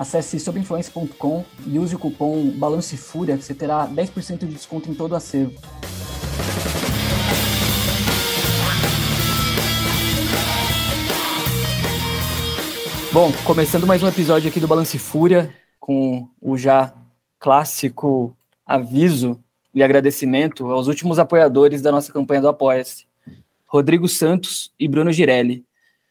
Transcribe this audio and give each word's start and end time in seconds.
Acesse 0.00 0.40
sobinfluência.com 0.40 1.44
e 1.66 1.78
use 1.78 1.94
o 1.94 1.98
cupom 1.98 2.50
Balance 2.52 2.96
Fúria 2.96 3.36
que 3.36 3.44
você 3.44 3.52
terá 3.52 3.86
10% 3.86 4.38
de 4.38 4.46
desconto 4.46 4.90
em 4.90 4.94
todo 4.94 5.12
o 5.12 5.14
acervo. 5.14 5.60
Bom, 13.12 13.30
começando 13.44 13.86
mais 13.86 14.02
um 14.02 14.08
episódio 14.08 14.48
aqui 14.48 14.58
do 14.58 14.66
Balance 14.66 14.98
Fúria, 14.98 15.54
com 15.78 16.26
o 16.40 16.56
já 16.56 16.94
clássico 17.38 18.34
aviso 18.64 19.38
e 19.74 19.82
agradecimento 19.82 20.70
aos 20.70 20.86
últimos 20.88 21.18
apoiadores 21.18 21.82
da 21.82 21.92
nossa 21.92 22.10
campanha 22.10 22.40
do 22.40 22.48
Apoia-se, 22.48 23.04
Rodrigo 23.66 24.08
Santos 24.08 24.72
e 24.80 24.88
Bruno 24.88 25.12
Girelli. 25.12 25.62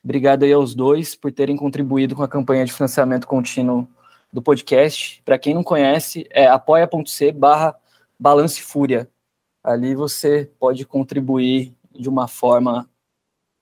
Obrigado 0.03 0.43
aí 0.43 0.53
aos 0.53 0.73
dois 0.73 1.15
por 1.15 1.31
terem 1.31 1.57
contribuído 1.57 2.15
com 2.15 2.23
a 2.23 2.27
campanha 2.27 2.65
de 2.65 2.71
financiamento 2.71 3.27
contínuo 3.27 3.87
do 4.31 4.41
podcast. 4.41 5.21
Para 5.25 5.37
quem 5.37 5.53
não 5.53 5.63
conhece, 5.63 6.27
é 6.29 6.47
apoia.c 6.47 7.31
barra 7.31 7.75
Balance 8.17 8.61
Fúria. 8.61 9.09
Ali 9.63 9.95
você 9.95 10.49
pode 10.59 10.85
contribuir 10.85 11.73
de 11.91 12.07
uma 12.07 12.27
forma 12.27 12.89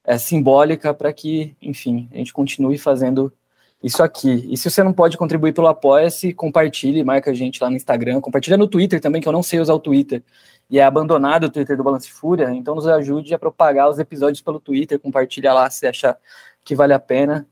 é, 0.03 0.17
simbólica 0.17 0.93
para 0.93 1.11
que, 1.11 1.55
enfim, 1.61 2.07
a 2.11 2.17
gente 2.17 2.31
continue 2.31 2.77
fazendo 2.77 3.33
isso 3.81 4.03
aqui. 4.03 4.47
E 4.49 4.57
se 4.57 4.69
você 4.69 4.83
não 4.83 4.93
pode 4.93 5.17
contribuir 5.17 5.53
pelo 5.53 5.67
Apoia-se, 5.67 6.33
compartilhe, 6.33 7.03
marca 7.03 7.31
a 7.31 7.33
gente 7.33 7.61
lá 7.61 7.69
no 7.69 7.75
Instagram, 7.75 8.21
compartilha 8.21 8.57
no 8.57 8.67
Twitter 8.67 8.99
também, 8.99 9.21
que 9.21 9.27
eu 9.27 9.33
não 9.33 9.43
sei 9.43 9.59
usar 9.59 9.73
o 9.73 9.79
Twitter 9.79 10.23
e 10.69 10.79
é 10.79 10.83
abandonado 10.83 11.45
o 11.45 11.49
Twitter 11.49 11.77
do 11.77 11.83
Balance 11.83 12.11
Fúria, 12.11 12.53
então 12.53 12.75
nos 12.75 12.87
ajude 12.87 13.33
a 13.33 13.39
propagar 13.39 13.89
os 13.89 13.99
episódios 13.99 14.41
pelo 14.41 14.59
Twitter, 14.59 14.99
compartilha 14.99 15.53
lá 15.53 15.69
se 15.69 15.87
achar 15.87 16.17
que 16.63 16.75
vale 16.75 16.93
a 16.93 16.99
pena. 16.99 17.47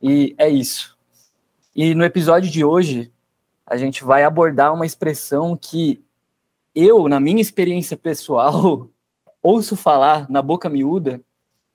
E 0.00 0.34
é 0.38 0.48
isso. 0.48 0.96
E 1.74 1.94
no 1.94 2.04
episódio 2.04 2.50
de 2.50 2.64
hoje, 2.64 3.10
a 3.66 3.76
gente 3.76 4.04
vai 4.04 4.22
abordar 4.22 4.72
uma 4.72 4.86
expressão 4.86 5.56
que 5.56 6.02
eu, 6.74 7.08
na 7.08 7.18
minha 7.18 7.40
experiência 7.40 7.96
pessoal, 7.96 8.88
ouço 9.42 9.76
falar 9.76 10.30
na 10.30 10.40
boca 10.40 10.68
miúda, 10.68 11.20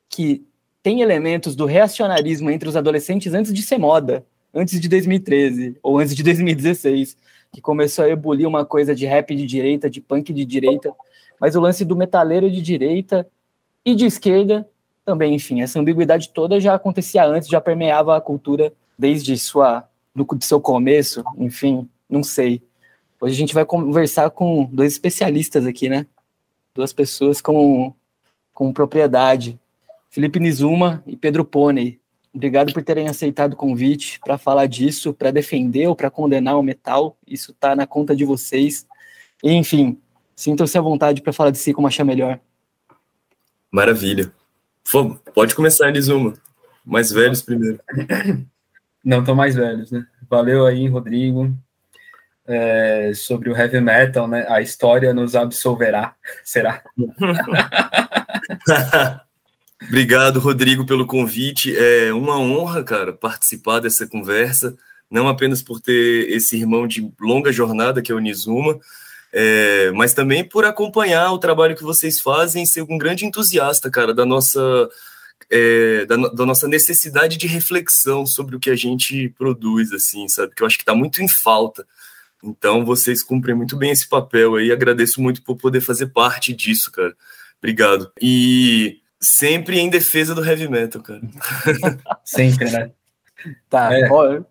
que 0.09 0.45
tem 0.81 1.01
elementos 1.01 1.55
do 1.55 1.65
reacionarismo 1.65 2.49
entre 2.49 2.69
os 2.69 2.75
adolescentes 2.75 3.33
antes 3.33 3.53
de 3.53 3.61
ser 3.61 3.77
moda, 3.77 4.25
antes 4.53 4.79
de 4.79 4.87
2013 4.87 5.77
ou 5.83 5.99
antes 5.99 6.15
de 6.15 6.23
2016 6.23 7.17
que 7.55 7.61
começou 7.61 8.03
a 8.03 8.09
ebulir 8.09 8.45
uma 8.45 8.65
coisa 8.65 8.93
de 8.93 9.05
rap 9.05 9.33
de 9.33 9.45
direita, 9.45 9.89
de 9.89 10.01
punk 10.01 10.33
de 10.33 10.43
direita, 10.43 10.93
mas 11.39 11.55
o 11.55 11.61
lance 11.61 11.85
do 11.85 11.95
metaleiro 11.95 12.51
de 12.51 12.61
direita 12.61 13.25
e 13.85 13.95
de 13.95 14.05
esquerda 14.05 14.67
também, 15.05 15.33
enfim, 15.33 15.61
essa 15.61 15.79
ambiguidade 15.79 16.31
toda 16.33 16.59
já 16.59 16.73
acontecia 16.73 17.25
antes, 17.25 17.47
já 17.47 17.61
permeava 17.61 18.17
a 18.17 18.19
cultura 18.19 18.73
desde 18.99 19.37
sua 19.37 19.87
do 20.13 20.27
seu 20.41 20.59
começo, 20.59 21.23
enfim, 21.37 21.87
não 22.09 22.23
sei. 22.23 22.61
Hoje 23.21 23.35
a 23.35 23.37
gente 23.37 23.53
vai 23.53 23.63
conversar 23.63 24.29
com 24.31 24.65
dois 24.65 24.91
especialistas 24.91 25.65
aqui, 25.65 25.87
né? 25.87 26.05
Duas 26.73 26.91
pessoas 26.91 27.39
com, 27.39 27.93
com 28.53 28.73
propriedade. 28.73 29.57
Felipe 30.09 30.41
Nizuma 30.41 31.01
e 31.07 31.15
Pedro 31.15 31.45
Pônei. 31.45 31.99
Obrigado 32.35 32.73
por 32.73 32.83
terem 32.83 33.07
aceitado 33.07 33.53
o 33.53 33.55
convite 33.55 34.19
para 34.19 34.37
falar 34.37 34.65
disso, 34.65 35.13
para 35.13 35.31
defender 35.31 35.87
ou 35.87 35.95
para 35.95 36.11
condenar 36.11 36.59
o 36.59 36.61
metal. 36.61 37.17
Isso 37.25 37.53
está 37.53 37.73
na 37.77 37.87
conta 37.87 38.13
de 38.13 38.25
vocês. 38.25 38.85
E, 39.41 39.53
enfim, 39.53 39.97
sintam-se 40.35 40.77
à 40.77 40.81
vontade 40.81 41.21
para 41.21 41.31
falar 41.31 41.51
de 41.51 41.57
si 41.57 41.73
como 41.73 41.87
achar 41.87 42.03
melhor. 42.03 42.37
Maravilha. 43.71 44.33
Pode 45.33 45.55
começar, 45.55 45.87
Elisuma. 45.87 46.33
Mais 46.85 47.09
velhos 47.09 47.41
primeiro. 47.41 47.79
Não 49.01 49.23
tão 49.23 49.33
mais 49.33 49.55
velhos, 49.55 49.89
né? 49.89 50.05
Valeu 50.29 50.65
aí, 50.65 50.89
Rodrigo. 50.89 51.55
É, 52.45 53.13
sobre 53.15 53.49
o 53.49 53.55
heavy 53.55 53.79
metal, 53.79 54.27
né? 54.27 54.45
A 54.49 54.61
história 54.61 55.13
nos 55.13 55.37
absolverá. 55.37 56.13
Será? 56.43 56.83
Obrigado, 59.81 60.39
Rodrigo, 60.39 60.85
pelo 60.85 61.05
convite. 61.05 61.75
É 61.75 62.13
uma 62.13 62.39
honra, 62.39 62.83
cara, 62.83 63.13
participar 63.13 63.79
dessa 63.79 64.07
conversa, 64.07 64.75
não 65.09 65.27
apenas 65.27 65.61
por 65.61 65.79
ter 65.79 66.29
esse 66.29 66.55
irmão 66.55 66.87
de 66.87 67.11
longa 67.19 67.51
jornada, 67.51 68.01
que 68.01 68.11
é 68.11 68.15
o 68.15 68.19
Nizuma, 68.19 68.79
é, 69.33 69.91
mas 69.91 70.13
também 70.13 70.47
por 70.47 70.63
acompanhar 70.63 71.31
o 71.31 71.37
trabalho 71.37 71.75
que 71.75 71.83
vocês 71.83 72.21
fazem 72.21 72.63
e 72.63 72.67
ser 72.67 72.83
um 72.83 72.97
grande 72.97 73.25
entusiasta, 73.25 73.91
cara, 73.91 74.13
da 74.13 74.25
nossa, 74.25 74.89
é, 75.49 76.05
da, 76.05 76.15
da, 76.15 76.45
nossa 76.45 76.67
necessidade 76.67 77.35
de 77.35 77.45
reflexão 77.45 78.25
sobre 78.25 78.55
o 78.55 78.59
que 78.59 78.69
a 78.69 78.75
gente 78.75 79.29
produz, 79.37 79.91
assim, 79.91 80.27
sabe? 80.29 80.55
Que 80.55 80.63
eu 80.63 80.67
acho 80.67 80.77
que 80.77 80.83
está 80.83 80.95
muito 80.95 81.21
em 81.21 81.27
falta. 81.27 81.85
Então, 82.41 82.85
vocês 82.85 83.21
cumprem 83.21 83.55
muito 83.55 83.75
bem 83.75 83.91
esse 83.91 84.07
papel 84.07 84.55
aí. 84.55 84.71
Agradeço 84.71 85.21
muito 85.21 85.41
por 85.43 85.57
poder 85.57 85.81
fazer 85.81 86.07
parte 86.07 86.53
disso, 86.53 86.91
cara. 86.91 87.15
Obrigado. 87.59 88.11
E 88.21 89.01
Sempre 89.19 89.79
em 89.79 89.89
defesa 89.89 90.35
do 90.35 90.45
heavy 90.45 90.67
metal, 90.67 91.01
cara. 91.01 91.21
Sempre, 92.23 92.69
né? 92.69 92.91
Tá, 93.69 93.93
é. 93.93 94.07
pode... 94.07 94.45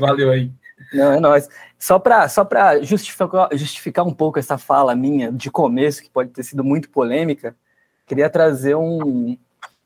valeu 0.00 0.30
aí. 0.30 0.50
Não, 0.92 1.12
é 1.12 1.20
nóis. 1.20 1.48
Só 1.78 1.98
para 1.98 2.28
só 2.28 2.48
justificar, 2.82 3.48
justificar 3.52 4.06
um 4.06 4.12
pouco 4.12 4.38
essa 4.38 4.56
fala 4.56 4.94
minha 4.94 5.30
de 5.30 5.50
começo, 5.50 6.02
que 6.02 6.10
pode 6.10 6.30
ter 6.30 6.42
sido 6.42 6.64
muito 6.64 6.88
polêmica, 6.88 7.54
queria 8.06 8.30
trazer 8.30 8.74
um, 8.74 9.36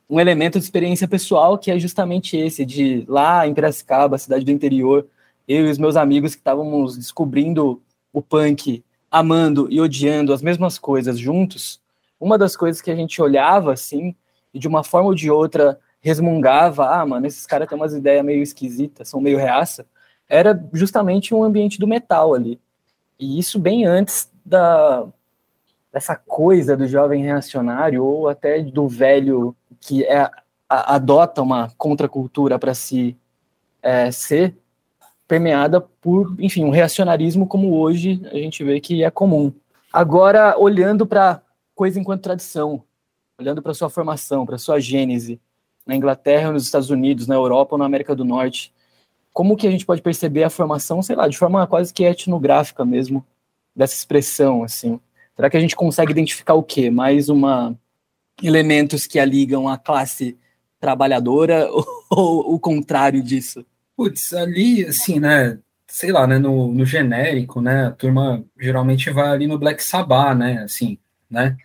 um 0.09 0.21
elemento 0.21 0.59
de 0.59 0.65
experiência 0.65 1.09
pessoal 1.09 1.59
que 1.59 1.71
é 1.71 1.79
justamente 1.79 2.37
esse, 2.37 2.65
de 2.65 3.05
lá 3.09 3.47
em 3.47 3.55
Piracicaba, 3.55 4.19
cidade 4.19 4.45
do 4.45 4.51
interior, 4.51 5.07
eu 5.47 5.67
e 5.67 5.71
os 5.71 5.79
meus 5.79 5.97
amigos 5.97 6.35
que 6.35 6.41
estávamos 6.41 6.97
descobrindo 6.97 7.83
o 8.13 8.23
punk, 8.23 8.85
amando 9.11 9.67
e 9.71 9.81
odiando 9.81 10.33
as 10.33 10.43
mesmas 10.43 10.79
coisas 10.79 11.19
juntos, 11.19 11.81
uma 12.21 12.37
das 12.37 12.57
coisas 12.57 12.81
que 12.81 12.91
a 12.91 12.97
gente 12.97 13.21
olhava 13.21 13.73
assim, 13.73 14.15
e 14.53 14.59
de 14.59 14.67
uma 14.67 14.83
forma 14.83 15.09
ou 15.09 15.15
de 15.15 15.31
outra 15.31 15.79
resmungava, 16.01 16.89
ah, 16.89 17.05
mano, 17.05 17.27
esses 17.27 17.47
caras 17.47 17.69
têm 17.69 17.77
umas 17.77 17.95
ideias 17.95 18.25
meio 18.25 18.43
esquisitas, 18.43 19.09
são 19.09 19.21
meio 19.21 19.39
reaça, 19.39 19.87
era 20.29 20.61
justamente 20.73 21.35
um 21.35 21.43
ambiente 21.43 21.79
do 21.79 21.87
metal 21.87 22.35
ali. 22.35 22.61
E 23.19 23.39
isso 23.39 23.59
bem 23.59 23.85
antes 23.85 24.31
da 24.45 25.07
dessa 25.93 26.15
coisa 26.15 26.77
do 26.77 26.87
jovem 26.87 27.23
reacionário 27.23 28.05
ou 28.05 28.29
até 28.29 28.63
do 28.63 28.87
velho 28.87 29.57
que 29.81 30.05
é, 30.05 30.31
a, 30.69 30.95
adota 30.95 31.43
uma 31.43 31.73
contracultura 31.79 32.59
para 32.59 32.75
se 32.75 33.17
é, 33.83 34.11
ser 34.11 34.55
permeada 35.27 35.81
por, 35.81 36.35
enfim, 36.39 36.65
um 36.65 36.71
reacionarismo 36.71 37.47
como 37.47 37.75
hoje 37.75 38.21
a 38.31 38.37
gente 38.37 38.63
vê 38.63 38.81
que 38.81 39.03
é 39.03 39.11
comum. 39.11 39.53
Agora, 39.93 40.59
olhando 40.59 41.07
para 41.07 41.41
coisa 41.79 42.01
enquanto 42.01 42.23
tradição, 42.23 42.83
olhando 43.39 43.63
para 43.63 43.73
sua 43.73 43.89
formação, 43.89 44.45
para 44.45 44.59
sua 44.59 44.81
gênese, 44.81 45.41
na 45.87 45.95
Inglaterra, 45.95 46.51
nos 46.51 46.65
Estados 46.65 46.91
Unidos, 46.91 47.29
na 47.29 47.37
Europa 47.37 47.77
ou 47.77 47.79
na 47.79 47.85
América 47.85 48.17
do 48.17 48.25
Norte. 48.25 48.75
Como 49.33 49.57
que 49.57 49.65
a 49.65 49.71
gente 49.71 49.87
pode 49.87 50.03
perceber 50.03 50.43
a 50.43 50.51
formação, 50.51 51.01
sei 51.03 51.15
lá, 51.15 51.29
de 51.29 51.39
forma 51.39 51.65
quase 51.69 51.95
que 51.95 52.03
etnográfica 52.03 52.85
mesmo, 52.85 53.25
dessa 53.77 53.95
expressão, 53.95 54.65
assim? 54.65 54.99
Será 55.37 55.49
que 55.49 55.57
a 55.57 55.61
gente 55.61 55.77
consegue 55.77 56.11
identificar 56.11 56.55
o 56.55 56.65
quê? 56.65 56.91
Mais 56.91 57.29
uma 57.29 57.79
elementos 58.43 59.07
que 59.07 59.21
a 59.21 59.25
ligam 59.25 59.69
à 59.69 59.79
classe 59.79 60.37
trabalhadora 60.81 61.69
ou, 62.11 62.55
o 62.55 62.59
contrário 62.59 63.23
disso? 63.23 63.65
Putz, 63.97 64.33
ali, 64.33 64.85
assim, 64.85 65.21
né, 65.21 65.61
sei 65.87 66.11
lá, 66.11 66.27
né, 66.27 66.39
no, 66.39 66.75
no 66.75 66.85
genérico, 66.85 67.61
né, 67.61 67.87
a 67.87 67.93
turma 67.93 68.45
geralmente 68.59 69.11
vai 69.11 69.29
ali 69.29 69.47
no 69.47 69.59
Black 69.59 69.81
Sabbath, 69.81 70.37
né, 70.37 70.59
assim, 70.65 70.99
né, 71.31 71.57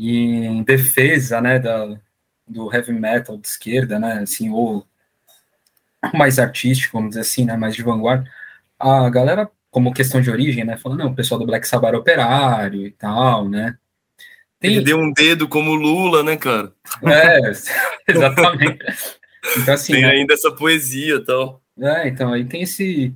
e 0.00 0.46
em 0.46 0.62
defesa, 0.62 1.42
né, 1.42 1.58
da, 1.58 1.94
do 2.48 2.74
heavy 2.74 2.90
metal 2.90 3.36
de 3.36 3.46
esquerda, 3.46 3.98
né, 3.98 4.20
assim, 4.22 4.48
ou 4.48 4.86
mais 6.14 6.38
artístico, 6.38 6.96
vamos 6.96 7.10
dizer 7.10 7.20
assim, 7.20 7.44
né, 7.44 7.54
mais 7.54 7.76
de 7.76 7.82
vanguarda, 7.82 8.26
a 8.78 9.10
galera, 9.10 9.50
como 9.70 9.92
questão 9.92 10.22
de 10.22 10.30
origem, 10.30 10.64
né, 10.64 10.78
falando, 10.78 11.00
não, 11.00 11.10
o 11.10 11.14
pessoal 11.14 11.38
do 11.38 11.44
Black 11.44 11.68
Sabbath 11.68 11.94
operário 11.94 12.86
e 12.86 12.90
tal, 12.92 13.46
né. 13.46 13.76
Tem... 14.58 14.72
Ele 14.72 14.84
deu 14.84 14.98
um 14.98 15.12
dedo 15.12 15.46
como 15.46 15.74
Lula, 15.74 16.22
né, 16.22 16.34
cara? 16.38 16.72
É, 17.04 17.50
exatamente. 18.10 18.78
Então, 19.58 19.74
assim, 19.74 19.92
tem 19.92 20.02
né, 20.02 20.12
ainda 20.12 20.32
essa 20.32 20.50
poesia 20.50 21.16
e 21.16 21.24
tal. 21.24 21.62
É, 21.78 22.08
então, 22.08 22.32
aí 22.32 22.46
tem 22.46 22.62
esse, 22.62 23.14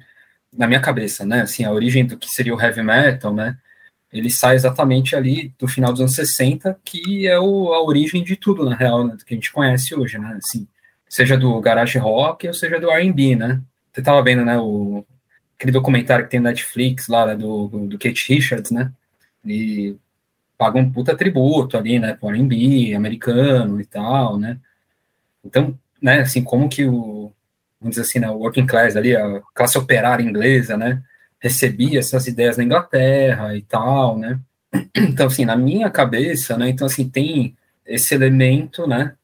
na 0.52 0.66
minha 0.66 0.81
cabeça, 0.81 1.25
né? 1.25 1.40
Assim, 1.40 1.64
a 1.64 1.72
origem 1.72 2.04
do 2.04 2.19
que 2.19 2.31
seria 2.31 2.54
o 2.54 2.60
heavy 2.60 2.82
metal, 2.82 3.32
né? 3.32 3.56
Ele 4.14 4.31
sai 4.31 4.55
exatamente 4.55 5.16
ali 5.16 5.52
do 5.58 5.66
final 5.66 5.90
dos 5.90 6.00
anos 6.00 6.14
60, 6.14 6.78
que 6.84 7.26
é 7.26 7.38
o, 7.38 7.75
a 7.75 7.82
origem 7.82 8.22
de 8.22 8.37
tudo, 8.37 8.64
na 8.64 8.76
real, 8.76 9.05
né, 9.05 9.16
que 9.26 9.34
a 9.34 9.37
gente 9.37 9.52
conhece 9.52 9.93
hoje, 9.93 10.19
né? 10.19 10.38
Assim, 10.40 10.69
seja 11.08 11.37
do 11.37 11.61
garage 11.61 11.99
rock 11.99 12.46
ou 12.46 12.55
seja 12.55 12.78
do 12.78 12.88
R&B, 12.90 13.34
né? 13.34 13.61
Você 13.93 14.02
tava 14.02 14.22
vendo, 14.22 14.44
né, 14.44 14.56
o, 14.56 15.05
aquele 15.58 15.72
documentário 15.72 16.25
que 16.25 16.31
tem 16.31 16.38
na 16.38 16.50
Netflix 16.50 17.08
lá, 17.08 17.26
né, 17.26 17.37
do, 17.37 17.66
do 17.69 17.99
Kate 17.99 18.32
Richards, 18.32 18.70
né? 18.70 18.93
E 19.44 19.96
paga 20.56 20.78
um 20.78 20.90
puta 20.93 21.17
tributo 21.17 21.76
ali, 21.76 21.99
né, 21.99 22.14
pro 22.14 22.31
R&B 22.31 22.94
americano 22.94 23.81
e 23.81 23.84
tal, 23.84 24.38
né? 24.38 24.60
Então, 25.44 25.76
né, 26.00 26.20
assim, 26.20 26.44
como 26.44 26.69
que 26.69 26.84
o, 26.84 27.32
vamos 27.81 27.96
dizer 27.96 28.02
assim, 28.02 28.20
né, 28.20 28.31
o 28.31 28.38
working 28.38 28.67
class 28.67 28.96
ali, 28.96 29.17
a 29.17 29.43
classe 29.52 29.76
operária 29.76 30.22
inglesa, 30.22 30.76
né, 30.76 31.02
recebia 31.44 31.99
essas 31.99 32.26
ideias 32.26 32.56
na 32.56 32.64
Inglaterra 32.64 33.55
e 33.55 33.61
tal, 33.61 34.19
né? 34.19 34.41
Então, 34.96 35.26
assim, 35.26 35.44
na 35.44 35.56
minha 35.56 35.91
cabeça, 35.91 36.56
né, 36.56 36.70
então, 36.70 36.87
assim, 36.87 37.08
tem 37.08 37.55
esse 37.87 38.14
elemento, 38.14 38.87
né, 38.87 39.14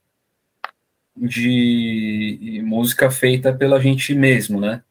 de 1.16 2.62
música 2.64 3.10
feita 3.10 3.52
pela 3.52 3.80
gente 3.80 4.14
mesmo, 4.14 4.60
né? 4.60 4.82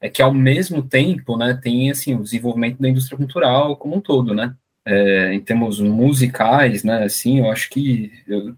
É 0.00 0.08
que 0.08 0.22
ao 0.22 0.32
mesmo 0.32 0.82
tempo, 0.82 1.36
né, 1.36 1.58
tem 1.62 1.90
assim 1.90 2.14
o 2.14 2.22
desenvolvimento 2.22 2.80
da 2.80 2.88
indústria 2.88 3.18
cultural 3.18 3.76
como 3.76 3.96
um 3.96 4.00
todo, 4.00 4.34
né? 4.34 4.54
É, 4.84 5.34
em 5.34 5.40
termos 5.40 5.78
musicais, 5.80 6.82
né, 6.82 7.04
assim, 7.04 7.40
eu 7.40 7.50
acho 7.50 7.68
que 7.70 8.10
eu 8.26 8.56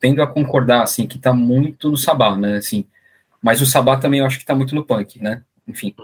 tendo 0.00 0.22
a 0.22 0.26
concordar, 0.26 0.82
assim, 0.82 1.06
que 1.06 1.18
tá 1.18 1.32
muito 1.32 1.90
no 1.90 1.96
sabá, 1.96 2.36
né, 2.36 2.58
assim, 2.58 2.86
mas 3.42 3.60
o 3.60 3.66
sabá 3.66 3.96
também 3.96 4.20
eu 4.20 4.26
acho 4.26 4.38
que 4.38 4.44
tá 4.46 4.54
muito 4.54 4.74
no 4.74 4.84
punk, 4.84 5.20
né, 5.20 5.42
enfim, 5.66 5.94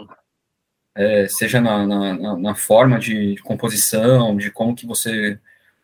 é, 1.01 1.27
seja 1.29 1.63
na, 1.63 1.87
na, 1.87 2.37
na, 2.37 2.55
forma 2.55 2.99
de 2.99 3.37
composição, 3.39 4.37
de 4.37 4.51
como 4.51 4.75
que 4.75 4.87
você 4.87 5.39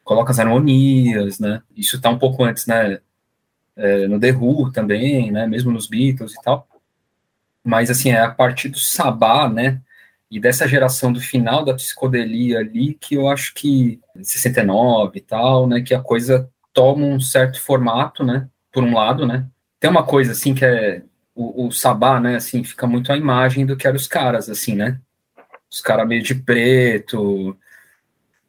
coloca 0.04 0.30
as 0.30 0.38
harmonias, 0.38 1.40
né, 1.40 1.62
isso 1.74 1.98
tá 1.98 2.10
um 2.10 2.18
pouco 2.18 2.44
antes, 2.44 2.66
né, 2.66 3.00
é, 3.74 4.06
no 4.06 4.20
The 4.20 4.32
Who 4.32 4.70
também, 4.72 5.32
né, 5.32 5.46
mesmo 5.46 5.72
nos 5.72 5.86
Beatles 5.86 6.34
e 6.34 6.42
tal, 6.42 6.68
mas, 7.64 7.90
assim, 7.90 8.10
é 8.10 8.20
a 8.20 8.30
partir 8.30 8.68
do 8.68 8.78
sabá, 8.78 9.48
né, 9.48 9.80
e 10.30 10.38
dessa 10.38 10.68
geração 10.68 11.10
do 11.10 11.20
final 11.20 11.64
da 11.64 11.72
psicodelia 11.72 12.58
ali, 12.58 12.92
que 12.92 13.14
eu 13.14 13.26
acho 13.26 13.54
que, 13.54 13.98
69 14.22 15.18
e 15.18 15.22
tal, 15.22 15.66
né, 15.66 15.80
que 15.80 15.94
a 15.94 16.00
coisa 16.00 16.50
toma 16.74 17.06
um 17.06 17.18
certo 17.18 17.58
formato, 17.58 18.22
né, 18.22 18.48
por 18.70 18.84
um 18.84 18.94
lado, 18.94 19.26
né, 19.26 19.46
tem 19.80 19.88
uma 19.88 20.04
coisa, 20.04 20.32
assim, 20.32 20.54
que 20.54 20.64
é, 20.64 21.02
o, 21.34 21.68
o 21.68 21.72
sabá, 21.72 22.20
né, 22.20 22.36
assim, 22.36 22.62
fica 22.62 22.86
muito 22.86 23.10
a 23.10 23.16
imagem 23.16 23.64
do 23.64 23.78
que 23.78 23.86
eram 23.86 23.96
os 23.96 24.06
caras, 24.06 24.50
assim, 24.50 24.74
né, 24.74 25.00
os 25.70 25.80
caras 25.80 26.06
meio 26.06 26.22
de 26.22 26.34
preto, 26.34 27.56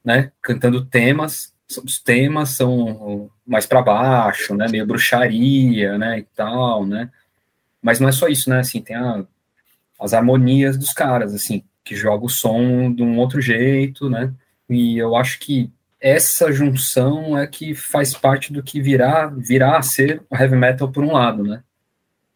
né, 0.03 0.31
cantando 0.41 0.85
temas, 0.85 1.53
os 1.83 1.99
temas 1.99 2.49
são 2.51 3.29
mais 3.45 3.65
para 3.65 3.81
baixo, 3.81 4.55
né, 4.55 4.67
meio 4.69 4.85
bruxaria, 4.85 5.97
né, 5.97 6.19
e 6.19 6.23
tal, 6.23 6.85
né, 6.85 7.09
mas 7.81 7.99
não 7.99 8.07
é 8.07 8.11
só 8.11 8.27
isso, 8.27 8.49
né, 8.49 8.59
assim, 8.59 8.81
tem 8.81 8.95
a, 8.95 9.25
as 9.99 10.13
harmonias 10.13 10.77
dos 10.77 10.93
caras, 10.93 11.33
assim, 11.33 11.63
que 11.83 11.95
joga 11.95 12.25
o 12.25 12.29
som 12.29 12.93
de 12.93 13.03
um 13.03 13.17
outro 13.17 13.41
jeito, 13.41 14.09
né, 14.09 14.33
e 14.69 14.97
eu 14.97 15.15
acho 15.15 15.39
que 15.39 15.69
essa 15.99 16.51
junção 16.51 17.37
é 17.37 17.47
que 17.47 17.73
faz 17.73 18.13
parte 18.13 18.53
do 18.53 18.61
que 18.61 18.79
virá, 18.81 19.27
virá 19.27 19.77
a 19.77 19.81
ser 19.81 20.21
o 20.29 20.35
heavy 20.37 20.55
metal 20.55 20.89
por 20.89 21.03
um 21.03 21.11
lado, 21.11 21.43
né, 21.43 21.63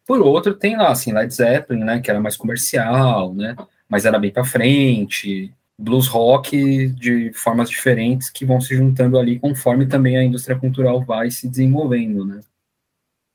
por 0.06 0.20
outro 0.20 0.52
tem 0.52 0.76
lá, 0.76 0.90
assim, 0.90 1.12
Led 1.12 1.32
Zeppelin, 1.32 1.84
né, 1.84 2.00
que 2.00 2.10
era 2.10 2.20
mais 2.20 2.36
comercial, 2.36 3.32
né, 3.32 3.56
mas 3.92 4.06
era 4.06 4.18
bem 4.18 4.30
para 4.30 4.42
frente, 4.42 5.52
blues 5.78 6.06
rock 6.06 6.88
de 6.88 7.30
formas 7.34 7.68
diferentes 7.68 8.30
que 8.30 8.46
vão 8.46 8.58
se 8.58 8.74
juntando 8.74 9.18
ali 9.18 9.38
conforme 9.38 9.84
também 9.84 10.16
a 10.16 10.24
indústria 10.24 10.58
cultural 10.58 11.04
vai 11.04 11.30
se 11.30 11.46
desenvolvendo, 11.46 12.24
né. 12.24 12.40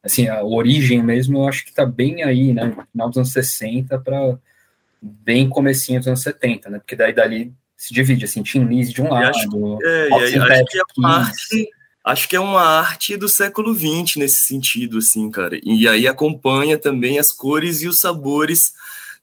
Assim, 0.04 0.28
a 0.28 0.44
origem 0.44 1.04
mesmo, 1.04 1.38
eu 1.38 1.48
acho 1.48 1.64
que 1.64 1.70
está 1.70 1.86
bem 1.86 2.24
aí, 2.24 2.54
né, 2.54 2.74
no 2.76 2.88
final 2.92 3.08
dos 3.08 3.18
anos 3.18 3.32
60 3.34 4.00
para 4.00 4.36
bem 5.00 5.48
comecinho 5.48 6.00
dos 6.00 6.08
anos 6.08 6.24
70, 6.24 6.72
né, 6.72 6.80
porque 6.80 6.96
daí 6.96 7.14
dali 7.14 7.54
se 7.76 7.94
divide, 7.94 8.26
assim, 8.26 8.42
Tim 8.42 8.64
Lise 8.64 8.92
de 8.92 9.04
um 9.04 9.10
lado, 9.12 9.28
acho, 9.28 9.80
é, 9.84 10.10
acho 10.12 10.66
que 10.66 10.80
é 10.80 10.84
parte, 11.00 11.70
acho 12.04 12.30
que 12.30 12.36
é 12.36 12.40
uma 12.40 12.64
arte 12.64 13.16
do 13.16 13.30
século 13.30 13.76
XX 13.76 14.16
nesse 14.16 14.38
sentido, 14.38 14.98
assim, 14.98 15.30
cara, 15.30 15.60
e 15.64 15.88
aí 15.88 16.08
acompanha 16.08 16.80
também 16.80 17.20
as 17.20 17.32
cores 17.32 17.84
e 17.84 17.88
os 17.88 18.00
sabores 18.00 18.74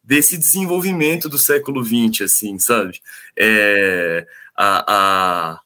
desse 0.05 0.37
desenvolvimento 0.37 1.29
do 1.29 1.39
século 1.39 1.83
XX, 1.83 2.23
assim, 2.23 2.59
sabe? 2.59 3.01
É, 3.37 4.27
a, 4.55 4.95
a, 4.95 5.61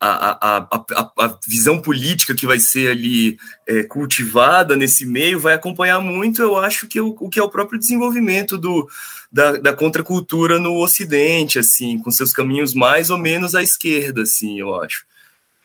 a, 0.00 0.68
a, 0.76 1.12
a, 1.24 1.38
visão 1.46 1.80
política 1.80 2.34
que 2.34 2.46
vai 2.46 2.60
ser 2.60 2.90
ali 2.90 3.38
é, 3.66 3.82
cultivada 3.82 4.76
nesse 4.76 5.06
meio 5.06 5.40
vai 5.40 5.54
acompanhar 5.54 6.00
muito, 6.00 6.42
eu 6.42 6.56
acho, 6.56 6.86
que 6.86 7.00
o, 7.00 7.16
o 7.18 7.28
que 7.30 7.40
é 7.40 7.42
o 7.42 7.50
próprio 7.50 7.78
desenvolvimento 7.78 8.58
do, 8.58 8.88
da, 9.32 9.52
da 9.52 9.72
contracultura 9.72 10.58
no 10.58 10.76
Ocidente, 10.76 11.58
assim, 11.58 11.98
com 11.98 12.10
seus 12.10 12.32
caminhos 12.32 12.74
mais 12.74 13.08
ou 13.10 13.18
menos 13.18 13.54
à 13.54 13.62
esquerda, 13.62 14.22
assim, 14.22 14.60
eu 14.60 14.74
acho. 14.80 15.04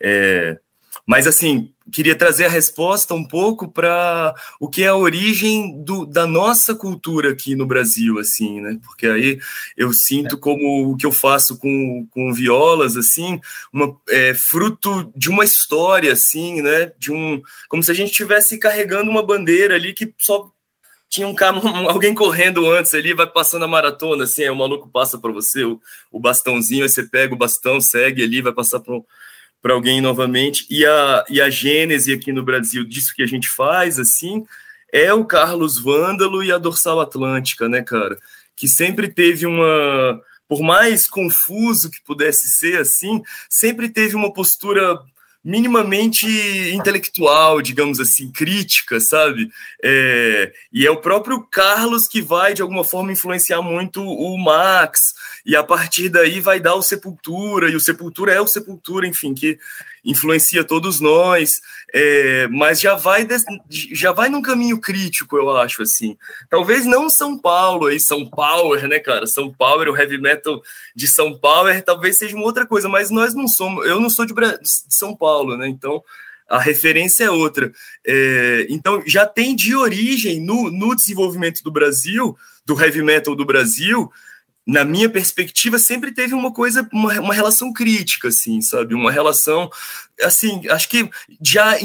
É, 0.01 0.57
mas, 1.05 1.27
assim, 1.27 1.73
queria 1.91 2.15
trazer 2.15 2.45
a 2.45 2.49
resposta 2.49 3.13
um 3.13 3.27
pouco 3.27 3.67
para 3.67 4.33
o 4.59 4.69
que 4.69 4.83
é 4.83 4.87
a 4.87 4.95
origem 4.95 5.83
do, 5.83 6.05
da 6.05 6.25
nossa 6.25 6.73
cultura 6.73 7.31
aqui 7.31 7.55
no 7.55 7.65
Brasil, 7.65 8.19
assim, 8.19 8.61
né? 8.61 8.79
Porque 8.81 9.07
aí 9.07 9.37
eu 9.75 9.91
sinto 9.91 10.37
como 10.37 10.91
o 10.91 10.95
que 10.95 11.05
eu 11.05 11.11
faço 11.11 11.57
com, 11.57 12.07
com 12.09 12.33
violas, 12.33 12.95
assim, 12.95 13.39
uma, 13.71 13.95
é, 14.09 14.33
fruto 14.33 15.11
de 15.13 15.29
uma 15.29 15.43
história, 15.43 16.13
assim, 16.13 16.61
né? 16.61 16.93
De 16.97 17.11
um, 17.11 17.41
como 17.67 17.83
se 17.83 17.91
a 17.91 17.93
gente 17.93 18.11
estivesse 18.11 18.57
carregando 18.57 19.11
uma 19.11 19.25
bandeira 19.25 19.75
ali 19.75 19.93
que 19.93 20.13
só 20.17 20.49
tinha 21.09 21.27
um 21.27 21.35
cara, 21.35 21.57
alguém 21.91 22.15
correndo 22.15 22.71
antes 22.71 22.93
ali, 22.93 23.13
vai 23.13 23.27
passando 23.27 23.65
a 23.65 23.67
maratona, 23.67 24.23
assim, 24.23 24.43
aí 24.43 24.49
o 24.49 24.55
maluco 24.55 24.89
passa 24.89 25.17
para 25.17 25.31
você 25.31 25.63
o, 25.63 25.79
o 26.11 26.19
bastãozinho, 26.19 26.83
aí 26.83 26.89
você 26.89 27.03
pega 27.03 27.35
o 27.35 27.37
bastão, 27.37 27.81
segue 27.81 28.23
ali, 28.23 28.41
vai 28.41 28.53
passar 28.53 28.79
para 28.79 28.95
para 29.63 29.73
alguém 29.73 30.01
novamente. 30.01 30.67
E 30.69 30.85
a, 30.85 31.25
e 31.29 31.39
a 31.39 31.49
gênese 31.49 32.11
aqui 32.11 32.33
no 32.33 32.43
Brasil 32.43 32.83
disso 32.83 33.15
que 33.15 33.23
a 33.23 33.25
gente 33.25 33.47
faz, 33.47 33.97
assim, 33.97 34.45
é 34.91 35.11
o 35.13 35.23
Carlos 35.23 35.79
Vândalo 35.79 36.43
e 36.43 36.51
a 36.51 36.57
Dorsal 36.57 36.99
Atlântica, 36.99 37.69
né, 37.69 37.81
cara? 37.81 38.19
Que 38.57 38.67
sempre 38.67 39.07
teve 39.07 39.47
uma. 39.47 40.21
Por 40.49 40.61
mais 40.61 41.07
confuso 41.07 41.89
que 41.89 42.03
pudesse 42.03 42.49
ser, 42.49 42.77
assim, 42.77 43.23
sempre 43.49 43.89
teve 43.89 44.15
uma 44.15 44.31
postura 44.33 44.99
minimamente 45.43 46.25
intelectual, 46.73 47.61
digamos 47.61 47.99
assim, 47.99 48.31
crítica, 48.31 48.99
sabe? 48.99 49.49
É, 49.83 50.53
e 50.71 50.87
é 50.87 50.91
o 50.91 51.01
próprio 51.01 51.41
Carlos 51.41 52.07
que 52.07 52.21
vai, 52.21 52.53
de 52.53 52.61
alguma 52.61 52.83
forma, 52.83 53.11
influenciar 53.11 53.61
muito 53.61 54.01
o 54.01 54.37
Max, 54.37 55.13
e 55.45 55.55
a 55.55 55.63
partir 55.63 56.07
daí 56.07 56.39
vai 56.39 56.59
dar 56.59 56.75
o 56.75 56.81
Sepultura, 56.81 57.69
e 57.69 57.75
o 57.75 57.79
Sepultura 57.79 58.31
é 58.31 58.39
o 58.39 58.47
Sepultura, 58.47 59.05
enfim, 59.05 59.33
que 59.33 59.59
influencia 60.03 60.63
todos 60.63 60.99
nós, 60.99 61.61
é, 61.93 62.47
mas 62.47 62.81
já 62.81 62.95
vai, 62.95 63.27
já 63.69 64.11
vai 64.11 64.27
num 64.29 64.41
caminho 64.41 64.79
crítico, 64.79 65.37
eu 65.37 65.55
acho, 65.55 65.81
assim. 65.81 66.17
Talvez 66.49 66.85
não 66.85 67.09
São 67.09 67.37
Paulo, 67.37 67.87
aí, 67.87 67.99
São 67.99 68.25
Power, 68.29 68.87
né, 68.87 68.99
cara? 68.99 69.25
São 69.27 69.51
Power, 69.51 69.87
o 69.89 69.97
heavy 69.97 70.17
metal 70.17 70.61
de 70.95 71.07
São 71.07 71.37
Power, 71.37 71.81
talvez 71.83 72.17
seja 72.17 72.35
uma 72.35 72.45
outra 72.45 72.65
coisa, 72.65 72.89
mas 72.89 73.09
nós 73.09 73.33
não 73.33 73.47
somos, 73.47 73.85
eu 73.87 73.99
não 73.99 74.09
sou 74.09 74.25
de, 74.25 74.33
de 74.33 74.59
São 74.89 75.15
Paulo, 75.15 75.55
né? 75.55 75.67
Então, 75.67 76.03
a 76.49 76.59
referência 76.59 77.25
é 77.25 77.31
outra. 77.31 77.71
É, 78.05 78.67
então, 78.69 79.01
já 79.05 79.25
tem 79.25 79.55
de 79.55 79.75
origem 79.75 80.41
no, 80.41 80.69
no 80.69 80.95
desenvolvimento 80.95 81.63
do 81.63 81.71
Brasil, 81.71 82.37
do 82.65 82.79
heavy 82.79 83.01
metal 83.01 83.35
do 83.35 83.45
Brasil, 83.45 84.11
na 84.65 84.85
minha 84.85 85.09
perspectiva, 85.09 85.77
sempre 85.77 86.13
teve 86.13 86.33
uma 86.33 86.51
coisa, 86.51 86.87
uma, 86.93 87.19
uma 87.19 87.33
relação 87.33 87.73
crítica, 87.73 88.29
assim, 88.29 88.61
sabe? 88.61 88.95
Uma 88.95 89.11
relação, 89.11 89.69
assim, 90.21 90.61
acho 90.69 90.87
que 90.87 91.09
já 91.41 91.77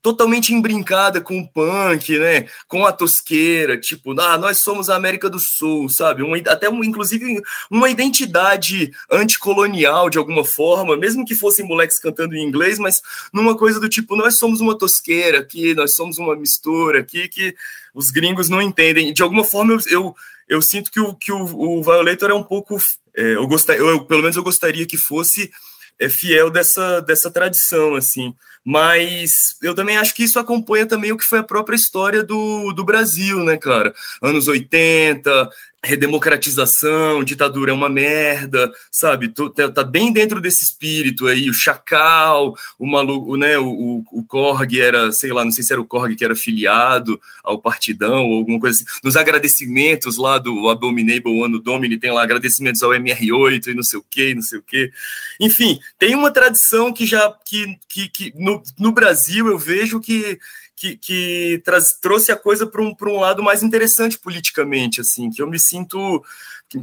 totalmente 0.00 0.54
embrincada 0.54 1.20
com 1.20 1.40
o 1.40 1.48
punk, 1.48 2.18
né? 2.18 2.46
Com 2.68 2.86
a 2.86 2.92
tosqueira, 2.92 3.76
tipo, 3.78 4.18
ah, 4.20 4.38
nós 4.38 4.58
somos 4.58 4.88
a 4.88 4.96
América 4.96 5.28
do 5.28 5.40
Sul, 5.40 5.88
sabe? 5.88 6.22
Até, 6.48 6.68
uma, 6.68 6.86
inclusive, 6.86 7.42
uma 7.68 7.90
identidade 7.90 8.92
anticolonial, 9.10 10.08
de 10.08 10.18
alguma 10.18 10.44
forma, 10.44 10.96
mesmo 10.96 11.24
que 11.24 11.34
fossem 11.34 11.66
moleques 11.66 11.98
cantando 11.98 12.36
em 12.36 12.46
inglês, 12.46 12.78
mas 12.78 13.02
numa 13.32 13.56
coisa 13.56 13.80
do 13.80 13.88
tipo, 13.88 14.14
nós 14.14 14.36
somos 14.36 14.60
uma 14.60 14.78
tosqueira 14.78 15.40
aqui, 15.40 15.74
nós 15.74 15.94
somos 15.94 16.16
uma 16.16 16.36
mistura 16.36 17.00
aqui, 17.00 17.28
que 17.28 17.54
os 17.92 18.10
gringos 18.10 18.48
não 18.48 18.62
entendem. 18.62 19.12
De 19.12 19.22
alguma 19.22 19.44
forma, 19.44 19.72
eu, 19.72 19.80
eu 19.90 20.14
eu 20.50 20.60
sinto 20.60 20.90
que 20.90 20.98
o, 20.98 21.14
que 21.14 21.30
o, 21.30 21.44
o 21.44 21.82
Violator 21.82 22.28
é 22.28 22.34
um 22.34 22.42
pouco. 22.42 22.76
É, 23.16 23.36
eu, 23.36 23.46
gostar, 23.46 23.76
eu, 23.76 24.04
pelo 24.04 24.20
menos 24.20 24.36
eu 24.36 24.42
gostaria 24.42 24.84
que 24.84 24.96
fosse 24.96 25.48
é, 25.96 26.08
fiel 26.08 26.50
dessa, 26.50 27.00
dessa 27.00 27.30
tradição, 27.30 27.94
assim. 27.94 28.34
Mas 28.64 29.56
eu 29.62 29.74
também 29.74 29.96
acho 29.96 30.12
que 30.12 30.24
isso 30.24 30.40
acompanha 30.40 30.84
também 30.84 31.12
o 31.12 31.16
que 31.16 31.24
foi 31.24 31.38
a 31.38 31.44
própria 31.44 31.76
história 31.76 32.22
do, 32.24 32.72
do 32.72 32.84
Brasil, 32.84 33.42
né, 33.44 33.56
cara? 33.56 33.94
Anos 34.20 34.48
80, 34.48 35.48
redemocratização, 35.82 37.24
ditadura 37.24 37.70
é 37.70 37.74
uma 37.74 37.88
merda, 37.88 38.70
sabe? 38.90 39.28
Tá, 39.28 39.70
tá, 39.70 39.82
bem 39.82 40.12
dentro 40.12 40.40
desse 40.40 40.62
espírito 40.62 41.26
aí, 41.26 41.48
o 41.48 41.54
Chacal, 41.54 42.54
o 42.78 42.86
maluco, 42.86 43.36
né? 43.36 43.58
O, 43.58 44.04
o, 44.12 44.22
Korg 44.24 44.78
era, 44.78 45.10
sei 45.10 45.32
lá, 45.32 45.42
não 45.42 45.50
sei 45.50 45.64
se 45.64 45.72
era 45.72 45.80
o 45.80 45.86
Korg 45.86 46.14
que 46.14 46.24
era 46.24 46.36
filiado 46.36 47.18
ao 47.42 47.58
Partidão 47.58 48.26
ou 48.26 48.38
alguma 48.38 48.60
coisa 48.60 48.76
assim. 48.76 49.00
Nos 49.02 49.16
agradecimentos 49.16 50.18
lá 50.18 50.38
do 50.38 50.68
Abominable 50.68 51.42
Ano 51.42 51.58
Domini, 51.58 51.98
tem 51.98 52.12
lá 52.12 52.22
agradecimentos 52.22 52.82
ao 52.82 52.90
MR8 52.90 53.68
e 53.68 53.74
não 53.74 53.82
sei 53.82 53.98
o 53.98 54.04
que, 54.08 54.34
não 54.34 54.42
sei 54.42 54.58
o 54.58 54.62
que. 54.62 54.92
Enfim, 55.40 55.80
tem 55.98 56.14
uma 56.14 56.30
tradição 56.30 56.92
que 56.92 57.06
já, 57.06 57.34
que, 57.44 57.78
que, 57.88 58.08
que 58.08 58.32
no, 58.36 58.62
no 58.78 58.92
Brasil 58.92 59.48
eu 59.48 59.58
vejo 59.58 59.98
que 59.98 60.38
que, 60.80 60.96
que 60.96 61.60
traz, 61.62 61.92
trouxe 62.00 62.32
a 62.32 62.36
coisa 62.36 62.66
para 62.66 62.80
um, 62.80 62.96
um 63.02 63.20
lado 63.20 63.42
mais 63.42 63.62
interessante 63.62 64.18
politicamente, 64.18 65.02
assim, 65.02 65.28
que 65.28 65.42
eu 65.42 65.46
me 65.46 65.58
sinto 65.58 66.24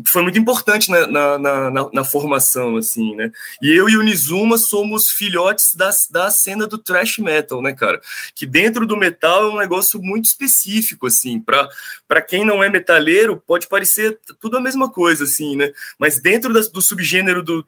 foi 0.06 0.22
muito 0.22 0.38
importante 0.38 0.92
na, 0.92 1.08
na, 1.08 1.38
na, 1.38 1.90
na, 1.94 2.04
formação, 2.04 2.76
assim, 2.76 3.16
né? 3.16 3.32
E 3.62 3.74
eu 3.74 3.88
e 3.88 3.96
o 3.96 4.04
Nizuma 4.04 4.58
somos 4.58 5.10
filhotes 5.10 5.74
da, 5.74 5.90
da 6.12 6.30
cena 6.30 6.68
do 6.68 6.78
thrash 6.78 7.20
metal, 7.20 7.62
né, 7.62 7.74
cara? 7.74 8.02
Que 8.36 8.46
dentro 8.46 8.86
do 8.86 8.98
metal 8.98 9.46
é 9.46 9.50
um 9.50 9.58
negócio 9.58 10.02
muito 10.02 10.26
específico, 10.26 11.08
assim, 11.08 11.40
para 11.40 12.22
quem 12.22 12.44
não 12.44 12.62
é 12.62 12.70
metaleiro, 12.70 13.42
pode 13.48 13.68
parecer 13.68 14.20
tudo 14.42 14.58
a 14.58 14.62
mesma 14.62 14.92
coisa, 14.92 15.24
assim, 15.24 15.56
né? 15.56 15.72
Mas 15.98 16.22
dentro 16.22 16.52
do 16.52 16.82
subgênero 16.82 17.42
do, 17.42 17.66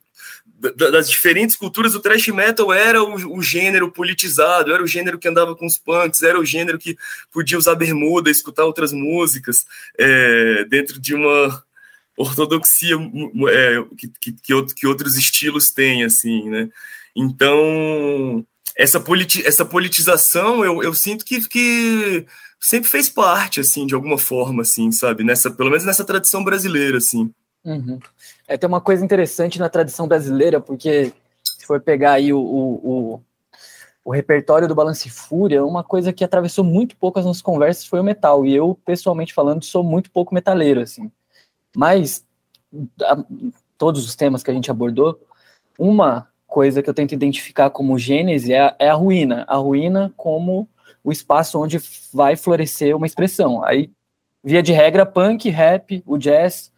das 0.76 1.10
diferentes 1.10 1.56
culturas, 1.56 1.96
o 1.96 2.00
thrash 2.02 2.28
metal 2.28 2.74
era 2.74 3.02
o, 3.02 3.38
o, 3.38 3.42
gênero 3.42 3.90
politizado, 3.92 4.74
era 4.74 4.84
o 4.84 4.88
gênero 4.88 5.18
que 5.18 5.28
andava 5.28 5.56
com 5.56 5.66
os 5.66 5.78
punks, 5.78 6.22
era 6.22 6.40
o 6.40 6.46
gênero 6.46 6.78
que 6.78 6.98
podia 7.32 7.58
usar 7.58 7.76
bermuda, 7.76 8.30
escutar 8.30 8.66
outras 8.66 8.92
músicas, 8.92 9.66
é, 9.98 10.66
dentro 10.66 11.00
de 11.00 11.16
uma 11.16 11.64
ortodoxia 12.18 12.96
é, 13.50 13.84
que, 13.98 14.34
que, 14.34 14.64
que, 14.76 14.88
outros 14.88 15.16
estilos 15.16 15.72
têm, 15.72 16.04
assim, 16.04 16.50
né? 16.50 16.70
Então, 17.16 18.46
essa, 18.76 19.00
politi 19.00 19.46
essa 19.46 19.64
politização, 19.64 20.64
eu, 20.66 20.84
eu 20.84 20.94
sinto 20.94 21.24
que, 21.24 21.48
que 21.48 22.26
sempre 22.60 22.90
fez 22.90 23.10
parte, 23.10 23.62
assim, 23.62 23.88
de 23.88 23.96
alguma 23.96 24.18
forma, 24.18 24.64
assim, 24.64 24.92
sabe? 24.92 25.24
Nessa, 25.24 25.50
pelo 25.50 25.70
menos 25.70 25.86
nessa 25.86 26.04
tradição 26.04 26.44
brasileira, 26.44 26.98
assim. 26.98 27.32
Uhum. 27.64 28.00
É, 28.50 28.58
tem 28.58 28.68
uma 28.68 28.82
coisa 28.82 29.06
interessante 29.06 29.60
na 29.60 29.70
tradição 29.70 30.08
brasileira, 30.08 30.60
porque 30.60 31.14
se 31.44 31.68
for 31.68 31.80
pegar 31.80 32.14
aí 32.14 32.34
o, 32.34 32.40
o, 32.40 32.74
o, 33.14 33.22
o 34.06 34.12
repertório 34.12 34.68
do 34.68 34.74
Balance 34.74 35.08
Fúria, 35.08 35.64
uma 35.64 35.84
coisa 35.84 36.12
que 36.12 36.24
atravessou 36.24 36.64
muito 36.64 36.98
pouco 36.98 37.20
as 37.20 37.26
nossas 37.26 37.44
conversas 37.44 37.86
foi 37.86 38.00
o 38.00 38.04
metal, 38.04 38.44
e 38.44 38.56
eu, 38.56 38.74
pessoalmente 38.84 39.36
falando, 39.36 39.64
sou 39.64 39.84
muito 39.84 40.10
pouco 40.10 40.34
metaleiro, 40.34 40.82
assim. 40.82 41.12
Mas, 41.78 42.26
a, 43.04 43.24
todos 43.78 44.04
os 44.04 44.16
temas 44.16 44.42
que 44.42 44.50
a 44.50 44.54
gente 44.54 44.72
abordou, 44.72 45.22
uma 45.78 46.28
coisa 46.48 46.82
que 46.82 46.90
eu 46.90 46.94
tento 46.96 47.14
identificar 47.14 47.70
como 47.70 48.00
gênese 48.00 48.52
é, 48.52 48.76
é 48.80 48.90
a 48.90 48.96
ruína, 48.96 49.46
a 49.48 49.58
ruína 49.58 50.12
como 50.18 50.68
o 51.04 51.12
espaço 51.12 51.62
onde 51.62 51.80
vai 52.12 52.36
florescer 52.36 52.98
uma 52.98 53.06
expressão. 53.06 53.64
Aí, 53.64 53.92
via 54.44 54.64
de 54.64 54.74
regra, 54.74 55.06
punk, 55.06 55.48
rap, 55.50 56.02
o 56.04 56.18
jazz, 56.18 56.72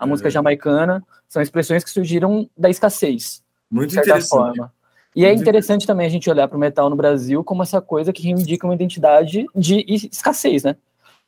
a 0.00 0.06
música 0.06 0.28
é. 0.28 0.30
jamaicana, 0.30 1.04
são 1.28 1.42
expressões 1.42 1.84
que 1.84 1.90
surgiram 1.90 2.48
da 2.56 2.70
escassez. 2.70 3.42
Muito 3.70 3.92
interessante. 3.92 4.56
Forma. 4.56 4.72
E 5.14 5.26
é 5.26 5.32
interessante 5.32 5.86
também 5.86 6.06
a 6.06 6.10
gente 6.10 6.30
olhar 6.30 6.48
para 6.48 6.56
o 6.56 6.60
metal 6.60 6.88
no 6.88 6.96
Brasil 6.96 7.44
como 7.44 7.62
essa 7.62 7.80
coisa 7.80 8.12
que 8.12 8.22
reivindica 8.22 8.66
uma 8.66 8.74
identidade 8.74 9.44
de 9.54 9.84
escassez, 10.10 10.64
né? 10.64 10.76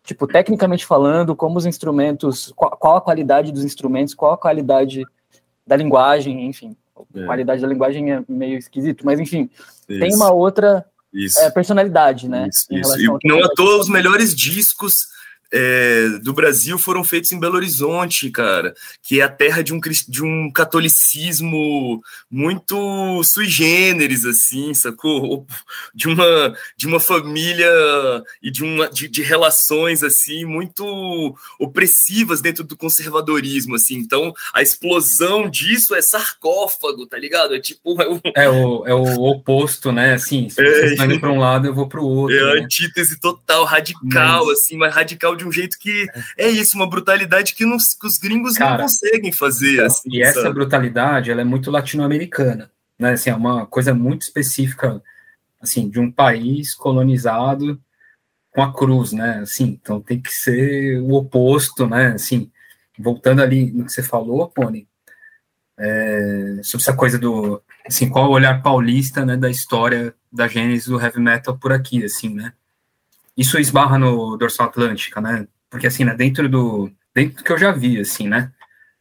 Tipo, 0.05 0.27
tecnicamente 0.27 0.87
falando, 0.87 1.37
como 1.37 1.59
os 1.59 1.67
instrumentos, 1.67 2.53
qual, 2.57 2.71
qual 2.77 2.97
a 2.97 3.01
qualidade 3.01 3.53
dos 3.53 3.65
instrumentos, 3.65 4.15
qual 4.15 4.33
a 4.33 4.39
qualidade 4.39 5.05
da 5.67 5.77
linguagem, 5.77 6.47
enfim. 6.47 6.77
É. 7.15 7.23
A 7.23 7.27
qualidade 7.27 7.61
da 7.61 7.69
linguagem 7.69 8.13
é 8.13 8.23
meio 8.29 8.57
esquisito, 8.57 9.05
mas 9.05 9.21
enfim, 9.21 9.51
Isso. 9.89 10.01
tem 10.01 10.15
uma 10.15 10.33
outra 10.33 10.85
é, 11.39 11.51
personalidade, 11.51 12.29
né? 12.29 12.49
Isso, 12.49 12.67
isso. 12.71 13.01
E 13.01 13.29
não 13.29 13.45
à 13.45 13.49
toa 13.49 13.79
os 13.79 13.89
melhores 13.89 14.35
discos 14.35 15.07
é, 15.53 16.09
do 16.23 16.33
Brasil 16.33 16.79
foram 16.79 17.05
feitos 17.05 17.31
em 17.31 17.39
Belo 17.39 17.57
Horizonte, 17.57 18.31
cara, 18.31 18.75
que 19.03 19.21
é 19.21 19.25
a 19.25 19.29
terra 19.29 19.63
de 19.63 19.75
um, 19.75 19.79
de 20.09 20.25
um 20.25 20.51
catolicismo 20.51 22.03
muito 22.31 23.23
sui 23.23 23.47
generis, 23.47 24.25
assim, 24.25 24.73
sacou? 24.73 25.47
De 25.95 26.09
uma, 26.09 26.57
de 26.77 26.87
uma 26.87 26.99
família 26.99 27.71
e 28.43 28.51
de, 28.51 28.65
uma, 28.65 28.89
de, 28.89 29.09
de 29.09 29.23
relações, 29.23 30.03
assim, 30.03 30.45
muito 30.47 31.37
opressivas 31.59 32.41
dentro 32.41 32.65
do 32.65 32.77
conservadorismo, 32.77 33.75
assim. 33.75 33.97
Então, 33.97 34.33
a 34.55 34.63
explosão 34.63 35.51
disso 35.51 35.95
é 35.95 36.01
sarcófago, 36.01 37.07
tá 37.07 37.19
ligado? 37.19 37.55
É 37.55 37.61
tipo... 37.61 38.01
É 38.01 38.09
o, 38.09 38.21
é 38.35 38.49
o, 38.49 38.87
é 38.87 38.95
o 38.95 39.23
oposto, 39.25 39.93
né? 39.93 40.15
Assim, 40.15 40.49
se 40.49 40.57
você 40.57 40.97
é, 40.99 41.05
indo 41.05 41.21
para 41.21 41.31
um 41.31 41.39
lado, 41.39 41.67
eu 41.67 41.75
vou 41.75 41.89
para 41.89 42.01
o 42.01 42.07
outro. 42.07 42.37
É 42.37 42.55
né? 42.55 42.61
a 42.61 42.65
antítese 42.65 43.21
total, 43.21 43.65
radical, 43.65 44.47
mas... 44.47 44.59
assim, 44.59 44.77
mas 44.77 44.95
radical 44.95 45.37
de 45.37 45.42
de 45.43 45.49
um 45.49 45.53
jeito 45.53 45.79
que 45.79 46.07
é 46.39 46.49
isso, 46.49 46.77
uma 46.77 46.89
brutalidade 46.89 47.55
que, 47.55 47.65
não, 47.65 47.77
que 47.77 48.07
os 48.07 48.19
gringos 48.19 48.55
Cara, 48.55 48.73
não 48.73 48.83
conseguem 48.85 49.33
fazer. 49.33 49.85
Assim, 49.85 50.09
e 50.11 50.23
essa 50.23 50.51
brutalidade, 50.51 51.31
ela 51.31 51.41
é 51.41 51.45
muito 51.45 51.71
latino-americana, 51.71 52.71
né? 52.99 53.13
Assim, 53.13 53.31
é 53.31 53.35
uma 53.35 53.67
coisa 53.67 53.93
muito 53.93 54.23
específica, 54.23 55.03
assim, 55.61 55.89
de 55.89 56.01
um 56.01 56.11
país 56.11 56.75
colonizado 56.75 57.81
com 58.53 58.63
a 58.63 58.73
cruz, 58.73 59.13
né? 59.13 59.41
Assim, 59.43 59.79
então 59.81 60.01
tem 60.01 60.21
que 60.21 60.33
ser 60.33 61.01
o 61.01 61.13
oposto, 61.15 61.87
né? 61.87 62.13
Assim, 62.13 62.51
voltando 62.99 63.43
ali 63.43 63.71
no 63.73 63.85
que 63.85 63.93
você 63.93 64.03
falou, 64.03 64.49
Pony, 64.49 64.87
é, 65.79 66.61
sobre 66.63 66.83
essa 66.83 66.95
coisa 66.95 67.19
do, 67.19 67.63
assim, 67.87 68.09
qual 68.09 68.29
o 68.29 68.35
olhar 68.35 68.63
paulista, 68.63 69.25
né, 69.25 69.37
da 69.37 69.51
história 69.51 70.15
da 70.33 70.47
gênese 70.47 70.89
do 70.89 71.01
heavy 71.01 71.21
metal 71.21 71.59
por 71.59 71.73
aqui, 71.73 72.05
assim, 72.05 72.35
né? 72.35 72.53
Isso 73.37 73.59
esbarra 73.59 73.99
no 73.99 74.37
dorsal 74.37 74.67
atlântica, 74.67 75.21
né? 75.21 75.47
Porque 75.71 75.87
assim, 75.87 76.05
né, 76.05 76.15
dentro 76.15 76.49
do 76.49 76.91
dentro 77.15 77.39
do 77.39 77.45
que 77.45 77.53
eu 77.53 77.59
já 77.59 77.73
vi, 77.73 78.01
assim, 78.01 78.29
né? 78.29 78.53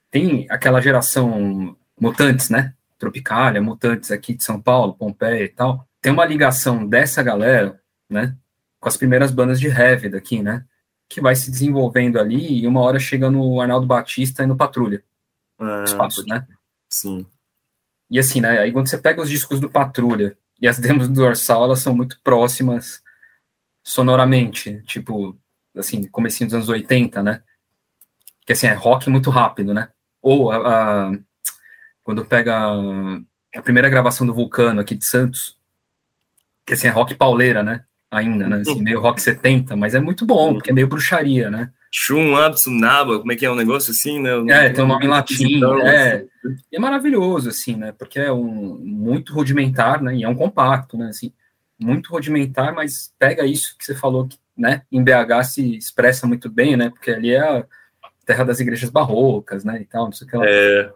Tem 0.10 0.46
aquela 0.50 0.82
geração 0.82 1.76
mutantes, 2.00 2.50
né? 2.50 2.74
Tropicália, 2.98 3.62
mutantes 3.62 4.12
aqui 4.12 4.34
de 4.34 4.44
São 4.44 4.62
Paulo, 4.62 4.94
Pompeia 4.94 5.44
e 5.44 5.50
tal. 5.50 5.88
Tem 6.02 6.12
uma 6.12 6.26
ligação 6.26 6.86
dessa 6.86 7.24
galera, 7.24 7.80
né? 8.10 8.36
Com 8.80 8.90
as 8.90 8.98
primeiras 8.98 9.32
bandas 9.32 9.60
de 9.60 9.68
heavy 9.68 10.10
daqui, 10.10 10.42
né? 10.42 10.66
Que 11.10 11.22
vai 11.22 11.36
se 11.36 11.50
desenvolvendo 11.50 12.20
ali 12.20 12.62
e 12.62 12.68
uma 12.68 12.82
hora 12.82 13.00
chega 13.00 13.30
no 13.30 13.60
Arnaldo 13.62 13.88
Batista 13.88 14.44
e 14.44 14.48
no 14.48 14.58
Patrulha. 14.58 15.04
Ah, 15.60 15.84
espaço, 15.86 16.26
né? 16.26 16.46
Sim. 16.90 17.26
E 18.10 18.20
assim, 18.20 18.42
né? 18.42 18.60
Aí 18.60 18.72
quando 18.72 18.88
você 18.88 18.98
pega 18.98 19.22
os 19.22 19.30
discos 19.30 19.60
do 19.60 19.70
Patrulha 19.70 20.38
e 20.60 20.68
as 20.68 20.78
demos 20.78 21.08
do 21.08 21.14
Dorsal, 21.14 21.64
elas 21.64 21.80
são 21.80 21.96
muito 21.96 22.20
próximas 22.24 23.02
sonoramente, 23.84 24.82
tipo, 24.86 25.38
assim, 25.76 26.04
comecinho 26.08 26.48
dos 26.48 26.56
anos 26.56 26.70
80, 26.70 27.24
né? 27.24 27.42
Que 28.46 28.54
assim, 28.54 28.68
é 28.68 28.74
rock 28.74 29.10
muito 29.10 29.30
rápido, 29.30 29.74
né? 29.74 29.90
Ou 30.22 30.52
a, 30.52 30.58
a, 31.10 31.12
quando 32.04 32.26
pega 32.26 32.56
a 33.56 33.62
primeira 33.62 33.90
gravação 33.90 34.26
do 34.26 34.34
Vulcano 34.34 34.82
aqui 34.82 34.96
de 34.96 35.06
Santos, 35.06 35.58
que 36.66 36.74
assim, 36.74 36.88
é 36.88 36.92
rock 36.92 37.16
pauleira, 37.16 37.64
né? 37.64 37.84
Ainda, 38.10 38.48
né? 38.48 38.58
Assim, 38.58 38.82
meio 38.82 39.00
rock 39.00 39.22
70, 39.22 39.76
mas 39.76 39.96
é 39.96 40.00
muito 40.00 40.26
bom, 40.26 40.54
porque 40.54 40.72
é 40.72 40.74
meio 40.74 40.88
bruxaria, 40.88 41.50
né? 41.50 41.72
Shun 41.94 42.32
Naba, 42.68 43.20
como 43.20 43.32
é 43.32 43.36
que 43.36 43.46
é 43.46 43.52
um 43.52 43.56
negócio 43.56 43.92
assim, 43.92 44.20
né? 44.22 44.32
É, 44.50 44.70
tem 44.70 44.84
um 44.84 44.88
nome 44.88 45.06
em 45.06 45.10
latim, 45.10 45.62
é. 45.84 46.16
Assim. 46.16 46.56
E 46.72 46.78
é 46.78 46.80
maravilhoso, 46.80 47.50
assim, 47.50 47.76
né? 47.76 47.92
Porque 47.92 48.18
é 48.20 48.32
um 48.32 48.80
muito 48.82 49.34
rudimentar, 49.34 50.02
né? 50.02 50.16
E 50.16 50.24
é 50.24 50.30
um 50.30 50.36
compacto, 50.36 50.98
né? 50.98 51.10
Assim, 51.10 51.34
muito 51.82 52.12
rudimentar, 52.12 52.74
mas 52.74 53.14
pega 53.18 53.46
isso 53.46 53.76
que 53.78 53.84
você 53.84 53.96
falou, 53.96 54.28
que, 54.28 54.38
né, 54.56 54.84
em 54.92 55.04
BH 55.04 55.44
se 55.46 55.78
expressa 55.78 56.28
muito 56.28 56.50
bem, 56.50 56.78
né, 56.78 56.90
porque 56.90 57.12
ali 57.12 57.32
é 57.32 57.40
a 57.40 57.66
terra 58.26 58.44
das 58.44 58.60
igrejas 58.60 58.90
barrocas, 58.90 59.64
né, 59.64 59.82
e 59.82 59.86
tal, 59.86 60.06
não 60.06 60.12
sei 60.12 60.28
o 60.28 60.30
que 60.30 60.38
lá. 60.38 60.46
É. 60.48 60.94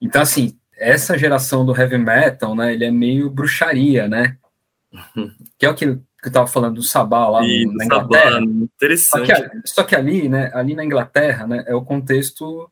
Então, 0.00 0.20
assim, 0.20 0.58
essa 0.76 1.16
geração 1.16 1.64
do 1.64 1.76
heavy 1.76 1.98
metal, 1.98 2.54
né, 2.54 2.74
ele 2.74 2.84
é 2.84 2.90
meio 2.90 3.30
bruxaria, 3.30 4.06
né, 4.06 4.36
que 5.58 5.64
é 5.64 5.70
o 5.70 5.74
que, 5.74 5.96
que 5.96 6.28
eu 6.28 6.32
tava 6.32 6.46
falando 6.46 6.76
do 6.76 6.82
Sabá 6.82 7.28
lá 7.28 7.42
e 7.42 7.66
na 7.66 7.84
Inglaterra. 7.84 8.32
Sabá, 8.32 8.42
interessante. 8.42 9.26
Só 9.26 9.48
que, 9.48 9.60
só 9.64 9.84
que, 9.84 9.96
ali, 9.96 10.28
né, 10.28 10.50
ali 10.52 10.74
na 10.74 10.84
Inglaterra, 10.84 11.46
né, 11.46 11.64
é 11.66 11.74
o 11.74 11.84
contexto 11.84 12.70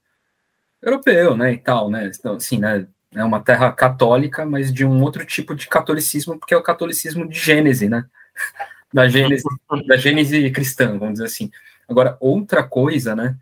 europeu, 0.82 1.36
né, 1.36 1.52
e 1.52 1.58
tal, 1.58 1.90
né, 1.90 2.10
então, 2.14 2.34
assim, 2.34 2.58
né, 2.58 2.86
é 3.14 3.24
uma 3.24 3.40
terra 3.40 3.72
católica, 3.72 4.46
mas 4.46 4.72
de 4.72 4.84
um 4.84 5.02
outro 5.02 5.24
tipo 5.24 5.54
de 5.54 5.66
catolicismo, 5.66 6.38
porque 6.38 6.54
é 6.54 6.56
o 6.56 6.62
catolicismo 6.62 7.28
de 7.28 7.38
Gênese, 7.38 7.88
né? 7.88 8.04
Da 8.92 9.06
Gênese, 9.06 9.44
da 9.86 9.96
Gênese 9.96 10.50
cristã, 10.50 10.98
vamos 10.98 11.12
dizer 11.12 11.26
assim. 11.26 11.48
Agora, 11.88 12.16
outra 12.18 12.64
coisa, 12.64 13.14
né? 13.14 13.36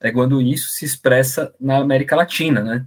É 0.00 0.10
quando 0.10 0.42
isso 0.42 0.70
se 0.70 0.84
expressa 0.84 1.54
na 1.60 1.76
América 1.76 2.16
Latina, 2.16 2.60
né? 2.60 2.84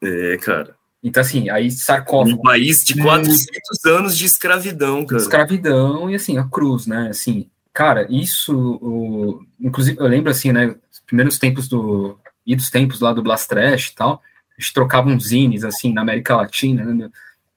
É, 0.00 0.36
cara. 0.36 0.76
Então, 1.02 1.20
assim, 1.20 1.50
aí 1.50 1.68
sarcófago. 1.68 2.38
Um 2.38 2.42
país 2.42 2.84
de 2.84 3.02
400 3.02 3.44
hum. 3.84 3.90
anos 3.90 4.16
de 4.16 4.24
escravidão, 4.24 5.04
cara. 5.04 5.20
Escravidão 5.20 6.08
e, 6.08 6.14
assim, 6.14 6.38
a 6.38 6.44
cruz, 6.44 6.86
né? 6.86 7.08
Assim, 7.08 7.50
cara, 7.72 8.06
isso, 8.08 8.56
o, 8.56 9.44
inclusive, 9.60 9.98
eu 9.98 10.06
lembro, 10.06 10.30
assim, 10.30 10.52
né? 10.52 10.76
primeiros 11.08 11.38
tempos 11.38 11.66
do. 11.66 12.18
e 12.46 12.54
dos 12.54 12.70
tempos 12.70 13.00
lá 13.00 13.12
do 13.12 13.22
Blast 13.22 13.48
Trash 13.48 13.88
e 13.88 13.94
tal, 13.94 14.22
gente 14.60 14.72
trocava 14.72 15.08
uns 15.08 15.28
zines, 15.28 15.64
assim, 15.64 15.92
na 15.92 16.02
América 16.02 16.36
Latina, 16.36 16.84
né? 16.84 17.10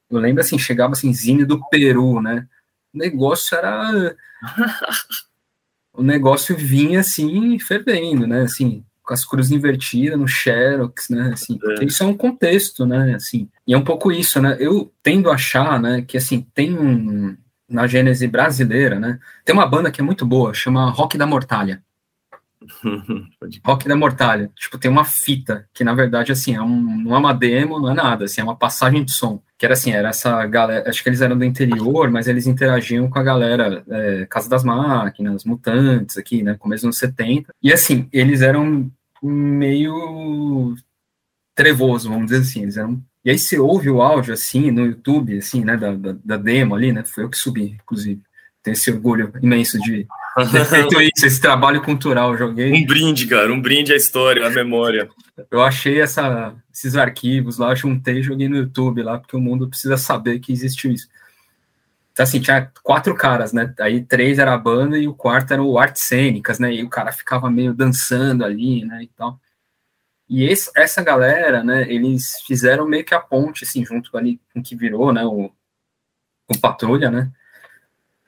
Eu 0.10 0.20
lembro, 0.20 0.42
assim, 0.42 0.58
chegava, 0.58 0.94
assim, 0.94 1.14
zine 1.14 1.46
do 1.46 1.60
Peru, 1.70 2.22
né? 2.22 2.48
O 2.94 2.98
negócio 2.98 3.58
era... 3.58 4.16
o 5.94 6.04
negócio 6.04 6.56
vinha, 6.56 7.00
assim, 7.00 7.58
fervendo, 7.60 8.28
né? 8.28 8.42
Assim, 8.42 8.84
com 9.04 9.14
as 9.14 9.26
cruzes 9.26 9.52
invertidas 9.52 10.20
no 10.20 10.28
Xerox, 10.28 11.10
né? 11.10 11.32
Assim, 11.34 11.60
é. 11.80 11.86
isso 11.86 12.04
é 12.04 12.06
um 12.06 12.16
contexto, 12.16 12.86
né? 12.86 13.16
Assim, 13.16 13.50
e 13.66 13.74
é 13.74 13.78
um 13.78 13.84
pouco 13.84 14.12
isso, 14.12 14.42
né? 14.42 14.58
Eu 14.60 14.94
tendo 15.02 15.30
a 15.30 15.36
achar, 15.36 15.80
né, 15.82 16.02
que, 16.02 16.18
assim, 16.18 16.46
tem 16.54 16.78
um... 16.78 17.38
Na 17.68 17.88
gênese 17.88 18.28
brasileira, 18.28 19.00
né? 19.00 19.18
Tem 19.46 19.56
uma 19.56 19.66
banda 19.66 19.90
que 19.90 20.02
é 20.02 20.04
muito 20.04 20.26
boa, 20.26 20.54
chama 20.54 20.90
Rock 20.90 21.18
da 21.18 21.26
Mortalha. 21.26 21.82
Rock 23.66 23.88
da 23.88 23.96
Mortalha. 23.96 24.52
Tipo, 24.56 24.78
tem 24.78 24.90
uma 24.90 25.04
fita, 25.04 25.68
que 25.74 25.84
na 25.84 25.94
verdade, 25.94 26.32
assim, 26.32 26.56
é 26.56 26.62
um, 26.62 27.04
não 27.04 27.16
é 27.16 27.18
uma 27.18 27.34
demo, 27.34 27.80
não 27.80 27.92
é 27.92 27.94
nada, 27.94 28.26
assim, 28.26 28.42
é 28.42 28.44
uma 28.44 28.56
passagem 28.56 29.04
de 29.04 29.12
som. 29.12 29.42
Que 29.58 29.66
era 29.66 29.74
assim, 29.74 29.92
era 29.92 30.10
essa 30.10 30.46
galera, 30.46 30.90
acho 30.90 31.04
que 31.04 31.10
eles 31.10 31.22
eram 31.22 31.38
do 31.38 31.46
interior, 31.46 32.10
mas 32.10 32.28
eles 32.28 32.48
interagiam 32.48 33.10
com 33.10 33.20
a 33.20 33.24
galera 33.24 33.84
é, 33.90 34.26
Casa 34.28 34.50
das 34.50 34.64
Máquinas, 34.64 35.44
Mutantes 35.44 36.18
aqui, 36.18 36.44
né, 36.44 36.56
começo 36.58 36.82
dos 36.82 36.86
anos 36.86 36.98
70. 36.98 37.54
E 37.62 37.72
assim, 37.72 38.08
eles 38.12 38.42
eram 38.42 38.92
meio 39.22 40.76
trevoso, 41.56 42.10
vamos 42.10 42.26
dizer 42.26 42.42
assim, 42.42 42.64
eles 42.64 42.78
eram 42.78 43.04
e 43.24 43.30
aí 43.30 43.38
você 43.38 43.60
ouve 43.60 43.88
o 43.88 44.02
áudio, 44.02 44.34
assim, 44.34 44.72
no 44.72 44.84
YouTube, 44.84 45.38
assim, 45.38 45.64
né, 45.64 45.78
da, 45.78 45.94
da, 45.94 46.16
da 46.26 46.38
demo 46.38 46.74
ali, 46.74 46.92
né, 46.92 47.04
foi 47.06 47.24
eu 47.24 47.30
que 47.30 47.38
subi, 47.38 47.78
inclusive. 47.82 48.20
Tenho 48.64 48.74
esse 48.74 48.92
orgulho 48.92 49.34
imenso 49.42 49.80
de 49.80 50.08
ter 50.52 50.66
feito 50.66 51.02
isso, 51.02 51.26
esse 51.26 51.42
trabalho 51.42 51.82
cultural, 51.82 52.38
joguei. 52.38 52.72
Um 52.72 52.86
brinde, 52.86 53.28
cara, 53.28 53.52
um 53.52 53.62
brinde 53.62 53.92
à 53.92 53.96
história, 53.96 54.46
à 54.46 54.50
memória. 54.50 55.10
Eu 55.50 55.62
achei 55.62 56.00
essa, 56.00 56.54
esses 56.74 56.96
arquivos 56.96 57.58
lá, 57.58 57.74
juntei 57.74 58.20
e 58.20 58.24
joguei 58.24 58.48
no 58.48 58.58
YouTube 58.58 59.02
lá, 59.02 59.18
porque 59.18 59.36
o 59.36 59.42
mundo 59.42 59.68
precisa 59.68 59.98
saber 59.98 60.40
que 60.40 60.52
existiu 60.52 60.92
isso. 60.92 61.08
Então, 62.12 62.24
assim, 62.24 62.42
tinha 62.42 62.70
quatro 62.84 63.16
caras, 63.16 63.54
né? 63.54 63.74
Aí 63.80 64.04
três 64.04 64.38
era 64.38 64.54
a 64.54 64.58
banda 64.58 64.98
e 64.98 65.08
o 65.08 65.14
quarto 65.14 65.54
era 65.54 65.64
o 65.64 65.80
artes 65.80 66.04
cênicas, 66.04 66.60
né? 66.60 66.74
E 66.74 66.84
o 66.84 66.90
cara 66.90 67.12
ficava 67.12 67.50
meio 67.50 67.74
dançando 67.74 68.44
ali, 68.44 68.86
né? 68.86 69.04
E 69.04 69.08
tal. 69.08 69.40
E 70.30 70.44
esse, 70.44 70.70
essa 70.76 71.02
galera, 71.02 71.64
né? 71.64 71.92
Eles 71.92 72.36
fizeram 72.46 72.88
meio 72.88 73.04
que 73.06 73.14
a 73.14 73.20
ponte, 73.20 73.64
assim, 73.64 73.84
junto 73.86 74.16
ali 74.18 74.40
com 74.54 74.60
o 74.60 74.64
que 74.64 74.76
virou, 74.76 75.12
né? 75.14 75.26
O, 75.26 75.52
o 76.50 76.60
Patrulha, 76.60 77.10
né? 77.10 77.32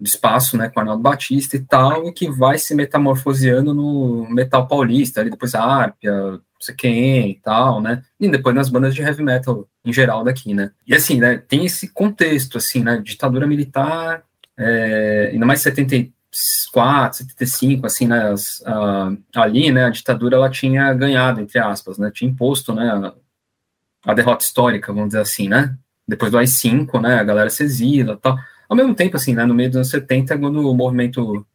Espaço, 0.06 0.58
né, 0.58 0.70
com 0.70 0.80
Arnaldo 0.80 1.02
Batista 1.02 1.56
e 1.56 1.60
tal, 1.60 2.08
e 2.08 2.14
que 2.14 2.30
vai 2.30 2.58
se 2.58 2.76
metamorfoseando 2.76 3.74
no 3.74 4.28
metal 4.30 4.68
paulista, 4.68 5.22
ali 5.22 5.30
depois 5.30 5.56
a 5.56 5.64
Arpia, 5.64 6.12
não 6.12 6.42
sei 6.60 6.76
quem 6.76 7.32
e 7.32 7.36
tal, 7.36 7.82
né, 7.82 8.04
e 8.20 8.30
depois 8.30 8.56
nas 8.56 8.70
bandas 8.70 8.94
de 8.94 9.02
heavy 9.02 9.24
metal 9.24 9.68
em 9.86 9.94
geral 9.94 10.24
daqui, 10.24 10.54
né. 10.54 10.72
E 10.86 10.96
assim, 10.96 11.20
né, 11.20 11.38
tem 11.38 11.66
esse 11.66 11.88
contexto, 11.90 12.58
assim, 12.58 12.84
né, 12.84 12.98
ditadura 12.98 13.48
militar, 13.48 14.24
é, 14.58 15.30
ainda 15.34 15.46
mais 15.46 15.62
74, 15.62 17.18
75, 17.20 17.86
assim, 17.86 18.08
né, 18.08 18.32
as, 18.32 18.62
a, 18.66 19.12
ali, 19.36 19.72
né, 19.72 19.86
a 19.86 19.90
ditadura 19.90 20.36
ela 20.36 20.50
tinha 20.50 20.94
ganhado, 20.94 21.40
entre 21.42 21.60
aspas, 21.60 21.98
né, 21.98 22.12
tinha 22.14 22.30
imposto, 22.30 22.74
né, 22.74 22.90
a, 22.90 24.12
a 24.12 24.14
derrota 24.14 24.44
histórica, 24.44 24.92
vamos 24.92 25.10
dizer 25.10 25.22
assim, 25.22 25.48
né, 25.48 25.76
depois 26.08 26.32
do 26.32 26.38
AI-5, 26.38 27.02
né, 27.02 27.20
a 27.20 27.24
galera 27.24 27.50
se 27.50 27.64
exila 27.64 28.18
tal, 28.18 28.38
ao 28.68 28.76
mesmo 28.76 28.96
tempo, 28.96 29.16
assim, 29.16 29.34
né, 29.34 29.46
no 29.46 29.54
meio 29.54 29.70
dos 29.70 29.78
anos 29.78 29.90
70, 29.90 30.38
quando 30.38 30.70
o 30.70 30.76
movimento 30.76 31.46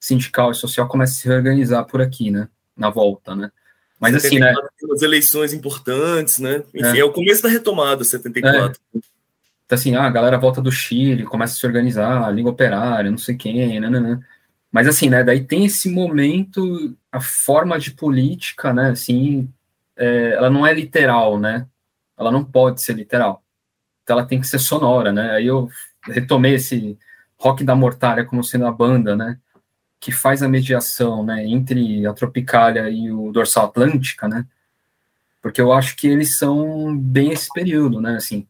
sindical 0.00 0.50
e 0.50 0.54
social 0.54 0.86
começa 0.86 1.12
a 1.12 1.16
se 1.16 1.28
reorganizar 1.28 1.84
por 1.86 2.00
aqui, 2.00 2.30
né, 2.30 2.48
na 2.76 2.90
volta, 2.90 3.34
né. 3.34 3.50
Mas 3.98 4.14
assim, 4.14 4.38
né... 4.38 4.54
As 4.92 5.02
eleições 5.02 5.52
importantes, 5.52 6.38
né, 6.38 6.62
enfim, 6.74 6.96
é, 6.96 7.00
é 7.00 7.04
o 7.04 7.12
começo 7.12 7.42
da 7.42 7.48
retomada, 7.48 8.04
74. 8.04 8.80
É. 8.94 8.98
Então, 9.66 9.76
assim, 9.76 9.96
ah, 9.96 10.04
a 10.04 10.10
galera 10.10 10.36
volta 10.36 10.60
do 10.60 10.70
Chile, 10.70 11.24
começa 11.24 11.54
a 11.54 11.56
se 11.56 11.66
organizar, 11.66 12.22
a 12.22 12.30
Liga 12.30 12.50
Operária, 12.50 13.10
não 13.10 13.18
sei 13.18 13.34
quem, 13.34 13.80
né, 13.80 13.88
né, 13.88 14.00
né. 14.00 14.20
Mas 14.70 14.88
assim, 14.88 15.08
né, 15.08 15.22
daí 15.22 15.44
tem 15.44 15.64
esse 15.64 15.88
momento, 15.88 16.94
a 17.10 17.20
forma 17.20 17.78
de 17.78 17.92
política, 17.92 18.74
né, 18.74 18.90
assim, 18.90 19.48
é, 19.96 20.32
ela 20.32 20.50
não 20.50 20.66
é 20.66 20.74
literal, 20.74 21.38
né, 21.38 21.66
ela 22.18 22.30
não 22.30 22.44
pode 22.44 22.82
ser 22.82 22.94
literal. 22.94 23.42
Então 24.02 24.18
ela 24.18 24.26
tem 24.26 24.40
que 24.40 24.46
ser 24.46 24.58
sonora, 24.58 25.12
né, 25.12 25.30
aí 25.30 25.46
eu 25.46 25.70
retomei 26.06 26.54
esse 26.54 26.98
Rock 27.38 27.64
da 27.64 27.74
Mortalha 27.74 28.24
como 28.24 28.44
sendo 28.44 28.66
a 28.66 28.72
banda, 28.72 29.16
né, 29.16 29.38
que 30.00 30.12
faz 30.12 30.42
a 30.42 30.48
mediação, 30.48 31.24
né, 31.24 31.46
entre 31.46 32.06
a 32.06 32.12
Tropicália 32.12 32.88
e 32.90 33.10
o 33.10 33.32
Dorsal 33.32 33.66
Atlântica, 33.66 34.28
né, 34.28 34.46
porque 35.42 35.60
eu 35.60 35.72
acho 35.72 35.96
que 35.96 36.06
eles 36.06 36.38
são 36.38 36.96
bem 36.96 37.32
esse 37.32 37.52
período, 37.52 38.00
né, 38.00 38.16
assim, 38.16 38.46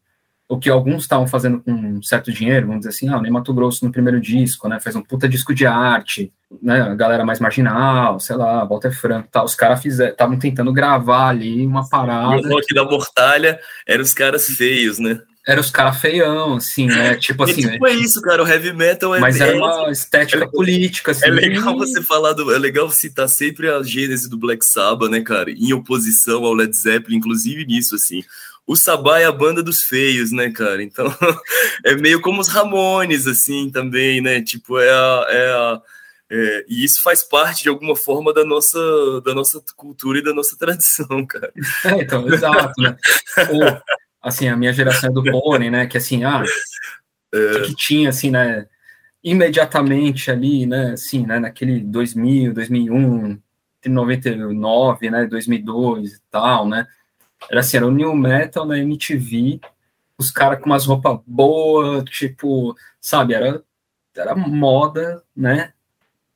o 0.47 0.59
que 0.59 0.69
alguns 0.69 1.03
estavam 1.03 1.27
fazendo 1.27 1.59
com 1.59 1.71
um 1.71 2.03
certo 2.03 2.31
dinheiro, 2.31 2.67
vamos 2.67 2.81
dizer 2.81 2.91
assim, 2.91 3.09
ah, 3.09 3.17
o 3.17 3.21
Ney 3.21 3.31
Mato 3.31 3.53
Grosso 3.53 3.83
no 3.83 3.91
primeiro 3.91 4.21
disco, 4.21 4.67
né, 4.69 4.79
faz 4.79 4.95
um 4.95 5.01
puta 5.01 5.27
disco 5.27 5.55
de 5.55 5.65
arte, 5.65 6.31
né, 6.61 6.81
a 6.81 6.93
galera 6.93 7.25
mais 7.25 7.39
marginal, 7.39 8.19
sei 8.19 8.35
lá, 8.35 8.63
Walter 8.63 8.91
Franco, 8.91 9.27
tal, 9.31 9.45
os 9.45 9.55
caras 9.55 9.83
estavam 9.83 10.37
tentando 10.37 10.71
gravar 10.71 11.29
ali 11.29 11.65
uma 11.65 11.89
parada. 11.89 12.35
E 12.35 12.45
o 12.45 12.49
rock 12.49 12.73
da 12.73 12.83
mortalha 12.83 13.59
eram 13.87 14.03
os 14.03 14.13
caras 14.13 14.45
feios, 14.47 14.99
né? 14.99 15.19
Era 15.47 15.61
os 15.61 15.69
caras 15.69 16.01
feião, 16.01 16.55
assim, 16.55 16.87
né? 16.87 17.15
Tipo 17.15 17.43
assim. 17.43 17.61
E, 17.61 17.71
tipo, 17.71 17.87
é 17.87 17.93
isso, 17.93 18.19
cara. 18.21 18.43
O 18.43 18.47
heavy 18.47 18.73
metal 18.73 19.13
é. 19.13 19.19
Mas 19.19 19.39
era 19.39 19.55
uma 19.55 19.91
estética 19.91 20.43
é, 20.43 20.47
política, 20.47 21.11
assim. 21.11 21.27
É 21.27 21.29
legal 21.29 21.77
você 21.77 22.01
falar 22.01 22.33
do. 22.33 22.53
É 22.53 22.57
legal 22.57 22.89
citar 22.89 23.29
sempre 23.29 23.69
a 23.69 23.83
gênese 23.83 24.27
do 24.27 24.37
Black 24.37 24.65
Sabbath, 24.65 25.11
né, 25.11 25.21
cara? 25.21 25.51
Em 25.51 25.71
oposição 25.71 26.43
ao 26.43 26.53
Led 26.53 26.75
Zeppelin, 26.75 27.17
inclusive 27.17 27.63
nisso, 27.63 27.93
assim. 27.93 28.23
O 28.65 28.75
Sabá 28.75 29.19
é 29.19 29.25
a 29.25 29.31
banda 29.31 29.61
dos 29.61 29.83
feios, 29.83 30.31
né, 30.31 30.49
cara? 30.49 30.81
Então, 30.81 31.05
é 31.85 31.95
meio 31.95 32.19
como 32.21 32.41
os 32.41 32.47
Ramones, 32.47 33.27
assim, 33.27 33.69
também, 33.69 34.21
né? 34.21 34.41
Tipo, 34.41 34.79
é 34.79 34.89
a. 34.89 35.27
É 35.29 35.51
a 35.51 35.81
é, 36.27 36.65
e 36.67 36.83
isso 36.83 37.03
faz 37.03 37.21
parte, 37.21 37.61
de 37.61 37.69
alguma 37.69 37.95
forma, 37.95 38.33
da 38.33 38.43
nossa, 38.43 38.79
da 39.23 39.35
nossa 39.35 39.61
cultura 39.75 40.17
e 40.17 40.23
da 40.23 40.33
nossa 40.33 40.57
tradição, 40.57 41.23
cara. 41.23 41.53
É, 41.85 42.01
então, 42.01 42.27
exato, 42.27 42.73
né? 42.81 42.97
Assim, 44.25 44.47
a 44.47 44.57
minha 44.57 44.73
geração 44.73 45.11
é 45.11 45.13
do 45.13 45.23
Pony, 45.23 45.69
né, 45.69 45.85
que 45.85 45.97
assim, 45.97 46.23
ah, 46.23 46.43
é. 47.31 47.61
que 47.61 47.75
tinha, 47.75 48.09
assim, 48.09 48.31
né, 48.31 48.65
imediatamente 49.23 50.31
ali, 50.31 50.65
né, 50.65 50.93
assim, 50.93 51.27
né, 51.27 51.37
naquele 51.37 51.79
2000, 51.79 52.51
2001, 52.51 53.39
99, 53.85 55.09
né, 55.11 55.27
2002 55.27 56.13
e 56.13 56.21
tal, 56.31 56.67
né, 56.67 56.87
era 57.47 57.59
assim, 57.59 57.77
era 57.77 57.85
o 57.85 57.91
New 57.91 58.15
Metal 58.15 58.65
na 58.65 58.79
MTV, 58.79 59.61
os 60.17 60.31
caras 60.31 60.59
com 60.59 60.65
umas 60.65 60.87
roupas 60.87 61.19
boas, 61.27 62.03
tipo, 62.05 62.75
sabe, 62.99 63.35
era, 63.35 63.63
era 64.17 64.35
moda, 64.35 65.21
né, 65.35 65.71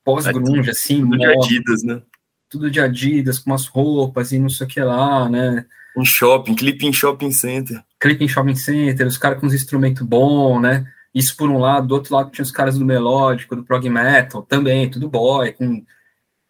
pós-grunge, 0.03 0.69
assim, 0.69 0.99
tudo 0.99 1.17
moda, 1.17 1.17
de 1.17 1.25
Adidas, 1.25 1.83
né? 1.83 2.01
Tudo 2.47 2.69
de 2.69 2.79
Adidas, 2.79 3.39
com 3.39 3.49
umas 3.49 3.65
roupas 3.65 4.31
e 4.31 4.37
não 4.37 4.49
sei 4.49 4.67
o 4.67 4.69
que 4.69 4.79
lá, 4.79 5.27
né, 5.27 5.65
em 5.97 6.05
shopping, 6.05 6.55
clipe 6.55 6.85
em 6.85 6.93
shopping 6.93 7.31
center. 7.31 7.83
Clipe 7.99 8.23
em 8.23 8.27
shopping 8.27 8.55
center, 8.55 9.07
os 9.07 9.17
caras 9.17 9.39
com 9.39 9.47
os 9.47 9.53
instrumentos 9.53 10.05
bons, 10.05 10.61
né? 10.61 10.85
Isso 11.13 11.35
por 11.35 11.49
um 11.49 11.57
lado, 11.57 11.87
do 11.87 11.95
outro 11.95 12.13
lado 12.13 12.31
tinha 12.31 12.43
os 12.43 12.51
caras 12.51 12.77
do 12.77 12.85
melódico, 12.85 13.55
do 13.55 13.63
prog 13.63 13.89
metal, 13.89 14.43
também, 14.43 14.89
tudo 14.89 15.09
boy, 15.09 15.51
com, 15.53 15.83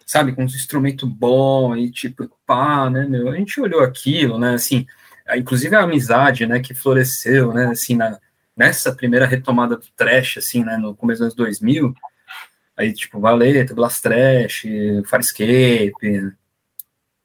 sabe, 0.06 0.34
com 0.34 0.44
os 0.44 0.56
instrumentos 0.56 1.08
bons 1.08 1.78
e 1.78 1.90
tipo, 1.92 2.30
pá, 2.46 2.90
né, 2.90 3.06
meu? 3.06 3.30
A 3.30 3.36
gente 3.36 3.60
olhou 3.62 3.82
aquilo, 3.82 4.38
né, 4.38 4.56
assim, 4.56 4.86
inclusive 5.36 5.76
a 5.76 5.84
amizade, 5.84 6.46
né, 6.46 6.60
que 6.60 6.74
floresceu, 6.74 7.54
né, 7.54 7.68
assim, 7.68 7.96
na, 7.96 8.20
nessa 8.56 8.94
primeira 8.94 9.26
retomada 9.26 9.78
do 9.78 9.86
trash, 9.96 10.38
assim, 10.38 10.64
né, 10.64 10.78
no 10.78 10.96
começo 10.96 11.20
dos 11.20 11.28
anos 11.28 11.36
2000, 11.36 11.94
aí, 12.76 12.94
tipo, 12.94 13.20
Valeta, 13.20 13.74
Blast 13.74 14.02
Trash, 14.02 14.64
Farscape, 15.06 16.34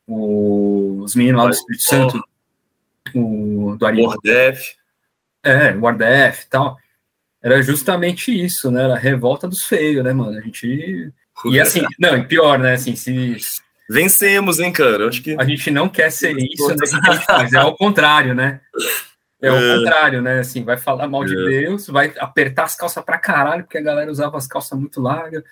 os 0.07 1.15
meninos 1.15 1.41
lá 1.41 1.47
do 1.49 1.55
Espírito 1.55 1.85
Santo, 1.85 2.25
o 3.15 3.77
do. 3.79 3.87
Wardef. 3.87 4.77
É, 5.43 5.73
Wardef 5.73 6.45
e 6.45 6.49
tal. 6.49 6.77
Era 7.43 7.63
justamente 7.63 8.33
isso, 8.33 8.71
né? 8.71 8.85
Era 8.85 8.95
a 8.95 8.99
revolta 8.99 9.47
dos 9.47 9.65
feios, 9.65 10.03
né, 10.03 10.13
mano? 10.13 10.39
A 10.39 10.41
gente. 10.41 11.13
E 11.47 11.61
assim, 11.61 11.83
não, 11.99 12.17
e 12.17 12.25
pior, 12.25 12.59
né? 12.59 12.75
Assim, 12.75 12.97
se. 12.97 13.37
Vencemos, 13.89 14.61
hein, 14.61 14.73
cara? 14.73 15.09
Acho 15.09 15.23
que. 15.23 15.37
A 15.39 15.45
gente 15.45 15.71
não 15.71 15.89
quer 15.89 16.11
ser 16.11 16.37
isso, 16.39 16.69
né? 16.69 16.77
Mas 17.29 17.53
é 17.53 17.59
ao 17.59 17.77
contrário, 17.77 18.35
né? 18.35 18.61
É 19.43 19.53
o 19.53 19.57
é. 19.57 19.77
contrário, 19.77 20.23
né? 20.23 20.39
Assim, 20.39 20.65
vai 20.65 20.79
falar 20.79 21.07
mal 21.07 21.23
de 21.23 21.35
é. 21.35 21.61
Deus, 21.61 21.87
vai 21.87 22.15
apertar 22.19 22.65
as 22.65 22.75
calças 22.75 23.05
pra 23.05 23.19
caralho, 23.19 23.65
porque 23.65 23.77
a 23.77 23.83
galera 23.83 24.11
usava 24.11 24.39
as 24.39 24.47
calças 24.47 24.79
muito 24.79 25.03
largas. 25.03 25.43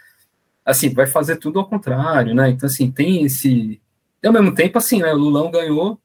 Assim, 0.65 0.95
vai 0.95 1.07
fazer 1.07 1.37
tudo 1.37 1.59
ao 1.59 1.69
contrário, 1.69 2.35
né? 2.35 2.49
Então, 2.49 2.67
assim, 2.67 2.91
tem 2.91 3.25
esse, 3.25 3.83
e 4.23 4.27
ao 4.27 4.33
mesmo 4.33 4.55
tempo, 4.55 4.79
assim, 4.79 5.01
né, 5.01 5.13
o 5.13 5.17
Lulão 5.17 5.51
ganhou 5.51 6.01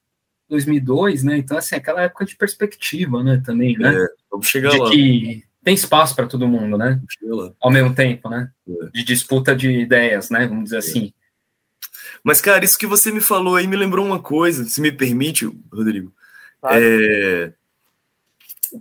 2002, 0.50 1.24
né? 1.24 1.38
Então, 1.38 1.58
assim, 1.58 1.76
aquela 1.76 2.02
época 2.02 2.26
de 2.26 2.36
perspectiva, 2.36 3.24
né, 3.24 3.42
também, 3.46 3.78
né? 3.78 3.94
É, 3.96 4.08
vamos 4.32 4.48
chegar 4.48 4.72
de 4.72 4.78
lá. 4.80 4.90
que 4.90 5.44
tem 5.64 5.74
espaço 5.74 6.16
para 6.16 6.28
todo 6.28 6.48
mundo, 6.48 6.78
né? 6.78 7.00
Ao 7.60 7.70
mesmo 7.70 7.94
tempo, 7.94 8.30
né? 8.30 8.50
É. 8.68 8.86
De 8.94 9.04
disputa 9.04 9.56
de 9.56 9.70
ideias, 9.70 10.30
né? 10.30 10.48
Vamos 10.48 10.66
dizer 10.66 10.78
é. 10.78 10.80
assim. 10.80 11.14
Mas, 12.24 12.42
cara, 12.42 12.64
isso 12.64 12.78
que 12.78 12.88
você 12.88 13.12
me 13.12 13.22
falou 13.22 13.56
aí 13.56 13.68
me 13.68 13.76
lembrou 13.76 14.06
uma 14.06 14.20
coisa, 14.20 14.64
se 14.66 14.82
me 14.82 14.92
permite, 14.92 15.46
Rodrigo. 15.72 16.14
Claro. 16.62 16.80
É, 16.82 17.54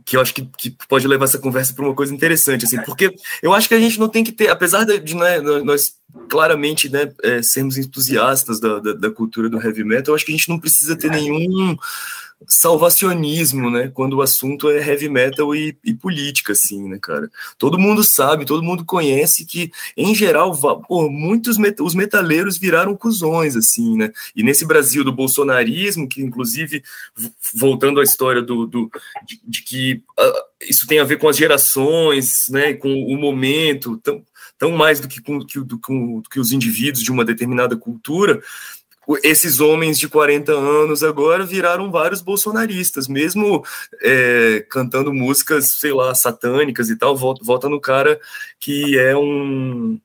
que 0.05 0.17
eu 0.17 0.21
acho 0.21 0.35
que, 0.35 0.49
que 0.59 0.77
pode 0.89 1.07
levar 1.07 1.25
essa 1.25 1.39
conversa 1.39 1.75
para 1.75 1.85
uma 1.85 1.95
coisa 1.95 2.15
interessante, 2.15 2.65
assim, 2.65 2.81
porque 2.83 3.15
eu 3.43 3.53
acho 3.53 3.69
que 3.69 3.75
a 3.75 3.81
gente 3.81 3.99
não 3.99 4.09
tem 4.09 4.25
que 4.25 4.33
ter, 4.33 4.49
apesar 4.49 4.85
de, 4.85 5.15
né, 5.15 5.41
nós 5.41 5.97
claramente 6.29 6.89
né, 6.89 7.13
é, 7.23 7.43
sermos 7.43 7.77
entusiastas 7.77 8.59
da, 8.59 8.79
da, 8.79 8.93
da, 8.93 9.11
cultura 9.11 9.49
do 9.49 9.61
heavy 9.61 9.85
metal, 9.85 10.13
eu 10.13 10.17
acho 10.17 10.25
que 10.25 10.33
a 10.33 10.37
gente 10.37 10.49
não 10.49 10.59
precisa 10.59 10.97
ter 10.97 11.11
nenhum 11.11 11.77
salvacionismo, 12.47 13.71
né? 13.71 13.89
Quando 13.89 14.15
o 14.15 14.23
assunto 14.23 14.69
é 14.69 14.87
heavy 14.87 15.09
metal 15.09 15.55
e, 15.55 15.77
e, 15.85 15.95
política, 15.95 16.53
assim, 16.53 16.89
né, 16.89 16.99
cara? 17.01 17.31
Todo 17.57 17.79
mundo 17.79 18.05
sabe, 18.05 18.45
todo 18.45 18.63
mundo 18.63 18.85
conhece 18.85 19.47
que, 19.47 19.71
em 19.97 20.15
geral, 20.15 20.55
pô, 20.87 21.09
muitos 21.09 21.57
met 21.57 21.81
os 21.81 21.95
metaleiros 21.95 22.59
viraram 22.59 22.97
cuzões, 22.97 23.57
assim, 23.57 23.97
né? 23.97 24.13
E 24.35 24.43
nesse 24.43 24.67
Brasil 24.67 25.03
do 25.03 25.13
bolsonarismo, 25.13 26.09
que 26.09 26.23
inclusive, 26.23 26.83
voltando 27.55 28.01
à 28.01 28.03
história 28.03 28.43
do, 28.43 28.67
do 28.67 28.91
de, 29.27 29.41
de 29.45 29.63
que 29.63 30.03
uh, 30.19 30.67
isso 30.69 30.87
tem 30.87 30.99
a 30.99 31.05
ver 31.05 31.19
com 31.19 31.29
as 31.29 31.37
gerações, 31.37 32.49
né? 32.51 32.75
Com 32.75 32.93
o 32.93 33.17
momento, 33.17 33.97
tão, 33.99 34.23
tão 34.59 34.73
mais 34.73 35.01
do 35.01 35.09
que, 35.09 35.21
com, 35.21 35.39
do, 35.39 35.65
do, 35.65 35.77
do 35.77 36.31
que 36.31 36.41
os 36.41 36.53
indivíduos 36.53 37.03
de 37.03 37.11
uma 37.11 37.25
determinada 37.25 37.77
cultura, 37.77 38.43
esses 39.23 39.61
homens 39.61 39.99
de 39.99 40.09
40 40.09 40.53
anos 40.53 41.03
agora 41.03 41.45
viraram 41.45 41.91
vários 41.91 42.21
bolsonaristas, 42.21 43.07
mesmo 43.07 43.65
é, 44.03 44.65
cantando 44.69 45.13
músicas, 45.13 45.67
sei 45.73 45.93
lá, 45.93 46.15
satânicas 46.15 46.91
e 46.91 46.97
tal, 46.97 47.17
volta, 47.17 47.45
volta 47.45 47.69
no 47.69 47.81
cara 47.81 48.21
que 48.59 48.99
é 48.99 49.17
um 49.17 49.99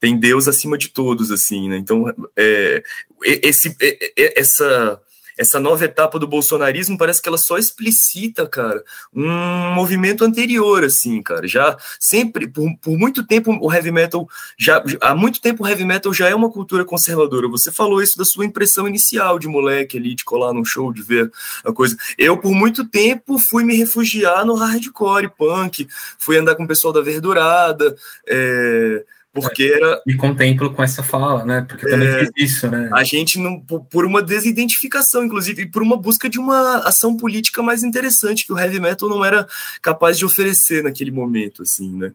tem 0.00 0.18
Deus 0.18 0.48
acima 0.48 0.78
de 0.78 0.88
todos, 0.88 1.30
assim, 1.30 1.68
né? 1.68 1.76
Então, 1.76 2.06
é, 2.34 2.82
esse, 3.22 3.76
essa 4.16 4.98
essa 5.40 5.58
nova 5.58 5.86
etapa 5.86 6.18
do 6.18 6.26
bolsonarismo 6.26 6.98
parece 6.98 7.22
que 7.22 7.28
ela 7.28 7.38
só 7.38 7.56
explicita, 7.56 8.46
cara, 8.46 8.84
um 9.12 9.72
movimento 9.72 10.22
anterior, 10.22 10.84
assim, 10.84 11.22
cara. 11.22 11.48
Já 11.48 11.78
sempre, 11.98 12.46
por, 12.46 12.70
por 12.76 12.98
muito 12.98 13.26
tempo, 13.26 13.56
o 13.58 13.72
heavy 13.72 13.90
metal, 13.90 14.28
já 14.58 14.84
há 15.00 15.14
muito 15.14 15.40
tempo 15.40 15.64
o 15.64 15.66
heavy 15.66 15.86
metal 15.86 16.12
já 16.12 16.28
é 16.28 16.34
uma 16.34 16.50
cultura 16.50 16.84
conservadora. 16.84 17.48
Você 17.48 17.72
falou 17.72 18.02
isso 18.02 18.18
da 18.18 18.24
sua 18.26 18.44
impressão 18.44 18.86
inicial 18.86 19.38
de 19.38 19.48
moleque 19.48 19.96
ali, 19.96 20.14
de 20.14 20.24
colar 20.24 20.52
num 20.52 20.64
show, 20.64 20.92
de 20.92 21.00
ver 21.00 21.32
a 21.64 21.72
coisa. 21.72 21.96
Eu, 22.18 22.36
por 22.36 22.52
muito 22.52 22.86
tempo, 22.86 23.38
fui 23.38 23.64
me 23.64 23.74
refugiar 23.74 24.44
no 24.44 24.54
hardcore 24.54 25.30
punk, 25.30 25.88
fui 26.18 26.36
andar 26.36 26.54
com 26.54 26.64
o 26.64 26.68
pessoal 26.68 26.92
da 26.92 27.00
Verdurada, 27.00 27.96
é 28.28 29.06
porque 29.32 29.64
era. 29.64 30.02
Me 30.06 30.16
contemplo 30.16 30.72
com 30.72 30.82
essa 30.82 31.02
fala, 31.02 31.44
né? 31.44 31.64
Porque 31.68 31.88
também 31.88 32.08
é, 32.08 32.18
fiz 32.20 32.30
isso, 32.36 32.68
né? 32.68 32.90
A 32.92 33.04
gente, 33.04 33.38
não, 33.38 33.60
por 33.60 34.04
uma 34.04 34.22
desidentificação, 34.22 35.24
inclusive, 35.24 35.62
e 35.62 35.70
por 35.70 35.82
uma 35.82 35.96
busca 35.96 36.28
de 36.28 36.38
uma 36.38 36.78
ação 36.78 37.16
política 37.16 37.62
mais 37.62 37.84
interessante 37.84 38.44
que 38.44 38.52
o 38.52 38.58
heavy 38.58 38.80
metal 38.80 39.08
não 39.08 39.24
era 39.24 39.46
capaz 39.80 40.18
de 40.18 40.24
oferecer 40.24 40.82
naquele 40.82 41.10
momento, 41.10 41.62
assim, 41.62 41.96
né? 41.96 42.12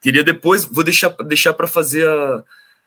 Queria 0.00 0.24
depois, 0.24 0.64
vou 0.64 0.84
deixar, 0.84 1.10
deixar 1.26 1.52
para 1.54 1.66
fazer 1.66 2.08
a, 2.08 2.44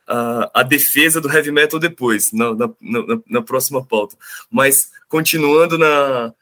a, 0.07 0.51
a, 0.55 0.63
defesa 0.63 1.21
do 1.21 1.31
heavy 1.31 1.51
metal 1.51 1.79
depois, 1.79 2.31
na, 2.31 2.53
na, 2.55 2.69
na, 2.81 3.19
na 3.29 3.41
próxima 3.41 3.83
pauta. 3.83 4.15
Mas, 4.51 4.91
continuando 5.07 5.77
na, 5.77 6.33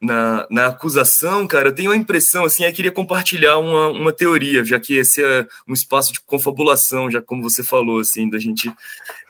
na, 0.00 0.46
na 0.50 0.66
acusação, 0.66 1.46
cara, 1.46 1.68
eu 1.68 1.74
tenho 1.74 1.90
a 1.90 1.96
impressão, 1.96 2.44
assim, 2.44 2.64
eu 2.64 2.72
queria 2.72 2.92
compartilhar 2.92 3.58
uma, 3.58 3.88
uma 3.88 4.12
teoria, 4.12 4.64
já 4.64 4.78
que 4.78 4.94
esse 4.94 5.22
é 5.22 5.46
um 5.66 5.72
espaço 5.72 6.12
de 6.12 6.20
confabulação, 6.20 7.10
já 7.10 7.20
como 7.20 7.42
você 7.42 7.64
falou, 7.64 8.00
assim, 8.00 8.30
da 8.30 8.38
gente. 8.38 8.72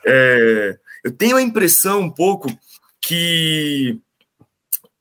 É, 0.05 0.77
eu 1.03 1.11
tenho 1.11 1.37
a 1.37 1.41
impressão 1.41 2.01
um 2.01 2.09
pouco 2.09 2.49
que 3.01 3.99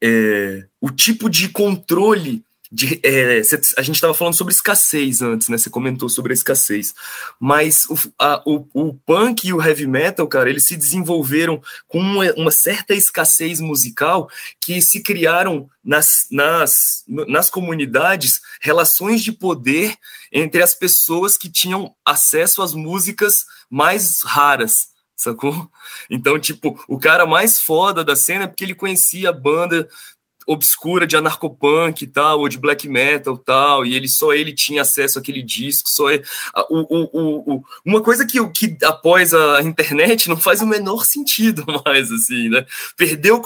é, 0.02 0.66
o 0.81 0.90
tipo 0.90 1.28
de 1.28 1.48
controle 1.48 2.42
de, 2.70 3.00
é, 3.02 3.40
a 3.78 3.83
gente 3.83 3.96
estava 3.96 4.12
falando 4.12 4.35
sobre 4.35 4.52
escassez 4.52 5.22
antes, 5.22 5.48
né? 5.48 5.57
Você 5.57 5.70
comentou 5.70 6.09
sobre 6.09 6.33
a 6.33 6.35
escassez. 6.35 6.94
Mas 7.40 7.87
o, 7.87 7.98
a, 8.18 8.42
o, 8.44 8.66
o, 8.74 8.94
punk 8.94 9.46
e 9.46 9.52
o 9.52 9.62
heavy 9.62 9.87
metal, 9.87 10.26
cara, 10.26 10.50
eles 10.50 10.64
se 10.64 10.76
desenvolveram 10.76 11.62
com 11.87 11.98
uma, 11.98 12.31
uma, 12.35 12.50
certa 12.50 12.94
escassez 12.94 13.61
musical 13.61 14.28
que 14.61 14.83
se 14.83 15.02
criaram 15.02 15.68
nas, 15.83 16.26
nas, 16.31 17.04
nas 17.07 17.48
comunidades 17.48 18.40
relações 18.61 19.22
de 19.22 19.33
poder 19.33 19.96
entre 20.31 20.62
as 20.62 20.74
pessoas 20.74 21.38
que 21.38 21.48
tinham 21.48 21.94
acesso 22.04 22.61
às 22.61 22.74
músicas 22.74 23.46
mais 23.70 24.22
raras 24.22 24.88
sacou? 25.18 25.68
Então, 26.09 26.38
tipo, 26.38 26.81
o 26.87 26.98
cara 26.98 27.26
mais 27.26 27.61
foda 27.61 28.04
da 28.04 28.14
cena 28.14 28.44
é 28.44 28.46
porque 28.46 28.62
ele 28.62 28.74
conhecia 28.74 29.31
a 29.31 29.33
banda 29.33 29.88
obscura 30.49 31.07
de 31.07 31.15
anarcopunk 31.15 32.03
e 32.03 32.07
tal, 32.07 32.41
ou 32.41 32.49
de 32.49 32.57
black 32.57 32.89
metal 32.89 33.35
e 33.35 33.45
tal, 33.45 33.85
e 33.85 33.95
ele 33.95 34.09
só 34.09 34.33
ele 34.33 34.55
tinha 34.55 34.81
acesso 34.81 35.19
àquele 35.19 35.43
disco, 35.43 35.91
só 35.91 36.11
ele, 36.11 36.25
o, 36.71 36.97
o, 36.97 37.55
o, 37.55 37.65
uma 37.85 38.01
coisa 38.03 38.27
que, 38.27 38.43
que 38.49 38.79
após 38.83 39.35
a 39.35 39.61
internet 39.63 40.27
não 40.27 40.39
faz 40.39 40.63
o 40.63 40.67
menor 40.67 41.05
sentido 41.05 41.67
mais, 41.85 42.11
assim, 42.11 42.49
né? 42.49 42.65
Perdeu, 42.97 43.43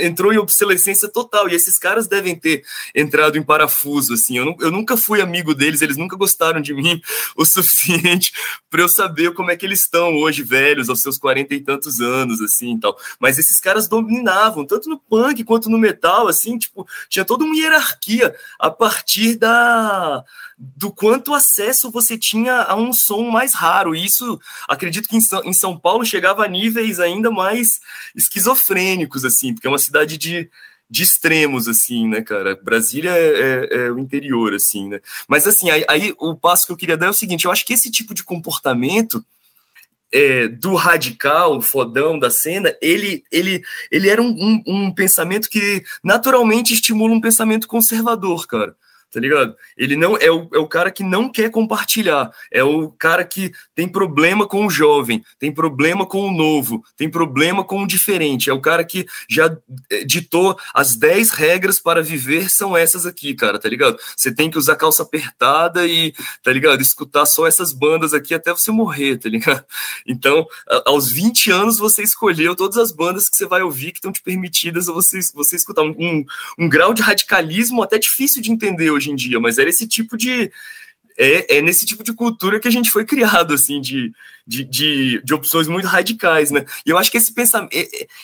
entrou 0.00 0.32
em 0.32 0.38
obsolescência 0.38 1.06
total, 1.06 1.50
e 1.50 1.54
esses 1.54 1.78
caras 1.78 2.08
devem 2.08 2.34
ter 2.34 2.64
entrado 2.94 3.36
em 3.36 3.42
parafuso, 3.42 4.14
assim, 4.14 4.38
eu, 4.38 4.56
eu 4.58 4.70
nunca 4.70 4.96
fui 4.96 5.20
amigo 5.20 5.54
deles, 5.54 5.82
eles 5.82 5.98
nunca 5.98 6.16
gostaram 6.16 6.62
de 6.62 6.72
mim 6.72 6.98
o 7.36 7.44
suficiente 7.44 8.32
para 8.70 8.80
eu 8.80 8.88
saber 8.88 9.34
como 9.34 9.50
é 9.50 9.56
que 9.56 9.66
eles 9.66 9.80
estão 9.80 10.16
hoje, 10.16 10.42
velhos, 10.42 10.88
aos 10.88 11.02
seus 11.02 11.18
quarenta 11.18 11.54
e 11.54 11.60
tantos 11.60 12.00
anos, 12.00 12.40
assim, 12.40 12.78
tal, 12.80 12.96
mas 13.20 13.38
esses 13.38 13.60
caras 13.60 13.86
dominavam, 13.86 14.64
tanto 14.64 14.88
no 14.88 14.98
punk 14.98 15.44
quanto 15.44 15.68
no 15.68 15.76
metal, 15.76 16.21
assim, 16.30 16.58
tipo, 16.58 16.86
tinha 17.08 17.24
toda 17.24 17.44
uma 17.44 17.56
hierarquia 17.56 18.34
a 18.58 18.70
partir 18.70 19.36
da 19.36 20.24
do 20.58 20.92
quanto 20.92 21.34
acesso 21.34 21.90
você 21.90 22.16
tinha 22.16 22.62
a 22.62 22.76
um 22.76 22.92
som 22.92 23.28
mais 23.30 23.52
raro. 23.52 23.96
E 23.96 24.04
isso, 24.04 24.40
acredito 24.68 25.08
que 25.08 25.16
em 25.16 25.52
São, 25.52 25.76
Paulo 25.76 26.04
chegava 26.04 26.44
a 26.44 26.48
níveis 26.48 27.00
ainda 27.00 27.30
mais 27.30 27.80
esquizofrênicos, 28.14 29.24
assim, 29.24 29.52
porque 29.52 29.66
é 29.66 29.70
uma 29.70 29.78
cidade 29.78 30.16
de, 30.16 30.48
de 30.88 31.02
extremos, 31.02 31.66
assim, 31.66 32.06
né, 32.06 32.22
cara? 32.22 32.54
Brasília 32.62 33.10
é, 33.10 33.68
é, 33.72 33.76
é, 33.76 33.90
o 33.90 33.98
interior, 33.98 34.54
assim, 34.54 34.88
né? 34.88 35.00
Mas, 35.26 35.46
assim, 35.46 35.70
aí, 35.70 35.84
aí, 35.88 36.14
o 36.18 36.36
passo 36.36 36.66
que 36.66 36.72
eu 36.72 36.76
queria 36.76 36.96
dar 36.96 37.06
é 37.06 37.10
o 37.10 37.14
seguinte: 37.14 37.44
eu 37.44 37.50
acho 37.50 37.66
que 37.66 37.72
esse 37.72 37.90
tipo 37.90 38.14
de 38.14 38.22
comportamento 38.22 39.24
é, 40.12 40.48
do 40.48 40.74
radical, 40.74 41.60
fodão 41.62 42.18
da 42.18 42.30
cena, 42.30 42.74
ele, 42.80 43.24
ele, 43.30 43.62
ele 43.90 44.08
era 44.08 44.20
um, 44.20 44.28
um, 44.28 44.62
um 44.66 44.94
pensamento 44.94 45.48
que 45.48 45.82
naturalmente 46.02 46.74
estimula 46.74 47.14
um 47.14 47.20
pensamento 47.20 47.66
conservador, 47.66 48.46
cara 48.46 48.76
tá 49.12 49.20
ligado? 49.20 49.54
Ele 49.76 49.94
não 49.94 50.16
é 50.16 50.30
o, 50.30 50.48
é 50.54 50.58
o 50.58 50.66
cara 50.66 50.90
que 50.90 51.02
não 51.02 51.28
quer 51.28 51.50
compartilhar, 51.50 52.30
é 52.50 52.64
o 52.64 52.90
cara 52.90 53.24
que 53.24 53.52
tem 53.74 53.86
problema 53.86 54.46
com 54.46 54.66
o 54.66 54.70
jovem, 54.70 55.22
tem 55.38 55.52
problema 55.52 56.06
com 56.06 56.22
o 56.22 56.32
novo, 56.32 56.82
tem 56.96 57.10
problema 57.10 57.62
com 57.62 57.82
o 57.82 57.86
diferente, 57.86 58.48
é 58.48 58.52
o 58.52 58.60
cara 58.60 58.82
que 58.84 59.06
já 59.28 59.54
é, 59.90 60.04
ditou 60.04 60.58
as 60.74 60.96
10 60.96 61.30
regras 61.30 61.78
para 61.78 62.02
viver 62.02 62.50
são 62.50 62.74
essas 62.74 63.04
aqui, 63.04 63.34
cara, 63.34 63.58
tá 63.58 63.68
ligado? 63.68 63.98
Você 64.16 64.34
tem 64.34 64.50
que 64.50 64.56
usar 64.56 64.76
calça 64.76 65.02
apertada 65.02 65.86
e, 65.86 66.14
tá 66.42 66.50
ligado? 66.50 66.80
Escutar 66.80 67.26
só 67.26 67.46
essas 67.46 67.72
bandas 67.72 68.14
aqui 68.14 68.34
até 68.34 68.50
você 68.50 68.70
morrer, 68.70 69.18
tá 69.18 69.28
ligado? 69.28 69.64
Então, 70.06 70.46
aos 70.84 71.10
20 71.10 71.50
anos 71.50 71.78
você 71.78 72.02
escolheu 72.02 72.56
todas 72.56 72.76
as 72.76 72.92
bandas 72.92 73.28
que 73.28 73.36
você 73.36 73.46
vai 73.46 73.62
ouvir 73.62 73.92
que 73.92 73.98
estão 73.98 74.12
te 74.12 74.20
permitidas 74.22 74.86
você, 74.86 75.20
você 75.34 75.56
escutar 75.56 75.82
um, 75.82 75.94
um, 75.98 76.24
um 76.58 76.68
grau 76.68 76.92
de 76.92 77.02
radicalismo 77.02 77.82
até 77.82 77.98
difícil 77.98 78.42
de 78.42 78.50
entender 78.50 78.90
hoje 78.90 79.01
hoje 79.02 79.10
em 79.10 79.16
dia, 79.16 79.40
mas 79.40 79.58
era 79.58 79.68
esse 79.68 79.86
tipo 79.86 80.16
de. 80.16 80.50
É, 81.18 81.58
é 81.58 81.62
nesse 81.62 81.84
tipo 81.84 82.02
de 82.02 82.14
cultura 82.14 82.58
que 82.58 82.66
a 82.66 82.70
gente 82.70 82.90
foi 82.90 83.04
criado, 83.04 83.52
assim, 83.52 83.82
de, 83.82 84.10
de, 84.46 84.64
de, 84.64 85.22
de 85.22 85.34
opções 85.34 85.68
muito 85.68 85.86
radicais, 85.86 86.50
né? 86.50 86.64
E 86.86 86.90
eu 86.90 86.96
acho 86.96 87.10
que 87.10 87.18
esse 87.18 87.34
pensamento, 87.34 87.70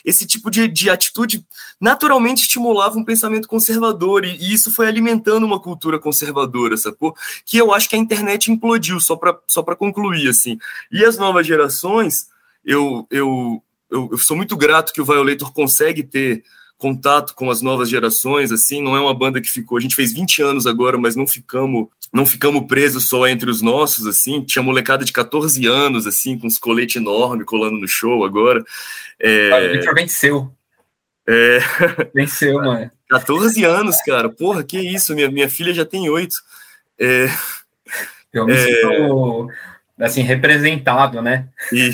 esse 0.03 0.27
tipo 0.27 0.51
de, 0.51 0.67
de 0.67 0.89
atitude 0.89 1.45
naturalmente 1.79 2.41
estimulava 2.41 2.99
um 2.99 3.05
pensamento 3.05 3.47
conservador, 3.47 4.25
e, 4.25 4.37
e 4.37 4.55
isso 4.55 4.73
foi 4.73 4.87
alimentando 4.87 5.45
uma 5.45 5.61
cultura 5.61 5.99
conservadora, 5.99 6.79
sacou? 6.79 7.15
Que 7.45 7.59
eu 7.59 7.75
acho 7.75 7.91
que 7.91 7.97
a 7.97 7.99
internet 7.99 8.51
implodiu, 8.51 8.99
só 9.01 9.17
para 9.17 9.39
só 9.47 9.63
concluir, 9.63 10.29
assim. 10.29 10.59
E 10.91 11.05
as 11.05 11.19
novas 11.19 11.47
gerações, 11.47 12.29
eu, 12.65 13.07
eu, 13.11 13.63
eu, 13.91 14.09
eu 14.13 14.19
sou 14.19 14.35
muito 14.37 14.57
grato 14.57 14.95
que 14.95 15.01
o 15.03 15.05
Violator 15.05 15.53
consegue 15.53 16.03
ter 16.03 16.43
contato 16.79 17.35
com 17.35 17.51
as 17.51 17.61
novas 17.61 17.91
gerações, 17.91 18.53
assim, 18.53 18.81
não 18.81 18.97
é 18.97 19.01
uma 19.01 19.13
banda 19.13 19.41
que 19.41 19.51
ficou, 19.51 19.77
a 19.77 19.81
gente 19.81 19.97
fez 19.97 20.13
20 20.13 20.43
anos 20.43 20.67
agora, 20.67 20.97
mas 20.97 21.17
não 21.17 21.27
ficamos, 21.27 21.89
não 22.13 22.25
ficamos 22.25 22.65
presos 22.67 23.09
só 23.09 23.27
entre 23.27 23.51
os 23.51 23.61
nossos, 23.61 24.07
assim, 24.07 24.43
tinha 24.43 24.63
molecada 24.63 25.05
de 25.05 25.13
14 25.13 25.67
anos, 25.67 26.07
assim, 26.07 26.39
com 26.39 26.47
uns 26.47 26.57
coletes 26.57 26.97
enormes 26.97 27.45
colando 27.45 27.77
no 27.77 27.89
show 27.89 28.25
agora. 28.25 28.65
É... 29.19 29.51
Ah, 29.51 29.69
o 29.69 29.73
Victor 29.73 29.95
venceu. 29.95 30.53
É... 31.27 31.59
Venceu, 32.15 32.55
mano. 32.55 32.91
14 33.11 33.65
anos, 33.65 34.01
cara, 34.03 34.29
porra, 34.29 34.63
que 34.63 34.79
isso, 34.79 35.15
minha, 35.15 35.31
minha 35.31 35.49
filha 35.51 35.75
já 35.75 35.85
tem 35.85 36.09
8. 36.09 36.37
É... 36.99 37.27
Eu 38.33 38.47
me 38.47 38.53
é... 38.53 38.65
sinto, 38.65 39.49
assim, 40.01 40.23
representado, 40.23 41.21
né? 41.21 41.49
E... 41.73 41.91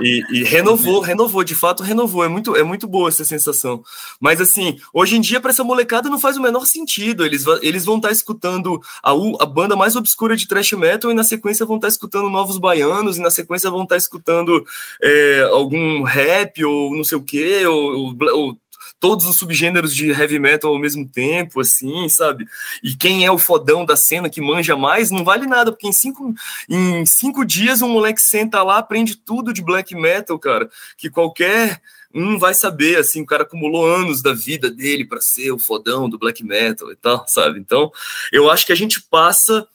E, 0.00 0.22
e, 0.30 0.44
renovou, 0.44 1.00
renovou, 1.00 1.44
de 1.44 1.54
fato 1.54 1.82
renovou. 1.82 2.24
É 2.24 2.28
muito, 2.28 2.56
é 2.56 2.62
muito 2.62 2.86
boa 2.86 3.08
essa 3.08 3.24
sensação. 3.24 3.82
Mas 4.20 4.40
assim, 4.40 4.76
hoje 4.92 5.16
em 5.16 5.20
dia, 5.20 5.40
para 5.40 5.50
essa 5.50 5.62
molecada, 5.62 6.08
não 6.08 6.18
faz 6.18 6.36
o 6.36 6.42
menor 6.42 6.66
sentido. 6.66 7.24
Eles, 7.24 7.44
eles 7.62 7.84
vão 7.84 7.96
estar 7.96 8.08
tá 8.08 8.12
escutando 8.12 8.80
a, 9.02 9.12
a 9.12 9.46
banda 9.46 9.76
mais 9.76 9.96
obscura 9.96 10.36
de 10.36 10.48
thrash 10.48 10.72
metal 10.72 11.10
e 11.10 11.14
na 11.14 11.24
sequência 11.24 11.64
vão 11.64 11.76
estar 11.76 11.86
tá 11.86 11.92
escutando 11.92 12.28
Novos 12.28 12.58
Baianos, 12.58 13.16
e 13.16 13.20
na 13.20 13.30
sequência 13.30 13.70
vão 13.70 13.84
estar 13.84 13.94
tá 13.94 13.98
escutando 13.98 14.64
é, 15.02 15.48
algum 15.52 16.02
rap 16.02 16.64
ou 16.64 16.96
não 16.96 17.04
sei 17.04 17.18
o 17.18 17.22
quê, 17.22 17.64
ou, 17.66 17.96
ou, 17.96 18.16
ou 18.32 18.58
todos 19.04 19.26
os 19.26 19.36
subgêneros 19.36 19.94
de 19.94 20.12
heavy 20.12 20.38
metal 20.38 20.70
ao 20.72 20.78
mesmo 20.78 21.06
tempo, 21.06 21.60
assim, 21.60 22.08
sabe? 22.08 22.46
E 22.82 22.96
quem 22.96 23.26
é 23.26 23.30
o 23.30 23.36
fodão 23.36 23.84
da 23.84 23.96
cena 23.96 24.30
que 24.30 24.40
manja 24.40 24.78
mais 24.78 25.10
não 25.10 25.22
vale 25.22 25.46
nada, 25.46 25.70
porque 25.70 25.86
em 25.86 25.92
cinco, 25.92 26.34
em 26.66 27.04
cinco 27.04 27.44
dias 27.44 27.82
um 27.82 27.88
moleque 27.90 28.22
senta 28.22 28.62
lá, 28.62 28.78
aprende 28.78 29.14
tudo 29.14 29.52
de 29.52 29.60
black 29.60 29.94
metal, 29.94 30.38
cara, 30.38 30.70
que 30.96 31.10
qualquer 31.10 31.82
um 32.14 32.38
vai 32.38 32.54
saber, 32.54 32.96
assim, 32.96 33.20
o 33.20 33.26
cara 33.26 33.42
acumulou 33.42 33.86
anos 33.86 34.22
da 34.22 34.32
vida 34.32 34.70
dele 34.70 35.04
para 35.04 35.20
ser 35.20 35.52
o 35.52 35.58
fodão 35.58 36.08
do 36.08 36.16
black 36.18 36.42
metal 36.42 36.90
e 36.90 36.96
tal, 36.96 37.26
sabe? 37.28 37.60
Então, 37.60 37.92
eu 38.32 38.50
acho 38.50 38.64
que 38.64 38.72
a 38.72 38.76
gente 38.76 39.02
passa 39.02 39.68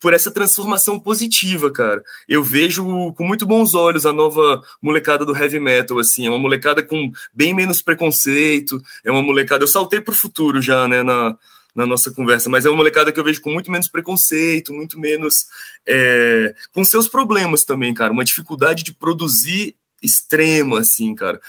por 0.00 0.12
essa 0.12 0.30
transformação 0.30 0.98
positiva, 0.98 1.70
cara. 1.70 2.02
Eu 2.28 2.42
vejo 2.42 3.12
com 3.14 3.24
muito 3.24 3.44
bons 3.46 3.74
olhos 3.74 4.06
a 4.06 4.12
nova 4.12 4.62
molecada 4.80 5.24
do 5.24 5.36
heavy 5.36 5.58
metal, 5.58 5.98
assim, 5.98 6.26
é 6.26 6.30
uma 6.30 6.38
molecada 6.38 6.82
com 6.82 7.10
bem 7.32 7.54
menos 7.54 7.82
preconceito, 7.82 8.80
é 9.04 9.10
uma 9.10 9.22
molecada, 9.22 9.64
eu 9.64 9.68
saltei 9.68 10.00
pro 10.00 10.14
futuro 10.14 10.62
já, 10.62 10.86
né, 10.86 11.02
na, 11.02 11.36
na 11.74 11.86
nossa 11.86 12.12
conversa, 12.12 12.48
mas 12.48 12.64
é 12.64 12.70
uma 12.70 12.76
molecada 12.76 13.12
que 13.12 13.18
eu 13.18 13.24
vejo 13.24 13.40
com 13.40 13.52
muito 13.52 13.70
menos 13.70 13.88
preconceito, 13.88 14.72
muito 14.72 14.98
menos, 14.98 15.46
é, 15.86 16.54
com 16.72 16.84
seus 16.84 17.08
problemas 17.08 17.64
também, 17.64 17.92
cara, 17.92 18.12
uma 18.12 18.24
dificuldade 18.24 18.84
de 18.84 18.94
produzir 18.94 19.74
extrema, 20.02 20.80
assim, 20.80 21.14
cara, 21.14 21.40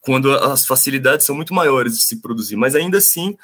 quando 0.00 0.32
as 0.32 0.64
facilidades 0.66 1.26
são 1.26 1.34
muito 1.34 1.52
maiores 1.52 1.98
de 1.98 2.04
se 2.04 2.20
produzir, 2.20 2.56
mas 2.56 2.74
ainda 2.74 2.98
assim 2.98 3.36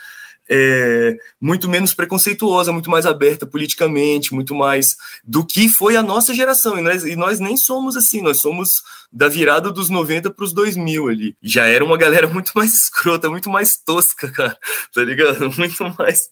é, 0.48 1.16
muito 1.40 1.68
menos 1.68 1.94
preconceituosa, 1.94 2.72
muito 2.72 2.90
mais 2.90 3.06
aberta 3.06 3.46
politicamente, 3.46 4.34
muito 4.34 4.54
mais 4.54 4.96
do 5.24 5.44
que 5.44 5.68
foi 5.68 5.96
a 5.96 6.02
nossa 6.02 6.34
geração. 6.34 6.78
E 6.78 6.82
nós, 6.82 7.04
e 7.04 7.16
nós 7.16 7.40
nem 7.40 7.56
somos 7.56 7.96
assim, 7.96 8.20
nós 8.20 8.38
somos 8.38 8.82
da 9.12 9.28
virada 9.28 9.70
dos 9.70 9.88
90 9.88 10.30
para 10.30 10.44
os 10.44 10.52
2000 10.52 11.08
ali. 11.08 11.36
Já 11.42 11.66
era 11.66 11.84
uma 11.84 11.96
galera 11.96 12.26
muito 12.26 12.52
mais 12.54 12.74
escrota, 12.74 13.30
muito 13.30 13.48
mais 13.48 13.76
tosca, 13.76 14.30
cara, 14.30 14.58
tá 14.92 15.02
ligado? 15.02 15.44
Muito 15.56 15.84
mais 15.98 16.30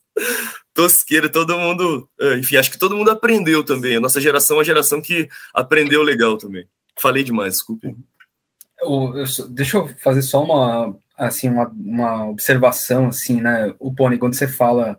tosqueira, 0.75 1.29
todo 1.29 1.59
mundo. 1.59 2.09
É, 2.21 2.39
enfim, 2.39 2.57
acho 2.57 2.71
que 2.71 2.79
todo 2.79 2.97
mundo 2.97 3.11
aprendeu 3.11 3.65
também. 3.65 3.97
A 3.97 4.01
nossa 4.01 4.21
geração 4.21 4.57
é 4.57 4.59
uma 4.59 4.65
geração 4.65 5.01
que 5.01 5.29
aprendeu 5.55 6.03
legal 6.03 6.37
também. 6.37 6.67
Falei 6.99 7.23
demais, 7.23 7.55
desculpe. 7.55 7.97
deixa 9.51 9.77
eu 9.79 9.89
fazer 9.99 10.23
só 10.23 10.43
uma 10.43 10.97
assim, 11.17 11.49
uma, 11.49 11.69
uma 11.69 12.27
observação, 12.29 13.09
assim, 13.09 13.41
né, 13.41 13.75
o 13.79 13.95
Pony, 13.95 14.19
quando 14.19 14.35
você 14.35 14.49
fala, 14.49 14.99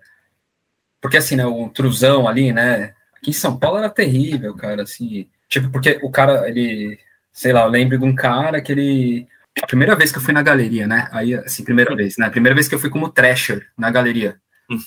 porque 1.02 1.18
assim, 1.18 1.36
né, 1.36 1.46
o 1.46 1.70
Truzão 1.70 2.28
ali, 2.28 2.52
né, 2.54 2.94
aqui 3.16 3.32
em 3.32 3.34
São 3.34 3.58
Paulo 3.58 3.78
era 3.78 3.90
terrível, 3.90 4.56
cara, 4.56 4.84
assim, 4.84 5.30
tipo, 5.48 5.70
porque 5.70 6.00
o 6.04 6.12
cara, 6.12 6.48
ele, 6.48 7.00
sei 7.32 7.54
lá, 7.54 7.64
eu 7.64 7.70
lembro 7.70 7.98
de 7.98 8.06
um 8.06 8.16
cara 8.16 8.62
que 8.62 8.72
ele, 8.72 9.28
a 9.62 9.68
primeira 9.68 9.96
vez 9.96 10.12
que 10.12 10.18
eu 10.18 10.22
fui 10.22 10.34
na 10.34 10.42
galeria, 10.42 10.88
né, 10.88 11.10
aí, 11.12 11.36
assim, 11.36 11.64
primeira 11.64 11.96
vez, 11.96 12.18
né, 12.18 12.30
primeira 12.30 12.56
vez 12.56 12.68
que 12.68 12.76
eu 12.76 12.80
fui 12.80 12.90
como 12.90 13.10
Thrasher 13.10 13.70
na 13.78 13.92
galeria, 13.92 14.40
hum. 14.70 14.80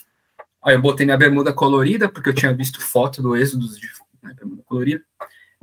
aí 0.64 0.74
eu 0.74 0.80
botei 0.80 1.04
minha 1.04 1.18
bermuda 1.18 1.52
colorida, 1.52 2.08
porque 2.08 2.30
eu 2.30 2.34
tinha 2.34 2.54
visto 2.54 2.80
foto 2.80 3.22
do 3.22 3.36
êxodo 3.36 3.68
de 3.68 3.88
né, 4.22 4.34
bermuda 4.34 4.62
colorida, 4.64 5.02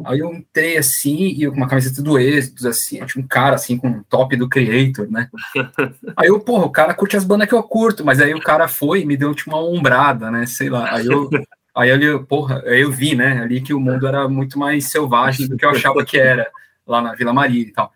Aí 0.06 0.20
eu 0.20 0.34
entrei 0.34 0.78
assim, 0.78 1.28
e 1.28 1.48
com 1.48 1.56
uma 1.56 1.68
camiseta 1.68 2.02
do 2.02 2.18
Êxodos, 2.18 2.66
assim, 2.66 3.06
tinha 3.06 3.24
um 3.24 3.28
cara 3.28 3.56
assim 3.56 3.78
com 3.78 3.88
um 3.88 4.04
top 4.04 4.36
do 4.36 4.50
Creator, 4.50 5.10
né? 5.10 5.30
Aí 6.18 6.28
eu, 6.28 6.40
porra, 6.40 6.66
o 6.66 6.72
cara 6.72 6.94
curte 6.96 7.16
as 7.16 7.24
bandas 7.24 7.48
que 7.48 7.54
eu 7.54 7.62
curto, 7.62 8.04
mas 8.04 8.20
aí 8.20 8.34
o 8.34 8.42
cara 8.42 8.68
foi 8.68 9.02
e 9.02 9.06
me 9.06 9.16
deu 9.16 9.36
tipo 9.36 9.52
uma 9.52 9.64
ombrada, 9.64 10.32
né? 10.32 10.46
Sei 10.48 10.68
lá. 10.68 10.96
Aí 10.96 11.06
eu, 11.06 11.30
aí 11.76 11.90
eu, 11.90 12.26
porra, 12.26 12.64
aí 12.66 12.82
eu 12.82 12.92
vi, 12.92 13.16
né, 13.16 13.42
ali 13.42 13.62
que 13.62 13.74
o 13.74 13.80
mundo 13.80 14.08
era 14.08 14.28
muito 14.28 14.58
mais 14.58 14.90
selvagem 14.90 15.48
do 15.48 15.58
que 15.58 15.66
eu 15.66 15.70
achava 15.70 16.04
que 16.04 16.18
era 16.18 16.50
lá 16.86 17.02
na 17.02 17.14
Vila 17.14 17.34
Maria 17.34 17.62
e 17.62 17.72
tal. 17.72 17.92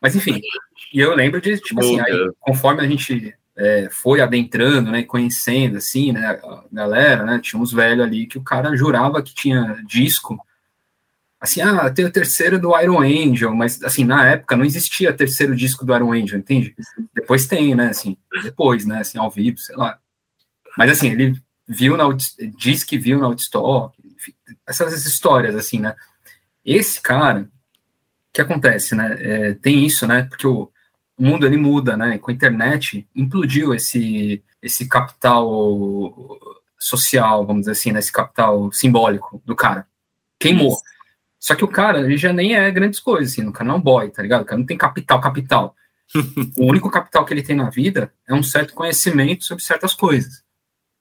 Mas 0.00 0.14
enfim, 0.14 0.40
e 0.92 1.00
eu 1.00 1.14
lembro 1.14 1.40
de, 1.40 1.58
tipo 1.58 1.80
assim, 1.80 1.98
aí, 2.00 2.30
conforme 2.40 2.82
a 2.82 2.86
gente 2.86 3.34
é, 3.56 3.88
foi 3.90 4.20
adentrando, 4.20 4.90
né, 4.90 5.02
conhecendo, 5.02 5.78
assim, 5.78 6.12
né, 6.12 6.26
a 6.26 6.64
galera, 6.70 7.24
né, 7.24 7.40
tinha 7.42 7.60
uns 7.60 7.72
velhos 7.72 8.04
ali 8.04 8.26
que 8.26 8.36
o 8.36 8.42
cara 8.42 8.76
jurava 8.76 9.22
que 9.22 9.34
tinha 9.34 9.82
disco 9.86 10.38
assim, 11.44 11.60
ah, 11.60 11.90
tem 11.90 12.04
o 12.04 12.10
terceiro 12.10 12.58
do 12.58 12.78
Iron 12.80 13.00
Angel, 13.00 13.54
mas 13.54 13.82
assim, 13.82 14.04
na 14.04 14.26
época 14.26 14.56
não 14.56 14.64
existia 14.64 15.12
terceiro 15.12 15.54
disco 15.54 15.84
do 15.84 15.94
Iron 15.94 16.12
Angel, 16.12 16.38
entende? 16.38 16.74
Depois 17.14 17.46
tem, 17.46 17.74
né, 17.74 17.88
assim, 17.88 18.16
depois, 18.42 18.84
né, 18.84 19.00
assim, 19.00 19.18
ao 19.18 19.30
vivo, 19.30 19.58
sei 19.58 19.76
lá. 19.76 19.98
Mas 20.76 20.90
assim, 20.90 21.10
ele 21.10 21.40
viu 21.68 21.96
na 21.96 22.04
diz 22.58 22.82
que 22.84 22.98
viu 22.98 23.18
na 23.18 23.26
Outstock, 23.26 23.96
essas 24.66 25.06
histórias 25.06 25.54
assim, 25.54 25.78
né? 25.78 25.94
Esse 26.64 27.00
cara, 27.00 27.48
que 28.32 28.40
acontece, 28.40 28.94
né? 28.94 29.16
É, 29.20 29.54
tem 29.54 29.84
isso, 29.86 30.06
né? 30.06 30.24
Porque 30.24 30.46
o, 30.46 30.70
mundo 31.18 31.46
ele 31.46 31.56
muda, 31.56 31.96
né? 31.96 32.18
Com 32.18 32.30
a 32.30 32.34
internet 32.34 33.06
implodiu 33.14 33.72
esse 33.74 34.42
esse 34.60 34.88
capital 34.88 35.46
social, 36.78 37.46
vamos 37.46 37.62
dizer 37.62 37.72
assim, 37.72 37.92
né? 37.92 37.98
esse 37.98 38.10
capital 38.10 38.72
simbólico 38.72 39.42
do 39.44 39.54
cara. 39.54 39.86
Queimou. 40.40 40.76
Só 41.44 41.54
que 41.54 41.62
o 41.62 41.68
cara, 41.68 42.00
ele 42.00 42.16
já 42.16 42.32
nem 42.32 42.56
é 42.56 42.70
grandes 42.70 42.98
coisas, 42.98 43.32
assim, 43.32 43.46
o 43.46 43.52
cara 43.52 43.68
não 43.68 43.74
é 43.74 43.78
um 43.78 43.82
boy, 43.82 44.08
tá 44.08 44.22
ligado? 44.22 44.40
O 44.40 44.44
cara 44.46 44.58
não 44.58 44.64
tem 44.64 44.78
capital, 44.78 45.20
capital. 45.20 45.76
o 46.56 46.64
único 46.64 46.90
capital 46.90 47.22
que 47.22 47.34
ele 47.34 47.42
tem 47.42 47.54
na 47.54 47.68
vida 47.68 48.10
é 48.26 48.32
um 48.32 48.42
certo 48.42 48.72
conhecimento 48.72 49.44
sobre 49.44 49.62
certas 49.62 49.92
coisas, 49.92 50.42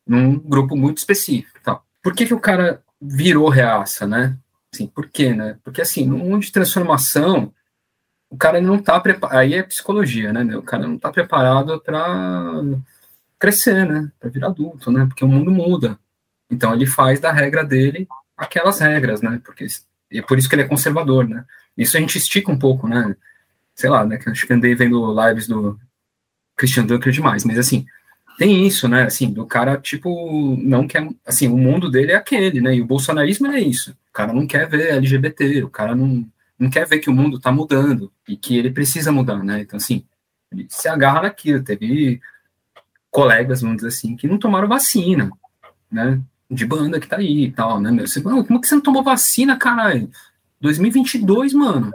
num 0.06 0.38
grupo 0.38 0.75
muito 0.75 0.97
específico, 0.97 1.58
tal. 1.63 1.86
Por 2.01 2.13
que 2.13 2.25
que 2.25 2.34
o 2.34 2.41
cara 2.41 2.84
virou 3.01 3.47
reaça, 3.47 4.06
né? 4.06 4.38
Assim, 4.73 4.86
por 4.86 5.08
quê, 5.08 5.34
né? 5.34 5.58
Porque, 5.63 5.82
assim, 5.82 6.06
no 6.06 6.17
mundo 6.17 6.41
de 6.41 6.51
transformação, 6.51 7.53
o 8.29 8.36
cara 8.36 8.60
não 8.60 8.77
tá 8.77 8.99
preparado, 8.99 9.38
aí 9.38 9.53
é 9.53 9.63
psicologia, 9.63 10.34
né, 10.34 10.43
meu? 10.43 10.60
O 10.60 10.63
cara 10.63 10.86
não 10.86 10.97
tá 10.97 11.10
preparado 11.10 11.79
para 11.79 12.62
crescer, 13.39 13.86
né? 13.88 14.12
Para 14.19 14.29
virar 14.29 14.47
adulto, 14.47 14.91
né? 14.91 15.06
Porque 15.06 15.23
o 15.23 15.27
mundo 15.29 15.51
muda. 15.51 15.97
Então 16.51 16.73
ele 16.73 16.86
faz 16.86 17.21
da 17.21 17.32
regra 17.32 17.63
dele 17.63 18.10
aquelas 18.36 18.79
regras, 18.79 19.21
né? 19.21 19.39
Porque 19.45 19.65
e 20.13 20.19
é 20.19 20.21
por 20.21 20.38
isso 20.38 20.47
que 20.47 20.56
ele 20.56 20.62
é 20.62 20.67
conservador, 20.67 21.28
né? 21.28 21.43
Isso 21.76 21.97
a 21.97 21.99
gente 21.99 22.17
estica 22.17 22.52
um 22.52 22.58
pouco, 22.58 22.88
né? 22.88 23.15
Sei 23.73 23.89
lá, 23.89 24.06
né? 24.06 24.17
Que 24.17 24.30
acho 24.30 24.45
que 24.45 24.54
andei 24.54 24.76
vendo 24.76 25.13
lives 25.28 25.47
do 25.47 25.80
Christian 26.56 26.86
Dunker 26.86 27.12
demais, 27.12 27.43
mas 27.43 27.58
assim, 27.58 27.86
tem 28.38 28.65
isso, 28.65 28.88
né? 28.88 29.04
Assim, 29.04 29.32
do 29.32 29.45
cara, 29.45 29.76
tipo, 29.78 30.56
não 30.62 30.88
quer. 30.88 31.10
Assim, 31.26 31.47
o 31.47 31.58
mundo 31.58 31.89
dele 31.89 32.12
é 32.12 32.15
aquele, 32.15 32.62
né? 32.62 32.76
E 32.76 32.82
o 32.82 32.86
bolsonarismo 32.86 33.47
é 33.47 33.60
isso. 33.60 33.91
O 33.91 34.13
cara 34.13 34.32
não 34.32 34.45
quer 34.45 34.69
ver 34.69 34.91
LGBT, 34.93 35.63
o 35.63 35.69
cara 35.69 35.95
não, 35.95 36.30
não 36.60 36.69
quer 36.69 36.88
ver 36.88 36.99
que 36.99 37.10
o 37.10 37.13
mundo 37.13 37.39
tá 37.39 37.52
mudando 37.52 38.12
e 38.28 38.38
que 38.38 38.56
ele 38.58 38.69
precisa 38.71 39.12
mudar, 39.12 39.43
né? 39.43 39.62
Então, 39.62 39.78
assim, 39.78 40.06
ele 40.52 40.67
se 40.69 40.88
agarra 40.88 41.23
naquilo. 41.23 41.63
Teve 41.63 42.21
colegas, 43.10 43.62
vamos 43.62 43.78
dizer 43.78 43.89
assim, 43.89 44.15
que 44.15 44.28
não 44.28 44.38
tomaram 44.38 44.67
vacina, 44.67 45.32
né? 45.91 46.21
De 46.49 46.65
banda 46.65 46.99
que 46.99 47.08
tá 47.08 47.17
aí 47.17 47.45
e 47.45 47.51
tal, 47.51 47.79
né, 47.79 47.91
meu? 47.91 48.08
Você, 48.08 48.21
como 48.21 48.39
é 48.39 48.60
que 48.60 48.67
você 48.67 48.75
não 48.75 48.82
tomou 48.82 49.03
vacina, 49.03 49.58
caralho? 49.58 50.10
2022, 50.62 51.53
mano. 51.53 51.91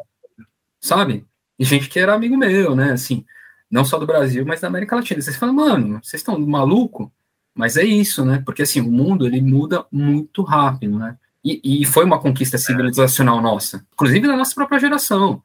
Sabe? 0.81 1.27
E 1.59 1.65
gente 1.65 1.89
que 1.89 1.99
era 1.99 2.15
amigo 2.15 2.37
meu, 2.37 2.75
né? 2.75 2.93
Assim, 2.93 3.25
não 3.71 3.85
só 3.85 3.99
do 3.99 4.07
Brasil, 4.07 4.45
mas 4.47 4.61
da 4.61 4.69
América 4.69 4.97
Latina. 4.97 5.21
Você 5.21 5.33
fala, 5.33 5.53
mano, 5.53 6.01
vocês 6.03 6.21
estão 6.21 6.39
maluco? 6.39 7.13
Mas 7.55 7.77
é 7.77 7.85
isso, 7.85 8.25
né? 8.25 8.43
Porque 8.45 8.63
assim, 8.63 8.81
o 8.81 8.91
mundo 8.91 9.27
ele 9.27 9.41
muda 9.41 9.85
muito 9.91 10.43
rápido, 10.43 10.99
né? 10.99 11.17
E, 11.45 11.83
e 11.83 11.85
foi 11.85 12.05
uma 12.05 12.21
conquista 12.21 12.59
civilizacional 12.59 13.41
nossa, 13.41 13.85
inclusive 13.93 14.27
da 14.27 14.37
nossa 14.37 14.55
própria 14.55 14.79
geração. 14.79 15.43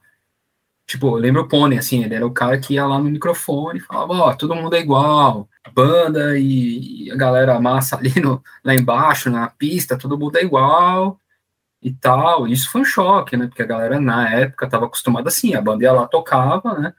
Tipo, 0.86 1.08
eu 1.08 1.16
lembro 1.16 1.42
o 1.44 1.48
Pony, 1.48 1.78
assim, 1.78 2.04
ele 2.04 2.16
era 2.16 2.26
o 2.26 2.32
cara 2.34 2.60
que 2.60 2.74
ia 2.74 2.86
lá 2.86 2.98
no 2.98 3.06
microfone 3.06 3.80
e 3.80 3.82
falava, 3.82 4.14
ó, 4.14 4.30
oh, 4.30 4.38
todo 4.38 4.56
mundo 4.56 4.76
é 4.76 4.80
igual, 4.80 5.48
banda 5.74 6.38
e, 6.38 7.10
a 7.12 7.16
galera 7.16 7.60
massa 7.60 7.98
ali 7.98 8.20
no, 8.20 8.44
lá 8.64 8.76
embaixo, 8.76 9.30
na 9.30 9.48
pista, 9.50 9.98
todo 9.98 10.18
mundo 10.18 10.38
é 10.38 10.44
igual 10.44 11.20
e 11.82 11.94
tal. 11.94 12.48
Isso 12.48 12.70
foi 12.70 12.82
um 12.82 12.86
choque, 12.86 13.38
né? 13.38 13.48
Porque 13.48 13.64
a 13.64 13.66
galera 13.66 14.00
na 14.00 14.30
época 14.30 14.66
estava 14.66 14.86
acostumada 14.86 15.30
assim, 15.30 15.56
a 15.56 15.62
banda 15.62 15.84
ia 15.84 15.92
lá, 15.94 16.08
tocava, 16.08 16.80
né? 16.80 16.94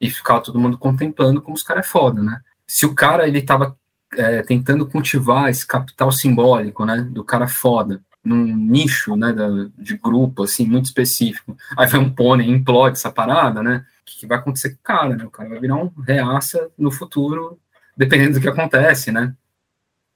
E 0.00 0.10
ficava 0.10 0.40
todo 0.40 0.58
mundo 0.60 0.78
contemplando 0.78 1.42
como 1.42 1.56
os 1.56 1.62
caras 1.62 1.86
é 1.86 1.88
foda, 1.88 2.22
né? 2.22 2.40
Se 2.66 2.86
o 2.86 2.94
cara, 2.94 3.26
ele 3.26 3.42
tava 3.42 3.76
é, 4.16 4.42
tentando 4.42 4.86
cultivar 4.86 5.48
esse 5.50 5.66
capital 5.66 6.12
simbólico, 6.12 6.84
né? 6.84 7.02
Do 7.02 7.24
cara 7.24 7.48
foda, 7.48 8.02
num 8.24 8.44
nicho, 8.56 9.16
né, 9.16 9.34
de 9.78 9.96
grupo, 9.96 10.44
assim, 10.44 10.66
muito 10.66 10.86
específico. 10.86 11.56
Aí 11.76 11.86
vai 11.86 12.00
um 12.00 12.12
pônei, 12.12 12.48
implode 12.48 12.98
essa 12.98 13.10
parada, 13.10 13.62
né? 13.62 13.84
O 14.02 14.04
que, 14.04 14.26
vai 14.26 14.38
acontecer 14.38 14.70
com 14.70 14.76
o 14.76 14.82
cara, 14.82 15.16
né? 15.16 15.24
O 15.24 15.30
cara 15.30 15.48
vai 15.48 15.60
virar 15.60 15.76
um 15.76 15.90
reaça 16.06 16.70
no 16.76 16.90
futuro, 16.90 17.58
dependendo 17.96 18.34
do 18.34 18.40
que 18.40 18.48
acontece, 18.48 19.12
né? 19.12 19.34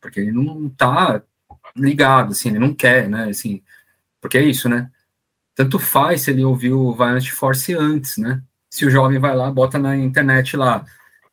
Porque 0.01 0.21
ele 0.21 0.33
não 0.33 0.69
tá 0.69 1.23
ligado, 1.77 2.33
assim, 2.33 2.51
ele 2.51 2.59
não 2.59 2.75
quer, 2.75 3.09
né? 3.09 3.29
Assim, 3.29 3.63
porque 4.21 4.39
é 4.39 4.43
isso, 4.43 4.69
né? 4.69 4.91
tanto 5.55 5.79
faz 5.79 6.23
se 6.23 6.31
ele 6.31 6.45
ouviu 6.45 6.93
Violent 6.93 7.29
Force 7.31 7.75
antes, 7.75 8.17
né? 8.17 8.43
Se 8.71 8.87
o 8.87 8.91
jovem 8.91 9.19
vai 9.19 9.37
lá, 9.37 9.51
bota 9.51 9.79
na 9.79 9.97
internet 9.97 10.57
lá, 10.57 10.85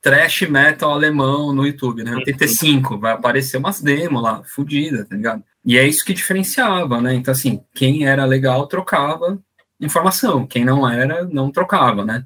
trash 0.02 0.42
metal 0.42 0.92
alemão 0.92 1.54
no 1.54 1.66
YouTube, 1.66 2.04
né? 2.04 2.16
85, 2.16 2.98
vai 3.00 3.14
aparecer 3.14 3.58
umas 3.58 3.82
demos 3.82 4.22
lá, 4.22 4.44
fodidas, 4.44 5.08
tá 5.08 5.16
ligado? 5.16 5.44
E 5.66 5.78
é 5.78 5.88
isso 5.88 6.06
que 6.06 6.14
diferenciava, 6.14 7.02
né? 7.02 7.14
Então, 7.14 7.32
assim, 7.32 7.64
quem 7.74 8.06
era 8.06 8.26
legal 8.26 8.68
trocava 8.68 9.40
informação, 9.80 10.46
quem 10.46 10.66
não 10.66 10.90
era, 10.90 11.24
não 11.26 11.52
trocava, 11.52 12.04
né? 12.04 12.26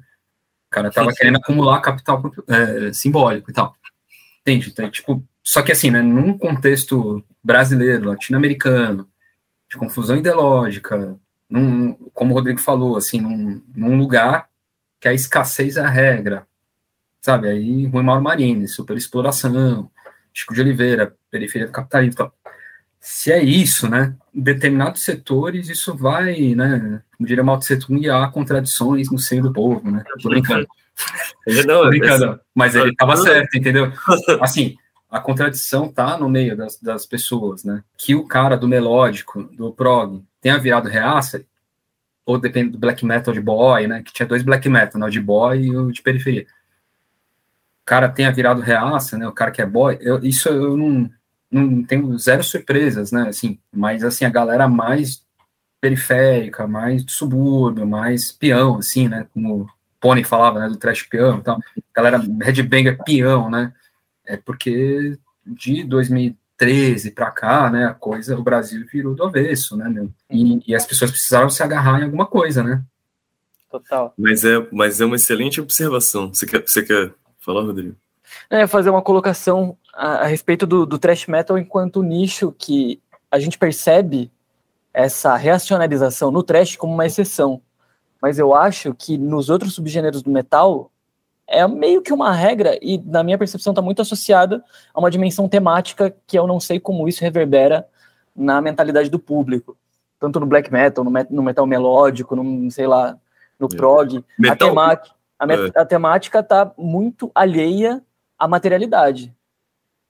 O 0.66 0.70
cara 0.70 0.90
tava 0.90 1.10
sim, 1.10 1.16
querendo 1.16 1.36
acumular 1.36 1.80
capital 1.80 2.22
é, 2.48 2.92
simbólico 2.92 3.50
e 3.50 3.54
tal. 3.54 3.74
Entende? 4.40 4.70
Então, 4.70 4.90
tipo, 4.90 5.24
só 5.42 5.62
que 5.62 5.70
assim, 5.70 5.90
né, 5.90 6.02
num 6.02 6.36
contexto 6.36 7.24
brasileiro, 7.42 8.08
latino-americano, 8.08 9.08
de 9.70 9.76
confusão 9.76 10.16
ideológica, 10.16 11.16
num, 11.48 11.92
como 12.12 12.32
o 12.32 12.34
Rodrigo 12.34 12.60
falou, 12.60 12.96
assim, 12.96 13.20
num, 13.20 13.62
num 13.74 13.96
lugar 13.96 14.48
que 15.00 15.08
a 15.08 15.14
escassez 15.14 15.76
é 15.76 15.82
a 15.82 15.88
regra, 15.88 16.46
sabe? 17.20 17.48
Aí 17.48 17.86
Rui 17.86 18.02
Mauro 18.02 18.22
Marini, 18.22 18.66
superexploração, 18.66 19.90
Chico 20.32 20.54
de 20.54 20.60
Oliveira, 20.62 21.14
periferia 21.30 21.66
do 21.68 21.72
capitalismo, 21.72 22.16
tal. 22.16 22.34
Se 23.06 23.30
é 23.30 23.42
isso, 23.42 23.86
né? 23.86 24.16
Em 24.34 24.40
determinados 24.40 25.02
setores, 25.02 25.68
isso 25.68 25.94
vai, 25.94 26.54
né? 26.54 27.02
Como 27.14 27.26
diria 27.26 27.44
Mao 27.44 27.58
Tse 27.58 27.76
Tung, 27.76 28.08
há 28.08 28.26
contradições 28.28 29.10
no 29.10 29.18
seio 29.18 29.42
do 29.42 29.52
povo, 29.52 29.90
né? 29.90 30.02
Tô 30.22 30.30
brincando. 30.30 30.66
Não, 31.66 31.82
Tô 31.82 31.88
brincando. 31.90 32.40
Mas 32.54 32.74
ele 32.74 32.92
estava 32.92 33.14
certo, 33.18 33.58
entendeu? 33.58 33.92
Assim, 34.40 34.74
a 35.10 35.20
contradição 35.20 35.92
tá 35.92 36.16
no 36.16 36.30
meio 36.30 36.56
das, 36.56 36.80
das 36.80 37.04
pessoas, 37.04 37.62
né? 37.62 37.84
Que 37.98 38.14
o 38.14 38.26
cara 38.26 38.56
do 38.56 38.66
melódico, 38.66 39.42
do 39.52 39.70
prog, 39.70 40.24
tenha 40.40 40.56
virado 40.56 40.88
reaça, 40.88 41.44
ou 42.24 42.38
depende 42.38 42.70
do 42.70 42.78
black 42.78 43.04
metal 43.04 43.34
de 43.34 43.40
boy, 43.40 43.86
né? 43.86 44.02
Que 44.02 44.14
tinha 44.14 44.26
dois 44.26 44.42
black 44.42 44.66
metal, 44.66 44.98
né? 44.98 45.06
O 45.06 45.10
de 45.10 45.20
boy 45.20 45.60
e 45.60 45.76
o 45.76 45.92
de 45.92 46.00
periferia. 46.00 46.46
O 47.82 47.84
cara 47.84 48.08
tenha 48.08 48.32
virado 48.32 48.62
reaça, 48.62 49.18
né? 49.18 49.28
O 49.28 49.32
cara 49.32 49.50
que 49.50 49.60
é 49.60 49.66
boy, 49.66 49.98
eu, 50.00 50.24
isso 50.24 50.48
eu 50.48 50.74
não, 50.74 51.10
não 51.62 51.84
tenho 51.84 52.18
zero 52.18 52.42
surpresas, 52.42 53.12
né? 53.12 53.28
Assim, 53.28 53.58
mas 53.72 54.02
assim, 54.02 54.24
a 54.24 54.30
galera 54.30 54.68
mais 54.68 55.24
periférica, 55.80 56.66
mais 56.66 57.04
subúrbio, 57.08 57.86
mais 57.86 58.32
peão, 58.32 58.78
assim, 58.78 59.06
né? 59.08 59.26
Como 59.32 59.62
o 59.62 59.68
Pony 60.00 60.24
falava, 60.24 60.60
né? 60.60 60.68
Do 60.68 60.76
trash 60.76 61.02
peão 61.02 61.38
e 61.38 61.42
tal. 61.42 61.60
Galera 61.94 62.18
headbanger 62.42 62.98
peão, 63.04 63.50
né? 63.50 63.72
É 64.26 64.36
porque 64.36 65.18
de 65.46 65.84
2013 65.84 67.10
para 67.10 67.30
cá, 67.30 67.70
né? 67.70 67.86
A 67.86 67.94
coisa, 67.94 68.36
o 68.36 68.42
Brasil 68.42 68.84
virou 68.90 69.14
do 69.14 69.24
avesso, 69.24 69.76
né? 69.76 69.88
Meu? 69.88 70.10
E, 70.30 70.62
e 70.66 70.74
as 70.74 70.86
pessoas 70.86 71.10
precisaram 71.10 71.50
se 71.50 71.62
agarrar 71.62 72.00
em 72.00 72.04
alguma 72.04 72.26
coisa, 72.26 72.62
né? 72.62 72.82
Total. 73.70 74.14
Mas 74.16 74.44
é, 74.44 74.66
mas 74.72 75.00
é 75.00 75.04
uma 75.04 75.16
excelente 75.16 75.60
observação. 75.60 76.32
Você 76.32 76.46
quer, 76.46 76.62
você 76.66 76.82
quer 76.82 77.12
falar, 77.38 77.62
Rodrigo? 77.62 77.96
É, 78.48 78.66
fazer 78.66 78.90
uma 78.90 79.02
colocação 79.02 79.76
a, 79.94 80.22
a 80.22 80.26
respeito 80.26 80.66
do, 80.66 80.84
do 80.84 80.98
thrash 80.98 81.26
metal 81.26 81.56
enquanto 81.56 82.02
nicho 82.02 82.52
que 82.52 83.00
a 83.30 83.38
gente 83.38 83.58
percebe 83.58 84.30
essa 84.92 85.34
reacionalização 85.36 86.30
no 86.30 86.42
thrash 86.42 86.76
como 86.76 86.94
uma 86.94 87.06
exceção. 87.06 87.60
Mas 88.20 88.38
eu 88.38 88.54
acho 88.54 88.94
que 88.94 89.18
nos 89.18 89.50
outros 89.50 89.74
subgêneros 89.74 90.22
do 90.22 90.30
metal 90.30 90.90
é 91.46 91.66
meio 91.66 92.00
que 92.00 92.12
uma 92.12 92.32
regra 92.32 92.78
e 92.80 92.98
na 92.98 93.22
minha 93.22 93.36
percepção 93.36 93.72
está 93.72 93.82
muito 93.82 94.00
associada 94.00 94.64
a 94.92 94.98
uma 94.98 95.10
dimensão 95.10 95.48
temática 95.48 96.14
que 96.26 96.38
eu 96.38 96.46
não 96.46 96.58
sei 96.58 96.80
como 96.80 97.08
isso 97.08 97.22
reverbera 97.22 97.86
na 98.34 98.60
mentalidade 98.60 99.10
do 99.10 99.18
público, 99.18 99.76
tanto 100.18 100.40
no 100.40 100.46
black 100.46 100.72
metal, 100.72 101.04
no, 101.04 101.10
no 101.30 101.42
metal 101.42 101.66
melódico, 101.66 102.34
no 102.34 102.70
sei 102.70 102.86
lá, 102.86 103.16
no 103.58 103.68
prog. 103.68 104.24
Metal, 104.38 104.68
a, 104.68 104.70
temática, 104.70 105.14
a, 105.38 105.52
é. 105.52 105.82
a 105.82 105.84
temática 105.84 106.38
está 106.40 106.72
muito 106.78 107.30
alheia 107.34 108.02
à 108.38 108.48
materialidade 108.48 109.32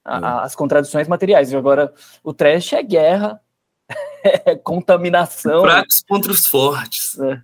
a, 0.04 0.16
é. 0.16 0.44
as 0.44 0.54
contradições 0.54 1.08
materiais. 1.08 1.50
E 1.50 1.56
agora, 1.56 1.92
o 2.22 2.32
trash 2.32 2.72
é 2.74 2.82
guerra, 2.82 3.40
é 4.24 4.54
contaminação. 4.56 5.62
Fracos 5.62 6.04
contra 6.06 6.32
os 6.32 6.46
fortes. 6.46 7.18
É. 7.18 7.40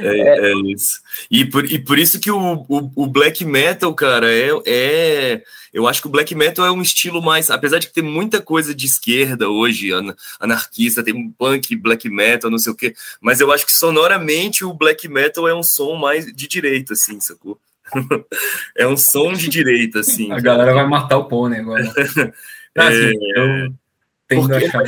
É, 0.00 0.06
é, 0.06 0.52
é, 0.52 0.54
isso. 0.72 1.00
E 1.28 1.44
por, 1.44 1.64
e 1.64 1.76
por 1.76 1.98
isso 1.98 2.20
que 2.20 2.30
o, 2.30 2.64
o, 2.68 2.92
o, 2.94 3.06
black 3.08 3.44
metal, 3.44 3.92
cara, 3.92 4.32
é, 4.32 4.50
é. 4.64 5.42
Eu 5.72 5.88
acho 5.88 6.00
que 6.00 6.06
o 6.06 6.10
black 6.10 6.34
metal 6.36 6.64
é 6.64 6.70
um 6.70 6.80
estilo 6.80 7.20
mais. 7.20 7.50
Apesar 7.50 7.80
de 7.80 7.88
ter 7.88 8.02
muita 8.02 8.40
coisa 8.40 8.72
de 8.72 8.86
esquerda 8.86 9.48
hoje, 9.48 9.90
anarquista, 10.38 11.02
tem 11.02 11.30
punk, 11.30 11.74
black 11.74 12.08
metal, 12.08 12.48
não 12.48 12.58
sei 12.58 12.72
o 12.72 12.76
quê. 12.76 12.94
Mas 13.20 13.40
eu 13.40 13.50
acho 13.50 13.66
que 13.66 13.72
sonoramente 13.72 14.64
o 14.64 14.72
black 14.72 15.08
metal 15.08 15.48
é 15.48 15.54
um 15.54 15.64
som 15.64 15.96
mais 15.96 16.26
de 16.26 16.46
direita, 16.46 16.92
assim, 16.92 17.18
sacou? 17.18 17.58
é 18.76 18.86
um 18.86 18.96
som 18.96 19.32
de 19.32 19.48
direita, 19.48 20.00
assim. 20.00 20.32
A 20.32 20.40
galera 20.40 20.74
vai 20.74 20.86
matar 20.86 21.18
o 21.18 21.24
pônei 21.24 21.60
agora. 21.60 21.84
é, 22.74 22.82
assim, 22.82 23.12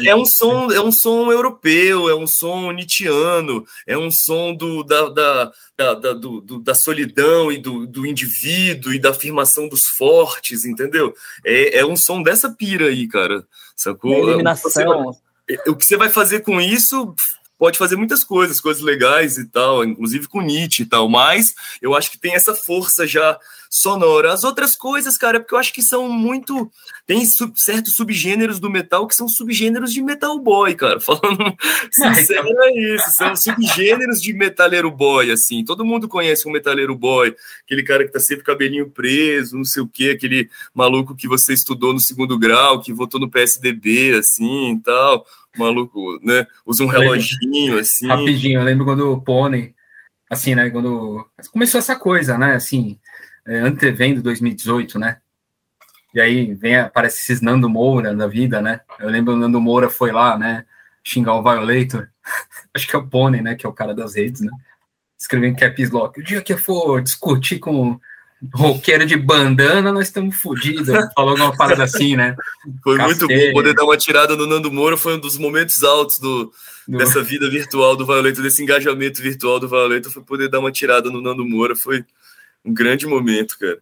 é 0.06 0.14
um 0.14 0.24
som, 0.24 0.70
é 0.70 0.80
um 0.80 0.90
som 0.90 1.30
europeu, 1.30 2.08
é 2.08 2.14
um 2.14 2.26
som 2.26 2.72
nietzschiano, 2.72 3.64
é 3.86 3.96
um 3.96 4.10
som 4.10 4.54
do, 4.54 4.82
da, 4.82 5.08
da, 5.08 5.52
da, 5.76 5.94
da, 5.94 6.12
do, 6.12 6.40
do, 6.40 6.60
da 6.60 6.74
solidão 6.74 7.52
e 7.52 7.58
do, 7.58 7.86
do 7.86 8.06
indivíduo 8.06 8.92
e 8.92 8.98
da 8.98 9.10
afirmação 9.10 9.68
dos 9.68 9.86
fortes, 9.86 10.64
entendeu? 10.64 11.14
É, 11.44 11.80
é 11.80 11.86
um 11.86 11.96
som 11.96 12.22
dessa 12.22 12.50
pira 12.50 12.86
aí, 12.86 13.06
cara. 13.06 13.44
Sacou? 13.76 14.30
eliminação. 14.30 15.16
O 15.66 15.76
que 15.76 15.84
você 15.84 15.96
vai 15.96 16.08
fazer 16.08 16.40
com 16.40 16.60
isso 16.60 17.14
pode 17.58 17.78
fazer 17.78 17.96
muitas 17.96 18.24
coisas, 18.24 18.60
coisas 18.60 18.82
legais 18.82 19.38
e 19.38 19.46
tal, 19.46 19.84
inclusive 19.84 20.28
com 20.28 20.40
Nietzsche 20.40 20.82
e 20.82 20.86
tal, 20.86 21.08
mas 21.08 21.54
eu 21.80 21.94
acho 21.94 22.10
que 22.10 22.18
tem 22.18 22.34
essa 22.34 22.54
força 22.54 23.06
já 23.06 23.38
sonora. 23.74 24.32
As 24.32 24.44
outras 24.44 24.76
coisas, 24.76 25.18
cara, 25.18 25.38
é 25.38 25.40
porque 25.40 25.54
eu 25.54 25.58
acho 25.58 25.72
que 25.72 25.82
são 25.82 26.08
muito. 26.08 26.70
Tem 27.06 27.26
sub, 27.26 27.52
certos 27.60 27.94
subgêneros 27.94 28.60
do 28.60 28.70
metal 28.70 29.06
que 29.06 29.14
são 29.14 29.28
subgêneros 29.28 29.92
de 29.92 30.00
metal 30.00 30.38
boy, 30.38 30.74
cara. 30.74 31.00
Falando 31.02 31.56
sincero, 31.90 32.48
é 32.62 32.94
isso. 32.94 33.10
São 33.10 33.34
subgêneros 33.34 34.22
de 34.22 34.32
metaleiro 34.32 34.90
boy, 34.90 35.30
assim. 35.32 35.64
Todo 35.64 35.84
mundo 35.84 36.08
conhece 36.08 36.48
um 36.48 36.52
metaleiro 36.52 36.94
boy, 36.94 37.34
aquele 37.64 37.82
cara 37.82 38.04
que 38.04 38.12
tá 38.12 38.20
sempre 38.20 38.44
cabelinho 38.44 38.88
preso, 38.88 39.56
não 39.56 39.64
sei 39.64 39.82
o 39.82 39.88
quê, 39.88 40.10
aquele 40.10 40.48
maluco 40.72 41.16
que 41.16 41.26
você 41.26 41.52
estudou 41.52 41.92
no 41.92 42.00
segundo 42.00 42.38
grau, 42.38 42.80
que 42.80 42.92
votou 42.92 43.20
no 43.20 43.30
PSDB, 43.30 44.14
assim 44.14 44.74
e 44.74 44.80
tal 44.80 45.26
maluco, 45.56 46.18
né? 46.22 46.46
Usa 46.64 46.84
um 46.84 46.88
reloginho, 46.88 47.78
assim. 47.78 48.06
Rapidinho, 48.06 48.60
eu 48.60 48.64
lembro 48.64 48.84
quando 48.84 49.12
o 49.12 49.20
Pony, 49.20 49.74
assim, 50.30 50.54
né? 50.54 50.70
Quando 50.70 51.26
começou 51.52 51.78
essa 51.78 51.96
coisa, 51.96 52.36
né? 52.38 52.54
Assim, 52.54 52.98
é, 53.46 53.58
antevendo 53.58 54.22
2018, 54.22 54.98
né? 54.98 55.18
E 56.14 56.20
aí 56.20 56.54
vem, 56.54 56.76
aparece 56.76 57.20
esses 57.22 57.40
Nando 57.40 57.68
Moura 57.68 58.14
da 58.14 58.26
vida, 58.26 58.62
né? 58.62 58.80
Eu 59.00 59.10
lembro 59.10 59.34
o 59.34 59.36
Nando 59.36 59.60
Moura 59.60 59.90
foi 59.90 60.12
lá, 60.12 60.38
né? 60.38 60.64
Xingar 61.02 61.34
o 61.34 61.42
Violator. 61.42 62.08
Acho 62.72 62.86
que 62.86 62.94
é 62.94 62.98
o 62.98 63.06
Pony, 63.06 63.40
né? 63.40 63.54
Que 63.54 63.66
é 63.66 63.68
o 63.68 63.72
cara 63.72 63.94
das 63.94 64.14
redes, 64.14 64.40
né? 64.40 64.50
Escrevendo 65.18 65.58
Caps 65.58 65.90
Lock. 65.90 66.20
O 66.20 66.24
dia 66.24 66.40
que 66.40 66.52
eu 66.52 66.58
for 66.58 67.02
discutir 67.02 67.58
com 67.58 67.98
roqueiro 68.52 69.07
de 69.07 69.16
bandana, 69.16 69.92
nós 69.92 70.09
estamos 70.09 70.37
fodidos. 70.37 70.88
Falou 71.14 71.30
alguma 71.30 71.57
parada 71.57 71.85
assim, 71.85 72.16
né? 72.16 72.37
Foi 72.83 72.98
muito 72.98 73.26
bom 73.26 73.52
poder 73.52 73.74
dar 73.74 73.85
uma 73.85 73.96
tirada 73.96 74.37
no 74.37 74.46
Nando 74.46 74.72
Moura, 74.72 74.96
foi 74.96 75.14
um 75.14 75.20
dos 75.20 75.38
momentos 75.38 75.83
altos 75.83 76.18
do, 76.18 76.52
do... 76.87 76.98
dessa 76.98 77.22
vida 77.22 77.48
virtual 77.48 77.96
do 77.96 78.07
Violeta, 78.07 78.42
desse 78.42 78.62
engajamento 78.62 79.22
virtual 79.22 79.61
do 79.61 79.68
Violeta, 79.68 80.11
foi 80.11 80.22
poder 80.22 80.49
dar 80.49 80.61
uma 80.61 80.72
tirada 80.72 81.11
no 81.11 81.20
Nando 81.20 81.45
Moura, 81.45 81.76
foi 81.76 82.05
um 82.64 82.72
grande 82.72 83.07
momento, 83.07 83.59
cara. 83.59 83.78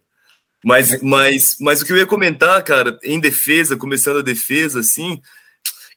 Mas, 0.63 1.01
mas, 1.01 1.57
mas 1.59 1.81
o 1.81 1.85
que 1.85 1.91
eu 1.91 1.97
ia 1.97 2.05
comentar, 2.05 2.63
cara, 2.63 2.97
em 3.03 3.19
defesa, 3.19 3.75
começando 3.75 4.19
a 4.19 4.23
defesa, 4.23 4.79
assim, 4.79 5.21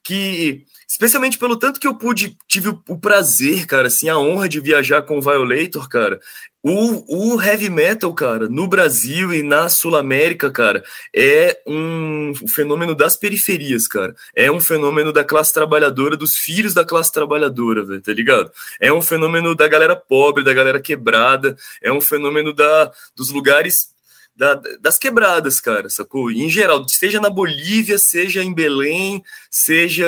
que 0.03 0.65
especialmente 0.89 1.39
pelo 1.39 1.57
tanto 1.57 1.81
que 1.81 1.87
eu 1.87 1.95
pude, 1.95 2.37
tive 2.47 2.69
o 2.89 2.99
prazer, 2.99 3.67
cara, 3.67 3.89
assim, 3.89 4.09
a 4.09 4.19
honra 4.19 4.49
de 4.49 4.61
viajar 4.61 5.03
com 5.03 5.19
o 5.19 5.23
Violator, 5.23 5.89
cara, 5.89 6.21
o, 6.69 7.35
o 7.35 7.41
heavy 7.41 7.71
metal, 7.71 8.13
cara, 8.13 8.49
no 8.49 8.67
Brasil 8.67 9.33
e 9.33 9.41
na 9.41 9.69
Sul 9.69 9.95
América, 9.95 10.51
cara, 10.51 10.83
é 11.15 11.61
um 11.65 12.33
fenômeno 12.49 12.93
das 12.93 13.17
periferias, 13.17 13.87
cara. 13.87 14.17
É 14.35 14.51
um 14.51 14.61
fenômeno 14.61 15.13
da 15.13 15.23
classe 15.23 15.55
trabalhadora, 15.55 16.17
dos 16.17 16.37
filhos 16.37 16.75
da 16.75 16.85
classe 16.85 17.13
trabalhadora, 17.13 17.85
véio, 17.85 18.01
tá 18.01 18.13
ligado? 18.13 18.51
É 18.81 18.93
um 18.93 19.01
fenômeno 19.01 19.55
da 19.55 19.69
galera 19.69 19.95
pobre, 19.95 20.43
da 20.43 20.53
galera 20.53 20.81
quebrada, 20.81 21.57
é 21.81 21.93
um 21.93 22.01
fenômeno 22.01 22.53
da, 22.53 22.91
dos 23.15 23.31
lugares 23.31 23.95
da, 24.37 24.61
das 24.81 24.99
quebradas, 24.99 25.61
cara, 25.61 25.89
sacou? 25.89 26.31
em 26.31 26.49
geral, 26.51 26.87
seja 26.89 27.21
na 27.21 27.31
Bolívia, 27.31 27.99
seja 27.99 28.45
em 28.45 28.53
Belém, 28.53 29.25
seja 29.51 30.07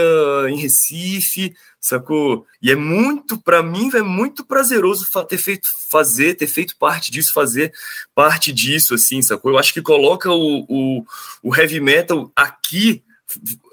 em 0.50 0.56
Recife, 0.56 1.54
sacou? 1.80 2.46
E 2.60 2.70
é 2.70 2.76
muito, 2.76 3.38
para 3.38 3.62
mim, 3.62 3.90
é 3.94 4.02
muito 4.02 4.44
prazeroso 4.44 5.08
ter 5.26 5.38
feito, 5.38 5.68
fazer, 5.88 6.34
ter 6.34 6.46
feito 6.46 6.76
parte 6.76 7.10
disso, 7.10 7.32
fazer 7.32 7.72
parte 8.14 8.52
disso, 8.52 8.94
assim, 8.94 9.22
sacou? 9.22 9.52
Eu 9.52 9.58
acho 9.58 9.72
que 9.72 9.80
coloca 9.80 10.30
o, 10.30 10.66
o, 10.68 11.04
o 11.42 11.56
heavy 11.56 11.80
metal 11.80 12.30
aqui 12.36 13.02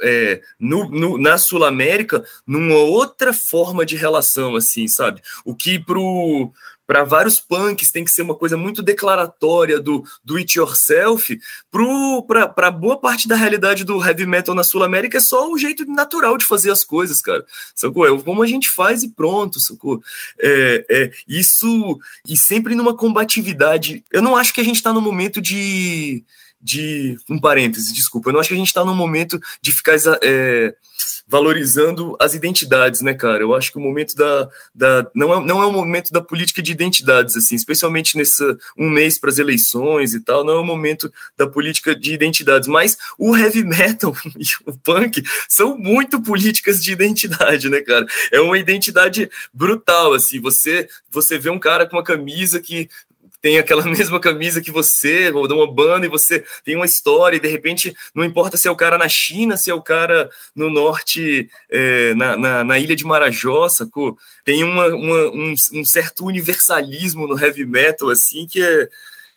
é, 0.01 0.41
no, 0.59 0.89
no, 0.89 1.17
na 1.17 1.37
Sul-América 1.37 2.23
numa 2.45 2.75
outra 2.75 3.33
forma 3.33 3.85
de 3.85 3.95
relação, 3.95 4.55
assim, 4.55 4.87
sabe? 4.87 5.21
O 5.43 5.55
que 5.55 5.79
pro 5.79 6.51
para 6.87 7.03
vários 7.03 7.39
punks 7.39 7.91
tem 7.91 8.03
que 8.03 8.11
ser 8.11 8.21
uma 8.21 8.35
coisa 8.35 8.55
muito 8.55 8.83
declaratória 8.83 9.79
do, 9.79 10.03
do 10.23 10.37
it 10.37 10.57
yourself, 10.57 11.37
para 11.71 12.71
boa 12.71 12.99
parte 12.99 13.27
da 13.27 13.35
realidade 13.35 13.83
do 13.83 14.03
heavy 14.03 14.25
metal 14.25 14.53
na 14.53 14.63
Sul-América 14.63 15.17
é 15.17 15.21
só 15.21 15.51
o 15.51 15.57
jeito 15.57 15.85
natural 15.85 16.37
de 16.37 16.45
fazer 16.45 16.71
as 16.71 16.83
coisas, 16.83 17.21
cara. 17.21 17.43
Sacou? 17.73 18.05
É 18.05 18.21
como 18.21 18.43
a 18.43 18.47
gente 18.47 18.69
faz 18.69 19.03
e 19.03 19.09
pronto, 19.09 19.59
sacou? 19.59 20.01
É, 20.39 20.85
é, 20.89 21.11
isso, 21.27 21.97
e 22.27 22.37
sempre 22.37 22.75
numa 22.75 22.95
combatividade. 22.95 24.03
Eu 24.11 24.21
não 24.21 24.35
acho 24.35 24.53
que 24.53 24.61
a 24.61 24.63
gente 24.63 24.75
está 24.75 24.93
no 24.93 25.01
momento 25.01 25.41
de 25.41 26.23
de. 26.65 27.15
Um 27.29 27.39
parêntese, 27.39 27.93
desculpa. 27.93 28.29
Eu 28.29 28.33
não 28.33 28.39
acho 28.39 28.49
que 28.49 28.55
a 28.55 28.57
gente 28.57 28.67
está 28.67 28.83
num 28.83 28.95
momento 28.95 29.39
de 29.61 29.71
ficar 29.71 29.95
é, 30.23 30.75
valorizando 31.27 32.17
as 32.19 32.33
identidades, 32.33 33.01
né, 33.01 33.13
cara? 33.13 33.43
Eu 33.43 33.53
acho 33.53 33.71
que 33.71 33.77
o 33.77 33.81
momento 33.81 34.15
da. 34.15 34.49
da 34.73 35.07
não, 35.13 35.31
é, 35.31 35.45
não 35.45 35.61
é 35.61 35.65
o 35.67 35.71
momento 35.71 36.11
da 36.11 36.21
política 36.21 36.63
de 36.63 36.71
identidades, 36.71 37.37
assim, 37.37 37.53
especialmente 37.53 38.17
nesse 38.17 38.43
um 38.75 38.89
mês 38.89 39.19
para 39.19 39.29
as 39.29 39.37
eleições 39.37 40.15
e 40.15 40.19
tal, 40.19 40.43
não 40.43 40.55
é 40.55 40.59
o 40.59 40.65
momento 40.65 41.13
da 41.37 41.45
política 41.45 41.95
de 41.95 42.11
identidades. 42.11 42.67
Mas 42.67 42.97
o 43.15 43.37
heavy 43.37 43.63
metal 43.63 44.15
e 44.35 44.45
o 44.65 44.75
punk 44.75 45.21
são 45.47 45.77
muito 45.77 46.19
políticas 46.19 46.83
de 46.83 46.91
identidade, 46.91 47.69
né, 47.69 47.81
cara? 47.81 48.07
É 48.31 48.41
uma 48.41 48.57
identidade 48.57 49.29
brutal, 49.53 50.13
assim. 50.13 50.41
Você, 50.41 50.89
você 51.11 51.37
vê 51.37 51.51
um 51.51 51.59
cara 51.59 51.85
com 51.85 51.95
uma 51.95 52.03
camisa 52.03 52.59
que 52.59 52.89
tem 53.45 53.59
aquela 53.59 53.83
mesma 53.85 54.19
camisa 54.19 54.59
que 54.59 54.71
você, 54.71 55.29
ou 55.29 55.47
de 55.47 55.53
uma 55.53 55.71
banda, 55.71 56.07
e 56.07 56.09
você 56.09 56.43
tem 56.63 56.75
uma 56.75 56.87
história, 56.87 57.37
e 57.37 57.39
de 57.39 57.47
repente 57.47 57.95
não 58.15 58.25
importa 58.25 58.57
se 58.57 58.67
é 58.67 58.71
o 58.71 58.75
cara 58.75 58.97
na 58.97 59.07
China, 59.07 59.55
se 59.55 59.69
é 59.69 59.73
o 59.73 59.83
cara 59.83 60.31
no 60.55 60.67
norte, 60.67 61.47
é, 61.69 62.15
na, 62.15 62.35
na, 62.35 62.63
na, 62.63 62.79
ilha 62.79 62.95
de 62.95 63.05
Marajó, 63.05 63.69
sacou? 63.69 64.17
Tem 64.43 64.63
uma, 64.63 64.87
uma 64.87 65.27
um, 65.29 65.53
um 65.73 65.85
certo 65.85 66.25
universalismo 66.25 67.27
no 67.27 67.39
heavy 67.39 67.67
metal, 67.67 68.09
assim, 68.09 68.47
que 68.47 68.63
é 68.63 68.89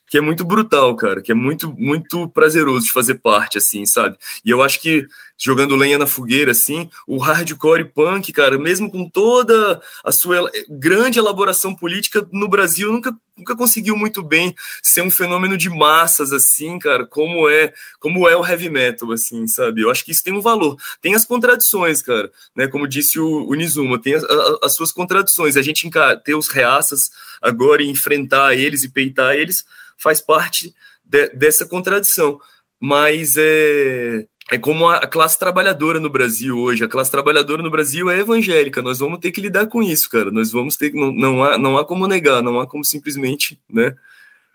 que 0.09 0.19
é 0.19 0.21
muito 0.21 0.45
brutal, 0.45 0.97
cara, 0.97 1.21
que 1.21 1.33
é 1.33 1.35
muito 1.35 1.75
muito 1.79 2.29
prazeroso 2.29 2.87
de 2.87 2.93
fazer 2.93 3.17
parte, 3.17 3.59
assim, 3.59 3.85
sabe? 3.87 4.17
E 4.45 4.51
eu 4.51 4.63
acho 4.63 4.81
que 4.81 5.07
jogando 5.39 5.77
lenha 5.77 5.97
na 5.97 6.07
fogueira, 6.07 6.51
assim, 6.51 6.91
o 7.07 7.17
hardcore 7.19 7.85
punk, 7.85 8.33
cara, 8.33 8.59
mesmo 8.59 8.91
com 8.91 9.09
toda 9.09 9.81
a 10.05 10.11
sua 10.11 10.51
grande 10.69 11.19
elaboração 11.21 11.75
política 11.75 12.27
no 12.33 12.49
Brasil, 12.49 12.93
nunca, 12.93 13.17
nunca 13.37 13.55
conseguiu 13.55 13.97
muito 13.97 14.21
bem 14.21 14.53
ser 14.83 15.03
um 15.03 15.11
fenômeno 15.11 15.57
de 15.57 15.71
massas, 15.71 16.33
assim, 16.33 16.77
cara, 16.81 17.07
como 17.07 17.49
é 17.49 17.73
como 18.01 18.29
é 18.29 18.37
o 18.37 18.45
heavy 18.45 18.69
metal, 18.69 19.13
assim, 19.13 19.47
sabe? 19.47 19.83
Eu 19.83 19.91
acho 19.91 20.05
que 20.05 20.11
isso 20.11 20.25
tem 20.25 20.35
um 20.35 20.41
valor. 20.41 20.77
Tem 21.01 21.15
as 21.15 21.25
contradições, 21.25 22.03
cara, 22.03 22.33
né? 22.57 22.67
Como 22.67 22.89
disse 22.89 23.21
o, 23.21 23.49
o 23.49 23.55
Nizuma, 23.55 24.01
tem 24.01 24.15
as, 24.15 24.25
as 24.63 24.75
suas 24.75 24.91
contradições. 24.91 25.57
A 25.57 25.63
gente 25.63 25.89
ter 26.25 26.35
os 26.35 26.49
reaças 26.49 27.11
agora 27.41 27.83
e 27.83 27.89
enfrentar 27.89 28.55
eles 28.55 28.83
e 28.83 28.89
peitar 28.89 29.35
eles 29.35 29.65
faz 29.99 30.21
parte 30.21 30.75
de, 31.05 31.29
dessa 31.31 31.67
contradição. 31.67 32.41
Mas 32.81 33.37
é, 33.37 34.27
é 34.51 34.59
como 34.59 34.89
a 34.89 35.07
classe 35.07 35.39
trabalhadora 35.39 36.01
no 36.01 36.09
Brasil 36.09 36.57
hoje. 36.57 36.85
A 36.85 36.89
classe 36.89 37.11
trabalhadora 37.11 37.63
no 37.63 37.71
Brasil 37.71 38.09
é 38.09 38.21
evangélica. 38.21 38.81
Nós 38.81 38.99
vamos 38.99 39.19
ter 39.19 39.31
que 39.33 39.41
lidar 39.41 39.67
com 39.67 39.83
isso, 39.83 40.09
cara. 40.09 40.31
Nós 40.31 40.53
vamos 40.53 40.77
ter 40.77 40.93
não, 40.95 41.13
não 41.13 41.45
há 41.45 41.59
não 41.59 41.77
há 41.77 41.85
como 41.85 42.07
negar, 42.07 42.43
não 42.43 42.61
há 42.61 42.67
como 42.67 42.85
simplesmente, 42.85 43.61
né? 43.69 43.95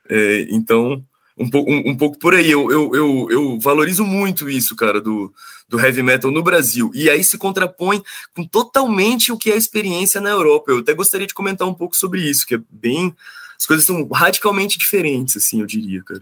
É, 0.09 0.47
então 0.49 1.03
um, 1.37 1.49
pouco, 1.49 1.71
um, 1.71 1.89
um, 1.89 1.95
pouco 1.95 2.17
por 2.17 2.33
aí. 2.33 2.49
Eu, 2.49 2.71
eu, 2.71 2.95
eu, 2.95 3.27
eu, 3.29 3.59
valorizo 3.59 4.05
muito 4.05 4.49
isso, 4.49 4.75
cara, 4.75 5.01
do, 5.01 5.33
do 5.67 5.79
heavy 5.79 6.03
metal 6.03 6.31
no 6.31 6.43
Brasil. 6.43 6.91
E 6.93 7.09
aí 7.09 7.23
se 7.23 7.37
contrapõe 7.37 8.01
com 8.35 8.45
totalmente 8.45 9.31
o 9.31 9.37
que 9.37 9.51
é 9.51 9.53
a 9.53 9.57
experiência 9.57 10.21
na 10.21 10.29
Europa. 10.29 10.71
Eu 10.71 10.79
até 10.79 10.93
gostaria 10.93 11.27
de 11.27 11.33
comentar 11.33 11.67
um 11.67 11.73
pouco 11.73 11.95
sobre 11.95 12.21
isso, 12.21 12.45
que 12.45 12.55
é 12.55 12.61
bem 12.69 13.13
as 13.63 13.65
coisas 13.65 13.85
são 13.85 14.05
radicalmente 14.09 14.77
diferentes, 14.77 15.37
assim, 15.37 15.61
eu 15.61 15.65
diria, 15.65 16.03
cara. 16.03 16.21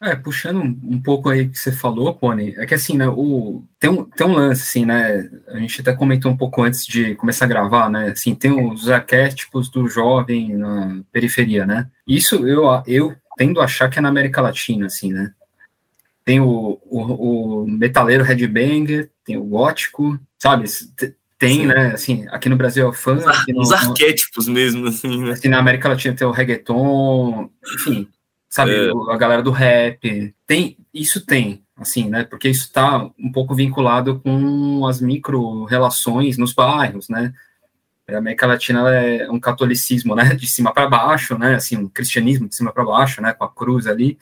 É, 0.00 0.14
puxando 0.14 0.60
um, 0.60 1.00
pouco 1.00 1.28
aí 1.28 1.48
que 1.48 1.58
você 1.58 1.72
falou, 1.72 2.14
Pony, 2.14 2.54
é 2.56 2.66
que 2.66 2.74
assim, 2.74 2.96
né, 2.96 3.08
o, 3.08 3.64
tem, 3.80 3.90
um, 3.90 4.04
tem 4.04 4.26
um 4.26 4.34
lance, 4.34 4.62
assim, 4.62 4.84
né, 4.84 5.28
a 5.48 5.58
gente 5.58 5.80
até 5.80 5.92
comentou 5.92 6.30
um 6.30 6.36
pouco 6.36 6.62
antes 6.62 6.86
de 6.86 7.14
começar 7.16 7.46
a 7.46 7.48
gravar, 7.48 7.88
né, 7.88 8.10
assim, 8.10 8.34
tem 8.34 8.52
os 8.52 8.88
arquétipos 8.88 9.68
do 9.68 9.88
jovem 9.88 10.56
na 10.56 11.02
periferia, 11.10 11.64
né, 11.66 11.90
isso 12.06 12.46
eu, 12.46 12.64
eu 12.86 13.16
tendo 13.36 13.60
a 13.60 13.64
achar 13.64 13.88
que 13.88 13.98
é 13.98 14.02
na 14.02 14.10
América 14.10 14.42
Latina, 14.42 14.86
assim, 14.86 15.12
né, 15.12 15.32
tem 16.24 16.38
o, 16.38 16.78
o, 16.84 17.62
o 17.62 17.66
metaleiro 17.66 18.24
headbanger, 18.24 19.10
tem 19.24 19.36
o 19.36 19.44
gótico, 19.44 20.20
sabe, 20.38 20.66
tem, 21.44 21.60
Sim. 21.60 21.66
né? 21.66 21.86
Assim, 21.92 22.26
aqui 22.30 22.48
no 22.48 22.56
Brasil 22.56 22.86
é 22.86 22.88
o 22.88 22.92
funk. 22.92 23.22
Os, 23.54 23.68
no, 23.68 23.74
arquétipos 23.74 24.48
mesmo, 24.48 24.88
assim, 24.88 25.22
né? 25.22 25.32
Assim, 25.32 25.48
na 25.48 25.58
América 25.58 25.88
Latina 25.90 26.16
tem 26.16 26.26
o 26.26 26.30
reggaeton, 26.30 27.50
enfim, 27.74 28.08
sabe? 28.48 28.72
É. 28.72 28.90
A 29.12 29.16
galera 29.16 29.42
do 29.42 29.50
rap. 29.50 30.34
Tem, 30.46 30.78
isso 30.92 31.24
tem, 31.24 31.62
assim, 31.76 32.08
né? 32.08 32.24
Porque 32.24 32.48
isso 32.48 32.64
está 32.64 33.10
um 33.18 33.30
pouco 33.30 33.54
vinculado 33.54 34.20
com 34.20 34.86
as 34.86 35.02
micro-relações 35.02 36.38
nos 36.38 36.54
bairros, 36.54 37.10
né? 37.10 37.34
A 38.08 38.16
América 38.16 38.46
Latina 38.46 38.88
é 38.94 39.30
um 39.30 39.38
catolicismo, 39.40 40.14
né? 40.14 40.34
De 40.34 40.46
cima 40.46 40.72
para 40.72 40.88
baixo, 40.88 41.36
né? 41.36 41.56
Assim, 41.56 41.76
um 41.76 41.88
cristianismo 41.88 42.48
de 42.48 42.56
cima 42.56 42.72
para 42.72 42.84
baixo, 42.84 43.20
né? 43.20 43.34
Com 43.34 43.44
a 43.44 43.50
cruz 43.50 43.86
ali. 43.86 44.18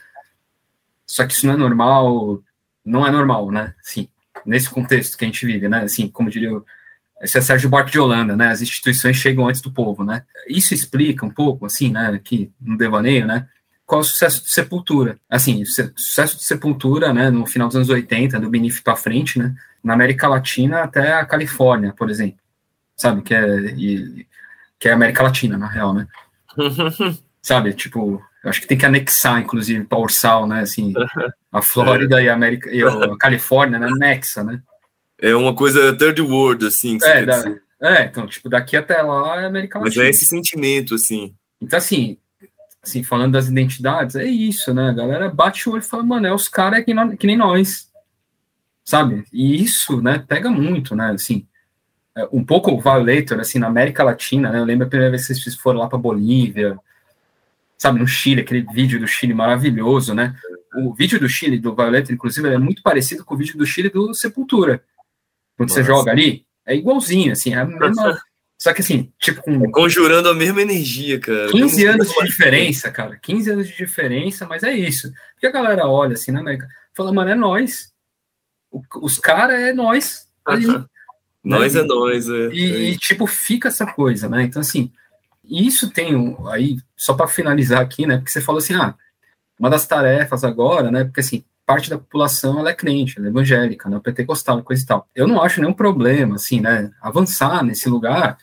Só 1.07 1.25
que 1.25 1.35
isso 1.35 1.47
não 1.47 1.55
é 1.55 1.57
normal, 1.57 2.43
não 2.85 3.07
é 3.07 3.11
normal, 3.13 3.51
né? 3.53 3.75
Sim, 3.81 4.09
nesse 4.45 4.69
contexto 4.69 5.17
que 5.17 5.25
a 5.25 5.29
gente 5.29 5.47
vive, 5.47 5.69
né? 5.69 5.83
Assim, 5.83 6.09
como 6.09 6.31
diria 6.31 6.57
o 6.57 6.65
esse 7.23 7.39
é 7.39 7.41
Sérgio 7.41 7.71
Buarque 7.71 7.93
de 7.93 8.01
Holanda, 8.01 8.37
né? 8.37 8.49
As 8.49 8.61
instituições 8.61 9.17
chegam 9.17 9.47
antes 9.47 9.61
do 9.61 9.71
povo, 9.71 10.03
né? 10.03 10.25
Isso 10.49 10.75
explica 10.75 11.25
um 11.25 11.31
pouco, 11.31 11.65
assim, 11.65 11.91
né? 11.91 12.09
Aqui 12.09 12.53
no 12.61 12.77
devaneio, 12.77 13.27
né? 13.27 13.47
Qual 13.87 14.01
é 14.01 14.03
o 14.03 14.05
sucesso 14.05 14.43
de 14.43 14.51
Sepultura? 14.51 15.17
Assim, 15.31 15.63
o 15.63 15.67
sucesso 15.67 16.37
de 16.37 16.45
Sepultura, 16.45 17.15
né? 17.15 17.31
No 17.31 17.47
final 17.47 17.69
dos 17.69 17.77
anos 17.77 17.89
80, 17.89 18.41
do 18.41 18.51
Benif 18.51 18.83
para 18.83 18.97
frente, 18.97 19.39
né? 19.39 19.55
Na 19.85 19.95
América 19.95 20.27
Latina 20.27 20.83
até 20.83 21.13
a 21.13 21.25
Califórnia, 21.25 21.93
por 21.97 22.11
exemplo, 22.11 22.39
sabe? 22.97 23.23
Que 23.23 23.35
é 23.35 23.57
e, 23.77 24.27
que 24.79 24.89
é 24.89 24.93
América 24.93 25.23
Latina, 25.23 25.57
na 25.57 25.69
real, 25.69 25.95
né? 25.95 26.09
sabe? 27.41 27.73
Tipo, 27.73 28.21
eu 28.43 28.51
acho 28.51 28.61
que 28.61 28.67
tem 28.67 28.77
que 28.77 28.87
anexar, 28.87 29.41
inclusive, 29.41 29.85
para 29.85 29.99
Ursal, 29.99 30.45
né? 30.45 30.61
Assim, 30.61 30.93
a 31.53 31.63
Flórida 31.63 32.19
e 32.23 32.29
a 32.29 32.35
América 32.35 32.69
e 32.69 32.83
a 32.83 33.17
Califórnia, 33.17 33.79
né? 33.79 33.87
Anexa, 33.87 34.43
né? 34.43 34.61
É 35.23 35.37
uma 35.37 35.55
coisa 35.55 35.97
third 35.97 36.21
world, 36.21 36.67
assim. 36.67 36.99
É, 37.01 37.25
da, 37.25 37.55
é, 37.81 38.05
então, 38.07 38.27
tipo, 38.27 38.49
daqui 38.49 38.77
até 38.77 39.01
lá 39.01 39.41
é 39.41 39.47
América 39.47 39.79
Latina. 39.79 40.03
Mas 40.03 40.07
é 40.07 40.11
esse 40.11 40.27
sentimento, 40.27 40.97
assim. 40.97 41.33
Então, 41.61 41.79
assim, 41.79 42.19
assim, 42.83 43.05
falando 43.05 43.33
das 43.33 43.49
identidades, 43.49 44.17
é 44.17 44.25
isso, 44.25 44.75
né? 44.75 44.91
A 44.91 44.93
galera 44.93 45.29
bate 45.29 45.69
o 45.69 45.73
olho 45.73 45.81
e 45.81 45.85
fala, 45.85 46.03
mano, 46.03 46.27
é 46.27 46.35
os 46.35 46.49
caras 46.49 46.85
que, 46.85 46.93
que, 47.17 47.27
nem 47.27 47.37
nós, 47.37 47.89
sabe? 48.85 49.25
E 49.33 49.63
isso, 49.63 50.03
né, 50.03 50.25
pega 50.27 50.51
muito, 50.51 50.97
né? 50.97 51.13
Assim, 51.13 51.47
é, 52.17 52.29
um 52.33 52.45
pouco 52.45 52.73
o 52.73 52.81
Violator, 52.81 53.39
assim, 53.39 53.61
na 53.61 53.69
América 53.69 54.03
Latina, 54.03 54.51
né? 54.51 54.59
Eu 54.59 54.65
lembro 54.65 54.87
a 54.87 54.91
primeira 54.91 55.13
vez 55.13 55.29
que 55.29 55.35
vocês 55.35 55.55
foram 55.55 55.79
lá 55.79 55.89
para 55.89 55.99
Bolívia, 55.99 56.77
sabe, 57.79 58.01
no 58.01 58.09
Chile, 58.09 58.41
aquele 58.41 58.67
vídeo 58.73 58.99
do 58.99 59.07
Chile 59.07 59.35
maravilhoso, 59.35 60.15
né? 60.15 60.35
O 60.75 60.93
vídeo 60.93 61.21
do 61.21 61.29
Chile, 61.29 61.61
do 61.61 61.77
Violator, 61.77 62.13
inclusive, 62.13 62.49
é 62.49 62.59
muito 62.59 62.83
parecido 62.83 63.25
com 63.25 63.35
o 63.35 63.39
vídeo 63.39 63.57
do 63.57 63.67
Chile 63.67 63.89
do 63.89 64.13
Sepultura. 64.15 64.83
Quando 65.57 65.69
Nossa. 65.69 65.83
você 65.83 65.87
joga 65.87 66.11
ali, 66.11 66.45
é 66.67 66.75
igualzinho, 66.75 67.33
assim, 67.33 67.55
é 67.55 67.59
a 67.59 67.65
mesma. 67.65 68.19
Só 68.59 68.73
que 68.73 68.81
assim, 68.81 69.13
tipo. 69.19 69.43
Com... 69.43 69.65
É 69.65 69.71
conjurando 69.71 70.29
a 70.29 70.35
mesma 70.35 70.63
energia, 70.63 71.19
cara. 71.19 71.49
15 71.51 71.87
anos 71.87 72.13
de 72.13 72.25
diferença, 72.25 72.91
cara. 72.93 73.19
15 73.21 73.51
anos 73.51 73.69
de 73.69 73.77
diferença, 73.77 74.47
mas 74.47 74.63
é 74.63 74.73
isso. 74.73 75.13
Porque 75.35 75.49
a 75.49 75.51
galera 75.51 75.87
olha 75.89 76.15
assim 76.15 76.31
na 76.31 76.41
América, 76.41 76.69
fala, 76.95 77.13
mano, 77.13 77.31
é 77.31 77.35
nós. 77.35 77.93
Os 79.01 79.19
caras 79.19 79.61
é 79.61 79.73
nós. 79.73 80.29
Ali, 80.47 80.67
nós 81.43 81.75
né? 81.75 81.81
é 81.81 81.85
nós, 81.85 82.29
é. 82.29 82.49
E, 82.53 82.73
é. 82.73 82.79
e, 82.91 82.99
tipo, 82.99 83.27
fica 83.27 83.69
essa 83.69 83.85
coisa, 83.85 84.29
né? 84.29 84.45
Então, 84.45 84.61
assim, 84.61 84.93
isso 85.45 85.91
tem 85.91 86.15
um. 86.15 86.47
Aí, 86.49 86.79
só 86.97 87.15
para 87.15 87.27
finalizar 87.27 87.81
aqui, 87.81 88.07
né? 88.07 88.19
Porque 88.19 88.31
você 88.31 88.41
falou 88.41 88.61
assim, 88.61 88.75
ah, 88.75 88.95
uma 89.59 89.69
das 89.69 89.87
tarefas 89.87 90.45
agora, 90.45 90.91
né? 90.91 91.05
Porque 91.05 91.21
assim, 91.21 91.45
parte 91.67 91.89
da 91.89 91.99
população 91.99 92.59
ela 92.59 92.71
é 92.71 92.75
crente, 92.75 93.19
ela 93.19 93.27
é 93.27 93.31
evangélica, 93.31 93.89
né, 93.89 94.01
pentecostal, 94.03 94.63
coisa 94.63 94.83
e 94.83 94.87
tal. 94.87 95.09
Eu 95.15 95.27
não 95.27 95.43
acho 95.43 95.61
nenhum 95.61 95.73
problema, 95.73 96.37
assim, 96.37 96.61
né, 96.61 96.91
avançar 97.01 97.63
nesse 97.65 97.89
lugar, 97.89 98.37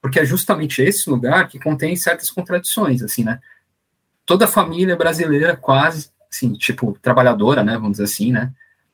porque 0.00 0.20
é 0.20 0.24
justamente 0.24 0.82
esse 0.82 1.08
lugar 1.08 1.48
que 1.48 1.58
contém 1.58 1.96
certas 1.96 2.30
contradições, 2.30 3.02
assim, 3.02 3.24
né. 3.24 3.40
Toda 4.24 4.46
família 4.46 4.96
brasileira, 4.96 5.56
quase, 5.56 6.10
assim, 6.30 6.52
tipo, 6.52 6.96
trabalhadora, 7.00 7.64
né, 7.64 7.74
vamos 7.74 7.92
dizer 7.92 8.04
assim, 8.04 8.32
né, 8.32 8.52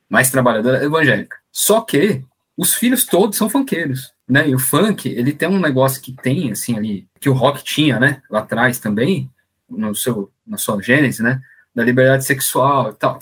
mais 0.09 0.29
trabalhadora, 0.29 0.83
evangélica. 0.83 1.37
Só 1.51 1.81
que 1.81 2.23
os 2.57 2.73
filhos 2.73 3.05
todos 3.05 3.37
são 3.37 3.49
funkeiros, 3.49 4.13
né, 4.27 4.47
e 4.49 4.55
o 4.55 4.59
funk, 4.59 5.09
ele 5.09 5.33
tem 5.33 5.49
um 5.49 5.59
negócio 5.59 6.01
que 6.01 6.13
tem, 6.13 6.51
assim, 6.51 6.77
ali, 6.77 7.07
que 7.19 7.29
o 7.29 7.33
rock 7.33 7.63
tinha, 7.63 7.99
né, 7.99 8.21
lá 8.29 8.39
atrás 8.39 8.79
também, 8.79 9.29
no 9.69 9.93
seu, 9.93 10.31
na 10.47 10.57
sua 10.57 10.81
gênese, 10.81 11.21
né, 11.21 11.41
da 11.75 11.83
liberdade 11.83 12.25
sexual 12.25 12.91
e 12.91 12.93
tal. 12.93 13.19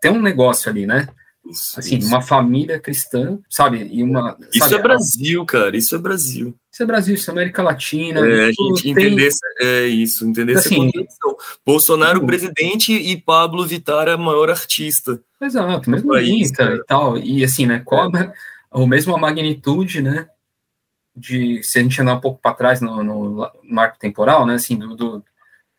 Tem 0.00 0.10
um 0.10 0.22
negócio 0.22 0.70
ali, 0.70 0.86
né? 0.86 1.08
Isso, 1.48 1.80
assim, 1.80 1.98
isso. 1.98 2.08
uma 2.08 2.20
família 2.20 2.78
cristã, 2.78 3.38
sabe? 3.48 3.88
E 3.90 4.02
uma, 4.02 4.36
isso 4.52 4.68
sabe, 4.68 4.74
é 4.74 4.82
Brasil, 4.82 5.44
cara. 5.44 5.76
Isso 5.76 5.94
é 5.94 5.98
Brasil. 5.98 6.54
Isso 6.70 6.82
é 6.82 6.86
Brasil, 6.86 7.14
isso 7.14 7.30
é 7.30 7.32
América 7.32 7.62
Latina. 7.62 8.20
É, 8.20 8.44
a 8.44 8.52
gente 8.52 8.82
tem... 8.82 8.92
entender 8.92 9.26
essa, 9.26 9.46
é 9.60 9.86
isso, 9.86 10.26
entender 10.26 10.56
assim, 10.56 10.86
essa 10.86 10.92
contradição. 10.92 11.36
Bolsonaro, 11.66 12.26
presidente, 12.26 12.92
e 12.92 13.16
Pablo 13.20 13.66
Vittar, 13.66 14.08
a 14.08 14.16
maior 14.16 14.50
artista. 14.50 15.20
Exato, 15.40 15.90
mesmo 15.90 16.10
país, 16.10 16.50
cara, 16.50 16.76
e 16.76 16.84
tal. 16.84 17.18
E 17.18 17.42
assim, 17.42 17.66
né? 17.66 17.82
Qual 17.84 18.10
é. 18.14 18.32
a 18.70 18.86
mesma 18.86 19.18
magnitude, 19.18 20.02
né? 20.02 20.28
De 21.16 21.62
se 21.64 21.78
a 21.78 21.82
gente 21.82 22.00
andar 22.00 22.14
um 22.14 22.20
pouco 22.20 22.40
para 22.40 22.54
trás 22.54 22.80
no, 22.80 23.02
no, 23.02 23.50
marco 23.64 23.98
temporal, 23.98 24.46
né? 24.46 24.54
Assim, 24.54 24.76
do, 24.76 24.94
do 24.94 25.24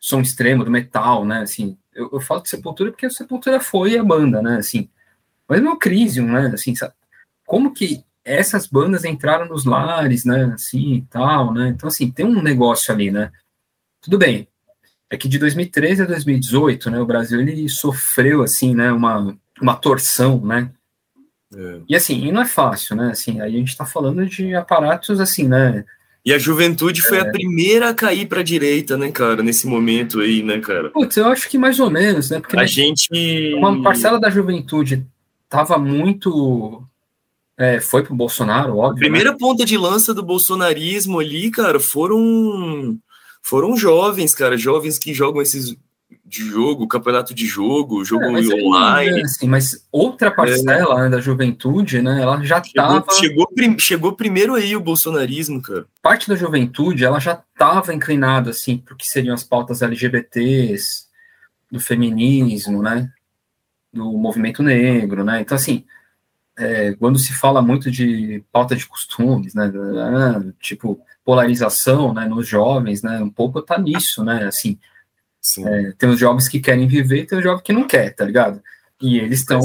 som 0.02 0.20
extremo, 0.20 0.64
do 0.64 0.70
metal, 0.70 1.24
né? 1.24 1.42
Assim, 1.42 1.78
eu, 1.94 2.10
eu 2.12 2.20
falo 2.20 2.42
de 2.42 2.48
Sepultura 2.48 2.90
porque 2.90 3.06
a 3.06 3.10
Sepultura 3.10 3.60
foi 3.60 3.96
a 3.96 4.02
banda, 4.02 4.42
né? 4.42 4.56
Assim, 4.56 4.90
mas 5.48 5.62
não 5.62 5.78
Crisium, 5.78 6.26
né? 6.26 6.50
Assim, 6.52 6.74
sabe? 6.74 6.94
como 7.52 7.74
que 7.74 8.02
essas 8.24 8.66
bandas 8.66 9.04
entraram 9.04 9.46
nos 9.46 9.66
lares, 9.66 10.24
né? 10.24 10.52
Assim 10.54 10.94
e 10.94 11.02
tal, 11.02 11.52
né? 11.52 11.68
Então, 11.68 11.86
assim, 11.86 12.10
tem 12.10 12.24
um 12.24 12.40
negócio 12.40 12.94
ali, 12.94 13.10
né? 13.10 13.30
Tudo 14.00 14.16
bem. 14.16 14.48
É 15.10 15.18
que 15.18 15.28
de 15.28 15.38
2013 15.38 16.02
a 16.02 16.06
2018, 16.06 16.90
né? 16.90 16.98
O 16.98 17.04
Brasil 17.04 17.40
ele 17.40 17.68
sofreu 17.68 18.42
assim, 18.42 18.74
né? 18.74 18.90
Uma, 18.90 19.36
uma 19.60 19.76
torção, 19.76 20.40
né? 20.40 20.70
É. 21.54 21.80
E 21.86 21.94
assim, 21.94 22.24
e 22.24 22.32
não 22.32 22.40
é 22.40 22.46
fácil, 22.46 22.96
né? 22.96 23.10
Assim, 23.10 23.40
aí 23.40 23.54
a 23.54 23.58
gente 23.58 23.68
está 23.68 23.84
falando 23.84 24.24
de 24.24 24.54
aparatos 24.54 25.20
assim, 25.20 25.46
né? 25.46 25.84
E 26.24 26.32
a 26.32 26.38
juventude 26.38 27.02
foi 27.02 27.18
é. 27.18 27.20
a 27.22 27.30
primeira 27.30 27.88
a 27.88 27.94
cair 27.94 28.26
para 28.26 28.40
a 28.40 28.44
direita, 28.44 28.96
né, 28.96 29.10
cara, 29.10 29.42
nesse 29.42 29.66
momento 29.66 30.20
aí, 30.20 30.42
né, 30.42 30.60
cara? 30.60 30.90
Putz, 30.90 31.16
eu 31.16 31.26
acho 31.26 31.48
que 31.48 31.58
mais 31.58 31.80
ou 31.80 31.90
menos, 31.90 32.30
né? 32.30 32.38
Porque 32.38 32.56
a 32.56 32.64
gente. 32.64 33.54
Uma 33.54 33.82
parcela 33.82 34.20
da 34.20 34.30
juventude 34.30 35.04
tava 35.48 35.78
muito. 35.78 36.82
É, 37.58 37.80
foi 37.80 38.02
pro 38.02 38.14
Bolsonaro, 38.14 38.76
óbvio. 38.76 38.90
A 38.90 38.94
né? 38.94 38.98
primeira 39.00 39.32
né? 39.32 39.36
ponta 39.38 39.64
de 39.64 39.76
lança 39.76 40.14
do 40.14 40.22
bolsonarismo 40.22 41.18
ali, 41.18 41.50
cara, 41.50 41.80
foram. 41.80 42.98
Foram 43.44 43.76
jovens, 43.76 44.36
cara, 44.36 44.56
jovens 44.56 45.00
que 45.00 45.12
jogam 45.12 45.42
esses 45.42 45.76
de 46.24 46.44
jogo, 46.44 46.88
campeonato 46.88 47.34
de 47.34 47.46
jogo, 47.46 48.04
jogo 48.04 48.24
é, 48.24 48.54
online. 48.64 49.20
É, 49.20 49.22
assim, 49.22 49.48
mas 49.48 49.86
outra 49.90 50.30
parcela 50.30 51.00
é. 51.00 51.02
né, 51.04 51.08
da 51.10 51.20
juventude, 51.20 52.00
né, 52.00 52.22
ela 52.22 52.42
já 52.44 52.58
estava... 52.58 53.04
Chegou, 53.12 53.48
chegou, 53.56 53.78
chegou, 53.78 54.12
primeiro 54.12 54.54
aí 54.54 54.74
o 54.74 54.80
bolsonarismo, 54.80 55.60
cara. 55.60 55.86
Parte 56.00 56.28
da 56.28 56.36
juventude, 56.36 57.04
ela 57.04 57.20
já 57.20 57.42
estava 57.52 57.94
inclinada, 57.94 58.50
assim, 58.50 58.78
para 58.78 58.94
o 58.94 58.96
que 58.96 59.06
seriam 59.06 59.34
as 59.34 59.44
pautas 59.44 59.82
LGBTs, 59.82 61.06
do 61.70 61.80
feminismo, 61.80 62.82
né, 62.82 63.10
do 63.92 64.12
movimento 64.12 64.62
negro, 64.62 65.24
né, 65.24 65.40
então, 65.40 65.56
assim, 65.56 65.84
é, 66.58 66.92
quando 66.94 67.18
se 67.18 67.32
fala 67.32 67.62
muito 67.62 67.90
de 67.90 68.44
pauta 68.52 68.76
de 68.76 68.86
costumes, 68.86 69.54
né, 69.54 69.70
tipo, 70.60 71.00
polarização, 71.24 72.12
né, 72.12 72.26
nos 72.26 72.46
jovens, 72.46 73.02
né, 73.02 73.20
um 73.20 73.30
pouco 73.30 73.62
tá 73.62 73.78
nisso, 73.78 74.24
né, 74.24 74.44
assim, 74.44 74.78
é, 75.66 75.92
tem 75.98 76.08
os 76.08 76.18
jovens 76.18 76.48
que 76.48 76.60
querem 76.60 76.86
viver 76.86 77.22
e 77.22 77.26
tem 77.26 77.38
os 77.38 77.44
jovens 77.44 77.62
que 77.62 77.72
não 77.72 77.86
querem, 77.86 78.12
tá 78.12 78.24
ligado? 78.24 78.62
E 79.00 79.18
eles 79.18 79.40
estão. 79.40 79.60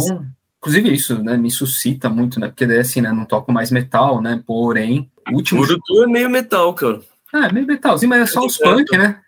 Inclusive, 0.60 0.92
isso 0.92 1.24
né, 1.24 1.38
me 1.38 1.52
suscita 1.52 2.10
muito, 2.10 2.40
né? 2.40 2.48
Porque 2.48 2.66
daí 2.66 2.80
assim, 2.80 3.00
né? 3.00 3.12
Não 3.12 3.26
toco 3.26 3.52
mais 3.52 3.70
metal, 3.70 4.22
né? 4.22 4.42
Porém, 4.46 5.10
o 5.32 5.36
último. 5.36 5.64
O 5.90 6.04
é 6.04 6.08
meio 6.08 6.30
metal, 6.30 6.74
cara. 6.74 7.00
É, 7.34 7.52
meio 7.52 7.68
metalzinho, 7.68 8.10
mas 8.10 8.22
é 8.22 8.26
só 8.26 8.46
os 8.46 8.58
punk, 8.58 8.98
né? 8.98 9.22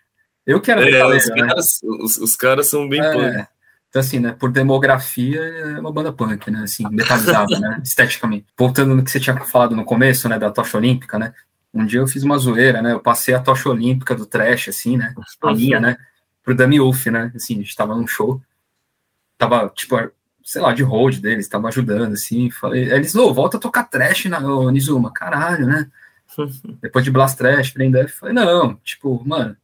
Eu 0.46 0.60
quero 0.60 0.82
é, 0.82 1.16
os, 1.16 1.28
né? 1.28 1.36
caras, 1.36 1.80
os, 1.82 2.18
os, 2.18 2.34
caras 2.34 2.66
são 2.66 2.88
bem 2.88 3.00
é, 3.00 3.12
punk. 3.12 3.46
Então, 3.88 4.00
assim, 4.00 4.18
né, 4.18 4.32
por 4.32 4.50
demografia, 4.50 5.40
é 5.40 5.78
uma 5.78 5.92
banda 5.92 6.12
punk, 6.12 6.50
né, 6.50 6.62
assim, 6.62 6.84
metalizada, 6.90 7.58
né, 7.58 7.80
esteticamente. 7.84 8.46
Voltando 8.56 8.94
no 8.94 9.02
que 9.02 9.10
você 9.10 9.18
tinha 9.18 9.36
falado 9.40 9.74
no 9.74 9.84
começo, 9.84 10.28
né, 10.28 10.38
da 10.38 10.50
tocha 10.50 10.78
olímpica, 10.78 11.18
né, 11.18 11.34
um 11.74 11.84
dia 11.84 11.98
eu 11.98 12.06
fiz 12.06 12.22
uma 12.22 12.38
zoeira, 12.38 12.80
né, 12.80 12.92
eu 12.92 13.00
passei 13.00 13.34
a 13.34 13.40
tocha 13.40 13.68
olímpica 13.68 14.14
do 14.14 14.26
trash, 14.26 14.68
assim, 14.68 14.96
né, 14.96 15.12
a 15.42 15.52
minha, 15.52 15.80
né, 15.80 15.96
pro 16.42 16.54
Dami 16.54 16.78
Wolf, 16.78 17.06
né? 17.06 17.32
Assim, 17.34 17.54
a 17.54 17.58
gente 17.58 17.76
tava 17.76 17.94
num 17.94 18.06
show, 18.06 18.40
tava, 19.36 19.70
tipo, 19.74 19.96
sei 20.42 20.60
lá, 20.60 20.72
de 20.72 20.82
hold 20.82 21.18
deles, 21.18 21.48
tava 21.48 21.68
ajudando, 21.68 22.12
assim, 22.12 22.50
falei, 22.50 22.92
eles, 22.92 23.14
ô, 23.14 23.28
oh, 23.28 23.34
volta 23.34 23.56
a 23.56 23.60
tocar 23.60 23.84
trash 23.84 24.26
na 24.26 24.38
oh, 24.40 24.70
Nizuma, 24.70 25.12
caralho, 25.12 25.66
né? 25.66 25.90
Depois 26.80 27.04
de 27.04 27.10
Blast 27.10 27.36
Trash, 27.36 27.70
prender, 27.70 28.08
falei, 28.08 28.34
não, 28.34 28.76
tipo, 28.76 29.22
mano, 29.26 29.56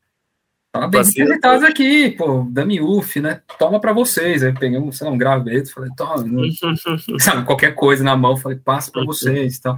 tá 0.73 0.87
bem 0.87 1.03
representados 1.03 1.63
aqui, 1.65 2.11
pô, 2.11 2.47
Dami 2.51 2.81
Wolf, 2.81 3.17
né? 3.17 3.41
Toma 3.59 3.81
pra 3.81 3.93
vocês. 3.93 4.43
Aí 4.43 4.53
peguei 4.53 4.79
um, 4.79 4.93
sei 4.93 5.07
lá, 5.07 5.13
um 5.13 5.19
graveto, 5.19 5.73
falei, 5.73 5.91
toma, 5.97 6.25
sabe, 7.19 7.45
qualquer 7.45 7.75
coisa 7.75 8.05
na 8.05 8.17
mão, 8.17 8.37
falei, 8.37 8.59
passa 8.59 8.91
pra 8.91 9.05
vocês 9.05 9.57
e 9.57 9.63
tal. 9.63 9.77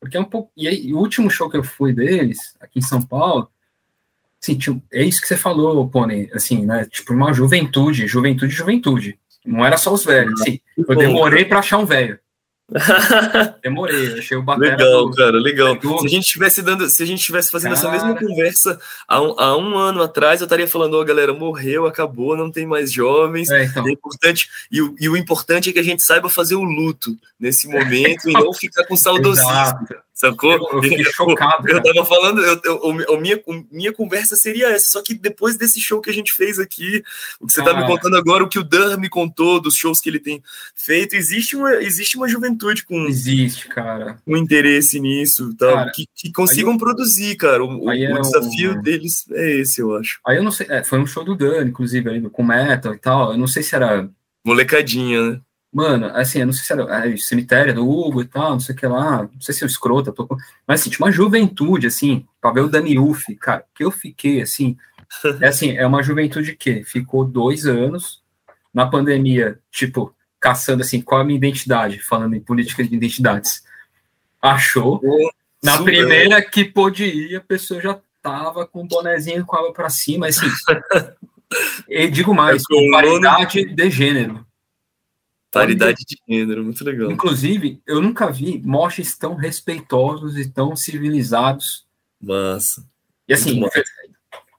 Porque 0.00 0.16
é 0.16 0.20
um 0.20 0.24
pouco. 0.24 0.50
E 0.56 0.66
aí, 0.66 0.92
o 0.92 0.98
último 0.98 1.30
show 1.30 1.48
que 1.48 1.56
eu 1.56 1.62
fui 1.62 1.92
deles, 1.92 2.56
aqui 2.60 2.80
em 2.80 2.82
São 2.82 3.00
Paulo, 3.00 3.48
Sim, 4.42 4.58
tipo, 4.58 4.82
é 4.92 5.04
isso 5.04 5.20
que 5.20 5.28
você 5.28 5.36
falou, 5.36 5.88
Pony, 5.88 6.28
assim, 6.34 6.66
né? 6.66 6.84
Tipo, 6.90 7.14
uma 7.14 7.32
juventude, 7.32 8.08
juventude, 8.08 8.52
juventude. 8.52 9.16
Não 9.46 9.64
era 9.64 9.76
só 9.76 9.92
os 9.92 10.04
velhos. 10.04 10.40
Sim, 10.40 10.58
eu 10.76 10.96
demorei 10.96 11.44
para 11.44 11.60
achar 11.60 11.78
um 11.78 11.86
velho. 11.86 12.18
Demorei, 13.62 14.18
achei 14.18 14.36
o 14.36 14.42
batera. 14.42 14.76
Legal, 14.76 15.08
do... 15.08 15.16
cara, 15.16 15.38
legal. 15.38 15.78
Se 15.80 16.06
a 16.06 16.08
gente 16.08 16.24
estivesse 16.24 16.62
dando, 16.62 16.88
se 16.88 17.02
a 17.02 17.06
gente 17.06 17.18
estivesse 17.18 17.50
fazendo 17.50 17.74
cara... 17.74 17.86
essa 17.86 17.90
mesma 17.90 18.18
conversa 18.18 18.80
há 19.06 19.20
um, 19.20 19.38
há 19.38 19.56
um, 19.56 19.76
ano 19.76 20.02
atrás, 20.02 20.40
eu 20.40 20.46
estaria 20.46 20.66
falando, 20.66 20.94
ó, 20.94 21.00
oh, 21.00 21.04
galera, 21.04 21.34
morreu, 21.34 21.86
acabou, 21.86 22.36
não 22.36 22.50
tem 22.50 22.64
mais 22.64 22.90
jovens. 22.90 23.50
É, 23.50 23.64
então. 23.64 23.86
é 23.86 23.92
importante, 23.92 24.48
e 24.70 24.80
o, 24.80 24.94
e 24.98 25.08
o 25.08 25.16
importante 25.16 25.70
é 25.70 25.72
que 25.72 25.78
a 25.78 25.84
gente 25.84 26.02
saiba 26.02 26.28
fazer 26.28 26.54
o 26.54 26.62
luto 26.62 27.16
nesse 27.38 27.68
momento 27.68 28.28
e 28.28 28.32
não 28.32 28.52
ficar 28.54 28.84
com 28.86 28.96
saudosismo. 28.96 29.86
Sacou? 30.14 30.52
Eu, 30.52 30.68
eu 30.72 30.82
fiquei 30.82 31.04
chocado. 31.04 31.68
Eu, 31.68 31.78
eu 31.78 31.82
tava 31.82 32.06
falando, 32.06 32.42
eu, 32.44 32.60
eu, 33.08 33.20
minha, 33.20 33.42
minha 33.70 33.92
conversa 33.92 34.36
seria 34.36 34.68
essa, 34.68 34.92
só 34.92 35.02
que 35.02 35.14
depois 35.14 35.56
desse 35.56 35.80
show 35.80 36.00
que 36.00 36.10
a 36.10 36.12
gente 36.12 36.32
fez 36.32 36.58
aqui, 36.58 37.02
o 37.40 37.46
que 37.46 37.52
você 37.52 37.60
ah, 37.60 37.64
tá 37.64 37.74
me 37.74 37.82
ah. 37.82 37.86
contando 37.86 38.16
agora, 38.16 38.44
o 38.44 38.48
que 38.48 38.58
o 38.58 38.62
Dan 38.62 38.98
me 38.98 39.08
contou 39.08 39.60
dos 39.60 39.74
shows 39.74 40.00
que 40.00 40.08
ele 40.08 40.20
tem 40.20 40.42
feito, 40.76 41.16
existe 41.16 41.56
uma, 41.56 41.74
existe 41.74 42.16
uma 42.16 42.28
juventude 42.28 42.61
com. 42.86 43.06
Existe, 43.06 43.68
cara. 43.68 44.18
Um 44.26 44.36
interesse 44.36 45.00
nisso, 45.00 45.54
tal, 45.56 45.74
cara, 45.74 45.92
que, 45.92 46.06
que 46.14 46.32
consigam 46.32 46.78
produzir, 46.78 47.36
cara. 47.36 47.64
O, 47.64 47.84
o 47.84 47.92
é 47.92 48.20
desafio 48.20 48.80
deles 48.80 49.24
é 49.30 49.60
esse, 49.60 49.80
eu 49.80 49.96
acho. 49.96 50.20
Aí 50.26 50.36
eu 50.36 50.42
não 50.42 50.50
sei, 50.50 50.66
é, 50.70 50.82
foi 50.84 50.98
um 50.98 51.06
show 51.06 51.24
do 51.24 51.34
Dan, 51.34 51.64
inclusive, 51.64 52.08
aí, 52.08 52.20
com 52.30 52.42
metal 52.42 52.94
e 52.94 52.98
tal. 52.98 53.32
Eu 53.32 53.38
não 53.38 53.46
sei 53.46 53.62
se 53.62 53.74
era. 53.74 54.08
Molecadinha, 54.44 55.32
né? 55.32 55.40
Mano, 55.72 56.06
assim, 56.08 56.40
eu 56.40 56.46
não 56.46 56.52
sei 56.52 56.64
se 56.64 56.72
era 56.72 57.08
é, 57.08 57.16
cemitério 57.16 57.74
do 57.74 57.88
Hugo 57.88 58.20
e 58.20 58.26
tal, 58.26 58.50
não 58.50 58.60
sei 58.60 58.74
o 58.74 58.78
que 58.78 58.86
lá, 58.86 59.22
não 59.22 59.40
sei 59.40 59.54
se 59.54 59.64
é 59.64 59.66
o 59.66 59.68
escrota, 59.68 60.12
tô... 60.12 60.28
mas 60.68 60.80
assim, 60.82 60.90
tinha 60.90 61.06
uma 61.06 61.10
juventude, 61.10 61.86
assim, 61.86 62.26
pra 62.42 62.52
ver 62.52 62.60
o 62.60 62.68
Dani 62.68 62.98
Uff, 62.98 63.34
cara, 63.36 63.64
que 63.74 63.82
eu 63.82 63.90
fiquei, 63.90 64.42
assim, 64.42 64.76
é 65.40 65.48
assim, 65.48 65.70
é 65.70 65.86
uma 65.86 66.02
juventude 66.02 66.54
que 66.56 66.84
ficou 66.84 67.24
dois 67.24 67.66
anos 67.66 68.22
na 68.72 68.86
pandemia, 68.86 69.58
tipo, 69.70 70.14
caçando, 70.42 70.82
assim, 70.82 71.00
qual 71.00 71.20
é 71.20 71.22
a 71.22 71.24
minha 71.24 71.36
identidade, 71.36 72.00
falando 72.00 72.34
em 72.34 72.40
política 72.40 72.82
de 72.82 72.92
identidades. 72.92 73.62
Achou, 74.42 75.00
na 75.62 75.80
primeira 75.80 76.42
que 76.42 76.64
pôde 76.64 77.04
ir, 77.04 77.36
a 77.36 77.40
pessoa 77.40 77.80
já 77.80 77.98
tava 78.20 78.66
com 78.66 78.82
o 78.82 78.86
bonezinho 78.86 79.46
com 79.46 79.54
a 79.54 79.60
água 79.60 79.72
pra 79.72 79.88
cima, 79.88 80.26
assim, 80.26 80.46
e 81.88 82.10
digo 82.10 82.34
mais, 82.34 82.64
é 82.68 82.90
paridade 82.90 83.64
de 83.64 83.90
gênero. 83.90 84.44
Paridade 85.52 86.04
de 86.04 86.18
gênero, 86.28 86.64
muito 86.64 86.84
legal. 86.84 87.12
Inclusive, 87.12 87.80
eu 87.86 88.02
nunca 88.02 88.28
vi 88.28 88.60
moches 88.64 89.16
tão 89.16 89.36
respeitosos 89.36 90.36
e 90.36 90.50
tão 90.50 90.74
civilizados. 90.74 91.86
Massa. 92.20 92.84
E 93.28 93.32
assim, 93.32 93.62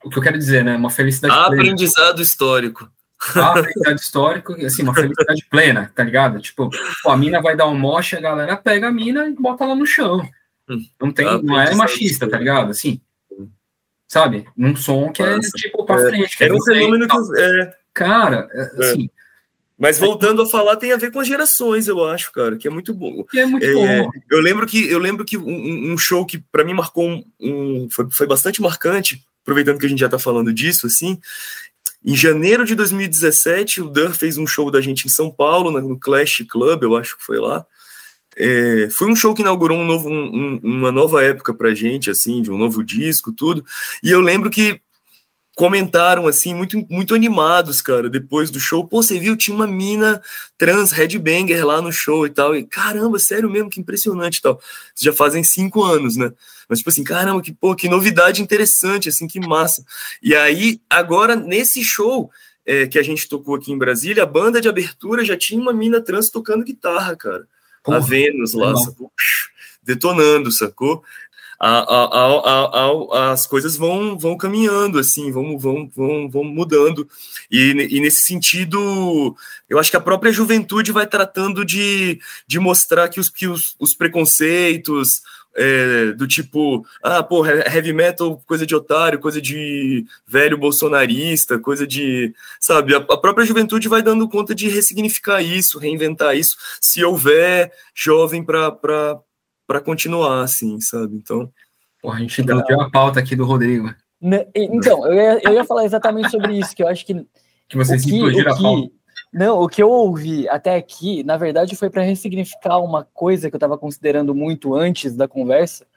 o 0.03 0.09
que 0.09 0.17
eu 0.17 0.23
quero 0.23 0.37
dizer, 0.37 0.63
né? 0.63 0.77
Uma 0.77 0.89
felicidade 0.89 1.33
Aprendizado 1.33 2.15
plena. 2.15 2.92
Histórico. 3.27 3.59
Aprendizado 3.59 3.99
histórico, 3.99 4.65
assim, 4.65 4.83
uma 4.83 4.93
felicidade 4.93 5.45
plena, 5.49 5.91
tá 5.95 6.03
ligado? 6.03 6.39
Tipo, 6.39 6.69
a 7.05 7.17
mina 7.17 7.41
vai 7.41 7.55
dar 7.55 7.67
um 7.67 7.77
moche, 7.77 8.15
a 8.15 8.21
galera 8.21 8.57
pega 8.57 8.87
a 8.87 8.91
mina 8.91 9.27
e 9.27 9.33
bota 9.33 9.65
lá 9.65 9.75
no 9.75 9.85
chão. 9.85 10.27
Hum. 10.69 10.85
Não 11.01 11.11
tem, 11.11 11.25
não 11.43 11.59
é 11.59 11.75
machista, 11.75 12.29
tá 12.29 12.37
ligado? 12.37 12.71
Assim, 12.71 13.01
sabe? 14.07 14.45
Num 14.55 14.75
som 14.75 15.11
que 15.11 15.21
é 15.21 15.39
tipo 15.39 15.85
pra 15.85 15.97
frente. 15.97 16.43
É, 16.43 16.47
é 16.47 16.53
um 16.53 16.61
fenômeno 16.61 17.07
que. 17.07 17.39
É... 17.39 17.73
Cara, 17.93 18.47
é, 18.51 18.83
assim, 18.83 19.07
mas 19.77 19.99
voltando 19.99 20.41
a 20.41 20.45
falar, 20.45 20.77
tem 20.77 20.93
a 20.93 20.97
ver 20.97 21.11
com 21.11 21.19
as 21.19 21.27
gerações, 21.27 21.87
eu 21.87 22.05
acho, 22.05 22.31
cara, 22.31 22.55
que 22.55 22.67
é 22.67 22.71
muito 22.71 22.93
bom. 22.93 23.23
Que 23.23 23.39
é 23.39 23.45
muito 23.45 23.65
é, 23.65 23.73
bom. 23.73 24.09
Eu 24.29 24.39
lembro 24.39 24.65
que 24.65 24.89
eu 24.89 24.99
lembro 24.99 25.25
que 25.25 25.37
um, 25.37 25.91
um 25.91 25.97
show 25.97 26.25
que 26.25 26.37
para 26.37 26.63
mim 26.63 26.73
marcou 26.73 27.05
um, 27.05 27.23
um 27.39 27.87
foi, 27.89 28.09
foi, 28.09 28.27
bastante 28.27 28.61
marcante, 28.61 29.25
aproveitando 29.41 29.79
que 29.79 29.85
a 29.85 29.89
gente 29.89 29.99
já 29.99 30.05
está 30.05 30.17
falando 30.17 30.53
disso, 30.53 30.87
assim. 30.87 31.19
Em 32.05 32.15
janeiro 32.15 32.65
de 32.65 32.75
2017, 32.75 33.81
o 33.81 33.89
Dan 33.89 34.11
fez 34.11 34.37
um 34.37 34.45
show 34.45 34.69
da 34.69 34.81
gente 34.81 35.05
em 35.05 35.09
São 35.09 35.31
Paulo, 35.31 35.71
no 35.81 35.97
Clash 35.97 36.43
Club, 36.49 36.83
eu 36.83 36.95
acho 36.95 37.17
que 37.17 37.23
foi 37.23 37.39
lá. 37.39 37.65
É, 38.35 38.89
foi 38.91 39.09
um 39.09 39.15
show 39.15 39.33
que 39.33 39.41
inaugurou 39.41 39.77
um 39.77 39.85
novo, 39.85 40.09
um, 40.09 40.59
uma 40.63 40.91
nova 40.91 41.23
época 41.23 41.53
pra 41.53 41.73
gente, 41.73 42.09
assim, 42.09 42.41
de 42.41 42.51
um 42.51 42.57
novo 42.57 42.83
disco, 42.83 43.31
tudo. 43.31 43.63
E 44.01 44.09
eu 44.09 44.19
lembro 44.19 44.49
que 44.49 44.81
comentaram 45.55 46.27
assim, 46.27 46.53
muito, 46.53 46.85
muito 46.89 47.13
animados, 47.13 47.81
cara, 47.81 48.09
depois 48.09 48.49
do 48.49 48.59
show. 48.59 48.87
Pô, 48.87 49.03
você 49.03 49.19
viu, 49.19 49.37
tinha 49.37 49.55
uma 49.55 49.67
mina 49.67 50.21
trans, 50.57 50.91
headbanger 50.91 51.65
lá 51.65 51.81
no 51.81 51.91
show 51.91 52.25
e 52.25 52.29
tal. 52.29 52.55
E 52.55 52.63
caramba, 52.63 53.19
sério 53.19 53.49
mesmo, 53.49 53.69
que 53.69 53.79
impressionante 53.79 54.37
e 54.37 54.41
tal. 54.41 54.59
Já 54.99 55.13
fazem 55.13 55.43
cinco 55.43 55.83
anos, 55.83 56.17
né? 56.17 56.31
Mas, 56.67 56.79
tipo 56.79 56.89
assim, 56.89 57.03
caramba, 57.03 57.41
que, 57.41 57.53
pô, 57.53 57.75
que 57.75 57.87
novidade 57.87 58.41
interessante, 58.41 59.09
assim, 59.09 59.27
que 59.27 59.39
massa. 59.39 59.85
E 60.21 60.35
aí, 60.35 60.81
agora, 60.89 61.35
nesse 61.35 61.83
show 61.83 62.31
é, 62.65 62.87
que 62.87 62.97
a 62.97 63.03
gente 63.03 63.27
tocou 63.27 63.55
aqui 63.55 63.71
em 63.71 63.77
Brasília, 63.77 64.23
a 64.23 64.27
banda 64.27 64.59
de 64.59 64.69
abertura 64.69 65.23
já 65.23 65.37
tinha 65.37 65.61
uma 65.61 65.73
mina 65.73 66.01
trans 66.01 66.29
tocando 66.29 66.63
guitarra, 66.63 67.15
cara. 67.15 67.47
Porra, 67.83 67.97
a 67.97 67.99
Vênus 67.99 68.53
lá, 68.53 68.75
sacou? 68.77 69.11
detonando, 69.83 70.51
sacou? 70.51 71.03
A, 71.65 73.23
a, 73.23 73.31
as 73.31 73.47
coisas 73.47 73.77
vão, 73.77 74.17
vão 74.17 74.35
caminhando, 74.35 74.99
assim, 74.99 75.31
vão, 75.31 75.57
vão, 75.57 75.89
vão, 75.95 76.29
vão 76.29 76.43
mudando. 76.43 77.07
E, 77.49 77.71
e, 77.89 78.01
nesse 78.01 78.25
sentido, 78.25 79.33
eu 79.69 79.79
acho 79.79 79.89
que 79.89 79.95
a 79.95 80.01
própria 80.01 80.33
juventude 80.33 80.91
vai 80.91 81.07
tratando 81.07 81.63
de, 81.63 82.19
de 82.45 82.59
mostrar 82.59 83.07
que 83.07 83.17
os, 83.17 83.29
que 83.29 83.47
os, 83.47 83.77
os 83.79 83.93
preconceitos, 83.93 85.21
é, 85.55 86.11
do 86.11 86.27
tipo, 86.27 86.85
ah, 87.01 87.23
pô, 87.23 87.45
heavy 87.45 87.93
metal, 87.93 88.41
coisa 88.45 88.65
de 88.65 88.75
otário, 88.75 89.19
coisa 89.19 89.41
de 89.41 90.05
velho 90.27 90.57
bolsonarista, 90.57 91.57
coisa 91.59 91.87
de. 91.87 92.33
Sabe, 92.59 92.93
a, 92.93 92.97
a, 92.97 93.17
própria 93.17 93.45
juventude 93.45 93.87
vai 93.87 94.01
dando 94.01 94.27
conta 94.27 94.53
de 94.53 94.67
ressignificar 94.67 95.41
isso, 95.41 95.79
reinventar 95.79 96.35
isso, 96.35 96.57
se 96.81 97.03
houver 97.05 97.71
jovem 97.95 98.43
para 98.43 99.17
continuar, 99.83 100.43
assim, 100.43 100.79
sabe? 100.79 101.15
Então. 101.15 101.51
Pô, 102.01 102.11
a 102.11 102.19
gente 102.19 102.41
deu 102.43 102.59
a 102.81 102.89
pauta 102.91 103.19
aqui 103.19 103.35
do 103.35 103.45
Rodrigo. 103.45 103.93
Então, 104.55 105.05
eu 105.07 105.13
ia, 105.13 105.39
eu 105.43 105.53
ia 105.53 105.65
falar 105.65 105.85
exatamente 105.85 106.29
sobre 106.29 106.57
isso, 106.57 106.75
que 106.75 106.83
eu 106.83 106.87
acho 106.87 107.05
que. 107.05 107.25
Que 107.67 107.77
vocês 107.77 108.05
explodiram 108.05 108.53
a 108.53 108.57
pauta 108.57 109.03
não, 109.33 109.63
o 109.63 109.67
que 109.67 109.81
eu 109.81 109.89
ouvi 109.89 110.47
até 110.47 110.75
aqui, 110.75 111.23
na 111.23 111.37
verdade, 111.37 111.75
foi 111.75 111.89
para 111.89 112.03
ressignificar 112.03 112.77
uma 112.77 113.03
coisa 113.03 113.49
que 113.49 113.55
eu 113.55 113.57
estava 113.57 113.79
considerando 113.79 114.35
muito 114.35 114.75
antes 114.75 115.15
da 115.15 115.27
conversa, 115.27 115.87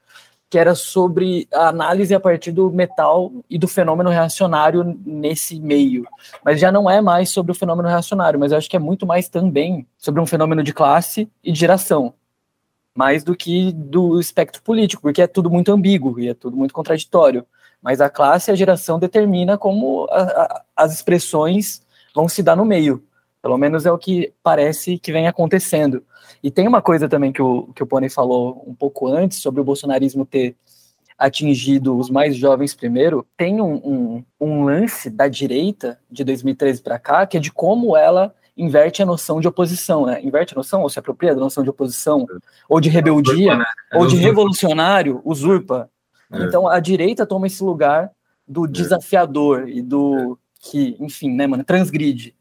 que 0.49 0.59
era 0.59 0.75
sobre 0.75 1.47
a 1.53 1.69
análise 1.69 2.15
a 2.15 2.21
partir 2.21 2.51
do 2.51 2.71
metal 2.71 3.31
e 3.51 3.59
do 3.59 3.69
fenômeno 3.69 4.09
reacionário 4.09 4.99
nesse 5.05 5.61
meio. 5.61 6.07
Mas 6.43 6.59
já 6.59 6.73
não 6.73 6.89
é 6.89 7.03
mais 7.03 7.29
sobre 7.29 7.53
o 7.53 7.55
fenômeno 7.55 7.89
reacionário, 7.89 8.41
mas 8.41 8.53
eu 8.53 8.59
acho 8.59 8.71
que 8.71 8.77
é 8.77 8.81
muito 8.81 9.05
mais 9.07 9.29
também 9.29 9.87
sobre 9.99 10.19
um 10.23 10.27
fenômeno 10.27 10.63
de 10.63 10.73
classe 10.73 11.29
e 11.45 11.53
de 11.53 11.61
geração, 11.61 12.15
mais 12.97 13.23
do 13.23 13.37
que 13.37 13.73
do 13.73 14.19
espectro 14.19 14.63
político, 14.63 15.03
porque 15.03 15.21
é 15.21 15.27
tudo 15.27 15.51
muito 15.51 15.71
ambíguo 15.71 16.19
e 16.19 16.29
é 16.29 16.35
tudo 16.35 16.57
muito 16.57 16.73
contraditório. 16.73 17.45
Mas 17.83 18.01
a 18.01 18.09
classe 18.09 18.51
e 18.51 18.53
a 18.53 18.57
geração 18.57 18.99
determina 18.99 19.59
como 19.59 20.07
a, 20.11 20.23
a, 20.23 20.63
as 20.75 20.95
expressões 20.95 21.83
vão 22.15 22.27
se 22.27 22.43
dar 22.43 22.57
no 22.57 22.65
meio. 22.65 23.05
Pelo 23.43 23.59
menos 23.59 23.85
é 23.85 23.93
o 23.93 23.99
que 23.99 24.33
parece 24.43 24.99
que 24.99 25.13
vem 25.13 25.29
acontecendo. 25.29 26.03
E 26.43 26.51
tem 26.51 26.67
uma 26.67 26.81
coisa 26.81 27.09
também 27.09 27.33
que 27.33 27.43
o, 27.43 27.69
que 27.75 27.83
o 27.83 27.87
Pony 27.87 28.09
falou 28.09 28.65
um 28.67 28.75
pouco 28.75 29.07
antes, 29.07 29.39
sobre 29.39 29.61
o 29.61 29.65
bolsonarismo 29.65 30.25
ter 30.25 30.57
atingido 31.19 31.97
os 31.97 32.11
mais 32.11 32.35
jovens 32.35 32.75
primeiro. 32.75 33.27
Tem 33.37 33.61
um, 33.61 33.75
um, 33.75 34.25
um 34.41 34.65
lance 34.65 35.11
da 35.11 35.29
direita, 35.29 35.99
de 36.11 36.25
2013 36.25 36.83
para 36.83 36.99
cá, 36.99 37.27
que 37.27 37.37
é 37.37 37.41
de 37.41 37.53
como 37.53 37.97
ela 37.97 38.35
inverte 38.57 39.03
a 39.03 39.07
noção 39.07 39.41
de 39.41 39.49
oposição, 39.49 40.07
né? 40.07 40.21
Inverte 40.23 40.55
a 40.55 40.57
noção, 40.57 40.83
ou 40.83 40.89
se 40.89 40.99
apropria 40.99 41.35
da 41.35 41.41
noção 41.41 41.63
de 41.63 41.71
oposição, 41.71 42.27
ou 42.69 42.81
de 42.81 42.89
rebeldia, 42.89 43.35
usurpa, 43.35 43.57
né? 43.59 43.65
é 43.93 43.99
ou 43.99 44.07
de 44.07 44.17
revolucionário, 44.17 45.21
usurpa. 45.25 45.91
É. 46.33 46.43
Então 46.43 46.67
a 46.67 46.81
direita 46.81 47.27
toma 47.27 47.47
esse 47.47 47.63
lugar 47.63 48.11
do 48.47 48.65
é. 48.65 48.69
desafiador 48.69 49.69
e 49.69 49.83
do 49.83 50.39
que, 50.61 50.97
enfim, 50.99 51.31
né, 51.31 51.47
mano, 51.47 51.63
transgride 51.63 52.35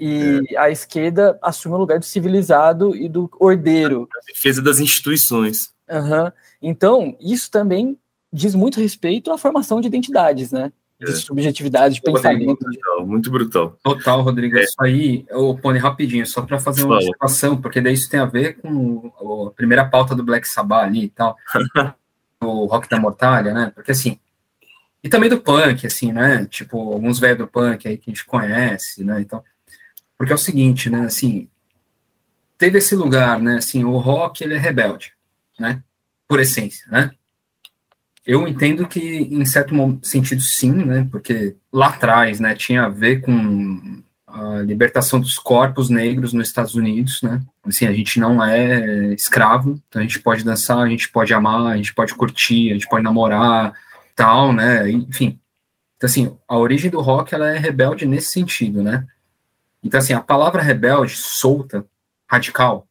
e 0.00 0.40
é. 0.50 0.58
a 0.58 0.70
esquerda 0.70 1.38
assume 1.42 1.74
o 1.74 1.78
lugar 1.78 1.98
do 1.98 2.04
civilizado 2.06 2.96
e 2.96 3.06
do 3.06 3.30
ordeiro. 3.38 4.08
A 4.16 4.32
defesa 4.32 4.62
das 4.62 4.80
instituições. 4.80 5.74
Uhum. 5.88 6.32
Então, 6.62 7.16
isso 7.20 7.50
também 7.50 7.98
diz 8.32 8.54
muito 8.54 8.80
respeito 8.80 9.30
à 9.30 9.36
formação 9.36 9.80
de 9.80 9.88
identidades, 9.88 10.52
né? 10.52 10.72
De 11.00 11.10
é. 11.10 11.14
subjetividade, 11.14 11.94
de 11.94 12.02
pensamento. 12.02 12.58
Brutal, 12.62 13.06
muito 13.06 13.30
brutal. 13.30 13.78
Total, 13.82 14.20
Rodrigo. 14.20 14.58
É. 14.58 14.64
Isso 14.64 14.76
aí, 14.78 15.24
eu 15.28 15.58
pone 15.60 15.78
rapidinho, 15.78 16.26
só 16.26 16.42
para 16.42 16.60
fazer 16.60 16.84
uma 16.84 16.96
observação, 16.96 17.60
porque 17.60 17.80
daí 17.80 17.94
isso 17.94 18.10
tem 18.10 18.20
a 18.20 18.26
ver 18.26 18.58
com 18.58 19.10
a 19.48 19.50
primeira 19.50 19.84
pauta 19.84 20.14
do 20.14 20.22
Black 20.22 20.46
Sabbath 20.46 20.84
ali 20.84 21.04
e 21.04 21.08
tal, 21.08 21.36
o 22.42 22.66
rock 22.66 22.88
da 22.88 23.00
mortalha, 23.00 23.54
né? 23.54 23.72
Porque 23.74 23.92
assim, 23.92 24.18
e 25.02 25.08
também 25.08 25.30
do 25.30 25.40
punk, 25.40 25.86
assim, 25.86 26.12
né? 26.12 26.44
Tipo, 26.44 26.92
alguns 26.92 27.18
velhos 27.18 27.38
do 27.38 27.46
punk 27.46 27.88
aí 27.88 27.96
que 27.96 28.10
a 28.10 28.12
gente 28.12 28.26
conhece, 28.26 29.02
né? 29.02 29.22
Então, 29.22 29.42
porque 30.20 30.34
é 30.34 30.36
o 30.36 30.38
seguinte, 30.38 30.90
né, 30.90 31.06
assim, 31.06 31.48
teve 32.58 32.76
esse 32.76 32.94
lugar, 32.94 33.40
né, 33.40 33.56
assim, 33.56 33.84
o 33.84 33.96
rock, 33.96 34.44
ele 34.44 34.52
é 34.52 34.58
rebelde, 34.58 35.14
né, 35.58 35.82
por 36.28 36.38
essência, 36.38 36.86
né, 36.90 37.10
eu 38.30 38.46
entendo 38.46 38.86
que, 38.86 39.00
em 39.00 39.44
certo 39.44 39.74
sentido, 40.04 40.40
sim, 40.40 40.72
né, 40.72 41.08
porque 41.10 41.56
lá 41.72 41.88
atrás, 41.88 42.38
né, 42.38 42.54
tinha 42.54 42.84
a 42.84 42.88
ver 42.88 43.20
com 43.22 44.00
a 44.24 44.60
libertação 44.60 45.18
dos 45.18 45.36
corpos 45.36 45.90
negros 45.90 46.32
nos 46.32 46.46
Estados 46.46 46.76
Unidos, 46.76 47.20
né, 47.22 47.42
assim, 47.64 47.86
a 47.86 47.92
gente 47.92 48.20
não 48.20 48.42
é 48.42 49.12
escravo, 49.14 49.82
então 49.88 50.00
a 50.00 50.04
gente 50.04 50.20
pode 50.20 50.44
dançar, 50.44 50.78
a 50.78 50.88
gente 50.88 51.10
pode 51.10 51.34
amar, 51.34 51.72
a 51.72 51.76
gente 51.76 51.92
pode 51.92 52.14
curtir, 52.14 52.70
a 52.70 52.74
gente 52.74 52.88
pode 52.88 53.02
namorar, 53.02 53.74
tal, 54.14 54.52
né, 54.52 54.88
enfim, 54.88 55.36
então, 55.96 56.06
assim, 56.06 56.36
a 56.46 56.56
origem 56.56 56.88
do 56.88 57.00
rock, 57.00 57.34
ela 57.34 57.50
é 57.50 57.58
rebelde 57.58 58.06
nesse 58.06 58.30
sentido, 58.30 58.80
né, 58.80 59.04
então, 59.82 59.98
assim, 59.98 60.12
a 60.12 60.20
palavra 60.20 60.62
rebelde, 60.62 61.16
solta, 61.16 61.84
radical, 62.30 62.86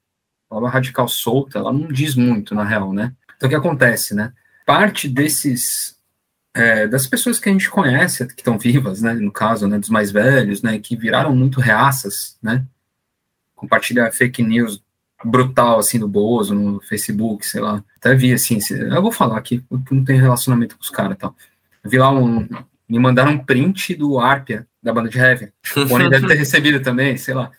a 0.47 0.49
palavra 0.49 0.69
radical 0.69 1.07
solta, 1.07 1.59
ela 1.59 1.71
não 1.71 1.87
diz 1.87 2.13
muito, 2.13 2.53
na 2.53 2.65
real, 2.65 2.91
né? 2.91 3.13
Então, 3.37 3.47
o 3.47 3.49
que 3.49 3.55
acontece, 3.55 4.13
né? 4.13 4.33
Parte 4.69 5.07
desses, 5.09 5.97
é, 6.53 6.87
das 6.87 7.07
pessoas 7.07 7.39
que 7.39 7.49
a 7.49 7.51
gente 7.51 7.69
conhece, 7.69 8.23
que 8.27 8.33
estão 8.41 8.57
vivas, 8.57 9.01
né, 9.01 9.13
no 9.13 9.31
caso, 9.31 9.67
né, 9.67 9.79
dos 9.79 9.89
mais 9.89 10.11
velhos, 10.11 10.61
né, 10.61 10.77
que 10.77 10.95
viraram 10.95 11.35
muito 11.35 11.59
reaças, 11.59 12.37
né, 12.39 12.63
compartilha 13.55 14.11
fake 14.11 14.43
news 14.43 14.79
brutal, 15.25 15.79
assim, 15.79 15.97
do 15.97 16.07
Bozo, 16.07 16.53
no 16.53 16.79
Facebook, 16.81 17.47
sei 17.47 17.61
lá, 17.61 17.83
até 17.97 18.13
vi, 18.13 18.31
assim, 18.31 18.59
eu 18.69 19.01
vou 19.01 19.11
falar 19.11 19.39
aqui, 19.39 19.65
porque 19.67 19.95
não 19.95 20.05
tem 20.05 20.19
relacionamento 20.19 20.77
com 20.77 20.83
os 20.83 20.91
caras 20.91 21.13
e 21.13 21.17
tal, 21.17 21.35
vi 21.83 21.97
lá 21.97 22.11
um, 22.11 22.47
me 22.87 22.99
mandaram 22.99 23.31
um 23.31 23.39
print 23.39 23.95
do 23.95 24.19
Arpia, 24.19 24.67
da 24.83 24.93
banda 24.93 25.09
de 25.09 25.17
heavy. 25.17 25.51
O 25.75 25.85
Boni 25.85 26.09
deve 26.09 26.27
ter 26.27 26.35
recebido 26.35 26.79
também, 26.79 27.17
sei 27.17 27.33
lá. 27.33 27.51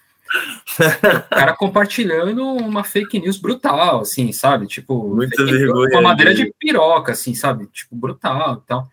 O 0.78 1.28
cara 1.30 1.54
compartilhando 1.54 2.44
uma 2.44 2.84
fake 2.84 3.18
news 3.18 3.36
brutal, 3.36 4.00
assim, 4.00 4.32
sabe? 4.32 4.66
Tipo, 4.66 5.14
Muita 5.14 5.44
vergonha. 5.44 5.98
Uma 5.98 6.08
madeira 6.08 6.34
de 6.34 6.52
piroca, 6.58 7.12
assim, 7.12 7.34
sabe? 7.34 7.66
Tipo, 7.66 7.96
brutal 7.96 8.62
e 8.62 8.68
tal. 8.68 8.88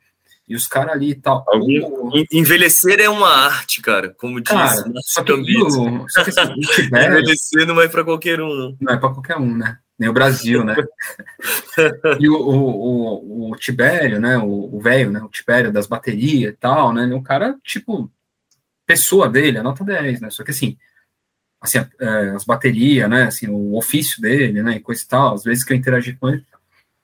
E 0.47 0.55
os 0.55 0.65
caras 0.65 0.93
ali 0.93 1.11
e 1.11 1.15
tal. 1.15 1.43
Algum... 1.47 2.11
Envelhecer 2.31 2.99
é 2.99 3.09
uma 3.09 3.29
arte, 3.29 3.81
cara, 3.81 4.15
como 4.17 4.39
diz 4.39 4.51
cara, 4.51 4.69
só 5.01 5.21
que, 5.23 5.33
só 6.07 6.23
que 6.23 6.29
assim, 6.29 6.53
Envelhecer 6.87 7.67
não 7.67 7.81
é 7.81 7.87
para 7.87 8.03
qualquer 8.03 8.41
um, 8.41 8.55
não. 8.55 8.77
Não 8.79 8.93
é 8.93 8.97
para 8.97 9.09
qualquer 9.09 9.37
um, 9.37 9.55
né? 9.55 9.77
nem 9.99 10.09
o 10.09 10.13
Brasil, 10.13 10.63
né? 10.63 10.75
e 12.19 12.29
o, 12.29 12.35
o, 12.35 13.47
o, 13.47 13.51
o, 13.51 13.55
Tibério, 13.55 14.19
né? 14.19 14.37
O 14.37 14.79
velho, 14.79 15.11
né? 15.11 15.19
O 15.21 15.29
Tibério 15.29 15.71
das 15.71 15.87
baterias 15.87 16.53
e 16.53 16.55
tal, 16.55 16.93
né? 16.93 17.05
O 17.15 17.21
cara, 17.21 17.55
tipo, 17.63 18.11
pessoa 18.85 19.27
dele, 19.27 19.57
a 19.57 19.63
nota 19.63 19.83
10, 19.83 20.21
né? 20.21 20.29
Só 20.29 20.43
que 20.43 20.51
assim, 20.51 20.77
assim 21.61 21.79
é, 21.99 22.29
as 22.29 22.45
baterias, 22.45 23.09
né? 23.09 23.23
Assim, 23.23 23.47
o 23.47 23.75
ofício 23.75 24.21
dele, 24.21 24.61
né? 24.61 24.75
E 24.77 24.79
coisa 24.79 25.01
e 25.01 25.07
tal, 25.07 25.33
às 25.33 25.43
vezes 25.43 25.63
que 25.63 25.73
eu 25.73 25.77
interagi 25.77 26.13
com 26.13 26.29
ele. 26.29 26.45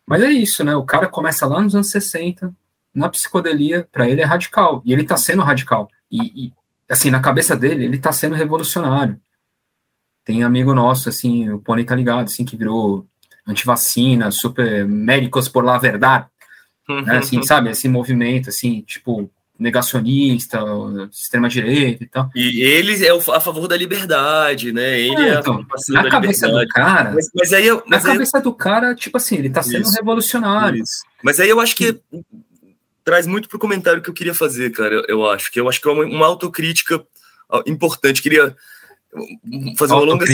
Mas 0.05 0.21
é 0.21 0.31
isso, 0.31 0.63
né? 0.63 0.75
O 0.75 0.83
cara 0.83 1.07
começa 1.07 1.45
lá 1.45 1.61
nos 1.61 1.75
anos 1.75 1.89
60, 1.89 2.53
na 2.93 3.09
psicodelia, 3.09 3.87
para 3.91 4.09
ele 4.09 4.21
é 4.21 4.25
radical. 4.25 4.81
E 4.85 4.93
ele 4.93 5.03
tá 5.03 5.17
sendo 5.17 5.41
radical. 5.41 5.89
E, 6.11 6.45
e, 6.45 6.53
assim, 6.89 7.09
na 7.09 7.21
cabeça 7.21 7.55
dele, 7.55 7.85
ele 7.85 7.97
tá 7.97 8.11
sendo 8.11 8.35
revolucionário. 8.35 9.19
Tem 10.25 10.43
amigo 10.43 10.73
nosso, 10.73 11.09
assim, 11.09 11.49
o 11.49 11.59
Pony 11.59 11.83
tá 11.83 11.95
ligado, 11.95 12.25
assim, 12.25 12.45
que 12.45 12.55
virou 12.55 13.07
antivacina, 13.45 14.31
super 14.31 14.87
médicos 14.87 15.49
por 15.49 15.65
la 15.65 15.77
verdade, 15.77 16.27
né, 16.87 17.17
assim, 17.17 17.43
sabe, 17.43 17.69
esse 17.69 17.87
movimento, 17.89 18.49
assim, 18.49 18.81
tipo, 18.81 19.29
negacionista, 19.57 20.59
extrema-direita 21.11 22.03
e 22.03 22.07
tal. 22.07 22.29
E 22.35 22.61
ele 22.61 23.05
é 23.05 23.11
a 23.11 23.39
favor 23.39 23.67
da 23.67 23.77
liberdade, 23.77 24.71
né? 24.71 24.99
Ele 24.99 25.21
é, 25.21 25.35
é 25.35 25.39
então, 25.39 25.65
na 25.89 26.09
cabeça 26.09 26.47
liberdade. 26.47 26.67
do 26.67 26.73
cara, 26.73 27.11
mas, 27.11 27.29
mas 27.35 27.53
aí 27.53 27.67
eu, 27.67 27.83
mas 27.87 28.03
na 28.03 28.09
aí 28.09 28.15
cabeça 28.17 28.41
do 28.41 28.53
cara, 28.53 28.95
tipo 28.95 29.17
assim, 29.17 29.35
ele 29.35 29.49
tá 29.49 29.61
sendo 29.61 29.83
isso, 29.83 29.95
revolucionário. 29.95 30.81
Isso. 30.81 31.03
Mas 31.23 31.39
aí 31.39 31.49
eu 31.49 31.59
acho 31.59 31.75
que 31.75 31.99
traz 33.03 33.27
muito 33.27 33.47
pro 33.47 33.59
comentário 33.59 34.01
que 34.01 34.09
eu 34.09 34.13
queria 34.13 34.33
fazer, 34.33 34.71
cara, 34.71 35.03
eu 35.07 35.29
acho, 35.29 35.51
que 35.51 35.59
eu 35.59 35.69
acho 35.69 35.79
que 35.79 35.87
é 35.87 35.91
uma, 35.91 36.03
uma 36.03 36.25
autocrítica 36.25 37.03
importante, 37.67 38.21
queria 38.21 38.55
fazer 39.77 39.93
uma 39.93 40.03
longa, 40.03 40.25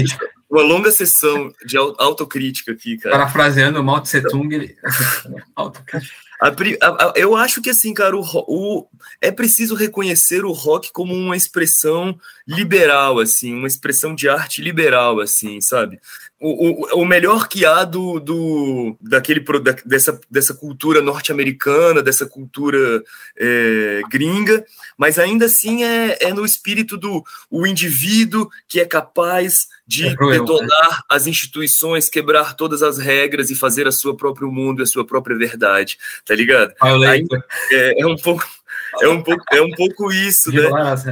uma 0.49 0.61
longa 0.61 0.91
sessão 0.91 1.53
de 1.65 1.77
autocrítica 1.77 2.71
aqui, 2.71 2.97
cara. 2.97 3.17
Parafraseando 3.17 3.81
o 3.81 3.83
Mao 3.83 4.01
Tse 4.01 4.21
Tung, 4.21 4.49
autocrítica. 5.55 6.28
A, 6.41 6.47
a, 6.47 7.13
eu 7.17 7.35
acho 7.35 7.61
que 7.61 7.69
assim, 7.69 7.93
cara, 7.93 8.15
o, 8.15 8.23
o, 8.47 8.87
é 9.19 9.29
preciso 9.29 9.75
reconhecer 9.75 10.45
o 10.45 10.53
rock 10.53 10.91
como 10.91 11.13
uma 11.13 11.35
expressão 11.35 12.17
liberal, 12.47 13.19
assim, 13.19 13.53
uma 13.53 13.67
expressão 13.67 14.15
de 14.15 14.29
arte 14.29 14.61
liberal, 14.61 15.19
assim, 15.19 15.59
sabe? 15.59 15.99
O, 16.39 16.97
o, 16.97 17.01
o 17.01 17.05
melhor 17.05 17.49
que 17.49 17.65
há 17.65 17.83
do, 17.83 18.17
do 18.17 18.95
daquele 19.01 19.41
da, 19.41 19.75
dessa, 19.85 20.19
dessa 20.31 20.53
cultura 20.53 21.01
norte-americana, 21.01 22.01
dessa 22.01 22.25
cultura 22.25 23.03
é, 23.37 24.01
gringa, 24.09 24.65
mas 24.97 25.19
ainda 25.19 25.47
assim 25.47 25.83
é, 25.83 26.17
é 26.21 26.33
no 26.33 26.45
espírito 26.45 26.95
do 26.95 27.25
o 27.51 27.67
indivíduo 27.67 28.49
que 28.69 28.79
é 28.79 28.85
capaz 28.85 29.67
de 29.85 30.07
é 30.07 30.15
detonar 30.15 30.91
né? 30.91 30.97
as 31.09 31.27
instituições, 31.27 32.09
quebrar 32.09 32.55
todas 32.55 32.83
as 32.83 32.99
regras 32.99 33.49
e 33.49 33.55
fazer 33.55 33.85
a 33.85 33.91
sua 33.91 34.15
próprio 34.15 34.49
mundo, 34.49 34.81
a 34.81 34.85
sua 34.85 35.05
própria 35.05 35.37
verdade, 35.37 35.97
tá 36.23 36.35
ligado? 36.35 36.73
Aí, 36.79 37.25
é, 37.71 38.01
é, 38.01 38.07
um 38.07 38.15
pouco, 38.15 38.47
é 39.01 39.09
um 39.09 39.21
pouco, 39.21 39.43
é 39.51 39.61
um 39.61 39.71
pouco 39.71 40.11
isso, 40.11 40.51
né? 40.53 40.69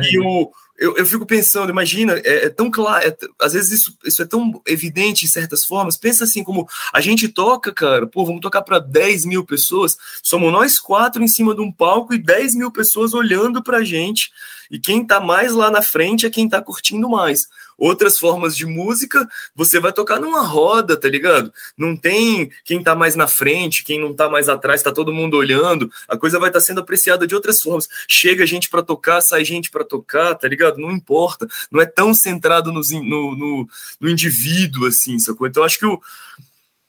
E 0.09 0.19
o 0.19 0.51
eu, 0.77 0.95
eu 0.95 1.05
fico 1.05 1.25
pensando, 1.25 1.69
imagina, 1.69 2.19
é, 2.23 2.45
é 2.45 2.49
tão 2.49 2.69
claro, 2.69 3.07
é, 3.07 3.15
às 3.41 3.53
vezes 3.53 3.81
isso, 3.81 3.97
isso 4.05 4.21
é 4.21 4.25
tão 4.25 4.61
evidente 4.65 5.25
em 5.25 5.27
certas 5.27 5.65
formas. 5.65 5.97
Pensa 5.97 6.23
assim, 6.23 6.43
como 6.43 6.67
a 6.93 7.01
gente 7.01 7.27
toca, 7.27 7.73
cara, 7.73 8.05
pô, 8.05 8.25
vamos 8.25 8.41
tocar 8.41 8.61
para 8.61 8.79
10 8.79 9.25
mil 9.25 9.43
pessoas, 9.43 9.97
somos 10.21 10.51
nós 10.51 10.79
quatro 10.79 11.23
em 11.23 11.27
cima 11.27 11.55
de 11.55 11.61
um 11.61 11.71
palco 11.71 12.13
e 12.13 12.17
10 12.17 12.55
mil 12.55 12.71
pessoas 12.71 13.13
olhando 13.13 13.63
pra 13.63 13.83
gente. 13.83 14.31
E 14.69 14.77
quem 14.77 15.05
tá 15.05 15.19
mais 15.19 15.53
lá 15.53 15.71
na 15.71 15.81
frente 15.81 16.25
é 16.25 16.29
quem 16.29 16.47
tá 16.47 16.61
curtindo 16.61 17.09
mais 17.09 17.47
outras 17.77 18.17
formas 18.17 18.55
de 18.55 18.65
música, 18.65 19.27
você 19.55 19.79
vai 19.79 19.93
tocar 19.93 20.19
numa 20.19 20.41
roda, 20.41 20.97
tá 20.97 21.07
ligado? 21.07 21.53
Não 21.77 21.95
tem 21.95 22.49
quem 22.65 22.81
tá 22.81 22.95
mais 22.95 23.15
na 23.15 23.27
frente, 23.27 23.83
quem 23.83 23.99
não 23.99 24.13
tá 24.13 24.29
mais 24.29 24.49
atrás, 24.49 24.81
tá 24.81 24.91
todo 24.91 25.13
mundo 25.13 25.37
olhando. 25.37 25.91
A 26.07 26.17
coisa 26.17 26.39
vai 26.39 26.49
estar 26.49 26.59
tá 26.59 26.65
sendo 26.65 26.79
apreciada 26.79 27.27
de 27.27 27.35
outras 27.35 27.61
formas. 27.61 27.87
Chega 28.07 28.45
gente 28.45 28.69
para 28.69 28.81
tocar, 28.81 29.21
sai 29.21 29.45
gente 29.45 29.69
para 29.69 29.83
tocar, 29.83 30.35
tá 30.35 30.47
ligado? 30.47 30.77
Não 30.77 30.91
importa. 30.91 31.47
Não 31.71 31.81
é 31.81 31.85
tão 31.85 32.13
centrado 32.13 32.71
no, 32.71 32.81
no, 32.81 33.67
no 33.99 34.09
indivíduo, 34.09 34.87
assim, 34.87 35.19
sacou? 35.19 35.47
Então 35.47 35.63
acho 35.63 35.79
que 35.79 35.85
o 35.85 36.01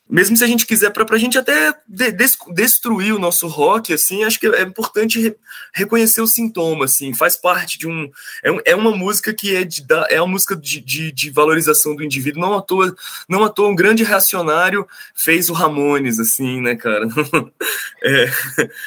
mesmo 0.08 0.36
se 0.36 0.42
a 0.42 0.46
gente 0.46 0.66
quiser, 0.66 0.90
para 0.90 1.04
a 1.14 1.18
gente 1.18 1.36
até 1.36 1.74
de, 1.86 2.10
des, 2.12 2.36
destruir 2.54 3.14
o 3.14 3.18
nosso 3.18 3.46
rock, 3.46 3.92
assim, 3.92 4.24
acho 4.24 4.40
que 4.40 4.46
é 4.46 4.62
importante 4.62 5.20
re, 5.20 5.36
reconhecer 5.72 6.22
o 6.22 6.26
sintoma, 6.26 6.86
assim, 6.86 7.12
faz 7.12 7.36
parte 7.36 7.78
de 7.78 7.86
um. 7.86 8.10
É, 8.42 8.72
é 8.72 8.76
uma 8.76 8.90
música 8.90 9.34
que 9.34 9.54
é, 9.54 9.64
de, 9.64 9.84
é 10.08 10.20
uma 10.20 10.32
música 10.32 10.56
de, 10.56 10.80
de, 10.80 11.12
de, 11.12 11.30
valorização 11.30 11.94
do 11.94 12.02
indivíduo. 12.02 12.40
Não 12.40 12.54
à, 12.54 12.62
toa, 12.62 12.94
não 13.28 13.44
à 13.44 13.50
toa, 13.50 13.68
um 13.68 13.76
grande 13.76 14.02
reacionário 14.02 14.86
fez 15.14 15.50
o 15.50 15.52
Ramones, 15.52 16.18
assim, 16.18 16.60
né, 16.60 16.74
cara? 16.74 17.06
é, 18.02 18.30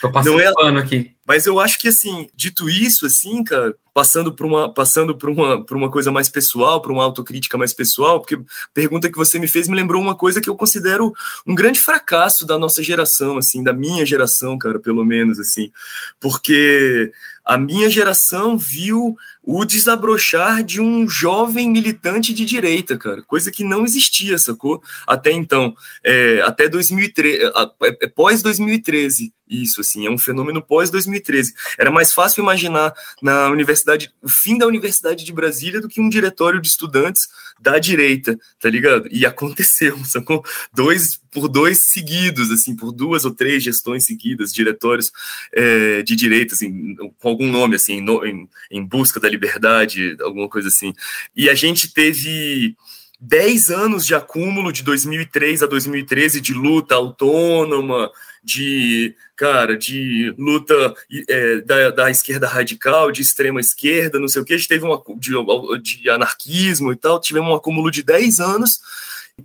Tô 0.02 0.12
passando 0.12 0.34
não 0.34 0.40
é, 0.40 0.54
pano 0.54 0.80
aqui. 0.80 1.16
Mas 1.26 1.46
eu 1.46 1.60
acho 1.60 1.78
que, 1.80 1.88
assim, 1.88 2.28
dito 2.36 2.70
isso, 2.70 3.06
assim, 3.06 3.44
cara, 3.44 3.76
passando 3.94 4.34
por 4.34 4.46
uma, 4.46 4.74
passando 4.74 5.16
por 5.16 5.30
uma, 5.30 5.64
por 5.64 5.78
uma 5.78 5.90
coisa 5.92 6.12
mais 6.12 6.30
pessoal, 6.30 6.82
por 6.82 6.92
uma 6.92 7.04
autocrítica 7.04 7.58
mais 7.58 7.74
pessoal, 7.74 8.20
porque 8.20 8.36
a 8.36 8.40
pergunta 8.74 9.10
que 9.10 9.18
você 9.18 9.38
me 9.38 9.48
fez 9.48 9.68
me 9.68 9.76
lembrou 9.76 10.02
uma 10.02 10.16
coisa 10.16 10.42
que 10.42 10.50
eu 10.50 10.56
considero 10.56 11.14
um 11.46 11.54
grande 11.54 11.80
fracasso 11.80 12.46
da 12.46 12.58
nossa 12.58 12.82
geração, 12.82 13.38
assim, 13.38 13.64
da 13.64 13.74
minha 13.74 14.06
geração, 14.06 14.58
cara, 14.58 14.80
pelo 14.80 15.06
menos, 15.06 15.40
assim, 15.40 15.72
porque 16.20 17.12
a 17.46 17.58
minha 17.58 17.90
geração 17.90 18.58
viu 18.58 19.16
o 19.44 19.66
desabrochar 19.66 20.64
de 20.64 20.80
um 20.80 21.10
jovem 21.10 21.70
militante 21.70 22.34
de 22.34 22.46
direita, 22.46 22.98
cara, 22.98 23.24
coisa 23.24 23.52
que 23.52 23.64
não 23.64 23.84
existia, 23.84 24.38
sacou? 24.38 24.82
Até 25.08 25.32
então, 25.32 25.76
é, 26.04 26.42
até 26.42 26.70
2013, 26.70 27.46
é, 27.46 27.98
é 28.02 28.08
pós 28.08 28.44
2013, 28.44 29.34
isso, 29.52 29.82
assim, 29.82 30.06
é 30.06 30.10
um 30.10 30.18
fenômeno 30.18 30.62
pós 30.62 30.90
2013. 30.90 31.54
Era 31.78 31.92
mais 31.92 32.14
fácil 32.14 32.42
imaginar 32.42 32.94
na 33.22 33.50
universidade, 33.50 34.14
o 34.22 34.30
fim 34.30 34.58
da 34.58 34.66
Universidade 34.66 35.26
de 35.26 35.34
Brasília 35.34 35.82
do 35.82 35.90
que 35.90 36.00
um 36.00 36.08
diretório 36.08 36.62
de 36.62 36.70
estudantes 36.70 37.28
da 37.60 37.78
direita, 37.78 38.40
tá 38.60 38.70
ligado? 38.70 39.10
E 39.12 39.26
aconteceu, 39.26 39.98
sacou? 40.06 40.44
Dois 40.74 41.20
por 41.32 41.48
dois 41.48 41.78
seguidos, 41.78 42.52
assim, 42.52 42.76
por 42.76 42.92
duas 42.92 43.24
ou 43.24 43.32
três 43.32 43.64
gestões 43.64 44.06
seguidas, 44.06 44.54
diretórios 44.54 45.14
é, 45.54 46.04
de 46.04 46.14
direita, 46.14 46.54
assim, 46.54 46.94
com 47.20 47.30
algum 47.30 47.50
nome, 47.50 47.76
assim, 47.76 48.02
no, 48.02 48.26
em, 48.26 48.50
em 48.70 48.86
busca 48.86 49.18
da 49.18 49.30
liberdade, 49.32 50.18
alguma 50.22 50.48
coisa 50.48 50.68
assim. 50.68 50.94
E 51.36 51.50
a 51.50 51.56
gente 51.56 51.94
teve 51.94 52.76
10 53.20 53.70
anos 53.70 54.06
de 54.06 54.16
acúmulo 54.16 54.72
de 54.72 54.84
2003 54.84 55.64
a 55.64 55.68
2013 55.68 56.42
de 56.42 56.54
luta 56.54 56.96
autônoma, 56.96 58.12
de, 58.44 59.16
cara, 59.36 59.78
de 59.78 60.34
luta 60.38 60.96
é, 61.30 61.62
da, 61.62 61.90
da, 61.92 62.12
esquerda 62.12 62.48
radical, 62.48 63.12
de 63.12 63.22
extrema 63.22 63.60
esquerda, 63.60 64.20
não 64.20 64.28
sei 64.28 64.42
o 64.42 64.46
que, 64.46 64.54
a 64.54 64.58
gente 64.58 64.68
teve 64.68 64.84
uma 64.84 65.02
de, 65.18 65.34
de 65.82 66.10
anarquismo 66.10 66.92
e 66.92 66.96
tal, 66.96 67.22
tivemos 67.22 67.52
um 67.52 67.56
acúmulo 67.56 67.92
de 67.92 68.02
10 68.02 68.40
anos, 68.40 68.82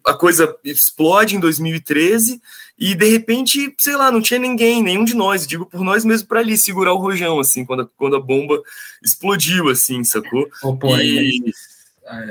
a 0.05 0.15
coisa 0.15 0.57
explode 0.65 1.37
em 1.37 1.41
2013 1.41 2.41
e 2.79 2.95
de 2.95 3.09
repente, 3.09 3.75
sei 3.79 3.97
lá, 3.97 4.11
não 4.11 4.21
tinha 4.21 4.39
ninguém, 4.39 4.83
nenhum 4.83 5.05
de 5.05 5.15
nós, 5.15 5.47
digo 5.47 5.65
por 5.65 5.83
nós 5.83 6.05
mesmo 6.05 6.29
para 6.29 6.41
ali 6.41 6.57
segurar 6.59 6.93
o 6.93 6.99
rojão 6.99 7.41
assim, 7.41 7.65
quando 7.65 7.83
a, 7.83 7.87
quando 7.97 8.17
a 8.17 8.21
bomba 8.21 8.63
explodiu 9.03 9.69
assim, 9.69 10.05
sacou? 10.05 10.47
Oh, 10.63 10.77
pô, 10.77 10.97
e, 10.99 11.39
é, 11.39 11.51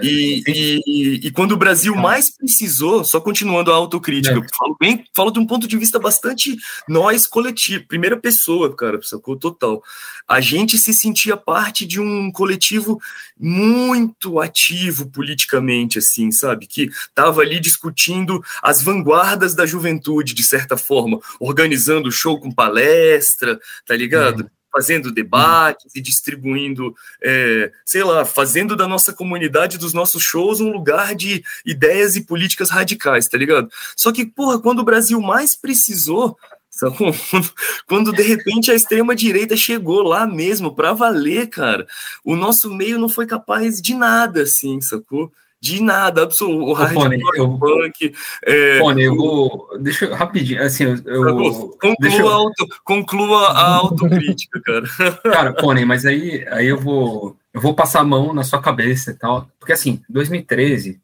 e, 0.02 0.44
e, 0.48 1.28
e, 1.28 1.32
quando 1.32 1.52
o 1.52 1.58
Brasil 1.58 1.96
mais 1.96 2.30
precisou, 2.30 3.04
só 3.04 3.20
continuando 3.20 3.72
a 3.72 3.76
autocrítica, 3.76 4.38
é. 4.38 4.58
falo 4.58 4.78
bem, 4.80 5.04
falo 5.14 5.32
de 5.32 5.40
um 5.40 5.46
ponto 5.46 5.68
de 5.68 5.78
vista 5.78 6.00
bastante 6.00 6.58
nós 6.88 7.28
coletivo, 7.28 7.86
primeira 7.88 8.18
pessoa, 8.18 8.74
cara, 8.76 9.02
sacou 9.02 9.36
total. 9.36 9.84
A 10.28 10.40
gente 10.40 10.78
se 10.78 10.94
sentia 10.94 11.36
parte 11.36 11.86
de 11.86 12.00
um 12.00 12.32
coletivo 12.32 13.00
muito 13.38 14.40
ativo 14.40 15.10
politicamente, 15.10 16.00
assim, 16.00 16.32
sabe? 16.32 16.68
Que 16.68 16.90
tava 17.14 17.42
ali 17.42 17.60
discutindo 17.60 18.42
as 18.64 18.82
vanguardas 18.82 19.56
da 19.56 19.66
juventude, 19.66 20.34
de 20.34 20.44
certa 20.44 20.78
forma, 20.78 21.20
organizando 21.40 22.12
show 22.12 22.40
com 22.40 22.52
palestra, 22.52 23.60
tá 23.86 23.96
ligado? 23.96 24.50
Fazendo 24.76 25.12
debates 25.12 25.96
e 25.96 26.02
distribuindo, 26.02 26.94
é, 27.24 27.72
sei 27.86 28.04
lá, 28.04 28.26
fazendo 28.26 28.76
da 28.76 28.88
nossa 28.88 29.14
comunidade, 29.14 29.78
dos 29.78 29.94
nossos 29.94 30.22
shows, 30.22 30.60
um 30.60 30.72
lugar 30.72 31.16
de 31.16 31.44
ideias 31.66 32.18
e 32.18 32.26
políticas 32.26 32.70
radicais, 32.70 33.28
tá 33.28 33.38
ligado? 33.38 33.70
Só 33.96 34.12
que, 34.12 34.26
porra, 34.26 34.60
quando 34.60 34.80
o 34.80 34.86
Brasil 34.86 35.22
mais 35.22 35.56
precisou, 35.56 36.38
quando 37.88 38.12
de 38.12 38.22
repente 38.22 38.70
a 38.70 38.76
extrema 38.76 39.16
direita 39.16 39.56
chegou 39.56 40.02
lá 40.02 40.28
mesmo 40.28 40.76
para 40.76 40.92
valer, 40.92 41.48
cara, 41.48 41.88
o 42.24 42.36
nosso 42.36 42.74
meio 42.74 43.00
não 43.00 43.08
foi 43.08 43.26
capaz 43.26 43.82
de 43.82 43.94
nada, 43.94 44.42
assim, 44.42 44.82
sacou? 44.82 45.32
De 45.66 45.82
nada, 45.82 46.22
absoluto. 46.22 46.70
O 46.70 46.74
hardcore, 46.74 47.20
eu, 47.36 47.58
punk. 47.58 48.14
É, 48.44 48.80
Pone, 48.80 49.04
eu 49.04 49.16
vou. 49.16 49.68
Deixa 49.80 50.06
eu 50.06 50.14
rapidinho, 50.14 50.62
assim, 50.62 50.84
eu. 50.84 51.76
conclua, 51.82 52.20
eu... 52.20 52.30
Auto, 52.30 52.68
conclua 52.84 53.48
a 53.48 53.76
autocrítica, 53.78 54.62
cara. 54.62 54.86
Cara, 55.24 55.54
Pone, 55.54 55.84
mas 55.84 56.06
aí, 56.06 56.46
aí 56.50 56.68
eu 56.68 56.80
vou. 56.80 57.36
Eu 57.52 57.60
vou 57.60 57.74
passar 57.74 58.02
a 58.02 58.04
mão 58.04 58.32
na 58.32 58.44
sua 58.44 58.62
cabeça 58.62 59.10
e 59.10 59.16
tal. 59.16 59.50
Porque 59.60 59.74
assim, 59.74 60.04
2013, 60.08 61.02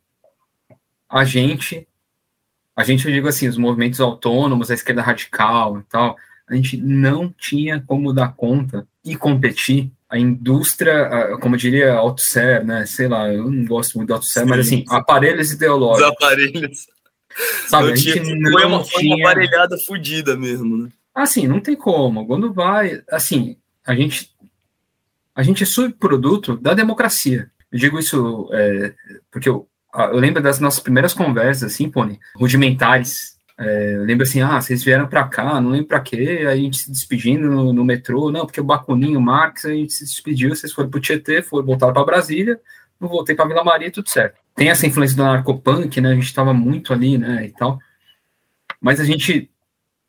a 1.10 1.26
gente. 1.26 1.88
A 2.76 2.84
gente, 2.84 3.06
eu 3.06 3.12
digo 3.12 3.28
assim, 3.28 3.48
os 3.48 3.58
movimentos 3.58 4.00
autônomos, 4.00 4.70
a 4.70 4.76
esquerda 4.76 5.02
radical 5.02 5.80
e 5.80 5.84
tal, 5.84 6.16
a 6.48 6.56
gente 6.56 6.78
não 6.78 7.34
tinha 7.36 7.84
como 7.86 8.14
dar 8.14 8.34
conta 8.34 8.88
e 9.04 9.16
competir 9.16 9.92
a 10.12 10.20
indústria, 10.20 11.38
como 11.40 11.56
eu 11.56 11.60
diria, 11.60 11.94
Althusser, 11.94 12.66
né? 12.66 12.86
Sei 12.86 13.08
lá, 13.08 13.32
eu 13.34 13.50
não 13.50 13.66
gosto 13.66 13.96
muito 13.98 14.10
do 14.10 14.16
Althusser, 14.16 14.46
mas 14.46 14.60
assim, 14.60 14.84
aparelhos 14.90 15.54
ideológicos. 15.54 16.12
Os 16.12 16.16
aparelhos. 16.18 16.88
Sabe, 17.68 17.86
não 17.86 17.94
a 17.94 17.96
gente 17.96 18.22
tinha, 18.22 18.36
não 18.36 18.52
foi, 18.52 18.66
uma, 18.66 18.84
foi 18.84 19.06
uma 19.06 19.16
aparelhada 19.16 19.78
fodida 19.88 20.36
mesmo, 20.36 20.76
né? 20.76 20.90
Assim, 21.16 21.48
não 21.48 21.62
tem 21.62 21.78
como. 21.78 22.28
Quando 22.28 22.52
vai, 22.52 23.02
assim, 23.10 23.56
a 23.88 23.96
gente 23.96 24.32
a 25.34 25.44
gente 25.44 25.64
é 25.64 25.66
subproduto 25.66 26.58
da 26.58 26.74
democracia. 26.74 27.50
Eu 27.72 27.80
digo 27.80 27.98
isso 27.98 28.50
é, 28.52 28.94
porque 29.32 29.48
eu, 29.48 29.66
eu 29.96 30.18
lembro 30.18 30.44
das 30.44 30.60
nossas 30.60 30.82
primeiras 30.82 31.14
conversas, 31.14 31.72
assim, 31.72 31.90
Pony, 31.90 32.20
rudimentares, 32.36 33.38
é, 33.62 33.98
lembro 34.00 34.24
assim, 34.24 34.42
ah, 34.42 34.60
vocês 34.60 34.84
vieram 34.84 35.08
para 35.08 35.24
cá, 35.28 35.62
não 35.62 35.70
lembro 35.70 35.88
para 35.88 36.00
quê, 36.00 36.46
a 36.48 36.56
gente 36.56 36.78
se 36.78 36.92
despedindo 36.92 37.48
no, 37.48 37.72
no, 37.72 37.86
metrô, 37.86 38.32
não, 38.32 38.46
porque 38.46 38.60
o 38.60 38.64
Bacuninho, 38.64 39.20
o 39.20 39.22
Marx, 39.22 39.66
a 39.66 39.74
gente 39.74 39.94
se 39.94 40.04
despediu, 40.04 40.50
vocês 40.50 40.74
foram 40.74 40.90
para 40.90 40.98
o 40.98 41.02
Tietê, 41.02 41.44
foram 41.44 41.66
voltar 41.66 41.92
para 41.92 42.04
Brasília, 42.04 42.60
eu 43.00 43.08
voltei 43.08 43.36
para 43.36 43.48
Vila 43.48 43.64
Maria, 43.64 43.92
tudo 43.92 44.10
certo. 44.10 44.40
Tem 44.56 44.70
essa 44.70 44.88
influência 44.88 45.16
do 45.16 45.24
narcopunk, 45.24 46.02
né, 46.02 46.10
a 46.10 46.16
gente 46.16 46.26
estava 46.26 46.54
muito 46.54 46.92
ali, 46.92 47.18
né, 47.18 47.46
e 47.46 47.52
tal, 47.52 47.80
mas 48.82 49.00
a 49.00 49.04
gente 49.04 49.50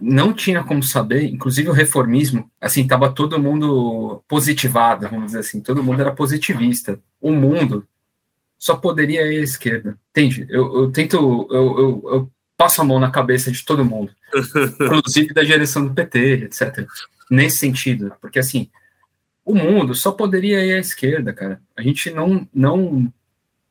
não 0.01 0.33
tinha 0.33 0.65
como 0.65 0.83
saber, 0.83 1.25
inclusive 1.25 1.69
o 1.69 1.73
reformismo, 1.73 2.51
assim, 2.61 2.83
estava 2.83 3.13
todo 3.13 3.39
mundo 3.39 4.23
positivado, 4.27 5.09
vamos 5.09 5.27
dizer 5.27 5.41
assim, 5.41 5.61
todo 5.61 5.83
mundo 5.83 6.01
era 6.01 6.11
positivista. 6.11 6.99
O 7.21 7.31
mundo 7.31 7.87
só 8.59 8.75
poderia 8.77 9.23
ir 9.33 9.39
à 9.39 9.43
esquerda, 9.43 9.97
entende? 10.11 10.47
Eu, 10.49 10.75
eu 10.75 10.91
tento, 10.91 11.17
eu, 11.51 11.79
eu, 11.79 12.03
eu 12.13 12.32
passo 12.57 12.81
a 12.81 12.85
mão 12.85 12.99
na 12.99 13.11
cabeça 13.11 13.51
de 13.51 13.65
todo 13.65 13.85
mundo, 13.85 14.13
inclusive 14.81 15.35
da 15.35 15.43
direção 15.43 15.87
do 15.87 15.95
PT, 15.95 16.45
etc. 16.45 16.87
Nesse 17.31 17.59
sentido, 17.59 18.13
porque 18.21 18.39
assim, 18.39 18.71
o 19.45 19.55
mundo 19.55 19.95
só 19.95 20.13
poderia 20.13 20.65
ir 20.65 20.75
à 20.75 20.79
esquerda, 20.79 21.33
cara. 21.33 21.61
A 21.77 21.83
gente 21.83 22.11
não, 22.11 22.47
não, 22.55 23.13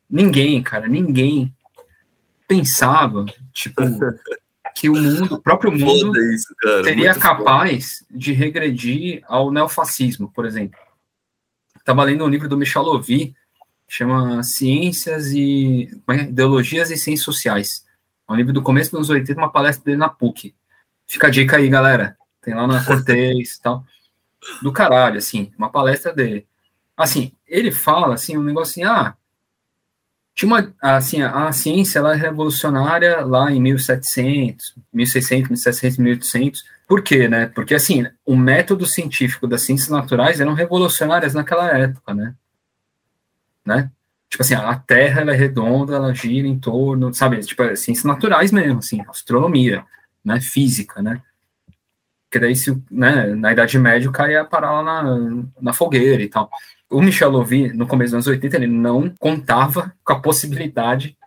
ninguém, 0.09 0.61
cara, 0.61 0.87
ninguém 0.87 1.53
pensava, 2.47 3.25
tipo, 3.53 3.81
que 4.75 4.89
o 4.89 4.95
mundo, 4.95 5.35
o 5.35 5.41
próprio 5.41 5.71
mundo, 5.71 6.19
isso, 6.33 6.53
cara, 6.59 6.83
seria 6.83 7.15
capaz 7.15 8.05
de 8.09 8.33
regredir 8.33 9.23
ao 9.27 9.51
neofascismo, 9.51 10.31
por 10.33 10.45
exemplo. 10.45 10.79
Estava 11.77 12.03
lendo 12.03 12.25
um 12.25 12.29
livro 12.29 12.47
do 12.47 12.57
Michel 12.57 12.83
Lovy, 12.83 13.35
chama 13.87 14.43
Ciências 14.43 15.31
e 15.31 15.89
é? 16.09 16.23
Ideologias 16.23 16.91
e 16.91 16.97
Ciências 16.97 17.25
Sociais. 17.25 17.85
É 18.29 18.33
um 18.33 18.35
livro 18.35 18.53
do 18.53 18.61
começo 18.61 18.91
dos 18.91 18.97
anos 18.97 19.09
80, 19.09 19.39
uma 19.39 19.51
palestra 19.51 19.85
dele 19.85 19.97
na 19.97 20.09
PUC. 20.09 20.55
Fica 21.07 21.27
a 21.27 21.29
dica 21.29 21.57
aí, 21.57 21.67
galera. 21.69 22.17
Tem 22.41 22.53
lá 22.53 22.65
na 22.65 22.83
Cortez 22.83 23.55
e 23.55 23.61
tal. 23.61 23.85
Do 24.61 24.71
caralho, 24.71 25.17
assim, 25.17 25.51
uma 25.57 25.69
palestra 25.69 26.13
dele. 26.13 26.47
Assim, 26.97 27.31
ele 27.47 27.71
fala, 27.71 28.15
assim, 28.15 28.37
um 28.37 28.43
negócio 28.43 28.71
assim, 28.71 28.83
ah, 28.83 29.15
tinha 30.33 30.47
uma, 30.47 30.73
assim, 30.81 31.21
a, 31.21 31.47
a 31.47 31.51
ciência, 31.51 31.99
ela 31.99 32.13
é 32.13 32.17
revolucionária 32.17 33.25
lá 33.25 33.51
em 33.51 33.61
1700, 33.61 34.75
1600, 34.91 35.49
1700, 35.49 35.97
1800, 35.97 36.65
por 36.87 37.01
quê, 37.01 37.27
né? 37.27 37.47
Porque, 37.47 37.75
assim, 37.75 38.05
o 38.25 38.35
método 38.35 38.85
científico 38.85 39.47
das 39.47 39.61
ciências 39.61 39.89
naturais 39.89 40.39
eram 40.39 40.53
revolucionárias 40.53 41.33
naquela 41.33 41.67
época, 41.77 42.13
né? 42.13 42.35
Né? 43.65 43.91
Tipo 44.31 44.43
assim, 44.43 44.55
a 44.55 44.75
Terra, 44.75 45.21
ela 45.21 45.33
é 45.33 45.35
redonda, 45.35 45.97
ela 45.97 46.15
gira 46.15 46.47
em 46.47 46.57
torno, 46.57 47.13
sabe? 47.13 47.37
Tipo, 47.41 47.63
é 47.63 47.75
ciências 47.75 48.05
naturais 48.05 48.49
mesmo, 48.49 48.79
assim, 48.79 49.03
astronomia, 49.09 49.85
né? 50.23 50.39
Física, 50.39 51.01
né? 51.01 51.21
Porque 52.29 52.39
daí, 52.39 52.55
se, 52.55 52.81
né, 52.89 53.25
na 53.35 53.51
Idade 53.51 53.77
Média, 53.77 54.09
o 54.09 54.13
cara 54.13 54.31
ia 54.31 54.45
parar 54.45 54.71
lá 54.71 54.83
na, 55.03 55.43
na 55.61 55.73
fogueira 55.73 56.23
e 56.23 56.29
tal. 56.29 56.49
O 56.89 57.01
Michel 57.01 57.29
Louvi, 57.29 57.73
no 57.73 57.85
começo 57.85 58.11
dos 58.11 58.25
anos 58.25 58.27
80, 58.27 58.55
ele 58.55 58.67
não 58.67 59.13
contava 59.19 59.93
com 60.01 60.13
a 60.13 60.19
possibilidade 60.21 61.17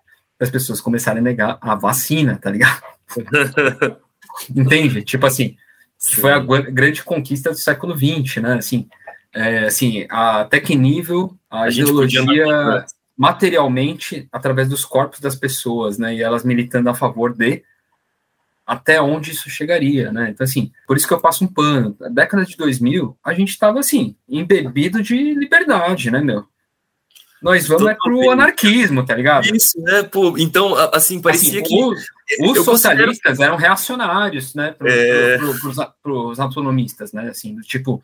das 0.40 0.48
pessoas 0.48 0.80
começarem 0.80 1.20
a 1.20 1.22
negar 1.22 1.58
a 1.60 1.74
vacina, 1.74 2.38
tá 2.38 2.50
ligado? 2.50 2.82
Entende? 4.48 5.02
Tipo 5.02 5.26
assim, 5.26 5.58
foi 5.98 6.32
a 6.32 6.38
grande 6.38 7.02
conquista 7.02 7.50
do 7.50 7.56
século 7.56 7.94
XX, 7.94 8.42
né? 8.42 8.54
Assim, 8.54 8.88
é, 9.34 9.66
assim 9.66 10.06
até 10.08 10.58
que 10.58 10.74
nível 10.74 11.36
a, 11.50 11.64
a 11.64 11.68
ideologia 11.68 12.86
materialmente 13.16 14.28
através 14.32 14.68
dos 14.68 14.84
corpos 14.84 15.20
das 15.20 15.36
pessoas, 15.36 15.98
né? 15.98 16.14
E 16.14 16.22
elas 16.22 16.44
militando 16.44 16.88
a 16.88 16.94
favor 16.94 17.32
de 17.32 17.62
até 18.66 19.00
onde 19.00 19.30
isso 19.30 19.50
chegaria, 19.50 20.10
né? 20.10 20.30
Então, 20.30 20.44
assim, 20.44 20.72
por 20.86 20.96
isso 20.96 21.06
que 21.06 21.12
eu 21.12 21.20
passo 21.20 21.44
um 21.44 21.48
pano. 21.48 21.94
Na 22.00 22.08
década 22.08 22.44
de 22.44 22.56
2000, 22.56 23.16
a 23.22 23.34
gente 23.34 23.50
estava, 23.50 23.78
assim, 23.78 24.16
embebido 24.28 25.02
de 25.02 25.34
liberdade, 25.34 26.10
né, 26.10 26.20
meu? 26.20 26.46
Nós 27.42 27.68
vamos 27.68 27.86
é 27.86 27.94
pro 28.02 28.30
anarquismo, 28.30 29.04
tá 29.04 29.14
ligado? 29.14 29.54
Isso, 29.54 29.78
né? 29.82 30.02
Pô, 30.04 30.38
então, 30.38 30.74
assim, 30.94 31.20
parecia 31.20 31.60
assim, 31.60 31.62
que. 31.62 31.84
Os, 31.84 32.08
os 32.40 32.64
socialistas 32.64 33.22
considero... 33.22 33.42
eram 33.42 33.56
reacionários, 33.56 34.54
né? 34.54 34.70
Pro, 34.70 34.88
é... 34.88 35.36
pros 36.02 36.40
autonomistas, 36.40 37.12
né? 37.12 37.28
Assim, 37.28 37.54
do 37.54 37.60
tipo, 37.60 38.02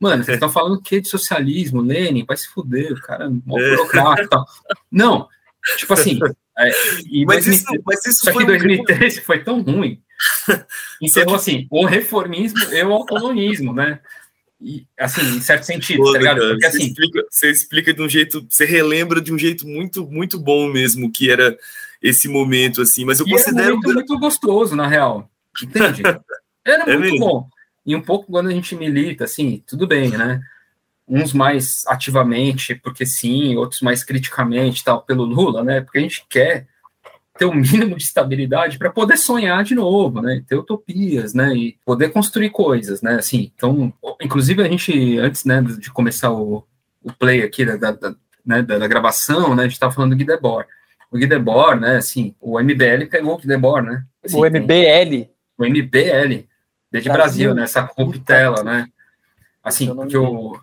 mano, 0.00 0.24
vocês 0.24 0.36
estão 0.36 0.50
falando 0.50 0.74
o 0.74 0.82
que 0.82 1.00
de 1.00 1.08
socialismo? 1.08 1.80
Lenin, 1.80 2.24
vai 2.24 2.36
se 2.36 2.48
fuder, 2.48 2.92
o 2.92 3.00
cara 3.00 3.24
é 3.24 3.28
mó 3.28 3.58
é. 3.58 3.70
burocrata 3.70 4.22
e 4.22 4.28
tal. 4.28 4.46
Não, 4.90 5.28
tipo 5.76 5.92
assim, 5.92 6.18
é, 6.58 6.70
e 7.08 7.24
mas, 7.24 7.44
2000, 7.44 7.52
isso, 7.54 7.82
mas 7.84 8.06
isso 8.06 8.24
só 8.24 8.32
que 8.32 8.44
2013 8.44 9.20
um... 9.20 9.22
foi 9.22 9.42
tão 9.42 9.60
ruim. 9.62 10.00
Então, 11.00 11.26
que... 11.26 11.34
assim, 11.34 11.68
o 11.70 11.86
reformismo 11.86 12.58
e 12.72 12.82
o 12.82 12.92
autonomismo, 12.92 13.72
né? 13.72 14.00
E, 14.60 14.84
assim, 14.98 15.20
em 15.36 15.40
certo 15.40 15.62
sentido, 15.62 16.12
tá 16.12 16.18
ligado? 16.18 16.40
Porque, 16.40 16.60
você, 16.60 16.66
assim, 16.66 16.86
explica, 16.86 17.26
você 17.30 17.50
explica 17.52 17.94
de 17.94 18.02
um 18.02 18.08
jeito, 18.08 18.44
você 18.50 18.64
relembra 18.64 19.20
de 19.20 19.32
um 19.32 19.38
jeito 19.38 19.64
muito, 19.64 20.04
muito 20.08 20.36
bom 20.36 20.68
mesmo, 20.68 21.12
que 21.12 21.30
era 21.30 21.56
esse 22.02 22.26
momento, 22.26 22.82
assim, 22.82 23.04
mas 23.04 23.20
eu 23.20 23.26
considero... 23.26 23.66
Era 23.68 23.74
um 23.76 23.80
muito 23.80 24.18
gostoso, 24.18 24.74
na 24.74 24.88
real, 24.88 25.30
entende? 25.62 26.02
Era 26.66 26.82
é 26.82 26.98
muito 26.98 27.12
mesmo. 27.12 27.18
bom. 27.20 27.48
E 27.88 27.96
um 27.96 28.02
pouco 28.02 28.30
quando 28.30 28.48
a 28.48 28.52
gente 28.52 28.76
milita, 28.76 29.24
assim, 29.24 29.62
tudo 29.66 29.86
bem, 29.86 30.10
né? 30.10 30.40
uns 31.08 31.32
mais 31.32 31.84
ativamente, 31.86 32.74
porque 32.74 33.06
sim, 33.06 33.56
outros 33.56 33.80
mais 33.80 34.04
criticamente, 34.04 34.84
tal, 34.84 35.02
pelo 35.02 35.24
Lula, 35.24 35.64
né? 35.64 35.80
Porque 35.80 35.98
a 35.98 36.02
gente 36.02 36.26
quer 36.28 36.66
ter 37.38 37.46
o 37.46 37.50
um 37.50 37.54
mínimo 37.54 37.96
de 37.96 38.02
estabilidade 38.02 38.78
para 38.78 38.90
poder 38.90 39.16
sonhar 39.16 39.64
de 39.64 39.74
novo, 39.74 40.20
né? 40.20 40.42
Ter 40.46 40.56
utopias, 40.56 41.32
né? 41.32 41.54
E 41.54 41.78
poder 41.84 42.10
construir 42.10 42.50
coisas, 42.50 43.00
né? 43.00 43.14
Assim, 43.14 43.50
então, 43.56 43.92
inclusive 44.20 44.62
a 44.62 44.68
gente 44.68 45.18
antes, 45.18 45.44
né, 45.44 45.62
de 45.62 45.90
começar 45.90 46.30
o, 46.30 46.64
o 47.02 47.12
play 47.12 47.42
aqui 47.42 47.64
da, 47.64 47.76
da, 47.76 47.92
da, 47.92 48.14
né, 48.44 48.62
da, 48.62 48.86
gravação, 48.86 49.54
né? 49.54 49.62
A 49.62 49.66
gente 49.66 49.74
estava 49.74 49.94
falando 49.94 50.10
do 50.10 50.16
Guy 50.16 50.26
Debord. 50.26 50.68
O 51.10 51.16
Guy 51.16 51.26
Debord, 51.26 51.80
né? 51.80 51.96
Assim, 51.96 52.34
o 52.38 52.60
MBL 52.60 53.06
pegou 53.10 53.34
o 53.34 53.38
Guy 53.38 53.46
Debord, 53.46 53.88
né? 53.88 54.04
Assim, 54.22 54.36
o 54.36 54.44
MBL. 54.44 55.30
o 55.56 55.64
MBL, 55.64 56.46
desde 56.90 57.10
Brasil, 57.10 57.52
Brasil 57.52 57.54
né? 57.54 57.62
Essa 57.62 57.82
corruptela, 57.82 58.62
né? 58.62 58.88
Assim, 59.62 59.94
porque 59.94 60.16
o, 60.16 60.58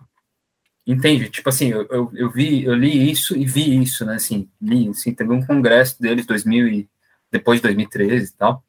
Entende? 0.86 1.28
Tipo 1.28 1.48
assim, 1.48 1.68
eu, 1.68 1.84
eu, 1.90 2.12
eu, 2.14 2.30
vi, 2.30 2.62
eu 2.62 2.72
li 2.74 3.10
isso 3.10 3.36
e 3.36 3.44
vi 3.44 3.82
isso, 3.82 4.04
né? 4.04 4.14
Assim, 4.14 4.48
li, 4.62 4.88
assim, 4.88 5.12
teve 5.12 5.32
um 5.32 5.44
congresso 5.44 6.00
deles 6.00 6.24
2000 6.24 6.68
e 6.68 6.88
depois 7.30 7.58
de 7.58 7.64
2013 7.64 8.30
e 8.32 8.36
tal. 8.36 8.62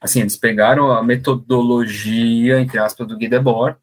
Assim, 0.00 0.20
eles 0.20 0.36
pegaram 0.36 0.90
a 0.90 1.04
metodologia, 1.04 2.58
entre 2.60 2.80
aspas, 2.80 3.06
do 3.06 3.16
Guy 3.16 3.28
Debord, 3.28 3.78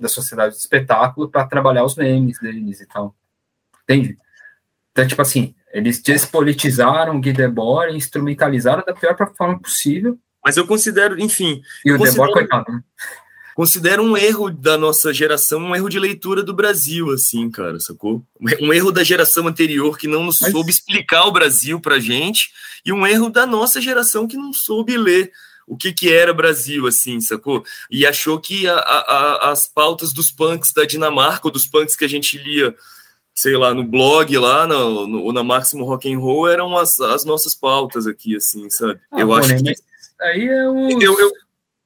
da 0.00 0.08
sociedade 0.08 0.54
de 0.54 0.60
espetáculo, 0.60 1.28
para 1.28 1.46
trabalhar 1.46 1.84
os 1.84 1.96
memes 1.96 2.38
deles 2.40 2.80
e 2.80 2.86
tal. 2.86 3.14
Entende? 3.82 4.16
Então, 4.90 5.06
tipo 5.06 5.20
assim, 5.20 5.54
eles 5.70 6.00
despolitizaram 6.00 7.16
o 7.16 7.20
Guy 7.20 7.34
Debord 7.34 7.92
e 7.92 7.96
instrumentalizaram 7.98 8.82
da 8.86 8.94
pior 8.94 9.14
forma 9.36 9.60
possível. 9.60 10.18
Mas 10.44 10.56
eu 10.56 10.66
considero, 10.66 11.20
enfim. 11.20 11.62
E 11.84 11.92
o 11.92 11.98
considero... 11.98 12.26
Debord, 12.26 12.32
coitado, 12.32 12.72
né? 12.72 12.82
considero 13.54 14.02
um 14.02 14.16
erro 14.16 14.50
da 14.50 14.78
nossa 14.78 15.12
geração, 15.12 15.60
um 15.60 15.76
erro 15.76 15.88
de 15.88 15.98
leitura 15.98 16.42
do 16.42 16.54
Brasil, 16.54 17.10
assim, 17.10 17.50
cara, 17.50 17.78
sacou? 17.78 18.24
Um 18.60 18.72
erro 18.72 18.90
da 18.90 19.04
geração 19.04 19.46
anterior 19.46 19.98
que 19.98 20.08
não 20.08 20.24
Mas... 20.24 20.36
soube 20.36 20.70
explicar 20.70 21.26
o 21.26 21.32
Brasil 21.32 21.80
pra 21.80 21.98
gente, 21.98 22.50
e 22.84 22.92
um 22.92 23.06
erro 23.06 23.28
da 23.28 23.46
nossa 23.46 23.80
geração 23.80 24.26
que 24.26 24.36
não 24.36 24.52
soube 24.52 24.96
ler 24.96 25.30
o 25.66 25.76
que, 25.76 25.92
que 25.92 26.12
era 26.12 26.34
Brasil, 26.34 26.86
assim, 26.86 27.20
sacou? 27.20 27.64
E 27.90 28.04
achou 28.04 28.38
que 28.40 28.68
a, 28.68 28.74
a, 28.74 29.52
as 29.52 29.68
pautas 29.68 30.12
dos 30.12 30.30
punks 30.30 30.72
da 30.72 30.84
Dinamarca, 30.84 31.46
ou 31.46 31.52
dos 31.52 31.66
punks 31.66 31.94
que 31.94 32.04
a 32.04 32.08
gente 32.08 32.36
lia, 32.36 32.74
sei 33.32 33.56
lá, 33.56 33.72
no 33.72 33.84
blog 33.84 34.36
lá, 34.38 34.66
no, 34.66 35.06
no, 35.06 35.32
na 35.32 35.44
Máximo 35.44 35.84
Rock 35.84 36.12
and 36.12 36.18
Roll, 36.18 36.48
eram 36.48 36.76
as, 36.76 37.00
as 37.00 37.24
nossas 37.24 37.54
pautas 37.54 38.06
aqui, 38.06 38.36
assim, 38.36 38.68
sabe? 38.70 38.98
Ah, 39.10 39.20
eu 39.20 39.32
acho 39.32 39.62
né? 39.62 39.72
que... 39.72 39.91
Aí 40.22 40.46
é 40.46 40.68
o... 40.68 41.00
Eu, 41.00 41.18
eu, 41.20 41.32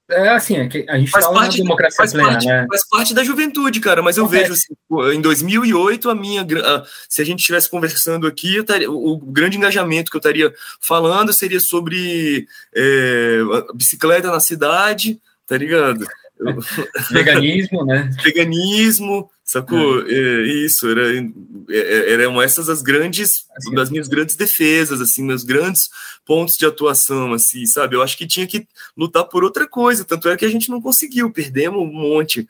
é 0.09 0.28
assim, 0.28 0.57
é 0.57 0.68
a 0.89 0.99
gente 0.99 1.11
faz 1.11 1.26
parte, 1.26 1.57
democracia 1.57 1.97
faz 1.97 2.12
plena, 2.12 2.28
parte, 2.28 2.47
né? 2.47 2.64
Faz 2.68 2.89
parte 2.89 3.12
da 3.12 3.24
juventude, 3.24 3.80
cara, 3.80 4.03
mas 4.03 4.16
eu 4.16 4.26
é. 4.26 4.28
vejo 4.28 4.53
assim, 4.53 4.72
em 5.12 5.20
2008 5.20 6.09
a 6.09 6.14
minha, 6.14 6.43
a, 6.43 6.84
se 7.09 7.20
a 7.20 7.24
gente 7.24 7.41
estivesse 7.41 7.68
conversando 7.68 8.24
aqui, 8.24 8.62
taria, 8.62 8.89
o 8.89 9.18
grande 9.18 9.57
engajamento 9.57 10.09
que 10.09 10.16
eu 10.16 10.20
estaria 10.20 10.55
falando 10.80 11.32
seria 11.32 11.59
sobre 11.59 12.47
é, 12.72 13.41
bicicleta 13.74 14.30
na 14.30 14.39
cidade, 14.39 15.20
tá 15.45 15.57
ligado? 15.59 16.07
Veganismo, 17.11 17.84
né? 17.84 18.09
Veganismo, 18.22 19.28
sacou? 19.47 20.07
É. 20.07 20.12
É, 20.12 20.42
isso, 20.64 20.88
era, 20.90 21.16
é, 21.16 21.22
é, 21.70 22.12
eram 22.12 22.42
essas 22.42 22.68
as 22.68 22.82
grandes, 22.82 23.47
assim, 23.57 23.72
das 23.72 23.88
minhas 23.88 24.09
grandes 24.09 24.34
defesas, 24.34 25.01
assim, 25.01 25.22
meus 25.22 25.44
grandes 25.44 25.88
pontos 26.26 26.57
de 26.59 26.66
atuação, 26.66 27.32
assim, 27.32 27.64
sabe? 27.64 27.94
Eu 27.94 28.03
acho 28.03 28.18
que 28.18 28.26
tinha 28.26 28.47
que 28.47 28.66
lutar 28.97 29.24
por 29.24 29.44
outra 29.44 29.66
coisa, 29.68 30.05
tanto 30.05 30.28
é 30.28 30.36
que 30.36 30.44
a 30.44 30.51
gente 30.51 30.68
não 30.68 30.82
conseguiu, 30.82 31.30
perdemos 31.30 31.80
um 31.80 31.92
monte, 31.92 32.47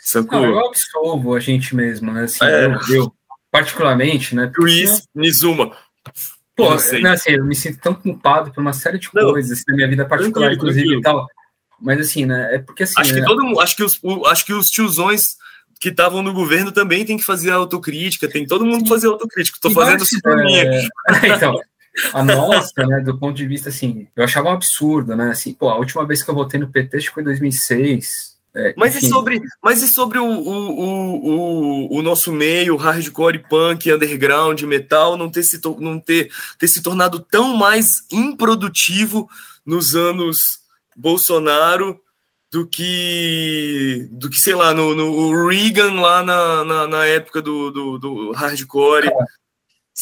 sacou? 0.00 0.40
Não, 0.40 0.48
eu 0.48 0.66
absolvo 0.66 1.34
a 1.34 1.40
gente 1.40 1.76
mesmo, 1.76 2.10
né? 2.10 2.24
Assim, 2.24 2.42
é. 2.42 2.64
eu, 2.64 2.96
eu, 2.96 3.14
particularmente, 3.50 4.34
né? 4.34 4.50
Luiz 4.56 5.06
Nizuma. 5.14 5.76
Pô, 6.56 6.70
não, 6.70 7.12
assim, 7.12 7.32
eu 7.32 7.44
me 7.44 7.54
sinto 7.54 7.80
tão 7.80 7.94
culpado 7.94 8.50
por 8.50 8.60
uma 8.60 8.72
série 8.72 8.98
de 8.98 9.08
não, 9.14 9.30
coisas 9.30 9.52
assim, 9.52 9.64
na 9.68 9.76
minha 9.76 9.88
vida 9.88 10.06
particular, 10.06 10.52
inclusive, 10.52 10.96
e 10.96 11.00
tal 11.02 11.26
mas 11.80 11.98
assim, 11.98 12.26
né? 12.26 12.56
É 12.56 12.58
porque 12.58 12.82
assim. 12.82 12.94
Acho 12.98 13.14
né? 13.14 13.20
que 13.20 13.26
todo 13.26 13.42
mundo, 13.42 13.58
acho 13.60 13.74
que 13.74 13.82
os, 13.82 13.98
acho 14.26 14.44
que 14.44 14.52
os 14.52 14.70
tiozões 14.70 15.38
que 15.80 15.88
estavam 15.88 16.22
no 16.22 16.34
governo 16.34 16.70
também 16.70 17.06
tem 17.06 17.16
que 17.16 17.24
fazer 17.24 17.50
autocrítica, 17.50 18.28
tem 18.28 18.46
todo 18.46 18.66
mundo 18.66 18.86
fazer 18.86 19.06
autocrítica. 19.06 19.56
Estou 19.56 19.72
fazendo 19.72 20.02
isso 20.04 20.20
por 20.22 20.36
mim. 20.36 20.52
Então, 21.24 21.58
a 22.12 22.22
nossa, 22.22 22.86
né, 22.86 23.00
do 23.00 23.18
ponto 23.18 23.34
de 23.34 23.46
vista 23.46 23.70
assim, 23.70 24.06
eu 24.14 24.22
achava 24.22 24.50
um 24.50 24.52
absurdo, 24.52 25.16
né? 25.16 25.30
Assim, 25.30 25.54
pô, 25.54 25.70
a 25.70 25.78
última 25.78 26.06
vez 26.06 26.22
que 26.22 26.30
eu 26.30 26.34
votei 26.34 26.60
no 26.60 26.68
PT 26.68 26.98
acho 26.98 27.08
que 27.08 27.14
foi 27.14 27.22
em 27.22 27.26
2006. 27.26 28.38
É, 28.52 28.74
mas, 28.76 28.96
e 28.96 29.08
sobre, 29.08 29.40
mas 29.62 29.80
e 29.80 29.86
sobre 29.86 30.18
o, 30.18 30.26
o, 30.26 31.88
o, 31.88 31.98
o, 31.98 32.02
nosso 32.02 32.32
meio, 32.32 32.76
hardcore, 32.76 33.44
punk, 33.48 33.92
underground, 33.92 34.60
metal, 34.62 35.16
não 35.16 35.30
ter 35.30 35.44
se, 35.44 35.60
não 35.78 36.00
ter, 36.00 36.30
ter 36.58 36.66
se 36.66 36.82
tornado 36.82 37.20
tão 37.20 37.56
mais 37.56 38.02
improdutivo 38.10 39.30
nos 39.64 39.94
anos 39.94 40.58
Bolsonaro 40.96 42.00
do 42.52 42.66
que, 42.66 44.08
do 44.10 44.28
que 44.28 44.40
sei 44.40 44.54
lá, 44.54 44.74
no, 44.74 44.94
no 44.94 45.48
Reagan 45.48 46.00
lá 46.00 46.22
na, 46.22 46.64
na, 46.64 46.86
na 46.88 47.06
época 47.06 47.40
do, 47.40 47.70
do, 47.70 47.98
do 47.98 48.32
hardcore. 48.32 49.12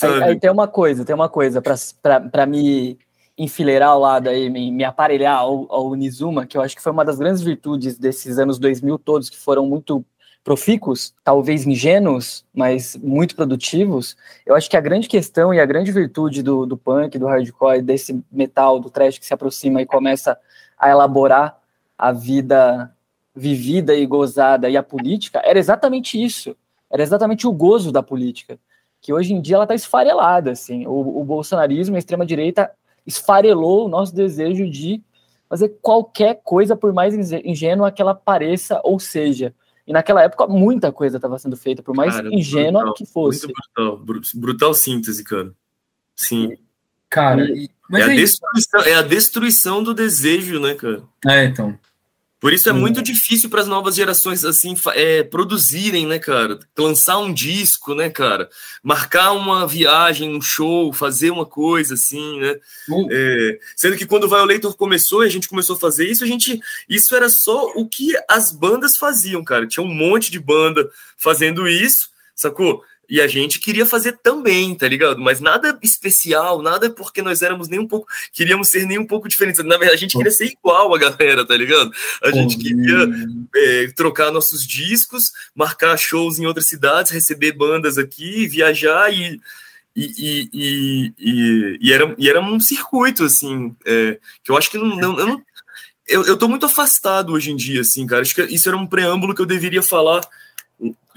Aí, 0.03 0.23
aí, 0.23 0.41
tem 0.41 0.51
uma 0.51 0.67
coisa, 0.67 1.05
tem 1.05 1.15
uma 1.15 1.29
coisa 1.29 1.61
para 1.61 2.47
me 2.47 2.99
enfileirar 3.37 3.91
ao 3.91 4.01
lado 4.01 4.29
aí, 4.29 4.49
me, 4.49 4.73
me 4.73 4.83
aparelhar 4.83 5.37
ao, 5.37 5.67
ao 5.71 5.95
Nizuma, 5.95 6.47
que 6.47 6.57
eu 6.57 6.63
acho 6.63 6.75
que 6.75 6.83
foi 6.83 6.91
uma 6.91 7.05
das 7.05 7.19
grandes 7.19 7.43
virtudes 7.43 7.99
desses 7.99 8.39
anos 8.39 8.59
2000 8.59 8.99
todos, 8.99 9.29
que 9.29 9.39
foram 9.39 9.67
muito 9.67 10.05
profícuos, 10.43 11.15
talvez 11.23 11.67
ingênuos, 11.67 12.45
mas 12.55 12.97
muito 12.97 13.37
produtivos. 13.37 14.17
Eu 14.47 14.55
acho 14.55 14.71
que 14.71 14.77
a 14.77 14.81
grande 14.81 15.07
questão 15.07 15.53
e 15.53 15.61
a 15.61 15.67
grande 15.67 15.93
virtude 15.93 16.43
do, 16.43 16.65
do 16.65 16.77
punk, 16.77 17.19
do 17.19 17.27
hardcore, 17.27 17.83
desse 17.83 18.25
metal, 18.33 18.81
do 18.81 18.89
trash 18.89 19.19
que 19.19 19.27
se 19.27 19.35
aproxima 19.35 19.83
e 19.83 19.87
começa 19.87 20.39
a 20.79 20.89
elaborar 20.89 21.58
a 21.99 22.13
vida 22.13 22.95
vivida 23.35 23.95
e 23.95 24.07
gozada 24.07 24.71
e 24.71 24.77
a 24.77 24.83
política, 24.83 25.41
era 25.45 25.59
exatamente 25.59 26.23
isso. 26.23 26.57
Era 26.91 27.03
exatamente 27.03 27.47
o 27.47 27.53
gozo 27.53 27.93
da 27.93 28.03
política, 28.03 28.59
que 29.01 29.13
hoje 29.13 29.35
em 29.35 29.41
dia 29.41 29.57
ela 29.57 29.65
está 29.65 29.75
esfarelada, 29.75 30.53
assim. 30.53 30.87
O, 30.87 31.21
o 31.21 31.25
bolsonarismo, 31.25 31.97
a 31.97 31.99
extrema-direita 31.99 32.71
esfarelou 33.07 33.87
o 33.87 33.89
nosso 33.89 34.15
desejo 34.15 34.69
de 34.69 35.03
fazer 35.49 35.77
qualquer 35.81 36.41
coisa, 36.45 36.77
por 36.77 36.93
mais 36.93 37.15
ingênua 37.45 37.91
que 37.91 38.03
ela 38.03 38.15
pareça 38.15 38.81
ou 38.85 38.99
seja. 38.99 39.55
E 39.87 39.93
naquela 39.93 40.23
época 40.23 40.47
muita 40.47 40.93
coisa 40.93 41.17
estava 41.17 41.39
sendo 41.39 41.57
feita, 41.57 41.83
por 41.83 41.95
mais 41.95 42.15
cara, 42.15 42.35
ingênua 42.35 42.83
brutal, 42.83 42.95
que 42.95 43.07
fosse. 43.07 43.47
Muito 43.47 43.55
brutal, 43.75 44.31
brutal 44.35 44.75
síntese, 44.75 45.25
cara. 45.25 45.53
Sim. 46.15 46.57
Cara, 47.09 47.47
é, 47.51 48.03
a 48.03 48.13
é 48.13 48.17
destruição, 48.17 48.81
é 48.83 48.95
a 48.95 49.03
destruição 49.03 49.83
do 49.83 49.95
desejo, 49.95 50.61
né, 50.61 50.75
cara? 50.75 51.03
É, 51.27 51.45
então. 51.45 51.79
Por 52.41 52.53
isso 52.53 52.68
é 52.68 52.72
muito 52.72 53.03
difícil 53.03 53.51
para 53.51 53.61
as 53.61 53.66
novas 53.66 53.97
gerações 53.97 54.45
assim 54.45 54.76
é, 54.95 55.24
produzirem, 55.24 56.07
né, 56.07 56.20
cara? 56.20 56.61
Lançar 56.78 57.18
um 57.18 57.32
disco, 57.32 57.95
né, 57.95 58.11
cara? 58.11 58.49
Marcar 58.80 59.32
uma 59.32 59.66
viagem, 59.66 60.36
um 60.36 60.41
show, 60.41 60.93
fazer 60.93 61.30
uma 61.30 61.45
coisa 61.45 61.95
assim, 61.95 62.39
né? 62.39 62.57
Uh. 62.89 63.09
É, 63.11 63.59
sendo 63.74 63.97
que 63.97 64.07
quando 64.07 64.24
o 64.24 64.28
Violator 64.28 64.76
começou 64.76 65.24
e 65.24 65.26
a 65.26 65.30
gente 65.30 65.49
começou 65.49 65.74
a 65.74 65.80
fazer 65.80 66.09
isso, 66.09 66.22
a 66.22 66.28
gente 66.28 66.61
isso 66.89 67.16
era 67.16 67.28
só 67.28 67.72
o 67.74 67.89
que 67.89 68.12
as 68.28 68.53
bandas 68.53 68.97
faziam, 68.97 69.43
cara. 69.43 69.66
Tinha 69.66 69.84
um 69.84 69.93
monte 69.93 70.30
de 70.30 70.39
banda 70.39 70.89
fazendo 71.16 71.66
isso, 71.66 72.11
sacou? 72.36 72.84
E 73.09 73.21
a 73.21 73.27
gente 73.27 73.59
queria 73.59 73.87
fazer 73.87 74.19
também, 74.19 74.75
tá 74.75 74.87
ligado? 74.87 75.19
Mas 75.19 75.41
nada 75.41 75.79
especial, 75.83 76.61
nada 76.61 76.91
porque 76.91 77.23
nós 77.23 77.41
éramos 77.41 77.67
nem 77.67 77.81
um 77.81 77.87
pouco, 77.87 78.07
queríamos 78.33 78.69
ser 78.69 78.85
nem 78.85 78.99
um 78.99 79.07
pouco 79.07 79.29
diferentes. 79.29 79.65
Na 79.65 79.79
verdade, 79.79 79.95
a 79.95 79.97
gente 79.97 80.17
queria 80.17 80.31
ser 80.31 80.47
igual 80.47 80.95
a 80.95 80.99
galera, 80.99 81.47
tá 81.47 81.57
ligado? 81.57 81.91
A 82.23 82.31
gente 82.31 82.59
queria 82.59 83.09
é, 83.57 83.87
trocar 83.97 84.31
nossos 84.31 84.67
discos, 84.67 85.33
marcar 85.55 85.97
shows 85.97 86.39
em 86.39 86.47
outras 86.47 86.67
cidades, 86.67 87.11
receber 87.11 87.53
bandas 87.53 87.97
aqui, 87.97 88.47
viajar 88.47 89.13
e. 89.13 89.41
E, 89.97 90.13
e, 90.53 91.13
e, 91.19 91.79
e, 91.81 91.93
era, 91.93 92.15
e 92.17 92.31
era 92.31 92.41
um 92.41 92.61
circuito, 92.61 93.25
assim, 93.25 93.75
é, 93.85 94.17
que 94.45 94.53
eu 94.53 94.57
acho 94.57 94.71
que 94.71 94.79
não, 94.79 94.95
não, 94.95 95.19
eu 95.19 95.27
não 95.27 95.43
eu, 96.09 96.25
eu 96.25 96.37
tô 96.37 96.49
muito 96.49 96.65
afastado 96.65 97.33
hoje 97.33 97.51
em 97.51 97.57
dia, 97.57 97.83
assim, 97.83 98.07
cara. 98.07 98.23
Acho 98.23 98.35
que 98.35 98.43
isso 98.43 98.69
era 98.69 98.77
um 98.77 98.87
preâmbulo 98.87 99.35
que 99.35 99.43
eu 99.43 99.47
deveria 99.47 99.83
falar 99.83 100.27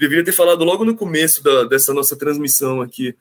deveria 0.02 0.24
ter 0.24 0.32
falado 0.32 0.64
logo 0.64 0.84
no 0.84 0.96
começo 0.96 1.42
da, 1.44 1.64
dessa 1.64 1.94
nossa 1.94 2.16
transmissão 2.16 2.82
aqui. 2.82 3.14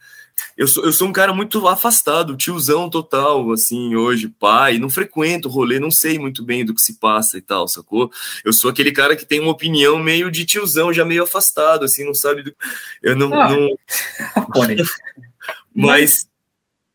Eu 0.57 0.67
sou, 0.67 0.84
eu 0.84 0.91
sou 0.91 1.07
um 1.07 1.13
cara 1.13 1.32
muito 1.34 1.67
afastado, 1.67 2.36
tiozão 2.36 2.89
total, 2.89 3.51
assim, 3.51 3.95
hoje, 3.95 4.27
pai, 4.27 4.79
não 4.79 4.89
frequento 4.89 5.47
rolê, 5.47 5.79
não 5.79 5.91
sei 5.91 6.17
muito 6.17 6.43
bem 6.43 6.65
do 6.65 6.73
que 6.73 6.82
se 6.82 6.97
passa 6.97 7.38
e 7.38 7.41
tal, 7.41 7.67
sacou? 7.67 8.11
Eu 8.43 8.51
sou 8.51 8.71
aquele 8.71 8.91
cara 8.91 9.15
que 9.15 9.25
tem 9.25 9.39
uma 9.39 9.51
opinião 9.51 9.99
meio 9.99 10.32
de 10.32 10.43
tiozão, 10.43 10.91
já 10.91 11.05
meio 11.05 11.23
afastado, 11.23 11.86
assim, 11.86 12.03
não 12.03 12.13
sabe 12.13 12.41
do... 12.41 12.55
Eu 13.03 13.15
não... 13.15 13.32
Ah. 13.34 13.49
não... 13.49 13.69
Mas 15.73 16.27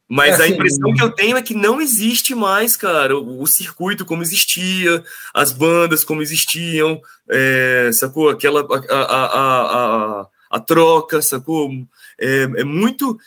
mas 0.08 0.38
é 0.38 0.44
assim, 0.44 0.52
a 0.52 0.54
impressão 0.54 0.94
que 0.94 1.02
eu 1.02 1.10
tenho 1.10 1.36
é 1.36 1.42
que 1.42 1.54
não 1.54 1.80
existe 1.80 2.34
mais, 2.34 2.76
cara, 2.76 3.16
o, 3.18 3.42
o 3.42 3.46
circuito 3.46 4.04
como 4.04 4.22
existia, 4.22 5.02
as 5.34 5.52
bandas 5.52 6.04
como 6.04 6.22
existiam, 6.22 7.00
é, 7.28 7.90
sacou? 7.92 8.28
Aquela 8.28 8.60
a, 8.60 8.94
a, 8.94 9.24
a, 9.24 10.20
a, 10.20 10.26
a 10.50 10.60
troca, 10.60 11.20
sacou? 11.20 11.70
É, 12.18 12.42
é 12.58 12.64
muito 12.64 13.18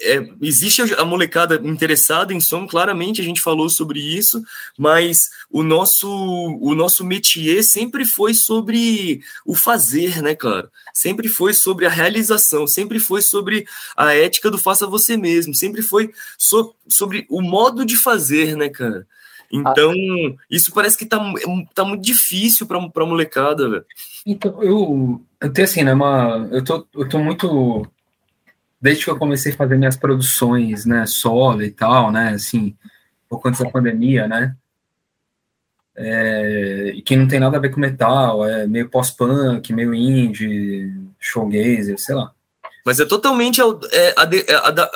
é, 0.00 0.26
existe 0.40 0.82
a 0.94 1.04
molecada 1.04 1.60
interessada 1.62 2.32
em 2.32 2.40
som, 2.40 2.66
claramente 2.66 3.20
a 3.20 3.24
gente 3.24 3.40
falou 3.40 3.68
sobre 3.68 4.00
isso, 4.00 4.42
mas 4.78 5.30
o 5.50 5.62
nosso 5.62 6.08
o 6.60 6.74
nosso 6.74 7.04
métier 7.04 7.62
sempre 7.62 8.04
foi 8.04 8.32
sobre 8.32 9.20
o 9.44 9.54
fazer, 9.54 10.22
né, 10.22 10.34
cara? 10.34 10.70
Sempre 10.94 11.28
foi 11.28 11.52
sobre 11.52 11.86
a 11.86 11.90
realização, 11.90 12.66
sempre 12.66 12.98
foi 12.98 13.22
sobre 13.22 13.66
a 13.96 14.14
ética 14.14 14.50
do 14.50 14.58
faça 14.58 14.86
você 14.86 15.16
mesmo, 15.16 15.54
sempre 15.54 15.82
foi 15.82 16.12
so, 16.38 16.74
sobre 16.88 17.26
o 17.28 17.42
modo 17.42 17.84
de 17.84 17.96
fazer, 17.96 18.56
né, 18.56 18.68
cara? 18.68 19.06
Então, 19.52 19.90
ah. 19.92 20.34
isso 20.48 20.72
parece 20.72 20.96
que 20.96 21.04
tá, 21.04 21.18
tá 21.74 21.84
muito 21.84 22.02
difícil 22.02 22.66
para 22.66 22.78
a 22.78 23.06
molecada, 23.06 23.68
velho. 23.68 23.84
Então, 24.24 24.62
eu, 24.62 25.20
eu 25.40 25.52
tenho 25.52 25.64
assim, 25.64 25.82
né, 25.82 25.92
uma, 25.92 26.48
eu 26.52 26.62
tô, 26.62 26.86
eu 26.94 27.08
tô 27.08 27.18
muito 27.18 27.84
desde 28.80 29.04
que 29.04 29.10
eu 29.10 29.18
comecei 29.18 29.52
a 29.52 29.56
fazer 29.56 29.76
minhas 29.76 29.96
produções, 29.96 30.86
né, 30.86 31.04
solo 31.06 31.62
e 31.62 31.70
tal, 31.70 32.10
né, 32.10 32.30
assim, 32.30 32.74
pouco 33.28 33.48
antes 33.48 33.60
da 33.60 33.70
pandemia, 33.70 34.26
né, 34.26 34.56
é, 35.96 36.92
e 36.94 37.02
que 37.02 37.14
não 37.14 37.28
tem 37.28 37.38
nada 37.38 37.58
a 37.58 37.60
ver 37.60 37.70
com 37.70 37.80
metal, 37.80 38.46
é 38.46 38.66
meio 38.66 38.88
pós-punk, 38.88 39.72
meio 39.72 39.94
indie, 39.94 40.90
showgazer, 41.18 41.98
sei 41.98 42.14
lá. 42.14 42.32
Mas 42.86 42.98
é 42.98 43.04
totalmente 43.04 43.60
é, 43.60 44.14
ad, 44.16 44.44
é 44.48 44.54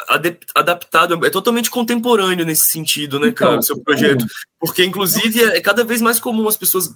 ad, 0.09 0.39
adaptado, 0.55 1.27
é 1.27 1.29
totalmente 1.29 1.71
contemporâneo 1.71 2.47
nesse 2.47 2.65
sentido, 2.65 3.21
né, 3.21 3.31
cara, 3.31 3.53
então, 3.53 3.61
o 3.61 3.63
seu 3.63 3.79
projeto. 3.81 4.25
Porque, 4.59 4.83
inclusive, 4.83 5.43
é 5.43 5.61
cada 5.61 5.85
vez 5.85 6.01
mais 6.01 6.19
comum 6.19 6.49
as 6.49 6.57
pessoas 6.57 6.95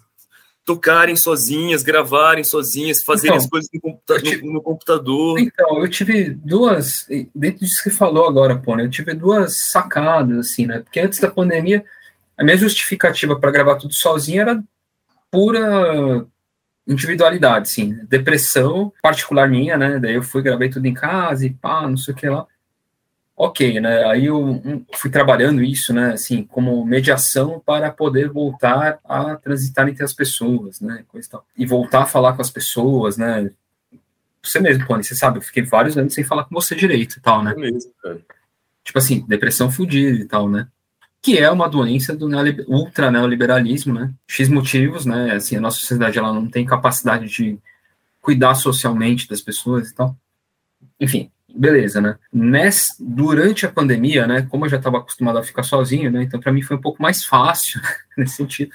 tocarem 0.68 1.16
sozinhas, 1.16 1.82
gravarem 1.82 2.44
sozinhas, 2.44 3.02
fazerem 3.02 3.36
então, 3.36 3.42
as 3.42 3.50
coisas 3.50 3.70
no, 3.72 4.18
tive, 4.20 4.46
no, 4.46 4.52
no, 4.52 4.62
computador. 4.62 5.40
Então, 5.40 5.78
eu 5.78 5.88
tive 5.88 6.28
duas, 6.28 7.06
dentro 7.34 7.60
disso 7.60 7.82
que 7.82 7.88
falou 7.88 8.28
agora, 8.28 8.54
pô, 8.54 8.76
né, 8.76 8.84
eu 8.84 8.90
tive 8.90 9.14
duas 9.14 9.56
sacadas, 9.70 10.38
assim, 10.38 10.66
né? 10.66 10.80
Porque 10.80 11.00
antes 11.00 11.20
da 11.20 11.30
pandemia, 11.30 11.82
a 12.36 12.44
minha 12.44 12.58
justificativa 12.58 13.40
para 13.40 13.50
gravar 13.50 13.76
tudo 13.76 13.94
sozinho 13.94 14.42
era 14.42 14.62
pura 15.30 16.26
individualidade, 16.86 17.70
sim, 17.70 17.98
depressão 18.06 18.92
particular 19.02 19.48
minha, 19.48 19.78
né? 19.78 19.98
Daí 19.98 20.16
eu 20.16 20.22
fui, 20.22 20.42
gravei 20.42 20.68
tudo 20.68 20.84
em 20.84 20.92
casa 20.92 21.46
e 21.46 21.50
pá, 21.50 21.88
não 21.88 21.96
sei 21.96 22.12
o 22.12 22.16
que 22.16 22.28
lá 22.28 22.46
ok, 23.38 23.80
né? 23.80 24.04
Aí 24.06 24.26
eu 24.26 24.60
fui 24.96 25.10
trabalhando 25.10 25.62
isso, 25.62 25.94
né? 25.94 26.12
Assim, 26.12 26.42
como 26.42 26.84
mediação 26.84 27.62
para 27.64 27.90
poder 27.92 28.28
voltar 28.28 28.98
a 29.04 29.36
transitar 29.36 29.88
entre 29.88 30.04
as 30.04 30.12
pessoas, 30.12 30.80
né? 30.80 31.04
Coisa 31.06 31.28
e, 31.28 31.30
tal. 31.30 31.46
e 31.56 31.64
voltar 31.64 32.02
a 32.02 32.06
falar 32.06 32.32
com 32.32 32.42
as 32.42 32.50
pessoas, 32.50 33.16
né? 33.16 33.50
Você 34.42 34.58
mesmo, 34.58 34.84
Pony, 34.86 35.04
você 35.04 35.14
sabe, 35.14 35.38
eu 35.38 35.42
fiquei 35.42 35.62
vários 35.62 35.96
anos 35.96 36.14
sem 36.14 36.24
falar 36.24 36.44
com 36.44 36.54
você 36.54 36.74
direito 36.74 37.18
e 37.18 37.20
tal, 37.20 37.44
né? 37.44 37.52
É 37.52 37.54
mesmo, 37.54 37.92
cara. 38.02 38.20
Tipo 38.82 38.98
assim, 38.98 39.24
depressão 39.28 39.70
fudida 39.70 40.18
e 40.18 40.24
tal, 40.24 40.48
né? 40.48 40.66
Que 41.22 41.38
é 41.38 41.48
uma 41.48 41.68
doença 41.68 42.16
do 42.16 42.28
ultra 42.66 43.10
neoliberalismo, 43.10 43.94
né? 43.94 44.12
X 44.26 44.48
motivos, 44.48 45.06
né? 45.06 45.32
Assim, 45.32 45.56
a 45.56 45.60
nossa 45.60 45.78
sociedade 45.78 46.18
ela 46.18 46.32
não 46.32 46.48
tem 46.48 46.66
capacidade 46.66 47.28
de 47.28 47.56
cuidar 48.20 48.56
socialmente 48.56 49.28
das 49.28 49.40
pessoas 49.40 49.90
e 49.90 49.94
tal. 49.94 50.16
Enfim, 50.98 51.30
beleza, 51.54 52.00
né? 52.00 52.16
Ness, 52.32 52.96
durante 52.98 53.66
a 53.66 53.70
pandemia, 53.70 54.26
né, 54.26 54.46
como 54.50 54.66
eu 54.66 54.68
já 54.68 54.76
estava 54.76 54.98
acostumado 54.98 55.38
a 55.38 55.42
ficar 55.42 55.62
sozinho, 55.62 56.10
né, 56.10 56.22
então 56.22 56.40
para 56.40 56.52
mim 56.52 56.62
foi 56.62 56.76
um 56.76 56.80
pouco 56.80 57.02
mais 57.02 57.24
fácil 57.24 57.80
nesse 58.16 58.36
sentido. 58.36 58.72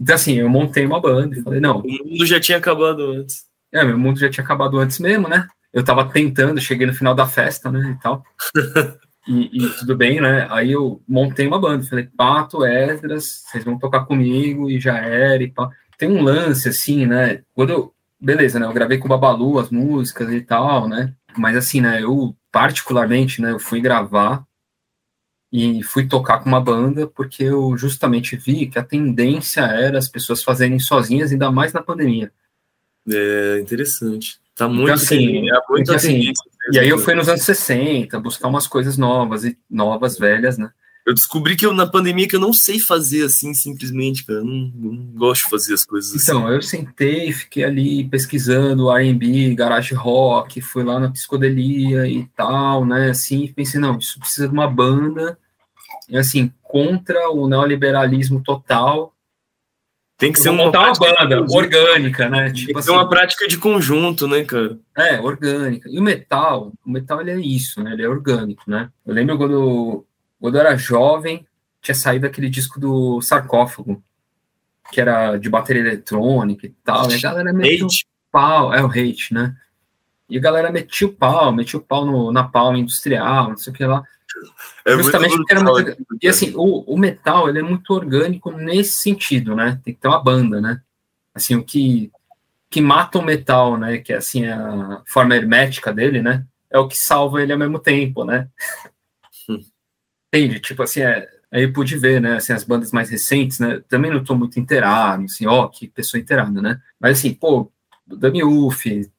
Então, 0.00 0.16
assim, 0.16 0.34
eu 0.34 0.48
montei 0.48 0.84
uma 0.84 1.00
banda 1.00 1.38
e 1.38 1.42
falei, 1.42 1.60
não. 1.60 1.78
O 1.78 2.08
mundo 2.08 2.26
já 2.26 2.40
tinha 2.40 2.58
acabado 2.58 3.12
antes. 3.12 3.44
É, 3.72 3.84
meu 3.84 3.96
mundo 3.96 4.18
já 4.18 4.28
tinha 4.28 4.42
acabado 4.42 4.76
antes 4.78 4.98
mesmo, 4.98 5.28
né? 5.28 5.46
Eu 5.72 5.80
estava 5.80 6.04
tentando, 6.04 6.60
cheguei 6.60 6.86
no 6.86 6.92
final 6.92 7.14
da 7.14 7.26
festa, 7.26 7.70
né, 7.70 7.96
e 7.96 8.02
tal. 8.02 8.24
e, 9.28 9.64
e, 9.64 9.68
tudo 9.78 9.96
bem, 9.96 10.20
né? 10.20 10.48
Aí 10.50 10.72
eu 10.72 11.00
montei 11.08 11.46
uma 11.46 11.60
banda, 11.60 11.86
falei, 11.86 12.08
Pato, 12.16 12.64
Esdras, 12.64 13.44
vocês 13.46 13.64
vão 13.64 13.78
tocar 13.78 14.04
comigo, 14.04 14.68
e 14.68 14.80
já 14.80 14.98
era, 14.98 15.42
e 15.42 15.48
pá. 15.48 15.70
Tem 15.96 16.10
um 16.10 16.22
lance, 16.22 16.68
assim, 16.68 17.06
né? 17.06 17.42
Quando 17.54 17.70
eu, 17.70 17.94
beleza, 18.20 18.58
né? 18.58 18.66
Eu 18.66 18.72
gravei 18.72 18.98
com 18.98 19.06
o 19.06 19.08
Babalu 19.08 19.60
as 19.60 19.70
músicas 19.70 20.32
e 20.32 20.40
tal, 20.40 20.88
né? 20.88 21.14
Mas 21.40 21.56
assim, 21.56 21.80
né, 21.80 22.02
eu 22.02 22.36
particularmente, 22.50 23.40
né, 23.40 23.50
eu 23.52 23.58
fui 23.58 23.80
gravar 23.80 24.44
e 25.52 25.82
fui 25.82 26.06
tocar 26.06 26.38
com 26.38 26.48
uma 26.48 26.60
banda 26.60 27.06
porque 27.06 27.44
eu 27.44 27.76
justamente 27.76 28.36
vi 28.36 28.66
que 28.66 28.78
a 28.78 28.84
tendência 28.84 29.60
era 29.60 29.98
as 29.98 30.08
pessoas 30.08 30.42
fazerem 30.42 30.78
sozinhas, 30.78 31.30
ainda 31.32 31.50
mais 31.50 31.72
na 31.72 31.82
pandemia. 31.82 32.32
É 33.08 33.60
interessante. 33.60 34.40
Tá 34.54 34.66
Então, 34.66 34.74
muito 34.74 34.92
assim, 34.92 35.50
é 35.50 35.60
muito 35.68 35.82
então, 35.82 35.94
assim, 35.94 36.32
E 36.70 36.78
aí 36.78 36.88
eu 36.88 36.98
fui 36.98 37.14
nos 37.14 37.28
anos 37.28 37.42
60, 37.42 38.20
buscar 38.20 38.48
umas 38.48 38.66
coisas 38.66 38.96
novas 38.96 39.44
e 39.44 39.58
novas, 39.68 40.18
velhas, 40.18 40.58
né? 40.58 40.70
Eu 41.04 41.14
descobri 41.14 41.56
que 41.56 41.66
eu, 41.66 41.74
na 41.74 41.86
pandemia 41.86 42.28
que 42.28 42.36
eu 42.36 42.40
não 42.40 42.52
sei 42.52 42.78
fazer 42.78 43.24
assim, 43.24 43.52
simplesmente, 43.54 44.24
cara. 44.24 44.38
Eu 44.38 44.44
não, 44.44 44.72
não 44.74 44.96
gosto 45.16 45.44
de 45.44 45.50
fazer 45.50 45.74
as 45.74 45.84
coisas 45.84 46.14
assim. 46.14 46.30
Então, 46.30 46.48
eu 46.48 46.62
sentei, 46.62 47.32
fiquei 47.32 47.64
ali 47.64 48.08
pesquisando 48.08 48.90
R&B, 48.90 49.54
garage 49.54 49.94
rock, 49.94 50.60
fui 50.60 50.84
lá 50.84 51.00
na 51.00 51.10
psicodelia 51.10 52.06
e 52.06 52.24
tal, 52.36 52.84
né, 52.84 53.10
assim, 53.10 53.48
pensei, 53.48 53.80
não, 53.80 53.98
isso 53.98 54.18
precisa 54.20 54.46
de 54.46 54.54
uma 54.54 54.68
banda, 54.68 55.36
e 56.08 56.16
assim, 56.16 56.52
contra 56.62 57.30
o 57.30 57.48
neoliberalismo 57.48 58.40
total, 58.40 59.12
Tem 60.16 60.32
que 60.32 60.38
ser 60.38 60.50
uma 60.50 60.66
montar 60.66 60.92
uma 60.92 60.94
banda 60.94 61.52
orgânica, 61.52 62.28
né, 62.28 62.44
Tem 62.44 62.52
tipo 62.52 62.72
que 62.74 62.78
assim, 62.78 62.86
ser 62.86 62.92
uma 62.92 63.08
prática 63.08 63.48
de 63.48 63.58
conjunto, 63.58 64.28
né, 64.28 64.44
cara? 64.44 64.78
é, 64.96 65.20
orgânica, 65.20 65.88
e 65.90 65.98
o 65.98 66.02
metal, 66.02 66.72
o 66.86 66.90
metal 66.90 67.20
ele 67.20 67.30
é 67.32 67.40
isso, 67.40 67.82
né, 67.82 67.92
ele 67.92 68.04
é 68.04 68.08
orgânico, 68.08 68.62
né, 68.68 68.88
eu 69.04 69.12
lembro 69.12 69.36
quando, 69.36 70.06
quando 70.42 70.56
eu 70.56 70.60
era 70.62 70.76
jovem, 70.76 71.46
tinha 71.80 71.94
saído 71.94 72.26
aquele 72.26 72.50
disco 72.50 72.80
do 72.80 73.22
Sarcófago, 73.22 74.02
que 74.90 75.00
era 75.00 75.36
de 75.36 75.48
bateria 75.48 75.82
eletrônica 75.82 76.66
e 76.66 76.70
tal, 76.84 77.08
e 77.08 77.14
a 77.14 77.20
galera 77.20 77.52
meio 77.52 77.86
Hate. 77.86 78.04
pau, 78.28 78.74
é 78.74 78.82
o 78.82 78.88
hate, 78.88 79.32
né? 79.32 79.54
E 80.28 80.36
a 80.36 80.40
galera 80.40 80.72
metia 80.72 81.06
o 81.06 81.12
pau, 81.12 81.52
metia 81.52 81.78
o 81.78 81.82
pau 81.82 82.04
no, 82.04 82.32
na 82.32 82.42
palma 82.42 82.76
industrial, 82.76 83.50
não 83.50 83.56
sei 83.56 83.72
o 83.72 83.76
que 83.76 83.84
lá. 83.84 84.02
É 84.84 84.96
Justamente 84.96 85.28
muito 85.28 85.46
porque 85.46 85.54
era 85.54 85.62
muito- 85.62 86.06
E 86.20 86.26
assim, 86.26 86.52
o, 86.56 86.80
o 86.92 86.98
metal, 86.98 87.48
ele 87.48 87.60
é 87.60 87.62
muito 87.62 87.94
orgânico 87.94 88.50
nesse 88.50 89.00
sentido, 89.00 89.54
né? 89.54 89.80
Tem 89.84 89.94
que 89.94 90.00
ter 90.00 90.08
uma 90.08 90.20
banda, 90.24 90.60
né? 90.60 90.82
Assim, 91.32 91.54
o 91.54 91.62
que, 91.62 92.10
que 92.68 92.80
mata 92.80 93.20
o 93.20 93.22
metal, 93.24 93.76
né? 93.78 93.98
Que 93.98 94.12
é 94.12 94.16
assim, 94.16 94.44
a 94.46 95.02
forma 95.06 95.36
hermética 95.36 95.92
dele, 95.92 96.20
né? 96.20 96.44
É 96.68 96.80
o 96.80 96.88
que 96.88 96.98
salva 96.98 97.40
ele 97.40 97.52
ao 97.52 97.58
mesmo 97.60 97.78
tempo, 97.78 98.24
né? 98.24 98.48
Entende? 100.32 100.60
Tipo 100.60 100.82
assim, 100.82 101.02
é, 101.02 101.28
aí 101.50 101.64
eu 101.64 101.72
pude 101.74 101.98
ver, 101.98 102.18
né? 102.18 102.36
Assim, 102.36 102.54
as 102.54 102.64
bandas 102.64 102.90
mais 102.90 103.10
recentes, 103.10 103.58
né? 103.58 103.82
Também 103.86 104.10
não 104.10 104.24
tô 104.24 104.34
muito 104.34 104.58
inteirado, 104.58 105.24
assim, 105.24 105.46
ó, 105.46 105.68
que 105.68 105.86
pessoa 105.86 106.18
inteirada, 106.18 106.62
né? 106.62 106.80
Mas 106.98 107.18
assim, 107.18 107.34
pô, 107.34 107.70
Dami 108.06 108.42
Uff, 108.42 109.10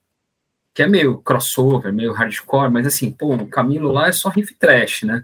que 0.73 0.81
é 0.81 0.87
meio 0.87 1.19
crossover, 1.19 1.93
meio 1.93 2.13
hardcore, 2.13 2.71
mas 2.71 2.87
assim, 2.87 3.11
pô, 3.11 3.35
o 3.35 3.47
Camilo 3.47 3.91
lá 3.91 4.07
é 4.07 4.11
só 4.11 4.29
riff 4.29 4.55
trash, 4.55 5.03
né? 5.03 5.23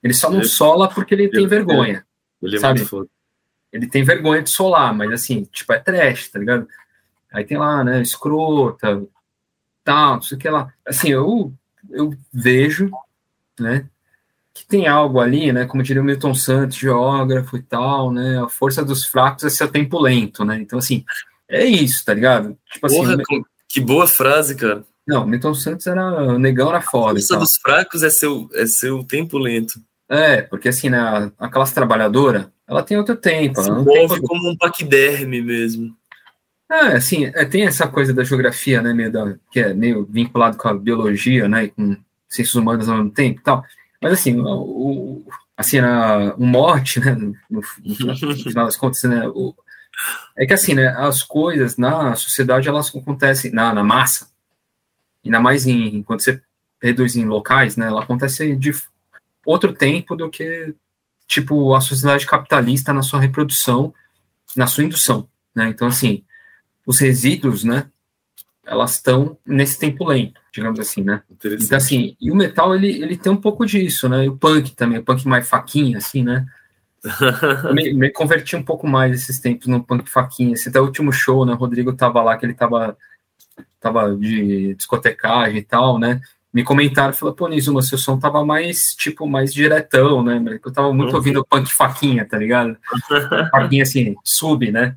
Ele 0.00 0.14
só 0.14 0.30
não 0.30 0.44
sola 0.44 0.88
porque 0.88 1.12
ele 1.12 1.28
tem 1.28 1.48
vergonha. 1.48 2.06
Ele 2.40 2.56
é 2.56 2.60
Sabe? 2.60 2.84
foda. 2.84 3.08
Ele 3.72 3.88
tem 3.88 4.04
vergonha 4.04 4.42
de 4.42 4.50
solar, 4.50 4.94
mas 4.94 5.10
assim, 5.10 5.42
tipo, 5.50 5.72
é 5.72 5.80
trash, 5.80 6.28
tá 6.28 6.38
ligado? 6.38 6.68
Aí 7.32 7.44
tem 7.44 7.58
lá, 7.58 7.82
né, 7.82 8.00
escrota, 8.00 9.04
tal, 9.82 10.14
não 10.14 10.22
sei 10.22 10.36
o 10.36 10.40
que 10.40 10.48
lá. 10.48 10.72
Assim, 10.86 11.08
eu, 11.08 11.52
eu 11.90 12.14
vejo, 12.32 12.88
né, 13.58 13.88
que 14.56 14.66
tem 14.66 14.88
algo 14.88 15.20
ali, 15.20 15.52
né, 15.52 15.66
como 15.66 15.82
diria 15.82 16.00
o 16.00 16.04
Milton 16.04 16.34
Santos, 16.34 16.78
geógrafo 16.78 17.58
e 17.58 17.62
tal, 17.62 18.10
né, 18.10 18.42
a 18.42 18.48
força 18.48 18.82
dos 18.82 19.04
fracos 19.04 19.44
é 19.44 19.50
seu 19.50 19.68
tempo 19.68 20.00
lento, 20.00 20.46
né? 20.46 20.58
Então, 20.58 20.78
assim, 20.78 21.04
é 21.46 21.62
isso, 21.66 22.02
tá 22.02 22.14
ligado? 22.14 22.56
Tipo 22.72 22.86
assim, 22.86 22.96
Porra, 22.96 23.14
o- 23.16 23.22
com- 23.22 23.42
que 23.68 23.80
boa 23.82 24.06
frase, 24.06 24.54
cara. 24.54 24.82
não, 25.06 25.24
o 25.24 25.26
Milton 25.26 25.52
Santos 25.52 25.86
era, 25.86 26.02
o 26.32 26.38
negão 26.38 26.70
era 26.70 26.78
A 26.78 26.82
foda 26.82 27.18
e 27.18 27.22
força 27.22 27.36
dos 27.38 27.56
fracos 27.56 28.02
é 28.02 28.08
seu, 28.08 28.48
é 28.54 28.64
seu 28.64 29.04
tempo 29.04 29.36
lento. 29.36 29.74
É, 30.08 30.40
porque 30.40 30.68
assim, 30.70 30.88
né, 30.88 30.98
a, 30.98 31.30
a 31.38 31.48
classe 31.50 31.74
trabalhadora, 31.74 32.50
ela 32.66 32.82
tem 32.82 32.96
outro 32.96 33.14
tempo, 33.16 33.60
Se 33.62 33.68
não 33.68 33.84
tem 33.84 34.08
move 34.08 34.22
como 34.22 34.50
um 34.50 34.56
paquiderme 34.56 35.42
mesmo. 35.42 35.94
É, 36.70 36.96
assim, 36.96 37.26
é, 37.26 37.44
tem 37.44 37.64
essa 37.66 37.86
coisa 37.86 38.14
da 38.14 38.24
geografia, 38.24 38.80
né, 38.80 38.92
meio 38.94 39.12
da, 39.12 39.34
que 39.52 39.60
é 39.60 39.74
meio 39.74 40.06
vinculado 40.10 40.56
com 40.56 40.66
a 40.68 40.74
biologia, 40.74 41.46
né, 41.48 41.64
e 41.64 41.68
com 41.68 41.96
ciências 42.28 42.54
humanas 42.56 42.88
ao 42.88 42.96
mesmo 42.96 43.10
tempo 43.10 43.40
e 43.40 43.42
tal. 43.42 43.62
Mas, 44.08 44.20
assim, 44.20 44.40
o, 44.40 45.24
assim, 45.56 45.78
a, 45.80 46.32
o 46.36 46.46
morte, 46.46 47.00
né, 47.00 47.12
no, 47.16 47.34
no- 47.50 47.60
no 47.82 48.36
final 48.36 48.64
das 48.66 48.76
contas, 48.76 49.02
né, 49.02 49.26
o- 49.26 49.52
é 50.36 50.46
que, 50.46 50.52
assim, 50.54 50.74
né, 50.74 50.88
as 50.96 51.24
coisas 51.24 51.76
na 51.76 52.14
sociedade, 52.14 52.68
elas 52.68 52.94
acontecem 52.94 53.50
na, 53.50 53.74
na 53.74 53.82
massa, 53.82 54.28
ainda 55.24 55.40
mais 55.40 55.66
em, 55.66 56.04
quando 56.04 56.20
você 56.20 56.40
reduz 56.80 57.16
em 57.16 57.24
locais, 57.24 57.76
né, 57.76 57.86
ela 57.86 58.02
acontece 58.04 58.54
de 58.54 58.72
outro 59.44 59.72
tempo 59.72 60.14
do 60.14 60.30
que, 60.30 60.72
tipo, 61.26 61.74
a 61.74 61.80
sociedade 61.80 62.26
capitalista 62.26 62.92
na 62.92 63.02
sua 63.02 63.18
reprodução, 63.20 63.92
na 64.54 64.68
sua 64.68 64.84
indução, 64.84 65.28
né, 65.52 65.68
então, 65.68 65.88
assim, 65.88 66.22
os 66.86 67.00
resíduos, 67.00 67.64
né, 67.64 67.90
elas 68.66 68.94
estão 68.94 69.38
nesse 69.46 69.78
tempo 69.78 70.04
lento, 70.04 70.40
digamos 70.52 70.80
assim, 70.80 71.02
né? 71.02 71.22
Então, 71.64 71.76
assim, 71.78 72.16
e 72.20 72.30
o 72.32 72.34
metal, 72.34 72.74
ele, 72.74 72.88
ele 73.02 73.16
tem 73.16 73.30
um 73.30 73.36
pouco 73.36 73.64
disso, 73.64 74.08
né? 74.08 74.24
E 74.24 74.28
o 74.28 74.36
punk 74.36 74.74
também, 74.74 74.98
o 74.98 75.04
punk 75.04 75.26
mais 75.26 75.48
faquinha, 75.48 75.98
assim, 75.98 76.24
né? 76.24 76.44
Me, 77.72 77.92
me 77.94 78.10
converti 78.10 78.56
um 78.56 78.62
pouco 78.64 78.86
mais 78.88 79.12
esses 79.14 79.38
tempos 79.38 79.68
no 79.68 79.82
punk 79.84 80.10
faquinha. 80.10 80.54
Esse 80.54 80.68
até 80.68 80.80
o 80.80 80.84
último 80.84 81.12
show, 81.12 81.46
né? 81.46 81.52
O 81.52 81.56
Rodrigo 81.56 81.92
tava 81.92 82.20
lá, 82.20 82.36
que 82.36 82.44
ele 82.44 82.54
tava, 82.54 82.96
tava 83.78 84.16
de 84.16 84.74
discotecagem 84.74 85.58
e 85.58 85.62
tal, 85.62 85.98
né? 86.00 86.20
Me 86.52 86.64
comentaram, 86.64 87.12
falaram, 87.12 87.36
pô, 87.36 87.46
Nizuma, 87.48 87.82
seu 87.82 87.98
som 87.98 88.18
tava 88.18 88.44
mais, 88.44 88.94
tipo, 88.96 89.28
mais 89.28 89.52
diretão, 89.54 90.24
né? 90.24 90.42
Eu 90.64 90.72
tava 90.72 90.92
muito 90.92 91.10
Uhum. 91.10 91.16
ouvindo 91.16 91.44
punk 91.44 91.72
faquinha, 91.72 92.24
tá 92.24 92.38
ligado? 92.38 92.76
Faquinha, 93.52 93.82
assim, 93.82 94.16
sub, 94.24 94.72
né? 94.72 94.96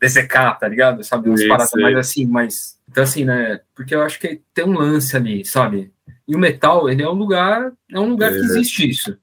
DZK, 0.00 0.58
tá 0.58 0.68
ligado? 0.68 1.02
Sabe? 1.04 1.28
Umas 1.28 1.46
paradas 1.46 1.74
é. 1.74 1.80
mais 1.80 1.96
assim, 1.96 2.26
mas. 2.26 2.78
Então, 2.88 3.02
assim, 3.04 3.24
né? 3.24 3.60
Porque 3.74 3.94
eu 3.94 4.02
acho 4.02 4.18
que 4.18 4.40
tem 4.52 4.64
um 4.64 4.78
lance 4.78 5.16
ali, 5.16 5.44
sabe? 5.44 5.92
E 6.26 6.34
o 6.34 6.38
metal, 6.38 6.88
ele 6.88 7.02
é 7.02 7.08
um 7.08 7.14
lugar, 7.14 7.72
é 7.90 8.00
um 8.00 8.10
lugar 8.10 8.32
É. 8.32 8.34
que 8.34 8.44
existe 8.44 8.88
isso. 8.88 9.16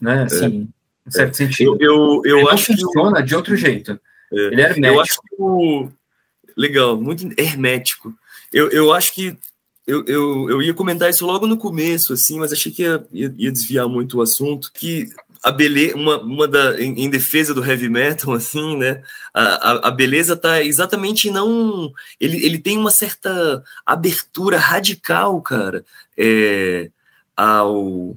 Né? 0.00 0.24
Assim, 0.24 0.68
em 1.06 1.10
certo 1.10 1.36
sentido. 1.36 1.76
Eu, 1.80 2.22
eu, 2.24 2.40
eu 2.40 2.50
acho 2.50 2.66
que. 2.66 2.80
funciona 2.80 3.22
de 3.22 3.34
outro 3.34 3.56
jeito. 3.56 4.00
É. 4.32 4.36
Ele 4.36 4.62
é 4.62 4.64
hermético. 4.70 4.86
Eu 4.86 5.00
acho 5.00 5.20
que 5.20 5.34
o. 5.38 5.88
Legal, 6.56 7.00
muito 7.00 7.28
hermético. 7.38 8.14
Eu, 8.52 8.70
eu 8.70 8.92
acho 8.92 9.14
que. 9.14 9.36
Eu, 9.84 10.04
eu, 10.06 10.50
eu 10.50 10.62
ia 10.62 10.72
comentar 10.72 11.10
isso 11.10 11.26
logo 11.26 11.44
no 11.44 11.56
começo, 11.56 12.12
assim, 12.12 12.38
mas 12.38 12.52
achei 12.52 12.70
que 12.70 12.82
ia, 12.82 13.04
ia, 13.10 13.34
ia 13.36 13.50
desviar 13.50 13.88
muito 13.88 14.18
o 14.18 14.22
assunto. 14.22 14.70
Que 14.72 15.08
a 15.42 15.50
beleza, 15.50 15.96
uma, 15.96 16.18
uma 16.20 16.48
da, 16.48 16.80
em, 16.80 17.04
em 17.04 17.10
defesa 17.10 17.52
do 17.54 17.64
heavy 17.64 17.88
metal, 17.88 18.32
assim, 18.34 18.76
né? 18.76 19.02
A, 19.34 19.42
a, 19.42 19.88
a 19.88 19.90
beleza 19.90 20.36
tá 20.36 20.62
exatamente 20.62 21.30
não. 21.30 21.92
Ele, 22.20 22.44
ele 22.44 22.58
tem 22.58 22.78
uma 22.78 22.90
certa 22.90 23.62
abertura 23.84 24.58
radical, 24.58 25.40
cara, 25.42 25.84
é, 26.16 26.90
ao, 27.36 28.16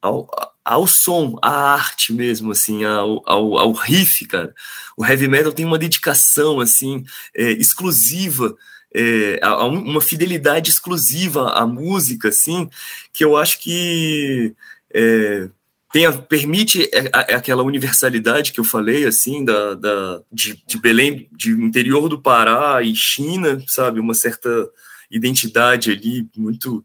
ao, 0.00 0.28
ao 0.64 0.86
som, 0.86 1.38
à 1.42 1.74
arte 1.74 2.12
mesmo, 2.12 2.52
assim, 2.52 2.84
ao, 2.84 3.22
ao, 3.26 3.58
ao 3.58 3.72
riff, 3.72 4.24
cara. 4.26 4.54
O 4.96 5.04
heavy 5.04 5.28
metal 5.28 5.52
tem 5.52 5.64
uma 5.64 5.78
dedicação, 5.78 6.60
assim, 6.60 7.04
é, 7.34 7.50
exclusiva, 7.52 8.54
é, 8.94 9.40
um- 9.64 9.82
uma 9.90 10.00
fidelidade 10.00 10.70
exclusiva 10.70 11.50
à 11.52 11.66
música, 11.66 12.28
assim, 12.28 12.68
que 13.12 13.24
eu 13.24 13.36
acho 13.36 13.58
que 13.60 14.54
é, 14.94 15.48
tem 15.92 16.06
a- 16.06 16.12
permite 16.12 16.88
é, 16.92 17.08
a- 17.12 17.36
aquela 17.36 17.62
universalidade 17.62 18.52
que 18.52 18.60
eu 18.60 18.64
falei, 18.64 19.04
assim, 19.06 19.44
da, 19.44 19.74
da, 19.74 20.20
de, 20.32 20.62
de 20.66 20.78
Belém, 20.78 21.28
de 21.32 21.50
interior 21.52 22.08
do 22.08 22.20
Pará 22.20 22.82
e 22.82 22.94
China, 22.94 23.62
sabe, 23.66 24.00
uma 24.00 24.14
certa 24.14 24.48
identidade 25.10 25.90
ali 25.90 26.28
muito 26.36 26.84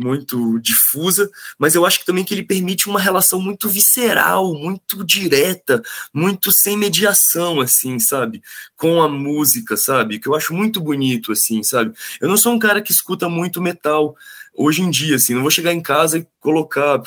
muito 0.00 0.60
difusa, 0.60 1.28
mas 1.58 1.74
eu 1.74 1.84
acho 1.84 1.98
que 1.98 2.06
também 2.06 2.24
que 2.24 2.32
ele 2.32 2.44
permite 2.44 2.88
uma 2.88 3.00
relação 3.00 3.40
muito 3.40 3.68
visceral, 3.68 4.54
muito 4.54 5.04
direta, 5.04 5.82
muito 6.14 6.52
sem 6.52 6.76
mediação, 6.76 7.60
assim, 7.60 7.98
sabe? 7.98 8.40
Com 8.76 9.02
a 9.02 9.08
música, 9.08 9.76
sabe? 9.76 10.20
Que 10.20 10.28
eu 10.28 10.36
acho 10.36 10.54
muito 10.54 10.80
bonito, 10.80 11.32
assim, 11.32 11.64
sabe? 11.64 11.92
Eu 12.20 12.28
não 12.28 12.36
sou 12.36 12.52
um 12.52 12.60
cara 12.60 12.80
que 12.80 12.92
escuta 12.92 13.28
muito 13.28 13.60
metal 13.60 14.14
hoje 14.58 14.82
em 14.82 14.90
dia, 14.90 15.14
assim, 15.14 15.34
não 15.34 15.42
vou 15.42 15.52
chegar 15.52 15.72
em 15.72 15.80
casa 15.80 16.18
e 16.18 16.26
colocar, 16.40 17.00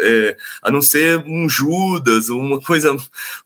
é, 0.00 0.36
a 0.60 0.70
não 0.70 0.82
ser 0.82 1.18
um 1.24 1.48
Judas 1.48 2.28
ou 2.28 2.40
uma 2.40 2.60
coisa 2.66 2.96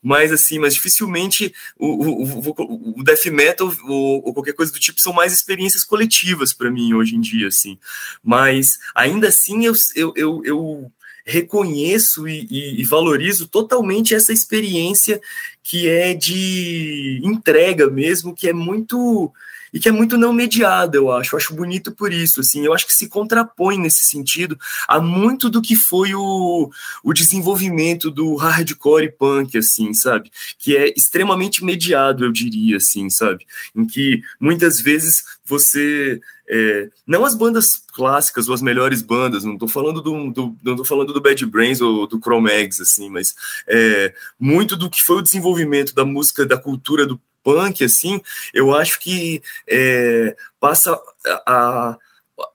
mais 0.02 0.32
assim, 0.32 0.58
mas 0.58 0.74
dificilmente 0.74 1.52
o, 1.78 1.86
o, 1.86 2.98
o 2.98 3.04
death 3.04 3.26
metal 3.26 3.70
ou, 3.84 4.26
ou 4.26 4.32
qualquer 4.32 4.54
coisa 4.54 4.72
do 4.72 4.80
tipo 4.80 4.98
são 4.98 5.12
mais 5.12 5.34
experiências 5.34 5.84
coletivas 5.84 6.54
para 6.54 6.70
mim 6.70 6.94
hoje 6.94 7.14
em 7.14 7.20
dia, 7.20 7.48
assim. 7.48 7.78
Mas 8.24 8.78
ainda 8.94 9.28
assim 9.28 9.66
eu, 9.66 9.74
eu, 9.94 10.12
eu, 10.16 10.42
eu 10.44 10.92
reconheço 11.26 12.26
e, 12.26 12.46
e, 12.50 12.80
e, 12.80 12.84
valorizo 12.84 13.46
totalmente 13.48 14.14
essa 14.14 14.32
experiência 14.32 15.20
que 15.62 15.88
é 15.88 16.14
de 16.14 17.20
entrega 17.22 17.90
mesmo, 17.90 18.34
que 18.34 18.48
é 18.48 18.52
muito 18.52 19.32
e 19.77 19.78
que 19.78 19.90
é 19.90 19.93
muito 19.93 20.16
não 20.16 20.32
mediada, 20.32 20.97
eu 20.97 21.12
acho. 21.12 21.35
Eu 21.35 21.36
acho 21.36 21.55
bonito 21.55 21.93
por 21.93 22.11
isso, 22.11 22.40
assim. 22.40 22.65
Eu 22.65 22.73
acho 22.73 22.86
que 22.86 22.94
se 22.94 23.11
contrapõe 23.11 23.77
nesse 23.77 24.05
sentido 24.05 24.59
a 24.89 24.98
muito 24.98 25.51
do 25.51 25.61
que 25.61 25.77
foi 25.77 26.15
o, 26.15 26.70
o 27.05 27.12
desenvolvimento 27.12 28.11
do 28.11 28.36
hardcore 28.36 29.12
punk, 29.12 29.59
assim, 29.59 29.93
sabe? 29.93 30.31
Que 30.59 30.74
é 30.78 30.94
extremamente 30.97 31.62
mediado, 31.62 32.24
eu 32.24 32.32
diria, 32.32 32.78
assim, 32.78 33.11
sabe? 33.11 33.44
Em 33.74 33.86
que 33.86 34.23
muitas 34.40 34.81
vezes 34.81 35.24
você 35.44 36.23
é, 36.48 36.89
não 37.07 37.27
as 37.27 37.35
bandas 37.35 37.82
clássicas 37.93 38.48
ou 38.48 38.55
as 38.55 38.62
melhores 38.62 39.03
bandas, 39.03 39.44
não 39.44 39.55
estou 39.55 39.69
falando 39.69 40.01
do, 40.01 40.31
do, 40.31 40.57
não 40.65 40.77
tô 40.77 40.85
falando 40.86 41.12
do 41.12 41.20
Bad 41.20 41.44
Brains 41.44 41.82
ou 41.82 42.07
do 42.07 42.19
Chromex, 42.19 42.81
assim, 42.81 43.11
mas 43.11 43.35
é, 43.69 44.15
muito 44.40 44.74
do 44.74 44.89
que 44.89 45.03
foi 45.03 45.16
o 45.16 45.23
desenvolvimento 45.23 45.94
da 45.94 46.05
música, 46.07 46.47
da 46.47 46.57
cultura 46.57 47.05
do 47.05 47.20
punk, 47.47 47.85
assim, 47.85 48.20
eu 48.52 48.74
acho 48.74 48.98
que 48.98 49.40
é, 49.68 50.35
passa 50.59 51.01
a, 51.47 51.97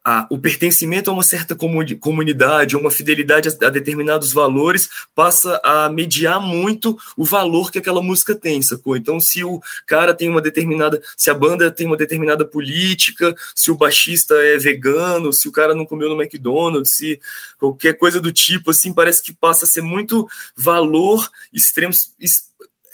a, 0.03 0.27
o 0.29 0.37
pertencimento 0.37 1.09
a 1.09 1.13
uma 1.13 1.23
certa 1.23 1.55
comunidade, 1.55 2.75
uma 2.75 2.91
fidelidade 2.91 3.47
a, 3.47 3.67
a, 3.67 3.69
determinados 3.69 4.33
valores, 4.33 4.89
passa 5.15 5.61
a 5.63 5.89
mediar 5.89 6.41
muito 6.41 6.99
o 7.15 7.23
valor 7.23 7.71
que 7.71 7.79
aquela 7.79 8.01
música 8.01 8.35
tem, 8.35 8.61
sacou? 8.61 8.97
Então, 8.97 9.17
se 9.17 9.45
o 9.45 9.61
cara 9.87 10.13
tem 10.13 10.27
uma 10.27 10.41
determinada, 10.41 11.01
se 11.15 11.29
a 11.29 11.33
banda 11.33 11.71
tem 11.71 11.87
uma 11.87 11.95
determinada 11.95 12.43
política, 12.43 13.33
se 13.55 13.71
o 13.71 13.77
baixista 13.77 14.35
é 14.35 14.57
vegano, 14.57 15.31
se 15.31 15.47
o 15.47 15.53
cara 15.53 15.73
não 15.73 15.85
comeu 15.85 16.09
no 16.09 16.21
McDonald's, 16.21 16.91
se 16.91 17.17
qualquer 17.57 17.93
coisa 17.93 18.19
do 18.19 18.33
tipo, 18.33 18.71
assim, 18.71 18.91
parece 18.91 19.23
que 19.23 19.33
passa 19.33 19.63
a 19.63 19.67
ser 19.69 19.81
muito 19.81 20.27
valor 20.53 21.31
extremo, 21.53 21.93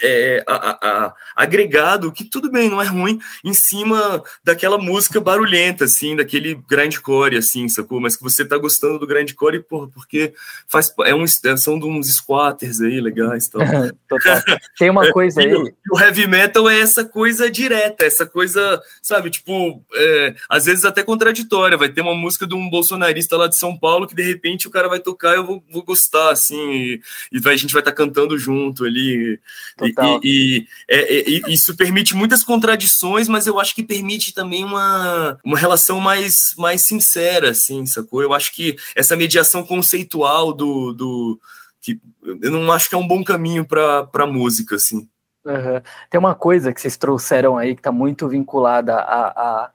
é, 0.01 0.43
a, 0.47 0.87
a, 0.87 1.13
agregado, 1.35 2.11
que 2.11 2.23
tudo 2.23 2.51
bem, 2.51 2.69
não 2.69 2.81
é 2.81 2.85
ruim, 2.85 3.19
em 3.43 3.53
cima 3.53 4.23
daquela 4.43 4.77
música 4.77 5.19
barulhenta, 5.19 5.85
assim, 5.85 6.15
daquele 6.15 6.55
grindcore, 6.69 7.37
assim, 7.37 7.67
sacou? 7.67 7.99
Mas 7.99 8.15
que 8.15 8.23
você 8.23 8.45
tá 8.45 8.57
gostando 8.57 8.99
do 8.99 9.07
grindcore, 9.07 9.63
porra, 9.63 9.87
porque 9.87 10.33
faz, 10.67 10.93
é 11.05 11.13
um, 11.13 11.23
é, 11.23 11.57
são 11.57 11.79
de 11.79 11.85
uns 11.85 12.07
squatters 12.15 12.81
aí 12.81 12.99
legais 12.99 13.47
tal. 13.47 13.61
Tem 14.77 14.89
uma 14.89 15.11
coisa 15.11 15.41
aí. 15.41 15.53
o 15.53 15.99
heavy 15.99 16.27
metal 16.27 16.69
é 16.69 16.79
essa 16.79 17.03
coisa 17.03 17.49
direta, 17.49 18.05
essa 18.05 18.25
coisa, 18.25 18.81
sabe, 19.01 19.29
tipo, 19.29 19.83
é, 19.93 20.35
às 20.49 20.65
vezes 20.65 20.85
até 20.85 21.03
contraditória. 21.03 21.77
Vai 21.77 21.89
ter 21.89 22.01
uma 22.01 22.15
música 22.15 22.45
de 22.45 22.55
um 22.55 22.69
bolsonarista 22.69 23.37
lá 23.37 23.47
de 23.47 23.55
São 23.55 23.77
Paulo 23.77 24.07
que 24.07 24.15
de 24.15 24.23
repente 24.23 24.67
o 24.67 24.71
cara 24.71 24.87
vai 24.87 24.99
tocar 24.99 25.33
e 25.33 25.37
eu 25.37 25.45
vou, 25.45 25.63
vou 25.71 25.83
gostar, 25.83 26.31
assim, 26.31 26.71
e, 26.71 27.01
e 27.31 27.39
vai, 27.39 27.53
a 27.53 27.57
gente 27.57 27.73
vai 27.73 27.81
estar 27.81 27.91
tá 27.91 27.97
cantando 27.97 28.37
junto 28.37 28.85
ali. 28.85 29.39
E, 29.87 30.19
e, 30.23 30.67
é, 30.87 31.19
é, 31.19 31.29
e, 31.29 31.41
isso 31.47 31.75
permite 31.75 32.15
muitas 32.15 32.43
contradições, 32.43 33.27
mas 33.27 33.47
eu 33.47 33.59
acho 33.59 33.75
que 33.75 33.83
permite 33.83 34.33
também 34.33 34.63
uma, 34.63 35.37
uma 35.43 35.57
relação 35.57 35.99
mais, 35.99 36.53
mais 36.57 36.81
sincera, 36.81 37.51
assim, 37.51 37.85
sacou? 37.85 38.21
Eu 38.21 38.33
acho 38.33 38.53
que 38.53 38.75
essa 38.95 39.15
mediação 39.15 39.63
conceitual 39.63 40.53
do. 40.53 40.93
do 40.93 41.39
que 41.81 41.99
eu 42.41 42.51
não 42.51 42.71
acho 42.71 42.89
que 42.89 42.95
é 42.95 42.97
um 42.97 43.07
bom 43.07 43.23
caminho 43.23 43.65
para 43.65 44.09
a 44.13 44.27
música, 44.27 44.75
assim. 44.75 45.07
Uhum. 45.45 45.81
Tem 46.09 46.19
uma 46.19 46.35
coisa 46.35 46.73
que 46.73 46.81
vocês 46.81 46.97
trouxeram 46.97 47.57
aí 47.57 47.73
que 47.73 47.79
está 47.79 47.91
muito 47.91 48.27
vinculada 48.27 48.95
à, 48.95 49.27
à, 49.27 49.71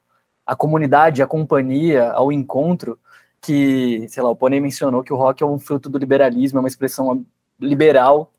à 0.47 0.57
comunidade, 0.57 1.23
à 1.23 1.27
companhia, 1.27 2.13
ao 2.13 2.31
encontro, 2.31 2.99
que, 3.41 4.07
sei 4.09 4.23
lá, 4.23 4.31
o 4.31 4.37
Pony 4.37 4.61
mencionou 4.61 5.03
que 5.03 5.13
o 5.13 5.17
rock 5.17 5.43
é 5.43 5.47
um 5.47 5.59
fruto 5.59 5.89
do 5.89 5.99
liberalismo, 5.99 6.59
é 6.59 6.61
uma 6.63 6.69
expressão 6.69 7.25
liberal 7.59 8.31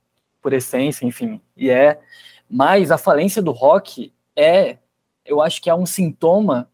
por 0.44 0.54
essência, 0.54 1.06
enfim, 1.06 1.42
e 1.58 1.70
é. 1.70 2.00
Mas 2.48 2.92
a 2.92 2.98
falência 2.98 3.42
do 3.42 3.52
rock 3.52 4.14
é, 4.36 4.78
eu 5.26 5.42
acho 5.42 5.62
que 5.62 5.70
é 5.70 5.76
um 5.76 5.86
sintoma 5.86 6.70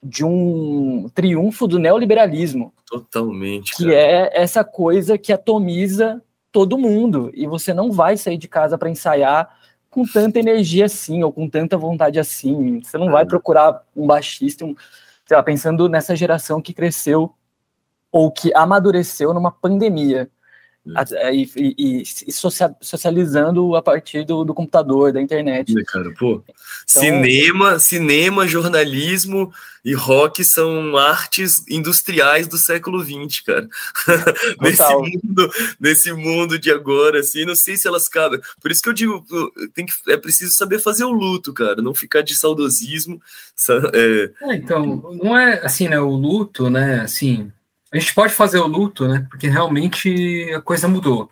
de 0.00 0.24
um 0.24 1.08
triunfo 1.12 1.66
do 1.66 1.78
neoliberalismo. 1.78 2.72
Totalmente. 2.86 3.74
Que 3.74 3.92
é 3.92 4.30
essa 4.32 4.62
coisa 4.62 5.18
que 5.18 5.32
atomiza 5.32 6.22
todo 6.52 6.78
mundo. 6.78 7.30
E 7.34 7.46
você 7.46 7.74
não 7.74 7.90
vai 7.90 8.16
sair 8.16 8.38
de 8.38 8.46
casa 8.46 8.78
para 8.78 8.90
ensaiar 8.90 9.58
com 9.90 10.04
tanta 10.04 10.38
energia 10.38 10.84
assim, 10.84 11.22
ou 11.22 11.32
com 11.32 11.48
tanta 11.48 11.76
vontade 11.76 12.20
assim. 12.20 12.80
Você 12.82 12.96
não 12.98 13.10
vai 13.10 13.26
procurar 13.26 13.82
um 13.96 14.06
baixista, 14.06 14.64
um, 14.64 14.76
sei 15.26 15.36
lá, 15.36 15.42
pensando 15.42 15.88
nessa 15.88 16.14
geração 16.14 16.60
que 16.60 16.74
cresceu 16.74 17.34
ou 18.12 18.30
que 18.30 18.54
amadureceu 18.54 19.34
numa 19.34 19.50
pandemia. 19.50 20.30
É, 21.12 21.34
e, 21.34 21.50
e, 21.56 22.02
e, 22.02 22.32
socializando 22.80 23.76
a 23.76 23.82
partir 23.82 24.24
do, 24.24 24.44
do, 24.44 24.54
computador, 24.54 25.12
da 25.12 25.20
internet. 25.20 25.74
Cara, 25.84 26.10
pô, 26.18 26.42
então, 26.46 26.54
cinema, 26.84 27.78
cinema, 27.78 28.46
jornalismo 28.46 29.52
e 29.84 29.94
rock 29.94 30.44
são 30.44 30.96
artes 30.96 31.64
industriais 31.68 32.46
do 32.46 32.58
século 32.58 33.02
XX, 33.02 33.40
cara. 33.40 33.68
nesse, 34.60 34.94
mundo, 34.94 35.50
nesse 35.80 36.12
mundo 36.12 36.58
de 36.58 36.70
agora, 36.70 37.20
assim, 37.20 37.44
não 37.44 37.54
sei 37.54 37.76
se 37.76 37.86
elas 37.86 38.08
cabem. 38.08 38.40
Por 38.60 38.70
isso 38.70 38.82
que 38.82 38.88
eu 38.88 38.94
digo, 38.94 39.24
tem 39.74 39.86
que, 39.86 39.92
é 40.08 40.16
preciso 40.16 40.52
saber 40.52 40.78
fazer 40.78 41.04
o 41.04 41.12
luto, 41.12 41.52
cara, 41.52 41.82
não 41.82 41.94
ficar 41.94 42.22
de 42.22 42.34
saudosismo. 42.34 43.20
É... 43.92 44.30
É, 44.50 44.54
então, 44.56 44.84
não 45.22 45.36
é 45.36 45.60
assim, 45.64 45.88
né? 45.88 45.98
O 46.00 46.10
luto, 46.10 46.70
né? 46.70 47.00
Assim, 47.00 47.52
a 47.92 47.98
gente 47.98 48.14
pode 48.14 48.32
fazer 48.32 48.58
o 48.58 48.66
luto, 48.66 49.08
né? 49.08 49.26
Porque 49.30 49.48
realmente 49.48 50.52
a 50.54 50.60
coisa 50.60 50.86
mudou. 50.86 51.30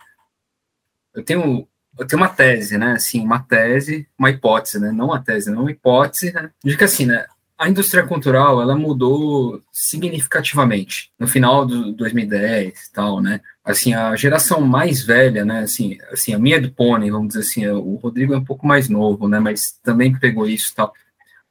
Eu 1.15 1.23
tenho, 1.23 1.69
eu 1.99 2.07
tenho 2.07 2.21
uma 2.21 2.29
tese, 2.29 2.79
né? 2.79 2.93
Assim, 2.93 3.21
uma 3.21 3.41
tese, 3.41 4.09
uma 4.19 4.31
hipótese, 4.31 4.81
né? 4.81 4.91
Não 4.91 5.07
uma 5.07 5.23
tese, 5.23 5.51
não 5.51 5.63
uma 5.63 5.71
hipótese, 5.71 6.33
né? 6.33 6.51
De 6.65 6.77
que 6.77 6.85
assim, 6.85 7.07
né? 7.07 7.27
A 7.59 7.69
indústria 7.71 8.07
cultural, 8.07 8.61
ela 8.61 8.77
mudou 8.77 9.63
significativamente 9.73 11.11
no 11.19 11.27
final 11.27 11.65
do 11.65 11.91
2010 11.93 12.87
e 12.87 12.93
tal, 12.93 13.21
né? 13.21 13.41
Assim, 13.65 13.95
a 13.95 14.15
geração 14.15 14.61
mais 14.61 15.03
velha, 15.03 15.45
né? 15.45 15.61
Assim, 15.61 15.99
assim, 16.13 16.35
a 16.35 16.39
minha 16.39 16.61
do 16.61 16.71
Pony, 16.71 17.11
vamos 17.11 17.29
dizer 17.29 17.41
assim, 17.41 17.67
o 17.67 17.97
Rodrigo 17.97 18.35
é 18.35 18.39
um 18.39 18.45
pouco 18.45 18.67
mais 18.67 18.89
novo, 18.89 19.27
né? 19.27 19.41
Mas 19.41 19.73
também 19.83 20.19
pegou 20.19 20.47
isso 20.47 20.73
e 20.73 20.75
tal 20.75 20.93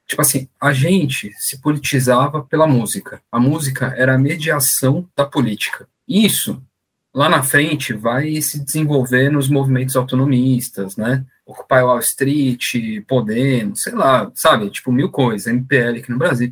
Tipo 0.07 0.21
assim, 0.21 0.47
a 0.61 0.71
gente 0.71 1.33
se 1.37 1.59
politizava 1.59 2.43
pela 2.43 2.67
música. 2.67 3.21
A 3.31 3.39
música 3.39 3.93
era 3.97 4.15
a 4.15 4.19
mediação 4.19 5.07
da 5.15 5.25
política. 5.25 5.87
Isso, 6.07 6.61
lá 7.13 7.27
na 7.27 7.41
frente, 7.41 7.93
vai 7.93 8.39
se 8.41 8.63
desenvolver 8.63 9.29
nos 9.31 9.49
movimentos 9.49 9.95
autonomistas, 9.95 10.95
né? 10.95 11.25
Occupy 11.45 11.81
Wall 11.81 11.99
Street, 11.99 12.75
Podemos, 13.07 13.81
sei 13.81 13.93
lá, 13.93 14.31
sabe? 14.35 14.69
Tipo, 14.69 14.91
mil 14.91 15.09
coisas, 15.09 15.47
MPL 15.47 15.99
aqui 15.99 16.11
no 16.11 16.17
Brasil. 16.17 16.51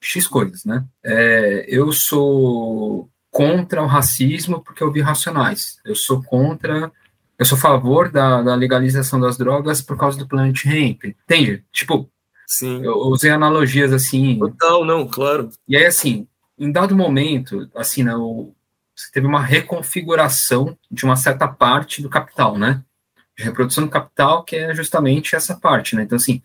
X 0.00 0.26
coisas, 0.26 0.64
né? 0.64 0.84
É, 1.04 1.64
eu 1.68 1.92
sou 1.92 3.08
contra 3.30 3.82
o 3.82 3.86
racismo 3.86 4.62
porque 4.62 4.82
eu 4.82 4.92
vi 4.92 5.00
Racionais. 5.00 5.78
Eu 5.84 5.96
sou 5.96 6.22
contra 6.22 6.92
eu 7.38 7.44
sou 7.44 7.58
a 7.58 7.60
favor 7.60 8.10
da, 8.10 8.40
da, 8.40 8.54
legalização 8.54 9.20
das 9.20 9.36
drogas 9.36 9.82
por 9.82 9.96
causa 9.98 10.18
do 10.18 10.26
Planet 10.26 10.64
Hemp. 10.64 11.04
Entende? 11.04 11.62
Tipo, 11.70 12.10
Sim. 12.46 12.84
Eu 12.84 12.94
usei 13.08 13.30
analogias 13.30 13.92
assim. 13.92 14.38
Total, 14.38 14.84
não, 14.84 15.06
claro. 15.06 15.50
E 15.68 15.76
aí, 15.76 15.84
assim, 15.84 16.26
em 16.58 16.70
dado 16.70 16.96
momento, 16.96 17.68
assim, 17.74 18.02
né, 18.02 18.12
você 18.14 19.10
teve 19.12 19.26
uma 19.26 19.42
reconfiguração 19.42 20.76
de 20.90 21.04
uma 21.04 21.16
certa 21.16 21.46
parte 21.46 22.00
do 22.00 22.08
capital, 22.08 22.56
né? 22.56 22.82
De 23.36 23.44
reprodução 23.44 23.84
do 23.84 23.90
capital, 23.90 24.44
que 24.44 24.56
é 24.56 24.74
justamente 24.74 25.36
essa 25.36 25.54
parte, 25.54 25.94
né? 25.96 26.04
Então, 26.04 26.16
assim, 26.16 26.40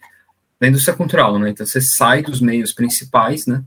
da 0.60 0.68
indústria 0.68 0.96
cultural, 0.96 1.40
né? 1.40 1.50
Então, 1.50 1.66
você 1.66 1.80
sai 1.80 2.22
dos 2.22 2.42
meios 2.42 2.74
principais, 2.74 3.46
né? 3.46 3.64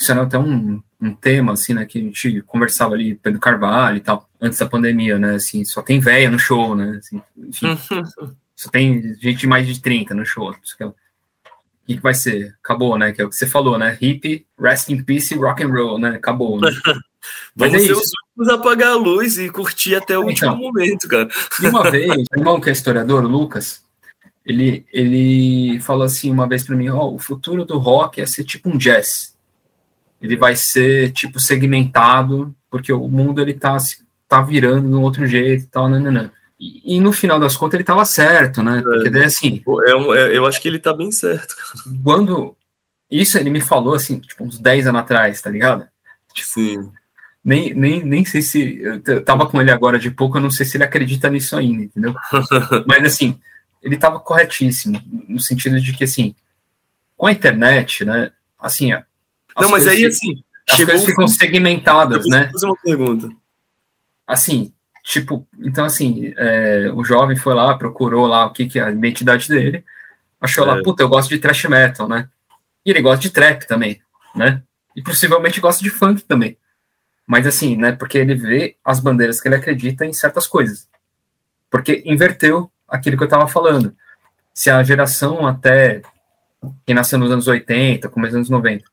Isso 0.00 0.10
era 0.10 0.22
até 0.22 0.38
um, 0.38 0.82
um 1.00 1.14
tema, 1.14 1.52
assim, 1.52 1.74
né? 1.74 1.84
Que 1.84 1.98
a 1.98 2.02
gente 2.02 2.42
conversava 2.42 2.94
ali, 2.94 3.14
Pedro 3.14 3.38
Carvalho 3.38 3.98
e 3.98 4.00
tal, 4.00 4.28
antes 4.40 4.58
da 4.58 4.68
pandemia, 4.68 5.18
né? 5.18 5.34
Assim, 5.34 5.64
só 5.64 5.82
tem 5.82 6.00
véia 6.00 6.30
no 6.30 6.38
show, 6.38 6.74
né? 6.74 6.98
Assim, 6.98 7.22
enfim, 7.36 7.76
só 8.56 8.68
tem 8.70 9.14
gente 9.14 9.38
de 9.38 9.46
mais 9.46 9.66
de 9.66 9.80
30 9.80 10.14
no 10.14 10.24
show. 10.24 10.54
Isso 10.62 10.76
que, 10.76 10.84
que 11.96 12.02
vai 12.02 12.14
ser? 12.14 12.54
Acabou, 12.62 12.98
né? 12.98 13.12
Que 13.12 13.22
é 13.22 13.24
o 13.24 13.28
que 13.28 13.36
você 13.36 13.46
falou, 13.46 13.78
né? 13.78 13.96
Hip, 14.00 14.46
rest 14.58 14.90
in 14.90 15.02
peace, 15.02 15.34
rock 15.34 15.62
and 15.62 15.68
roll, 15.68 15.98
né? 15.98 16.10
Acabou. 16.10 16.60
Né? 16.60 16.70
Vamos 17.56 17.74
é 17.74 17.78
ser 17.78 17.92
isso. 17.92 18.00
os 18.00 18.12
últimos 18.36 18.48
a 18.48 18.54
apagar 18.54 18.92
a 18.92 18.96
luz 18.96 19.38
e 19.38 19.50
curtir 19.50 19.94
até 19.94 20.18
o 20.18 20.30
então, 20.30 20.52
último 20.52 20.72
momento, 20.72 21.08
cara. 21.08 21.28
E 21.62 21.66
uma 21.66 21.88
vez, 21.90 22.10
o 22.10 22.38
irmão 22.38 22.60
que 22.60 22.68
é 22.68 22.72
historiador, 22.72 23.24
o 23.24 23.28
Lucas, 23.28 23.82
ele, 24.44 24.86
ele 24.92 25.80
falou 25.80 26.04
assim 26.04 26.30
uma 26.30 26.48
vez 26.48 26.64
para 26.64 26.76
mim, 26.76 26.88
ó, 26.88 27.04
oh, 27.04 27.14
o 27.14 27.18
futuro 27.18 27.64
do 27.64 27.78
rock 27.78 28.20
é 28.20 28.26
ser 28.26 28.44
tipo 28.44 28.68
um 28.68 28.78
jazz. 28.78 29.36
Ele 30.20 30.36
vai 30.36 30.56
ser 30.56 31.12
tipo 31.12 31.38
segmentado, 31.38 32.54
porque 32.70 32.92
o 32.92 33.08
mundo 33.08 33.40
ele 33.40 33.54
tá 33.54 33.76
tá 34.26 34.42
virando 34.42 34.88
de 34.88 34.94
um 34.94 35.02
outro 35.02 35.26
jeito 35.26 35.64
e 35.64 35.66
tal, 35.66 35.88
nananã. 35.88 36.30
E, 36.58 36.96
e, 36.96 37.00
no 37.00 37.12
final 37.12 37.38
das 37.38 37.56
contas 37.56 37.74
ele 37.74 37.82
estava 37.82 38.04
certo, 38.04 38.62
né? 38.62 38.82
Porque 38.82 39.10
daí 39.10 39.24
assim. 39.24 39.62
É, 39.86 39.90
é, 39.90 40.36
eu 40.36 40.44
acho 40.44 40.60
que 40.60 40.66
ele 40.66 40.78
está 40.78 40.92
bem 40.92 41.12
certo. 41.12 41.54
Quando. 42.02 42.56
Isso 43.10 43.38
ele 43.38 43.48
me 43.48 43.60
falou 43.60 43.94
assim, 43.94 44.18
tipo, 44.18 44.44
uns 44.44 44.58
10 44.58 44.88
anos 44.88 45.00
atrás, 45.00 45.40
tá 45.40 45.48
ligado? 45.48 45.86
Tipo, 46.34 46.48
Sim. 46.48 46.92
Nem, 47.44 47.72
nem, 47.72 48.04
nem 48.04 48.24
sei 48.24 48.42
se. 48.42 48.82
Eu 49.06 49.24
tava 49.24 49.46
com 49.46 49.60
ele 49.60 49.70
agora 49.70 49.98
de 49.98 50.10
pouco, 50.10 50.36
eu 50.36 50.42
não 50.42 50.50
sei 50.50 50.66
se 50.66 50.76
ele 50.76 50.84
acredita 50.84 51.30
nisso 51.30 51.56
ainda, 51.56 51.84
entendeu? 51.84 52.14
Mas 52.86 53.04
assim, 53.04 53.38
ele 53.82 53.94
estava 53.94 54.18
corretíssimo, 54.18 55.00
no 55.28 55.40
sentido 55.40 55.80
de 55.80 55.92
que 55.94 56.04
assim. 56.04 56.34
com 57.16 57.26
a 57.26 57.32
internet, 57.32 58.04
né? 58.04 58.32
Assim, 58.58 58.90
não, 59.60 59.70
mas 59.70 59.86
aí 59.86 60.04
assim, 60.04 60.42
as 60.68 60.76
coisas 60.76 61.04
ficam 61.04 61.26
segmentadas, 61.26 62.26
né? 62.26 62.50
Fazer 62.52 62.66
uma 62.66 62.76
pergunta. 62.76 63.28
Assim, 64.26 64.72
tipo, 65.08 65.48
então 65.58 65.86
assim, 65.86 66.34
é, 66.36 66.92
o 66.94 67.02
jovem 67.02 67.34
foi 67.34 67.54
lá, 67.54 67.78
procurou 67.78 68.26
lá 68.26 68.44
o 68.44 68.52
que, 68.52 68.66
que 68.66 68.78
é 68.78 68.82
a 68.82 68.90
identidade 68.90 69.48
dele, 69.48 69.82
achou 70.38 70.64
é. 70.64 70.66
lá, 70.66 70.82
puta, 70.82 71.02
eu 71.02 71.08
gosto 71.08 71.30
de 71.30 71.38
thrash 71.38 71.64
metal, 71.64 72.06
né? 72.06 72.28
E 72.84 72.90
ele 72.90 73.00
gosta 73.00 73.22
de 73.22 73.30
trap 73.30 73.66
também, 73.66 74.02
né? 74.36 74.62
E 74.94 75.02
possivelmente 75.02 75.62
gosta 75.62 75.82
de 75.82 75.88
funk 75.88 76.22
também. 76.24 76.58
Mas 77.26 77.46
assim, 77.46 77.74
né? 77.74 77.92
Porque 77.92 78.18
ele 78.18 78.34
vê 78.34 78.76
as 78.84 79.00
bandeiras 79.00 79.40
que 79.40 79.48
ele 79.48 79.54
acredita 79.54 80.04
em 80.04 80.12
certas 80.12 80.46
coisas. 80.46 80.86
Porque 81.70 82.02
inverteu 82.04 82.70
aquilo 82.86 83.16
que 83.16 83.22
eu 83.22 83.28
estava 83.28 83.48
falando. 83.48 83.96
Se 84.52 84.68
a 84.68 84.82
geração 84.82 85.46
até 85.46 86.02
quem 86.84 86.94
nasceu 86.94 87.18
nos 87.18 87.30
anos 87.30 87.48
80, 87.48 88.10
começo 88.10 88.32
dos 88.32 88.36
anos 88.36 88.50
90, 88.50 88.84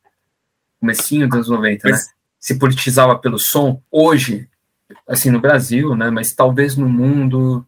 comecinho 0.79 1.27
dos 1.27 1.35
anos 1.35 1.49
90, 1.49 1.89
mas... 1.89 2.07
né? 2.07 2.13
Se 2.39 2.57
politizava 2.57 3.17
pelo 3.17 3.39
som, 3.39 3.81
hoje, 3.91 4.47
assim, 5.07 5.29
no 5.29 5.39
Brasil, 5.39 5.95
né? 5.95 6.09
Mas 6.09 6.33
talvez 6.33 6.75
no 6.75 6.87
mundo, 6.87 7.65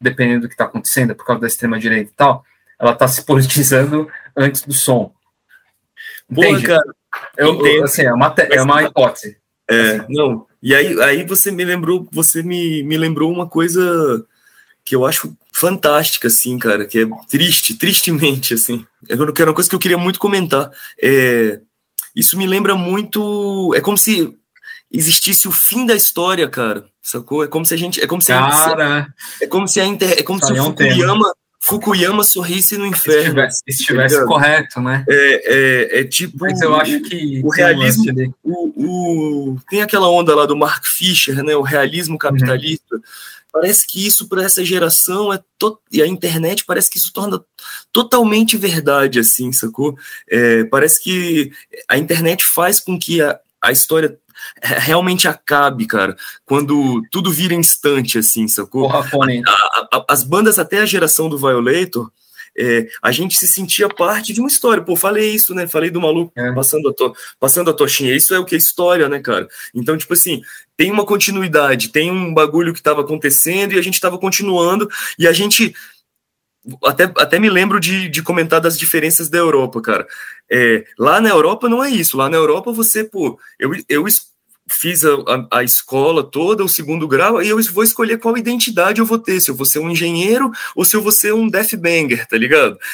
dependendo 0.00 0.42
do 0.42 0.48
que 0.48 0.54
está 0.54 0.64
acontecendo, 0.64 1.14
por 1.14 1.24
causa 1.24 1.42
da 1.42 1.46
extrema-direita 1.46 2.10
e 2.10 2.14
tal, 2.14 2.44
ela 2.78 2.92
está 2.92 3.06
se 3.08 3.24
politizando 3.24 4.08
antes 4.36 4.62
do 4.62 4.72
som. 4.72 5.12
Boa, 6.28 6.60
cara. 6.62 6.82
Eu, 7.36 7.64
eu, 7.66 7.84
assim, 7.84 8.02
é 8.02 8.12
uma, 8.12 8.34
é 8.38 8.62
uma 8.62 8.82
hipótese. 8.82 9.36
É, 9.68 9.96
assim. 9.96 10.06
não. 10.08 10.46
E 10.62 10.74
aí, 10.74 11.00
aí 11.02 11.26
você 11.26 11.50
me 11.50 11.64
lembrou, 11.64 12.08
você 12.12 12.42
me, 12.42 12.82
me 12.82 12.96
lembrou 12.96 13.32
uma 13.32 13.48
coisa 13.48 14.24
que 14.84 14.94
eu 14.94 15.04
acho 15.04 15.36
fantástica, 15.52 16.28
assim, 16.28 16.58
cara, 16.58 16.86
que 16.86 17.00
é 17.00 17.06
triste, 17.28 17.74
tristemente, 17.74 18.54
assim. 18.54 18.86
É 19.08 19.14
uma 19.14 19.54
coisa 19.54 19.68
que 19.68 19.74
eu 19.74 19.80
queria 19.80 19.98
muito 19.98 20.18
comentar. 20.18 20.70
É, 21.00 21.60
isso 22.14 22.36
me 22.36 22.46
lembra 22.46 22.74
muito. 22.74 23.72
É 23.74 23.80
como 23.80 23.96
se 23.96 24.36
existisse 24.92 25.48
o 25.48 25.52
fim 25.52 25.86
da 25.86 25.94
história, 25.94 26.48
cara. 26.48 26.84
Sacou? 27.00 27.42
É 27.42 27.48
como 27.48 27.64
se 27.64 27.74
a 27.74 27.76
gente. 27.76 28.00
É 28.00 28.06
como 28.06 28.20
se 28.20 28.28
cara, 28.28 29.06
a, 29.40 29.44
é 29.44 29.46
como 29.46 29.66
se 29.66 29.80
a 29.80 29.84
inter, 29.84 30.12
é 30.18 30.22
como 30.22 30.44
se 30.44 30.52
o 30.52 30.56
é 30.56 30.62
um 30.62 30.66
Fukuyama, 30.66 31.34
Fukuyama 31.60 32.24
sorrisse 32.24 32.76
no 32.76 32.86
inferno. 32.86 33.42
Se 33.50 33.62
estivesse, 33.66 34.16
tá 34.16 34.26
correto, 34.26 34.80
né? 34.80 35.04
É, 35.08 35.98
é, 35.98 36.00
é 36.00 36.04
tipo. 36.04 36.36
Mas 36.40 36.60
eu 36.60 36.76
acho 36.76 37.00
que. 37.02 37.40
O 37.44 37.50
realismo. 37.50 38.04
O, 38.42 39.52
o, 39.52 39.60
tem 39.68 39.82
aquela 39.82 40.08
onda 40.08 40.34
lá 40.34 40.46
do 40.46 40.56
Mark 40.56 40.84
Fisher, 40.86 41.42
né? 41.42 41.56
O 41.56 41.62
realismo 41.62 42.18
capitalista. 42.18 42.94
Uhum 42.94 43.02
Parece 43.52 43.86
que 43.86 44.06
isso 44.06 44.26
para 44.28 44.42
essa 44.42 44.64
geração 44.64 45.30
é 45.30 45.38
to... 45.58 45.78
e 45.92 46.00
a 46.00 46.06
internet 46.06 46.64
parece 46.64 46.88
que 46.88 46.96
isso 46.96 47.12
torna 47.12 47.44
totalmente 47.92 48.56
verdade, 48.56 49.18
assim, 49.18 49.52
sacou? 49.52 49.94
É, 50.26 50.64
parece 50.64 51.02
que 51.02 51.52
a 51.86 51.98
internet 51.98 52.46
faz 52.46 52.80
com 52.80 52.98
que 52.98 53.20
a, 53.20 53.38
a 53.60 53.70
história 53.70 54.18
realmente 54.62 55.28
acabe, 55.28 55.86
cara, 55.86 56.16
quando 56.44 57.02
tudo 57.10 57.30
vira 57.32 57.54
instante, 57.54 58.18
assim, 58.18 58.48
sacou? 58.48 58.88
Porra, 58.88 59.08
a, 59.46 59.96
a, 59.96 60.04
as 60.08 60.22
bandas 60.24 60.58
até 60.58 60.80
a 60.80 60.86
geração 60.86 61.28
do 61.28 61.38
Violator, 61.38 62.10
é, 62.56 62.88
a 63.00 63.10
gente 63.10 63.38
se 63.38 63.48
sentia 63.48 63.88
parte 63.88 64.32
de 64.32 64.40
uma 64.40 64.48
história. 64.48 64.82
Pô, 64.82 64.94
falei 64.94 65.30
isso, 65.30 65.54
né? 65.54 65.66
Falei 65.66 65.90
do 65.90 66.00
maluco 66.00 66.32
é. 66.36 66.52
passando, 66.52 66.88
a 66.88 66.92
to, 66.92 67.14
passando 67.40 67.70
a 67.70 67.74
tochinha. 67.74 68.14
Isso 68.14 68.34
é 68.34 68.38
o 68.38 68.44
que 68.44 68.54
é 68.54 68.58
história, 68.58 69.08
né, 69.08 69.20
cara? 69.20 69.48
Então, 69.74 69.96
tipo 69.96 70.12
assim, 70.12 70.42
tem 70.76 70.90
uma 70.90 71.04
continuidade, 71.04 71.88
tem 71.88 72.10
um 72.10 72.32
bagulho 72.32 72.72
que 72.72 72.80
estava 72.80 73.00
acontecendo 73.00 73.72
e 73.72 73.78
a 73.78 73.82
gente 73.82 73.94
estava 73.94 74.18
continuando 74.18 74.88
e 75.18 75.26
a 75.26 75.32
gente. 75.32 75.74
Até, 76.84 77.04
até 77.16 77.40
me 77.40 77.50
lembro 77.50 77.80
de, 77.80 78.08
de 78.08 78.22
comentar 78.22 78.60
das 78.60 78.78
diferenças 78.78 79.28
da 79.28 79.38
Europa, 79.38 79.80
cara. 79.80 80.06
É, 80.48 80.84
lá 80.96 81.20
na 81.20 81.28
Europa 81.28 81.68
não 81.68 81.82
é 81.82 81.90
isso. 81.90 82.16
Lá 82.16 82.28
na 82.28 82.36
Europa 82.36 82.70
você, 82.70 83.02
pô, 83.02 83.36
eu, 83.58 83.72
eu 83.88 84.06
fiz 84.72 85.04
a, 85.04 85.14
a, 85.14 85.58
a, 85.58 85.64
escola 85.64 86.24
toda, 86.24 86.64
o 86.64 86.68
segundo 86.68 87.06
grau, 87.06 87.42
e 87.42 87.48
eu 87.48 87.62
vou 87.72 87.84
escolher 87.84 88.18
qual 88.18 88.36
identidade 88.36 89.00
eu 89.00 89.06
vou 89.06 89.18
ter, 89.18 89.40
se 89.40 89.50
eu 89.50 89.54
vou 89.54 89.66
ser 89.66 89.78
um 89.78 89.90
engenheiro 89.90 90.50
ou 90.74 90.84
se 90.84 90.96
eu 90.96 91.02
vou 91.02 91.12
ser 91.12 91.34
um 91.34 91.48
deathbanger, 91.48 92.26
tá 92.26 92.36
ligado? 92.36 92.78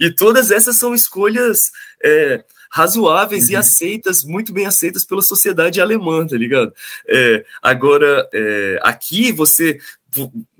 E, 0.00 0.06
e 0.06 0.10
todas 0.14 0.50
essas 0.50 0.76
são 0.76 0.94
escolhas 0.94 1.70
é, 2.02 2.44
razoáveis 2.70 3.44
uhum. 3.44 3.52
e 3.52 3.56
aceitas, 3.56 4.24
muito 4.24 4.52
bem 4.52 4.66
aceitas 4.66 5.04
pela 5.04 5.22
sociedade 5.22 5.80
alemã, 5.80 6.26
tá 6.26 6.36
ligado? 6.36 6.72
É, 7.08 7.44
agora, 7.62 8.28
é, 8.32 8.78
aqui 8.82 9.30
você 9.30 9.78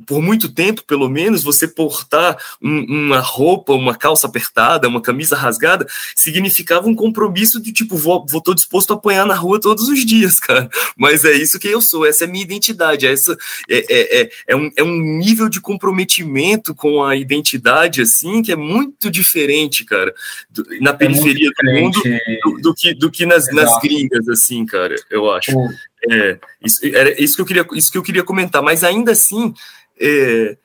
por 0.07 0.21
muito 0.21 0.53
tempo, 0.53 0.85
pelo 0.85 1.09
menos, 1.09 1.43
você 1.43 1.67
portar 1.67 2.37
um, 2.63 3.07
uma 3.07 3.21
roupa, 3.21 3.73
uma 3.73 3.95
calça 3.97 4.27
apertada, 4.27 4.89
uma 4.89 5.01
camisa 5.01 5.37
rasgada, 5.37 5.87
significava 6.15 6.89
um 6.89 6.95
compromisso 6.95 7.61
de 7.61 7.73
tipo, 7.73 7.97
vou, 7.97 8.25
vou 8.29 8.41
tô 8.41 8.55
disposto 8.55 8.93
a 8.93 8.97
apanhar 8.97 9.27
na 9.27 9.35
rua 9.35 9.61
todos 9.61 9.89
os 9.89 10.05
dias, 10.05 10.39
cara. 10.41 10.69
Mas 10.97 11.25
é 11.25 11.33
isso 11.33 11.59
que 11.59 11.69
eu 11.69 11.81
sou, 11.81 12.07
essa 12.07 12.25
é 12.25 12.27
a 12.29 12.31
minha 12.31 12.45
identidade, 12.45 13.07
essa 13.07 13.37
é, 13.69 13.87
é, 13.89 14.21
é, 14.21 14.31
é, 14.49 14.57
um, 14.57 14.71
é 14.77 14.83
um 14.83 15.01
nível 15.19 15.49
de 15.49 15.61
comprometimento 15.61 16.75
com 16.75 17.03
a 17.03 17.17
identidade, 17.17 18.03
assim, 18.03 18.43
que 18.43 18.53
é 18.53 18.57
muito 18.57 19.11
diferente, 19.11 19.85
cara, 19.85 20.13
do, 20.51 20.65
na 20.81 20.91
é 20.91 20.95
periferia 20.95 21.51
do 21.51 21.73
mundo 21.73 22.01
do, 22.45 22.61
do, 22.61 22.75
que, 22.75 22.95
do 22.95 23.11
que 23.11 23.27
nas, 23.27 23.53
nas 23.53 23.79
gringas, 23.81 24.29
assim, 24.29 24.67
cara, 24.67 24.95
eu 25.11 25.31
acho. 25.31 25.53
É, 26.11 26.39
isso, 26.63 26.81
era 26.85 27.21
isso 27.23 27.37
que 27.37 27.43
eu 27.43 27.47
queria, 27.47 27.67
isso 27.73 27.91
que 27.91 27.99
eu 27.99 28.03
queria 28.03 28.23
comentar, 28.23 28.63
mas 28.63 28.85
ainda 28.85 29.13
assim, 29.13 29.55
é, 29.99 30.57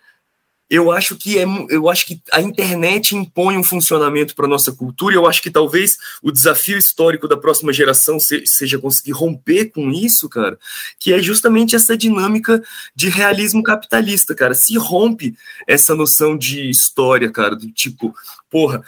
eu 0.69 0.91
acho 0.91 1.15
que 1.15 1.39
é, 1.39 1.45
eu 1.69 1.89
acho 1.89 2.05
que 2.05 2.21
a 2.31 2.39
internet 2.41 3.15
impõe 3.15 3.57
um 3.57 3.63
funcionamento 3.63 4.35
para 4.35 4.47
nossa 4.47 4.71
cultura. 4.71 5.15
E 5.15 5.17
eu 5.17 5.25
acho 5.25 5.41
que 5.41 5.49
talvez 5.49 5.97
o 6.21 6.31
desafio 6.31 6.77
histórico 6.77 7.27
da 7.27 7.35
próxima 7.35 7.73
geração 7.73 8.19
seja 8.19 8.77
conseguir 8.77 9.11
romper 9.11 9.71
com 9.71 9.89
isso, 9.89 10.29
cara, 10.29 10.59
que 10.99 11.11
é 11.11 11.19
justamente 11.19 11.75
essa 11.75 11.97
dinâmica 11.97 12.61
de 12.95 13.09
realismo 13.09 13.63
capitalista, 13.63 14.35
cara. 14.35 14.53
Se 14.53 14.77
rompe 14.77 15.35
essa 15.67 15.95
noção 15.95 16.37
de 16.37 16.69
história, 16.69 17.31
cara, 17.31 17.55
do 17.55 17.71
tipo, 17.71 18.13
porra, 18.47 18.83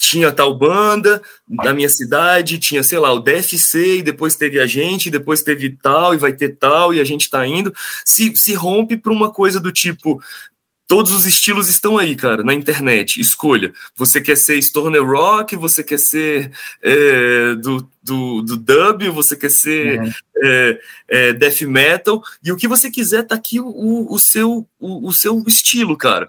tinha 0.00 0.32
tal 0.32 0.54
banda 0.54 1.20
na 1.46 1.74
minha 1.74 1.88
cidade, 1.90 2.58
tinha, 2.58 2.82
sei 2.82 2.98
lá, 2.98 3.12
o 3.12 3.20
DFC, 3.20 3.98
e 3.98 4.02
depois 4.02 4.34
teve 4.34 4.58
a 4.58 4.66
gente, 4.66 5.10
depois 5.10 5.42
teve 5.42 5.76
tal, 5.76 6.14
e 6.14 6.16
vai 6.16 6.32
ter 6.32 6.56
tal, 6.56 6.94
e 6.94 7.00
a 7.00 7.04
gente 7.04 7.28
tá 7.28 7.46
indo, 7.46 7.70
se, 8.02 8.34
se 8.34 8.54
rompe 8.54 8.96
para 8.96 9.12
uma 9.12 9.30
coisa 9.30 9.60
do 9.60 9.70
tipo, 9.70 10.18
todos 10.88 11.12
os 11.12 11.26
estilos 11.26 11.68
estão 11.68 11.98
aí, 11.98 12.16
cara, 12.16 12.42
na 12.42 12.54
internet, 12.54 13.20
escolha, 13.20 13.74
você 13.94 14.22
quer 14.22 14.38
ser 14.38 14.60
stoner 14.62 15.04
rock, 15.04 15.54
você 15.54 15.84
quer 15.84 15.98
ser 15.98 16.50
é, 16.82 17.54
do, 17.56 17.86
do, 18.02 18.40
do, 18.40 18.56
dub, 18.56 19.06
você 19.10 19.36
quer 19.36 19.50
ser 19.50 20.00
uhum. 20.00 20.12
é, 20.42 20.80
é, 21.08 21.32
death 21.34 21.60
metal, 21.60 22.22
e 22.42 22.50
o 22.50 22.56
que 22.56 22.66
você 22.66 22.90
quiser, 22.90 23.24
tá 23.24 23.34
aqui 23.34 23.60
o, 23.60 24.06
o, 24.10 24.18
seu, 24.18 24.66
o, 24.78 25.08
o 25.08 25.12
seu 25.12 25.44
estilo, 25.46 25.94
cara 25.94 26.26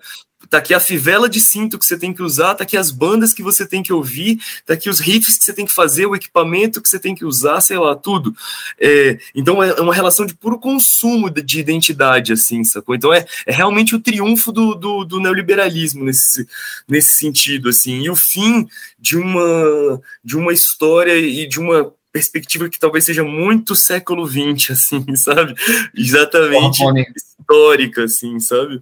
tá 0.50 0.58
aqui 0.58 0.74
a 0.74 0.80
fivela 0.80 1.30
de 1.30 1.40
cinto 1.40 1.78
que 1.78 1.86
você 1.86 1.98
tem 1.98 2.14
que 2.14 2.22
usar, 2.22 2.56
tá 2.56 2.64
aqui 2.64 2.78
as 2.78 2.92
bandas 2.92 3.34
que 3.34 3.44
você 3.44 3.66
tem 3.66 3.82
que 3.84 3.94
ouvir, 3.94 4.40
tá 4.66 4.74
aqui 4.74 4.90
os 4.90 5.00
riffs 5.00 5.38
que 5.38 5.44
você 5.44 5.54
tem 5.54 5.66
que 5.66 5.72
fazer, 5.72 6.06
o 6.06 6.16
equipamento 6.16 6.82
que 6.82 6.90
você 6.90 7.00
tem 7.00 7.16
que 7.16 7.26
usar, 7.26 7.62
sei 7.62 7.78
lá, 7.78 7.96
tudo. 7.96 8.36
É, 8.80 9.18
então 9.36 9.62
é 9.62 9.80
uma 9.82 9.94
relação 9.94 10.26
de 10.26 10.34
puro 10.34 10.60
consumo 10.60 11.30
de 11.30 11.60
identidade, 11.60 12.34
assim, 12.34 12.64
sacou? 12.64 12.96
Então 12.96 13.14
é, 13.14 13.26
é 13.46 13.52
realmente 13.52 13.96
o 13.96 14.00
triunfo 14.00 14.52
do, 14.52 14.76
do, 14.76 15.06
do 15.06 15.20
neoliberalismo 15.20 16.04
nesse, 16.04 16.48
nesse 16.88 17.14
sentido, 17.14 17.70
assim, 17.70 18.04
e 18.04 18.10
o 18.10 18.16
fim 18.16 18.68
de 19.00 19.18
uma, 19.18 20.02
de 20.24 20.38
uma 20.38 20.54
história 20.54 21.18
e 21.18 21.48
de 21.48 21.60
uma 21.60 21.94
perspectiva 22.12 22.70
que 22.70 22.80
talvez 22.80 23.06
seja 23.06 23.24
muito 23.24 23.76
século 23.76 24.28
XX, 24.28 24.72
assim, 24.72 25.06
sabe? 25.16 25.56
Exatamente 25.96 26.84
histórica, 27.16 28.04
assim, 28.04 28.40
sabe? 28.40 28.82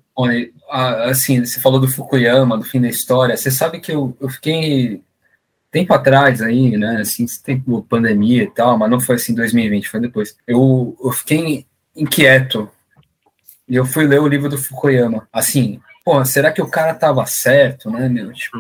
assim, 0.70 1.44
você 1.44 1.60
falou 1.60 1.80
do 1.80 1.88
Fukuyama, 1.88 2.58
do 2.58 2.64
fim 2.64 2.80
da 2.82 2.90
história, 2.90 3.36
você 3.36 3.50
sabe 3.50 3.80
que 3.80 3.92
eu, 3.92 4.16
eu 4.20 4.30
fiquei 4.30 5.02
tempo 5.72 5.94
atrás 5.94 6.42
aí, 6.42 6.78
né, 6.78 6.98
assim, 7.02 7.26
tempo 7.44 7.86
pandemia 7.88 8.44
e 8.44 8.52
tal, 8.52 8.78
mas 8.78 8.90
não 8.90 9.00
foi 9.00 9.16
assim 9.16 9.34
2020, 9.34 9.90
foi 9.90 10.00
depois. 10.00 10.36
Eu, 10.48 10.98
eu 11.04 11.12
fiquei 11.12 11.66
inquieto 11.96 12.70
e 13.68 13.76
eu 13.76 13.86
fui 13.86 14.06
ler 14.08 14.20
o 14.20 14.28
livro 14.28 14.50
do 14.50 14.58
Fukuyama. 14.58 15.28
Assim, 15.32 15.80
pô, 16.10 16.26
será 16.26 16.52
que 16.52 16.62
o 16.62 16.68
cara 16.68 16.96
tava 16.96 17.24
certo, 17.28 17.92
né, 17.92 18.10
meu? 18.10 18.34
Tipo, 18.34 18.58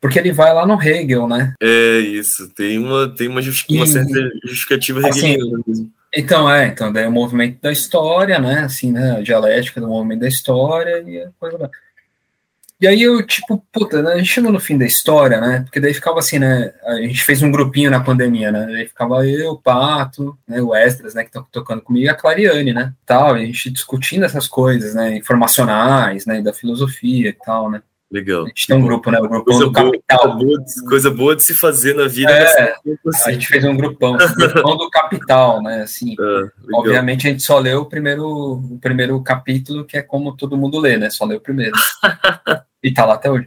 porque 0.00 0.18
ele 0.18 0.32
vai 0.32 0.54
lá 0.54 0.66
no 0.66 0.80
Hegel, 0.80 1.28
né? 1.28 1.52
É 1.60 1.98
isso, 1.98 2.48
tem 2.54 2.78
uma, 2.78 3.06
tem 3.08 3.28
uma, 3.28 3.42
justi 3.42 3.76
uma 3.76 3.86
certa 3.86 4.30
justificativa 4.42 5.06
assim, 5.06 5.32
hegeliana 5.32 5.62
mesmo. 5.66 5.92
Então, 6.14 6.50
é, 6.50 6.68
então, 6.68 6.90
daí 6.90 7.04
é 7.04 7.08
o 7.08 7.12
movimento 7.12 7.60
da 7.60 7.70
história, 7.70 8.38
né, 8.38 8.60
assim, 8.60 8.90
né, 8.90 9.18
a 9.18 9.20
dialética 9.20 9.82
do 9.82 9.88
movimento 9.88 10.20
da 10.20 10.28
história 10.28 11.04
e 11.06 11.20
a 11.20 11.28
coisa 11.38 11.70
E 12.78 12.86
aí 12.86 13.00
eu, 13.02 13.26
tipo, 13.26 13.64
puta, 13.72 14.02
né, 14.02 14.12
a 14.12 14.18
gente 14.18 14.28
chegou 14.28 14.52
no 14.52 14.60
fim 14.60 14.76
da 14.76 14.84
história, 14.84 15.40
né, 15.40 15.60
porque 15.62 15.80
daí 15.80 15.94
ficava 15.94 16.18
assim, 16.18 16.38
né, 16.38 16.74
a 16.84 16.96
gente 16.96 17.24
fez 17.24 17.42
um 17.42 17.50
grupinho 17.50 17.90
na 17.90 18.04
pandemia, 18.04 18.52
né, 18.52 18.66
daí 18.66 18.86
ficava 18.86 19.26
eu, 19.26 19.52
o 19.52 19.58
Pato, 19.58 20.36
né, 20.46 20.60
o 20.60 20.74
Estras, 20.74 21.14
né, 21.14 21.22
que 21.22 21.30
estão 21.30 21.46
tocando 21.50 21.80
comigo, 21.80 22.04
e 22.04 22.08
a 22.10 22.14
Clariane, 22.14 22.74
né, 22.74 22.92
tal, 23.06 23.32
a 23.32 23.38
gente 23.38 23.70
discutindo 23.70 24.26
essas 24.26 24.46
coisas, 24.46 24.94
né, 24.94 25.16
informacionais, 25.16 26.26
né, 26.26 26.42
da 26.42 26.52
filosofia 26.52 27.30
e 27.30 27.32
tal, 27.32 27.70
né. 27.70 27.80
Legal. 28.16 28.44
A 28.44 28.48
gente 28.48 28.66
tem 28.66 28.76
um 28.76 28.82
grupo, 28.82 29.10
né? 29.10 29.18
O 29.18 29.28
grupo 29.28 29.44
coisa 29.44 29.64
do 29.64 29.70
boa, 29.70 29.84
Capital. 29.84 30.18
Coisa 30.18 30.36
boa, 30.38 30.64
de, 30.64 30.88
coisa 30.88 31.10
boa 31.10 31.36
de 31.36 31.42
se 31.42 31.54
fazer 31.54 31.94
na 31.94 32.08
vida. 32.08 32.32
É, 32.32 32.74
a 33.26 33.30
gente 33.30 33.46
fez 33.46 33.62
um 33.62 33.76
grupão, 33.76 34.14
um 34.14 34.34
grupão 34.34 34.76
do 34.78 34.88
Capital, 34.88 35.62
né? 35.62 35.82
Assim, 35.82 36.16
Ah, 36.18 36.50
obviamente 36.72 37.26
a 37.26 37.30
gente 37.30 37.42
só 37.42 37.58
leu 37.58 37.82
o 37.82 37.84
primeiro, 37.84 38.26
o 38.26 38.78
primeiro 38.80 39.22
capítulo, 39.22 39.84
que 39.84 39.98
é 39.98 40.02
como 40.02 40.34
todo 40.34 40.56
mundo 40.56 40.80
lê, 40.80 40.96
né? 40.96 41.10
Só 41.10 41.26
leu 41.26 41.36
o 41.36 41.42
primeiro. 41.42 41.76
e 42.82 42.90
tá 42.90 43.04
lá 43.04 43.14
até 43.14 43.30
hoje. 43.30 43.46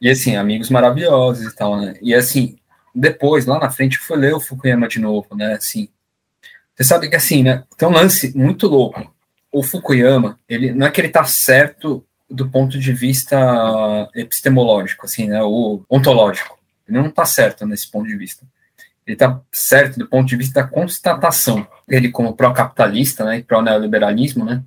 E 0.00 0.08
assim, 0.08 0.36
amigos 0.36 0.70
maravilhosos 0.70 1.52
e 1.52 1.54
tal, 1.54 1.78
né? 1.78 1.94
E 2.00 2.14
assim, 2.14 2.56
depois, 2.94 3.44
lá 3.44 3.58
na 3.58 3.70
frente, 3.70 3.98
eu 3.98 4.04
fui 4.04 4.16
ler 4.16 4.34
o 4.34 4.40
Fukuyama 4.40 4.88
de 4.88 4.98
novo, 4.98 5.28
né? 5.34 5.52
Assim, 5.52 5.90
você 6.74 6.82
sabe 6.82 7.10
que 7.10 7.16
assim, 7.16 7.42
né? 7.42 7.62
Tem 7.76 7.86
um 7.86 7.92
lance 7.92 8.34
muito 8.34 8.66
louco. 8.68 9.14
O 9.52 9.62
Fukuyama, 9.62 10.38
ele 10.48 10.72
não 10.72 10.86
é 10.86 10.90
que 10.90 10.98
ele 10.98 11.10
tá 11.10 11.24
certo 11.24 12.02
do 12.28 12.48
ponto 12.48 12.78
de 12.78 12.92
vista 12.92 14.10
epistemológico, 14.14 15.06
assim, 15.06 15.28
né? 15.28 15.42
O 15.42 15.82
ontológico. 15.88 16.58
Ele 16.88 16.98
não 16.98 17.10
tá 17.10 17.24
certo 17.24 17.66
nesse 17.66 17.90
ponto 17.90 18.06
de 18.06 18.16
vista. 18.16 18.46
Ele 19.06 19.16
tá 19.16 19.40
certo 19.52 19.98
do 19.98 20.08
ponto 20.08 20.28
de 20.28 20.36
vista 20.36 20.62
da 20.62 20.68
constatação. 20.68 21.66
Ele, 21.88 22.10
como 22.10 22.34
pró-capitalista, 22.34 23.24
né? 23.24 23.38
E 23.38 23.42
pró-neoliberalismo, 23.42 24.44
né? 24.44 24.62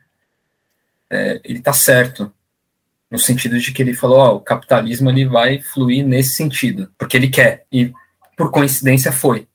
É, 1.10 1.42
ele 1.44 1.60
tá 1.60 1.74
certo 1.74 2.32
no 3.10 3.18
sentido 3.18 3.60
de 3.60 3.72
que 3.72 3.82
ele 3.82 3.94
falou, 3.94 4.36
o 4.36 4.40
capitalismo 4.40 5.10
ele 5.10 5.26
vai 5.26 5.60
fluir 5.60 6.06
nesse 6.06 6.36
sentido, 6.36 6.92
porque 6.98 7.18
ele 7.18 7.28
quer. 7.28 7.66
E 7.72 7.92
por 8.38 8.52
coincidência 8.52 9.12
foi, 9.12 9.48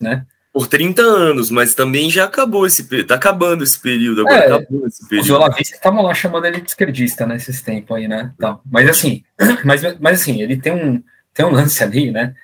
né? 0.00 0.24
Por 0.52 0.66
30 0.66 1.00
anos, 1.00 1.50
mas 1.50 1.74
também 1.74 2.10
já 2.10 2.24
acabou 2.24 2.66
esse 2.66 2.84
período. 2.84 3.06
Tá 3.06 3.14
acabando 3.14 3.64
esse 3.64 3.80
período 3.80 4.20
agora. 4.20 4.36
É, 4.36 4.52
acabou 4.52 4.86
esse 4.86 5.02
Os 5.02 5.08
período. 5.08 5.34
olavistas 5.36 5.76
estavam 5.76 6.02
lá 6.02 6.12
chamando 6.12 6.44
ele 6.44 6.60
de 6.60 6.68
esquerdista 6.68 7.26
nesses 7.26 7.62
tempos 7.62 7.96
aí, 7.96 8.06
né? 8.06 8.34
Mas 8.70 8.88
assim, 8.88 9.24
mas, 9.64 9.80
mas 9.98 10.20
assim, 10.20 10.42
ele 10.42 10.58
tem 10.58 10.72
um, 10.72 11.02
tem 11.32 11.46
um 11.46 11.50
lance 11.50 11.82
ali, 11.82 12.10
né? 12.10 12.34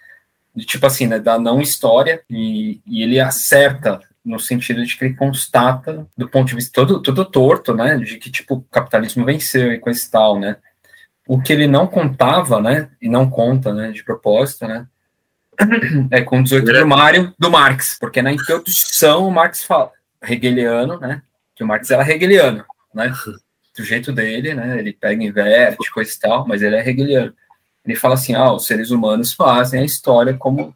De 0.55 0.65
tipo 0.65 0.87
assim, 0.87 1.07
né? 1.07 1.19
Da 1.19 1.39
não 1.39 1.61
história, 1.61 2.23
e, 2.31 2.81
e 2.87 3.03
ele 3.03 3.21
acerta 3.21 4.01
no 4.25 4.39
sentido 4.39 4.85
de 4.85 4.97
que 4.97 5.05
ele 5.05 5.15
constata, 5.15 6.07
do 6.17 6.29
ponto 6.29 6.49
de 6.49 6.55
vista 6.55 6.73
todo, 6.73 7.03
todo 7.03 7.25
torto, 7.27 7.75
né? 7.75 7.99
De 7.99 8.17
que 8.17 8.31
tipo, 8.31 8.55
o 8.55 8.63
capitalismo 8.63 9.25
venceu 9.25 9.71
e 9.73 9.79
coisa 9.79 10.03
e 10.03 10.11
tal, 10.11 10.39
né? 10.41 10.57
O 11.27 11.41
que 11.41 11.53
ele 11.53 11.67
não 11.67 11.87
contava, 11.87 12.59
né? 12.61 12.91
E 13.03 13.09
não 13.09 13.29
conta, 13.29 13.73
né? 13.75 13.91
De 13.91 14.03
propósito, 14.03 14.67
né? 14.67 14.87
É 16.11 16.21
com 16.21 16.43
18 16.43 16.69
Era- 16.71 16.81
do 16.81 16.87
Mário, 16.87 17.35
do 17.39 17.51
Marx, 17.51 17.97
porque 18.01 18.23
na 18.23 18.33
introdução 18.33 19.27
o 19.27 19.31
Marx 19.31 19.63
fala, 19.63 19.91
hegeliano, 20.23 20.99
né? 21.01 21.23
Que 21.55 21.65
o 21.65 21.67
Marx 21.67 21.91
era 21.91 22.09
hegeliano, 22.09 22.65
né? 22.95 23.13
Do 23.77 23.85
jeito 23.85 24.13
dele, 24.13 24.55
né? 24.55 24.79
Ele 24.79 24.93
pega, 24.93 25.23
inverte, 25.23 25.91
coisa 25.93 26.13
e 26.13 26.19
tal, 26.19 26.47
mas 26.47 26.63
ele 26.63 26.77
é 26.77 26.89
hegeliano. 26.89 27.33
Ele 27.85 27.97
fala 27.97 28.15
assim: 28.15 28.35
ah, 28.35 28.53
os 28.53 28.67
seres 28.67 28.91
humanos 28.91 29.33
fazem 29.33 29.81
a 29.81 29.85
história 29.85 30.35
como. 30.35 30.75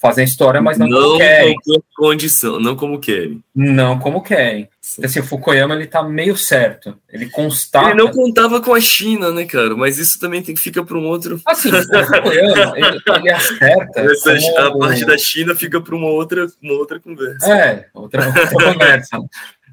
Fazem 0.00 0.22
a 0.22 0.26
história, 0.26 0.62
mas 0.62 0.78
não, 0.78 0.88
como 0.88 0.98
Não 1.00 1.18
querem. 1.18 1.54
como 1.62 1.84
condição, 1.94 2.58
não 2.58 2.74
como 2.74 2.98
querem. 2.98 3.44
Não 3.54 3.98
como 3.98 4.22
querem. 4.22 4.66
Então, 4.94 5.04
assim, 5.04 5.20
o 5.20 5.24
Fukuyama 5.24 5.74
ele 5.74 5.86
tá 5.86 6.02
meio 6.02 6.36
certo. 6.38 6.96
Ele 7.08 7.28
constata. 7.28 7.90
Ele 7.90 8.02
não 8.02 8.10
contava 8.10 8.62
com 8.62 8.72
a 8.72 8.80
China, 8.80 9.30
né, 9.30 9.44
cara? 9.44 9.76
Mas 9.76 9.98
isso 9.98 10.18
também 10.18 10.42
tem 10.42 10.54
que 10.54 10.60
fica 10.60 10.82
para 10.82 10.96
um 10.96 11.06
outro. 11.06 11.38
Assim, 11.44 11.68
o 11.68 11.82
Fukuyama, 11.82 12.72
ele, 12.78 12.98
ele 13.14 13.30
acerta. 13.30 14.00
Essa, 14.00 14.32
A 14.32 14.66
como- 14.68 14.78
parte 14.78 15.04
da 15.04 15.18
China 15.18 15.54
fica 15.54 15.78
para 15.82 15.94
uma 15.94 16.08
outra, 16.08 16.46
uma 16.62 16.72
outra 16.74 16.98
conversa. 16.98 17.52
É, 17.52 17.86
outra, 17.92 18.26
outra 18.26 18.46
conversa. 18.72 19.18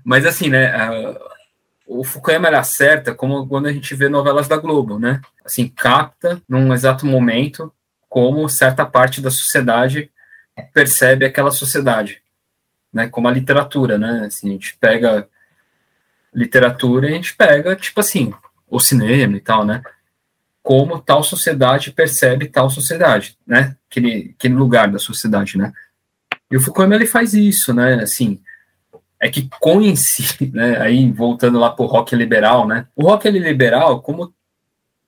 Mas 0.03 0.25
assim, 0.25 0.49
né? 0.49 0.67
a- 0.75 1.17
o 1.87 2.03
Fukuyama 2.03 2.49
ele 2.49 2.57
acerta 2.57 3.15
como 3.15 3.47
quando 3.47 3.67
a 3.67 3.71
gente 3.71 3.95
vê 3.95 4.09
novelas 4.09 4.45
da 4.49 4.57
Globo, 4.57 4.99
né? 4.99 5.21
Assim, 5.45 5.69
capta 5.69 6.41
num 6.49 6.73
exato 6.73 7.05
momento 7.05 7.71
como 8.09 8.49
certa 8.49 8.85
parte 8.85 9.21
da 9.21 9.31
sociedade 9.31 10.11
percebe 10.73 11.25
aquela 11.25 11.51
sociedade, 11.51 12.21
né? 12.91 13.07
Como 13.07 13.27
a 13.27 13.31
literatura, 13.31 13.97
né? 13.97 14.25
Assim, 14.27 14.49
a 14.49 14.51
gente 14.53 14.77
pega 14.77 15.27
literatura 16.33 17.09
e 17.09 17.13
a 17.13 17.15
gente 17.15 17.35
pega, 17.35 17.75
tipo 17.75 17.99
assim, 17.99 18.33
o 18.69 18.79
cinema 18.79 19.37
e 19.37 19.39
tal, 19.39 19.65
né? 19.65 19.81
Como 20.61 20.99
tal 20.99 21.23
sociedade 21.23 21.91
percebe 21.91 22.47
tal 22.47 22.69
sociedade, 22.69 23.37
né? 23.45 23.75
Aquele, 23.89 24.35
aquele 24.37 24.53
lugar 24.53 24.89
da 24.91 24.99
sociedade, 24.99 25.57
né? 25.57 25.71
E 26.51 26.57
o 26.57 26.61
Fukuyama 26.61 26.95
ele 26.95 27.05
faz 27.05 27.33
isso, 27.33 27.73
né? 27.73 27.95
Assim, 27.95 28.39
é 29.19 29.29
que 29.29 29.49
coincide, 29.59 30.51
né? 30.53 30.79
Aí 30.79 31.11
voltando 31.11 31.59
lá 31.59 31.71
para 31.71 31.83
o 31.83 31.87
rock 31.87 32.15
liberal, 32.15 32.67
né? 32.67 32.87
O 32.95 33.03
rock 33.03 33.29
liberal, 33.29 34.01
como 34.01 34.33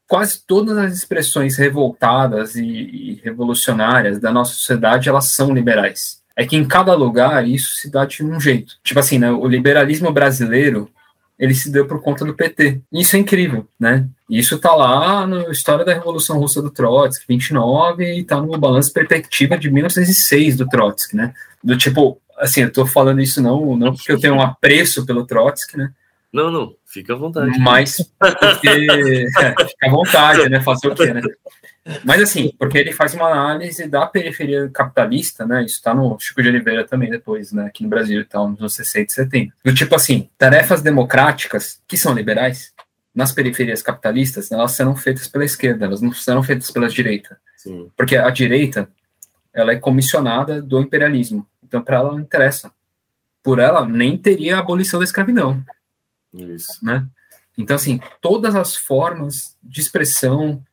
quase 0.10 0.42
todas 0.46 0.76
as 0.76 0.92
expressões 0.92 1.56
revoltadas 1.56 2.56
e, 2.56 2.66
e 2.66 3.22
revolucionárias 3.24 4.20
da 4.20 4.32
nossa 4.32 4.54
sociedade, 4.56 5.08
elas 5.08 5.28
são 5.28 5.54
liberais. 5.54 6.20
É 6.36 6.48
que 6.48 6.56
em 6.56 6.68
cada 6.68 6.96
lugar 6.96 7.48
isso 7.48 7.76
se 7.76 7.92
dá 7.92 8.06
de 8.06 8.26
um 8.26 8.40
jeito. 8.40 8.74
Tipo 8.84 9.00
assim, 9.00 9.20
né? 9.20 9.32
O 9.32 9.48
liberalismo 9.48 10.12
brasileiro 10.12 10.90
ele 11.38 11.54
se 11.54 11.72
deu 11.72 11.86
por 11.86 12.02
conta 12.02 12.26
do 12.26 12.34
PT. 12.34 12.82
Isso 12.92 13.16
é 13.16 13.20
incrível, 13.20 13.68
né? 13.80 14.08
Isso 14.30 14.58
tá 14.58 14.76
lá 14.76 15.28
na 15.28 15.50
história 15.52 15.86
da 15.86 15.94
Revolução 15.94 16.40
Russa 16.40 16.62
do 16.62 16.72
Trotsky, 16.72 17.26
29, 17.30 18.20
e 18.20 18.24
tá 18.24 18.42
no 18.42 18.58
balanço 18.58 18.92
perspectiva 18.92 19.58
de 19.58 19.70
1906 19.70 20.58
do 20.58 20.68
Trotsky, 20.68 21.16
né? 21.16 21.34
Do 21.64 21.78
tipo, 21.78 22.20
assim, 22.38 22.62
eu 22.62 22.72
tô 22.72 22.86
falando 22.86 23.22
isso 23.22 23.42
não, 23.42 23.78
não 23.78 23.94
porque 23.94 24.12
eu 24.12 24.20
tenho 24.20 24.34
um 24.34 24.42
apreço 24.42 25.06
pelo 25.06 25.26
Trotsky, 25.26 25.78
né? 25.78 25.92
Não, 26.32 26.52
não, 26.52 26.76
fica 26.86 27.14
à 27.14 27.16
vontade. 27.16 27.58
Mas 27.60 27.98
porque 28.20 28.70
é, 28.70 29.26
fica 29.66 29.88
à 29.88 29.90
vontade, 29.90 30.48
né? 30.48 30.62
Fazer 30.62 30.88
o 30.88 30.96
quê, 30.96 31.12
né? 31.12 31.22
Mas 32.06 32.22
assim, 32.22 32.54
porque 32.58 32.78
ele 32.78 32.94
faz 32.94 33.16
uma 33.16 33.28
análise 33.28 33.88
da 33.88 34.06
periferia 34.06 34.70
capitalista, 34.70 35.46
né? 35.46 35.64
Isso 35.64 35.82
tá 35.82 35.94
no 35.94 36.20
Chico 36.20 36.44
de 36.44 36.50
Oliveira 36.50 36.86
também 36.86 37.10
depois, 37.10 37.52
né? 37.52 37.66
Aqui 37.66 37.84
no 37.84 37.90
Brasil 37.90 38.22
e 38.22 38.26
tal, 38.26 38.48
nos 38.48 38.60
anos 38.60 38.76
60 38.76 39.12
e 39.12 39.16
70. 39.16 39.54
Do 39.66 39.74
tipo 39.74 39.96
assim, 39.96 40.30
tarefas 40.38 40.84
democráticas 40.84 41.82
que 41.88 41.98
são 41.98 42.14
liberais, 42.14 42.74
nas 43.14 43.32
periferias 43.32 43.82
capitalistas, 43.82 44.52
elas 44.52 44.74
serão 44.74 44.96
feitas 44.96 45.28
pela 45.28 45.44
esquerda, 45.44 45.86
elas 45.86 46.00
não 46.00 46.14
serão 46.14 46.44
feitas 46.44 46.70
pela 46.70 46.88
direita. 46.88 47.40
Sim. 47.58 47.90
Porque 47.98 48.16
a 48.16 48.30
direita, 48.30 48.88
ela 49.52 49.72
é 49.72 49.78
comissionada 49.78 50.62
do 50.62 50.80
imperialismo. 50.80 51.46
Então, 51.64 51.82
para 51.82 51.98
ela 51.98 52.12
não 52.12 52.20
interessa. 52.20 52.72
Por 53.42 53.58
ela, 53.58 53.84
nem 53.86 54.16
teria 54.16 54.58
a 54.58 54.60
abolição 54.60 55.00
da 55.00 55.06
escravidão 55.06 55.66
Isso. 56.34 56.84
né? 56.84 57.08
Então, 57.58 57.76
assim, 57.76 58.00
todas 58.22 58.56
as 58.56 58.76
formas 58.76 59.58
de 59.62 59.82
expressão 59.82 60.64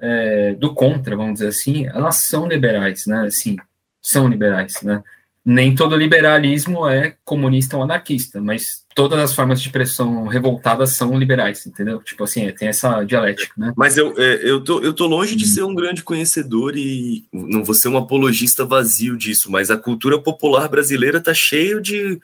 é, 0.00 0.54
do 0.54 0.72
contra, 0.74 1.16
vamos 1.16 1.34
dizer 1.34 1.48
assim, 1.48 1.86
elas 1.86 2.16
são 2.16 2.46
liberais, 2.46 3.06
né? 3.06 3.26
Assim, 3.26 3.56
são 4.00 4.28
liberais, 4.28 4.80
né? 4.82 5.02
Nem 5.44 5.74
todo 5.74 5.96
liberalismo 5.96 6.86
é 6.86 7.16
comunista 7.24 7.76
ou 7.76 7.82
anarquista, 7.82 8.40
mas 8.40 8.84
todas 8.94 9.18
as 9.18 9.34
formas 9.34 9.60
de 9.60 9.68
expressão 9.68 10.26
revoltadas 10.26 10.90
são 10.90 11.18
liberais, 11.18 11.66
entendeu? 11.66 12.00
Tipo 12.02 12.24
assim, 12.24 12.50
tem 12.52 12.68
essa 12.68 13.02
dialética, 13.04 13.52
né? 13.56 13.72
Mas 13.74 13.96
eu, 13.96 14.14
é, 14.18 14.40
eu, 14.48 14.62
tô, 14.62 14.80
eu 14.80 14.92
tô 14.92 15.06
longe 15.06 15.34
de 15.34 15.46
ser 15.46 15.62
um 15.62 15.74
grande 15.74 16.02
conhecedor 16.02 16.76
e 16.76 17.24
não 17.32 17.64
vou 17.64 17.74
ser 17.74 17.88
um 17.88 17.96
apologista 17.96 18.64
vazio 18.64 19.16
disso, 19.16 19.50
mas 19.50 19.70
a 19.70 19.76
cultura 19.76 20.20
popular 20.20 20.68
brasileira 20.68 21.20
tá 21.20 21.32
cheio 21.32 21.80
de 21.80 22.20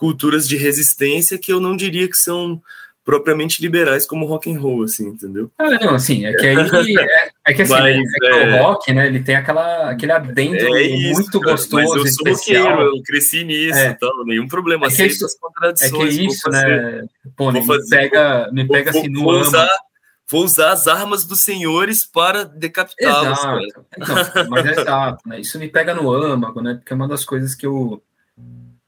culturas 0.00 0.48
de 0.48 0.56
resistência 0.56 1.36
que 1.36 1.52
eu 1.52 1.60
não 1.60 1.76
diria 1.76 2.08
que 2.08 2.16
são 2.16 2.58
propriamente 3.04 3.60
liberais 3.60 4.06
como 4.06 4.24
rock 4.24 4.50
and 4.50 4.58
roll, 4.58 4.82
assim, 4.84 5.08
entendeu? 5.08 5.50
Ah, 5.58 5.68
não, 5.78 5.94
assim, 5.94 6.24
é 6.24 6.32
que 6.32 6.46
aí 6.46 6.56
é, 6.98 7.30
é 7.48 7.52
que 7.52 7.62
assim, 7.62 7.72
Mas, 7.72 7.96
é 7.96 8.18
que 8.18 8.26
é- 8.26 8.60
o 8.60 8.62
rock, 8.62 8.92
né? 8.94 9.06
Ele 9.08 9.20
tem 9.22 9.36
aquela, 9.36 9.90
aquele 9.90 10.12
adendo 10.12 10.74
É 10.76 10.82
isso, 10.82 11.20
muito 11.20 11.38
gostoso, 11.40 11.74
mas 11.74 11.84
eu 11.96 12.06
sou 12.06 12.28
especial. 12.28 12.68
roqueiro, 12.70 12.96
eu 12.96 13.02
cresci 13.02 13.44
nisso, 13.44 13.78
É. 13.78 13.88
então, 13.88 14.24
nenhum 14.24 14.48
problema, 14.48 14.86
É 14.86 14.90
que 14.90 15.04
isso- 15.04 15.26
as 15.26 15.82
É 15.82 15.90
que 15.90 16.04
isso, 16.04 16.40
fazer- 16.42 16.66
né? 17.02 17.04
Pô, 17.36 17.52
me 17.52 17.62
fazer- 17.66 17.96
pega, 17.96 18.50
me 18.52 18.64
vou- 18.64 18.74
pega 18.76 18.92
vou- 18.92 19.00
assim 19.02 19.10
no 19.10 19.22
vou 19.24 19.40
usar, 19.40 19.68
vou 20.30 20.44
usar 20.44 20.70
as 20.72 20.86
armas 20.88 21.24
dos 21.26 21.40
senhores 21.40 22.06
para 22.06 22.44
decapitá-los. 22.44 23.38
Exato. 23.38 23.86
Então, 23.98 24.48
mas 24.48 24.64
é 24.66 24.80
exato, 24.80 25.28
né? 25.28 25.40
Isso 25.40 25.58
me 25.58 25.68
pega 25.68 25.94
no 25.94 26.10
âmago, 26.10 26.62
né? 26.62 26.74
Porque 26.74 26.92
é 26.92 26.96
uma 26.96 27.08
das 27.08 27.24
coisas 27.24 27.54
que 27.54 27.66
eu 27.66 28.02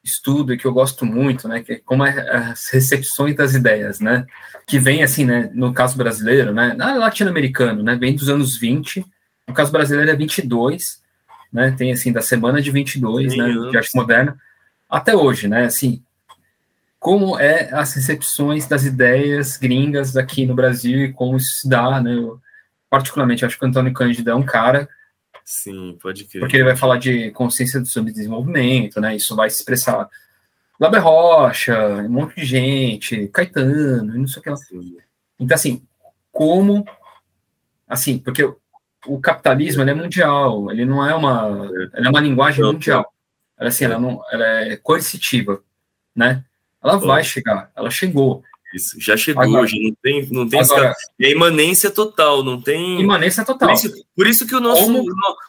estudo 0.03 0.53
e 0.53 0.59
que 0.59 0.67
eu 0.67 0.73
gosto 0.73 1.07
muito, 1.07 1.47
né? 1.47 1.63
Que 1.63 1.75
é 1.75 1.81
como 1.85 2.05
é 2.05 2.51
as 2.51 2.69
recepções 2.69 3.37
das 3.37 3.55
ideias, 3.55 4.01
né? 4.01 4.27
Que 4.67 4.79
vem 4.79 5.03
assim, 5.03 5.25
né? 5.25 5.51
No 5.55 5.73
caso 5.73 5.97
brasileiro, 5.97 6.53
né? 6.53 6.75
Latino-americano, 6.75 7.83
né? 7.83 7.97
Vem 7.97 8.15
dos 8.15 8.29
anos 8.29 8.57
20. 8.57 9.05
No 9.47 9.55
caso 9.55 9.71
brasileiro 9.71 10.11
é 10.11 10.17
22, 10.17 11.01
né? 11.53 11.75
Tem 11.77 11.93
assim 11.93 12.13
da 12.13 12.23
semana 12.23 12.61
de 12.61 12.71
22, 12.71 13.33
Sim, 13.33 13.39
né? 13.39 13.71
De 13.71 13.77
arte 13.77 13.95
moderna 13.95 14.37
até 14.89 15.17
hoje, 15.17 15.49
né? 15.49 15.65
Assim, 15.65 16.03
como 16.99 17.39
é 17.39 17.73
as 17.73 17.95
recepções 17.95 18.67
das 18.67 18.85
ideias 18.85 19.57
gringas 19.57 20.17
aqui 20.17 20.47
no 20.47 20.55
Brasil 20.55 21.05
e 21.05 21.13
como 21.13 21.37
isso 21.37 21.61
se 21.61 21.69
dá, 21.69 22.01
né? 22.01 22.15
Eu, 22.15 22.41
particularmente, 22.91 23.45
acho 23.45 23.59
que 23.59 23.65
o 23.65 23.69
Antônio 23.69 23.93
Cândido 23.93 24.31
é 24.31 24.35
um 24.35 24.43
cara, 24.43 24.89
Sim, 25.53 25.99
pode 26.01 26.25
crer. 26.25 26.41
porque 26.41 26.57
ele 26.57 26.65
vai 26.65 26.75
falar 26.75 26.97
de 26.97 27.31
consciência 27.33 27.79
do 27.79 27.87
subdesenvolvimento, 27.87 28.99
né? 29.03 29.15
Isso 29.15 29.37
vai 29.37 29.51
se 29.51 29.59
expressar 29.59 30.09
Laber 30.81 31.05
Rocha, 31.05 31.79
um 31.99 32.09
monte 32.09 32.37
de 32.37 32.47
gente, 32.47 33.29
Caetano, 33.29 34.17
e 34.17 34.19
não 34.19 34.27
sei 34.27 34.41
o 34.41 34.43
que 34.43 34.49
lá. 34.49 34.57
Então, 35.39 35.55
assim, 35.55 35.87
como 36.33 36.87
assim, 37.87 38.19
porque 38.19 38.51
o 39.07 39.21
capitalismo 39.21 39.83
é 39.83 39.93
mundial, 39.93 40.71
ele 40.71 40.87
não 40.87 41.07
é 41.07 41.15
uma, 41.15 41.69
ele 41.93 42.07
é 42.07 42.09
uma 42.09 42.21
linguagem 42.21 42.65
mundial. 42.65 43.13
Ela, 43.59 43.69
assim, 43.69 43.85
ela, 43.85 43.99
não, 43.99 44.23
ela 44.33 44.47
é 44.47 44.77
coercitiva, 44.79 45.63
né? 46.17 46.43
Ela 46.83 46.97
vai 46.97 47.23
chegar, 47.23 47.71
ela 47.77 47.91
chegou. 47.91 48.43
Isso, 48.73 48.99
já 48.99 49.17
chegou, 49.17 49.43
agora, 49.43 49.67
já 49.67 49.77
não 49.77 49.95
tem, 50.03 50.27
não 50.31 50.49
tem 50.49 50.61
agora, 50.61 50.95
é 51.21 51.31
imanência 51.31 51.91
total, 51.91 52.43
não 52.43 52.61
tem 52.61 53.01
imanência 53.01 53.45
total. 53.45 53.69
Por 53.69 53.75
isso, 53.75 54.05
por 54.17 54.27
isso, 54.27 54.47
que 54.47 54.55
o 54.55 54.61
nosso, 54.61 54.85
Como... 54.85 55.05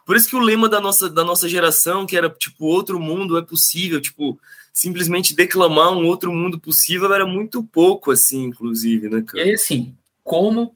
por 0.06 0.16
isso 0.16 0.30
que 0.30 0.36
o 0.36 0.40
lema 0.40 0.68
da 0.68 0.82
nossa, 0.82 1.10
da 1.10 1.24
nossa 1.24 1.48
geração, 1.48 2.06
que 2.06 2.18
era 2.18 2.30
tipo 2.30 2.66
outro 2.66 3.00
mundo 3.00 3.38
é 3.38 3.42
possível, 3.42 4.02
tipo 4.02 4.40
simplesmente 4.74 5.36
declamar 5.36 5.94
um 5.94 6.06
outro 6.08 6.34
mundo 6.34 6.60
possível 6.60 7.14
era 7.14 7.26
muito 7.26 7.64
pouco 7.64 8.12
assim, 8.12 8.46
inclusive, 8.46 9.08
né? 9.08 9.22
Cara? 9.22 9.44
E 9.44 9.50
aí, 9.50 9.54
assim, 9.54 9.96
como 10.24 10.76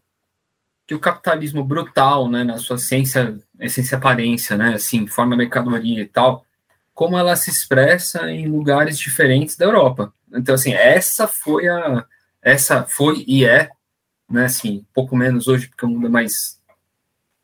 que 0.86 0.96
o 0.96 1.00
capitalismo 1.00 1.64
brutal, 1.64 2.30
né, 2.30 2.44
na 2.44 2.58
sua 2.60 2.78
essência, 2.78 3.38
essência 3.60 3.98
aparência, 3.98 4.56
né, 4.56 4.76
assim, 4.76 5.06
forma 5.06 5.36
mercadoria 5.36 6.02
e 6.02 6.06
tal, 6.06 6.46
como 6.94 7.18
ela 7.18 7.36
se 7.36 7.50
expressa 7.50 8.32
em 8.32 8.48
lugares 8.48 8.98
diferentes 8.98 9.58
da 9.58 9.66
Europa. 9.66 10.14
Então, 10.34 10.56
assim, 10.56 10.74
essa 10.74 11.28
foi 11.28 11.68
a 11.68 12.06
essa 12.48 12.86
foi 12.86 13.26
e 13.28 13.46
é, 13.46 13.70
né, 14.30 14.46
assim, 14.46 14.86
pouco 14.94 15.16
menos 15.16 15.48
hoje, 15.48 15.68
porque 15.68 15.86
o 15.86 15.90
mundo 15.90 16.08
é 16.08 16.10
mais 16.10 16.57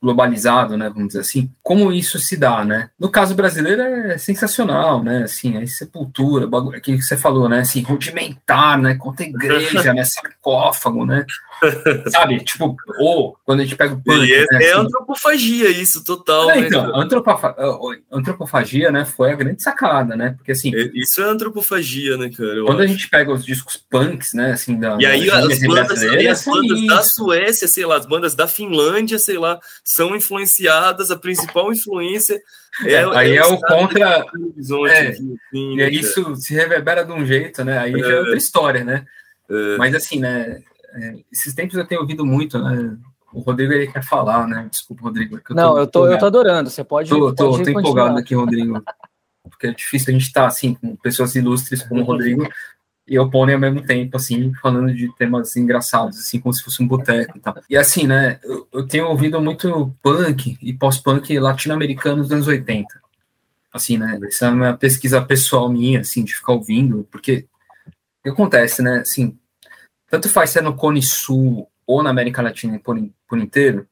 globalizado, 0.03 0.75
né, 0.75 0.89
vamos 0.89 1.07
dizer 1.07 1.21
assim, 1.21 1.49
como 1.63 1.91
isso 1.93 2.19
se 2.19 2.35
dá, 2.35 2.65
né? 2.65 2.89
No 2.99 3.09
caso 3.09 3.33
brasileiro 3.33 3.81
é 3.81 4.17
sensacional, 4.17 5.01
né, 5.01 5.23
assim, 5.23 5.57
a 5.57 5.65
sepultura, 5.65 6.45
aquilo 6.75 6.97
que 6.97 7.03
você 7.03 7.15
falou, 7.15 7.47
né, 7.47 7.61
assim, 7.61 7.81
rudimentar, 7.81 8.77
né, 8.77 8.95
conta 8.95 9.23
igreja, 9.23 9.93
né, 9.93 10.03
sarcófago, 10.03 11.05
né, 11.05 11.25
Sabe? 12.11 12.39
Tipo, 12.43 12.75
ou 12.99 13.37
quando 13.45 13.61
a 13.61 13.63
gente 13.63 13.75
pega 13.75 13.93
o 13.93 14.01
punk, 14.01 14.31
é, 14.31 14.45
né, 14.51 14.63
é 14.63 14.71
assim, 14.71 14.81
antropofagia 14.81 15.69
isso, 15.69 16.03
total. 16.03 16.49
É, 16.51 16.61
né, 16.61 16.67
então, 16.67 16.95
antropofa 16.95 17.55
antropofagia, 18.11 18.91
né, 18.91 19.05
foi 19.05 19.31
a 19.31 19.35
grande 19.35 19.61
sacada, 19.61 20.15
né? 20.15 20.33
Porque 20.37 20.51
assim. 20.51 20.73
É, 20.75 20.91
isso 20.93 21.21
é 21.21 21.25
antropofagia, 21.25 22.17
né, 22.17 22.29
cara? 22.29 22.63
Quando 22.65 22.81
acho. 22.81 22.83
a 22.83 22.87
gente 22.87 23.09
pega 23.09 23.31
os 23.31 23.45
discos 23.45 23.77
punks, 23.89 24.33
né, 24.33 24.51
assim, 24.51 24.79
da. 24.79 24.97
E 24.99 25.05
aí 25.05 25.29
as 25.29 25.59
bandas, 25.59 26.03
as 26.03 26.45
bandas 26.45 26.85
da 26.87 27.03
Suécia, 27.03 27.67
sei 27.67 27.85
lá, 27.85 27.97
as 27.97 28.05
bandas 28.05 28.35
da 28.35 28.47
Finlândia, 28.47 29.19
sei 29.19 29.37
lá, 29.37 29.59
são 29.93 30.15
influenciadas, 30.15 31.11
a 31.11 31.17
principal 31.17 31.71
influência. 31.71 32.41
É, 32.83 32.93
é 32.93 33.15
aí 33.15 33.31
é, 33.33 33.37
é 33.37 33.45
o 33.45 33.59
contra. 33.59 34.25
É, 34.89 35.07
assim, 35.09 35.37
e 35.53 35.75
né, 35.75 35.89
isso 35.89 36.35
se 36.35 36.53
reverbera 36.53 37.05
de 37.05 37.11
um 37.11 37.25
jeito, 37.25 37.63
né? 37.63 37.77
Aí 37.77 37.91
já 37.99 38.13
é 38.13 38.19
outra 38.19 38.37
história, 38.37 38.83
né? 38.83 39.05
Mas 39.77 39.93
assim, 39.93 40.19
né? 40.19 40.61
É, 40.95 41.15
esses 41.31 41.53
tempos 41.53 41.77
eu 41.77 41.85
tenho 41.85 42.01
ouvido 42.01 42.25
muito, 42.25 42.57
né? 42.57 42.97
O 43.31 43.41
Rodrigo 43.41 43.73
ele 43.73 43.91
quer 43.91 44.03
falar, 44.03 44.47
né? 44.47 44.67
Desculpa, 44.69 45.03
Rodrigo. 45.03 45.39
Eu 45.49 45.55
não, 45.55 45.73
tô, 45.73 45.79
eu, 45.79 45.87
tô, 45.87 46.07
eu 46.07 46.17
tô 46.17 46.25
adorando. 46.25 46.69
Você 46.69 46.83
pode. 46.83 47.09
Tô, 47.09 47.33
tô, 47.33 47.51
tô 47.51 47.69
empolgado 47.69 48.17
aqui, 48.17 48.33
Rodrigo. 48.33 48.83
Porque 49.43 49.67
é 49.67 49.71
difícil 49.71 50.09
a 50.09 50.13
gente 50.13 50.27
estar 50.27 50.41
tá, 50.41 50.47
assim, 50.47 50.73
com 50.73 50.95
pessoas 50.95 51.35
ilustres 51.35 51.83
como 51.83 52.01
o 52.01 52.05
Rodrigo 52.05 52.47
e 53.07 53.17
Pony 53.29 53.53
ao 53.53 53.59
mesmo 53.59 53.81
tempo, 53.81 54.15
assim, 54.15 54.53
falando 54.61 54.93
de 54.93 55.13
temas 55.15 55.55
engraçados, 55.57 56.17
assim, 56.17 56.39
como 56.39 56.53
se 56.53 56.63
fosse 56.63 56.81
um 56.81 56.87
boteco 56.87 57.37
e 57.37 57.41
tal. 57.41 57.55
E 57.69 57.75
assim, 57.75 58.07
né, 58.07 58.39
eu, 58.43 58.67
eu 58.71 58.87
tenho 58.87 59.07
ouvido 59.07 59.41
muito 59.41 59.93
punk 60.01 60.57
e 60.61 60.73
pós-punk 60.73 61.37
latino-americano 61.37 62.21
dos 62.21 62.31
anos 62.31 62.47
80. 62.47 63.01
Assim, 63.73 63.97
né, 63.97 64.19
essa 64.23 64.45
é 64.45 64.49
uma 64.49 64.77
pesquisa 64.77 65.21
pessoal 65.21 65.69
minha, 65.69 65.99
assim, 65.99 66.23
de 66.23 66.33
ficar 66.33 66.53
ouvindo, 66.53 67.07
porque 67.11 67.45
o 67.87 68.23
que 68.23 68.29
acontece, 68.29 68.81
né, 68.81 68.99
assim, 68.99 69.37
tanto 70.09 70.29
faz 70.29 70.51
ser 70.51 70.61
no 70.61 70.75
Cone 70.75 71.01
Sul 71.01 71.67
ou 71.85 72.01
na 72.01 72.09
América 72.09 72.41
Latina 72.41 72.79
por, 72.79 72.97
por 73.27 73.37
inteiro, 73.37 73.85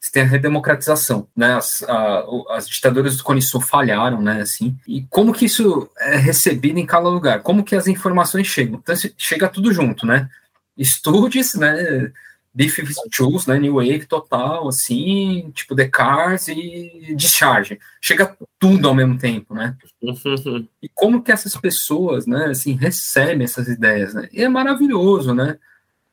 você 0.00 0.12
tem 0.12 0.22
a 0.22 0.26
redemocratização, 0.26 1.28
né? 1.36 1.54
As, 1.54 1.82
a, 1.82 2.24
as 2.50 2.68
ditaduras 2.68 3.16
do 3.16 3.24
Cone 3.24 3.42
Sul 3.42 3.60
falharam, 3.60 4.22
né? 4.22 4.40
Assim, 4.40 4.76
e 4.86 5.02
como 5.10 5.32
que 5.32 5.46
isso 5.46 5.90
é 5.98 6.16
recebido 6.16 6.78
em 6.78 6.86
cada 6.86 7.08
lugar? 7.08 7.42
Como 7.42 7.64
que 7.64 7.74
as 7.74 7.88
informações 7.88 8.46
chegam? 8.46 8.78
Então, 8.80 8.94
chega 9.16 9.48
tudo 9.48 9.72
junto, 9.72 10.06
né? 10.06 10.28
Estudes, 10.76 11.54
né? 11.54 12.12
B-52s, 12.54 13.48
né? 13.48 13.58
New 13.58 13.74
Wave 13.74 14.06
total, 14.06 14.68
assim, 14.68 15.50
tipo 15.52 15.74
The 15.74 15.88
Cars 15.88 16.46
e 16.48 17.14
Discharge. 17.16 17.78
Chega 18.00 18.36
tudo 18.58 18.88
ao 18.88 18.94
mesmo 18.94 19.18
tempo, 19.18 19.52
né? 19.52 19.76
e 20.82 20.88
como 20.94 21.22
que 21.22 21.32
essas 21.32 21.56
pessoas, 21.56 22.24
né? 22.24 22.46
Assim, 22.46 22.74
recebem 22.74 23.44
essas 23.44 23.66
ideias, 23.66 24.14
né? 24.14 24.28
E 24.32 24.42
é 24.42 24.48
maravilhoso, 24.48 25.34
né? 25.34 25.58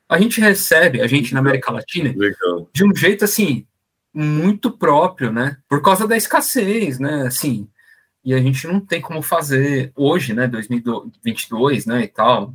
a 0.08 0.20
gente 0.20 0.40
recebe, 0.40 1.02
a 1.02 1.08
gente 1.08 1.34
na 1.34 1.40
América 1.40 1.72
Latina, 1.72 2.14
Legal. 2.16 2.70
de 2.72 2.86
um 2.86 2.96
jeito 2.96 3.26
assim, 3.26 3.66
muito 4.16 4.72
próprio, 4.72 5.32
né? 5.32 5.58
Por 5.68 5.82
causa 5.82 6.08
da 6.08 6.16
escassez, 6.16 6.98
né? 7.00 7.28
Assim, 7.28 7.68
e 8.24 8.34
a 8.34 8.40
gente 8.40 8.66
não 8.66 8.80
tem 8.80 9.02
como 9.02 9.22
fazer 9.22 9.92
hoje, 9.96 10.34
né? 10.34 10.48
2022, 10.48 11.86
né? 11.86 12.04
E 12.04 12.08
tal, 12.08 12.54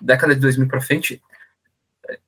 década 0.00 0.34
de 0.34 0.40
2000 0.40 0.68
para 0.68 0.82
frente, 0.82 1.22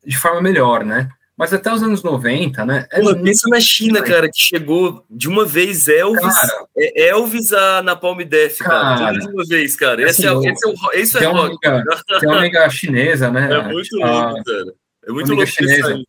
de 0.05 0.17
forma 0.17 0.41
melhor, 0.41 0.85
né? 0.85 1.11
Mas 1.37 1.53
até 1.53 1.73
os 1.73 1.83
anos 1.83 2.03
90, 2.03 2.65
né? 2.65 2.87
É 2.91 3.01
Pô, 3.01 3.15
pensa 3.17 3.49
na 3.49 3.61
China, 3.61 4.01
cara, 4.03 4.31
que 4.31 4.41
chegou 4.41 5.05
de 5.11 5.29
uma 5.29 5.45
vez 5.45 5.89
Elvis, 5.89 6.35
cara, 6.35 6.67
é 6.77 7.09
Elvis 7.09 7.53
a 7.53 7.83
Napalm 7.83 8.21
Death, 8.23 8.59
cara, 8.59 8.99
cara 8.99 9.19
de 9.19 9.27
uma 9.27 9.45
vez, 9.45 9.75
cara. 9.75 10.09
Assim, 10.09 10.23
esse, 10.23 10.29
é, 10.29 10.53
esse, 10.53 10.67
é, 10.67 10.71
o, 10.71 10.93
esse 10.93 11.19
é 11.19 11.27
rock. 11.27 11.67
Amiga, 11.67 12.03
tem 12.21 12.29
uma 12.29 12.39
amiga 12.39 12.71
chinesa, 12.71 13.31
né? 13.31 13.53
É 13.53 13.63
muito 13.65 13.97
louco, 13.97 14.45
cara. 14.45 14.75
É 15.07 15.13
muito 15.13 15.35
louco 15.35 15.47
chinesa, 15.47 16.03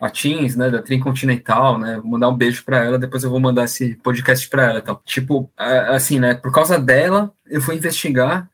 a 0.00 0.08
Teams, 0.08 0.56
né, 0.56 0.70
da 0.70 0.80
Tricontinental, 0.80 1.78
né, 1.78 1.96
vou 1.96 2.12
mandar 2.12 2.28
um 2.28 2.36
beijo 2.36 2.64
para 2.64 2.84
ela, 2.84 2.98
depois 2.98 3.24
eu 3.24 3.30
vou 3.30 3.40
mandar 3.40 3.64
esse 3.64 3.96
podcast 3.96 4.48
para 4.48 4.70
ela, 4.70 4.78
então. 4.78 5.00
Tipo, 5.04 5.50
assim, 5.56 6.20
né, 6.20 6.34
por 6.34 6.52
causa 6.52 6.78
dela, 6.78 7.32
eu 7.46 7.60
fui 7.60 7.76
investigar 7.76 8.48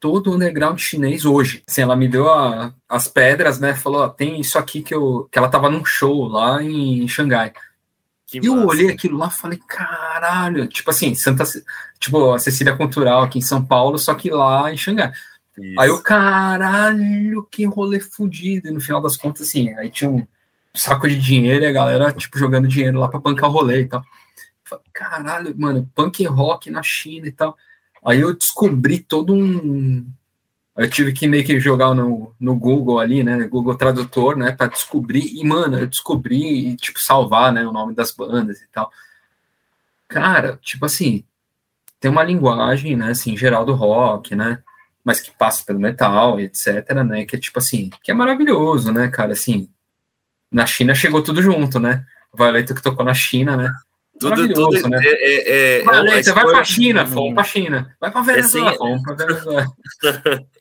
todo 0.00 0.30
o 0.30 0.34
underground 0.34 0.78
chinês 0.78 1.24
hoje. 1.24 1.62
Assim, 1.66 1.82
ela 1.82 1.96
me 1.96 2.08
deu 2.08 2.30
a, 2.30 2.72
as 2.88 3.08
pedras, 3.08 3.58
né? 3.58 3.74
Falou, 3.74 4.02
ó, 4.02 4.08
tem 4.08 4.40
isso 4.40 4.58
aqui 4.58 4.82
que 4.82 4.94
eu 4.94 5.28
que 5.30 5.38
ela 5.38 5.48
tava 5.48 5.70
num 5.70 5.84
show 5.84 6.28
lá 6.28 6.62
em 6.62 7.06
Xangai. 7.08 7.52
Que 8.26 8.38
e 8.38 8.48
massa. 8.48 8.60
eu 8.60 8.66
olhei 8.66 8.90
aquilo 8.90 9.16
lá 9.16 9.30
falei, 9.30 9.58
caralho, 9.66 10.66
tipo 10.66 10.90
assim, 10.90 11.14
Santa, 11.14 11.44
tipo 11.98 12.32
a 12.32 12.38
Cecília 12.38 12.76
Cultural 12.76 13.22
aqui 13.22 13.38
em 13.38 13.42
São 13.42 13.64
Paulo, 13.64 13.98
só 13.98 14.14
que 14.14 14.30
lá 14.30 14.72
em 14.72 14.76
Xangai. 14.76 15.12
Isso. 15.58 15.80
Aí 15.80 15.88
o 15.90 16.02
caralho, 16.02 17.46
que 17.50 17.64
rolê 17.64 17.98
fudido. 17.98 18.68
E 18.68 18.70
no 18.70 18.80
final 18.80 19.00
das 19.00 19.16
contas, 19.16 19.48
assim, 19.48 19.72
aí 19.74 19.90
tinha 19.90 20.10
um 20.10 20.26
saco 20.78 21.08
de 21.08 21.18
dinheiro 21.18 21.64
e 21.64 21.68
a 21.68 21.72
galera, 21.72 22.12
tipo, 22.12 22.38
jogando 22.38 22.68
dinheiro 22.68 22.98
lá 22.98 23.08
pra 23.08 23.20
bancar 23.20 23.48
o 23.48 23.52
rolê 23.52 23.82
e 23.82 23.86
tal. 23.86 24.04
Falei, 24.64 24.84
caralho, 24.92 25.54
mano, 25.56 25.90
punk 25.94 26.24
rock 26.26 26.70
na 26.70 26.82
China 26.82 27.26
e 27.26 27.32
tal. 27.32 27.56
Aí 28.04 28.20
eu 28.20 28.34
descobri 28.34 28.98
todo 28.98 29.34
um. 29.34 30.06
Eu 30.76 30.90
tive 30.90 31.12
que 31.12 31.26
meio 31.26 31.44
que 31.44 31.58
jogar 31.58 31.94
no, 31.94 32.34
no 32.38 32.54
Google 32.54 32.98
ali, 32.98 33.24
né? 33.24 33.46
Google 33.48 33.76
Tradutor, 33.76 34.36
né? 34.36 34.52
Para 34.52 34.66
descobrir. 34.66 35.26
E, 35.34 35.42
mano, 35.44 35.78
eu 35.78 35.86
descobri 35.86 36.70
e, 36.70 36.76
tipo, 36.76 37.00
salvar, 37.00 37.52
né? 37.52 37.66
O 37.66 37.72
nome 37.72 37.94
das 37.94 38.12
bandas 38.12 38.60
e 38.60 38.68
tal. 38.68 38.90
Cara, 40.08 40.58
tipo 40.62 40.86
assim, 40.86 41.24
tem 41.98 42.10
uma 42.10 42.22
linguagem, 42.22 42.96
né? 42.96 43.10
Assim, 43.10 43.36
geral 43.36 43.64
do 43.64 43.74
rock, 43.74 44.36
né? 44.36 44.62
Mas 45.04 45.20
que 45.20 45.30
passa 45.30 45.64
pelo 45.64 45.80
metal, 45.80 46.38
etc, 46.40 46.90
né? 47.06 47.24
Que 47.24 47.36
é 47.36 47.38
tipo 47.38 47.58
assim, 47.58 47.90
que 48.02 48.10
é 48.10 48.14
maravilhoso, 48.14 48.92
né, 48.92 49.08
cara? 49.08 49.32
Assim, 49.32 49.68
na 50.56 50.64
China 50.64 50.94
chegou 50.94 51.22
tudo 51.22 51.42
junto, 51.42 51.78
né? 51.78 52.02
Violeta 52.34 52.74
que 52.74 52.82
tocou 52.82 53.04
na 53.04 53.12
China, 53.12 53.58
né? 53.58 53.74
Tudo, 54.18 54.48
tudo 54.54 54.88
né? 54.88 54.98
é, 55.04 55.10
é, 55.10 55.80
é, 55.80 55.84
vai, 55.84 56.22
você 56.22 56.32
vai 56.32 56.44
para 56.46 56.60
a 56.60 56.64
China, 56.64 57.06
fomos 57.06 57.34
para 57.34 57.42
a 57.42 57.46
China. 57.46 57.94
Vai 58.00 58.10
para 58.10 58.22
Venezuela, 58.22 58.72
é 58.72 58.76
fomos 58.76 59.02
para 59.02 59.14
Venezuela. 59.14 59.66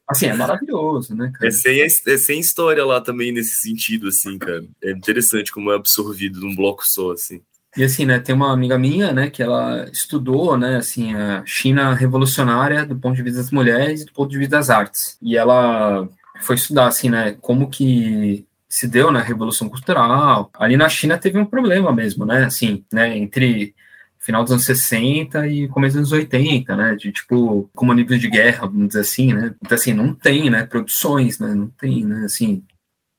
assim, 0.05 0.25
é 0.25 0.33
maravilhoso, 0.33 1.15
né, 1.15 1.31
cara? 1.33 1.47
É 1.47 1.51
sem, 1.51 1.81
é 1.81 2.17
sem 2.17 2.41
história 2.41 2.83
lá 2.85 2.99
também 2.99 3.31
nesse 3.31 3.55
sentido, 3.55 4.09
assim, 4.09 4.37
cara. 4.37 4.65
É 4.83 4.91
interessante 4.91 5.49
como 5.49 5.71
é 5.71 5.75
absorvido 5.77 6.41
num 6.41 6.53
bloco 6.53 6.85
só, 6.85 7.13
assim. 7.13 7.41
E 7.77 7.83
assim, 7.83 8.05
né, 8.05 8.19
tem 8.19 8.35
uma 8.35 8.51
amiga 8.51 8.77
minha, 8.77 9.13
né, 9.13 9.29
que 9.29 9.41
ela 9.41 9.89
estudou, 9.93 10.57
né, 10.57 10.75
assim, 10.75 11.15
a 11.15 11.41
China 11.45 11.93
revolucionária 11.93 12.85
do 12.85 12.97
ponto 12.97 13.15
de 13.15 13.23
vista 13.23 13.39
das 13.39 13.51
mulheres 13.51 14.01
e 14.01 14.05
do 14.05 14.11
ponto 14.11 14.29
de 14.29 14.37
vista 14.37 14.57
das 14.57 14.69
artes. 14.69 15.17
E 15.21 15.37
ela 15.37 16.05
foi 16.41 16.57
estudar, 16.57 16.87
assim, 16.87 17.09
né, 17.09 17.37
como 17.39 17.69
que 17.69 18.45
se 18.75 18.89
deu 18.89 19.09
na 19.09 19.21
Revolução 19.21 19.69
Cultural. 19.69 20.51
Ali 20.55 20.75
na 20.75 20.89
China 20.89 21.17
teve 21.17 21.39
um 21.39 21.45
problema 21.45 21.93
mesmo, 21.93 22.25
né? 22.25 22.43
Assim, 22.43 22.83
né? 22.91 23.17
Entre 23.17 23.73
final 24.19 24.43
dos 24.43 24.51
anos 24.51 24.65
60 24.65 25.47
e 25.47 25.69
começo 25.69 25.97
dos 25.97 26.11
anos 26.11 26.11
80, 26.11 26.75
né? 26.75 26.93
De 26.95 27.09
tipo, 27.09 27.69
como 27.73 27.93
nível 27.93 28.17
de 28.17 28.29
guerra, 28.29 28.67
vamos 28.67 28.89
dizer 28.89 28.99
assim, 28.99 29.31
né? 29.33 29.55
Então, 29.63 29.77
assim, 29.77 29.93
não 29.93 30.13
tem, 30.13 30.49
né? 30.49 30.65
Produções, 30.65 31.39
né? 31.39 31.55
Não 31.55 31.69
tem, 31.69 32.03
né? 32.03 32.25
Assim, 32.25 32.65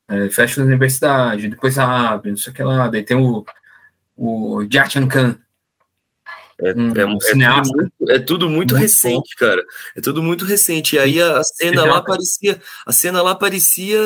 é, 0.08 0.28
fecha 0.28 0.60
a 0.60 0.64
universidade, 0.66 1.48
depois 1.48 1.78
abre, 1.78 2.30
não 2.32 2.36
sei 2.36 2.52
o 2.52 2.54
que 2.54 2.62
lá. 2.62 2.88
Daí 2.88 3.02
tem 3.02 3.16
o, 3.16 3.42
o 4.14 4.62
Jiaqian 4.70 5.08
Khan, 5.08 5.38
É, 6.58 6.72
um, 6.72 6.96
é, 6.96 7.04
um 7.04 7.18
é, 7.18 7.18
tudo 7.18 7.74
muito, 7.74 7.92
é, 8.08 8.18
tudo 8.18 8.48
muito, 8.48 8.56
muito 8.56 8.74
recente, 8.74 9.34
bom. 9.38 9.46
cara. 9.46 9.64
É 9.94 10.00
tudo 10.00 10.22
muito 10.22 10.44
recente. 10.44 10.96
E 10.96 10.98
aí 10.98 11.20
a, 11.20 11.38
a 11.38 11.44
cena 11.44 11.84
lá 11.84 12.00
parecia, 12.00 12.60
a 12.86 12.92
cena 12.92 13.20
lá 13.20 13.34
parecia 13.34 14.00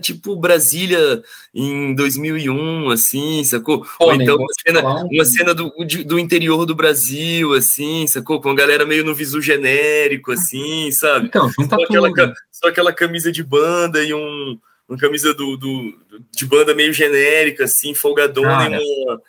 tipo 0.00 0.36
Brasília 0.36 1.22
em 1.52 1.94
2001, 1.96 2.90
assim, 2.90 3.42
sacou? 3.42 3.84
Pô, 3.98 4.06
Ou 4.06 4.14
então 4.14 4.36
uma 4.36 4.46
cena, 4.64 4.82
uma 4.84 5.24
cena 5.24 5.54
do, 5.54 5.72
do 6.04 6.18
interior 6.18 6.64
do 6.64 6.76
Brasil, 6.76 7.52
assim, 7.54 8.06
sacou? 8.06 8.40
Com 8.40 8.50
a 8.50 8.54
galera 8.54 8.86
meio 8.86 9.04
no 9.04 9.14
visu 9.14 9.40
genérico, 9.40 10.30
assim, 10.30 10.92
sabe? 10.92 11.26
Então, 11.26 11.50
só 11.50 11.74
aquela, 11.74 12.08
tudo. 12.08 12.32
só 12.52 12.68
aquela 12.68 12.92
camisa 12.92 13.32
de 13.32 13.42
banda 13.42 14.02
e 14.04 14.14
um 14.14 14.58
uma 14.88 14.96
camisa 14.96 15.34
do, 15.34 15.56
do, 15.56 15.98
de 16.30 16.46
banda 16.46 16.72
meio 16.72 16.92
genérica, 16.92 17.64
assim, 17.64 17.92
folgadona 17.92 18.78
e 18.80 19.04
uma 19.04 19.20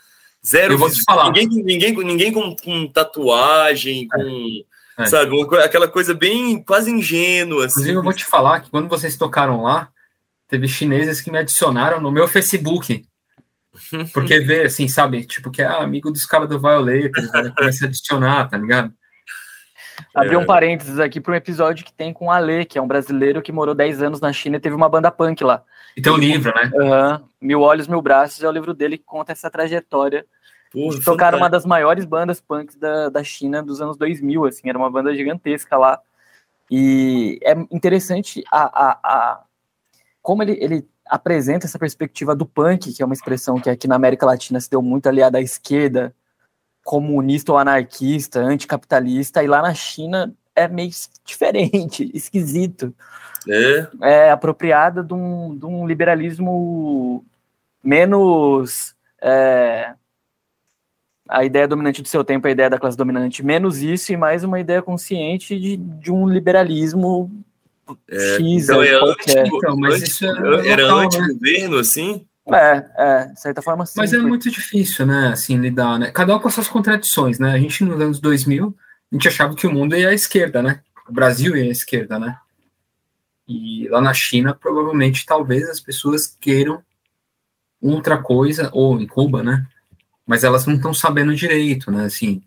Zero. 0.47 0.73
Eu 0.73 0.77
vou 0.77 0.89
te 0.89 1.03
falar. 1.03 1.31
Ninguém, 1.31 1.63
ninguém, 1.63 1.93
ninguém 2.05 2.31
com, 2.31 2.55
com 2.55 2.87
tatuagem, 2.87 4.07
com. 4.07 4.63
É. 4.97 5.05
Sabe, 5.05 5.31
uma, 5.31 5.59
aquela 5.59 5.87
coisa 5.87 6.13
bem 6.13 6.63
quase 6.63 6.89
ingênua. 6.89 7.65
Assim. 7.65 7.73
Inclusive, 7.73 7.97
eu 7.97 8.03
vou 8.03 8.13
te 8.13 8.25
falar 8.25 8.61
que 8.61 8.71
quando 8.71 8.87
vocês 8.87 9.15
tocaram 9.15 9.61
lá, 9.61 9.89
teve 10.47 10.67
chineses 10.67 11.21
que 11.21 11.29
me 11.29 11.37
adicionaram 11.37 11.99
no 11.99 12.11
meu 12.11 12.27
Facebook. 12.27 13.05
Porque 14.13 14.39
vê, 14.39 14.63
assim, 14.63 14.87
sabe, 14.87 15.23
tipo, 15.25 15.51
que 15.51 15.61
é 15.61 15.67
amigo 15.67 16.09
dos 16.09 16.25
caras 16.25 16.49
do 16.49 16.59
Violeta, 16.59 17.21
né? 17.21 17.53
começa 17.55 17.85
a 17.85 17.87
adicionar, 17.87 18.49
tá 18.49 18.57
ligado? 18.57 18.91
Abrir 20.15 20.37
um 20.37 20.41
é. 20.41 20.45
parênteses 20.45 20.99
aqui 20.99 21.19
para 21.19 21.33
um 21.33 21.35
episódio 21.35 21.85
que 21.85 21.93
tem 21.93 22.11
com 22.11 22.25
o 22.25 22.31
Ale, 22.31 22.65
que 22.65 22.77
é 22.77 22.81
um 22.81 22.87
brasileiro 22.87 23.41
que 23.41 23.51
morou 23.51 23.75
10 23.75 24.01
anos 24.01 24.21
na 24.21 24.33
China 24.33 24.57
e 24.57 24.59
teve 24.59 24.75
uma 24.75 24.89
banda 24.89 25.11
punk 25.11 25.43
lá. 25.43 25.63
E 25.95 26.01
tem 26.01 26.11
um 26.11 26.17
livro, 26.17 26.53
né? 26.55 26.71
Uhum, 26.73 27.27
Mil 27.41 27.61
Olhos, 27.61 27.87
Mil 27.87 28.01
Braços 28.01 28.43
é 28.43 28.47
o 28.47 28.51
livro 28.51 28.73
dele 28.73 28.97
que 28.97 29.03
conta 29.03 29.31
essa 29.31 29.49
trajetória 29.49 30.25
Porra, 30.71 31.01
tocaram 31.03 31.37
uma 31.37 31.49
das 31.49 31.65
maiores 31.65 32.05
bandas 32.05 32.41
punks 32.41 32.75
da, 32.75 33.09
da 33.09 33.23
China 33.23 33.63
dos 33.63 33.81
anos 33.81 33.97
2000, 33.97 34.45
assim, 34.45 34.69
era 34.69 34.77
uma 34.77 34.89
banda 34.89 35.15
gigantesca 35.15 35.77
lá. 35.77 35.99
E 36.69 37.39
é 37.43 37.53
interessante 37.71 38.43
a, 38.51 38.63
a, 38.63 38.99
a 39.03 39.43
como 40.21 40.43
ele, 40.43 40.57
ele 40.61 40.87
apresenta 41.05 41.65
essa 41.65 41.79
perspectiva 41.79 42.35
do 42.35 42.45
punk, 42.45 42.93
que 42.93 43.01
é 43.01 43.05
uma 43.05 43.13
expressão 43.13 43.59
que 43.59 43.69
aqui 43.69 43.87
na 43.87 43.95
América 43.95 44.25
Latina 44.25 44.59
se 44.59 44.69
deu 44.69 44.81
muito 44.81 45.07
aliada 45.07 45.37
à 45.37 45.41
esquerda, 45.41 46.13
comunista 46.83 47.51
ou 47.51 47.57
anarquista, 47.57 48.39
anticapitalista, 48.39 49.43
e 49.43 49.47
lá 49.47 49.61
na 49.61 49.73
China 49.73 50.33
é 50.55 50.67
meio 50.67 50.91
diferente, 51.25 52.09
esquisito. 52.13 52.93
É, 53.49 53.87
é 54.01 54.31
apropriada 54.31 55.01
de 55.01 55.13
um, 55.13 55.55
de 55.57 55.65
um 55.65 55.87
liberalismo 55.87 57.23
menos 57.81 58.93
é, 59.21 59.93
a 61.27 61.43
ideia 61.43 61.67
dominante 61.67 62.01
do 62.01 62.07
seu 62.07 62.23
tempo 62.23 62.47
é 62.47 62.49
a 62.49 62.53
ideia 62.53 62.69
da 62.69 62.79
classe 62.79 62.97
dominante, 62.97 63.43
menos 63.43 63.77
isso 63.77 64.11
e 64.11 64.17
mais 64.17 64.43
uma 64.43 64.59
ideia 64.59 64.81
consciente 64.81 65.59
de, 65.59 65.77
de 65.77 66.11
um 66.11 66.27
liberalismo 66.27 67.31
é, 68.09 68.37
X. 68.37 68.63
Então, 68.63 68.83
é 68.83 68.93
antes, 68.93 69.35
então, 69.35 69.77
mas 69.77 69.95
antes, 69.95 70.09
isso 70.09 70.25
é 70.25 70.67
era 70.69 70.83
local, 70.83 70.99
anti-governo, 70.99 71.75
né? 71.75 71.81
assim? 71.81 72.25
É, 72.49 72.85
é, 72.97 73.25
de 73.25 73.41
certa 73.41 73.61
forma 73.61 73.85
sim. 73.85 73.93
Mas 73.97 74.13
é 74.13 74.19
muito 74.19 74.49
difícil, 74.49 75.05
né, 75.05 75.29
assim, 75.33 75.57
lidar, 75.57 75.99
né? 75.99 76.11
Cada 76.11 76.35
um 76.35 76.39
com 76.39 76.47
as 76.47 76.53
suas 76.53 76.67
contradições, 76.67 77.39
né? 77.39 77.51
A 77.51 77.57
gente, 77.57 77.83
nos 77.83 77.99
anos 77.99 78.19
2000, 78.19 78.73
a 79.11 79.15
gente 79.15 79.27
achava 79.27 79.53
que 79.53 79.67
o 79.67 79.71
mundo 79.71 79.95
ia 79.95 80.09
à 80.09 80.13
esquerda, 80.13 80.61
né? 80.61 80.81
O 81.07 81.11
Brasil 81.11 81.57
ia 81.57 81.65
à 81.65 81.71
esquerda, 81.71 82.17
né? 82.17 82.37
E 83.47 83.87
lá 83.89 84.01
na 84.01 84.13
China, 84.13 84.53
provavelmente, 84.53 85.25
talvez 85.25 85.69
as 85.69 85.79
pessoas 85.79 86.27
queiram 86.39 86.81
outra 87.81 88.17
coisa, 88.17 88.69
ou 88.73 88.99
em 88.99 89.07
Cuba, 89.07 89.43
né? 89.43 89.65
Mas 90.27 90.43
elas 90.43 90.65
não 90.65 90.75
estão 90.75 90.93
sabendo 90.93 91.33
direito, 91.33 91.89
né? 91.89 92.03
Assim, 92.03 92.43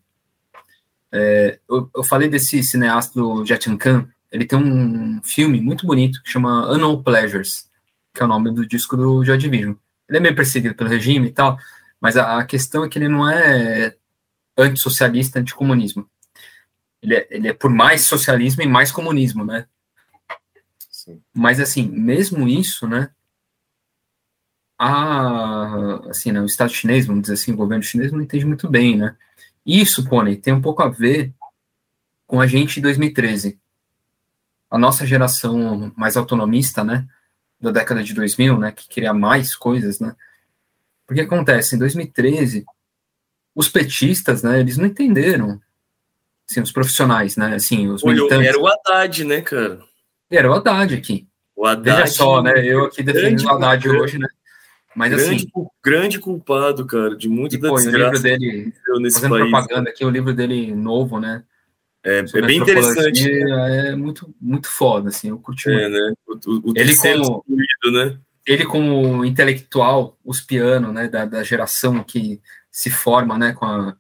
é, 1.11 1.59
eu, 1.69 1.91
eu, 1.97 2.05
falei 2.05 2.29
desse 2.29 2.63
cineasta 2.63 3.19
do 3.19 3.45
Jet 3.45 3.75
Khan, 3.79 4.07
ele 4.31 4.45
tem 4.45 4.59
um 4.59 5.21
filme 5.25 5.61
muito 5.61 5.87
bonito 5.87 6.23
que 6.23 6.31
chama 6.31 6.71
Unknown 6.71 7.03
Pleasures, 7.03 7.69
que 8.15 8.23
é 8.23 8.25
o 8.25 8.29
nome 8.29 8.53
do 8.53 8.67
disco 8.67 8.97
do 8.97 9.25
Joy 9.25 9.39
Division. 9.39 9.75
Ele 10.09 10.19
é 10.19 10.21
meio 10.21 10.37
perseguido 10.37 10.75
pelo 10.75 10.91
regime 10.91 11.29
e 11.29 11.33
tal, 11.33 11.59
mas 12.01 12.17
a, 12.17 12.39
a 12.39 12.45
questão 12.45 12.85
é 12.85 12.89
que 12.89 12.99
ele 12.99 13.09
não 13.09 13.29
é 13.29 13.97
antissocialista, 14.57 15.41
anticomunismo. 15.41 16.09
Ele 17.03 17.15
é, 17.15 17.27
ele 17.31 17.49
é 17.49 17.53
por 17.55 17.71
mais 17.71 18.03
socialismo 18.03 18.63
e 18.63 18.69
mais 18.69 18.93
comunismo, 18.93 19.45
né? 19.45 19.67
Sim. 20.91 21.23
Mas 21.35 21.59
assim, 21.59 21.89
mesmo 21.89 22.47
isso, 22.47 22.87
né? 22.87 23.11
A, 24.83 26.09
assim, 26.09 26.33
né, 26.33 26.41
o 26.41 26.47
Estado 26.47 26.73
chinês, 26.73 27.05
vamos 27.05 27.21
dizer 27.21 27.35
assim, 27.35 27.53
o 27.53 27.57
governo 27.57 27.85
chinês 27.85 28.11
não 28.11 28.23
entende 28.23 28.47
muito 28.47 28.67
bem, 28.67 28.97
né? 28.97 29.15
Isso, 29.65 30.09
Pony, 30.09 30.37
tem 30.37 30.55
um 30.55 30.63
pouco 30.63 30.83
a 30.83 30.89
ver 30.89 31.35
com 32.27 32.41
a 32.41 32.47
gente 32.47 32.79
em 32.79 32.83
2013. 32.83 33.61
A 34.71 34.79
nossa 34.79 35.05
geração 35.07 35.93
mais 35.95 36.17
autonomista, 36.17 36.83
né, 36.83 37.07
da 37.61 37.71
década 37.71 38.03
de 38.03 38.15
2000, 38.15 38.59
né, 38.59 38.73
que 38.73 38.89
queria 38.89 39.13
mais 39.13 39.55
coisas, 39.55 40.01
né? 40.01 40.17
Porque 41.07 41.21
acontece, 41.21 41.77
em 41.77 41.79
2013, 41.79 42.65
os 43.55 43.69
petistas, 43.69 44.43
né, 44.43 44.61
eles 44.61 44.79
não 44.79 44.87
entenderam, 44.87 45.61
assim, 46.49 46.63
os 46.63 46.73
profissionais, 46.73 47.37
né, 47.37 47.55
assim, 47.55 47.87
os 47.91 48.03
militantes. 48.03 48.49
Era 48.49 48.59
o 48.59 48.67
Haddad, 48.67 49.25
né, 49.25 49.43
cara? 49.43 49.79
Era 50.31 50.51
o 50.51 50.55
Haddad 50.55 50.95
aqui. 50.95 51.29
O 51.55 51.67
Haddad. 51.67 52.01
Veja 52.01 52.07
só, 52.07 52.43
né, 52.43 52.65
eu 52.65 52.87
aqui 52.87 53.03
defendendo 53.03 53.45
o 53.45 53.51
Haddad 53.51 53.87
hoje, 53.87 54.19
né, 54.19 54.29
mas 54.95 55.13
grande, 55.13 55.35
assim. 55.37 55.67
Grande 55.85 56.19
culpado, 56.19 56.87
cara, 56.87 57.17
de 57.17 57.29
muito 57.29 57.59
da 57.59 57.71
desgraça. 57.71 57.99
O 57.99 58.13
livro 58.13 58.23
dele, 58.23 58.73
nesse 59.01 59.17
fazendo 59.17 59.39
país, 59.39 59.51
propaganda 59.51 59.91
aqui, 59.91 60.05
o 60.05 60.11
livro 60.11 60.35
dele 60.35 60.75
novo, 60.75 61.21
né? 61.21 61.45
É, 62.05 62.19
é 62.19 62.43
bem 62.43 62.59
interessante. 62.59 63.31
É 63.31 63.95
muito, 63.95 64.35
muito 64.41 64.69
foda, 64.69 65.11
assim, 65.11 65.29
eu 65.29 65.39
curti 65.39 65.71
é, 65.71 65.89
Né? 65.89 66.13
O, 66.27 66.71
o, 66.71 66.73
ele 66.75 66.97
como, 66.97 67.45
né? 67.93 68.19
Ele 68.47 68.65
como 68.65 69.25
intelectual, 69.25 70.19
os 70.25 70.41
piano, 70.41 70.93
né, 70.93 71.09
da, 71.09 71.25
da 71.25 71.43
geração 71.43 72.03
que 72.03 72.41
se 72.71 72.91
forma, 72.91 73.37
né, 73.37 73.53
com 73.53 73.67
a, 73.67 73.95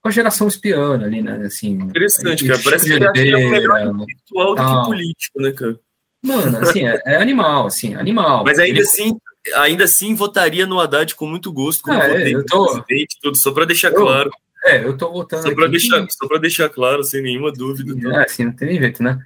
com 0.00 0.08
a 0.08 0.10
geração 0.10 0.46
espiana 0.46 1.04
ali, 1.04 1.20
né, 1.20 1.44
assim. 1.44 1.72
Interessante, 1.72 2.46
cara, 2.46 2.60
parece 2.62 2.86
que 2.86 2.92
ele 2.92 3.04
é 3.04 3.12
melhor 3.50 3.80
intelectual 3.80 4.54
do 4.54 4.62
que 4.62 4.86
político, 4.86 5.42
né, 5.42 5.52
cara? 5.52 5.80
Mano, 6.22 6.58
assim, 6.58 6.86
é, 6.86 7.02
é, 7.04 7.16
animal, 7.16 7.66
assim, 7.66 7.94
animal. 7.96 8.44
Mas 8.44 8.58
ainda 8.58 8.78
ele, 8.78 8.86
assim, 8.86 9.18
ainda 9.54 9.84
assim 9.84 10.14
votaria 10.14 10.66
no 10.66 10.80
Haddad 10.80 11.14
com 11.14 11.26
muito 11.26 11.52
gosto, 11.52 11.82
como 11.82 12.00
ah, 12.00 12.06
é, 12.06 12.34
eu 12.34 12.44
tô... 12.44 12.82
presidente, 12.82 13.18
tudo, 13.20 13.36
só 13.36 13.52
para 13.52 13.64
deixar 13.64 13.88
eu, 13.88 14.02
claro. 14.02 14.30
É, 14.64 14.84
eu 14.84 14.96
tô 14.96 15.12
votando. 15.12 15.42
Só 15.42 15.54
para 15.54 15.66
deixar, 15.66 16.06
só 16.10 16.38
deixar 16.38 16.70
claro, 16.70 17.04
sem 17.04 17.22
nenhuma 17.22 17.52
dúvida. 17.52 17.94
Tá? 18.00 18.20
É, 18.20 18.24
assim, 18.24 18.44
não 18.44 18.52
tem 18.52 18.78
jeito, 18.78 19.02
né? 19.02 19.18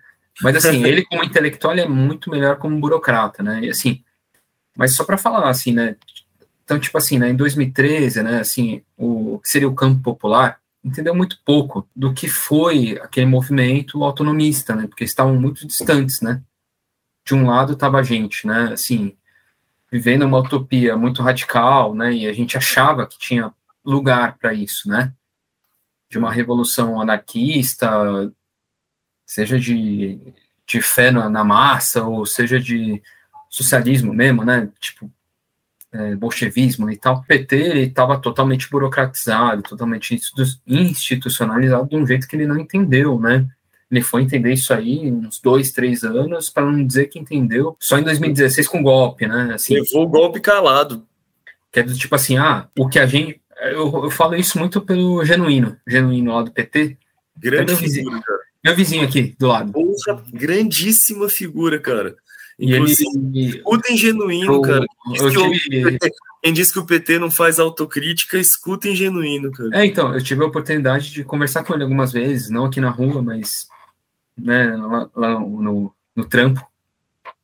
Mas 0.43 0.57
assim, 0.57 0.85
ele 0.85 1.05
como 1.05 1.25
intelectual 1.25 1.75
é 1.75 1.87
muito 1.87 2.31
melhor 2.31 2.57
como 2.57 2.79
burocrata, 2.79 3.43
né? 3.43 3.61
E 3.63 3.71
assim, 3.71 4.03
mas 4.77 4.95
só 4.95 5.05
para 5.05 5.19
falar 5.19 5.49
assim, 5.49 5.73
né? 5.73 5.97
Então, 6.65 6.79
tipo 6.79 6.99
assim, 6.99 7.19
né, 7.19 7.31
em 7.31 7.35
2013, 7.35 8.23
né, 8.23 8.41
assim, 8.41 8.83
o 8.97 9.39
que 9.39 9.49
seria 9.49 9.67
o 9.67 9.75
campo 9.75 10.03
popular, 10.03 10.61
entendeu 10.85 11.15
muito 11.15 11.39
pouco 11.45 11.89
do 11.97 12.13
que 12.13 12.29
foi 12.29 12.99
aquele 13.03 13.27
movimento 13.27 14.05
autonomista, 14.05 14.77
né? 14.77 14.87
Porque 14.87 15.05
estavam 15.05 15.35
muito 15.35 15.67
distantes, 15.67 16.21
né? 16.21 16.43
De 17.27 17.35
um 17.35 17.47
lado 17.47 17.73
estava 17.73 17.99
a 17.99 18.03
gente, 18.03 18.47
né? 18.47 18.71
Assim, 18.73 19.17
vivendo 19.91 20.25
uma 20.25 20.39
utopia 20.39 20.97
muito 20.97 21.23
radical, 21.23 21.95
né? 21.95 22.13
E 22.13 22.27
a 22.27 22.33
gente 22.33 22.57
achava 22.57 23.07
que 23.07 23.19
tinha 23.19 23.53
lugar 23.85 24.37
para 24.39 24.53
isso, 24.53 24.89
né? 24.89 25.13
De 26.11 26.19
uma 26.19 26.33
revolução 26.33 27.01
anarquista, 27.01 27.91
seja 29.27 29.59
de, 29.59 30.19
de 30.67 30.81
fé 30.81 31.11
na, 31.11 31.29
na 31.29 31.45
massa, 31.45 32.05
ou 32.05 32.25
seja 32.27 32.61
de 32.61 33.03
socialismo 33.49 34.13
mesmo, 34.13 34.45
né? 34.45 34.71
Tipo, 34.81 35.11
é, 35.93 36.15
bolchevismo 36.17 36.91
e 36.91 36.97
tal. 36.97 37.17
O 37.17 37.25
PT 37.25 37.57
estava 37.87 38.19
totalmente 38.19 38.69
burocratizado, 38.71 39.63
totalmente 39.63 40.19
institucionalizado 40.67 41.89
de 41.89 41.97
um 41.97 42.07
jeito 42.07 42.29
que 42.29 42.37
ele 42.37 42.47
não 42.47 42.59
entendeu, 42.59 43.19
né? 43.19 43.47
Ele 43.91 44.03
foi 44.03 44.23
entender 44.23 44.53
isso 44.53 44.73
aí 44.73 45.11
uns 45.11 45.41
dois, 45.41 45.73
três 45.73 46.05
anos, 46.05 46.51
para 46.51 46.65
não 46.65 46.87
dizer 46.87 47.07
que 47.07 47.19
entendeu 47.19 47.77
só 47.81 47.99
em 47.99 48.03
2016 48.03 48.69
com 48.69 48.83
golpe, 48.83 49.27
né? 49.27 49.53
Assim, 49.55 49.75
Levou 49.75 50.05
o 50.05 50.09
golpe 50.09 50.41
calado. 50.41 51.07
Que 51.73 51.81
é 51.81 51.83
do 51.83 51.97
tipo 51.97 52.15
assim, 52.15 52.37
ah, 52.37 52.69
o 52.79 52.89
que 52.89 52.99
a 52.99 53.07
gente. 53.07 53.41
Eu, 53.73 54.05
eu 54.05 54.11
falo 54.11 54.37
isso 54.37 54.59
muito 54.59 54.81
pelo 54.81 55.25
genuíno, 55.25 55.77
genuíno 55.87 56.35
lá 56.35 56.43
do 56.43 56.51
PT. 56.51 56.97
Grande 57.37 57.73
meu 57.73 57.81
vizinho, 57.81 58.05
figura, 58.05 58.23
cara. 58.23 58.39
Meu 58.65 58.77
vizinho 58.77 59.05
aqui, 59.05 59.37
do 59.39 59.47
lado. 59.47 59.73
Porra, 59.73 60.25
grandíssima 60.33 61.29
figura, 61.29 61.79
cara. 61.79 62.17
Inclusive, 62.59 63.05
e 63.33 63.47
ele, 63.47 63.57
escutem 63.57 63.97
genuíno, 63.97 64.55
eu, 64.55 64.63
cara. 64.63 64.85
Eu 65.15 65.31
tive... 65.31 65.99
Quem 66.43 66.53
diz 66.53 66.73
que 66.73 66.79
o 66.79 66.87
PT 66.87 67.19
não 67.19 67.31
faz 67.31 67.59
autocrítica, 67.59 68.39
escutem 68.39 68.95
genuíno, 68.95 69.51
cara. 69.51 69.71
É, 69.75 69.85
então, 69.85 70.13
eu 70.15 70.23
tive 70.23 70.43
a 70.43 70.47
oportunidade 70.47 71.13
de 71.13 71.25
conversar 71.25 71.65
com 71.65 71.75
ele 71.75 71.83
algumas 71.83 72.13
vezes, 72.13 72.51
não 72.51 72.65
aqui 72.65 72.81
na 72.81 72.91
rua, 72.91 73.23
mas 73.23 73.69
né, 74.39 74.77
lá, 74.77 75.11
lá 75.15 75.41
no, 75.41 75.95
no, 76.15 76.25
trampo, 76.25 76.67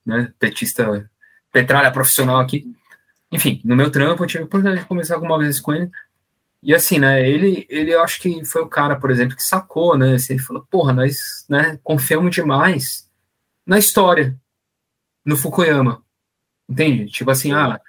né, 0.04 0.32
petista, 0.38 1.10
petralha 1.52 1.90
profissional 1.90 2.38
aqui. 2.38 2.74
Enfim, 3.30 3.60
no 3.64 3.76
meu 3.76 3.90
trampo 3.90 4.22
eu 4.22 4.26
tive 4.26 4.42
a 4.42 4.46
oportunidade 4.46 4.82
de 4.82 4.88
conversar 4.88 5.16
algumas 5.16 5.40
vezes 5.40 5.60
com 5.60 5.72
ele, 5.72 5.90
E 6.62 6.74
assim, 6.74 6.98
né, 6.98 7.28
ele, 7.28 7.66
ele 7.68 7.92
eu 7.92 8.02
acho 8.02 8.20
que 8.20 8.44
foi 8.44 8.62
o 8.62 8.68
cara, 8.68 8.96
por 8.96 9.10
exemplo, 9.10 9.36
que 9.36 9.42
sacou, 9.42 9.96
né, 9.98 10.14
assim, 10.14 10.34
ele 10.34 10.42
falou, 10.42 10.66
porra, 10.70 10.92
nós, 10.92 11.44
né, 11.48 11.78
confiamos 11.82 12.34
demais 12.34 13.10
na 13.66 13.78
história, 13.78 14.36
no 15.24 15.36
Fukuyama, 15.36 16.02
entende? 16.68 17.06
Tipo 17.06 17.30
assim, 17.30 17.52
ah, 17.52 17.80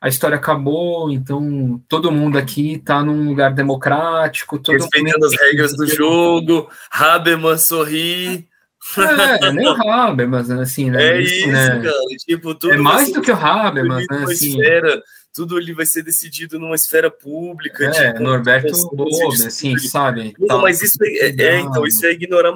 a 0.00 0.08
história 0.08 0.36
acabou, 0.36 1.10
então 1.10 1.80
todo 1.86 2.10
mundo 2.10 2.38
aqui 2.38 2.74
está 2.74 3.02
num 3.02 3.28
lugar 3.28 3.52
democrático, 3.52 4.58
todo 4.58 4.74
respeitando 4.74 5.26
as 5.26 5.38
regras 5.38 5.76
do 5.76 5.86
jogo, 5.86 6.70
Habermas 6.90 7.64
sorri. 7.64 8.48
É, 8.96 9.52
nem 9.52 9.68
o 9.68 9.72
Habermas, 9.72 10.50
assim, 10.50 10.90
né? 10.90 11.04
É 11.04 11.20
isso, 11.20 11.48
né? 11.48 11.68
cara. 11.82 11.92
Tipo, 12.26 12.54
tudo 12.54 12.72
é 12.72 12.76
mais 12.78 13.12
do 13.12 13.20
que 13.20 13.30
o 13.30 13.36
Habermas, 13.36 14.06
né? 14.10 14.24
Assim, 14.24 14.58
esfera, 14.58 15.02
tudo 15.32 15.56
ali 15.56 15.72
vai 15.72 15.86
ser 15.86 16.02
decidido 16.02 16.58
numa 16.58 16.74
esfera 16.74 17.10
pública. 17.10 17.84
É, 17.84 18.12
tipo, 18.12 18.22
Norberto 18.22 18.72
Bob, 18.92 19.34
assim, 19.46 19.78
sabe? 19.78 20.34
Não, 20.38 20.46
tá, 20.46 20.58
mas 20.58 20.82
isso 20.82 20.98
é, 21.02 21.28
é, 21.28 21.60
então, 21.60 21.86
isso 21.86 22.04
é 22.04 22.12
ignorar 22.12 22.52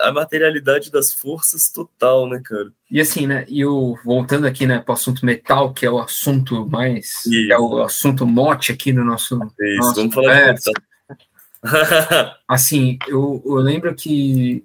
a 0.00 0.12
materialidade 0.12 0.90
das 0.90 1.12
forças 1.12 1.70
total, 1.70 2.28
né, 2.28 2.40
cara? 2.44 2.70
E 2.90 3.00
assim, 3.00 3.26
né, 3.26 3.44
e 3.48 3.64
o, 3.64 3.98
voltando 4.04 4.46
aqui, 4.46 4.66
né, 4.66 4.78
para 4.78 4.92
o 4.92 4.94
assunto 4.94 5.26
metal, 5.26 5.72
que 5.72 5.84
é 5.84 5.90
o 5.90 5.98
assunto 5.98 6.68
mais, 6.68 7.22
é 7.50 7.58
o 7.58 7.82
assunto 7.82 8.26
mote 8.26 8.70
aqui 8.70 8.92
no 8.92 9.04
nosso... 9.04 9.34
Isso, 9.60 9.76
nosso 9.78 9.94
vamos 9.94 10.14
falar 10.14 10.52
de 10.52 10.52
metal. 10.52 10.74
assim, 12.46 12.98
eu, 13.08 13.42
eu 13.44 13.54
lembro 13.54 13.94
que 13.94 14.64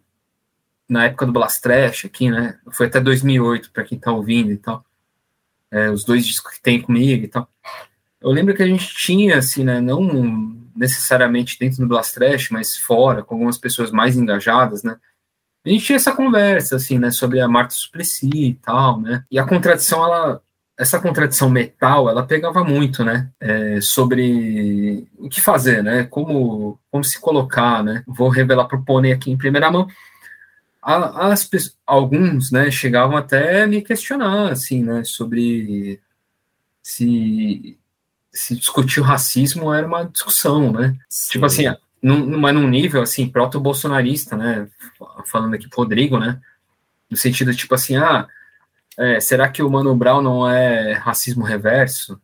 na 0.90 1.06
época 1.06 1.26
do 1.26 1.32
Blast 1.32 1.62
Trash 1.62 2.06
aqui, 2.06 2.32
né? 2.32 2.58
Foi 2.72 2.88
até 2.88 3.00
2008, 3.00 3.72
para 3.72 3.84
quem 3.84 4.00
tá 4.00 4.12
ouvindo 4.12 4.52
e 4.52 4.58
tal. 4.58 4.84
É, 5.72 5.90
os 5.90 6.04
dois 6.04 6.26
discos 6.26 6.54
que 6.54 6.62
tem 6.62 6.82
comigo 6.82 7.26
e 7.26 7.28
tal. 7.28 7.48
Eu 8.22 8.32
lembro 8.32 8.54
que 8.54 8.64
a 8.64 8.68
gente 8.68 8.94
tinha, 8.96 9.38
assim, 9.38 9.64
né? 9.64 9.80
Não 9.80 10.58
necessariamente 10.76 11.58
dentro 11.60 11.80
do 11.80 11.88
Blast 11.88 12.14
Trash, 12.14 12.50
mas 12.50 12.78
fora, 12.78 13.24
com 13.24 13.36
algumas 13.36 13.58
pessoas 13.58 13.92
mais 13.92 14.18
engajadas, 14.18 14.84
né? 14.84 14.98
A 15.66 15.70
gente 15.70 15.86
tinha 15.86 15.98
essa 15.98 16.14
conversa, 16.14 16.76
assim, 16.76 16.98
né? 16.98 17.12
Sobre 17.12 17.40
a 17.40 17.48
Marta 17.48 17.74
Suplicy 17.74 18.30
e 18.34 18.54
tal, 18.56 19.00
né? 19.00 19.24
E 19.30 19.38
a 19.38 19.46
contradição, 19.46 20.04
ela... 20.04 20.42
Essa 20.78 20.98
contradição 20.98 21.50
metal, 21.50 22.10
ela 22.10 22.26
pegava 22.26 22.64
muito, 22.64 23.04
né? 23.04 23.30
É, 23.38 23.82
sobre 23.82 25.06
o 25.18 25.28
que 25.28 25.42
fazer, 25.42 25.84
né? 25.84 26.06
Como, 26.06 26.80
como 26.90 27.04
se 27.04 27.20
colocar, 27.20 27.84
né? 27.84 28.02
Vou 28.08 28.30
revelar 28.30 28.64
pro 28.66 28.82
Pônei 28.82 29.12
aqui 29.12 29.30
em 29.30 29.38
primeira 29.38 29.70
mão 29.70 29.88
as, 30.82 31.50
alguns, 31.86 32.52
né, 32.52 32.72
chegavam 32.72 33.18
até 33.18 33.64
a 33.64 33.68
me 33.68 33.82
questionar, 33.82 34.52
assim, 34.52 34.84
né, 34.84 35.04
sobre 35.04 36.02
se, 36.82 37.78
se 38.32 38.56
discutir 38.56 39.02
o 39.02 39.04
racismo 39.04 39.74
era 39.74 39.86
uma 39.86 40.06
discussão, 40.06 40.72
né, 40.72 40.98
Sim. 41.10 41.32
tipo 41.32 41.46
assim, 41.46 41.64
num, 42.02 42.40
mas 42.40 42.56
num 42.56 42.68
nível, 42.68 43.02
assim, 43.02 43.28
proto-bolsonarista, 43.28 44.38
né, 44.38 44.70
falando 45.26 45.54
aqui 45.54 45.68
pro 45.68 45.80
Rodrigo, 45.80 46.18
né, 46.18 46.40
no 47.10 47.18
sentido, 47.18 47.54
tipo 47.54 47.76
assim, 47.76 47.98
ah, 47.98 48.28
é, 48.98 49.20
será 49.20 49.50
que 49.50 49.62
o 49.62 49.70
Mano 49.70 49.96
Brown 49.96 50.22
não 50.22 50.50
é 50.50 50.94
racismo 50.94 51.44
reverso? 51.44 52.22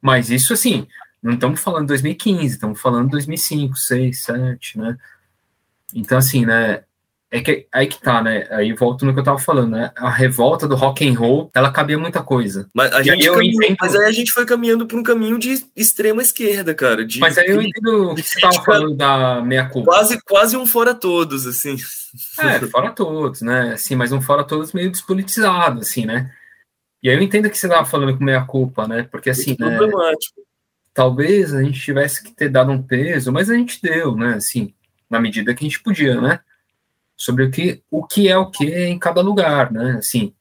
Mas 0.00 0.30
isso, 0.30 0.52
assim, 0.52 0.86
não 1.22 1.34
estamos 1.34 1.60
falando 1.60 1.82
de 1.82 1.88
2015, 1.88 2.46
estamos 2.46 2.80
falando 2.80 3.06
de 3.06 3.12
2005, 3.12 3.76
6, 3.76 4.22
7, 4.22 4.78
né, 4.78 4.98
então, 5.94 6.18
assim, 6.18 6.44
né, 6.44 6.84
é 7.32 7.40
que 7.40 7.66
aí 7.72 7.86
que 7.86 8.00
tá, 8.00 8.20
né? 8.20 8.48
Aí 8.50 8.72
volto 8.72 9.06
no 9.06 9.14
que 9.14 9.20
eu 9.20 9.24
tava 9.24 9.38
falando, 9.38 9.70
né? 9.70 9.92
A 9.96 10.10
revolta 10.10 10.66
do 10.66 10.74
rock 10.74 11.08
and 11.08 11.16
roll, 11.16 11.48
ela 11.54 11.70
cabia 11.70 11.96
muita 11.96 12.24
coisa. 12.24 12.68
Mas, 12.74 12.92
a 12.92 13.02
gente 13.02 13.10
aí 13.10 13.32
caminhou, 13.32 13.42
entendo... 13.42 13.76
mas 13.80 13.94
aí 13.94 14.04
a 14.04 14.10
gente 14.10 14.32
foi 14.32 14.44
caminhando 14.44 14.84
por 14.84 14.98
um 14.98 15.02
caminho 15.02 15.38
de 15.38 15.64
extrema 15.76 16.22
esquerda, 16.22 16.74
cara. 16.74 17.06
De, 17.06 17.20
mas 17.20 17.38
aí 17.38 17.46
eu 17.46 17.62
entendo 17.62 18.16
que 18.16 18.22
você 18.22 18.40
tava 18.40 18.60
falando 18.64 18.96
da 18.96 19.40
meia 19.42 19.68
culpa. 19.68 19.92
Quase, 19.92 20.20
quase 20.22 20.56
um 20.56 20.66
fora 20.66 20.92
todos, 20.92 21.46
assim. 21.46 21.76
É, 22.40 22.58
fora 22.66 22.90
todos, 22.90 23.42
né? 23.42 23.74
Assim, 23.74 23.94
mas 23.94 24.10
um 24.10 24.20
fora 24.20 24.42
todos 24.42 24.72
meio 24.72 24.90
despolitizado, 24.90 25.80
assim, 25.80 26.04
né? 26.04 26.32
E 27.00 27.08
aí 27.08 27.16
eu 27.16 27.22
entendo 27.22 27.48
que 27.48 27.56
você 27.56 27.68
tava 27.68 27.86
falando 27.86 28.18
com 28.18 28.24
meia 28.24 28.44
culpa, 28.44 28.88
né? 28.88 29.04
Porque 29.04 29.30
assim, 29.30 29.56
né? 29.56 29.76
Problemático. 29.76 30.40
Talvez 30.92 31.54
a 31.54 31.62
gente 31.62 31.80
tivesse 31.80 32.24
que 32.24 32.32
ter 32.32 32.48
dado 32.48 32.72
um 32.72 32.82
peso, 32.82 33.30
mas 33.30 33.48
a 33.48 33.54
gente 33.54 33.80
deu, 33.80 34.16
né? 34.16 34.34
Assim, 34.34 34.74
na 35.08 35.20
medida 35.20 35.54
que 35.54 35.64
a 35.64 35.68
gente 35.68 35.80
podia, 35.80 36.20
né? 36.20 36.40
Sobre 37.20 37.44
o 37.44 37.50
que, 37.50 37.82
o 37.90 38.02
que 38.06 38.30
é 38.30 38.38
o 38.38 38.50
que 38.50 38.64
em 38.64 38.98
cada 38.98 39.20
lugar, 39.20 39.70
né? 39.70 39.96
Assim, 39.98 40.32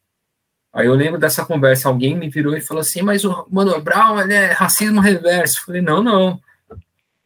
aí 0.72 0.88
eu 0.88 0.96
lembro 0.96 1.20
dessa 1.20 1.46
conversa, 1.46 1.90
alguém 1.90 2.16
me 2.16 2.30
virou 2.30 2.56
e 2.56 2.62
falou 2.62 2.80
assim, 2.80 3.02
mas 3.02 3.26
o 3.26 3.46
Mano 3.52 3.82
Brown 3.82 4.18
é 4.22 4.54
racismo 4.54 5.02
reverso. 5.02 5.60
Eu 5.60 5.66
falei, 5.66 5.82
não, 5.82 6.02
não, 6.02 6.40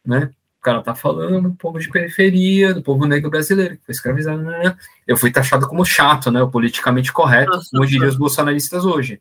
né? 0.04 0.28
O 0.58 0.60
cara 0.60 0.82
tá 0.82 0.92
falando 0.92 1.50
do 1.50 1.54
povo 1.54 1.78
de 1.78 1.88
periferia, 1.88 2.74
do 2.74 2.82
povo 2.82 3.06
negro 3.06 3.30
brasileiro, 3.30 3.76
que 3.76 3.86
foi 3.86 3.92
escravizado, 3.92 4.42
né? 4.42 4.76
Eu 5.06 5.16
fui 5.16 5.30
taxado 5.30 5.68
como 5.68 5.84
chato, 5.84 6.32
né? 6.32 6.42
O 6.42 6.50
politicamente 6.50 7.12
correto, 7.12 7.60
como 7.70 7.86
diriam 7.86 8.08
os 8.08 8.16
bolsonaristas 8.16 8.84
hoje, 8.84 9.20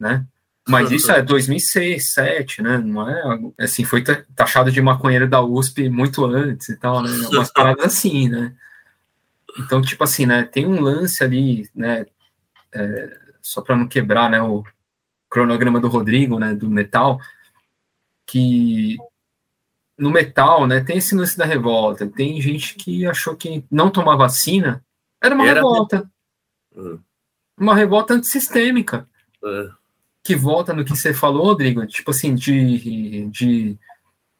né? 0.00 0.24
Mas 0.66 0.90
isso 0.90 1.12
é 1.12 1.20
2006, 1.20 2.14
2007, 2.14 2.62
né? 2.62 2.78
Não 2.78 3.06
é 3.06 3.64
assim, 3.64 3.84
foi 3.84 4.02
taxado 4.34 4.72
de 4.72 4.80
maconheiro 4.80 5.28
da 5.28 5.42
USP 5.42 5.90
muito 5.90 6.24
antes 6.24 6.70
e 6.70 6.76
tal, 6.76 7.02
né? 7.02 7.10
Umas 7.30 7.52
paradas 7.52 7.84
assim, 7.84 8.30
né? 8.30 8.54
Então, 9.58 9.80
tipo 9.80 10.02
assim, 10.04 10.26
né, 10.26 10.42
tem 10.42 10.66
um 10.66 10.80
lance 10.80 11.22
ali, 11.22 11.68
né, 11.74 12.06
é, 12.72 13.20
só 13.40 13.62
para 13.62 13.76
não 13.76 13.88
quebrar, 13.88 14.30
né, 14.30 14.40
o 14.42 14.64
cronograma 15.30 15.80
do 15.80 15.88
Rodrigo, 15.88 16.38
né, 16.38 16.54
do 16.54 16.68
metal, 16.68 17.18
que 18.26 18.96
no 19.98 20.10
metal, 20.10 20.66
né, 20.66 20.80
tem 20.80 20.98
esse 20.98 21.14
lance 21.14 21.36
da 21.36 21.44
revolta. 21.44 22.06
Tem 22.06 22.40
gente 22.40 22.76
que 22.76 23.06
achou 23.06 23.36
que 23.36 23.64
não 23.70 23.90
tomar 23.90 24.16
vacina 24.16 24.84
era 25.20 25.34
uma 25.34 25.46
era 25.46 25.54
revolta. 25.56 26.10
Uhum. 26.74 27.00
Uma 27.58 27.74
revolta 27.74 28.14
antissistêmica. 28.14 29.08
Uhum. 29.42 29.70
Que 30.22 30.36
volta 30.36 30.72
no 30.72 30.84
que 30.84 30.90
você 30.90 31.12
falou, 31.12 31.46
Rodrigo, 31.46 31.84
tipo 31.86 32.10
assim, 32.10 32.34
de, 32.34 33.26
de 33.30 33.78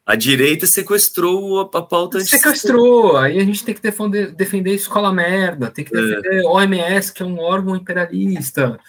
a 0.09 0.17
direita 0.17 0.67
sequestrou 0.67 1.61
a, 1.61 1.79
a 1.79 1.83
pauta. 1.83 2.19
Sequestrou. 2.21 3.19
Aí 3.19 3.39
a 3.39 3.45
gente 3.45 3.63
tem 3.63 3.75
que 3.75 3.83
defender, 3.83 4.33
defender 4.33 4.71
a 4.71 4.77
escola 4.77 5.13
merda, 5.13 5.71
tem 5.71 5.85
que 5.85 5.95
é. 5.95 6.01
defender 6.01 6.47
a 6.47 6.51
OMS, 6.51 7.13
que 7.13 7.23
é 7.23 7.27
um 7.27 7.39
órgão 7.39 7.77
imperialista. 7.77 8.81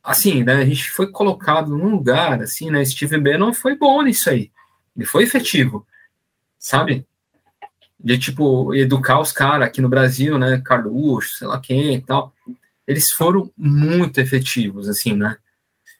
Assim, 0.00 0.44
né, 0.44 0.54
a 0.54 0.64
gente 0.64 0.92
foi 0.92 1.10
colocado 1.10 1.76
num 1.76 1.90
lugar, 1.90 2.40
assim, 2.40 2.70
né? 2.70 2.84
Steve 2.84 3.18
Bannon 3.18 3.52
foi 3.52 3.76
bom 3.76 4.00
nisso 4.00 4.30
aí. 4.30 4.52
Ele 4.96 5.04
foi 5.04 5.24
efetivo, 5.24 5.84
sabe? 6.56 7.04
De, 7.98 8.16
tipo, 8.16 8.72
educar 8.76 9.18
os 9.18 9.32
caras 9.32 9.66
aqui 9.66 9.80
no 9.80 9.88
Brasil, 9.88 10.38
né? 10.38 10.62
Carluxo, 10.64 11.38
sei 11.38 11.48
lá 11.48 11.60
quem 11.60 11.96
e 11.96 12.00
tal. 12.00 12.32
Eles 12.86 13.10
foram 13.10 13.50
muito 13.56 14.20
efetivos, 14.20 14.88
assim, 14.88 15.14
né? 15.14 15.36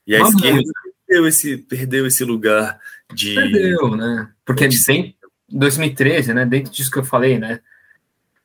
E 0.06 0.14
a 0.14 0.20
Uma 0.20 0.28
esquerda 0.28 0.72
perdeu 1.08 1.26
esse, 1.26 1.56
perdeu 1.56 2.06
esse 2.06 2.24
lugar 2.24 2.78
de. 3.12 3.34
Perdeu, 3.34 3.96
né? 3.96 4.30
Porque 4.44 4.66
em 4.66 5.14
2013, 5.50 6.34
né? 6.34 6.44
Dentro 6.44 6.72
disso 6.72 6.90
que 6.90 6.98
eu 6.98 7.04
falei, 7.04 7.38
né? 7.38 7.60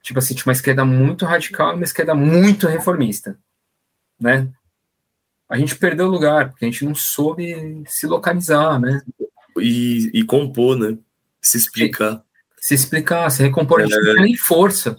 Tipo 0.02 0.20
assim, 0.20 0.36
tinha 0.36 0.48
uma 0.48 0.54
esquerda 0.54 0.84
muito 0.84 1.26
radical 1.26 1.72
e 1.72 1.76
uma 1.76 1.84
esquerda 1.84 2.14
muito 2.14 2.68
reformista, 2.68 3.38
né? 4.20 4.50
A 5.48 5.58
gente 5.58 5.76
perdeu 5.76 6.08
o 6.08 6.12
lugar, 6.12 6.50
porque 6.50 6.66
a 6.66 6.70
gente 6.70 6.84
não 6.84 6.96
soube 6.96 7.84
se 7.88 8.08
localizar, 8.08 8.80
né? 8.80 9.02
E, 9.60 10.10
e 10.14 10.24
compor, 10.24 10.78
né? 10.78 10.98
Se 11.42 11.58
explicar. 11.58 12.24
Se, 12.60 12.70
se 12.70 12.74
explicar, 12.76 13.30
se 13.30 13.44
recompor, 13.44 13.82
é, 13.82 13.84
a 13.84 13.88
gente 13.88 13.96
não 13.98 14.14
tinha 14.14 14.24
nem 14.24 14.36
força. 14.36 14.98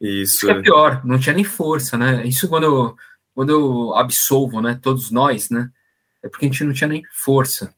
Isso. 0.00 0.36
Isso 0.36 0.50
é. 0.50 0.52
é 0.52 0.60
pior, 0.60 1.04
não 1.04 1.18
tinha 1.18 1.34
nem 1.34 1.44
força, 1.44 1.96
né? 1.96 2.26
Isso 2.26 2.48
quando 2.48 2.64
eu, 2.64 2.96
quando 3.34 3.50
eu 3.50 3.94
absolvo, 3.94 4.60
né? 4.60 4.78
Todos 4.82 5.10
nós, 5.10 5.48
né? 5.48 5.70
É 6.22 6.28
porque 6.28 6.46
a 6.46 6.48
gente 6.48 6.64
não 6.64 6.72
tinha 6.72 6.88
nem 6.88 7.02
força. 7.12 7.74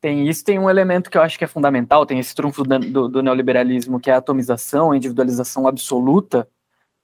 Tem 0.00 0.28
isso, 0.28 0.44
tem 0.44 0.58
um 0.58 0.70
elemento 0.70 1.10
que 1.10 1.18
eu 1.18 1.22
acho 1.22 1.36
que 1.36 1.44
é 1.44 1.48
fundamental, 1.48 2.06
tem 2.06 2.18
esse 2.20 2.34
trunfo 2.34 2.62
do, 2.62 3.08
do 3.08 3.22
neoliberalismo, 3.22 3.98
que 3.98 4.10
é 4.10 4.14
a 4.14 4.18
atomização, 4.18 4.92
a 4.92 4.96
individualização 4.96 5.66
absoluta. 5.66 6.48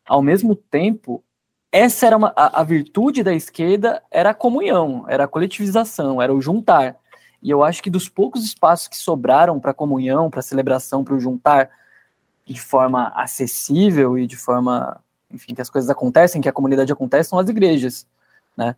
Ao 0.06 0.22
mesmo 0.22 0.54
tempo, 0.54 1.24
essa 1.72 2.06
era 2.06 2.16
uma, 2.16 2.32
a, 2.36 2.60
a, 2.60 2.62
virtude 2.62 3.24
da 3.24 3.34
esquerda 3.34 4.00
era 4.10 4.30
a 4.30 4.34
comunhão, 4.34 5.04
era 5.08 5.24
a 5.24 5.28
coletivização, 5.28 6.22
era 6.22 6.32
o 6.32 6.40
juntar. 6.40 6.96
E 7.42 7.50
eu 7.50 7.64
acho 7.64 7.82
que 7.82 7.90
dos 7.90 8.08
poucos 8.08 8.44
espaços 8.44 8.86
que 8.86 8.96
sobraram 8.96 9.58
para 9.58 9.74
comunhão, 9.74 10.30
para 10.30 10.40
celebração, 10.40 11.02
para 11.02 11.14
o 11.14 11.20
juntar 11.20 11.68
de 12.46 12.60
forma 12.60 13.08
acessível 13.16 14.16
e 14.16 14.24
de 14.24 14.36
forma, 14.36 15.02
enfim, 15.30 15.52
que 15.52 15.60
as 15.60 15.68
coisas 15.68 15.90
acontecem, 15.90 16.40
que 16.40 16.48
a 16.48 16.52
comunidade 16.52 16.92
acontece, 16.92 17.30
são 17.30 17.40
as 17.40 17.48
igrejas, 17.48 18.06
né? 18.56 18.76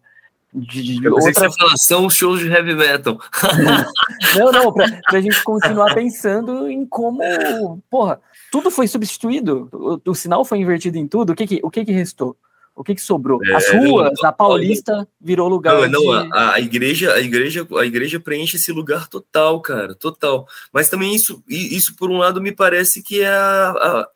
De, 0.53 1.01
de 1.01 1.09
outra 1.09 1.49
são 1.77 2.09
shows 2.09 2.41
de 2.41 2.49
heavy 2.49 2.75
metal. 2.75 3.21
não, 4.39 4.53
não, 4.53 4.73
pra, 4.73 4.87
pra 5.03 5.21
gente 5.21 5.43
continuar 5.43 5.93
pensando 5.95 6.69
em 6.69 6.87
como, 6.87 7.83
porra, 7.91 8.21
tudo 8.51 8.71
foi 8.71 8.89
substituído, 8.89 9.69
o, 9.73 10.11
o 10.11 10.15
sinal 10.15 10.45
foi 10.45 10.59
invertido 10.59 10.97
em 10.99 11.07
tudo, 11.07 11.33
o 11.33 11.37
que 11.37 11.47
que, 11.47 11.61
o 11.63 11.71
que 11.71 11.85
que 11.85 11.93
restou? 11.93 12.37
O 12.75 12.85
que, 12.85 12.95
que 12.95 13.01
sobrou? 13.01 13.43
É, 13.43 13.55
As 13.55 13.71
ruas, 13.71 14.13
não, 14.21 14.29
a 14.29 14.33
Paulista 14.33 15.09
virou 15.19 15.49
lugar. 15.49 15.89
Não, 15.89 16.05
não 16.05 16.13
a, 16.13 16.55
a, 16.55 16.61
igreja, 16.61 17.15
a 17.15 17.21
igreja, 17.21 17.67
a 17.75 17.87
igreja 17.87 18.21
preenche 18.21 18.57
esse 18.57 18.71
lugar 18.71 19.09
total, 19.09 19.63
cara, 19.63 19.95
total. 19.95 20.47
Mas 20.71 20.91
também 20.91 21.15
isso, 21.15 21.43
isso 21.49 21.97
por 21.97 22.11
um 22.11 22.19
lado 22.19 22.39
me 22.39 22.53
parece 22.53 23.03
que 23.03 23.23
é 23.23 23.29
a, 23.29 23.71
a 23.71 24.09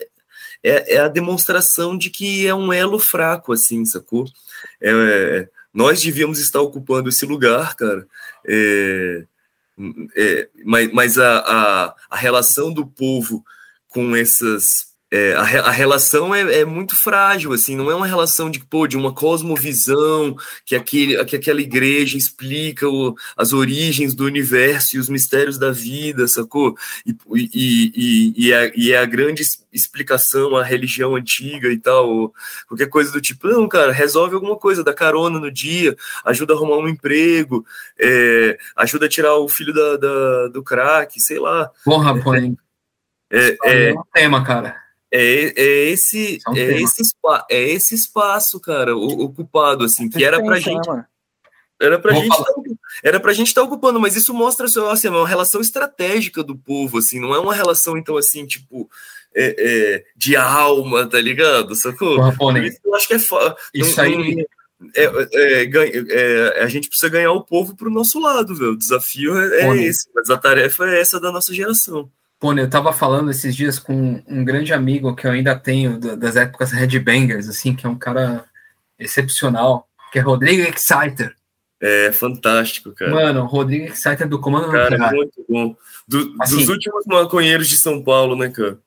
é, 0.63 0.97
é, 0.97 0.99
a 0.99 1.09
demonstração 1.09 1.97
de 1.97 2.11
que 2.11 2.47
é 2.47 2.55
um 2.55 2.71
elo 2.71 2.99
fraco, 2.99 3.53
assim, 3.53 3.85
sacou? 3.87 4.27
É, 4.81 5.49
nós 5.73 6.03
devíamos 6.03 6.39
estar 6.39 6.61
ocupando 6.61 7.09
esse 7.09 7.25
lugar, 7.25 7.75
cara. 7.75 8.07
É, 8.47 9.25
é, 10.17 10.49
mas 10.65 10.93
mas 10.93 11.19
a, 11.19 11.39
a, 11.39 11.97
a 12.11 12.17
relação 12.17 12.73
do 12.73 12.87
povo 12.87 13.45
com 13.89 14.15
essas 14.15 14.90
é, 15.13 15.35
a, 15.35 15.41
a, 15.41 15.71
relação 15.71 16.33
é, 16.33 16.61
é, 16.61 16.65
muito 16.65 16.95
frágil, 16.95 17.53
assim, 17.53 17.75
não 17.75 17.91
é 17.91 17.95
uma 17.95 18.07
relação 18.07 18.49
de, 18.49 18.61
pô, 18.61 18.87
de 18.87 18.97
uma 18.97 19.13
cosmovisão 19.13 20.37
que, 20.65 20.77
aquele, 20.77 21.25
que 21.25 21.35
aquela 21.35 21.61
igreja 21.61 22.17
explica 22.17 22.89
o, 22.89 23.17
as 23.37 23.53
origens 23.53 24.15
do 24.15 24.25
universo 24.25 24.95
e 24.95 24.99
os 25.01 25.09
mistérios 25.09 25.59
da 25.59 25.73
vida, 25.73 26.29
sacou? 26.29 26.77
E, 27.05 27.17
e, 27.35 27.93
e, 27.95 28.35
e, 28.37 28.53
é, 28.53 28.73
e 28.77 28.93
é 28.93 28.99
a 28.99 29.05
grande 29.05 29.43
explicação 29.73 30.57
a 30.57 30.63
religião 30.63 31.17
antiga 31.17 31.69
e 31.73 31.79
tal, 31.79 32.33
qualquer 32.69 32.89
coisa 32.89 33.11
do 33.11 33.21
tipo, 33.21 33.49
não, 33.49 33.69
cara, 33.69 33.91
resolve 33.91 34.35
alguma 34.35 34.57
coisa, 34.57 34.85
dá 34.85 34.95
carona 34.95 35.41
no 35.41 35.51
dia, 35.51 35.97
ajuda 36.25 36.55
a 36.55 36.57
arrumar 36.57 36.77
um 36.77 36.89
emprego, 36.89 37.67
é, 37.99 38.57
ajuda 38.77 39.07
a 39.07 39.09
tirar 39.09 39.35
o 39.37 39.49
filho 39.49 39.75
da, 39.75 39.97
da 39.97 40.49
do 40.49 40.63
crack, 40.63 41.19
sei 41.21 41.41
lá. 41.41 41.69
Porra, 41.85 42.17
pô, 42.23 42.35
é, 42.35 42.47
é, 43.33 43.91
é 43.91 43.93
um 43.93 44.03
tema, 44.13 44.45
cara. 44.45 44.90
É, 45.13 45.53
é, 45.57 45.91
esse, 45.91 46.39
é, 46.55 46.81
esse 46.81 47.03
é 47.51 47.63
esse 47.63 47.95
espaço, 47.95 48.61
cara, 48.61 48.97
ocupado, 48.97 49.85
assim, 49.85 50.09
que 50.09 50.25
era 50.25 50.43
pra 50.43 50.59
gente. 50.59 50.89
Era 51.81 51.99
pra, 51.99 52.13
gente 52.13 52.37
tá, 52.37 52.55
era 53.03 53.19
pra 53.19 53.33
gente 53.33 53.49
estar 53.49 53.63
tá 53.63 53.67
ocupando, 53.67 53.99
mas 53.99 54.15
isso 54.15 54.35
mostra 54.35 54.67
assim, 54.67 55.09
uma 55.09 55.27
relação 55.27 55.63
estratégica 55.63 56.45
do 56.45 56.55
povo, 56.55 56.99
assim, 56.99 57.19
não 57.19 57.35
é 57.35 57.41
uma 57.41 57.55
relação, 57.55 57.97
então, 57.97 58.19
assim, 58.19 58.47
tipo, 58.47 58.89
é, 59.35 59.55
é, 59.59 60.05
de 60.15 60.37
alma, 60.37 61.07
tá 61.07 61.21
ligado? 61.21 61.75
Sacou? 61.75 62.33
Porra, 62.35 62.67
isso 62.67 62.79
eu 62.85 62.95
acho 62.95 63.09
que 63.09 63.15
é. 63.15 63.17
Isso 63.17 63.97
não, 63.97 64.05
aí. 64.05 64.47
É, 64.95 65.05
é, 65.05 65.71
é, 66.11 66.63
a 66.63 66.69
gente 66.69 66.89
precisa 66.89 67.11
ganhar 67.11 67.33
o 67.33 67.45
povo 67.45 67.75
pro 67.75 67.91
nosso 67.91 68.19
lado, 68.19 68.55
velho. 68.55 68.73
O 68.73 68.79
desafio 68.79 69.39
é, 69.39 69.77
esse, 69.79 70.09
mas 70.15 70.31
a 70.31 70.37
tarefa 70.37 70.87
é 70.87 71.01
essa 71.01 71.21
da 71.21 71.33
nossa 71.33 71.53
geração. 71.53 72.11
Pô, 72.41 72.55
eu 72.55 72.71
tava 72.71 72.91
falando 72.91 73.31
esses 73.31 73.55
dias 73.55 73.79
com 73.79 74.23
um 74.27 74.43
grande 74.43 74.73
amigo 74.73 75.15
que 75.15 75.27
eu 75.27 75.31
ainda 75.31 75.55
tenho 75.55 75.99
das 75.99 76.37
épocas 76.37 76.73
Headbangers, 76.73 77.47
assim, 77.47 77.77
que 77.77 77.87
é 77.87 77.89
um 77.89 77.99
cara 77.99 78.47
excepcional, 78.99 79.87
que 80.11 80.19
é 80.19 80.23
Rodrigo 80.23 80.63
Exciter. 80.63 81.37
É 81.79 82.11
fantástico, 82.13 82.93
cara. 82.93 83.11
Mano, 83.11 83.45
Rodrigo 83.45 83.93
Exciter 83.93 84.27
do 84.27 84.41
Comando 84.41 84.71
Cara, 84.71 84.95
é 84.95 85.13
muito 85.13 85.45
bom. 85.47 85.77
Do, 86.09 86.35
assim, 86.41 86.57
dos 86.57 86.69
últimos 86.71 87.05
maconheiros 87.07 87.69
de 87.69 87.77
São 87.77 88.03
Paulo, 88.03 88.35
né, 88.35 88.49
cara? 88.49 88.79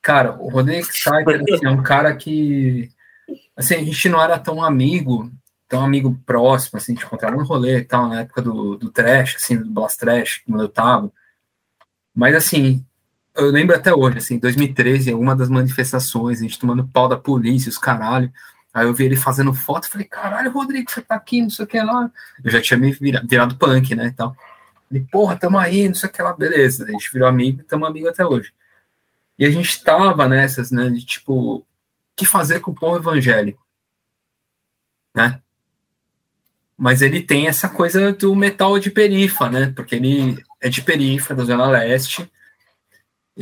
Cara, 0.00 0.32
o 0.40 0.48
Rodrigo 0.48 0.86
Exciter 0.86 1.42
assim, 1.52 1.66
é 1.66 1.70
um 1.70 1.82
cara 1.82 2.14
que. 2.14 2.90
Assim, 3.56 3.74
a 3.74 3.84
gente 3.84 4.08
não 4.08 4.22
era 4.22 4.38
tão 4.38 4.62
amigo, 4.62 5.28
tão 5.68 5.84
amigo 5.84 6.16
próximo, 6.24 6.78
assim, 6.78 6.94
de 6.94 7.04
encontrar 7.04 7.32
no 7.32 7.42
rolê 7.42 7.78
e 7.78 7.84
tal, 7.84 8.08
na 8.08 8.20
época 8.20 8.40
do, 8.40 8.76
do 8.76 8.88
trash, 8.88 9.34
assim, 9.34 9.56
do 9.56 9.68
Blast 9.68 9.98
Trash, 9.98 10.42
quando 10.46 10.62
eu 10.62 10.68
tava. 10.68 11.12
Mas, 12.14 12.36
assim, 12.36 12.84
eu 13.34 13.50
lembro 13.50 13.74
até 13.74 13.94
hoje, 13.94 14.18
assim, 14.18 14.38
2013, 14.38 15.10
em 15.10 15.14
uma 15.14 15.34
das 15.36 15.48
manifestações, 15.48 16.38
a 16.38 16.42
gente 16.42 16.58
tomando 16.58 16.86
pau 16.86 17.08
da 17.08 17.16
polícia, 17.16 17.68
os 17.68 17.78
caralho. 17.78 18.32
Aí 18.72 18.86
eu 18.86 18.94
vi 18.94 19.04
ele 19.04 19.16
fazendo 19.16 19.52
foto, 19.52 19.88
falei, 19.88 20.06
caralho, 20.06 20.50
Rodrigo, 20.50 20.90
você 20.90 21.02
tá 21.02 21.16
aqui, 21.16 21.42
não 21.42 21.50
sei 21.50 21.64
o 21.64 21.68
que 21.68 21.80
lá. 21.80 22.10
Eu 22.42 22.50
já 22.50 22.60
tinha 22.60 22.78
me 22.78 22.92
virado, 22.92 23.26
virado 23.26 23.56
punk, 23.56 23.94
né, 23.94 24.06
então. 24.06 24.34
Ele, 24.90 25.06
porra, 25.10 25.36
tamo 25.36 25.58
aí, 25.58 25.88
não 25.88 25.94
sei 25.94 26.08
o 26.08 26.12
que 26.12 26.22
lá, 26.22 26.32
beleza. 26.32 26.84
A 26.84 26.90
gente 26.90 27.12
virou 27.12 27.28
amigo 27.28 27.60
e 27.60 27.64
tamo 27.64 27.86
amigo 27.86 28.08
até 28.08 28.24
hoje. 28.24 28.52
E 29.38 29.44
a 29.44 29.50
gente 29.50 29.82
tava 29.82 30.28
nessas, 30.28 30.70
né, 30.70 30.88
de 30.90 31.04
tipo, 31.04 31.56
o 31.56 31.66
que 32.14 32.26
fazer 32.26 32.60
com 32.60 32.72
o 32.72 32.74
povo 32.74 32.96
evangélico? 32.96 33.64
Né? 35.14 35.40
Mas 36.76 37.02
ele 37.02 37.22
tem 37.22 37.48
essa 37.48 37.68
coisa 37.68 38.12
do 38.12 38.34
metal 38.34 38.78
de 38.78 38.90
perifa, 38.90 39.48
né, 39.48 39.72
porque 39.74 39.96
ele 39.96 40.42
é 40.60 40.68
de 40.68 40.82
perifa, 40.82 41.34
da 41.34 41.44
Zona 41.44 41.66
Leste, 41.66 42.30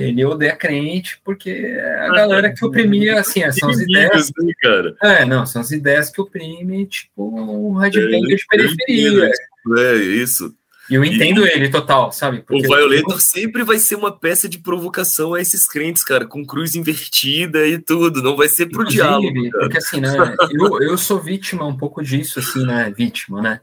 ele 0.03 0.25
odeia 0.25 0.55
crente 0.55 1.21
porque 1.25 1.51
é 1.51 2.07
a 2.07 2.13
galera 2.13 2.53
que 2.53 2.65
oprimia, 2.65 3.21
assim, 3.21 3.41
são 3.53 3.69
as 3.69 3.81
ideias. 3.81 4.31
Né, 4.39 4.53
cara? 4.63 4.97
É, 5.03 5.25
não, 5.25 5.45
são 5.45 5.61
as 5.61 5.71
ideias 5.71 6.11
que 6.11 6.21
oprimem, 6.21 6.85
tipo, 6.85 7.23
o 7.23 7.77
headbanger 7.79 8.33
é, 8.33 8.37
de 8.37 8.47
periferia. 8.47 9.31
É, 9.77 9.95
isso. 9.97 10.55
E 10.91 10.95
eu 10.95 11.05
entendo 11.05 11.47
e 11.47 11.51
ele 11.51 11.69
total, 11.69 12.11
sabe? 12.11 12.41
Porque 12.41 12.67
o 12.67 12.75
Violator 12.75 13.15
eu... 13.15 13.21
sempre 13.21 13.63
vai 13.63 13.79
ser 13.79 13.97
uma 13.97 14.11
peça 14.11 14.49
de 14.49 14.59
provocação 14.59 15.35
a 15.35 15.41
esses 15.41 15.67
crentes, 15.67 16.03
cara, 16.03 16.27
com 16.27 16.47
cruz 16.47 16.75
invertida 16.75 17.67
e 17.67 17.79
tudo. 17.79 18.23
Não 18.23 18.35
vai 18.35 18.49
ser 18.49 18.67
pro 18.67 18.83
Inclusive, 18.83 19.03
diabo. 19.03 19.51
Cara. 19.51 19.65
Porque 19.65 19.79
assim, 19.79 20.01
né? 20.01 20.09
Eu, 20.51 20.83
eu 20.83 20.97
sou 20.97 21.21
vítima 21.21 21.67
um 21.67 21.77
pouco 21.77 22.03
disso, 22.03 22.39
assim, 22.39 22.65
né? 22.65 22.91
Vítima, 22.97 23.43
né? 23.43 23.61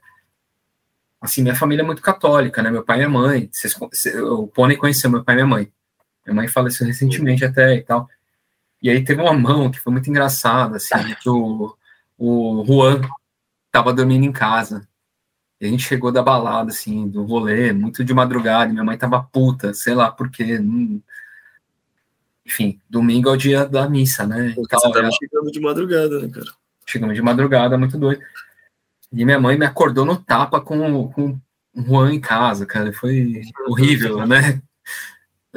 Assim, 1.19 1.41
minha 1.41 1.55
família 1.55 1.81
é 1.81 1.85
muito 1.85 2.01
católica, 2.01 2.61
né? 2.61 2.69
Meu 2.69 2.83
pai 2.83 2.97
e 2.97 2.99
minha 2.99 3.09
mãe. 3.09 3.49
Vocês, 3.51 3.75
o 4.21 4.45
Pônei 4.47 4.77
conheceu 4.77 5.09
meu 5.09 5.23
pai 5.23 5.33
e 5.33 5.37
minha 5.37 5.47
mãe. 5.47 5.71
Minha 6.25 6.35
mãe 6.35 6.47
faleceu 6.47 6.87
recentemente 6.87 7.45
até 7.45 7.75
e 7.75 7.81
tal. 7.81 8.09
E 8.81 8.89
aí 8.89 9.03
teve 9.03 9.21
uma 9.21 9.33
mão 9.33 9.69
que 9.69 9.79
foi 9.79 9.93
muito 9.93 10.09
engraçada, 10.09 10.77
assim, 10.77 10.95
que 11.21 11.29
o, 11.29 11.75
o 12.17 12.63
Juan 12.65 13.01
tava 13.71 13.93
dormindo 13.93 14.25
em 14.25 14.31
casa. 14.31 14.87
E 15.59 15.65
a 15.65 15.69
gente 15.69 15.83
chegou 15.83 16.11
da 16.11 16.21
balada, 16.21 16.69
assim, 16.69 17.07
do 17.07 17.23
rolê, 17.23 17.71
muito 17.71 18.03
de 18.03 18.13
madrugada, 18.13 18.71
minha 18.71 18.83
mãe 18.83 18.97
tava 18.97 19.23
puta, 19.23 19.73
sei 19.73 19.95
lá 19.95 20.11
por 20.11 20.29
quê. 20.29 20.59
Hum. 20.59 21.01
Enfim, 22.45 22.79
domingo 22.89 23.29
é 23.29 23.31
o 23.31 23.37
dia 23.37 23.65
da 23.65 23.89
missa, 23.89 24.27
né? 24.27 24.51
Porque 24.53 24.75
você 24.75 24.91
tava 24.91 25.09
chegando 25.11 25.51
de 25.51 25.59
madrugada, 25.59 26.21
né, 26.21 26.29
cara? 26.29 26.51
Chegamos 26.85 27.15
de 27.15 27.21
madrugada, 27.21 27.77
muito 27.77 27.97
doido. 27.97 28.21
E 29.11 29.25
minha 29.25 29.39
mãe 29.39 29.57
me 29.57 29.65
acordou 29.65 30.05
no 30.05 30.17
tapa 30.17 30.61
com, 30.61 31.07
com 31.09 31.39
o 31.73 31.81
Juan 31.81 32.13
em 32.13 32.19
casa, 32.19 32.65
cara. 32.65 32.93
Foi 32.93 33.41
horrível, 33.67 34.27
né? 34.27 34.61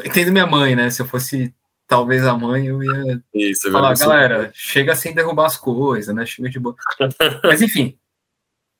Entendo 0.04 0.32
minha 0.32 0.46
mãe, 0.46 0.74
né? 0.76 0.90
Se 0.90 1.02
eu 1.02 1.06
fosse 1.06 1.54
talvez 1.86 2.24
a 2.26 2.36
mãe, 2.36 2.66
eu 2.66 2.82
ia 2.82 3.22
Isso, 3.32 3.72
falar, 3.72 3.96
galera, 3.96 4.50
chega 4.54 4.94
sem 4.94 5.14
derrubar 5.14 5.46
as 5.46 5.56
coisas, 5.56 6.14
né? 6.14 6.26
Chega 6.26 6.50
de 6.50 6.58
boa. 6.58 6.76
Mas 7.42 7.62
enfim, 7.62 7.98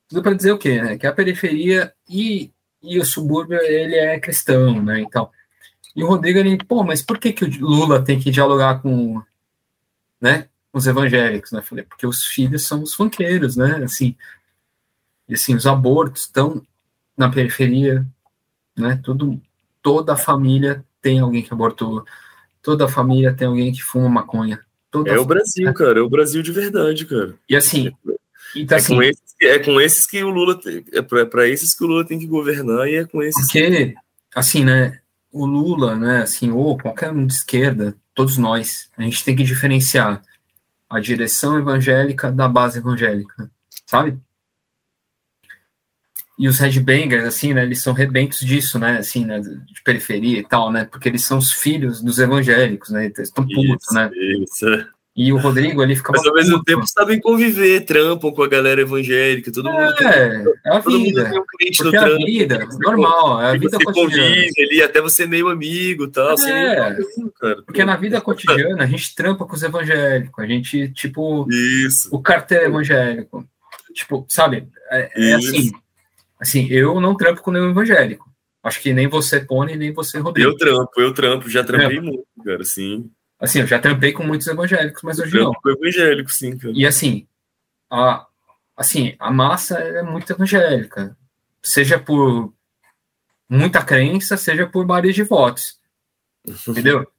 tudo 0.07 0.21
para 0.21 0.35
dizer 0.35 0.51
o 0.51 0.57
quê? 0.57 0.81
Né? 0.81 0.97
Que 0.97 1.07
a 1.07 1.13
periferia 1.13 1.91
e, 2.07 2.51
e 2.81 2.99
o 2.99 3.05
subúrbio, 3.05 3.59
ele 3.61 3.95
é 3.95 4.19
cristão, 4.19 4.81
né? 4.81 4.99
Então, 4.99 5.29
e 5.95 6.03
o 6.03 6.07
Rodrigo, 6.07 6.39
ele, 6.39 6.57
pô, 6.63 6.83
mas 6.83 7.01
por 7.01 7.17
que, 7.17 7.33
que 7.33 7.43
o 7.43 7.59
Lula 7.59 8.03
tem 8.03 8.19
que 8.19 8.31
dialogar 8.31 8.81
com, 8.81 9.21
né, 10.21 10.47
os 10.71 10.85
evangélicos, 10.85 11.51
né? 11.51 11.61
Falei, 11.61 11.83
porque 11.83 12.05
os 12.05 12.25
filhos 12.25 12.63
são 12.67 12.83
os 12.83 12.93
funkeiros, 12.93 13.55
né? 13.55 13.83
Assim, 13.83 14.15
e 15.27 15.33
assim, 15.33 15.55
os 15.55 15.65
abortos 15.65 16.23
estão 16.23 16.61
na 17.17 17.29
periferia, 17.29 18.05
né? 18.77 18.99
Tudo, 19.03 19.41
toda 19.81 20.13
a 20.13 20.17
família 20.17 20.85
tem 21.01 21.19
alguém 21.19 21.41
que 21.41 21.53
abortou, 21.53 22.03
toda 22.61 22.85
a 22.85 22.89
família 22.89 23.33
tem 23.33 23.47
alguém 23.47 23.71
que 23.71 23.83
fuma 23.83 24.09
maconha. 24.09 24.59
Toda 24.91 25.11
é 25.11 25.19
o 25.19 25.25
Brasil, 25.25 25.71
cara, 25.73 25.99
é 25.99 26.01
o 26.01 26.09
Brasil 26.09 26.41
de 26.41 26.51
verdade, 26.51 27.05
cara. 27.05 27.35
E 27.47 27.55
assim, 27.55 27.91
então, 28.55 28.75
é, 28.77 28.79
assim, 28.79 28.95
com 28.95 29.03
esses, 29.03 29.35
é 29.41 29.59
com 29.59 29.81
esses 29.81 30.05
que 30.05 30.23
o 30.23 30.29
Lula 30.29 30.59
tem, 30.59 30.83
é 30.91 31.01
para 31.01 31.47
esses 31.47 31.73
que 31.73 31.83
o 31.83 31.87
Lula 31.87 32.05
tem 32.05 32.17
que 32.17 32.27
governar 32.27 32.87
e 32.87 32.95
é 32.95 33.05
com 33.05 33.21
esses. 33.21 33.45
Porque, 33.45 33.93
assim, 34.33 34.63
né, 34.63 34.99
o 35.31 35.45
Lula, 35.45 35.95
né, 35.95 36.23
assim, 36.23 36.51
ou 36.51 36.77
qualquer 36.77 37.11
um 37.11 37.25
de 37.25 37.33
esquerda, 37.33 37.95
todos 38.15 38.37
nós, 38.37 38.89
a 38.97 39.03
gente 39.03 39.23
tem 39.23 39.35
que 39.35 39.43
diferenciar 39.43 40.21
a 40.89 40.99
direção 40.99 41.57
evangélica 41.59 42.31
da 42.31 42.47
base 42.47 42.79
evangélica, 42.79 43.49
sabe? 43.85 44.17
E 46.39 46.47
os 46.47 46.57
headbangers, 46.57 47.25
assim, 47.25 47.53
né, 47.53 47.63
eles 47.63 47.81
são 47.81 47.91
rebentos 47.91 48.39
disso, 48.39 48.79
né, 48.79 48.97
assim, 48.97 49.25
né, 49.25 49.41
de 49.41 49.83
periferia 49.83 50.39
e 50.39 50.43
tal, 50.43 50.71
né, 50.71 50.85
porque 50.89 51.09
eles 51.09 51.21
são 51.25 51.37
os 51.37 51.51
filhos 51.51 52.01
dos 52.01 52.17
evangélicos, 52.17 52.91
né, 52.91 53.05
eles 53.05 53.19
estão 53.19 53.45
putos, 53.45 53.93
né. 53.93 54.09
Isso. 54.15 54.65
E 55.17 55.33
o 55.33 55.37
Rodrigo 55.37 55.81
ali 55.81 55.97
fica. 55.97 56.13
Mas 56.13 56.25
ao 56.25 56.33
mesmo 56.33 56.63
tempo 56.63 56.87
sabem 56.87 57.19
conviver, 57.19 57.81
trampam 57.81 58.31
com 58.31 58.41
a 58.41 58.47
galera 58.47 58.79
evangélica, 58.79 59.51
todo 59.51 59.69
mundo. 59.69 59.81
É, 59.81 59.93
tem, 59.93 60.53
é 60.65 60.69
a 60.69 60.79
vida. 60.79 60.97
Mundo 60.97 61.29
tem 61.29 61.39
um 61.39 61.45
crente 61.45 61.83
no 61.83 61.93
é 61.93 61.97
a 61.97 62.15
vida, 62.15 62.67
normal, 62.79 63.41
é 63.41 63.49
a 63.49 63.57
vida 63.57 63.77
cotidiana. 63.83 64.29
Convive 64.29 64.61
ali, 64.61 64.81
até 64.81 65.01
você 65.01 65.25
meio 65.25 65.49
amigo 65.49 66.05
e 66.05 66.11
tal. 66.11 66.39
É, 66.39 66.75
cara. 67.37 67.63
Porque 67.65 67.83
na 67.83 67.97
vida 67.97 68.21
cotidiana 68.21 68.85
a 68.85 68.87
gente 68.87 69.13
trampa 69.13 69.45
com 69.45 69.55
os 69.55 69.63
evangélicos, 69.63 70.41
a 70.41 70.47
gente, 70.47 70.87
tipo. 70.93 71.45
Isso. 71.51 72.07
O 72.13 72.21
cartel 72.21 72.63
evangélico. 72.63 73.45
Tipo, 73.93 74.25
sabe? 74.29 74.69
É, 74.89 75.31
é 75.31 75.33
assim 75.33 75.71
Assim, 76.39 76.67
eu 76.67 76.99
não 77.01 77.15
trampo 77.15 77.41
com 77.41 77.51
nenhum 77.51 77.71
evangélico. 77.71 78.29
Acho 78.63 78.81
que 78.81 78.93
nem 78.93 79.07
você, 79.07 79.39
Pony, 79.39 79.75
nem 79.75 79.93
você, 79.93 80.19
Rodrigo. 80.19 80.49
Eu 80.49 80.57
trampo, 80.57 80.91
eu 81.01 81.13
trampo, 81.13 81.49
já 81.49 81.63
trampei 81.63 81.99
muito, 81.99 82.25
cara, 82.43 82.63
sim. 82.63 83.09
Assim, 83.39 83.59
eu 83.59 83.67
já 83.67 83.79
trampei 83.79 84.11
com 84.11 84.23
muitos 84.23 84.47
evangélicos, 84.47 85.01
mas 85.03 85.19
hoje 85.19 85.37
não. 85.37 85.53
Com 85.53 85.69
evangélico, 85.69 86.31
sim, 86.31 86.57
cara. 86.57 86.73
E 86.75 86.85
assim, 86.85 87.27
a, 87.89 88.25
assim, 88.75 89.15
a 89.17 89.31
massa 89.31 89.79
é 89.79 90.01
muito 90.01 90.31
evangélica, 90.31 91.17
seja 91.63 91.97
por 91.97 92.53
muita 93.49 93.83
crença, 93.83 94.35
seja 94.35 94.67
por 94.67 94.85
vários 94.85 95.15
de 95.15 95.23
votos, 95.23 95.79
entendeu? 96.67 97.09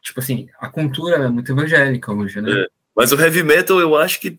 tipo 0.00 0.20
assim, 0.20 0.48
a 0.58 0.68
cultura 0.68 1.16
é 1.16 1.28
muito 1.28 1.52
evangélica 1.52 2.12
hoje, 2.12 2.40
né? 2.40 2.50
É. 2.62 2.66
Mas 3.00 3.12
o 3.12 3.18
heavy 3.18 3.42
metal, 3.42 3.80
eu 3.80 3.96
acho 3.96 4.20
que. 4.20 4.36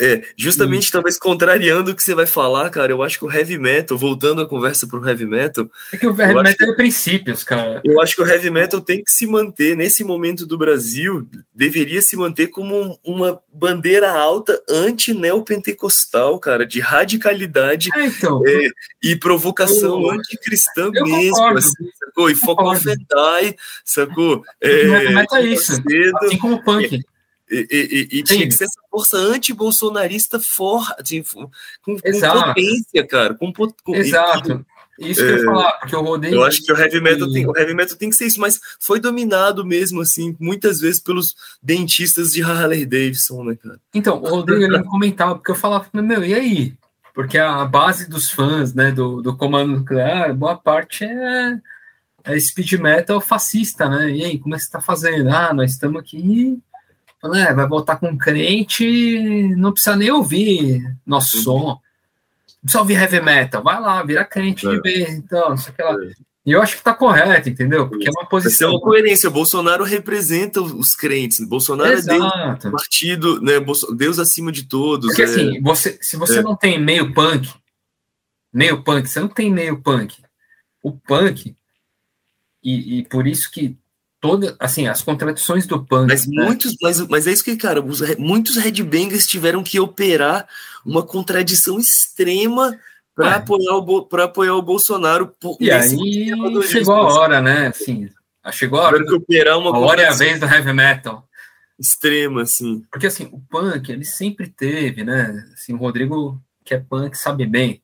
É, 0.00 0.24
justamente, 0.36 0.90
talvez 0.90 1.16
contrariando 1.16 1.92
o 1.92 1.94
que 1.94 2.02
você 2.02 2.16
vai 2.16 2.26
falar, 2.26 2.68
cara, 2.68 2.90
eu 2.90 3.00
acho 3.00 3.16
que 3.16 3.24
o 3.24 3.32
heavy 3.32 3.56
metal, 3.56 3.96
voltando 3.96 4.42
a 4.42 4.48
conversa 4.48 4.88
pro 4.88 5.06
heavy 5.06 5.24
metal. 5.24 5.70
É 5.92 5.96
que 5.96 6.04
o 6.04 6.20
heavy 6.20 6.34
metal 6.34 6.68
é 6.68 6.74
princípios, 6.74 7.44
cara. 7.44 7.80
Eu 7.84 8.00
acho 8.00 8.16
que 8.16 8.22
o 8.22 8.26
heavy 8.26 8.50
metal 8.50 8.80
tem 8.80 9.04
que 9.04 9.12
se 9.12 9.24
manter, 9.24 9.76
nesse 9.76 10.02
momento 10.02 10.44
do 10.44 10.58
Brasil, 10.58 11.28
deveria 11.54 12.02
se 12.02 12.16
manter 12.16 12.48
como 12.48 12.98
uma 13.04 13.40
bandeira 13.52 14.10
alta 14.10 14.60
anti-neopentecostal, 14.68 16.40
cara, 16.40 16.66
de 16.66 16.80
radicalidade 16.80 17.88
é, 17.94 18.06
então, 18.06 18.42
é, 18.44 18.68
e 19.00 19.14
provocação 19.14 20.10
anticristã 20.10 20.90
mesmo. 20.90 21.46
Assim, 21.56 21.88
sacou? 21.96 22.28
E 22.28 22.34
foco 22.34 22.64
no 22.64 22.74
sacou? 23.84 24.42
É, 24.60 24.68
o 24.68 24.92
heavy 24.92 25.14
metal 25.14 25.38
é 25.38 25.46
isso. 25.46 25.72
Cedo, 25.76 26.18
assim 26.24 26.38
como 26.38 26.56
o 26.56 26.64
punk. 26.64 27.00
E, 27.50 27.66
e, 27.70 28.18
e 28.18 28.22
tinha 28.22 28.46
que 28.46 28.54
ser 28.54 28.64
essa 28.64 28.80
força 28.90 29.16
anti-bolsonarista 29.16 30.40
forte, 30.40 31.22
com, 31.32 31.48
com, 31.82 31.96
potência, 31.96 33.06
cara. 33.06 33.34
Com, 33.34 33.52
com, 33.52 33.94
Exato. 33.94 34.66
Isso 34.98 35.20
que 35.20 35.26
eu 35.26 35.36
ia 35.36 35.42
é, 35.42 35.44
falar, 35.44 35.72
porque 35.74 35.94
eu 35.94 36.02
rodei. 36.02 36.34
Eu 36.34 36.42
acho 36.42 36.64
que 36.64 36.72
o 36.72 36.76
heavy, 36.76 37.00
metal 37.00 37.30
tem, 37.30 37.46
o 37.46 37.56
heavy 37.56 37.74
metal 37.74 37.96
tem 37.96 38.08
que 38.08 38.16
ser 38.16 38.26
isso, 38.26 38.40
mas 38.40 38.58
foi 38.80 38.98
dominado 38.98 39.64
mesmo, 39.64 40.00
assim, 40.00 40.34
muitas 40.40 40.80
vezes 40.80 41.00
pelos 41.00 41.36
dentistas 41.62 42.32
de 42.32 42.42
Harley 42.42 42.86
Davidson, 42.86 43.44
né, 43.44 43.56
cara? 43.56 43.78
Então, 43.94 44.20
o 44.22 44.28
Rodrigo 44.28 44.62
ele 44.62 44.82
comentava, 44.84 45.34
porque 45.34 45.50
eu 45.50 45.56
falava, 45.56 45.86
meu, 45.92 46.24
e 46.24 46.34
aí? 46.34 46.74
Porque 47.14 47.38
a 47.38 47.64
base 47.64 48.08
dos 48.08 48.30
fãs, 48.30 48.74
né, 48.74 48.90
do, 48.90 49.20
do 49.20 49.36
Comando 49.36 49.78
Nuclear, 49.78 50.34
boa 50.34 50.56
parte 50.56 51.04
é, 51.04 51.58
é 52.24 52.40
speed 52.40 52.72
metal 52.74 53.20
fascista, 53.20 53.88
né? 53.88 54.10
E 54.10 54.24
aí, 54.24 54.38
como 54.38 54.54
é 54.54 54.58
que 54.58 54.64
você 54.64 54.70
tá 54.70 54.80
fazendo? 54.80 55.28
Ah, 55.30 55.52
nós 55.52 55.72
estamos 55.72 56.00
aqui 56.00 56.58
é, 57.34 57.52
vai 57.52 57.66
voltar 57.66 57.96
com 57.96 58.16
crente, 58.16 59.54
não 59.56 59.72
precisa 59.72 59.96
nem 59.96 60.10
ouvir 60.10 60.96
nosso 61.04 61.36
uhum. 61.38 61.42
som. 61.42 61.66
Não 61.66 61.80
precisa 62.62 62.80
ouvir 62.80 62.94
heavy 62.94 63.20
metal, 63.20 63.62
vai 63.62 63.80
lá, 63.80 64.02
vira 64.02 64.24
crente 64.24 64.66
é. 64.66 64.70
de 64.70 64.80
vez, 64.80 65.10
então, 65.10 65.50
não 65.50 65.56
sei 65.56 65.72
o 65.72 65.76
que 65.76 65.82
lá. 65.82 65.92
É. 65.92 66.26
E 66.46 66.52
eu 66.52 66.62
acho 66.62 66.76
que 66.76 66.84
tá 66.84 66.94
correto, 66.94 67.48
entendeu? 67.48 67.88
Porque 67.88 68.06
é 68.06 68.10
uma 68.10 68.24
posição. 68.24 68.70
É 68.70 68.72
uma 68.72 68.80
coerência. 68.80 69.28
O 69.28 69.32
Bolsonaro 69.32 69.82
representa 69.82 70.62
os 70.62 70.94
crentes. 70.94 71.40
O 71.40 71.48
Bolsonaro 71.48 71.92
Exato. 71.92 72.22
é 72.22 72.56
Deus, 72.56 72.72
partido, 72.72 73.40
né? 73.42 73.54
Deus 73.96 74.20
acima 74.20 74.52
de 74.52 74.62
todos. 74.62 75.08
Porque 75.08 75.22
é... 75.22 75.24
assim, 75.24 75.60
você, 75.60 75.98
se 76.00 76.16
você 76.16 76.38
é. 76.38 76.42
não 76.42 76.54
tem 76.54 76.80
meio 76.80 77.12
punk, 77.12 77.52
meio 78.52 78.80
punk, 78.84 79.08
você 79.08 79.18
não 79.18 79.28
tem 79.28 79.52
meio 79.52 79.82
punk. 79.82 80.22
O 80.80 80.92
punk, 80.92 81.56
e, 82.62 83.00
e 83.00 83.04
por 83.08 83.26
isso 83.26 83.50
que 83.50 83.76
toda, 84.26 84.56
assim, 84.58 84.86
as 84.88 85.02
contradições 85.02 85.66
do 85.66 85.84
punk. 85.84 86.08
Mas 86.08 86.26
né? 86.26 86.44
muitos, 86.44 86.76
mas, 86.80 87.00
mas 87.08 87.26
é 87.26 87.32
isso 87.32 87.44
que, 87.44 87.56
cara, 87.56 87.82
os, 87.82 88.00
muitos 88.16 88.56
headbangers 88.56 89.26
tiveram 89.26 89.62
que 89.62 89.78
operar 89.78 90.48
uma 90.84 91.02
contradição 91.02 91.78
extrema 91.78 92.78
para 93.14 93.30
é. 93.30 93.34
apoiar 93.34 93.76
o 93.76 94.08
apoiar 94.22 94.54
o 94.54 94.62
Bolsonaro. 94.62 95.28
Por, 95.40 95.56
e 95.60 95.70
aí 95.70 95.96
chegou 96.64 96.94
a 96.94 97.14
hora, 97.14 97.40
né? 97.40 97.68
Assim, 97.68 98.10
chegou 98.52 98.80
a 98.80 98.84
hora. 98.84 99.04
Que 99.04 99.14
operar 99.14 99.58
uma 99.58 99.74
a 99.74 99.78
hora 99.78 100.02
é 100.02 100.08
a 100.08 100.12
vez 100.12 100.38
do 100.38 100.46
heavy 100.46 100.72
metal. 100.72 101.26
Extrema, 101.78 102.42
assim. 102.42 102.82
Porque 102.90 103.06
assim, 103.06 103.28
o 103.32 103.40
punk, 103.40 103.90
ele 103.90 104.04
sempre 104.04 104.48
teve, 104.48 105.04
né? 105.04 105.44
Assim, 105.54 105.72
o 105.74 105.78
Rodrigo, 105.78 106.40
que 106.64 106.74
é 106.74 106.78
punk, 106.78 107.16
sabe 107.16 107.46
bem. 107.46 107.82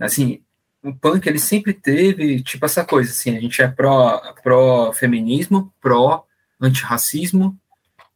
Assim, 0.00 0.42
o 0.82 0.94
punk 0.94 1.26
ele 1.26 1.38
sempre 1.38 1.72
teve 1.72 2.42
tipo 2.42 2.64
essa 2.64 2.84
coisa 2.84 3.10
assim 3.10 3.36
a 3.36 3.40
gente 3.40 3.60
é 3.60 3.68
pró 3.68 4.20
pró 4.42 4.92
feminismo 4.92 5.72
pró 5.80 6.24
antirracismo 6.60 7.58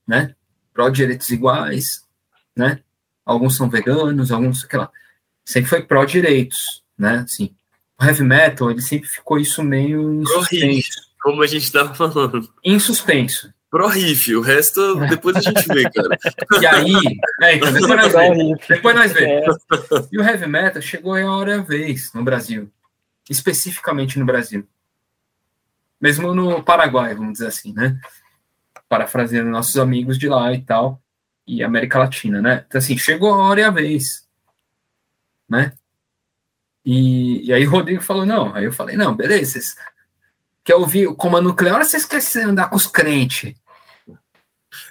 né? 0.06 0.34
Pró 0.72 0.88
direitos 0.88 1.30
iguais 1.30 2.04
né? 2.56 2.80
Alguns 3.24 3.56
são 3.56 3.68
veganos 3.68 4.30
alguns 4.30 4.60
sei 4.60 4.78
lá 4.78 4.90
sempre 5.44 5.70
foi 5.70 5.82
pró 5.82 6.04
direitos 6.04 6.82
né? 6.96 7.18
Assim 7.18 7.54
o 8.00 8.04
heavy 8.04 8.22
metal 8.24 8.70
ele 8.70 8.82
sempre 8.82 9.08
ficou 9.08 9.38
isso 9.38 9.62
meio 9.62 10.22
em 10.22 10.26
suspenso. 10.26 11.12
como 11.20 11.42
a 11.42 11.46
gente 11.46 11.62
estava 11.64 11.94
falando. 11.94 12.52
Em 12.64 12.78
suspenso 12.78 13.52
Pro 13.72 13.88
riff, 13.88 14.36
o 14.36 14.42
resto 14.42 14.96
depois 15.08 15.34
a 15.34 15.40
gente 15.40 15.66
vê, 15.66 15.88
cara. 15.88 16.18
E 16.60 16.66
aí, 16.66 16.92
é, 17.40 17.56
então, 17.56 17.72
depois 17.72 17.88
nós 17.88 18.12
vemos. 18.12 18.66
Depois 18.68 18.94
nós 18.94 19.12
vemos. 19.14 19.56
É. 19.56 20.08
E 20.12 20.18
o 20.18 20.22
heavy 20.22 20.46
metal 20.46 20.82
chegou 20.82 21.16
em 21.16 21.24
hora 21.24 21.62
vez 21.62 22.12
no 22.12 22.22
Brasil. 22.22 22.70
Especificamente 23.30 24.18
no 24.18 24.26
Brasil. 24.26 24.68
Mesmo 25.98 26.34
no 26.34 26.62
Paraguai, 26.62 27.14
vamos 27.14 27.32
dizer 27.32 27.46
assim, 27.46 27.72
né? 27.72 27.98
Parafraseando 28.90 29.48
nossos 29.48 29.78
amigos 29.78 30.18
de 30.18 30.28
lá 30.28 30.52
e 30.52 30.60
tal. 30.60 31.00
E 31.46 31.62
América 31.62 31.98
Latina, 31.98 32.42
né? 32.42 32.66
Então, 32.68 32.78
assim, 32.78 32.98
chegou 32.98 33.32
a 33.32 33.38
hora 33.38 33.60
e 33.60 33.64
a 33.64 33.70
vez. 33.70 34.28
Né? 35.48 35.72
E, 36.84 37.46
e 37.46 37.52
aí 37.54 37.66
o 37.66 37.70
Rodrigo 37.70 38.02
falou, 38.02 38.26
não. 38.26 38.54
Aí 38.54 38.66
eu 38.66 38.72
falei, 38.72 38.98
não, 38.98 39.16
beleza. 39.16 39.52
Vocês 39.52 39.76
quer 40.62 40.74
ouvir 40.74 41.06
o 41.06 41.14
comando 41.14 41.48
nuclear, 41.48 41.82
vocês 41.82 42.04
querem 42.04 42.50
andar 42.50 42.68
com 42.68 42.76
os 42.76 42.86
crentes? 42.86 43.54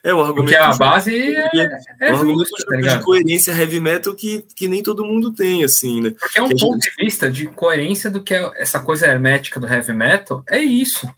É, 0.04 0.14
um 0.14 0.20
argumento. 0.20 0.44
Porque 0.44 0.56
a 0.56 0.74
base 0.76 1.36
é, 1.36 1.80
é 2.00 2.14
um 2.14 2.18
argumento 2.18 2.50
tá 2.66 2.76
de 2.98 3.04
coerência 3.04 3.52
heavy 3.52 3.80
metal 3.80 4.14
que, 4.16 4.46
que 4.56 4.68
nem 4.68 4.82
todo 4.82 5.06
mundo 5.06 5.32
tem, 5.32 5.64
assim, 5.64 6.02
né? 6.02 6.12
Porque 6.12 6.40
é 6.40 6.42
um 6.42 6.48
que 6.48 6.60
ponto 6.60 6.84
gente... 6.84 6.96
de 6.96 7.04
vista 7.04 7.32
de 7.32 7.48
coerência 7.48 8.10
do 8.10 8.22
que 8.22 8.34
é 8.34 8.52
essa 8.56 8.80
coisa 8.80 9.08
hermética 9.08 9.60
do 9.60 9.68
heavy 9.68 9.94
metal, 9.94 10.44
é 10.48 10.60
isso. 10.60 11.10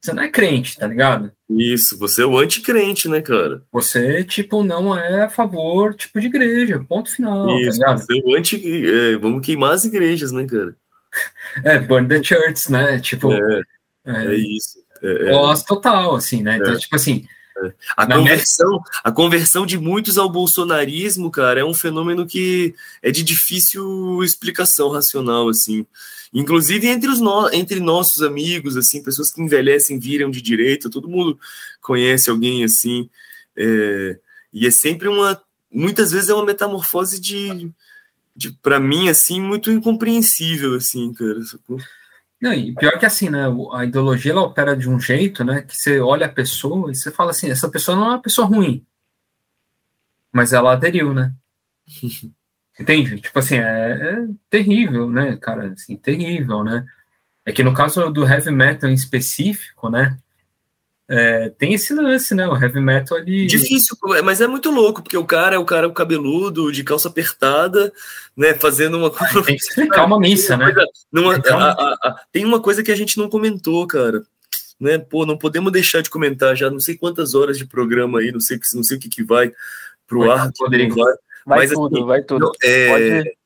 Você 0.00 0.12
não 0.12 0.22
é 0.22 0.28
crente, 0.28 0.76
tá 0.78 0.86
ligado? 0.86 1.32
Isso, 1.50 1.98
você 1.98 2.22
é 2.22 2.26
o 2.26 2.38
anticrente, 2.38 3.08
né, 3.08 3.20
cara? 3.20 3.62
Você, 3.72 4.22
tipo, 4.22 4.62
não 4.62 4.96
é 4.96 5.24
a 5.24 5.28
favor, 5.28 5.94
tipo, 5.94 6.20
de 6.20 6.26
igreja, 6.26 6.84
ponto 6.88 7.10
final, 7.10 7.46
tá 7.46 7.60
isso, 7.60 7.80
tá 7.80 7.86
ligado? 7.86 8.06
Você 8.06 8.18
é 8.18 8.22
o 8.24 8.36
anti... 8.36 8.86
É, 8.86 9.16
vamos 9.16 9.44
queimar 9.44 9.72
as 9.72 9.84
igrejas, 9.84 10.32
né, 10.32 10.46
cara? 10.46 10.74
É, 11.64 11.78
burn 11.78 12.06
the 12.06 12.22
church, 12.22 12.70
né? 12.70 13.00
Tipo... 13.00 13.32
É, 13.32 13.62
é, 14.04 14.26
é 14.26 14.34
isso. 14.34 14.78
É, 15.02 15.30
é. 15.30 15.54
total, 15.66 16.14
assim, 16.14 16.42
né? 16.42 16.58
Então, 16.58 16.76
tipo 16.76 16.94
assim 16.94 17.26
a 17.96 18.06
conversão, 18.06 18.80
a 19.02 19.12
conversão 19.12 19.66
de 19.66 19.78
muitos 19.78 20.18
ao 20.18 20.28
bolsonarismo, 20.30 21.30
cara, 21.30 21.60
é 21.60 21.64
um 21.64 21.74
fenômeno 21.74 22.26
que 22.26 22.74
é 23.02 23.10
de 23.10 23.22
difícil 23.22 24.22
explicação 24.22 24.90
racional, 24.90 25.48
assim. 25.48 25.86
Inclusive 26.32 26.86
entre, 26.86 27.08
os 27.08 27.20
no, 27.20 27.50
entre 27.52 27.80
nossos 27.80 28.22
amigos, 28.22 28.76
assim, 28.76 29.02
pessoas 29.02 29.30
que 29.30 29.40
envelhecem, 29.40 29.98
viram 29.98 30.30
de 30.30 30.42
direita, 30.42 30.90
todo 30.90 31.08
mundo 31.08 31.38
conhece 31.80 32.28
alguém 32.28 32.64
assim. 32.64 33.08
É, 33.56 34.18
e 34.52 34.66
é 34.66 34.70
sempre 34.70 35.08
uma. 35.08 35.40
Muitas 35.70 36.10
vezes 36.10 36.28
é 36.28 36.34
uma 36.34 36.44
metamorfose 36.44 37.20
de, 37.20 37.70
de 38.34 38.52
para 38.52 38.78
mim, 38.80 39.08
assim, 39.08 39.40
muito 39.40 39.70
incompreensível, 39.70 40.74
assim, 40.74 41.12
cara. 41.12 41.40
Não, 42.40 42.52
e 42.52 42.74
pior 42.74 42.98
que 42.98 43.06
assim, 43.06 43.28
né? 43.28 43.44
A 43.72 43.84
ideologia 43.84 44.32
ela 44.32 44.42
opera 44.42 44.76
de 44.76 44.88
um 44.88 44.98
jeito, 45.00 45.44
né? 45.44 45.62
Que 45.62 45.76
você 45.76 46.00
olha 46.00 46.26
a 46.26 46.32
pessoa 46.32 46.90
e 46.90 46.94
você 46.94 47.10
fala 47.10 47.30
assim: 47.30 47.50
essa 47.50 47.68
pessoa 47.68 47.96
não 47.96 48.04
é 48.04 48.08
uma 48.10 48.22
pessoa 48.22 48.46
ruim, 48.46 48.86
mas 50.32 50.52
ela 50.52 50.72
aderiu, 50.72 51.12
né? 51.12 51.34
Entende? 52.78 53.20
Tipo 53.20 53.38
assim, 53.40 53.56
é, 53.56 53.92
é, 53.92 54.26
terrível, 54.48 55.10
né, 55.10 55.36
cara? 55.36 55.72
Assim, 55.72 55.96
terrível, 55.96 56.62
né? 56.62 56.86
É 57.44 57.52
que 57.52 57.62
no 57.64 57.74
caso 57.74 58.08
do 58.10 58.26
heavy 58.26 58.52
metal 58.52 58.88
em 58.88 58.94
específico, 58.94 59.90
né? 59.90 60.16
É, 61.10 61.48
tem 61.50 61.72
esse 61.72 61.94
lance, 61.94 62.34
né? 62.34 62.46
O 62.46 62.54
heavy 62.54 62.80
metal 62.80 63.16
ali. 63.16 63.46
Difícil, 63.46 63.96
mas 64.22 64.42
é 64.42 64.46
muito 64.46 64.70
louco, 64.70 65.02
porque 65.02 65.16
o 65.16 65.24
cara 65.24 65.56
é 65.56 65.58
o 65.58 65.64
cara 65.64 65.90
cabeludo, 65.90 66.70
de 66.70 66.84
calça 66.84 67.08
apertada, 67.08 67.90
né? 68.36 68.52
Fazendo 68.52 68.98
uma 68.98 69.10
coisa. 69.10 69.42
Tem 69.42 69.56
que 69.56 69.62
explicar 69.62 70.04
uma 70.04 70.20
missa, 70.20 70.56
né? 70.56 70.74
Numa, 71.10 71.34
a, 71.34 71.70
a, 71.70 71.92
a, 71.94 72.20
tem 72.30 72.44
uma 72.44 72.60
coisa 72.60 72.82
que 72.82 72.92
a 72.92 72.96
gente 72.96 73.16
não 73.16 73.30
comentou, 73.30 73.86
cara. 73.86 74.22
Né? 74.78 74.98
Pô, 74.98 75.24
não 75.24 75.38
podemos 75.38 75.72
deixar 75.72 76.02
de 76.02 76.10
comentar 76.10 76.54
já 76.54 76.70
não 76.70 76.78
sei 76.78 76.96
quantas 76.96 77.34
horas 77.34 77.58
de 77.58 77.66
programa 77.66 78.20
aí, 78.20 78.30
não 78.30 78.38
sei, 78.38 78.60
não 78.74 78.84
sei 78.84 78.96
o 78.96 79.00
que, 79.00 79.08
que 79.08 79.24
vai 79.24 79.50
pro 80.06 80.20
vai, 80.20 80.38
ar. 80.38 80.52
Rodrigo. 80.56 80.94
Vai, 80.94 81.12
vai 81.46 81.58
mas, 81.58 81.72
tudo, 81.72 81.96
assim, 81.96 82.06
vai 82.06 82.22
tudo. 82.22 82.52
É, 82.62 82.88
Pode 82.88 83.38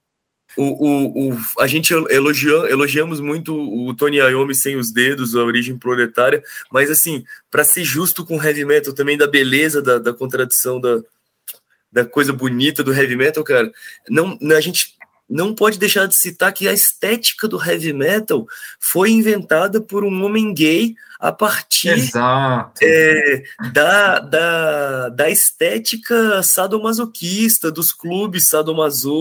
o, 0.56 0.64
o, 0.64 1.30
o, 1.30 1.38
a 1.58 1.66
gente 1.66 1.92
elogia, 1.92 2.52
elogiamos 2.68 3.20
muito 3.20 3.54
o 3.54 3.94
Tony 3.94 4.18
Iommi 4.18 4.54
sem 4.54 4.76
os 4.76 4.90
dedos, 4.90 5.34
a 5.34 5.42
origem 5.42 5.78
proletária, 5.78 6.42
mas 6.70 6.90
assim, 6.90 7.24
para 7.50 7.64
ser 7.64 7.84
justo 7.84 8.24
com 8.24 8.36
o 8.36 8.42
heavy 8.42 8.64
metal 8.64 8.92
também, 8.92 9.16
da 9.16 9.26
beleza, 9.26 9.80
da, 9.80 9.98
da 9.98 10.12
contradição, 10.12 10.80
da, 10.80 11.00
da 11.90 12.04
coisa 12.04 12.32
bonita 12.32 12.82
do 12.82 12.92
heavy 12.92 13.16
metal, 13.16 13.42
cara, 13.44 13.70
não, 14.08 14.38
a 14.56 14.60
gente 14.60 14.96
não 15.32 15.54
pode 15.54 15.78
deixar 15.78 16.06
de 16.06 16.14
citar 16.14 16.52
que 16.52 16.68
a 16.68 16.72
estética 16.74 17.48
do 17.48 17.62
heavy 17.62 17.94
metal 17.94 18.46
foi 18.78 19.10
inventada 19.10 19.80
por 19.80 20.04
um 20.04 20.24
homem 20.24 20.52
gay 20.52 20.94
a 21.18 21.32
partir 21.32 22.10
é, 22.82 23.42
da, 23.72 24.18
da, 24.18 25.09
da 25.09 25.30
estética 25.30 26.42
sadomasoquista, 26.42 27.70
dos 27.70 27.92
clubes 27.92 28.46
sadomaso. 28.46 29.20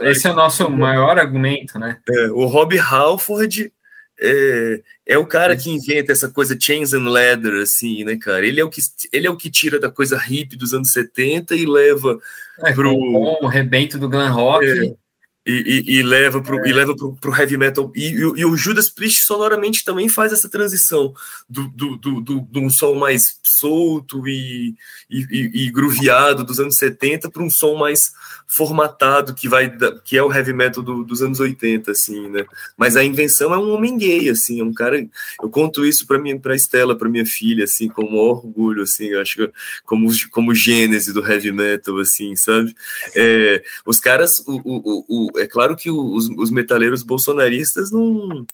Esse 0.00 0.26
é 0.26 0.32
o 0.32 0.34
nosso 0.34 0.68
maior 0.68 1.18
argumento, 1.18 1.78
né? 1.78 1.98
É, 2.08 2.26
o 2.32 2.46
Rob 2.46 2.76
Halford 2.76 3.72
é, 4.20 4.80
é 5.06 5.18
o 5.18 5.26
cara 5.26 5.56
que 5.56 5.70
inventa 5.70 6.10
essa 6.10 6.28
coisa 6.28 6.58
chains 6.58 6.92
and 6.94 7.08
leather, 7.08 7.62
assim, 7.62 8.04
né, 8.04 8.16
cara? 8.16 8.44
Ele 8.44 8.60
é 8.60 8.64
o 8.64 8.70
que, 8.70 8.80
ele 9.12 9.26
é 9.26 9.30
o 9.30 9.36
que 9.36 9.50
tira 9.50 9.78
da 9.78 9.90
coisa 9.90 10.16
hippie 10.16 10.56
dos 10.56 10.72
anos 10.72 10.90
70 10.90 11.54
e 11.54 11.66
leva 11.66 12.18
é, 12.60 12.72
pro... 12.72 12.92
o 12.92 13.46
rebento 13.46 13.98
do 13.98 14.08
glam 14.08 14.32
rock. 14.32 14.66
É, 14.66 15.03
e, 15.46 15.84
e, 15.86 15.98
e, 15.98 16.02
leva 16.02 16.40
pro, 16.40 16.58
é. 16.64 16.68
e 16.68 16.72
leva 16.72 16.96
pro, 16.96 17.12
pro 17.14 17.34
heavy 17.34 17.56
metal. 17.56 17.92
E, 17.94 18.10
e, 18.12 18.44
o 18.44 18.56
Judas 18.56 18.88
Priest 18.88 19.24
sonoramente 19.24 19.84
também 19.84 20.08
faz 20.08 20.32
essa 20.32 20.48
transição 20.48 21.14
do, 21.48 21.68
do, 21.68 21.96
do, 21.96 22.20
do, 22.20 22.40
do 22.40 22.60
um 22.60 22.70
som 22.70 22.94
mais 22.94 23.38
solto 23.42 24.26
e, 24.26 24.74
e, 25.10 25.50
e, 25.64 25.70
grooveado 25.70 26.44
dos 26.44 26.58
anos 26.58 26.76
70 26.76 27.30
para 27.30 27.42
um 27.42 27.50
som 27.50 27.76
mais 27.76 28.12
formatado 28.46 29.34
que 29.34 29.48
vai 29.48 29.72
que 30.04 30.16
é 30.16 30.22
o 30.22 30.32
heavy 30.32 30.52
metal 30.52 30.82
do, 30.82 31.02
dos 31.02 31.22
anos 31.22 31.40
80 31.40 31.90
assim 31.90 32.28
né 32.28 32.44
mas 32.76 32.96
a 32.96 33.02
invenção 33.02 33.54
é 33.54 33.58
um 33.58 33.72
homem 33.72 33.96
gay 33.96 34.28
assim 34.28 34.60
é 34.60 34.64
um 34.64 34.72
cara 34.72 34.98
eu 35.42 35.48
conto 35.48 35.84
isso 35.84 36.06
para 36.06 36.18
mim 36.18 36.38
para 36.38 36.54
Estela 36.54 36.96
para 36.96 37.08
minha 37.08 37.24
filha 37.24 37.64
assim 37.64 37.88
com 37.88 38.04
um 38.04 38.16
orgulho 38.16 38.82
assim 38.82 39.06
eu 39.06 39.20
acho 39.20 39.36
que 39.36 39.52
como 39.84 40.10
como 40.30 40.54
gênese 40.54 41.12
do 41.12 41.24
heavy 41.24 41.52
metal 41.52 41.98
assim 41.98 42.36
sabe 42.36 42.74
é, 43.14 43.62
os 43.86 43.98
caras 43.98 44.44
o, 44.46 44.60
o, 44.64 45.04
o, 45.08 45.33
é 45.36 45.46
claro 45.46 45.76
que 45.76 45.90
os, 45.90 46.28
os 46.30 46.50
metaleiros 46.50 47.02
bolsonaristas 47.02 47.90
não 47.90 48.46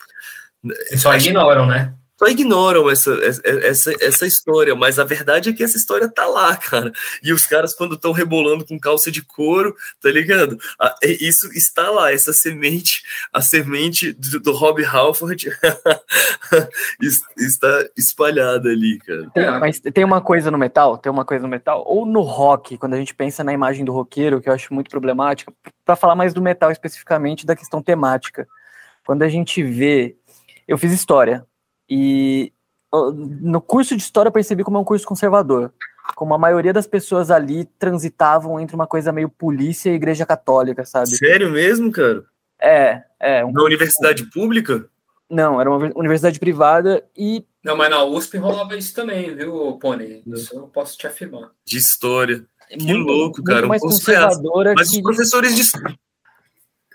só 0.97 1.15
ignoram 1.15 1.67
né 1.67 1.95
só 2.21 2.27
ignoram 2.27 2.91
essa, 2.91 3.13
essa, 3.65 3.95
essa 3.99 4.27
história, 4.27 4.75
mas 4.75 4.99
a 4.99 5.05
verdade 5.05 5.49
é 5.49 5.53
que 5.55 5.65
essa 5.65 5.79
história 5.79 6.07
tá 6.07 6.27
lá, 6.27 6.55
cara. 6.55 6.93
E 7.23 7.33
os 7.33 7.47
caras, 7.47 7.73
quando 7.73 7.95
estão 7.95 8.13
rebolando 8.13 8.63
com 8.63 8.79
calça 8.79 9.11
de 9.11 9.23
couro, 9.23 9.75
tá 10.03 10.11
ligado? 10.11 10.59
Isso 11.03 11.51
está 11.55 11.89
lá, 11.89 12.13
essa 12.13 12.35
semente, 12.35 13.03
a 13.33 13.41
semente 13.41 14.13
do, 14.13 14.39
do 14.39 14.53
Rob 14.53 14.85
Halford 14.85 15.51
está 17.39 17.87
espalhada 17.97 18.69
ali, 18.69 18.99
cara. 18.99 19.31
Tem, 19.31 19.51
mas 19.59 19.81
tem 19.81 20.05
uma 20.05 20.21
coisa 20.21 20.51
no 20.51 20.59
metal, 20.59 20.99
tem 20.99 21.11
uma 21.11 21.25
coisa 21.25 21.45
no 21.45 21.49
metal, 21.49 21.83
ou 21.87 22.05
no 22.05 22.21
rock, 22.21 22.77
quando 22.77 22.93
a 22.93 22.99
gente 22.99 23.15
pensa 23.15 23.43
na 23.43 23.55
imagem 23.55 23.83
do 23.83 23.93
roqueiro, 23.93 24.43
que 24.43 24.51
eu 24.51 24.53
acho 24.53 24.75
muito 24.75 24.91
problemática, 24.91 25.51
para 25.87 25.97
falar 25.97 26.15
mais 26.15 26.35
do 26.35 26.43
metal 26.43 26.71
especificamente, 26.71 27.47
da 27.47 27.57
questão 27.57 27.83
temática. 27.83 28.47
Quando 29.07 29.23
a 29.23 29.29
gente 29.31 29.63
vê. 29.63 30.17
Eu 30.69 30.79
fiz 30.79 30.93
história, 30.93 31.45
e 31.91 32.53
no 32.93 33.61
curso 33.61 33.97
de 33.97 34.03
história 34.03 34.29
eu 34.29 34.33
percebi 34.33 34.63
como 34.63 34.79
é 34.79 34.81
um 34.81 34.85
curso 34.85 35.07
conservador. 35.07 35.73
Como 36.15 36.35
a 36.35 36.39
maioria 36.39 36.73
das 36.73 36.87
pessoas 36.87 37.31
ali 37.31 37.65
transitavam 37.79 38.59
entre 38.59 38.75
uma 38.75 38.87
coisa 38.87 39.13
meio 39.13 39.29
polícia 39.29 39.91
e 39.91 39.95
igreja 39.95 40.25
católica, 40.25 40.85
sabe? 40.85 41.09
Sério 41.09 41.51
mesmo, 41.51 41.91
cara? 41.91 42.25
É, 42.61 43.03
é. 43.19 43.45
Um 43.45 43.53
Na 43.53 43.63
universidade 43.63 44.25
pública? 44.27 44.89
Não, 45.29 45.61
era 45.61 45.71
uma 45.71 45.93
universidade 45.95 46.39
privada 46.39 47.05
e. 47.17 47.45
Não, 47.63 47.77
mas 47.77 47.91
na 47.91 48.05
USP 48.05 48.39
rolava 48.39 48.77
isso 48.77 48.95
também, 48.95 49.35
viu, 49.35 49.79
Pony? 49.81 50.23
Isso 50.27 50.55
eu 50.57 50.63
posso 50.63 50.97
te 50.97 51.07
afirmar. 51.07 51.51
De 51.65 51.77
história. 51.79 52.45
Que 52.69 52.85
muito, 52.85 53.07
louco, 53.07 53.43
cara. 53.43 53.67
mais 53.67 53.83
conservadora 53.83 54.75
mas 54.77 54.91
que... 54.91 54.97
os 54.97 55.03
professores 55.03 55.57
de 55.57 55.63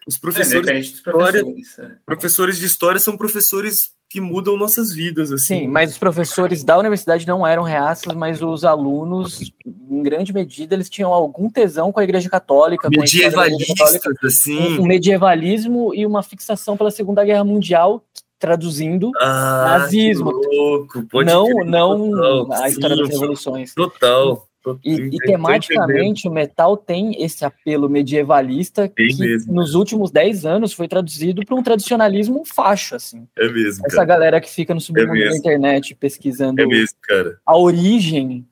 os 0.08 0.18
professores, 0.18 0.68
é, 0.68 0.74
de 0.74 0.80
história, 0.82 1.44
professores, 1.44 1.80
é. 1.80 1.96
professores 2.06 2.58
de 2.58 2.66
história 2.66 3.00
são 3.00 3.18
professores 3.18 3.95
que 4.10 4.22
mudam 4.22 4.57
nossas 4.57 4.94
vidas. 4.94 5.32
Assim. 5.32 5.61
Sim, 5.61 5.68
mas 5.68 5.91
os 5.91 5.98
professores 5.98 6.64
da 6.64 6.77
universidade 6.77 7.27
não 7.27 7.45
eram 7.45 7.64
reaças, 7.64 8.14
mas 8.14 8.41
os 8.41 8.64
alunos, 8.64 9.52
em 9.65 10.03
grande 10.03 10.34
medida, 10.34 10.76
eles 10.76 10.90
tinham 10.90 11.14
algum 11.14 11.49
tesão 11.49 11.91
com 11.91 11.99
a 11.99 12.03
Igreja 12.03 12.30
Católica. 12.30 12.90
Medievalistas, 12.90 14.02
assim. 14.23 14.77
Um, 14.77 14.82
um 14.82 14.86
medievalismo 14.86 15.94
e 15.94 16.06
uma 16.06 16.23
fixação 16.23 16.77
pela 16.77 16.91
Segunda 16.91 17.23
Guerra 17.23 17.44
Mundial, 17.44 18.03
traduzindo 18.40 19.11
ah, 19.19 19.80
nazismo. 19.80 20.32
Louco. 20.32 21.03
Pode 21.07 21.32
não, 21.32 21.48
não 21.65 22.11
total, 22.11 22.64
a 22.64 22.69
história 22.69 22.95
sim, 22.95 23.02
das 23.02 23.11
revoluções. 23.11 23.73
Total. 23.73 24.48
E, 24.84 24.94
e, 24.94 25.18
tematicamente 25.18 26.28
o 26.28 26.32
metal 26.32 26.76
tem 26.76 27.24
esse 27.24 27.46
apelo 27.46 27.90
medievalista 27.90 28.90
tem 28.90 29.10
que 29.10 29.20
mesmo. 29.20 29.54
nos 29.54 29.76
últimos 29.76 30.12
10 30.12 30.46
anos 30.46 30.74
foi 30.74 30.88
traduzido 30.88 31.46
para 31.46 31.56
um 31.56 31.62
tradicionalismo 31.62 32.44
facho, 32.46 32.96
assim. 32.96 33.28
É 33.38 33.48
mesmo. 33.48 33.86
Essa 33.86 33.98
cara. 33.98 34.08
galera 34.08 34.42
que 34.42 34.50
fica 34.50 34.74
no 34.74 34.82
submundo 34.82 35.16
é 35.16 35.30
da 35.30 35.38
internet 35.38 35.94
pesquisando 35.96 36.62
é 36.62 36.66
mesmo, 36.66 36.98
a 37.46 37.58
origem 37.58 38.46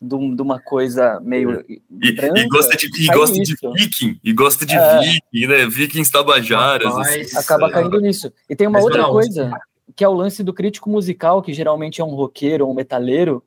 de, 0.00 0.14
uma 0.14 0.60
coisa 0.60 1.18
meio. 1.20 1.64
E, 1.68 2.12
branca, 2.12 2.40
e 2.40 2.48
gosta, 2.48 2.76
de, 2.76 2.86
e 2.86 3.06
gosta 3.06 3.42
de 3.42 3.56
viking, 3.74 4.20
e 4.22 4.32
gosta 4.32 4.64
de 4.64 4.76
é. 4.76 5.00
viking, 5.00 5.46
né? 5.46 5.66
Vikings 5.66 6.12
tabajaras. 6.12 6.96
Assim. 6.96 7.36
Acaba 7.36 7.70
caindo 7.70 8.00
nisso. 8.00 8.32
E 8.48 8.54
tem 8.54 8.68
uma 8.68 8.78
Mas 8.78 8.84
outra 8.84 9.04
coisa, 9.08 9.50
que 9.96 10.04
é 10.04 10.08
o 10.08 10.14
lance 10.14 10.44
do 10.44 10.52
crítico 10.52 10.88
musical, 10.88 11.42
que 11.42 11.52
geralmente 11.52 12.00
é 12.00 12.04
um 12.04 12.14
roqueiro 12.14 12.64
ou 12.64 12.72
um 12.72 12.74
metaleiro, 12.74 13.42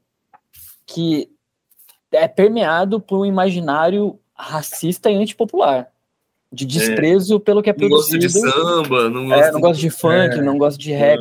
que 0.86 1.30
é 2.12 2.28
permeado 2.28 3.00
por 3.00 3.20
um 3.20 3.26
imaginário 3.26 4.20
racista 4.36 5.10
e 5.10 5.16
antipopular. 5.16 5.88
De 6.52 6.66
desprezo 6.66 7.38
é. 7.38 7.40
pelo 7.40 7.64
que 7.64 7.70
é 7.70 7.74
produzido. 7.74 8.18
Não 8.18 8.30
gosta 8.32 8.40
de 8.40 8.52
samba, 8.52 9.10
não 9.10 9.28
gosta, 9.28 9.46
é, 9.46 9.52
não 9.52 9.62
gosta 9.62 9.82
de, 9.82 9.82
de 9.82 9.90
funk, 9.90 10.14
é. 10.14 10.42
não 10.42 10.58
gosta 10.58 10.80
de 10.80 10.92
rap. 10.92 11.20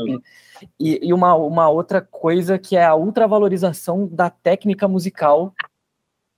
E, 0.79 1.01
e, 1.09 1.12
uma, 1.12 1.35
uma 1.37 1.69
outra 1.69 2.01
coisa 2.01 2.59
que 2.59 2.77
é 2.77 2.85
a 2.85 2.97
ultravalorização 2.97 4.09
da 4.11 4.29
técnica 4.29 4.89
musical, 4.89 5.55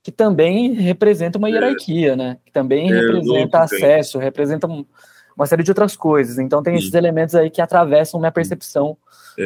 que 0.03 0.13
também 0.13 0.75
representa 0.75 1.39
uma 1.39 1.49
é. 1.49 1.53
hierarquia, 1.53 2.15
né? 2.15 2.37
Que 2.45 2.53
também 2.53 2.93
é, 2.93 2.95
representa 2.95 3.61
acesso, 3.61 4.19
representa 4.19 4.67
uma 4.67 5.47
série 5.47 5.63
de 5.63 5.71
outras 5.71 5.97
coisas. 5.97 6.39
Então 6.39 6.63
tem 6.63 6.75
Sim. 6.75 6.81
esses 6.81 6.95
elementos 6.95 7.35
aí 7.35 7.49
que 7.49 7.63
atravessam 7.63 8.21
minha 8.21 8.33
percepção 8.33 8.97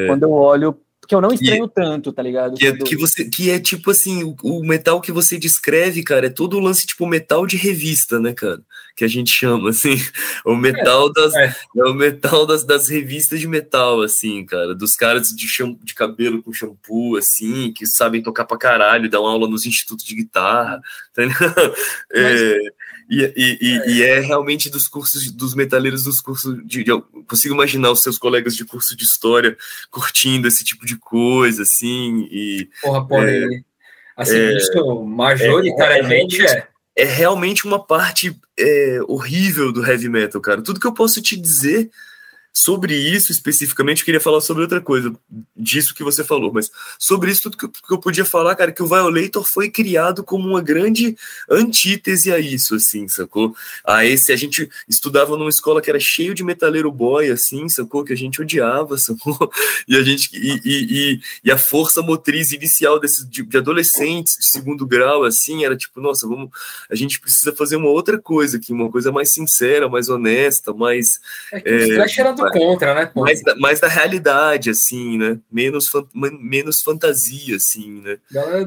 quando 0.08 0.24
eu 0.24 0.32
olho 0.32 0.76
que 1.06 1.14
eu 1.14 1.20
não 1.20 1.32
estranho 1.32 1.68
tanto, 1.68 2.12
tá 2.12 2.22
ligado? 2.22 2.56
Que, 2.56 2.66
é, 2.66 2.76
que, 2.76 2.96
você, 2.96 3.24
que 3.24 3.50
é 3.50 3.58
tipo 3.58 3.90
assim, 3.90 4.24
o, 4.24 4.36
o, 4.42 4.64
metal 4.64 5.00
que 5.00 5.12
você 5.12 5.38
descreve, 5.38 6.02
cara, 6.02 6.26
é 6.26 6.30
todo 6.30 6.56
o 6.56 6.60
lance 6.60 6.86
tipo 6.86 7.06
metal 7.06 7.46
de 7.46 7.56
revista, 7.56 8.18
né, 8.18 8.32
cara? 8.32 8.60
Que 8.96 9.04
a 9.04 9.08
gente 9.08 9.30
chama, 9.30 9.70
assim, 9.70 9.94
o 10.44 10.54
metal 10.54 11.08
é, 11.08 11.12
das. 11.12 11.34
É. 11.34 11.56
é. 11.76 11.84
o 11.84 11.94
metal 11.94 12.46
das, 12.46 12.64
das 12.64 12.88
revistas 12.88 13.38
de 13.38 13.46
metal, 13.46 14.02
assim, 14.02 14.44
cara. 14.44 14.74
Dos 14.74 14.96
caras 14.96 15.30
de, 15.30 15.46
de 15.82 15.94
cabelo 15.94 16.42
com 16.42 16.52
shampoo, 16.52 17.16
assim, 17.16 17.72
que 17.72 17.86
sabem 17.86 18.22
tocar 18.22 18.44
pra 18.44 18.58
caralho, 18.58 19.10
dão 19.10 19.26
aula 19.26 19.48
nos 19.48 19.66
institutos 19.66 20.04
de 20.04 20.14
guitarra, 20.14 20.80
tá 21.14 21.22
ligado? 21.22 21.74
É, 22.12 22.58
e, 23.08 23.32
e, 23.36 23.58
e, 23.60 23.92
e, 23.92 24.02
é 24.02 24.18
realmente 24.18 24.68
dos 24.68 24.88
cursos, 24.88 25.30
dos 25.30 25.54
metaleiros 25.54 26.04
dos 26.04 26.20
cursos 26.20 26.56
de, 26.66 26.82
de, 26.82 26.90
Eu 26.90 27.02
consigo 27.28 27.54
imaginar 27.54 27.90
os 27.92 28.02
seus 28.02 28.18
colegas 28.18 28.56
de 28.56 28.64
curso 28.64 28.96
de 28.96 29.04
história 29.04 29.56
curtindo 29.90 30.48
esse 30.48 30.64
tipo 30.64 30.84
de 30.84 30.96
coisa, 30.96 31.62
assim. 31.62 32.28
E, 32.30 32.68
Porra, 32.82 33.06
pô, 33.06 33.22
é, 33.22 33.46
assim, 34.16 34.36
é, 34.36 34.56
isso 34.56 35.04
majoritariamente 35.04 36.44
é, 36.44 36.50
é. 36.50 36.68
É 36.98 37.04
realmente 37.04 37.66
uma 37.66 37.78
parte 37.78 38.34
é, 38.58 39.00
horrível 39.06 39.70
do 39.70 39.84
heavy 39.86 40.08
metal, 40.08 40.40
cara. 40.40 40.62
Tudo 40.62 40.80
que 40.80 40.86
eu 40.86 40.94
posso 40.94 41.20
te 41.20 41.36
dizer 41.36 41.90
Sobre 42.58 42.96
isso 42.96 43.30
especificamente, 43.30 43.98
eu 43.98 44.06
queria 44.06 44.20
falar 44.20 44.40
sobre 44.40 44.62
outra 44.62 44.80
coisa, 44.80 45.12
disso 45.54 45.94
que 45.94 46.02
você 46.02 46.24
falou, 46.24 46.50
mas 46.50 46.70
sobre 46.98 47.30
isso 47.30 47.42
tudo 47.42 47.58
que 47.58 47.66
eu, 47.66 47.68
que 47.68 47.92
eu 47.92 47.98
podia 47.98 48.24
falar, 48.24 48.56
cara, 48.56 48.72
que 48.72 48.82
o 48.82 48.86
Violator 48.86 49.44
foi 49.44 49.68
criado 49.68 50.24
como 50.24 50.48
uma 50.48 50.62
grande 50.62 51.14
antítese 51.50 52.32
a 52.32 52.38
isso, 52.38 52.76
assim, 52.76 53.08
sacou? 53.08 53.54
A 53.84 54.06
esse, 54.06 54.32
a 54.32 54.36
gente 54.36 54.70
estudava 54.88 55.36
numa 55.36 55.50
escola 55.50 55.82
que 55.82 55.90
era 55.90 56.00
cheio 56.00 56.34
de 56.34 56.42
metaleiro 56.42 56.90
boy, 56.90 57.30
assim, 57.30 57.68
sacou? 57.68 58.02
Que 58.02 58.14
a 58.14 58.16
gente 58.16 58.40
odiava, 58.40 58.96
sacou? 58.96 59.52
E 59.86 59.94
a 59.94 60.02
gente, 60.02 60.30
e, 60.32 60.60
e, 60.64 61.20
e 61.44 61.50
a 61.50 61.58
força 61.58 62.00
motriz 62.00 62.52
inicial 62.52 62.98
desses, 62.98 63.28
de, 63.28 63.42
de, 63.42 63.58
adolescentes 63.58 64.38
de 64.38 64.46
segundo 64.46 64.86
grau, 64.86 65.24
assim, 65.24 65.62
era 65.62 65.76
tipo, 65.76 66.00
nossa, 66.00 66.26
vamos, 66.26 66.48
a 66.90 66.94
gente 66.94 67.20
precisa 67.20 67.54
fazer 67.54 67.76
uma 67.76 67.90
outra 67.90 68.18
coisa 68.18 68.56
aqui, 68.56 68.72
uma 68.72 68.90
coisa 68.90 69.12
mais 69.12 69.28
sincera, 69.28 69.90
mais 69.90 70.08
honesta, 70.08 70.72
mais... 70.72 71.20
É 71.52 71.60
que 71.60 71.68
é, 71.68 72.20
era 72.20 72.32
do 72.32 72.45
contra, 72.50 72.94
né? 72.94 73.10
Mais 73.14 73.42
da, 73.42 73.56
mais 73.56 73.80
da 73.80 73.88
realidade, 73.88 74.70
assim, 74.70 75.18
né? 75.18 75.38
Menos, 75.50 75.88
fan, 75.88 76.06
menos 76.14 76.82
fantasia, 76.82 77.56
assim, 77.56 78.00
né? 78.00 78.18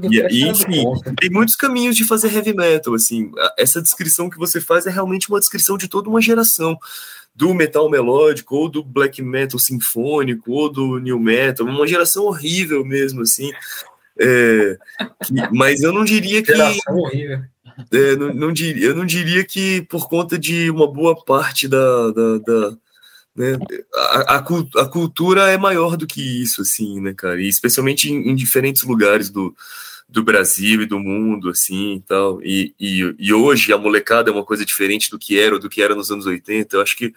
E, 0.10 0.20
e, 0.20 0.48
enfim, 0.48 0.86
tem 1.20 1.30
muitos 1.30 1.56
caminhos 1.56 1.96
de 1.96 2.06
fazer 2.06 2.34
heavy 2.34 2.54
metal, 2.54 2.94
assim. 2.94 3.32
Essa 3.58 3.82
descrição 3.82 4.30
que 4.30 4.38
você 4.38 4.60
faz 4.60 4.86
é 4.86 4.90
realmente 4.90 5.30
uma 5.30 5.40
descrição 5.40 5.78
de 5.78 5.88
toda 5.88 6.10
uma 6.10 6.22
geração 6.22 6.78
do 7.36 7.54
metal 7.54 7.90
melódico, 7.90 8.56
ou 8.56 8.70
do 8.70 8.84
black 8.84 9.22
metal 9.22 9.58
sinfônico, 9.58 10.52
ou 10.52 10.70
do 10.70 11.00
new 11.00 11.20
metal, 11.20 11.66
uma 11.66 11.88
geração 11.88 12.26
horrível 12.26 12.84
mesmo, 12.84 13.22
assim. 13.22 13.52
É, 14.20 14.78
que, 15.24 15.34
mas 15.54 15.82
eu 15.82 15.94
não 15.94 16.04
diria 16.04 16.44
que. 16.44 16.52
Geração 16.52 16.98
horrível. 16.98 17.42
é, 17.94 18.16
não, 18.18 18.34
não 18.34 18.52
diria, 18.52 18.88
eu 18.88 18.96
não 18.96 19.06
diria 19.06 19.46
que 19.46 19.82
por 19.84 20.10
conta 20.10 20.38
de 20.38 20.70
uma 20.70 20.92
boa 20.92 21.16
parte 21.24 21.68
da, 21.68 22.12
da, 22.12 22.38
da 22.40 22.78
né, 23.40 23.58
a, 23.96 24.36
a, 24.36 24.38
a, 24.38 24.86
cultura 24.90 25.50
é 25.50 25.58
maior 25.58 25.96
do 25.96 26.06
que 26.06 26.22
isso, 26.22 26.62
assim, 26.62 27.00
né, 27.00 27.14
cara? 27.14 27.42
E 27.42 27.48
especialmente 27.48 28.12
em, 28.12 28.32
em 28.32 28.36
diferentes 28.36 28.84
lugares 28.84 29.30
do, 29.30 29.56
do 30.10 30.22
Brasil 30.22 30.82
e 30.82 30.86
do 30.86 31.00
mundo, 31.00 31.50
assim, 31.50 31.96
e 31.96 32.02
tal. 32.02 32.44
E, 32.44 32.76
e, 32.78 33.16
e, 33.18 33.34
hoje 33.34 33.72
a 33.72 33.78
molecada 33.78 34.30
é 34.30 34.34
uma 34.34 34.44
coisa 34.44 34.66
diferente 34.66 35.10
do 35.10 35.18
que 35.18 35.40
era, 35.40 35.58
do 35.58 35.70
que 35.70 35.82
era 35.82 35.96
nos 35.96 36.12
anos 36.12 36.26
80. 36.26 36.76
Eu 36.76 36.82
acho 36.82 36.98
que, 36.98 37.14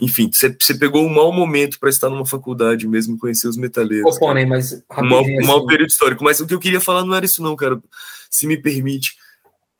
enfim, 0.00 0.28
você, 0.32 0.74
pegou 0.76 1.06
um 1.06 1.14
mau 1.14 1.32
momento 1.32 1.78
para 1.78 1.88
estar 1.88 2.10
numa 2.10 2.26
faculdade 2.26 2.88
mesmo, 2.88 3.16
conhecer 3.16 3.46
os 3.46 3.56
metaleiros. 3.56 4.18
Pô, 4.18 4.34
né, 4.34 4.44
mas 4.44 4.72
um 4.72 5.04
mau, 5.04 5.22
um 5.22 5.46
mau 5.46 5.58
assim. 5.58 5.66
período 5.68 5.90
histórico. 5.90 6.24
Mas 6.24 6.40
o 6.40 6.48
que 6.48 6.54
eu 6.54 6.58
queria 6.58 6.80
falar 6.80 7.04
não 7.04 7.14
era 7.14 7.24
isso 7.24 7.44
não, 7.44 7.54
cara, 7.54 7.80
se 8.28 8.44
me 8.44 8.56
permite. 8.56 9.14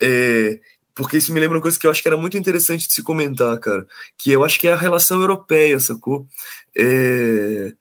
É, 0.01 0.61
porque 0.95 1.17
isso 1.17 1.33
me 1.33 1.41
lembra 1.41 1.57
uma 1.57 1.63
coisa 1.63 1.79
que 1.79 1.87
eu 1.87 1.91
acho 1.91 2.03
que 2.03 2.09
era 2.09 2.17
muito 2.17 2.37
interessante 2.37 2.87
de 2.87 2.93
se 2.93 3.03
comentar, 3.03 3.59
cara, 3.59 3.87
que 4.19 4.31
eu 4.31 4.45
acho 4.45 4.59
que 4.59 4.69
é 4.69 4.73
a 4.73 4.77
relação 4.77 5.21
europeia, 5.21 5.79
sacou? 5.81 6.27
É, 6.77 7.73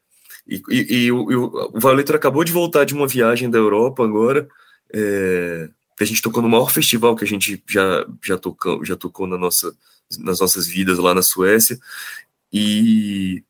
e, 0.47 0.61
e, 0.69 0.95
e, 1.05 1.11
o, 1.11 1.31
e 1.31 1.35
o 1.35 1.71
Valetor 1.79 2.15
acabou 2.15 2.43
de 2.43 2.51
voltar 2.51 2.85
de 2.85 2.93
uma 2.93 3.07
viagem 3.07 3.49
da 3.49 3.57
Europa 3.57 4.03
agora, 4.03 4.47
é, 4.93 5.69
a 5.99 6.05
gente 6.05 6.21
tocou 6.21 6.41
no 6.41 6.49
maior 6.49 6.71
festival 6.71 7.15
que 7.15 7.23
a 7.23 7.27
gente 7.27 7.61
já, 7.67 8.05
já, 8.23 8.37
tocou, 8.37 8.83
já 8.85 8.95
tocou 8.95 9.27
na 9.27 9.37
nossa, 9.37 9.75
nas 10.17 10.39
nossas 10.39 10.67
vidas 10.67 10.97
lá 10.97 11.13
na 11.13 11.21
Suécia. 11.21 11.77
E 12.51 13.43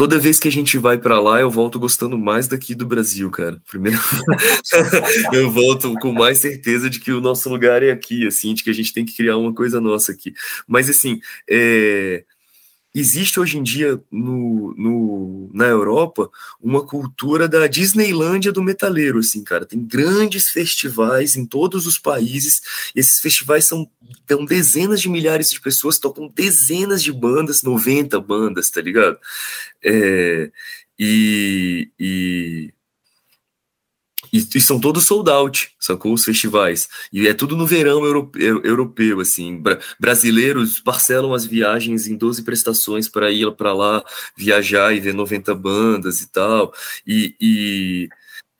toda 0.00 0.18
vez 0.18 0.40
que 0.40 0.48
a 0.48 0.50
gente 0.50 0.78
vai 0.78 0.96
para 0.96 1.20
lá, 1.20 1.42
eu 1.42 1.50
volto 1.50 1.78
gostando 1.78 2.16
mais 2.16 2.48
daqui 2.48 2.74
do 2.74 2.86
Brasil, 2.86 3.30
cara. 3.30 3.60
Primeiro, 3.68 3.98
eu 5.30 5.50
volto 5.50 5.92
com 6.00 6.10
mais 6.10 6.38
certeza 6.38 6.88
de 6.88 6.98
que 6.98 7.12
o 7.12 7.20
nosso 7.20 7.50
lugar 7.50 7.82
é 7.82 7.90
aqui, 7.90 8.26
assim, 8.26 8.54
de 8.54 8.64
que 8.64 8.70
a 8.70 8.72
gente 8.72 8.94
tem 8.94 9.04
que 9.04 9.14
criar 9.14 9.36
uma 9.36 9.52
coisa 9.52 9.78
nossa 9.78 10.10
aqui. 10.10 10.32
Mas, 10.66 10.88
assim, 10.88 11.20
é 11.46 12.24
existe 12.94 13.38
hoje 13.38 13.58
em 13.58 13.62
dia 13.62 14.00
no, 14.10 14.74
no, 14.76 15.50
na 15.52 15.66
Europa 15.66 16.30
uma 16.60 16.84
cultura 16.84 17.48
da 17.48 17.66
Disneylândia 17.66 18.52
do 18.52 18.62
metaleiro, 18.62 19.18
assim, 19.18 19.44
cara. 19.44 19.64
Tem 19.64 19.80
grandes 19.80 20.50
festivais 20.50 21.36
em 21.36 21.46
todos 21.46 21.86
os 21.86 21.98
países. 21.98 22.62
esses 22.94 23.20
festivais 23.20 23.64
são 23.64 23.88
tão 24.26 24.44
dezenas 24.44 25.00
de 25.00 25.08
milhares 25.08 25.50
de 25.50 25.60
pessoas, 25.60 25.98
tocam 25.98 26.28
dezenas 26.28 27.02
de 27.02 27.12
bandas, 27.12 27.62
90 27.62 28.20
bandas, 28.20 28.70
tá 28.70 28.80
ligado? 28.80 29.18
É, 29.84 30.50
e, 30.98 31.90
e 31.98 32.72
e, 34.32 34.46
e, 34.54 34.60
são 34.60 34.80
todos 34.80 35.04
sold 35.04 35.30
out, 35.30 35.70
sacou? 35.78 36.12
Os 36.12 36.24
festivais. 36.24 36.88
E 37.12 37.26
é 37.26 37.34
tudo 37.34 37.56
no 37.56 37.66
verão 37.66 38.04
europeu, 38.04 38.60
europeu 38.64 39.20
assim. 39.20 39.56
Bra 39.56 39.78
brasileiros 39.98 40.80
parcelam 40.80 41.34
as 41.34 41.44
viagens 41.44 42.06
em 42.06 42.16
12 42.16 42.42
prestações 42.42 43.08
para 43.08 43.30
ir 43.30 43.50
para 43.52 43.72
lá 43.72 44.04
viajar 44.36 44.94
e 44.94 45.00
ver 45.00 45.14
90 45.14 45.54
bandas 45.54 46.20
e 46.20 46.30
tal. 46.30 46.72
E, 47.06 47.34
e, 47.40 48.08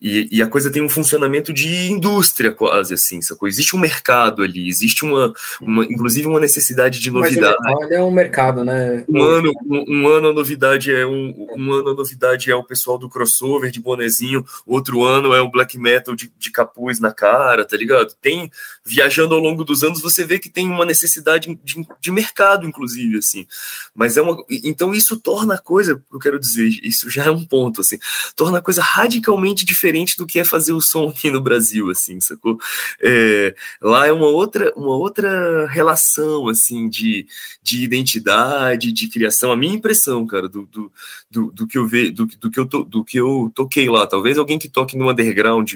e, 0.01 0.29
e, 0.33 0.43
a 0.43 0.47
coisa 0.47 0.71
tem 0.71 0.83
um 0.83 0.89
funcionamento 0.89 1.53
de 1.53 1.91
indústria 1.91 2.51
quase 2.51 2.95
assim, 2.95 3.21
sacou? 3.21 3.47
Existe 3.47 3.77
um 3.77 3.79
mercado 3.79 4.43
ali, 4.43 4.67
existe 4.67 5.05
uma, 5.05 5.31
uma 5.61 5.85
inclusive 5.85 6.27
uma 6.27 6.41
necessidade 6.41 6.99
de 6.99 7.11
novidade. 7.11 7.59
Mas 7.61 7.91
é 7.91 8.03
um 8.03 8.11
mercado, 8.11 8.65
né? 8.65 9.05
Um 9.07 9.23
ano, 9.23 9.53
um, 9.67 9.85
um, 9.87 10.09
ano 10.09 10.29
a 10.29 10.33
novidade 10.33 10.91
é 10.91 11.07
um, 11.07 11.47
um 11.55 11.73
ano 11.75 11.91
a 11.91 11.95
novidade 11.95 12.51
é 12.51 12.55
o 12.55 12.65
pessoal 12.65 12.97
do 12.97 13.11
crossover 13.11 13.71
de 13.71 13.79
bonezinho, 13.79 14.43
outro 14.67 15.05
ano 15.05 15.35
é 15.35 15.43
o 15.43 15.51
black 15.51 15.79
metal 15.79 16.17
de, 16.17 16.33
de 16.39 16.51
capuz 16.51 16.99
na 16.99 17.13
cara, 17.13 17.63
tá 17.67 17.77
ligado? 17.77 18.15
Tem 18.23 18.51
viajando 18.83 19.35
ao 19.35 19.41
longo 19.41 19.65
dos 19.65 19.83
anos 19.83 20.01
você 20.01 20.25
vê 20.25 20.39
que 20.39 20.49
tem 20.49 20.67
uma 20.67 20.87
necessidade 20.87 21.59
de, 21.63 21.87
de 22.01 22.11
mercado, 22.11 22.67
inclusive 22.67 23.19
assim. 23.19 23.47
Mas 23.95 24.17
é 24.17 24.23
uma 24.23 24.43
então 24.49 24.95
isso 24.95 25.21
torna 25.21 25.57
a 25.57 25.59
coisa, 25.59 26.03
eu 26.11 26.19
quero 26.19 26.41
dizer, 26.41 26.71
isso 26.83 27.11
já 27.11 27.27
é 27.27 27.31
um 27.31 27.45
ponto 27.45 27.83
assim, 27.83 27.99
torna 28.35 28.61
a 28.61 28.63
coisa 28.63 28.81
radicalmente 28.81 29.63
diferente 29.63 29.90
diferente 29.91 30.17
do 30.17 30.27
que 30.27 30.39
é 30.39 30.45
fazer 30.45 30.73
o 30.73 30.81
som 30.81 31.09
aqui 31.09 31.31
no 31.31 31.41
Brasil, 31.41 31.91
assim, 31.91 32.21
sacou? 32.21 32.59
É, 33.01 33.55
lá 33.81 34.07
é 34.07 34.13
uma 34.13 34.29
outra, 34.29 34.73
uma 34.77 34.97
outra 34.97 35.67
relação, 35.67 36.49
assim, 36.49 36.89
de, 36.89 37.27
de 37.63 37.83
identidade, 37.83 38.93
de 38.93 39.09
criação. 39.09 39.51
A 39.51 39.57
minha 39.57 39.75
impressão, 39.75 40.27
cara, 40.27 40.49
do, 40.49 40.67
do, 40.67 40.93
do, 41.31 41.53
do 41.53 41.67
que 41.67 41.77
eu 41.77 41.87
ve, 41.87 42.11
do, 42.11 42.27
do, 42.27 42.51
que 42.51 42.61
eu 42.61 42.67
to, 42.67 42.85
do 42.85 43.05
que 43.05 43.19
eu 43.19 43.51
toquei 43.55 43.89
lá. 43.89 44.07
Talvez 44.07 44.39
alguém 44.39 44.59
que 44.59 44.69
toque 44.69 44.97
no 44.97 45.11
underground 45.11 45.75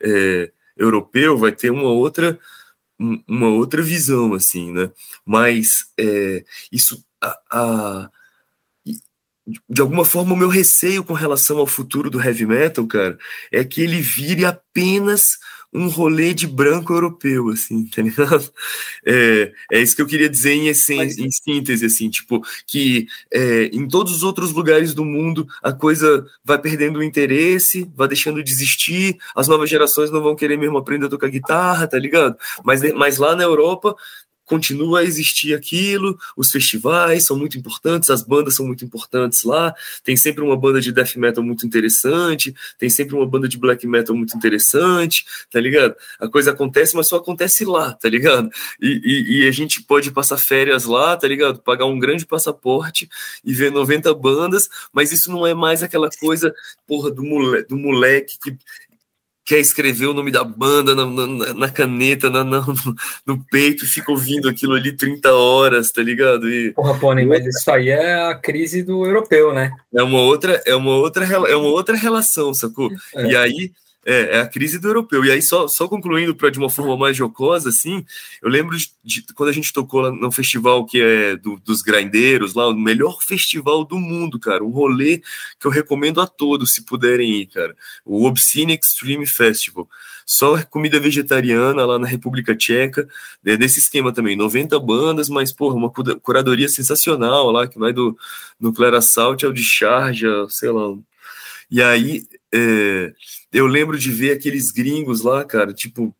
é, 0.00 0.52
europeu 0.76 1.36
vai 1.36 1.52
ter 1.52 1.70
uma 1.70 1.88
outra 1.88 2.38
uma 3.26 3.48
outra 3.48 3.80
visão, 3.80 4.34
assim, 4.34 4.72
né? 4.72 4.90
Mas 5.24 5.86
é, 5.98 6.44
isso 6.70 7.02
a, 7.18 7.40
a 7.50 8.10
de 9.68 9.80
alguma 9.80 10.04
forma, 10.04 10.34
o 10.34 10.36
meu 10.36 10.48
receio 10.48 11.04
com 11.04 11.12
relação 11.12 11.58
ao 11.58 11.66
futuro 11.66 12.10
do 12.10 12.20
heavy 12.20 12.46
metal, 12.46 12.86
cara, 12.86 13.18
é 13.50 13.64
que 13.64 13.80
ele 13.80 14.00
vire 14.00 14.44
apenas 14.44 15.38
um 15.72 15.88
rolê 15.88 16.34
de 16.34 16.46
branco 16.46 16.92
europeu, 16.92 17.48
assim, 17.48 17.86
tá 17.94 18.02
ligado? 18.02 18.50
É, 19.06 19.52
é 19.72 19.80
isso 19.80 19.94
que 19.94 20.02
eu 20.02 20.06
queria 20.06 20.28
dizer 20.28 20.52
em, 20.52 20.68
essência, 20.68 21.22
em 21.22 21.30
síntese, 21.30 21.86
assim, 21.86 22.10
tipo, 22.10 22.42
que 22.66 23.06
é, 23.32 23.64
em 23.66 23.86
todos 23.86 24.12
os 24.12 24.22
outros 24.22 24.52
lugares 24.52 24.92
do 24.94 25.04
mundo 25.04 25.46
a 25.62 25.72
coisa 25.72 26.26
vai 26.44 26.58
perdendo 26.58 26.98
o 26.98 27.02
interesse, 27.02 27.90
vai 27.94 28.08
deixando 28.08 28.42
de 28.42 28.50
existir, 28.50 29.16
as 29.34 29.46
novas 29.48 29.70
gerações 29.70 30.10
não 30.10 30.22
vão 30.22 30.34
querer 30.34 30.56
mesmo 30.56 30.78
aprender 30.78 31.06
a 31.06 31.10
tocar 31.10 31.28
guitarra, 31.28 31.86
tá 31.86 31.98
ligado? 31.98 32.36
Mas, 32.64 32.82
mas 32.94 33.18
lá 33.18 33.36
na 33.36 33.44
Europa 33.44 33.94
continua 34.50 34.98
a 34.98 35.04
existir 35.04 35.54
aquilo, 35.54 36.18
os 36.36 36.50
festivais 36.50 37.24
são 37.24 37.38
muito 37.38 37.56
importantes, 37.56 38.10
as 38.10 38.20
bandas 38.20 38.56
são 38.56 38.66
muito 38.66 38.84
importantes 38.84 39.44
lá, 39.44 39.72
tem 40.02 40.16
sempre 40.16 40.42
uma 40.42 40.56
banda 40.56 40.80
de 40.80 40.90
death 40.90 41.14
metal 41.14 41.44
muito 41.44 41.64
interessante, 41.64 42.52
tem 42.76 42.90
sempre 42.90 43.14
uma 43.14 43.24
banda 43.24 43.46
de 43.46 43.56
black 43.56 43.86
metal 43.86 44.16
muito 44.16 44.36
interessante, 44.36 45.24
tá 45.52 45.60
ligado? 45.60 45.94
A 46.18 46.26
coisa 46.26 46.50
acontece, 46.50 46.96
mas 46.96 47.06
só 47.06 47.18
acontece 47.18 47.64
lá, 47.64 47.92
tá 47.92 48.08
ligado? 48.08 48.50
E, 48.82 49.00
e, 49.04 49.44
e 49.44 49.48
a 49.48 49.52
gente 49.52 49.84
pode 49.84 50.10
passar 50.10 50.36
férias 50.36 50.84
lá, 50.84 51.16
tá 51.16 51.28
ligado? 51.28 51.60
Pagar 51.60 51.86
um 51.86 52.00
grande 52.00 52.26
passaporte 52.26 53.08
e 53.44 53.54
ver 53.54 53.70
90 53.70 54.12
bandas, 54.14 54.68
mas 54.92 55.12
isso 55.12 55.30
não 55.30 55.46
é 55.46 55.54
mais 55.54 55.80
aquela 55.80 56.10
coisa, 56.10 56.52
porra, 56.88 57.08
do 57.08 57.22
moleque, 57.22 57.68
do 57.68 57.76
moleque 57.76 58.36
que 58.42 58.58
quer 59.50 59.58
escrever 59.58 60.06
o 60.06 60.14
nome 60.14 60.30
da 60.30 60.44
banda 60.44 60.94
na, 60.94 61.04
na, 61.04 61.54
na 61.54 61.68
caneta, 61.68 62.30
na, 62.30 62.44
no, 62.44 62.64
no, 63.26 63.44
peito, 63.50 63.84
e 63.84 63.88
fica 63.88 64.12
ouvindo 64.12 64.48
aquilo 64.48 64.74
ali 64.74 64.92
30 64.92 65.34
horas, 65.34 65.90
tá 65.90 66.00
ligado? 66.00 66.48
E, 66.48 66.72
Porra, 66.72 66.96
Pony, 66.96 67.26
mas 67.26 67.44
isso 67.44 67.68
aí 67.68 67.88
é 67.88 68.28
a 68.28 68.34
crise 68.36 68.84
do 68.84 69.04
europeu, 69.04 69.52
né? 69.52 69.72
É 69.92 70.04
uma 70.04 70.20
outra, 70.20 70.62
é 70.64 70.76
uma 70.76 70.92
outra, 70.92 71.24
é 71.24 71.56
uma 71.56 71.68
outra 71.68 71.96
relação, 71.96 72.54
sacou? 72.54 72.92
É. 73.16 73.26
E 73.26 73.36
aí 73.36 73.72
é, 74.04 74.36
é, 74.36 74.40
a 74.40 74.46
crise 74.46 74.78
do 74.78 74.88
europeu. 74.88 75.24
E 75.24 75.30
aí, 75.30 75.42
só, 75.42 75.68
só 75.68 75.86
concluindo 75.88 76.34
para 76.34 76.50
de 76.50 76.58
uma 76.58 76.70
forma 76.70 76.96
mais 76.96 77.16
jocosa, 77.16 77.68
assim, 77.68 78.04
eu 78.42 78.48
lembro 78.48 78.76
de, 78.76 78.90
de, 79.04 79.22
quando 79.34 79.50
a 79.50 79.52
gente 79.52 79.72
tocou 79.72 80.00
lá 80.00 80.10
no 80.10 80.32
festival 80.32 80.84
que 80.86 81.00
é 81.00 81.36
do, 81.36 81.60
dos 81.64 81.82
grindeiros, 81.82 82.54
lá, 82.54 82.68
o 82.68 82.74
melhor 82.74 83.22
festival 83.22 83.84
do 83.84 83.98
mundo, 83.98 84.38
cara. 84.38 84.64
Um 84.64 84.70
rolê 84.70 85.22
que 85.58 85.66
eu 85.66 85.70
recomendo 85.70 86.20
a 86.20 86.26
todos, 86.26 86.74
se 86.74 86.84
puderem 86.84 87.42
ir, 87.42 87.46
cara. 87.46 87.76
O 88.04 88.26
Obscene 88.26 88.74
Extreme 88.74 89.26
Festival. 89.26 89.88
Só 90.26 90.62
comida 90.64 91.00
vegetariana 91.00 91.84
lá 91.84 91.98
na 91.98 92.06
República 92.06 92.54
Tcheca, 92.54 93.08
né, 93.42 93.56
desse 93.56 93.80
esquema 93.80 94.12
também. 94.12 94.36
90 94.36 94.78
bandas, 94.78 95.28
mas, 95.28 95.52
porra, 95.52 95.74
uma 95.74 95.90
curadoria 95.90 96.68
sensacional 96.68 97.50
lá, 97.50 97.66
que 97.66 97.78
vai 97.78 97.92
do 97.92 98.16
Nuclear 98.58 98.94
Assault 98.94 99.44
ao 99.44 99.52
de 99.52 99.62
Charja, 99.62 100.46
sei 100.48 100.70
lá. 100.70 100.96
E 101.70 101.82
aí, 101.82 102.22
é, 102.52 103.12
eu 103.52 103.66
lembro 103.66 103.98
de 103.98 104.10
ver 104.10 104.32
aqueles 104.32 104.70
gringos 104.70 105.22
lá, 105.22 105.44
cara, 105.44 105.72
tipo, 105.72 106.14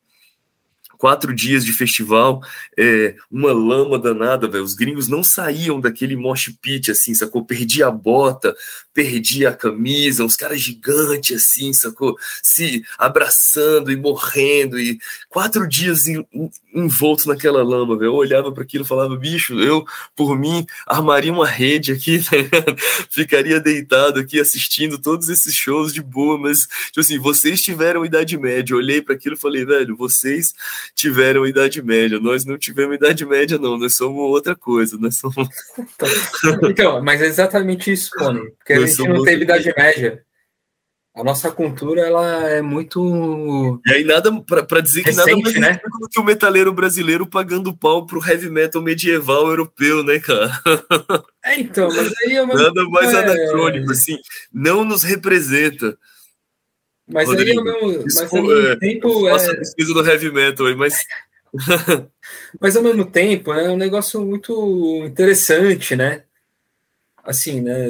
quatro 1.00 1.34
dias 1.34 1.64
de 1.64 1.72
festival, 1.72 2.42
é, 2.78 3.16
uma 3.30 3.52
lama 3.52 3.98
danada, 3.98 4.46
velho. 4.46 4.62
Os 4.62 4.74
gringos 4.74 5.08
não 5.08 5.24
saíam 5.24 5.80
daquele 5.80 6.14
mosh 6.14 6.52
pit, 6.60 6.90
assim, 6.90 7.14
sacou? 7.14 7.42
Perdia 7.42 7.86
a 7.86 7.90
bota, 7.90 8.54
perdia 8.92 9.48
a 9.48 9.56
camisa, 9.56 10.22
uns 10.22 10.36
caras 10.36 10.60
gigantes, 10.60 11.34
assim, 11.34 11.72
sacou? 11.72 12.14
Se 12.42 12.84
abraçando 12.98 13.90
e 13.90 13.96
morrendo, 13.96 14.78
e 14.78 14.98
quatro 15.30 15.66
dias 15.66 16.04
envoltos 16.74 17.26
naquela 17.26 17.62
lama, 17.62 17.96
velho. 17.96 18.10
Eu 18.10 18.14
olhava 18.14 18.52
para 18.52 18.62
aquilo 18.62 18.84
e 18.84 18.86
falava, 18.86 19.16
bicho, 19.16 19.58
eu, 19.60 19.84
por 20.14 20.38
mim, 20.38 20.64
armaria 20.86 21.32
uma 21.32 21.46
rede 21.46 21.92
aqui, 21.92 22.20
tá 22.24 22.36
ficaria 23.10 23.60
deitado 23.60 24.20
aqui 24.20 24.40
assistindo 24.40 24.98
todos 24.98 25.28
esses 25.28 25.54
shows 25.54 25.92
de 25.92 26.02
boa, 26.02 26.38
mas, 26.38 26.66
tipo 26.86 27.00
assim, 27.00 27.18
vocês 27.18 27.62
tiveram 27.62 28.04
Idade 28.04 28.38
Média. 28.38 28.74
Eu 28.74 28.78
olhei 28.78 29.02
para 29.02 29.14
aquilo 29.14 29.34
e 29.34 29.38
falei, 29.38 29.64
velho, 29.64 29.96
vocês 29.96 30.54
tiveram 30.94 31.46
Idade 31.46 31.82
Média. 31.82 32.20
Nós 32.20 32.44
não 32.44 32.58
tivemos 32.58 32.96
Idade 32.96 33.24
Média, 33.26 33.58
não. 33.58 33.78
Nós 33.78 33.94
somos 33.94 34.20
outra 34.20 34.54
coisa. 34.54 34.96
Nós 34.98 35.16
somos. 35.16 35.48
então, 36.68 37.02
mas 37.02 37.20
é 37.20 37.26
exatamente 37.26 37.92
isso, 37.92 38.10
Pony. 38.16 38.50
Porque 38.58 38.74
nós 38.74 38.84
a 38.84 38.86
gente 38.86 39.08
não 39.08 39.22
teve 39.22 39.42
Idade 39.42 39.72
Média. 39.76 40.24
A 41.14 41.24
nossa 41.24 41.50
cultura 41.50 42.02
ela 42.02 42.48
é 42.48 42.62
muito. 42.62 43.80
E 43.86 43.92
aí, 43.92 44.04
nada 44.04 44.30
para 44.42 44.80
dizer 44.80 45.02
que 45.02 45.10
Recente, 45.10 45.30
nada 45.30 45.42
mais 45.42 45.56
né? 45.56 45.80
do 46.00 46.08
que 46.08 46.20
o 46.20 46.24
metaleiro 46.24 46.72
brasileiro 46.72 47.26
pagando 47.26 47.76
pau 47.76 48.06
pro 48.06 48.24
heavy 48.24 48.48
metal 48.48 48.80
medieval 48.80 49.48
europeu, 49.48 50.02
né, 50.02 50.18
cara? 50.18 50.50
É, 51.42 51.58
então, 51.58 51.88
mas 51.88 52.12
aí 52.22 52.36
é 52.36 52.42
uma... 52.42 52.52
Nada 52.52 52.84
mais 52.90 53.14
é... 53.14 53.16
anacrônico, 53.16 53.92
assim, 53.92 54.18
não 54.52 54.84
nos 54.84 55.02
representa. 55.02 55.96
Mas 57.08 57.26
Rodrigo, 57.26 57.62
aí 57.62 57.76
é 57.76 57.80
meu, 57.80 58.04
mas 58.04 58.32
ao 58.32 58.42
mesmo 58.42 58.66
é, 58.68 58.76
tempo. 58.76 59.30
Faça 59.30 59.52
é... 59.52 59.56
pesquisa 59.56 59.94
do 59.94 60.06
heavy 60.06 60.30
metal 60.30 60.66
aí, 60.66 60.74
mas. 60.74 61.06
mas 62.60 62.76
ao 62.76 62.82
mesmo 62.82 63.06
tempo 63.06 63.54
é 63.54 63.70
um 63.70 63.76
negócio 63.76 64.20
muito 64.20 65.02
interessante, 65.06 65.96
né? 65.96 66.24
Assim, 67.22 67.60
né? 67.60 67.88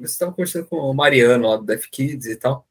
Você 0.00 0.12
estava 0.12 0.32
conversando 0.32 0.66
com 0.66 0.76
o 0.76 0.94
Mariano 0.94 1.48
lá 1.48 1.56
do 1.56 1.64
Def 1.64 1.86
Kids 1.90 2.26
e 2.26 2.36
tal. 2.36 2.66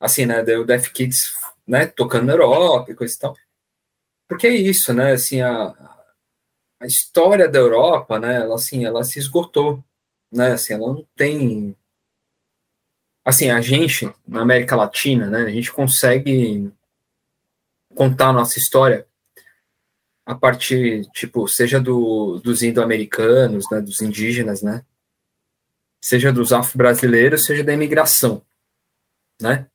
Assim, 0.00 0.26
né? 0.26 0.42
O 0.56 0.64
Def 0.64 0.88
Kids, 0.92 1.34
né? 1.66 1.86
Tocando 1.86 2.26
na 2.26 2.32
Europa 2.32 2.90
e 2.90 2.94
coisa 2.94 3.14
e 3.14 3.18
tal. 3.18 3.36
Porque 4.28 4.46
é 4.46 4.54
isso, 4.54 4.92
né? 4.94 5.12
Assim, 5.12 5.40
a, 5.40 5.74
a 6.80 6.86
história 6.86 7.48
da 7.48 7.58
Europa, 7.58 8.18
né? 8.18 8.36
Ela, 8.36 8.54
assim, 8.54 8.84
ela 8.84 9.04
se 9.04 9.18
esgotou, 9.18 9.84
né? 10.32 10.52
Assim, 10.52 10.74
ela 10.74 10.86
não 10.86 11.06
tem 11.16 11.76
assim, 13.24 13.50
a 13.50 13.60
gente, 13.60 14.12
na 14.26 14.42
América 14.42 14.76
Latina, 14.76 15.28
né, 15.28 15.42
a 15.42 15.50
gente 15.50 15.72
consegue 15.72 16.70
contar 17.94 18.28
a 18.28 18.32
nossa 18.32 18.58
história 18.58 19.06
a 20.26 20.34
partir, 20.34 21.08
tipo, 21.12 21.46
seja 21.48 21.80
do, 21.80 22.40
dos 22.42 22.62
indo-americanos, 22.62 23.64
né, 23.70 23.80
dos 23.80 24.00
indígenas, 24.00 24.62
né, 24.62 24.84
seja 26.00 26.32
dos 26.32 26.52
afro-brasileiros, 26.52 27.44
seja 27.44 27.64
da 27.64 27.72
imigração, 27.72 28.42
né, 29.40 29.66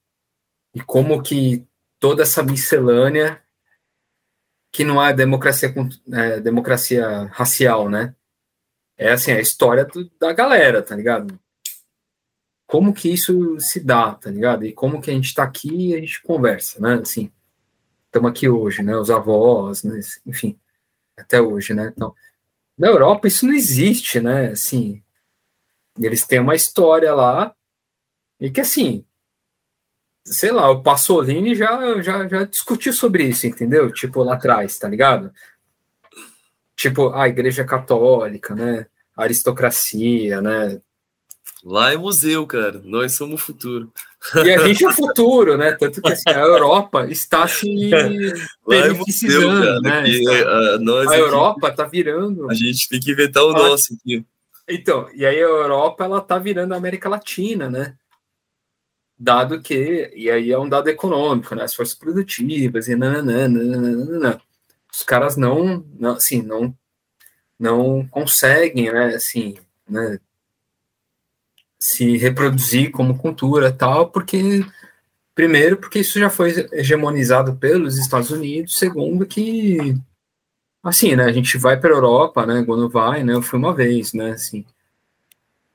e 0.73 0.81
como 0.81 1.21
que 1.21 1.65
toda 1.99 2.23
essa 2.23 2.43
miscelânea 2.43 3.41
que 4.71 4.83
não 4.83 5.01
é 5.03 5.13
democracia, 5.13 5.73
é, 6.11 6.39
democracia 6.39 7.29
racial, 7.31 7.89
né, 7.89 8.15
é 8.97 9.11
assim, 9.11 9.31
a 9.31 9.39
história 9.39 9.85
do, 9.85 10.09
da 10.19 10.33
galera, 10.33 10.81
tá 10.81 10.95
ligado? 10.95 11.39
como 12.67 12.93
que 12.93 13.09
isso 13.13 13.59
se 13.59 13.79
dá, 13.79 14.13
tá 14.15 14.29
ligado? 14.29 14.65
E 14.65 14.73
como 14.73 15.01
que 15.01 15.11
a 15.11 15.13
gente 15.13 15.33
tá 15.33 15.43
aqui 15.43 15.89
e 15.89 15.95
a 15.95 15.99
gente 15.99 16.21
conversa, 16.21 16.79
né? 16.79 16.95
Assim, 16.95 17.31
estamos 18.07 18.29
aqui 18.29 18.49
hoje, 18.49 18.81
né? 18.81 18.95
Os 18.97 19.09
avós, 19.09 19.83
né? 19.83 19.99
enfim, 20.25 20.59
até 21.17 21.39
hoje, 21.39 21.73
né? 21.73 21.91
Então, 21.95 22.13
na 22.77 22.87
Europa 22.87 23.27
isso 23.27 23.45
não 23.45 23.53
existe, 23.53 24.19
né? 24.19 24.47
Assim, 24.51 25.01
eles 25.99 26.25
têm 26.25 26.39
uma 26.39 26.55
história 26.55 27.13
lá 27.13 27.53
e 28.39 28.49
que 28.49 28.61
assim, 28.61 29.05
sei 30.25 30.51
lá, 30.51 30.69
o 30.69 30.81
Passolini 30.81 31.55
já, 31.55 32.01
já, 32.01 32.27
já 32.27 32.43
discutiu 32.43 32.91
sobre 32.91 33.23
isso, 33.23 33.47
entendeu? 33.47 33.91
Tipo, 33.91 34.23
lá 34.23 34.35
atrás, 34.35 34.77
tá 34.77 34.89
ligado? 34.89 35.31
Tipo, 36.75 37.13
a 37.13 37.27
Igreja 37.27 37.63
Católica, 37.63 38.53
né? 38.53 38.87
A 39.15 39.23
aristocracia, 39.23 40.41
né? 40.41 40.81
Lá 41.63 41.93
é 41.93 41.97
museu, 41.97 42.45
cara. 42.45 42.81
Nós 42.83 43.13
somos 43.13 43.41
o 43.41 43.45
futuro. 43.45 43.91
E 44.35 44.51
a 44.51 44.67
gente 44.67 44.83
é 44.83 44.89
o 44.89 44.93
futuro, 44.93 45.57
né? 45.57 45.71
Tanto 45.71 46.01
que 46.01 46.11
assim, 46.11 46.29
a 46.29 46.39
Europa 46.39 47.07
está 47.09 47.47
se 47.47 47.65
beneficiando, 48.67 49.87
é 49.87 50.03
né? 50.03 50.43
a, 50.43 50.77
nós 50.79 51.07
a 51.07 51.11
aqui, 51.11 51.21
Europa 51.21 51.69
está 51.69 51.85
virando. 51.85 52.49
A 52.51 52.53
gente 52.53 52.89
tem 52.89 52.99
que 52.99 53.11
inventar 53.11 53.43
o 53.43 53.51
ela... 53.51 53.69
nosso 53.69 53.95
aqui. 53.95 54.23
Então, 54.67 55.09
e 55.13 55.25
aí 55.25 55.37
a 55.37 55.39
Europa 55.41 56.05
ela 56.05 56.19
está 56.19 56.37
virando 56.39 56.73
a 56.73 56.77
América 56.77 57.09
Latina, 57.09 57.69
né? 57.69 57.97
Dado 59.17 59.61
que, 59.61 60.11
e 60.15 60.29
aí 60.29 60.51
é 60.51 60.59
um 60.59 60.67
dado 60.67 60.89
econômico, 60.89 61.55
né? 61.55 61.63
As 61.63 61.73
forças 61.73 61.95
produtivas 61.95 62.87
e 62.87 62.95
nananana, 62.95 64.41
os 64.91 65.03
caras 65.03 65.37
não, 65.37 65.85
não, 65.97 66.15
assim, 66.15 66.41
não, 66.41 66.75
não 67.59 68.07
conseguem, 68.07 68.91
né? 68.91 69.15
Assim, 69.15 69.55
né? 69.87 70.19
se 71.85 72.17
reproduzir 72.17 72.91
como 72.91 73.17
cultura 73.17 73.71
tal, 73.71 74.09
porque 74.09 74.65
primeiro 75.35 75.77
porque 75.77 75.99
isso 75.99 76.19
já 76.19 76.29
foi 76.31 76.67
hegemonizado 76.71 77.55
pelos 77.57 77.97
Estados 77.97 78.31
Unidos, 78.31 78.77
segundo 78.77 79.25
que 79.25 79.95
assim, 80.89 81.15
né, 81.15 81.25
a 81.25 81.31
gente 81.31 81.57
vai 81.57 81.79
para 81.79 81.89
a 81.89 81.93
Europa, 81.93 82.45
né, 82.45 82.63
quando 82.65 82.89
vai, 82.89 83.23
né, 83.23 83.33
eu 83.33 83.41
fui 83.41 83.57
uma 83.59 83.73
vez, 83.73 84.13
né, 84.13 84.31
assim, 84.31 84.65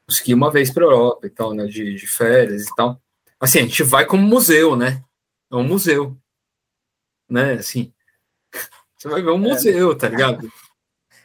consegui 0.06 0.34
uma 0.34 0.50
vez 0.50 0.70
para 0.70 0.84
a 0.84 0.86
Europa 0.86 1.26
e 1.26 1.30
tal, 1.30 1.54
né, 1.54 1.66
de, 1.66 1.94
de 1.94 2.06
férias 2.06 2.66
e 2.66 2.74
tal. 2.74 3.00
Assim, 3.38 3.60
a 3.60 3.62
gente 3.62 3.82
vai 3.82 4.04
como 4.04 4.22
museu, 4.22 4.76
né? 4.76 5.02
É 5.50 5.56
um 5.56 5.64
museu, 5.64 6.14
né? 7.28 7.54
Assim, 7.54 7.90
você 8.98 9.08
vai 9.08 9.22
ver 9.22 9.30
um 9.30 9.36
é. 9.36 9.48
museu, 9.48 9.96
tá 9.96 10.08
ligado? 10.08 10.52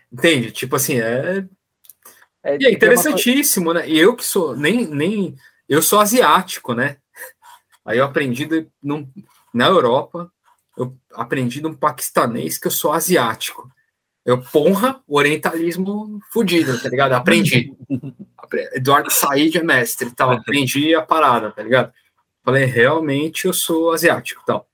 Entende? 0.09 0.51
Tipo 0.51 0.77
assim, 0.77 0.99
é 0.99 1.45
é, 2.45 2.57
e 2.61 2.65
é 2.67 2.71
interessantíssimo, 2.71 3.73
né? 3.73 3.89
E 3.89 3.97
eu 3.97 4.15
que 4.15 4.23
sou, 4.23 4.55
nem, 4.55 4.85
nem, 4.85 5.35
eu 5.67 5.81
sou 5.81 5.99
asiático, 5.99 6.75
né? 6.75 6.97
Aí 7.83 7.97
eu 7.97 8.05
aprendi 8.05 8.45
de, 8.45 8.67
num, 8.81 9.11
na 9.51 9.65
Europa, 9.65 10.31
eu 10.77 10.95
aprendi 11.13 11.59
de 11.59 11.65
um 11.65 11.73
paquistanês 11.73 12.59
que 12.59 12.67
eu 12.67 12.71
sou 12.71 12.93
asiático. 12.93 13.67
Eu, 14.25 14.41
porra, 14.41 14.99
orientalismo 15.07 16.19
fudido, 16.31 16.81
tá 16.81 16.89
ligado? 16.89 17.13
Aprendi. 17.13 17.71
Eduardo 18.73 19.11
Said 19.11 19.55
é 19.55 19.63
mestre 19.63 20.09
tal. 20.11 20.31
Aprendi 20.31 20.95
a 20.95 21.01
parada, 21.03 21.51
tá 21.51 21.61
ligado? 21.61 21.93
Falei, 22.43 22.65
realmente 22.65 23.45
eu 23.45 23.53
sou 23.53 23.91
asiático 23.91 24.43
tal. 24.45 24.67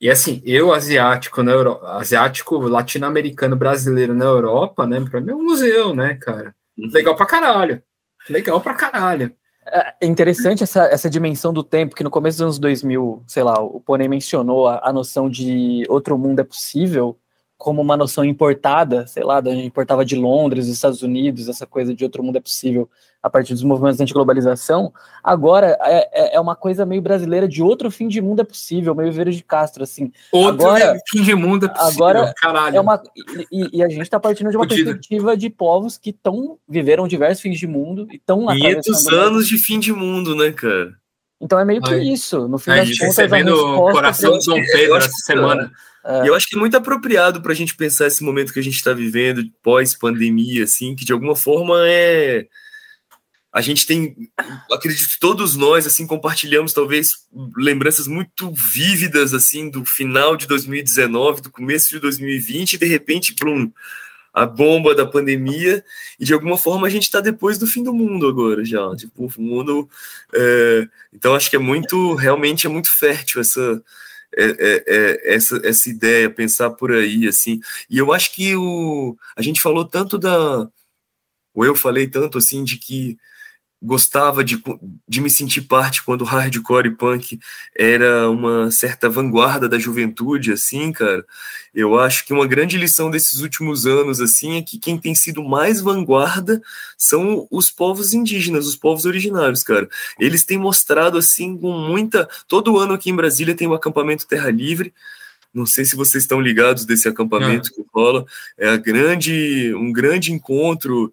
E 0.00 0.10
assim, 0.10 0.42
eu 0.44 0.72
asiático 0.72 1.42
na 1.42 1.52
Europa, 1.52 1.86
asiático, 1.92 2.56
latino-americano, 2.58 3.54
brasileiro 3.54 4.14
na 4.14 4.24
Europa, 4.24 4.86
né? 4.86 5.00
Pra 5.08 5.20
mim 5.20 5.30
é 5.30 5.34
um 5.34 5.44
museu, 5.44 5.94
né, 5.94 6.14
cara? 6.14 6.54
Uhum. 6.76 6.88
Legal 6.90 7.14
pra 7.14 7.26
caralho. 7.26 7.82
Legal 8.28 8.60
pra 8.60 8.74
caralho. 8.74 9.32
É 10.00 10.06
interessante 10.06 10.62
essa, 10.64 10.84
essa 10.86 11.10
dimensão 11.10 11.52
do 11.52 11.62
tempo, 11.62 11.94
que 11.94 12.02
no 12.02 12.10
começo 12.10 12.38
dos 12.38 12.42
anos 12.42 12.58
2000, 12.58 13.22
sei 13.26 13.42
lá, 13.42 13.60
o 13.60 13.78
Pônei 13.80 14.08
mencionou 14.08 14.66
a, 14.66 14.80
a 14.82 14.92
noção 14.92 15.28
de 15.28 15.84
outro 15.88 16.16
mundo 16.18 16.40
é 16.40 16.44
possível, 16.44 17.18
como 17.60 17.82
uma 17.82 17.94
noção 17.94 18.24
importada, 18.24 19.06
sei 19.06 19.22
lá, 19.22 19.38
da 19.38 19.50
gente 19.50 19.66
importava 19.66 20.02
de 20.02 20.16
Londres, 20.16 20.64
dos 20.64 20.74
Estados 20.74 21.02
Unidos, 21.02 21.46
essa 21.46 21.66
coisa 21.66 21.94
de 21.94 22.02
outro 22.02 22.22
mundo 22.22 22.36
é 22.36 22.40
possível 22.40 22.88
a 23.22 23.28
partir 23.28 23.52
dos 23.52 23.62
movimentos 23.62 24.00
anti-globalização, 24.00 24.90
agora 25.22 25.76
é, 25.82 26.08
é, 26.10 26.36
é 26.36 26.40
uma 26.40 26.56
coisa 26.56 26.86
meio 26.86 27.02
brasileira 27.02 27.46
de 27.46 27.62
outro 27.62 27.90
fim 27.90 28.08
de 28.08 28.18
mundo 28.18 28.40
é 28.40 28.44
possível, 28.44 28.94
meio 28.94 29.12
Vieira 29.12 29.30
de 29.30 29.44
Castro, 29.44 29.82
assim. 29.82 30.10
Outro 30.32 30.66
agora, 30.66 30.98
fim 31.06 31.22
de 31.22 31.34
mundo 31.34 31.66
é 31.66 31.68
possível, 31.68 32.06
agora 32.06 32.34
caralho. 32.34 32.76
É 32.78 32.80
uma, 32.80 33.02
e, 33.52 33.76
e 33.76 33.82
a 33.82 33.90
gente 33.90 34.00
está 34.00 34.18
partindo 34.18 34.48
de 34.48 34.56
uma 34.56 34.66
perspectiva 34.66 35.36
de 35.36 35.50
povos 35.50 35.98
que 35.98 36.14
tão, 36.14 36.56
viveram 36.66 37.06
diversos 37.06 37.42
fins 37.42 37.58
de 37.58 37.66
mundo 37.66 38.08
e 38.10 38.16
estão 38.16 38.46
500 38.46 39.08
anos 39.08 39.46
de 39.46 39.58
fim 39.58 39.78
de 39.78 39.92
mundo, 39.92 40.34
né, 40.34 40.50
cara? 40.50 40.94
Então 41.38 41.58
é 41.58 41.64
meio 41.64 41.82
que 41.82 41.92
Ai. 41.92 42.00
isso, 42.00 42.48
no 42.48 42.58
fim 42.58 42.70
Ai, 42.70 42.86
das 42.86 42.98
contas. 42.98 43.16
Recebendo 43.18 43.54
o 43.54 43.92
coração 43.92 44.38
do 44.38 44.44
Dom 44.44 44.62
Pedro 44.72 44.96
essa 44.96 45.10
semana. 45.26 45.70
É. 46.04 46.24
E 46.24 46.28
eu 46.28 46.34
acho 46.34 46.46
que 46.48 46.56
é 46.56 46.58
muito 46.58 46.76
apropriado 46.76 47.40
para 47.40 47.52
a 47.52 47.54
gente 47.54 47.76
pensar 47.76 48.06
esse 48.06 48.22
momento 48.22 48.52
que 48.52 48.60
a 48.60 48.62
gente 48.62 48.76
está 48.76 48.92
vivendo, 48.92 49.44
pós-pandemia, 49.62 50.64
assim, 50.64 50.94
que 50.94 51.04
de 51.04 51.12
alguma 51.12 51.36
forma 51.36 51.76
é. 51.86 52.46
A 53.52 53.60
gente 53.60 53.84
tem, 53.84 54.30
acredito 54.72 55.18
todos 55.18 55.56
nós, 55.56 55.84
assim, 55.84 56.06
compartilhamos 56.06 56.72
talvez 56.72 57.26
lembranças 57.56 58.06
muito 58.06 58.52
vívidas, 58.52 59.34
assim, 59.34 59.68
do 59.68 59.84
final 59.84 60.36
de 60.36 60.46
2019, 60.46 61.42
do 61.42 61.50
começo 61.50 61.90
de 61.90 61.98
2020, 61.98 62.74
e 62.74 62.78
de 62.78 62.86
repente, 62.86 63.34
plum, 63.34 63.72
a 64.32 64.46
bomba 64.46 64.94
da 64.94 65.04
pandemia, 65.04 65.84
e 66.18 66.24
de 66.24 66.32
alguma 66.32 66.56
forma 66.56 66.86
a 66.86 66.90
gente 66.90 67.02
está 67.02 67.20
depois 67.20 67.58
do 67.58 67.66
fim 67.66 67.82
do 67.82 67.92
mundo 67.92 68.28
agora 68.28 68.64
já. 68.64 68.94
Tipo, 68.94 69.26
o 69.26 69.42
mundo. 69.42 69.90
É, 70.32 70.88
então, 71.12 71.34
acho 71.34 71.50
que 71.50 71.56
é 71.56 71.58
muito, 71.58 72.14
realmente 72.14 72.68
é 72.68 72.70
muito 72.70 72.92
fértil 72.92 73.40
essa 73.40 73.82
é, 74.36 74.44
é, 74.44 74.84
é, 74.86 75.34
essa, 75.34 75.60
essa 75.64 75.88
ideia, 75.88 76.30
pensar 76.30 76.70
por 76.70 76.92
aí, 76.92 77.26
assim. 77.26 77.60
E 77.88 77.98
eu 77.98 78.12
acho 78.12 78.32
que 78.34 78.54
o, 78.56 79.16
a 79.36 79.42
gente 79.42 79.60
falou 79.60 79.84
tanto 79.84 80.18
da. 80.18 80.68
Ou 81.54 81.64
eu 81.64 81.74
falei 81.74 82.06
tanto 82.08 82.38
assim 82.38 82.62
de 82.64 82.78
que 82.78 83.18
gostava 83.82 84.44
de, 84.44 84.62
de 85.08 85.20
me 85.20 85.30
sentir 85.30 85.62
parte 85.62 86.02
quando 86.04 86.24
hardcore 86.24 86.88
e 86.88 86.94
punk 86.94 87.40
era 87.74 88.28
uma 88.28 88.70
certa 88.70 89.08
vanguarda 89.08 89.68
da 89.68 89.78
juventude, 89.78 90.52
assim, 90.52 90.92
cara. 90.92 91.24
Eu 91.74 91.98
acho 91.98 92.26
que 92.26 92.32
uma 92.32 92.46
grande 92.46 92.76
lição 92.76 93.10
desses 93.10 93.40
últimos 93.40 93.86
anos, 93.86 94.20
assim, 94.20 94.58
é 94.58 94.62
que 94.62 94.78
quem 94.78 94.98
tem 94.98 95.14
sido 95.14 95.42
mais 95.42 95.80
vanguarda 95.80 96.60
são 96.98 97.46
os 97.50 97.70
povos 97.70 98.12
indígenas, 98.12 98.66
os 98.66 98.76
povos 98.76 99.06
originários, 99.06 99.62
cara. 99.62 99.88
Eles 100.18 100.44
têm 100.44 100.58
mostrado, 100.58 101.16
assim, 101.16 101.56
com 101.56 101.72
muita. 101.72 102.28
Todo 102.46 102.78
ano 102.78 102.92
aqui 102.92 103.08
em 103.10 103.16
Brasília 103.16 103.54
tem 103.54 103.66
o 103.66 103.70
um 103.70 103.74
acampamento 103.74 104.26
Terra 104.26 104.50
Livre. 104.50 104.92
Não 105.54 105.64
sei 105.64 105.84
se 105.84 105.96
vocês 105.96 106.22
estão 106.24 106.40
ligados 106.40 106.84
desse 106.84 107.08
acampamento 107.08 107.72
que 107.72 107.82
rola. 107.92 108.26
É 108.58 108.68
a 108.68 108.76
grande, 108.76 109.74
um 109.74 109.90
grande 109.92 110.32
encontro 110.32 111.12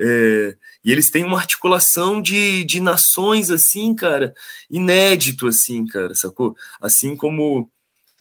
É, 0.00 0.56
e 0.84 0.92
eles 0.92 1.10
têm 1.10 1.24
uma 1.24 1.38
articulação 1.38 2.22
de, 2.22 2.64
de 2.64 2.80
nações, 2.80 3.50
assim, 3.50 3.94
cara, 3.94 4.34
inédito, 4.70 5.46
assim, 5.46 5.86
cara, 5.86 6.14
sacou? 6.14 6.56
Assim 6.80 7.16
como 7.16 7.70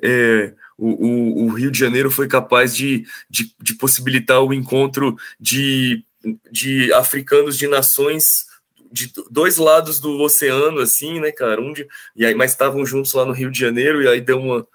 é, 0.01 0.53
o, 0.77 0.89
o, 0.89 1.45
o, 1.45 1.49
Rio 1.49 1.71
de 1.71 1.79
Janeiro 1.79 2.11
foi 2.11 2.27
capaz 2.27 2.75
de, 2.75 3.05
de, 3.29 3.53
de 3.61 3.73
possibilitar 3.75 4.41
o 4.41 4.53
encontro 4.53 5.15
de, 5.39 6.03
de 6.51 6.91
africanos 6.93 7.57
de 7.57 7.67
nações 7.67 8.45
de 8.91 9.11
dois 9.29 9.57
lados 9.57 9.99
do 9.99 10.19
oceano, 10.21 10.79
assim, 10.79 11.19
né, 11.19 11.31
cara? 11.31 11.61
Um 11.61 11.73
de, 11.73 11.87
e 12.15 12.25
aí, 12.25 12.33
mas 12.33 12.51
estavam 12.51 12.85
juntos 12.85 13.13
lá 13.13 13.25
no 13.25 13.33
Rio 13.33 13.51
de 13.51 13.59
Janeiro, 13.59 14.01
e 14.01 14.07
aí 14.07 14.21
deu 14.21 14.39
uma, 14.39 14.67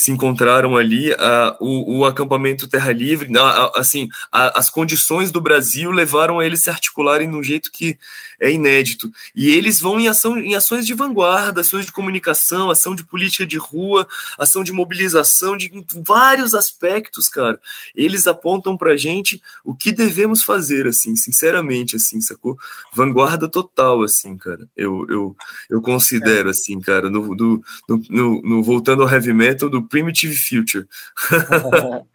se 0.00 0.10
encontraram 0.10 0.78
ali, 0.78 1.12
a, 1.12 1.58
o, 1.60 1.98
o, 1.98 2.04
acampamento 2.06 2.66
Terra 2.66 2.90
Livre, 2.90 3.30
a, 3.38 3.78
assim, 3.78 4.08
a, 4.32 4.58
as 4.58 4.70
condições 4.70 5.30
do 5.30 5.42
Brasil 5.42 5.90
levaram 5.90 6.38
a 6.38 6.46
eles 6.46 6.60
se 6.60 6.70
articularem 6.70 7.28
de 7.28 7.36
um 7.36 7.42
jeito 7.42 7.70
que 7.70 7.98
é 8.40 8.50
inédito. 8.50 9.12
E 9.36 9.50
eles 9.50 9.78
vão 9.78 10.00
em, 10.00 10.08
ação, 10.08 10.38
em 10.38 10.54
ações 10.54 10.86
de 10.86 10.94
vanguarda, 10.94 11.60
ações 11.60 11.84
de 11.84 11.92
comunicação, 11.92 12.70
ação 12.70 12.94
de 12.94 13.04
política 13.04 13.46
de 13.46 13.58
rua, 13.58 14.08
ação 14.38 14.64
de 14.64 14.72
mobilização, 14.72 15.54
de 15.54 15.70
vários 15.94 16.54
aspectos, 16.54 17.28
cara. 17.28 17.60
Eles 17.94 18.26
apontam 18.26 18.78
pra 18.78 18.96
gente 18.96 19.42
o 19.62 19.74
que 19.74 19.92
devemos 19.92 20.42
fazer, 20.42 20.86
assim, 20.86 21.14
sinceramente, 21.14 21.96
assim, 21.96 22.22
sacou? 22.22 22.56
Vanguarda 22.94 23.46
total, 23.50 24.02
assim, 24.02 24.34
cara. 24.38 24.66
Eu, 24.74 25.06
eu, 25.10 25.36
eu 25.68 25.82
considero, 25.82 26.48
é. 26.48 26.52
assim, 26.52 26.80
cara, 26.80 27.10
no, 27.10 27.34
no, 27.34 27.62
no, 28.08 28.42
no 28.42 28.62
voltando 28.62 29.02
ao 29.02 29.10
heavy 29.10 29.34
metal, 29.34 29.68
do 29.68 29.89
Primitive 29.90 30.34
Future. 30.34 30.88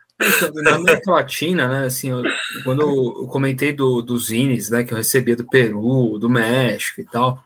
Na 0.64 0.76
América 0.76 1.12
Latina, 1.12 1.68
né, 1.68 1.86
assim, 1.88 2.10
eu, 2.10 2.24
quando 2.64 2.82
eu 2.82 3.28
comentei 3.28 3.74
do, 3.74 4.02
dos 4.02 4.28
zines, 4.28 4.70
né, 4.70 4.84
que 4.84 4.94
eu 4.94 4.98
recebia 4.98 5.36
do 5.36 5.46
Peru, 5.46 6.18
do 6.18 6.30
México 6.30 7.02
e 7.02 7.06
tal, 7.06 7.44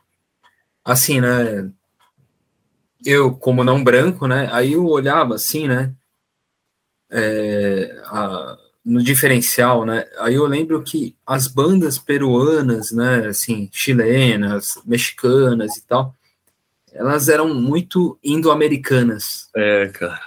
assim, 0.85 1.19
né, 1.19 1.68
eu, 3.03 3.34
como 3.35 3.64
não 3.64 3.84
branco, 3.84 4.27
né, 4.27 4.47
aí 4.51 4.73
eu 4.73 4.85
olhava 4.85 5.34
assim, 5.34 5.68
né, 5.68 5.91
é, 7.10 8.03
a, 8.06 8.56
no 8.85 9.01
diferencial, 9.01 9.84
né, 9.84 10.06
aí 10.19 10.35
eu 10.35 10.45
lembro 10.45 10.84
que 10.84 11.15
as 11.26 11.47
bandas 11.47 11.97
peruanas, 11.97 12.91
né, 12.91 13.26
assim, 13.30 13.68
chilenas, 13.72 14.80
mexicanas 14.85 15.76
e 15.76 15.88
tal, 15.88 16.15
elas 16.94 17.30
eram 17.30 17.53
muito 17.53 18.18
indo-americanas. 18.24 19.49
É, 19.56 19.88
cara. 19.88 20.22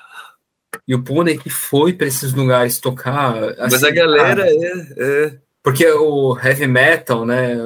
E 0.86 0.94
o 0.94 1.02
Pune 1.02 1.38
que 1.38 1.50
foi 1.50 1.92
para 1.92 2.06
esses 2.06 2.32
lugares 2.32 2.78
tocar. 2.78 3.36
Assim, 3.36 3.56
Mas 3.60 3.84
a 3.84 3.90
galera 3.90 4.46
é, 4.46 4.94
é. 4.98 5.38
Porque 5.62 5.86
o 5.86 6.36
heavy 6.36 6.66
metal, 6.66 7.24
né? 7.24 7.56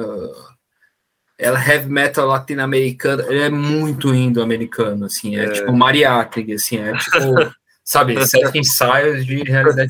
Ela 1.37 1.63
heavy 1.63 1.89
metal 1.89 2.27
latino-americano, 2.27 3.23
ele 3.23 3.41
é 3.41 3.49
muito 3.49 4.13
indo-americano, 4.13 5.05
assim, 5.05 5.37
é, 5.37 5.45
é. 5.45 5.49
tipo 5.51 5.71
mariátegui, 5.71 6.53
assim, 6.53 6.79
é 6.79 6.97
tipo, 6.97 7.17
sabe, 7.83 8.25
sete 8.25 8.57
ensaios 8.57 9.23
de 9.23 9.43
realidade 9.43 9.87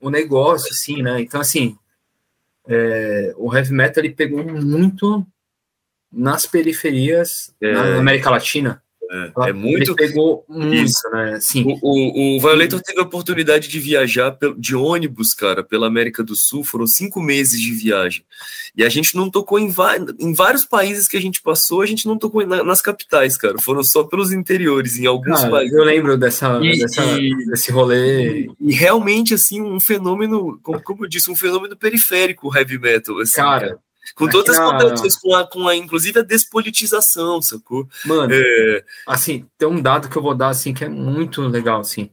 O 0.00 0.08
negócio, 0.08 0.70
assim, 0.70 1.02
né? 1.02 1.20
Então, 1.20 1.42
assim, 1.42 1.76
é, 2.66 3.34
o 3.36 3.54
heavy 3.54 3.72
metal 3.72 4.02
ele 4.02 4.14
pegou 4.14 4.42
muito 4.42 5.26
nas 6.12 6.46
periferias 6.46 7.54
é. 7.60 7.72
na 7.72 7.98
América 7.98 8.30
Latina. 8.30 8.82
É, 9.12 9.48
é 9.48 9.52
muito. 9.52 9.90
Ele 9.90 9.94
pegou 9.94 10.44
muito, 10.48 10.72
isso. 10.72 11.10
né? 11.10 11.40
Sim. 11.40 11.64
O, 11.66 11.78
o, 11.82 12.36
o 12.36 12.40
Violator 12.40 12.80
teve 12.80 13.00
a 13.00 13.02
oportunidade 13.02 13.66
de 13.66 13.80
viajar 13.80 14.36
de 14.56 14.76
ônibus, 14.76 15.34
cara, 15.34 15.64
pela 15.64 15.88
América 15.88 16.22
do 16.22 16.36
Sul. 16.36 16.62
Foram 16.62 16.86
cinco 16.86 17.20
meses 17.20 17.60
de 17.60 17.72
viagem. 17.72 18.24
E 18.76 18.84
a 18.84 18.88
gente 18.88 19.16
não 19.16 19.28
tocou 19.28 19.58
em, 19.58 19.74
em 20.20 20.32
vários 20.32 20.64
países 20.64 21.08
que 21.08 21.16
a 21.16 21.20
gente 21.20 21.42
passou, 21.42 21.82
a 21.82 21.86
gente 21.86 22.06
não 22.06 22.16
tocou 22.16 22.46
na, 22.46 22.62
nas 22.62 22.80
capitais, 22.80 23.36
cara. 23.36 23.58
Foram 23.58 23.82
só 23.82 24.04
pelos 24.04 24.30
interiores, 24.30 24.96
em 24.96 25.06
alguns 25.06 25.42
ah, 25.42 25.50
países. 25.50 25.76
Eu 25.76 25.84
lembro 25.84 26.16
dessa, 26.16 26.60
e, 26.62 26.78
dessa 26.78 27.04
e, 27.18 27.46
desse 27.46 27.72
rolê. 27.72 28.42
E, 28.42 28.50
e, 28.60 28.72
realmente, 28.72 29.34
assim, 29.34 29.60
um 29.60 29.80
fenômeno, 29.80 30.60
como, 30.62 30.80
como 30.80 31.04
eu 31.04 31.08
disse, 31.08 31.28
um 31.32 31.36
fenômeno 31.36 31.76
periférico, 31.76 32.48
o 32.48 32.56
heavy 32.56 32.78
metal. 32.78 33.18
Assim, 33.18 33.34
cara. 33.34 33.60
cara 33.70 33.89
com 34.14 34.28
todas 34.28 34.58
as 34.58 34.70
contradições, 34.70 35.16
com, 35.16 35.34
a, 35.34 35.46
com 35.46 35.68
a, 35.68 35.76
inclusive 35.76 36.18
a 36.18 36.22
despolitização, 36.22 37.40
sacou? 37.40 37.88
Mano, 38.04 38.32
é... 38.34 38.84
assim, 39.06 39.46
tem 39.56 39.68
um 39.68 39.80
dado 39.80 40.08
que 40.08 40.16
eu 40.16 40.22
vou 40.22 40.34
dar, 40.34 40.48
assim, 40.48 40.72
que 40.74 40.84
é 40.84 40.88
muito 40.88 41.42
legal, 41.42 41.80
assim. 41.80 42.10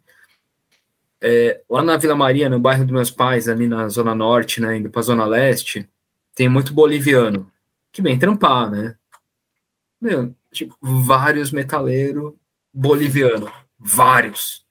É, 1.19 1.61
lá 1.69 1.82
na 1.82 1.98
Vila 1.98 2.15
Maria, 2.15 2.49
no 2.49 2.60
bairro 2.60 2.84
dos 2.84 2.94
meus 2.94 3.11
pais, 3.11 3.49
ali 3.49 3.68
na 3.68 3.90
Zona 3.90 4.14
Norte, 4.14 4.61
né, 4.61 4.78
indo 4.78 4.90
pra 4.90 5.02
Zona 5.02 5.26
Leste, 5.26 5.90
tem 6.36 6.48
muito 6.48 6.74
boliviano, 6.74 7.52
que 7.91 8.02
vem 8.02 8.19
trampar, 8.19 8.69
né? 8.69 8.95
Meu, 9.99 10.36
tipo, 10.52 10.78
vários 10.82 11.52
metaleiros 11.52 12.34
boliviano, 12.72 13.52
vários. 13.80 14.64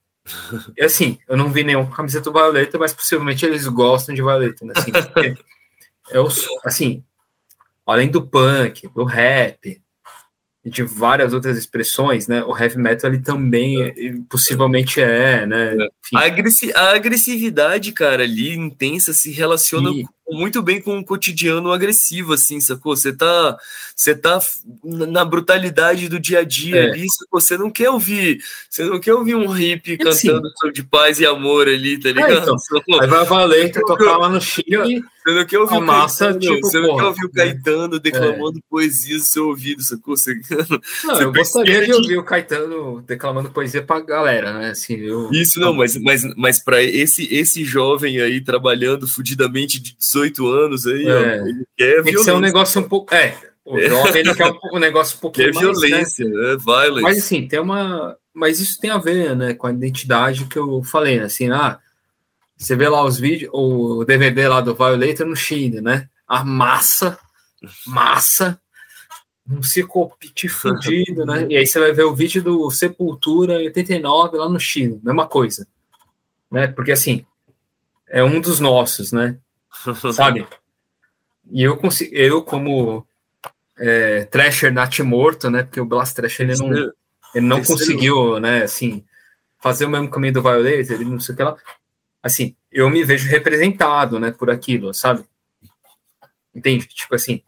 E 0.77 0.83
assim, 0.83 1.19
eu 1.27 1.35
não 1.35 1.51
vi 1.51 1.63
nenhum 1.63 1.85
camiseta 1.89 2.31
violeta, 2.31 2.77
mas 2.77 2.93
possivelmente 2.93 3.45
eles 3.45 3.67
gostam 3.67 4.15
de 4.15 4.21
violeta, 4.21 4.65
né? 4.65 4.73
Assim, 4.75 4.91
é 6.09 6.19
o, 6.19 6.27
assim, 6.63 7.03
além 7.87 8.09
do 8.09 8.21
punk, 8.21 8.87
do 8.93 9.03
rap, 9.03 9.81
e 10.67 10.69
de 10.69 10.83
várias 10.83 11.33
outras 11.33 11.57
expressões, 11.57 12.27
né? 12.27 12.43
O 12.43 12.55
heavy 12.55 12.77
metal 12.77 13.09
ele 13.09 13.21
também 13.21 13.81
é. 13.81 13.93
possivelmente 14.29 14.99
é, 14.99 15.45
né? 15.45 15.75
É. 15.75 15.87
A, 16.13 16.25
agressi 16.25 16.73
a, 16.73 16.91
agressividade, 16.93 17.93
cara, 17.93 18.23
ali 18.23 18.53
intensa 18.53 19.13
se 19.13 19.31
relaciona 19.31 19.89
muito 20.29 20.61
bem 20.61 20.81
com 20.81 20.97
um 20.97 21.03
cotidiano 21.03 21.71
agressivo, 21.71 22.33
assim, 22.33 22.59
sacou? 22.59 22.95
Você 22.95 23.13
tá, 23.13 23.57
você 23.95 24.13
tá 24.13 24.39
na 24.83 25.23
brutalidade 25.23 26.09
do 26.09 26.19
dia 26.19 26.39
a 26.39 26.43
dia 26.43 26.75
é. 26.75 26.89
ali, 26.89 27.05
sacou? 27.09 27.39
Você 27.39 27.57
não 27.57 27.69
quer 27.69 27.89
ouvir, 27.89 28.39
você 28.69 28.83
não 28.83 28.99
quer 28.99 29.13
ouvir 29.13 29.35
um 29.35 29.47
hippie 29.47 29.93
é 29.93 29.97
cantando 29.97 30.49
sobre 30.59 30.83
paz 30.83 31.19
e 31.19 31.25
amor 31.25 31.67
ali, 31.67 31.99
tá 31.99 32.09
é, 32.09 32.11
ligado? 32.11 32.31
É, 32.31 32.37
então. 32.37 32.55
Aí 33.01 33.07
vai 33.07 33.25
valer 33.25 33.71
que 33.71 33.79
tocar 33.81 34.17
lá 34.17 34.29
no 34.29 34.41
Chile. 34.41 35.03
Você 35.27 35.33
não 35.33 35.45
quer 35.45 35.59
ouvir 35.59 35.75
a 35.75 35.81
massa, 35.81 36.25
Caetano, 36.25 36.39
tipo, 36.39 36.67
você 36.67 36.79
não 36.79 36.87
porra, 36.87 37.01
quer 37.01 37.07
ouvir 37.07 37.25
o 37.25 37.29
Caetano 37.29 37.93
né? 37.95 37.99
declamando 38.01 38.59
é. 38.59 38.61
poesias 38.69 39.19
no 39.19 39.25
seu 39.25 39.47
ouvido, 39.49 39.81
sacou? 39.83 40.15
Você, 40.15 40.33
não, 41.03 41.15
você 41.15 41.23
eu 41.23 41.33
gostaria 41.33 41.85
de 41.85 41.93
ouvir 41.93 42.17
o 42.17 42.23
Caetano 42.23 43.01
declamando 43.01 43.49
poesia 43.49 43.81
pra 43.81 43.99
galera, 43.99 44.53
né? 44.53 44.69
Assim, 44.69 44.95
eu... 44.95 45.29
Isso 45.33 45.59
não, 45.59 45.73
mas, 45.73 45.97
mas, 45.97 46.23
mas 46.37 46.59
para 46.59 46.81
esse, 46.81 47.27
esse 47.29 47.65
jovem 47.65 48.21
aí 48.21 48.39
trabalhando 48.39 49.05
fudidamente 49.05 49.81
de 49.81 49.97
18 49.97 50.16
18 50.17 50.47
anos 50.47 50.87
aí, 50.87 51.05
é. 51.07 51.13
ó, 51.13 51.47
ele 51.47 51.65
quer 51.77 52.03
Tem 52.03 52.13
que 52.13 52.23
ser 52.23 52.33
um 52.33 52.39
negócio 52.39 52.81
um 52.81 52.87
pouco. 52.87 53.13
É, 53.13 53.37
o 53.63 53.77
é. 53.77 53.89
jovem 53.89 54.21
ele 54.21 54.33
quer 54.33 54.51
um, 54.73 54.79
negócio 54.79 55.17
um 55.17 55.19
pouquinho 55.21 55.51
quer 55.51 55.55
mais. 55.55 55.79
violência, 55.79 56.25
né? 56.27 56.53
é 56.53 56.57
violence. 56.57 57.01
Mas 57.01 57.17
assim, 57.17 57.47
tem 57.47 57.59
uma. 57.59 58.17
Mas 58.33 58.59
isso 58.59 58.79
tem 58.79 58.89
a 58.89 58.97
ver, 58.97 59.35
né, 59.35 59.53
com 59.53 59.67
a 59.67 59.71
identidade 59.71 60.45
que 60.45 60.57
eu 60.57 60.83
falei, 60.83 61.17
né? 61.17 61.25
Assim, 61.25 61.49
ah, 61.49 61.79
você 62.55 62.75
vê 62.75 62.87
lá 62.87 63.03
os 63.03 63.19
vídeos, 63.19 63.51
o 63.53 64.03
DVD 64.03 64.47
lá 64.47 64.61
do 64.61 64.75
Violator 64.75 65.25
no 65.25 65.35
Chile, 65.35 65.81
né? 65.81 66.07
A 66.27 66.43
massa, 66.43 67.17
massa, 67.85 68.59
um 69.49 69.63
circopite 69.63 70.47
fudido, 70.49 71.25
né? 71.25 71.47
E 71.49 71.57
aí 71.57 71.65
você 71.65 71.79
vai 71.79 71.91
ver 71.91 72.03
o 72.03 72.15
vídeo 72.15 72.43
do 72.43 72.69
Sepultura 72.69 73.57
89 73.57 74.37
lá 74.37 74.47
no 74.47 74.59
Chile, 74.59 74.99
mesma 75.03 75.27
coisa, 75.27 75.67
né? 76.51 76.67
Porque 76.67 76.91
assim, 76.91 77.25
é 78.07 78.23
um 78.23 78.39
dos 78.39 78.59
nossos, 78.59 79.11
né? 79.11 79.37
sabe? 80.13 80.47
E 81.49 81.63
eu, 81.63 81.77
consigo, 81.77 82.13
eu 82.15 82.43
como 82.43 83.07
é, 83.77 84.25
Thrasher 84.25 84.71
Nat 84.71 84.99
morto, 84.99 85.49
né? 85.49 85.63
Porque 85.63 85.79
o 85.79 85.85
Blast 85.85 86.15
Thrasher 86.15 86.49
ele 86.49 86.57
não, 86.57 86.73
ele 87.33 87.45
não 87.45 87.63
conseguiu, 87.63 88.39
né? 88.39 88.63
Assim, 88.63 89.03
fazer 89.59 89.85
o 89.85 89.89
mesmo 89.89 90.09
caminho 90.09 90.33
do 90.33 90.41
Violator, 90.41 90.95
ele 90.95 91.05
não 91.05 91.19
sei 91.19 91.33
o 91.33 91.37
que 91.37 91.43
lá. 91.43 91.55
Assim, 92.21 92.55
eu 92.71 92.89
me 92.89 93.03
vejo 93.03 93.29
representado, 93.29 94.19
né? 94.19 94.31
Por 94.31 94.49
aquilo, 94.49 94.93
sabe? 94.93 95.23
Entende? 96.53 96.87
Tipo 96.87 97.15
assim, 97.15 97.41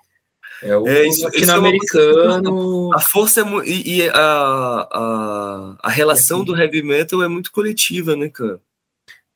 é 0.61 0.75
o 0.75 0.87
é, 0.87 1.07
latino-americano. 1.21 2.91
É 2.93 2.97
a 2.97 2.99
força 2.99 3.41
é, 3.41 3.43
e, 3.65 3.97
e 3.97 4.09
a, 4.09 4.87
a, 4.91 5.75
a 5.81 5.89
relação 5.89 6.39
é 6.39 6.41
assim. 6.41 6.51
do 6.51 6.57
heavy 6.57 6.83
metal 6.83 7.23
é 7.23 7.27
muito 7.27 7.51
coletiva, 7.51 8.15
né, 8.15 8.29
cara? 8.29 8.61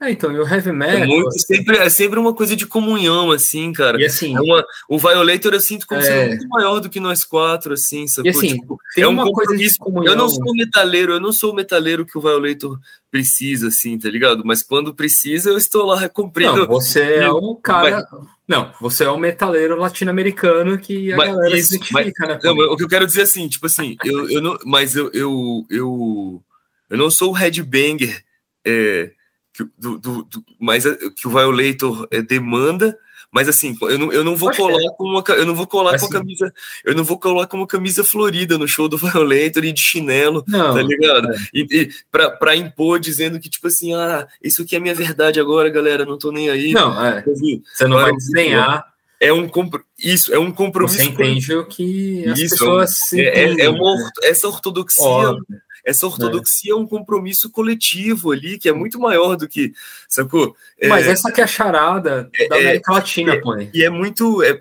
É, 0.04 0.12
então, 0.12 0.32
e 0.34 0.38
o 0.38 0.46
heavy 0.46 0.74
metal. 0.74 0.98
É, 0.98 1.06
muito, 1.06 1.40
sempre, 1.40 1.78
é 1.78 1.90
sempre 1.90 2.20
uma 2.20 2.34
coisa 2.34 2.58
de 2.58 2.66
comunhão, 2.66 3.32
assim, 3.32 3.72
cara. 3.72 4.02
E 4.02 4.06
assim. 4.06 4.36
É 4.36 4.42
uma, 4.42 4.66
o 4.90 4.98
Violator 5.00 5.54
eu 5.54 5.62
sinto 5.62 5.88
como 5.88 6.02
é... 6.02 6.04
sendo 6.04 6.28
muito 6.30 6.50
maior 6.50 6.80
do 6.82 6.90
que 6.90 7.00
nós 7.00 7.24
quatro, 7.24 7.74
assim, 7.74 8.06
sacou? 8.06 8.30
E 8.30 8.36
assim, 8.36 8.60
tipo, 8.60 8.78
tem 8.94 9.06
é 9.06 9.08
um 9.08 9.12
uma 9.12 9.32
coisa 9.32 9.56
de 9.56 9.78
comunhão. 9.78 10.12
Eu 10.12 10.18
não 10.18 10.28
sou 10.28 10.54
metaleiro, 10.54 11.14
eu 11.14 11.20
não 11.22 11.32
sou 11.32 11.52
o 11.54 11.56
metaleiro 11.56 12.06
que 12.06 12.18
o 12.18 12.22
Violator 12.22 12.78
precisa, 13.10 13.70
assim, 13.70 13.98
tá 13.98 14.10
ligado? 14.10 14.44
Mas 14.44 14.62
quando 14.62 14.94
precisa, 14.94 15.52
eu 15.52 15.58
estou 15.58 15.86
lá 15.86 16.10
cumprindo. 16.10 16.58
Não, 16.58 16.68
você 16.68 17.16
é 17.16 17.32
um 17.32 17.56
cara. 17.56 18.06
Mas... 18.12 18.28
Não, 18.46 18.74
você 18.82 19.06
é 19.06 19.12
um 19.12 19.18
metaleiro 19.18 19.78
latino-americano 19.78 20.78
que 20.78 21.14
a 21.14 21.18
mas, 21.18 21.30
galera 21.30 21.58
isso, 21.58 21.76
identifica, 21.76 22.14
mas, 22.20 22.28
né? 22.28 22.40
Não, 22.44 22.54
o 22.74 22.76
que 22.76 22.84
eu 22.84 22.90
quero 22.90 23.06
dizer 23.06 23.22
assim, 23.22 23.48
tipo 23.48 23.68
assim, 23.68 23.96
eu, 24.04 24.30
eu 24.30 24.42
não. 24.42 24.58
Mas 24.66 24.98
eu, 24.98 25.10
eu, 25.14 25.66
eu, 25.70 26.44
eu 26.90 26.98
não 26.98 27.10
sou 27.10 27.30
o 27.30 27.34
headbanger. 27.34 28.22
É, 28.66 29.12
que, 29.54 29.64
do, 29.78 29.98
do, 29.98 30.24
do, 30.24 30.44
mais 30.60 30.84
que 31.16 31.28
o 31.28 31.32
Violator 31.32 32.08
é, 32.12 32.22
demanda, 32.22 32.98
Mas 33.32 33.48
assim, 33.48 33.78
eu 33.82 33.98
não, 34.00 34.12
eu 34.12 34.24
não 34.24 34.36
vou 34.36 34.52
colar 34.52 34.92
com 34.98 35.06
uma, 35.06 35.24
eu 35.30 35.46
não 35.46 35.56
vou 35.56 35.68
colar 35.68 35.96
assim, 35.96 36.08
com 36.08 36.16
a 36.16 36.20
camisa, 36.20 36.54
eu 36.84 36.96
não 36.96 37.04
vou 37.04 37.20
colar 37.20 37.48
com 37.48 37.58
uma 37.58 37.68
camisa 37.68 38.04
florida 38.04 38.58
no 38.58 38.68
show 38.68 38.90
do 38.90 38.98
Violator 38.98 39.64
e 39.64 39.72
de 39.72 39.82
chinelo, 39.82 40.44
não, 40.48 40.74
tá 40.74 40.82
ligado? 40.82 41.32
É. 41.32 41.38
E, 41.54 41.68
e 41.72 41.90
pra, 42.12 42.32
pra 42.32 42.56
impor 42.56 43.00
dizendo 43.00 43.40
que, 43.40 43.50
tipo 43.50 43.68
assim, 43.68 43.94
ah, 43.94 44.28
isso 44.42 44.64
aqui 44.64 44.76
é 44.76 44.80
minha 44.80 44.96
verdade 44.96 45.40
agora, 45.40 45.70
galera, 45.70 46.06
não 46.06 46.18
tô 46.18 46.32
nem 46.32 46.50
aí. 46.50 46.74
Não, 46.74 47.04
é. 47.04 47.24
Você 47.24 47.88
não 47.88 47.98
vai 47.98 48.12
desenhar. 48.14 48.92
É 49.20 49.32
um 49.32 49.50
isso 49.98 50.34
é 50.34 50.38
um 50.38 50.52
compromisso. 50.52 50.98
Você 50.98 51.04
entende 51.06 51.56
o 51.56 51.66
que 51.66 52.28
as 52.28 52.40
isso, 52.40 52.58
pessoas 52.58 53.14
é, 53.14 53.46
é, 53.46 53.62
é 53.62 53.70
uma, 53.70 53.96
né? 53.96 54.10
essa 54.24 54.50
ortodoxia 54.50 55.06
Óbvio 55.06 55.63
essa 55.84 56.06
ortodoxia 56.06 56.72
é. 56.72 56.74
é. 56.74 56.76
um 56.76 56.88
compromisso 56.88 57.50
coletivo 57.50 58.32
ali, 58.32 58.58
que 58.58 58.70
é 58.70 58.74
muito 58.74 59.00
maior 59.00 59.36
do 59.36 59.48
que, 59.48 59.74
sacou? 60.08 60.56
É, 60.80 60.88
Mas 60.88 61.08
essa 61.08 61.32
que 61.32 61.42
é 61.42 61.44
a 61.44 61.48
charada 61.48 62.30
é, 62.34 62.48
da 62.48 62.56
América 62.56 62.92
é, 62.92 62.96
Latina, 62.96 63.42
pô. 63.42 63.56
E 63.74 63.84
é 63.84 63.90
muito, 63.90 64.42
é, 64.44 64.58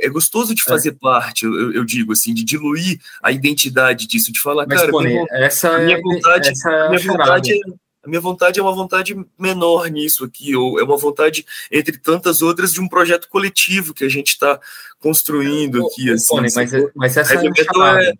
é, 0.00 0.08
gostoso 0.08 0.54
de 0.54 0.62
fazer 0.62 0.92
parte, 0.92 1.44
eu, 1.44 1.72
eu, 1.72 1.84
digo 1.84 2.12
assim, 2.12 2.32
de 2.32 2.44
diluir 2.44 3.00
a 3.22 3.32
identidade 3.32 4.06
disso, 4.06 4.32
de 4.32 4.40
falar, 4.40 4.66
Mas, 4.66 4.80
cara, 4.80 4.92
pô, 4.92 5.00
minha, 5.00 5.24
essa 5.30 5.78
minha 5.78 6.00
vontade, 6.00 6.48
essa 6.48 6.88
minha 6.88 7.02
vontade 7.02 7.52
é 7.52 7.86
a 8.06 8.08
minha 8.08 8.20
vontade 8.20 8.60
é 8.60 8.62
uma 8.62 8.72
vontade 8.72 9.16
menor 9.36 9.90
nisso 9.90 10.24
aqui, 10.24 10.54
ou 10.54 10.78
é 10.78 10.84
uma 10.84 10.96
vontade, 10.96 11.44
entre 11.72 11.98
tantas 11.98 12.40
outras, 12.40 12.72
de 12.72 12.80
um 12.80 12.88
projeto 12.88 13.28
coletivo 13.28 13.92
que 13.92 14.04
a 14.04 14.08
gente 14.08 14.28
está 14.28 14.60
construindo 15.00 15.84
aqui. 15.84 16.12
Assim, 16.12 16.40
mas, 16.40 16.54
mas, 16.94 17.16
essa 17.16 17.34
é, 17.34 18.12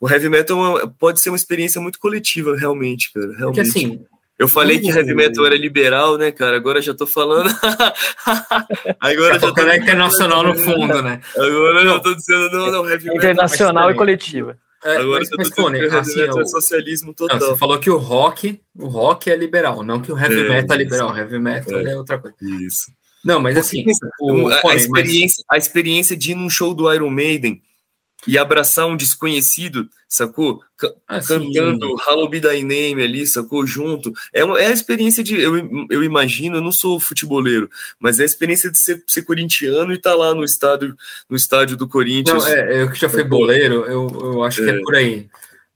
o 0.00 0.08
heavy 0.08 0.28
metal 0.28 0.80
é 0.80 0.86
pode 0.98 1.20
ser 1.20 1.30
uma 1.30 1.36
experiência 1.36 1.80
muito 1.80 1.98
coletiva, 1.98 2.56
realmente, 2.56 3.12
cara. 3.12 3.32
Realmente. 3.36 3.44
Porque 3.44 3.60
assim. 3.60 4.04
Eu 4.38 4.48
falei 4.48 4.78
que 4.78 4.90
heavy 4.90 5.14
metal 5.14 5.46
era 5.46 5.56
liberal, 5.56 6.18
né, 6.18 6.30
cara? 6.30 6.56
Agora 6.56 6.82
já 6.82 6.92
tô 6.92 7.06
falando. 7.06 7.48
Agora 9.00 9.40
já 9.40 9.50
tô... 9.50 9.60
é 9.62 9.76
internacional 9.78 10.42
no 10.42 10.54
fundo, 10.54 11.00
né? 11.00 11.22
Agora 11.34 11.82
eu 11.82 12.00
tô 12.00 12.14
dizendo, 12.14 12.50
não, 12.50 12.70
não, 12.70 12.90
heavy 12.90 13.04
metal. 13.06 13.16
Internacional 13.16 13.90
e 13.90 13.94
coletiva. 13.94 14.58
É, 14.84 14.98
Agora 14.98 15.20
mas, 15.20 15.30
mas, 15.38 15.50
Cone, 15.50 15.80
assim, 15.86 16.20
o... 16.20 16.40
é 16.40 16.44
socialismo 16.44 17.14
total. 17.14 17.40
Não, 17.40 17.46
você 17.48 17.56
falou 17.56 17.78
que 17.78 17.88
o 17.88 17.96
rock, 17.96 18.60
o 18.78 18.86
rock 18.88 19.30
é 19.30 19.36
liberal, 19.36 19.82
não 19.82 20.02
que 20.02 20.12
o 20.12 20.18
heavy 20.18 20.40
é, 20.40 20.48
metal 20.48 20.76
é 20.76 20.78
liberal. 20.78 21.12
O 21.12 21.16
heavy 21.16 21.38
metal 21.38 21.78
é. 21.78 21.92
é 21.92 21.96
outra 21.96 22.18
coisa. 22.18 22.36
Isso. 22.42 22.92
Não, 23.24 23.40
mas 23.40 23.56
assim, 23.56 23.84
o, 24.20 24.48
a, 24.48 24.60
a, 24.70 24.74
experiência, 24.76 25.42
mas... 25.48 25.56
a 25.56 25.58
experiência 25.58 26.16
de 26.16 26.32
ir 26.32 26.34
num 26.34 26.50
show 26.50 26.74
do 26.74 26.92
Iron 26.92 27.10
Maiden 27.10 27.60
e 28.26 28.36
abraçar 28.36 28.86
um 28.86 28.96
desconhecido, 28.96 29.88
sacou? 30.08 30.60
C 30.78 30.92
assim, 31.06 31.52
cantando 31.52 31.96
Hello 32.06 32.28
Be 32.28 32.40
Thy 32.40 32.62
Name 32.62 33.02
ali, 33.02 33.26
sacou? 33.26 33.66
Junto. 33.66 34.12
É, 34.32 34.44
uma, 34.44 34.60
é 34.60 34.66
a 34.66 34.72
experiência 34.72 35.22
de. 35.22 35.40
Eu, 35.40 35.86
eu 35.90 36.02
imagino, 36.02 36.56
eu 36.56 36.62
não 36.62 36.72
sou 36.72 36.98
futeboleiro, 36.98 37.70
mas 37.98 38.18
é 38.18 38.22
a 38.22 38.26
experiência 38.26 38.70
de 38.70 38.78
ser, 38.78 39.02
ser 39.06 39.22
corintiano 39.22 39.92
e 39.92 39.96
estar 39.96 40.10
tá 40.10 40.16
lá 40.16 40.34
no 40.34 40.44
estádio, 40.44 40.96
no 41.28 41.36
estádio 41.36 41.76
do 41.76 41.88
Corinthians. 41.88 42.44
Não, 42.44 42.50
é, 42.50 42.82
eu 42.82 42.90
que 42.90 43.00
já 43.00 43.08
fui 43.08 43.24
boleiro, 43.24 43.84
eu, 43.86 44.08
eu 44.08 44.42
acho 44.42 44.62
que 44.62 44.70
é, 44.70 44.74
é 44.74 44.80
por 44.80 44.94
aí. 44.94 45.28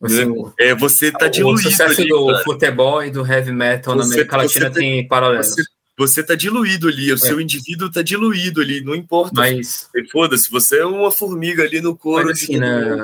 Assim, 0.03 0.33
é, 0.59 0.75
você 0.75 1.13
tá 1.13 1.29
diluído. 1.29 1.61
O 1.61 1.71
sucesso 1.71 2.01
ali, 2.01 2.09
do 2.09 2.27
cara. 2.27 2.45
futebol 2.45 3.05
e 3.05 3.11
do 3.11 3.27
heavy 3.27 3.53
metal 3.53 3.95
você, 3.95 4.09
na 4.09 4.15
América 4.15 4.37
Latina 4.39 4.71
tem 4.71 5.07
paralelos. 5.07 5.49
Você 5.49 5.63
você 6.01 6.23
tá 6.23 6.35
diluído 6.35 6.89
ali, 6.89 7.13
o 7.13 7.15
é. 7.15 7.19
seu 7.19 7.39
indivíduo 7.39 7.91
tá 7.91 8.01
diluído 8.01 8.63
ali, 8.63 8.83
não 8.83 8.95
importa. 8.95 9.35
Mas. 9.35 9.91
Foda-se, 10.11 10.51
você 10.51 10.79
é 10.79 10.87
uma 10.87 11.11
formiga 11.11 11.63
ali 11.63 11.83
no 11.83 11.95
coro, 11.95 12.31
assim, 12.31 12.59
né? 12.59 12.99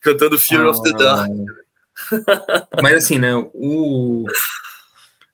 cantando 0.00 0.36
Fear 0.36 0.64
ah, 0.64 0.70
of 0.70 0.82
the 0.82 0.90
ah. 0.90 0.98
Dark. 0.98 1.30
Mas 2.82 2.94
assim, 2.96 3.18
né? 3.20 3.36
O. 3.54 4.26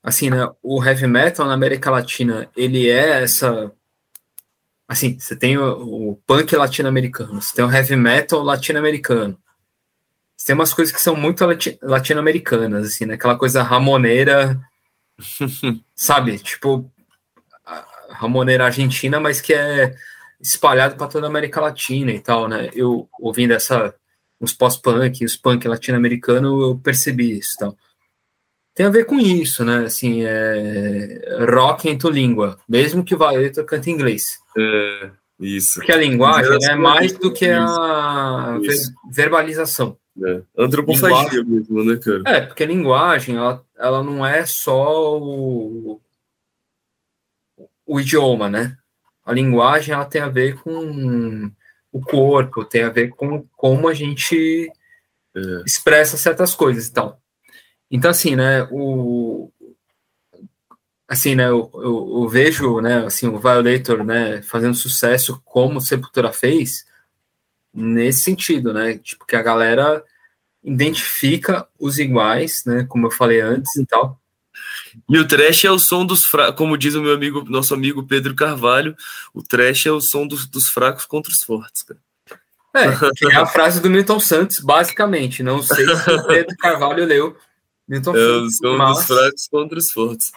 Assim, 0.03 0.29
né? 0.29 0.47
O 0.63 0.85
heavy 0.85 1.07
metal 1.07 1.47
na 1.47 1.55
América 1.55 1.91
Latina, 1.91 2.51
ele 2.55 2.91
é 2.91 3.23
essa. 3.23 3.73
Assim, 4.87 5.19
você 5.19 5.35
tem 5.35 5.57
o, 5.57 6.11
o 6.11 6.17
punk 6.27 6.55
latino-americano, 6.55 7.41
você 7.41 7.55
tem 7.55 7.65
o 7.65 7.73
heavy 7.73 7.97
metal 7.97 8.43
latino-americano. 8.43 9.39
Você 10.37 10.49
tem 10.49 10.55
umas 10.55 10.75
coisas 10.75 10.95
que 10.95 11.01
são 11.01 11.17
muito 11.17 11.47
latino-americanas, 11.81 12.89
assim, 12.89 13.07
né? 13.07 13.15
Aquela 13.15 13.39
coisa 13.39 13.63
ramoneira 13.63 14.61
sabe? 15.95 16.39
Tipo, 16.39 16.91
Ramoneira 18.11 18.67
Argentina, 18.67 19.21
mas 19.21 19.41
que 19.41 19.55
é 19.55 19.95
espalhado 20.41 20.97
para 20.97 21.07
toda 21.07 21.27
a 21.27 21.31
América 21.31 21.61
Latina 21.61 22.11
e 22.11 22.21
tal, 22.21 22.49
né? 22.49 22.71
Eu 22.75 23.09
ouvindo 23.19 23.53
essa 23.53 23.95
os 24.41 24.55
pós-punk, 24.55 25.23
os 25.25 25.37
punk 25.37 25.69
latino-americano, 25.69 26.63
eu 26.63 26.79
percebi 26.79 27.39
isso, 27.39 27.57
tal. 27.59 27.77
Tem 28.75 28.87
a 28.87 28.91
ver 28.91 29.05
com 29.05 29.19
isso, 29.19 29.65
né? 29.65 29.85
Assim, 29.85 30.23
é 30.25 31.45
rock 31.53 31.89
em 31.89 31.99
tua 31.99 32.11
língua, 32.11 32.59
mesmo 32.67 33.05
que 33.05 33.15
o 33.15 33.19
Valeto 33.19 33.63
cante 33.65 33.91
inglês. 33.91 34.39
É, 34.57 35.11
isso. 35.39 35.75
Porque 35.75 35.93
a 35.93 35.97
linguagem 35.97 36.59
é 36.63 36.75
mais 36.75 37.13
do 37.13 37.33
que 37.33 37.47
a 37.51 38.59
isso. 38.63 38.93
verbalização. 39.13 39.99
É. 40.23 40.43
Antropofagia 40.57 41.43
mesmo, 41.45 41.85
né, 41.85 41.97
cara? 41.97 42.23
É, 42.27 42.41
porque 42.43 42.63
a 42.63 42.67
linguagem, 42.67 43.37
ela, 43.37 43.65
ela 43.79 44.03
não 44.03 44.25
é 44.25 44.45
só 44.45 45.19
o, 45.19 46.01
o 47.87 48.01
idioma, 48.01 48.49
né? 48.49 48.77
A 49.25 49.33
linguagem, 49.33 49.95
ela 49.95 50.05
tem 50.05 50.21
a 50.21 50.29
ver 50.29 50.61
com 50.61 51.51
o 51.93 52.01
corpo, 52.01 52.65
tem 52.65 52.83
a 52.83 52.91
ver 52.91 53.09
com 53.09 53.47
como 53.57 53.89
a 53.89 53.95
gente 53.95 54.71
é. 55.35 55.41
expressa 55.65 56.17
certas 56.17 56.55
coisas 56.55 56.87
e 56.87 56.93
tal. 56.93 57.21
Então, 57.91 58.11
assim, 58.11 58.37
né, 58.37 58.69
o... 58.71 59.51
Assim, 61.09 61.35
né, 61.35 61.49
eu, 61.49 61.69
eu, 61.75 62.23
eu 62.23 62.29
vejo, 62.29 62.81
né, 62.81 63.05
assim, 63.05 63.27
o 63.27 63.39
Violator, 63.39 64.05
né, 64.05 64.43
fazendo 64.43 64.75
sucesso 64.75 65.43
como 65.45 65.81
Sepultura 65.81 66.33
fez, 66.33 66.87
nesse 67.73 68.23
sentido, 68.23 68.73
né? 68.73 68.99
Tipo, 68.99 69.27
que 69.27 69.37
a 69.37 69.43
galera 69.43 70.05
identifica 70.63 71.67
os 71.79 71.99
iguais, 71.99 72.65
né? 72.67 72.85
Como 72.89 73.07
eu 73.07 73.11
falei 73.11 73.41
antes 73.41 73.75
e 73.77 73.87
tal. 73.87 74.21
E 75.09 75.19
o 75.19 75.27
trash 75.27 75.65
é 75.65 75.71
o 75.71 75.79
som 75.79 76.05
dos 76.05 76.25
fracos, 76.25 76.57
como 76.57 76.77
diz 76.77 76.95
o 76.95 77.03
meu 77.03 77.15
amigo, 77.15 77.45
nosso 77.49 77.75
amigo 77.75 78.07
Pedro 78.07 78.35
Carvalho, 78.35 78.97
o 79.33 79.43
trash 79.43 79.87
é 79.87 79.93
o 79.93 80.01
som 80.01 80.27
dos, 80.27 80.47
dos 80.47 80.69
fracos 80.69 81.07
contra 81.07 81.33
os 81.33 81.43
fortes, 81.43 81.83
cara. 81.83 82.01
É, 82.75 82.85
é 83.33 83.37
a 83.37 83.47
frase 83.47 83.81
do 83.81 83.91
Milton 83.91 84.21
Santos, 84.21 84.61
basicamente. 84.61 85.43
Não 85.43 85.63
sei 85.63 85.85
se 85.85 86.11
o 86.11 86.27
Pedro 86.27 86.57
Carvalho 86.57 87.05
leu 87.05 87.37
Milton 87.89 88.17
é 88.17 88.19
Santos. 88.19 88.55
O 88.55 88.57
som 88.57 88.77
mas... 88.77 88.97
dos 88.97 89.07
fracos 89.07 89.49
contra 89.49 89.79
os 89.79 89.91
fortes. 89.91 90.33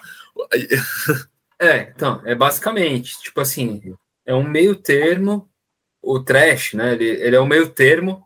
É, 1.59 1.91
então, 1.95 2.21
é 2.25 2.33
basicamente, 2.35 3.19
tipo 3.21 3.39
assim, 3.39 3.95
é 4.25 4.33
um 4.33 4.47
meio 4.47 4.75
termo 4.75 5.49
o 6.01 6.19
trash, 6.19 6.73
né? 6.73 6.93
Ele, 6.93 7.05
ele 7.05 7.35
é 7.35 7.39
o 7.39 7.45
meio 7.45 7.69
termo 7.69 8.25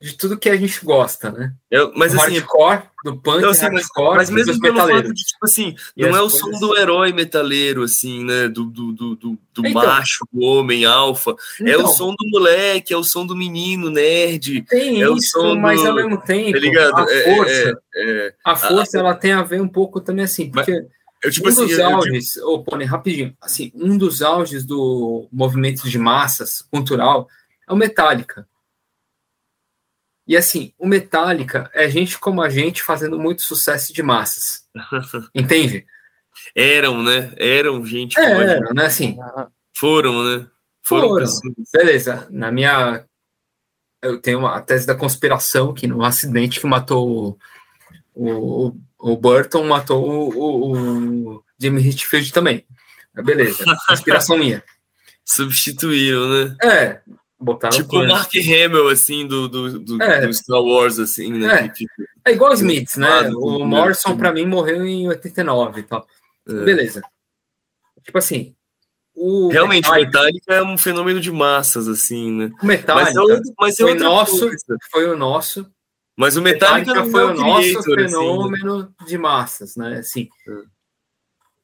de 0.00 0.12
tudo 0.14 0.36
que 0.36 0.50
a 0.50 0.56
gente 0.56 0.84
gosta, 0.84 1.30
né? 1.30 1.54
Eu, 1.70 1.90
mas 1.96 2.12
do 2.12 2.20
assim, 2.20 2.34
hardcore, 2.34 2.82
do 3.02 3.16
punk, 3.16 3.42
eu, 3.42 3.50
assim, 3.50 3.66
hardcore, 3.66 4.16
mas, 4.16 4.30
mas 4.30 4.46
mesmo 4.46 4.60
pelo 4.60 4.76
fato 4.76 5.14
de, 5.14 5.22
tipo 5.22 5.44
assim, 5.44 5.74
e 5.96 6.02
não 6.02 6.14
é 6.14 6.20
o 6.20 6.28
som 6.28 6.50
do 6.50 6.76
herói 6.76 7.14
metaleiro, 7.14 7.82
assim, 7.82 8.22
né? 8.22 8.46
Do, 8.46 8.64
do, 8.64 8.92
do, 8.92 9.16
do, 9.16 9.38
do 9.54 9.66
então, 9.66 9.72
macho, 9.72 10.26
do 10.30 10.40
homem 10.42 10.84
alfa. 10.84 11.34
Então, 11.58 11.72
é 11.72 11.76
o 11.78 11.80
então. 11.80 11.92
som 11.94 12.14
do 12.14 12.28
moleque, 12.30 12.92
é 12.92 12.96
o 12.96 13.02
som 13.02 13.24
do 13.24 13.34
menino 13.34 13.88
nerd. 13.88 14.62
Tem 14.68 15.02
é 15.02 15.10
isso, 15.10 15.56
mas 15.56 15.84
ao 15.84 15.94
mesmo 15.94 16.20
tempo, 16.20 16.52
tá 16.52 16.58
ligado? 16.58 16.98
a 16.98 17.12
é, 17.12 17.34
força, 17.34 17.80
é, 17.94 18.26
é, 18.26 18.34
a 18.44 18.54
força, 18.54 18.98
a, 18.98 19.00
ela 19.00 19.14
tem 19.14 19.32
a 19.32 19.42
ver 19.42 19.62
um 19.62 19.68
pouco 19.68 19.98
também 19.98 20.26
assim, 20.26 20.50
porque 20.50 20.72
mas, 20.72 20.90
eu, 21.24 21.30
tipo 21.30 21.46
um 21.46 21.48
assim, 21.48 21.66
dos 21.66 21.80
auges, 21.80 22.36
ô, 22.36 22.54
oh, 22.54 22.62
Pony, 22.62 22.84
rapidinho, 22.84 23.34
assim, 23.40 23.72
um 23.74 23.96
dos 23.96 24.20
auges 24.20 24.66
do 24.66 25.26
movimento 25.32 25.88
de 25.88 25.98
massas 25.98 26.60
cultural 26.70 27.26
é 27.66 27.72
o 27.72 27.76
Metallica. 27.76 28.46
E 30.26 30.36
assim, 30.36 30.72
o 30.78 30.86
Metallica 30.86 31.70
é 31.72 31.88
gente 31.88 32.18
como 32.18 32.42
a 32.42 32.48
gente 32.48 32.82
fazendo 32.82 33.18
muito 33.18 33.42
sucesso 33.42 33.92
de 33.92 34.02
massas. 34.02 34.64
Entende? 35.34 35.86
Eram, 36.54 37.02
né? 37.02 37.32
Eram 37.36 37.84
gente 37.86 38.16
como 38.16 38.26
é, 38.26 38.56
eram, 38.56 38.74
né? 38.74 38.86
Assim, 38.86 39.16
foram, 39.76 40.24
né? 40.24 40.46
Foram. 40.82 41.08
foram. 41.08 41.26
Beleza. 41.72 42.26
Na 42.30 42.50
minha. 42.50 43.04
Eu 44.02 44.20
tenho 44.20 44.40
uma 44.40 44.60
tese 44.60 44.86
da 44.86 44.94
conspiração 44.94 45.72
que 45.72 45.86
no 45.86 46.04
acidente 46.04 46.60
que 46.60 46.66
matou 46.66 47.38
o, 48.14 48.68
o, 48.68 48.76
o 48.98 49.16
Burton 49.16 49.64
matou 49.64 50.06
o, 50.34 51.34
o, 51.36 51.44
Jimmy 51.58 51.80
Hitfield 51.80 52.32
também. 52.32 52.64
Beleza, 53.14 53.64
inspiração 53.90 54.36
minha. 54.36 54.62
Substituíram, 55.24 56.28
né? 56.30 56.56
É, 56.62 57.00
botaram 57.38 57.76
Tipo 57.76 57.98
o 57.98 58.08
Mark 58.08 58.30
Hamill, 58.34 58.88
assim, 58.88 59.26
do, 59.26 59.48
do, 59.48 59.78
do, 59.78 60.02
é. 60.02 60.26
do, 60.26 60.32
Star 60.34 60.60
Wars, 60.60 60.98
assim, 60.98 61.32
né? 61.32 61.64
É, 61.64 61.68
que, 61.68 61.86
é 62.24 62.32
igual 62.32 62.50
o 62.50 62.54
Smith, 62.54 62.96
né? 62.96 63.28
O 63.30 63.64
Morrison, 63.64 64.16
para 64.16 64.32
mim, 64.32 64.46
morreu 64.46 64.84
em 64.84 65.08
89 65.08 65.80
e 65.80 65.82
tal. 65.82 66.06
É. 66.48 66.52
Beleza. 66.64 67.02
Tipo 68.02 68.18
assim, 68.18 68.54
o 69.14 69.48
Realmente, 69.48 69.84
Metallica, 69.84 70.18
Metallica 70.18 70.54
é 70.54 70.62
um 70.62 70.78
fenômeno 70.78 71.20
de 71.20 71.32
massas, 71.32 71.88
assim, 71.88 72.30
né? 72.30 72.50
O 72.62 72.66
Metallica 72.66 73.14
mas 73.14 73.30
é, 73.30 73.52
mas 73.58 73.80
é 73.80 73.82
foi, 73.82 73.94
nosso, 73.94 74.50
foi 74.90 75.08
o 75.08 75.16
nosso 75.16 75.66
mas 76.16 76.36
o 76.36 76.42
Metallica, 76.42 76.94
Metallica 76.94 77.10
foi 77.10 77.24
o 77.24 77.34
nosso 77.34 77.82
fenômeno 77.82 78.74
assim, 78.74 78.88
né? 79.00 79.06
de 79.06 79.18
massas, 79.18 79.76
né? 79.76 79.98
Assim, 79.98 80.28
é. 80.48 80.75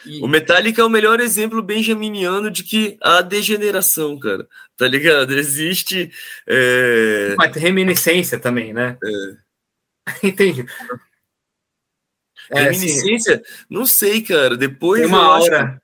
E... 0.07 0.23
O 0.23 0.29
Metallica 0.29 0.83
é 0.83 0.85
o 0.85 0.91
melhor 0.91 1.21
exemplo 1.21 1.63
benjaminiano 1.63 2.51
de 2.51 2.63
que 2.63 2.97
há 3.01 3.21
degeneração, 3.21 4.19
cara. 4.19 4.47
Tá 4.77 4.87
ligado? 4.87 5.33
Existe. 5.33 6.11
É... 6.47 7.35
Mas 7.37 7.55
reminiscência 7.57 8.39
também, 8.39 8.73
né? 8.73 8.97
É. 9.05 10.23
Entendi. 10.27 10.65
É, 12.51 12.63
reminiscência? 12.63 13.35
Assim, 13.35 13.65
não 13.69 13.87
sei, 13.87 14.23
cara. 14.23 14.57
Depois. 14.57 15.01
Tem 15.01 15.09
uma 15.09 15.25
aura 15.25 15.82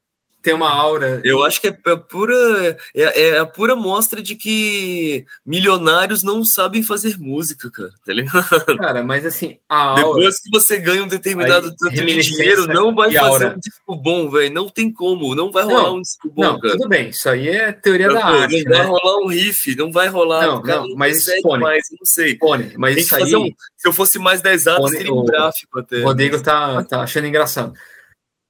tem 0.49 0.55
uma 0.55 0.71
aura. 0.71 1.21
Eu 1.25 1.45
acho 1.45 1.61
que 1.61 1.67
é 1.67 1.73
pura 1.73 2.79
é, 2.95 3.29
é, 3.29 3.39
a 3.39 3.45
pura 3.45 3.77
mostra 3.77 4.23
de 4.23 4.35
que 4.35 5.27
milionários 5.45 6.23
não 6.23 6.43
sabem 6.43 6.83
fazer 6.83 7.19
música, 7.19 7.71
cara. 7.71 7.91
Tá 8.05 8.13
ligado? 8.15 8.79
Cara, 8.79 9.03
mas 9.03 9.27
assim, 9.27 9.59
a 9.69 9.77
aura. 10.01 10.15
Depois 10.15 10.41
que 10.41 10.51
você 10.51 10.79
ganha 10.79 11.05
um 11.05 11.09
determinado 11.09 11.69
Aí, 11.69 11.77
tanto 11.77 11.95
de 11.95 12.23
dinheiro, 12.23 12.67
não 12.67 12.95
vai 12.95 13.13
fazer 13.13 13.19
aura. 13.19 13.55
um 13.57 13.61
disco 13.61 13.97
bom, 13.97 14.31
velho. 14.31 14.55
Não 14.55 14.71
tem 14.71 14.91
como, 14.91 15.35
não 15.35 15.53
vai 15.53 15.65
rolar 15.65 15.83
não, 15.83 15.97
um 15.97 16.03
disco 16.03 16.31
bom, 16.31 16.43
não, 16.43 16.61
cara. 16.61 16.77
Tudo 16.79 16.89
bem, 16.89 17.11
isso 17.11 17.29
aí 17.29 17.49
é 17.49 17.73
teoria 17.73 18.09
da 18.09 18.25
arte. 18.25 18.65
Não 18.65 18.71
né? 18.71 18.79
vai 18.79 18.87
rolar 18.87 19.19
um 19.19 19.27
riff, 19.27 19.77
não 19.77 19.93
vai 19.93 20.09
rolar. 20.09 20.47
Não, 20.47 20.63
cara, 20.63 20.81
não, 20.81 20.95
mas 20.97 21.27
mais, 21.59 21.85
não 21.91 22.05
sei. 22.07 22.37
Pone, 22.37 22.73
mas 22.79 22.97
isso 22.97 23.15
aí. 23.15 23.37
Um, 23.37 23.51
se 23.77 23.87
eu 23.87 23.93
fosse 23.93 24.19
mais 24.19 24.41
10 24.41 24.67
anos, 24.67 24.91
seria 24.93 25.13
um 25.13 25.27
gráfico 25.27 25.79
até. 25.79 25.99
O 25.99 26.05
Rodrigo 26.05 26.41
tá, 26.43 26.83
tá 26.85 27.03
achando 27.03 27.27
engraçado. 27.27 27.75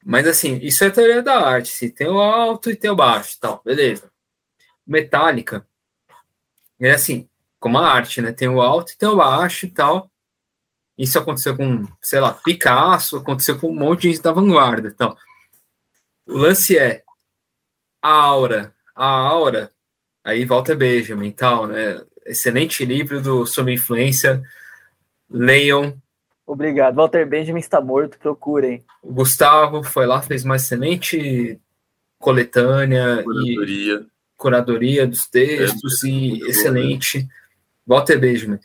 Mas 0.05 0.27
assim, 0.27 0.59
isso 0.63 0.85
é 0.85 0.91
teoria 0.91 1.23
da 1.23 1.39
arte. 1.39 1.69
Se 1.69 1.91
tem 1.91 2.09
o 2.09 2.21
alto 2.21 2.71
e 2.71 2.77
tem 2.77 2.91
o 2.91 2.97
baixo, 2.97 3.39
tal, 3.41 3.63
beleza. 3.65 4.11
Metálica 4.87 5.67
é 6.81 6.93
assim, 6.93 7.29
como 7.59 7.79
a 7.79 7.89
arte, 7.89 8.23
né? 8.23 8.33
Tem 8.33 8.49
o 8.49 8.61
alto 8.61 8.93
e 8.93 8.97
tem 8.97 9.09
o 9.09 9.17
baixo 9.17 9.67
e 9.67 9.71
tal. 9.71 10.11
Isso 10.97 11.19
aconteceu 11.19 11.57
com, 11.57 11.87
sei 12.03 12.21
lá, 12.21 12.33
Picasso, 12.35 13.19
aconteceu 13.19 13.59
com 13.59 13.71
um 13.71 13.75
monte 13.75 14.03
de 14.03 14.09
gente 14.11 14.23
da 14.23 14.33
vanguarda. 14.33 14.89
Então, 14.89 15.17
o 16.27 16.37
lance 16.37 16.77
é 16.77 17.03
a 18.03 18.11
aura, 18.11 18.75
a 18.95 19.07
aura. 19.07 19.73
Aí 20.25 20.45
volta 20.45 20.75
Benjamin, 20.75 21.31
tal, 21.33 21.67
né? 21.67 22.05
Excelente 22.27 22.85
livro 22.85 23.21
do 23.23 23.47
sobre 23.47 23.75
influência. 23.75 24.43
Leiam, 25.31 26.01
Obrigado. 26.49 26.95
Walter 26.95 27.27
Benjamin 27.27 27.61
está 27.61 27.79
morto, 27.79 28.19
procurem. 28.19 28.83
O 29.03 29.13
Gustavo 29.13 29.83
foi 29.85 30.07
lá, 30.07 30.23
fez 30.23 30.47
uma 30.47 30.57
excelente 30.57 31.61
coletânea 32.19 33.23
curadoria, 33.23 33.95
e 33.95 34.07
curadoria 34.35 35.07
dos 35.07 35.27
textos 35.27 36.03
é, 36.03 36.09
e 36.09 36.43
excelente. 36.49 37.19
Bom, 37.19 37.27
né? 37.27 37.33
Walter 37.87 38.19
Benjamin. 38.19 38.59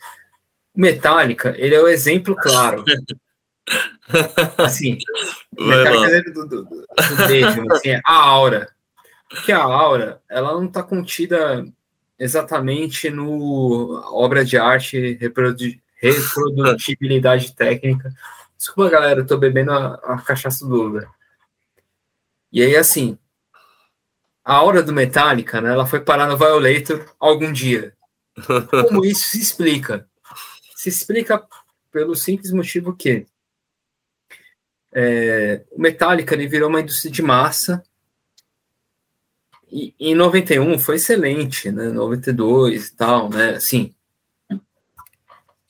Metallica, 0.74 1.54
ele 1.58 1.74
é 1.74 1.80
o 1.80 1.86
exemplo 1.86 2.34
claro. 2.34 2.82
assim, 4.56 4.96
Metallica 5.52 6.16
é 6.16 6.22
do, 6.22 6.48
do, 6.48 6.64
do, 6.64 6.86
Benjamin, 7.28 7.70
assim, 7.70 7.90
é 7.90 8.00
a 8.02 8.14
aura. 8.14 8.66
Porque 9.28 9.52
a 9.52 9.62
aura, 9.62 10.22
ela 10.30 10.54
não 10.54 10.64
está 10.64 10.82
contida 10.82 11.66
exatamente 12.18 13.10
no 13.10 14.00
obra 14.10 14.42
de 14.42 14.56
arte 14.56 15.18
reprodu 15.20 15.83
reprodutibilidade 16.10 17.54
técnica. 17.54 18.12
Desculpa, 18.56 18.90
galera, 18.90 19.20
eu 19.20 19.26
tô 19.26 19.36
bebendo 19.36 19.72
a, 19.72 19.94
a 19.94 20.22
cachaça 20.22 20.66
do 20.66 20.74
Lula. 20.74 21.06
E 22.52 22.62
aí, 22.62 22.76
assim, 22.76 23.18
a 24.44 24.54
aura 24.54 24.82
do 24.82 24.92
Metallica, 24.92 25.60
né, 25.60 25.70
ela 25.70 25.86
foi 25.86 26.00
parar 26.00 26.26
no 26.26 26.36
Violator 26.36 27.04
algum 27.18 27.52
dia. 27.52 27.94
Como 28.88 29.04
isso 29.04 29.30
se 29.30 29.40
explica? 29.40 30.08
Se 30.76 30.88
explica 30.88 31.44
pelo 31.90 32.14
simples 32.14 32.50
motivo 32.50 32.94
que 32.94 33.26
é, 34.92 35.64
o 35.72 35.80
Metallica 35.80 36.34
ele 36.34 36.46
virou 36.46 36.68
uma 36.68 36.80
indústria 36.80 37.10
de 37.10 37.22
massa 37.22 37.82
e 39.70 39.94
em 39.98 40.14
91 40.14 40.78
foi 40.78 40.96
excelente, 40.96 41.70
né? 41.70 41.88
92 41.88 42.88
e 42.88 42.94
tal, 42.94 43.28
né? 43.28 43.56
Assim, 43.56 43.93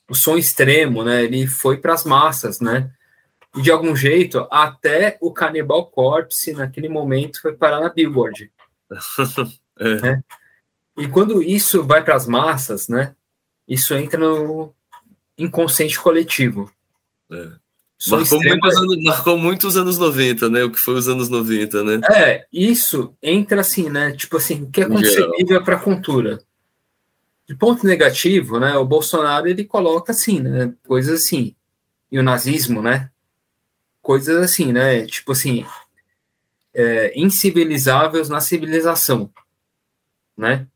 o 0.09 0.15
som 0.15 0.37
extremo, 0.37 1.03
né? 1.03 1.23
Ele 1.23 1.47
foi 1.47 1.77
para 1.77 1.93
as 1.93 2.03
massas, 2.03 2.59
né? 2.59 2.91
E 3.55 3.61
de 3.61 3.71
algum 3.71 3.95
jeito, 3.95 4.47
até 4.51 5.17
o 5.21 5.31
Cannibal 5.31 5.85
Corpse, 5.87 6.53
naquele 6.53 6.89
momento, 6.89 7.41
foi 7.41 7.53
parar 7.53 7.79
na 7.79 7.89
Billboard. 7.89 8.51
é. 9.79 9.95
né? 10.01 10.23
E 10.97 11.07
quando 11.07 11.41
isso 11.41 11.83
vai 11.83 12.03
para 12.03 12.15
as 12.15 12.27
massas, 12.27 12.87
né? 12.87 13.15
Isso 13.67 13.93
entra 13.95 14.19
no 14.19 14.73
inconsciente 15.37 15.99
coletivo. 15.99 16.71
É. 17.31 17.49
Marcou, 18.07 18.39
muitos 18.43 18.77
anos, 18.77 19.03
marcou 19.03 19.37
muitos 19.37 19.77
anos 19.77 19.97
90, 19.97 20.49
né? 20.49 20.63
O 20.63 20.71
que 20.71 20.77
foi 20.77 20.95
os 20.95 21.07
anos 21.07 21.29
90, 21.29 21.83
né? 21.83 22.01
É, 22.11 22.45
isso 22.51 23.15
entra 23.23 23.61
assim, 23.61 23.89
né? 23.89 24.11
Tipo 24.11 24.37
assim, 24.37 24.63
o 24.63 24.69
que 24.69 24.81
é 24.81 24.85
concebível 24.85 25.63
para 25.63 25.75
a 25.75 25.79
cultura. 25.79 26.39
De 27.47 27.55
ponto 27.55 27.85
negativo, 27.85 28.59
né, 28.59 28.75
o 28.75 28.85
Bolsonaro 28.85 29.47
ele 29.47 29.63
coloca 29.63 30.11
assim, 30.11 30.39
né, 30.39 30.73
coisas 30.87 31.21
assim, 31.21 31.55
e 32.11 32.17
o 32.17 32.23
nazismo, 32.23 32.81
né, 32.81 33.11
coisas 34.01 34.43
assim, 34.43 34.73
né, 34.73 35.05
tipo 35.05 35.31
assim, 35.31 35.65
é, 36.73 37.13
incivilizáveis 37.19 38.29
na 38.29 38.41
civilização, 38.41 39.31
né, 40.35 40.67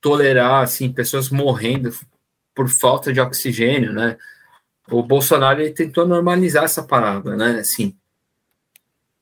tolerar 0.00 0.62
assim 0.62 0.92
pessoas 0.92 1.28
morrendo 1.28 1.94
por 2.54 2.68
falta 2.68 3.12
de 3.12 3.20
oxigênio, 3.20 3.92
né, 3.92 4.16
o 4.90 5.02
Bolsonaro 5.02 5.60
ele 5.60 5.72
tentou 5.72 6.06
normalizar 6.06 6.64
essa 6.64 6.82
parada, 6.82 7.36
né, 7.36 7.60
assim, 7.60 7.94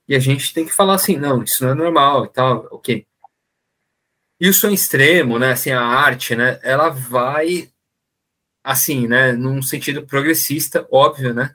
e 0.06 0.14
a 0.14 0.20
gente 0.20 0.54
tem 0.54 0.64
que 0.64 0.72
falar 0.72 0.94
assim, 0.94 1.16
não, 1.16 1.42
isso 1.42 1.64
não 1.64 1.72
é 1.72 1.74
normal 1.74 2.26
e 2.26 2.28
tal, 2.28 2.68
ok. 2.70 3.06
E 4.42 4.48
o 4.48 4.52
som 4.52 4.70
extremo, 4.70 5.38
né, 5.38 5.52
assim, 5.52 5.70
a 5.70 5.80
arte, 5.80 6.34
né, 6.34 6.58
ela 6.64 6.88
vai, 6.88 7.70
assim, 8.64 9.06
né, 9.06 9.30
num 9.30 9.62
sentido 9.62 10.04
progressista, 10.04 10.84
óbvio, 10.90 11.32
né, 11.32 11.54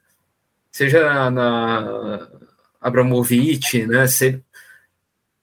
seja 0.72 1.04
na, 1.04 1.30
na 1.30 2.30
Abramovich, 2.80 3.86
né, 3.86 4.08
se, 4.08 4.42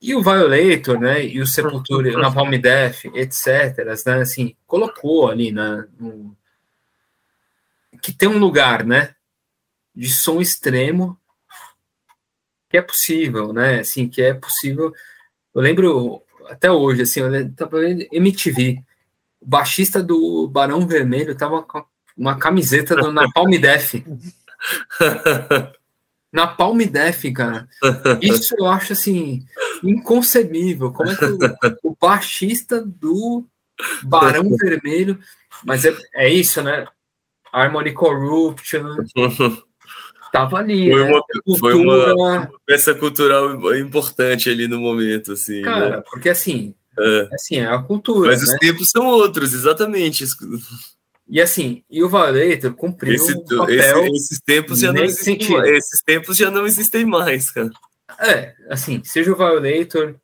e 0.01 0.15
o 0.15 0.23
Violator, 0.23 0.99
né, 0.99 1.23
e 1.23 1.39
o 1.39 1.47
Sepultura, 1.47 2.17
na 2.17 2.33
Palm 2.33 2.51
Death, 2.59 3.05
etc., 3.13 3.95
né, 4.07 4.23
assim, 4.23 4.57
colocou 4.67 5.31
ali, 5.31 5.53
né, 5.53 5.87
no, 6.01 6.35
que 8.01 8.11
tem 8.11 8.27
um 8.27 8.39
lugar, 8.39 8.87
né, 8.87 9.15
de 9.95 10.09
som 10.09 10.41
extremo 10.41 11.21
que 12.71 12.79
é 12.79 12.81
possível, 12.81 13.53
né, 13.53 13.81
assim, 13.81 14.09
que 14.09 14.23
é 14.23 14.33
possível, 14.33 14.95
eu 15.55 15.61
lembro 15.61 16.24
até 16.49 16.71
hoje, 16.71 17.03
assim, 17.03 17.21
eu 17.21 17.53
tava 17.55 17.81
vendo 17.81 18.07
MTV. 18.13 18.83
O 19.41 19.47
baixista 19.47 20.03
do 20.03 20.49
Barão 20.49 20.87
Vermelho 20.87 21.35
tava 21.35 21.63
com 21.63 21.85
uma 22.17 22.39
camiseta 22.39 22.95
do, 22.97 23.13
na 23.13 23.31
Palm 23.33 23.51
Def. 23.51 23.95
na 26.33 26.47
Palm 26.47 26.79
Def, 26.79 27.25
cara. 27.35 27.69
Isso 28.21 28.55
eu 28.59 28.67
acho, 28.67 28.93
assim, 28.93 29.45
inconcebível. 29.83 30.93
Como 30.93 31.11
é 31.11 31.17
que 31.17 31.25
o, 31.25 31.39
o 31.91 31.97
baixista 32.01 32.83
do 32.85 33.45
Barão 34.03 34.49
Vermelho... 34.57 35.19
Mas 35.65 35.85
é, 35.85 35.97
é 36.15 36.29
isso, 36.29 36.63
né? 36.63 36.87
Harmony 37.53 37.93
Corruption... 37.93 38.85
Tava 40.35 40.59
ali. 40.59 40.91
Foi, 40.91 41.05
né? 41.05 41.11
uma, 41.13 41.59
foi 41.59 41.75
uma, 41.75 42.15
uma, 42.15 42.53
peça 42.67 42.93
cultural 42.93 43.73
importante 43.77 44.51
ali 44.51 44.67
no 44.67 44.81
momento, 44.81 45.31
assim. 45.31 45.61
Né? 45.61 45.63
Cara, 45.63 45.91
né? 45.91 46.03
porque 46.11 46.29
assim, 46.29 46.75
é. 46.99 47.29
assim, 47.33 47.59
é 47.59 47.67
a 47.67 47.79
cultura. 47.79 48.33
Mas 48.33 48.41
né? 48.41 48.53
os 48.53 48.59
tempos 48.59 48.91
são 48.91 49.07
outros, 49.07 49.55
exatamente. 49.55 50.25
E 51.29 51.41
assim, 51.41 51.85
e 51.89 52.03
o 52.03 52.09
Violator 52.09 52.75
cumpriu 52.75 53.15
esse, 53.15 53.33
um 53.33 53.45
papel 53.45 54.07
esse, 54.07 54.17
esses 54.17 54.41
tempos 54.41 54.81
já 54.81 54.93
não 54.93 55.05
existem 55.05 55.39
Esses 55.67 56.03
tempos 56.03 56.37
já 56.37 56.51
não 56.51 56.67
existem 56.67 57.07
mais, 57.07 57.53
cara. 57.53 57.71
É, 58.19 58.55
assim, 58.69 59.05
seja 59.05 59.31
o 59.31 59.37
Violator, 59.37 60.17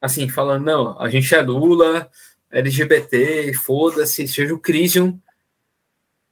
assim, 0.00 0.28
falando, 0.28 0.64
não, 0.64 1.00
a 1.00 1.08
gente 1.08 1.32
é 1.32 1.40
Lula, 1.40 2.10
LGBT, 2.50 3.52
foda-se, 3.54 4.26
seja 4.26 4.52
o 4.52 4.58
Crisium 4.58 5.16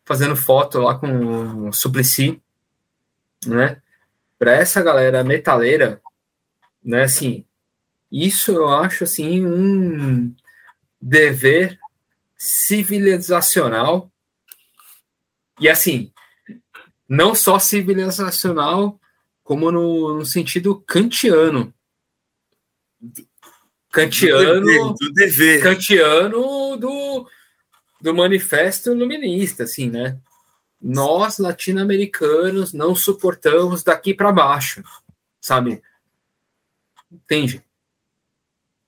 fazendo 0.05 0.35
foto 0.35 0.81
lá 0.81 0.97
com 0.97 1.69
o 1.69 1.73
Suplicy, 1.73 2.43
né? 3.47 3.81
Para 4.39 4.53
essa 4.53 4.83
galera 4.83 5.23
metaleira, 5.25 6.01
né? 6.83 7.05
Assim, 7.05 7.45
isso 8.11 8.53
eu 8.53 8.69
acho 8.69 9.05
assim 9.05 9.47
um 9.47 10.35
dever 11.01 11.79
civilizacional 12.37 14.11
e 15.59 15.69
assim 15.69 16.13
não 17.09 17.35
só 17.35 17.59
civilizacional 17.59 18.99
como 19.45 19.71
no, 19.71 20.19
no 20.19 20.27
sentido 20.27 20.81
kantiano 20.81 21.73
kantiano 23.91 24.61
do 24.61 24.67
dever, 24.67 24.95
do 24.95 25.13
dever. 25.13 25.63
kantiano 25.63 26.77
do, 26.77 27.29
do 28.01 28.15
manifesto 28.15 28.93
iluminista 28.93 29.65
assim 29.65 29.89
né 29.91 30.19
nós 30.81 31.39
latino-americanos 31.39 32.73
não 32.73 32.95
suportamos 32.95 33.83
daqui 33.83 34.15
para 34.15 34.33
baixo. 34.33 34.83
sabe? 35.41 35.83
Entende? 37.11 37.63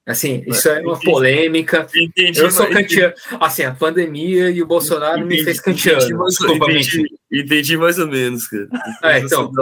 Assim, 0.05 0.43
isso 0.49 0.69
é 0.69 0.81
uma 0.81 0.99
polêmica. 0.99 1.87
Entendi, 1.95 2.41
eu 2.41 2.51
sou 2.51 2.69
kantiano. 2.69 3.15
Assim, 3.41 3.63
a 3.63 3.73
pandemia 3.73 4.51
e 4.51 4.61
o 4.61 4.67
Bolsonaro 4.67 5.21
entendi, 5.21 5.37
me 5.37 5.45
fez 5.45 5.61
kantiano. 5.61 6.03
Entendi, 6.03 6.25
Desculpa, 6.25 6.73
entendi, 6.73 7.07
entendi, 7.31 7.77
mais 7.77 7.99
ou 8.01 8.09
menos, 8.09 8.49
cara. 8.49 8.69
É, 9.05 9.21
então, 9.21 9.53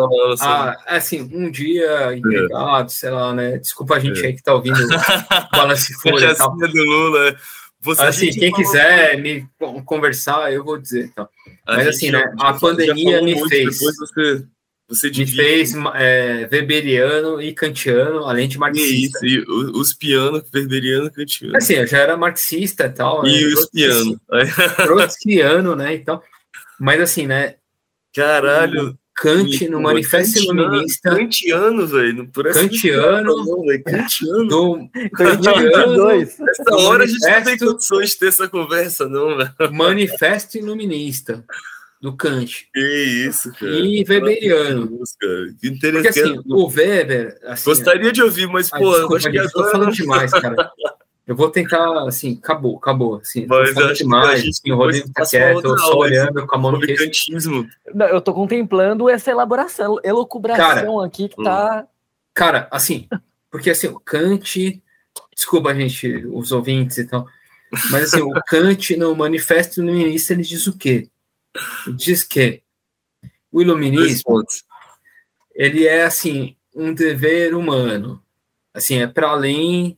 ah, 0.40 0.76
assim, 0.86 1.28
um 1.30 1.50
dia 1.50 2.16
empregado, 2.16 2.86
é. 2.86 2.88
sei 2.88 3.10
lá, 3.10 3.34
né? 3.34 3.58
Desculpa 3.58 3.96
a 3.96 4.00
gente 4.00 4.22
é. 4.22 4.28
aí 4.28 4.32
que 4.32 4.42
tá 4.42 4.54
ouvindo 4.54 4.78
o 4.82 5.56
Balance 5.56 5.92
Folha 6.00 6.30
e 6.30 6.34
tal. 6.34 6.56
do 6.56 6.66
Lula. 6.66 7.36
Você 7.82 8.02
assim, 8.02 8.30
quem 8.30 8.52
quiser 8.52 9.18
me 9.18 9.48
conversar, 9.84 10.52
eu 10.52 10.64
vou 10.64 10.78
dizer. 10.78 11.06
Então. 11.06 11.28
Mas 11.66 11.88
assim, 11.88 12.10
né? 12.10 12.32
A 12.38 12.52
pandemia 12.54 13.22
me 13.22 13.48
fez. 13.48 13.78
Depois 13.78 13.96
você 13.96 14.44
você 14.90 15.08
me 15.08 15.24
fez 15.24 15.72
é, 15.94 16.48
weberiano 16.50 17.40
e 17.40 17.54
kantiano, 17.54 18.24
além 18.24 18.48
de 18.48 18.58
marxista. 18.58 19.24
Isso, 19.24 19.24
e 19.24 19.44
os 19.48 19.94
pianos, 19.94 20.42
weberiano 20.52 21.06
e 21.06 21.10
kantiano. 21.10 21.56
Assim, 21.56 21.74
eu 21.74 21.86
já 21.86 21.98
era 21.98 22.16
marxista 22.16 22.86
e 22.86 22.90
tal. 22.90 23.24
E 23.24 23.40
né? 23.40 23.54
os 23.54 23.70
pianos. 23.70 24.18
Trotskiano, 24.76 25.76
né, 25.76 25.94
então... 25.94 26.20
Mas 26.80 27.00
assim, 27.00 27.24
né... 27.24 27.54
Caralho... 28.12 28.98
Kant 29.20 29.68
no 29.68 29.82
Manifesto 29.82 30.38
Iluminista. 30.38 31.10
Kantiano, 31.10 31.86
velho. 31.86 32.30
Kantiano. 32.32 33.34
Kantiano. 33.84 34.48
Do, 34.48 34.90
kantiano. 35.12 36.10
Essa 36.10 36.76
hora 36.76 37.04
a 37.04 37.06
gente 37.06 37.20
não 37.20 37.42
tem 37.42 37.58
condições 37.58 38.10
de 38.12 38.18
ter 38.18 38.28
essa 38.28 38.48
conversa, 38.48 39.06
não, 39.06 39.36
velho. 39.36 39.52
Manifesto 39.72 40.56
Iluminista 40.56 41.44
do 42.00 42.16
Kant. 42.16 42.66
Que 42.72 43.26
isso, 43.28 43.52
cara. 43.52 43.72
E 43.72 44.02
Weberiano. 44.08 44.98
Que 45.60 45.68
interessante. 45.68 46.14
Porque 46.14 46.20
assim, 46.20 46.42
o 46.48 46.66
Weber. 46.66 47.38
Assim, 47.44 47.64
Gostaria 47.66 48.12
de 48.12 48.22
ouvir, 48.22 48.46
mas, 48.46 48.70
pô, 48.70 48.90
desculpa, 48.90 49.16
acho 49.16 49.30
que 49.30 49.38
agora... 49.38 49.52
tô 49.52 49.70
falando 49.70 49.92
demais, 49.92 50.30
cara. 50.30 50.72
Eu 51.30 51.36
vou 51.36 51.48
tentar, 51.48 52.08
assim, 52.08 52.36
acabou, 52.42 52.76
acabou. 52.76 53.18
Assim, 53.18 53.46
mas 53.46 53.76
eu 53.76 53.86
acho 53.86 54.02
demais, 54.02 54.42
que 54.42 54.48
assim, 54.48 54.72
o 54.72 54.76
Rodrigo 54.76 55.12
tá 55.12 55.24
quieto, 55.24 55.64
eu 55.64 55.78
só 55.78 55.96
olhando 55.96 56.44
com 56.44 56.56
a 56.56 56.58
mão 56.58 56.72
no 56.72 56.80
queixo. 56.80 57.30
Não, 57.94 58.06
eu 58.06 58.20
tô 58.20 58.34
contemplando 58.34 59.08
essa 59.08 59.30
elaboração, 59.30 60.00
elucubração 60.02 60.64
cara, 60.66 61.06
aqui 61.06 61.28
que 61.28 61.40
tá. 61.40 61.86
Cara, 62.34 62.66
assim, 62.68 63.06
porque 63.48 63.70
assim, 63.70 63.86
o 63.86 64.00
Kant. 64.00 64.82
Desculpa, 65.32 65.72
gente, 65.72 66.26
os 66.26 66.50
ouvintes 66.50 66.98
e 66.98 67.04
tal. 67.04 67.28
Mas 67.92 68.12
assim, 68.12 68.22
o 68.22 68.32
Kant 68.48 68.96
no 68.96 69.14
Manifesto 69.14 69.84
no 69.84 69.94
início 69.94 70.32
ele 70.32 70.42
diz 70.42 70.66
o 70.66 70.76
quê? 70.76 71.08
diz 71.96 72.24
que 72.24 72.60
o 73.52 73.62
iluminismo 73.62 74.42
ele 75.54 75.86
é 75.86 76.02
assim 76.02 76.56
um 76.74 76.92
dever 76.92 77.54
humano, 77.54 78.20
assim 78.74 79.00
é 79.00 79.06
para 79.06 79.28
além 79.28 79.96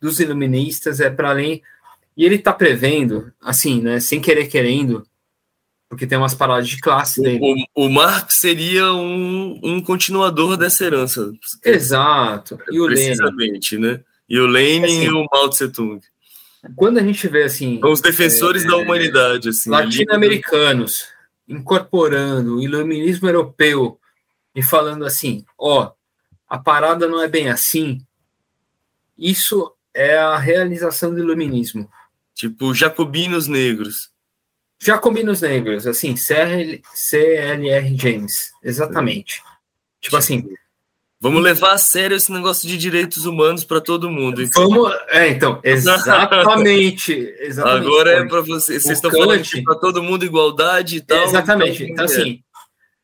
dos 0.00 0.20
iluministas, 0.20 1.00
é 1.00 1.10
para 1.10 1.30
além 1.30 1.62
e 2.18 2.24
ele 2.24 2.34
está 2.34 2.52
prevendo, 2.52 3.32
assim, 3.40 3.80
né, 3.80 4.00
sem 4.00 4.20
querer 4.20 4.48
querendo, 4.48 5.06
porque 5.88 6.04
tem 6.04 6.18
umas 6.18 6.34
paradas 6.34 6.68
de 6.68 6.80
classe 6.80 7.22
dele. 7.22 7.68
O, 7.76 7.86
o 7.86 7.88
Marx 7.88 8.34
seria 8.34 8.92
um, 8.92 9.58
um 9.62 9.80
continuador 9.80 10.56
dessa 10.56 10.84
herança. 10.84 11.32
Exato. 11.64 12.58
E 12.72 12.80
o 12.80 12.86
Precisamente, 12.86 13.76
Lenin. 13.76 13.92
né? 13.92 14.04
E 14.28 14.38
o 14.38 14.46
Lenin 14.48 14.84
assim, 14.84 15.04
e 15.04 15.10
o 15.10 15.24
Mao 15.32 15.48
Tse 15.48 15.68
Tung. 15.68 16.00
Quando 16.74 16.98
a 16.98 17.02
gente 17.04 17.26
vê 17.28 17.44
assim. 17.44 17.80
Os 17.84 18.00
defensores 18.00 18.64
é, 18.64 18.66
da 18.66 18.76
humanidade, 18.76 19.50
assim. 19.50 19.70
Latino-americanos 19.70 21.06
incorporando 21.48 22.56
o 22.56 22.62
iluminismo 22.62 23.28
europeu 23.28 23.98
e 24.54 24.62
falando 24.62 25.06
assim: 25.06 25.44
ó, 25.56 25.92
a 26.48 26.58
parada 26.58 27.06
não 27.06 27.22
é 27.22 27.28
bem 27.28 27.48
assim. 27.48 28.04
Isso 29.16 29.72
é 29.98 30.16
a 30.16 30.38
realização 30.38 31.12
do 31.12 31.18
iluminismo. 31.18 31.90
Tipo, 32.34 32.72
jacobinos 32.72 33.48
negros. 33.48 34.10
Jacobinos 34.80 35.40
negros, 35.40 35.88
assim, 35.88 36.14
CLR 36.14 37.96
James, 37.96 38.52
exatamente. 38.62 39.42
Tipo 40.00 40.16
assim, 40.16 40.48
Vamos 41.20 41.42
levar 41.42 41.72
a 41.72 41.78
sério 41.78 42.16
esse 42.16 42.30
negócio 42.30 42.68
de 42.68 42.78
direitos 42.78 43.26
humanos 43.26 43.64
para 43.64 43.80
todo 43.80 44.08
mundo. 44.08 44.40
Então. 44.40 44.68
Vamos, 44.68 44.92
é, 45.08 45.26
então, 45.28 45.58
exatamente. 45.64 47.12
exatamente 47.40 47.88
Agora 47.88 48.12
é 48.12 48.24
para 48.24 48.40
vocês. 48.40 48.84
Vocês 48.84 48.98
estão 48.98 49.10
falando 49.10 49.42
para 49.64 49.74
todo 49.74 50.00
mundo 50.00 50.24
igualdade 50.24 50.98
e 50.98 51.00
tal. 51.00 51.24
Exatamente. 51.24 51.82
Então, 51.82 51.92
então 51.92 52.04
assim, 52.04 52.40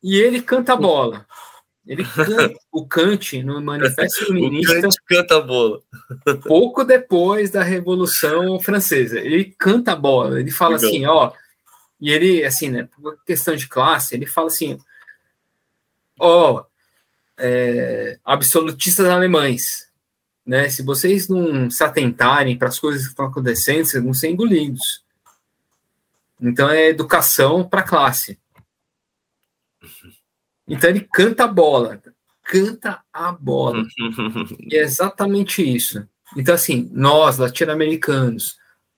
e 0.01 0.15
ele 0.15 0.41
canta 0.41 0.71
a 0.71 0.77
bola. 0.77 1.25
Ele 1.87 2.03
canta, 2.03 2.53
o 2.71 2.85
Kant 2.85 3.43
no 3.43 3.61
Manifesto 3.61 4.23
Iluminista. 4.23 4.73
o 4.79 4.81
Kant 4.81 4.97
canta 5.07 5.37
a 5.37 5.41
bola. 5.41 5.81
pouco 6.43 6.83
depois 6.83 7.51
da 7.51 7.61
Revolução 7.61 8.59
Francesa, 8.59 9.19
ele 9.19 9.55
canta 9.57 9.91
a 9.91 9.95
bola. 9.95 10.39
Ele 10.39 10.51
fala 10.51 10.77
Legal. 10.77 10.89
assim, 10.89 11.05
ó, 11.05 11.31
e 12.01 12.11
ele 12.11 12.43
assim, 12.43 12.69
né, 12.69 12.87
por 12.95 13.23
questão 13.23 13.55
de 13.55 13.67
classe, 13.67 14.15
ele 14.15 14.25
fala 14.25 14.47
assim, 14.47 14.79
ó, 16.19 16.65
é, 17.37 18.17
absolutistas 18.25 19.05
alemães. 19.05 19.87
Né? 20.45 20.69
Se 20.69 20.83
vocês 20.83 21.27
não 21.27 21.69
se 21.69 21.83
atentarem 21.83 22.57
para 22.57 22.67
as 22.67 22.79
coisas 22.79 23.03
que 23.03 23.09
estão 23.09 23.25
acontecendo, 23.25 23.85
vocês 23.85 24.03
vão 24.03 24.13
ser 24.13 24.29
engolidos. 24.29 25.03
Então 26.41 26.69
é 26.69 26.89
educação 26.89 27.67
para 27.67 27.81
a 27.81 27.87
classe. 27.87 28.39
Então 30.67 30.89
ele 30.89 31.01
canta 31.01 31.43
a 31.45 31.47
bola, 31.47 32.01
canta 32.43 33.01
a 33.11 33.31
bola. 33.31 33.83
e 34.59 34.75
é 34.75 34.81
exatamente 34.81 35.61
isso. 35.61 36.07
Então, 36.35 36.55
assim, 36.55 36.89
nós, 36.91 37.37
latino-americanos, 37.37 38.57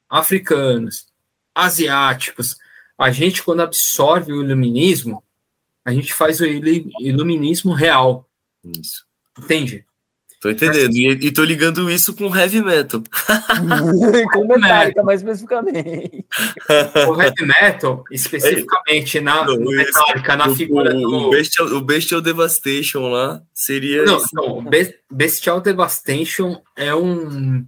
africanos, 0.10 1.08
asiáticos, 1.54 2.58
a 2.98 3.12
gente, 3.12 3.44
quando 3.44 3.62
absorve 3.62 4.32
o 4.32 4.44
iluminismo, 4.44 5.24
a 5.84 5.92
gente 5.92 6.14
faz 6.14 6.40
o 6.40 6.46
iluminismo 6.46 7.74
real. 7.74 8.30
Isso. 8.64 9.06
Entende? 9.38 9.86
Tô 10.40 10.52
entendendo. 10.52 10.96
E, 10.96 11.28
e 11.28 11.32
tô 11.32 11.44
ligando 11.44 11.90
isso 11.90 12.16
com 12.16 12.36
heavy 12.36 12.62
metal. 12.62 13.02
com 14.32 14.48
Metallica, 14.48 15.02
mais 15.02 15.22
especificamente. 15.22 16.26
O 17.08 17.20
heavy 17.20 17.46
metal, 17.46 18.04
especificamente 18.12 19.20
na 19.20 19.46
não, 19.46 19.58
Metallica, 19.58 20.36
na 20.36 20.54
figura 20.54 20.96
o, 20.96 21.00
do... 21.00 21.18
O 21.28 21.30
Bestial, 21.32 21.68
o 21.68 21.82
Bestial 21.82 22.22
Devastation 22.22 23.10
lá 23.10 23.42
seria... 23.52 24.06
Não, 24.06 24.22
não, 24.32 24.66
Bestial 25.12 25.60
Devastation 25.60 26.62
é 26.76 26.94
um, 26.94 27.66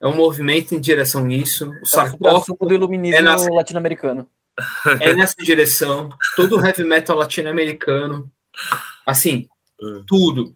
é 0.00 0.06
um 0.06 0.14
movimento 0.14 0.72
em 0.72 0.80
direção 0.80 1.26
a 1.26 1.32
isso. 1.32 1.68
O 1.68 1.74
é 1.74 1.84
sarcófago 1.84 2.64
do 2.64 2.74
iluminismo 2.74 3.18
é 3.18 3.22
nessa, 3.22 3.52
latino-americano. 3.52 4.28
É 5.00 5.12
nessa 5.14 5.42
direção. 5.42 6.10
Todo 6.36 6.58
o 6.58 6.64
heavy 6.64 6.84
metal 6.84 7.16
latino-americano. 7.16 8.30
Assim, 9.04 9.48
tudo. 10.06 10.54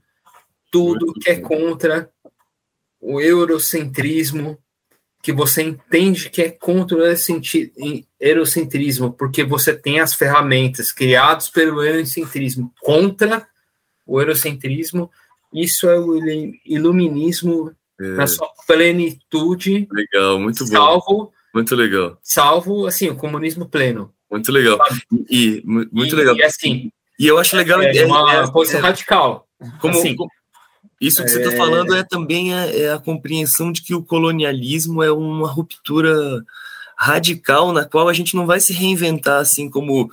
Tudo 0.71 1.15
que 1.15 1.31
é 1.31 1.41
contra 1.41 2.11
o 3.01 3.21
eurocentrismo, 3.21 4.59
que 5.23 5.33
você 5.33 5.63
entende 5.63 6.31
que 6.31 6.43
é 6.43 6.51
contra 6.51 6.97
o 6.97 7.03
eurocentrismo, 8.21 9.13
porque 9.13 9.45
você 9.45 9.75
tem 9.75 10.01
as 10.01 10.15
ferramentas 10.15 10.93
criadas 10.93 11.49
pelo 11.49 11.83
eurocentrismo 11.83 12.73
contra 12.81 13.47
o 14.07 14.21
eurocentrismo. 14.21 15.11
Isso 15.53 15.89
é 15.89 15.99
o 15.99 16.19
iluminismo 16.65 17.75
é. 18.01 18.09
na 18.09 18.27
sua 18.27 18.49
plenitude. 18.67 19.89
Legal, 19.91 20.39
muito 20.39 20.65
bom. 20.65 20.71
Salvo, 20.71 21.33
muito 21.55 21.75
legal. 21.75 22.19
Salvo, 22.23 22.87
assim, 22.87 23.09
o 23.09 23.17
comunismo 23.17 23.67
pleno. 23.67 24.13
Muito 24.31 24.53
legal. 24.53 24.79
E, 25.31 25.63
muito 25.65 26.15
e, 26.15 26.17
legal. 26.17 26.37
E, 26.37 26.43
assim, 26.43 26.91
e 27.19 27.27
eu 27.27 27.39
acho 27.39 27.57
legal. 27.57 27.83
É, 27.83 28.05
uma 28.05 28.33
é, 28.33 28.51
posição 28.51 28.81
é, 28.81 28.83
radical. 28.83 29.49
Como, 29.81 29.99
assim, 29.99 30.15
como, 30.15 30.31
isso 31.01 31.23
que 31.23 31.31
você 31.31 31.41
está 31.41 31.57
falando 31.57 31.95
é 31.95 32.03
também 32.03 32.53
a, 32.53 32.67
é 32.67 32.93
a 32.93 32.99
compreensão 32.99 33.71
de 33.71 33.83
que 33.83 33.95
o 33.95 34.03
colonialismo 34.03 35.03
é 35.03 35.13
uma 35.13 35.49
ruptura 35.49 36.45
radical 36.99 37.73
na 37.73 37.85
qual 37.85 38.09
a 38.09 38.13
gente 38.13 38.35
não 38.35 38.45
vai 38.45 38.59
se 38.59 38.73
reinventar 38.73 39.41
assim 39.41 39.71
como 39.71 40.11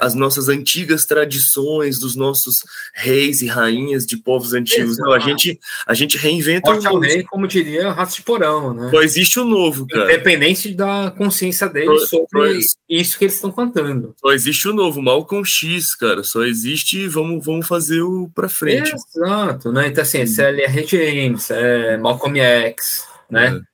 as 0.00 0.14
nossas 0.14 0.48
antigas 0.48 1.04
tradições 1.04 1.98
dos 1.98 2.16
nossos 2.16 2.64
reis 2.94 3.42
e 3.42 3.46
rainhas 3.46 4.06
de 4.06 4.16
povos 4.16 4.54
antigos. 4.54 4.96
Não, 4.96 5.12
a 5.12 5.18
gente 5.18 5.60
a 5.86 5.92
gente 5.92 6.16
reinventa 6.16 6.70
o 6.70 6.80
novo. 6.80 7.04
Como 7.28 7.46
diria 7.46 7.92
raça 7.92 8.16
de 8.16 8.22
porão, 8.22 8.72
né? 8.72 8.90
Só 8.90 9.02
existe 9.02 9.38
o 9.38 9.44
novo, 9.44 9.86
cara. 9.86 10.14
Independente 10.14 10.72
da 10.72 11.12
consciência 11.16 11.68
deles 11.68 12.08
só, 12.08 12.16
sobre 12.16 12.62
só, 12.62 12.76
isso 12.88 13.18
que 13.18 13.24
eles 13.24 13.34
estão 13.34 13.52
cantando. 13.52 14.14
Só 14.18 14.32
existe 14.32 14.66
o 14.66 14.72
novo, 14.72 15.02
Malcolm 15.02 15.44
X, 15.44 15.94
cara. 15.94 16.22
Só 16.24 16.42
existe, 16.44 17.06
vamos 17.06 17.44
vamos 17.44 17.66
fazer 17.66 18.00
o 18.00 18.30
para 18.34 18.48
frente. 18.48 18.94
Exato, 18.94 19.70
né? 19.70 19.88
Então 19.88 20.00
assim, 20.00 20.20
esse 20.20 20.40
é 20.40 20.48
LR 20.48 20.86
James, 20.86 21.50
é 21.50 21.98
Malcolm 21.98 22.40
X, 22.40 23.04
né? 23.30 23.60
É. 23.60 23.73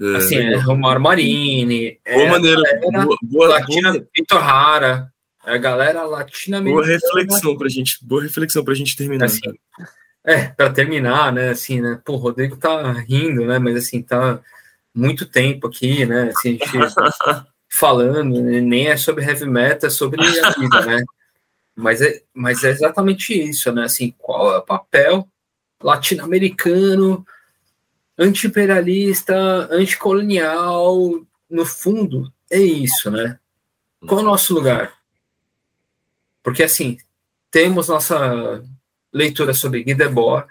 É, 0.00 0.16
assim, 0.16 0.36
é, 0.36 0.56
Romário 0.56 1.00
Marini, 1.00 2.00
boa 2.04 2.22
é, 2.22 2.30
maneira, 2.30 2.80
boa, 2.80 3.16
boa, 3.22 3.48
Latina, 3.48 3.92
Vitor 4.14 4.40
Rara. 4.40 5.12
a 5.44 5.56
galera 5.56 6.02
latino-americana. 6.02 6.84
Boa 6.84 6.92
reflexão 6.92 7.56
pra 7.56 7.68
gente, 7.68 7.98
boa 8.02 8.22
reflexão 8.22 8.64
pra 8.64 8.74
gente 8.74 8.96
terminar. 8.96 9.26
Assim, 9.26 9.40
é, 10.24 10.46
para 10.46 10.70
terminar, 10.70 11.32
né, 11.32 11.50
assim, 11.50 11.80
né, 11.80 12.00
pô, 12.04 12.14
o 12.14 12.16
Rodrigo 12.16 12.56
tá 12.56 12.92
rindo, 12.92 13.46
né, 13.46 13.58
mas 13.58 13.76
assim, 13.76 14.02
tá 14.02 14.40
muito 14.94 15.26
tempo 15.26 15.68
aqui, 15.68 16.04
né, 16.06 16.32
assim, 16.34 16.58
a 16.60 16.66
gente 16.66 16.72
falando, 17.70 18.42
né, 18.42 18.60
nem 18.60 18.88
é 18.88 18.96
sobre 18.96 19.24
heavy 19.24 19.46
metal, 19.46 19.86
é 19.86 19.90
sobre 19.90 20.20
a 20.20 20.50
vida, 20.50 20.86
né, 20.86 21.04
mas 21.76 22.00
é, 22.00 22.22
mas 22.32 22.64
é 22.64 22.70
exatamente 22.70 23.32
isso, 23.32 23.70
né, 23.70 23.84
assim, 23.84 24.14
qual 24.18 24.52
é 24.54 24.58
o 24.58 24.62
papel 24.62 25.28
latino-americano, 25.82 27.24
anti-imperialista, 28.18 29.34
anticolonial, 29.70 31.24
no 31.50 31.66
fundo, 31.66 32.32
é 32.50 32.58
isso, 32.58 33.10
né, 33.10 33.38
qual 34.06 34.20
é 34.20 34.22
o 34.22 34.26
nosso 34.26 34.54
lugar? 34.54 34.92
Porque, 36.42 36.62
assim, 36.62 36.98
temos 37.50 37.88
nossa 37.88 38.62
leitura 39.12 39.54
sobre 39.54 39.82
Guy 39.82 39.94
Debord, 39.94 40.46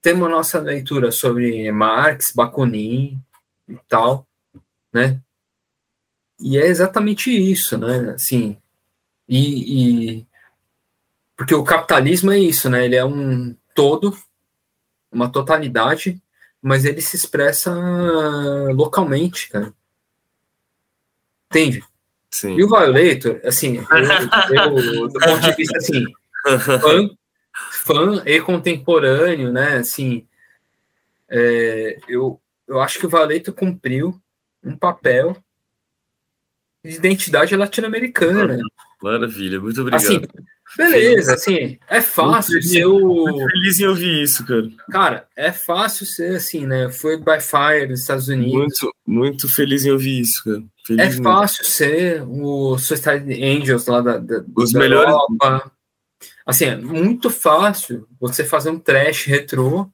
temos 0.00 0.30
nossa 0.30 0.60
leitura 0.60 1.10
sobre 1.10 1.70
Marx, 1.72 2.32
Bakunin 2.32 3.20
e 3.68 3.76
tal, 3.88 4.26
né? 4.92 5.20
E 6.38 6.58
é 6.58 6.66
exatamente 6.66 7.30
isso, 7.30 7.76
né? 7.78 8.10
Assim, 8.10 8.56
e, 9.28 10.18
e, 10.18 10.26
porque 11.36 11.54
o 11.54 11.64
capitalismo 11.64 12.30
é 12.30 12.38
isso, 12.38 12.68
né? 12.68 12.84
Ele 12.84 12.96
é 12.96 13.04
um 13.04 13.56
todo, 13.74 14.16
uma 15.10 15.28
totalidade, 15.28 16.22
mas 16.62 16.84
ele 16.84 17.00
se 17.00 17.16
expressa 17.16 17.74
localmente, 18.72 19.48
cara. 19.48 19.74
Entende? 21.50 21.84
Sim. 22.30 22.56
E 22.56 22.64
o 22.64 22.68
Violator, 22.68 23.40
assim, 23.44 23.76
eu, 23.76 23.84
eu, 24.54 25.08
do 25.10 25.18
ponto 25.18 25.40
de 25.40 25.54
vista 25.54 25.76
assim, 25.76 26.04
fã, 26.80 27.10
fã 27.72 28.22
e 28.24 28.40
contemporâneo, 28.40 29.52
né? 29.52 29.76
Assim, 29.76 30.26
é, 31.28 31.98
eu, 32.08 32.40
eu 32.66 32.80
acho 32.80 32.98
que 32.98 33.06
o 33.06 33.08
Violator 33.08 33.52
cumpriu 33.52 34.18
um 34.64 34.76
papel 34.76 35.36
de 36.84 36.94
identidade 36.96 37.56
latino-americana. 37.56 38.58
Maravilha, 39.02 39.60
muito 39.60 39.80
obrigado. 39.80 40.00
Assim, 40.00 40.22
beleza, 40.76 41.34
assim, 41.34 41.78
é 41.88 42.00
fácil 42.00 42.54
muito 42.54 42.66
ser 42.68 42.86
o. 42.86 42.98
Muito 42.98 43.50
feliz 43.50 43.80
em 43.80 43.86
ouvir 43.86 44.22
isso, 44.22 44.46
cara. 44.46 44.68
Cara, 44.90 45.28
é 45.36 45.52
fácil 45.52 46.06
ser 46.06 46.36
assim, 46.36 46.66
né? 46.66 46.90
Foi 46.90 47.16
by 47.16 47.40
Fire 47.40 47.88
nos 47.88 48.00
Estados 48.00 48.28
Unidos. 48.28 48.54
Muito, 48.54 48.94
muito 49.06 49.48
feliz 49.48 49.84
em 49.84 49.90
ouvir 49.90 50.20
isso, 50.20 50.42
cara. 50.44 50.62
Feliz 50.84 51.18
é 51.18 51.22
fácil 51.22 51.64
ser 51.64 52.22
o 52.26 52.76
Suicide 52.78 53.44
Angels 53.44 53.86
lá 53.86 54.00
da, 54.00 54.18
da, 54.18 54.44
Os 54.56 54.72
da 54.72 54.78
melhores. 54.78 55.12
Europa. 55.12 55.72
Assim, 56.44 56.64
é 56.66 56.76
muito 56.76 57.30
fácil 57.30 58.06
você 58.20 58.44
fazer 58.44 58.70
um 58.70 58.78
trash 58.78 59.24
retrô, 59.24 59.88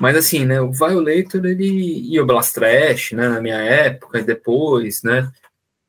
mas 0.00 0.16
assim, 0.16 0.44
né, 0.44 0.60
o 0.60 0.72
Violator 0.72 1.44
ele, 1.44 2.10
e 2.10 2.20
o 2.20 2.26
Blast 2.26 2.54
Trash, 2.54 3.12
né, 3.12 3.28
na 3.28 3.40
minha 3.40 3.56
época 3.56 4.18
e 4.18 4.24
depois, 4.24 5.02
né, 5.02 5.30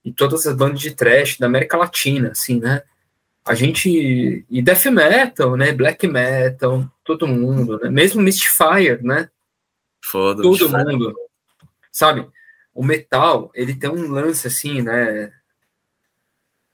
e 0.04 0.12
todas 0.12 0.46
as 0.46 0.56
bandas 0.56 0.80
de 0.80 0.92
trash 0.92 1.38
da 1.38 1.48
América 1.48 1.78
Latina, 1.78 2.30
assim, 2.32 2.60
né, 2.60 2.82
a 3.48 3.56
gente, 3.56 4.46
e 4.50 4.62
death 4.62 4.86
metal, 4.86 5.56
né, 5.56 5.72
black 5.72 6.08
metal, 6.08 6.86
todo 7.04 7.28
mundo, 7.28 7.80
né, 7.80 7.90
mesmo 7.90 8.22
Mystifier, 8.22 9.02
né, 9.04 9.30
Foda, 10.04 10.42
todo 10.42 10.70
mundo, 10.70 11.16
sabe, 11.92 12.28
o 12.78 12.84
metal, 12.84 13.50
ele 13.56 13.74
tem 13.74 13.90
um 13.90 14.12
lance 14.12 14.48
assim, 14.48 14.84
né? 14.84 15.34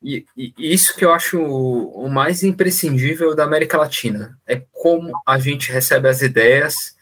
E, 0.02 0.26
e, 0.35 0.53
isso 0.58 0.98
que 0.98 1.06
eu 1.06 1.14
acho 1.14 1.42
o, 1.42 2.10
mais 2.10 2.43
imprescindível 2.43 3.34
da 3.34 3.45
América 3.45 3.77
Latina 3.77 4.38
é 4.45 4.61
como 4.69 5.14
a 5.26 5.40
gente 5.40 5.72
recebe 5.72 6.10
as 6.10 6.22
ideias 6.22 6.98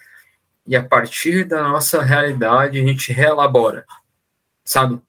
e 0.67 0.75
a 0.75 0.83
partir 0.83 1.45
da 1.45 1.64
nossa 1.64 2.03
realidade 2.03 2.80
a 2.80 2.83
gente 2.85 3.11
reelabora, 3.11 3.88
sabe? 4.64 5.01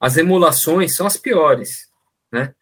As 0.00 0.16
emulações 0.16 0.96
são 0.96 1.06
as 1.06 1.18
piores, 1.18 1.90
né? 2.32 2.54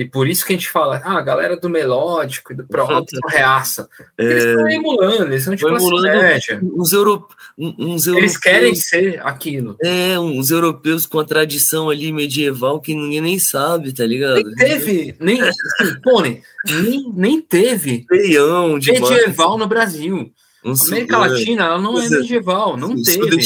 E 0.00 0.04
por 0.06 0.26
isso 0.26 0.46
que 0.46 0.54
a 0.54 0.56
gente 0.56 0.70
fala, 0.70 0.96
ah, 1.04 1.18
a 1.18 1.20
galera 1.20 1.58
do 1.58 1.68
melódico 1.68 2.54
e 2.54 2.56
do 2.56 2.64
pro 2.64 2.86
reaça. 3.28 3.86
É... 4.16 4.24
Eles 4.24 4.44
estão 4.44 4.70
emulando, 4.70 5.24
eles 5.24 5.44
são 5.44 5.54
tipo 5.54 5.68
classe 5.68 6.00
média. 6.00 6.58
Uns, 6.62 6.94
euro... 6.94 7.28
uns 7.58 8.06
europeus. 8.06 8.16
Eles 8.16 8.36
querem 8.38 8.74
ser 8.74 9.20
aquilo. 9.22 9.76
É, 9.82 10.18
uns 10.18 10.50
europeus 10.50 11.04
com 11.04 11.18
a 11.18 11.24
tradição 11.26 11.90
ali 11.90 12.10
medieval 12.12 12.80
que 12.80 12.94
ninguém 12.94 13.20
nem 13.20 13.38
sabe, 13.38 13.92
tá 13.92 14.06
ligado? 14.06 14.42
Nem 14.42 14.54
teve, 14.54 15.16
nem, 15.20 15.38
assim, 15.44 16.00
Pone, 16.02 16.42
nem, 16.82 17.12
nem 17.14 17.42
teve 17.42 18.06
Feião 18.08 18.76
medieval 18.76 19.58
no 19.58 19.66
Brasil. 19.66 20.32
Um, 20.64 20.72
América 20.86 21.16
é, 21.16 21.18
Latina, 21.18 21.64
ela 21.64 21.78
não 21.78 22.00
é, 22.00 22.06
é 22.06 22.08
medieval, 22.08 22.74
não 22.74 23.02
teve. 23.02 23.36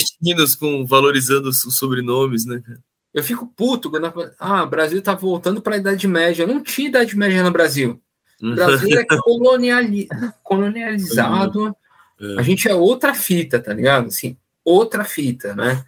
Os 0.41 0.55
com 0.55 0.87
valorizando 0.87 1.49
os 1.49 1.63
sobrenomes, 1.77 2.47
né, 2.47 2.63
cara? 2.65 2.79
Eu 3.15 3.23
fico 3.23 3.47
puto 3.47 3.89
quando 3.89 4.13
ah, 4.41 4.65
o 4.65 4.69
Brasil 4.69 5.01
tá 5.01 5.15
voltando 5.15 5.63
para 5.63 5.77
a 5.77 5.79
Idade 5.79 6.09
Média. 6.09 6.47
Não 6.47 6.61
tinha 6.61 6.89
Idade 6.89 7.17
Média 7.17 7.45
no 7.45 7.53
Brasil. 7.53 8.01
O 8.43 8.55
Brasil 8.55 8.99
é 8.99 9.05
coloniali 9.23 10.09
colonializado. 10.43 11.75
É. 12.21 12.41
A 12.41 12.43
gente 12.43 12.69
é 12.69 12.75
outra 12.75 13.15
fita, 13.15 13.61
tá 13.61 13.73
ligado? 13.73 14.09
Assim, 14.09 14.37
outra 14.65 15.05
fita, 15.05 15.55
né? 15.55 15.85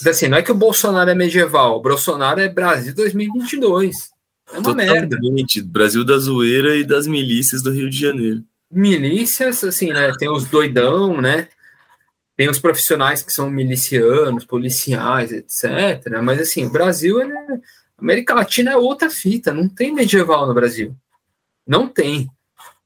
Então, 0.00 0.12
assim, 0.12 0.28
não 0.28 0.38
é 0.38 0.42
que 0.42 0.52
o 0.52 0.54
Bolsonaro 0.54 1.10
é 1.10 1.14
medieval, 1.14 1.76
o 1.78 1.82
Bolsonaro 1.82 2.40
é 2.40 2.48
Brasil 2.48 2.94
2022. 2.94 4.10
É 4.48 4.52
uma 4.52 4.62
Totalmente. 4.62 4.92
merda. 4.92 5.18
Brasil 5.66 6.04
da 6.04 6.18
zoeira 6.18 6.76
e 6.76 6.84
das 6.84 7.06
milícias 7.06 7.62
do 7.62 7.70
Rio 7.70 7.90
de 7.90 7.98
Janeiro. 7.98 8.42
Milícias, 8.70 9.64
assim, 9.64 9.92
né? 9.92 10.12
Tem 10.18 10.30
os 10.30 10.44
doidão, 10.46 11.20
né? 11.20 11.48
Tem 12.38 12.48
os 12.48 12.60
profissionais 12.60 13.20
que 13.20 13.32
são 13.32 13.50
milicianos, 13.50 14.44
policiais, 14.44 15.32
etc. 15.32 16.20
Mas 16.22 16.40
assim, 16.40 16.66
o 16.66 16.70
Brasil, 16.70 17.20
ele 17.20 17.32
é... 17.32 17.60
América 17.98 18.32
Latina 18.32 18.70
é 18.70 18.76
outra 18.76 19.10
fita, 19.10 19.52
não 19.52 19.68
tem 19.68 19.92
medieval 19.92 20.46
no 20.46 20.54
Brasil. 20.54 20.96
Não 21.66 21.88
tem. 21.88 22.30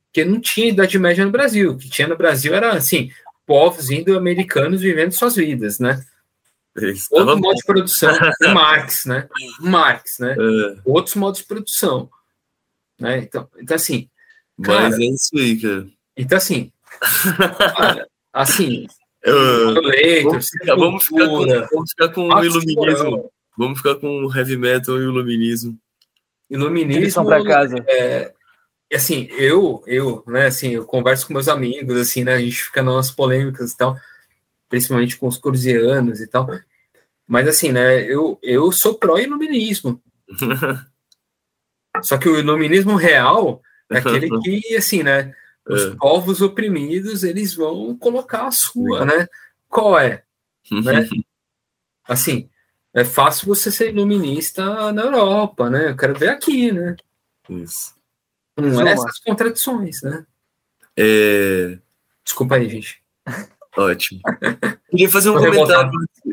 Porque 0.07 0.25
não 0.25 0.41
tinha 0.41 0.71
Idade 0.71 0.99
Média 0.99 1.23
no 1.23 1.31
Brasil. 1.31 1.73
O 1.73 1.77
que 1.77 1.91
tinha 1.91 2.09
no 2.09 2.17
Brasil 2.17 2.55
era 2.55 2.73
assim, 2.73 3.13
povos 3.47 3.91
indo-americanos 3.91 4.81
vivendo 4.81 5.13
suas 5.13 5.37
vidas, 5.37 5.79
né? 5.79 6.03
Outro 7.11 7.39
modo 7.39 7.55
de 7.55 7.65
produção, 7.67 8.11
Marx, 8.55 9.05
né? 9.05 9.29
Marx, 9.61 10.19
né? 10.19 10.33
É. 10.33 10.81
Outros 10.83 11.15
modos 11.15 11.41
de 11.41 11.47
produção. 11.47 12.09
Né? 12.99 13.19
Então, 13.19 13.47
então 13.59 13.75
assim. 13.75 14.09
Cara, 14.63 14.89
Mas 14.89 14.99
é 14.99 15.05
isso 15.05 15.37
aí, 15.37 15.61
cara. 15.61 15.87
Então, 16.17 16.39
assim. 16.39 16.73
assim, 18.33 18.87
Uh, 19.25 19.75
vamos, 20.25 20.51
ficar, 20.51 20.75
vamos, 20.75 21.05
ficar 21.05 21.29
com, 21.29 21.47
vamos 21.47 21.91
ficar 21.91 22.09
com 22.09 22.29
o 22.29 22.45
iluminismo. 22.45 23.31
Vamos 23.57 23.79
ficar 23.79 23.95
com 23.97 24.25
o 24.25 24.37
heavy 24.37 24.57
metal 24.57 24.97
e 24.97 25.07
o 25.07 25.11
iluminismo. 25.11 25.79
Iluminismo 26.51 27.25
para 27.25 27.45
casa. 27.45 27.77
É, 27.89 28.33
assim, 28.93 29.29
eu, 29.31 29.83
eu, 29.87 30.25
né, 30.27 30.47
assim, 30.47 30.71
eu 30.71 30.85
converso 30.85 31.27
com 31.27 31.35
meus 31.35 31.49
amigos, 31.49 31.97
assim, 31.97 32.25
né, 32.25 32.35
a 32.35 32.41
gente 32.41 32.65
fica 32.65 32.83
nas 32.83 33.11
polêmicas 33.11 33.73
e 33.73 33.77
tal, 33.77 33.97
principalmente 34.69 35.17
com 35.17 35.29
os 35.29 35.39
cursianos 35.39 36.21
e 36.21 36.27
tal. 36.27 36.49
Mas 37.27 37.47
assim, 37.47 37.73
né, 37.73 38.03
eu, 38.03 38.39
eu 38.43 38.73
sou 38.73 38.95
pró-iluminismo. 38.99 40.03
Só 42.03 42.19
que 42.19 42.29
o 42.29 42.39
iluminismo 42.39 42.97
real 42.97 43.63
é 43.91 43.99
aquele 43.99 44.29
que, 44.41 44.77
assim, 44.77 45.03
né, 45.03 45.33
os 45.69 45.83
é. 45.83 45.95
povos 45.95 46.41
oprimidos 46.41 47.23
eles 47.23 47.55
vão 47.55 47.97
colocar 47.97 48.47
a 48.47 48.51
sua, 48.51 49.05
né? 49.05 49.27
Qual 49.69 49.99
é? 49.99 50.23
né? 50.71 51.09
Assim, 52.05 52.49
é 52.93 53.05
fácil 53.05 53.47
você 53.47 53.71
ser 53.71 53.91
iluminista 53.91 54.93
na 54.93 55.03
Europa, 55.03 55.71
né? 55.71 55.91
Eu 55.91 55.97
quero 55.97 56.19
ver 56.19 56.31
aqui, 56.31 56.73
né? 56.73 56.97
Isso. 57.49 57.95
Não 58.57 58.87
é 58.87 58.93
essas 58.93 59.19
contradições, 59.21 60.03
né? 60.03 60.27
É... 60.97 61.79
Desculpa 62.25 62.57
aí, 62.57 62.69
gente. 62.69 63.03
Ótimo. 63.77 64.21
Queria 64.91 65.09
fazer 65.09 65.31
um 65.31 65.39
comentário 65.39 65.91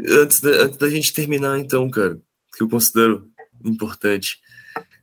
antes 0.09 0.41
da, 0.41 0.49
antes 0.49 0.77
da 0.77 0.89
gente 0.89 1.13
terminar, 1.13 1.57
então, 1.59 1.89
cara, 1.89 2.19
que 2.55 2.63
eu 2.63 2.69
considero 2.69 3.29
importante. 3.63 4.39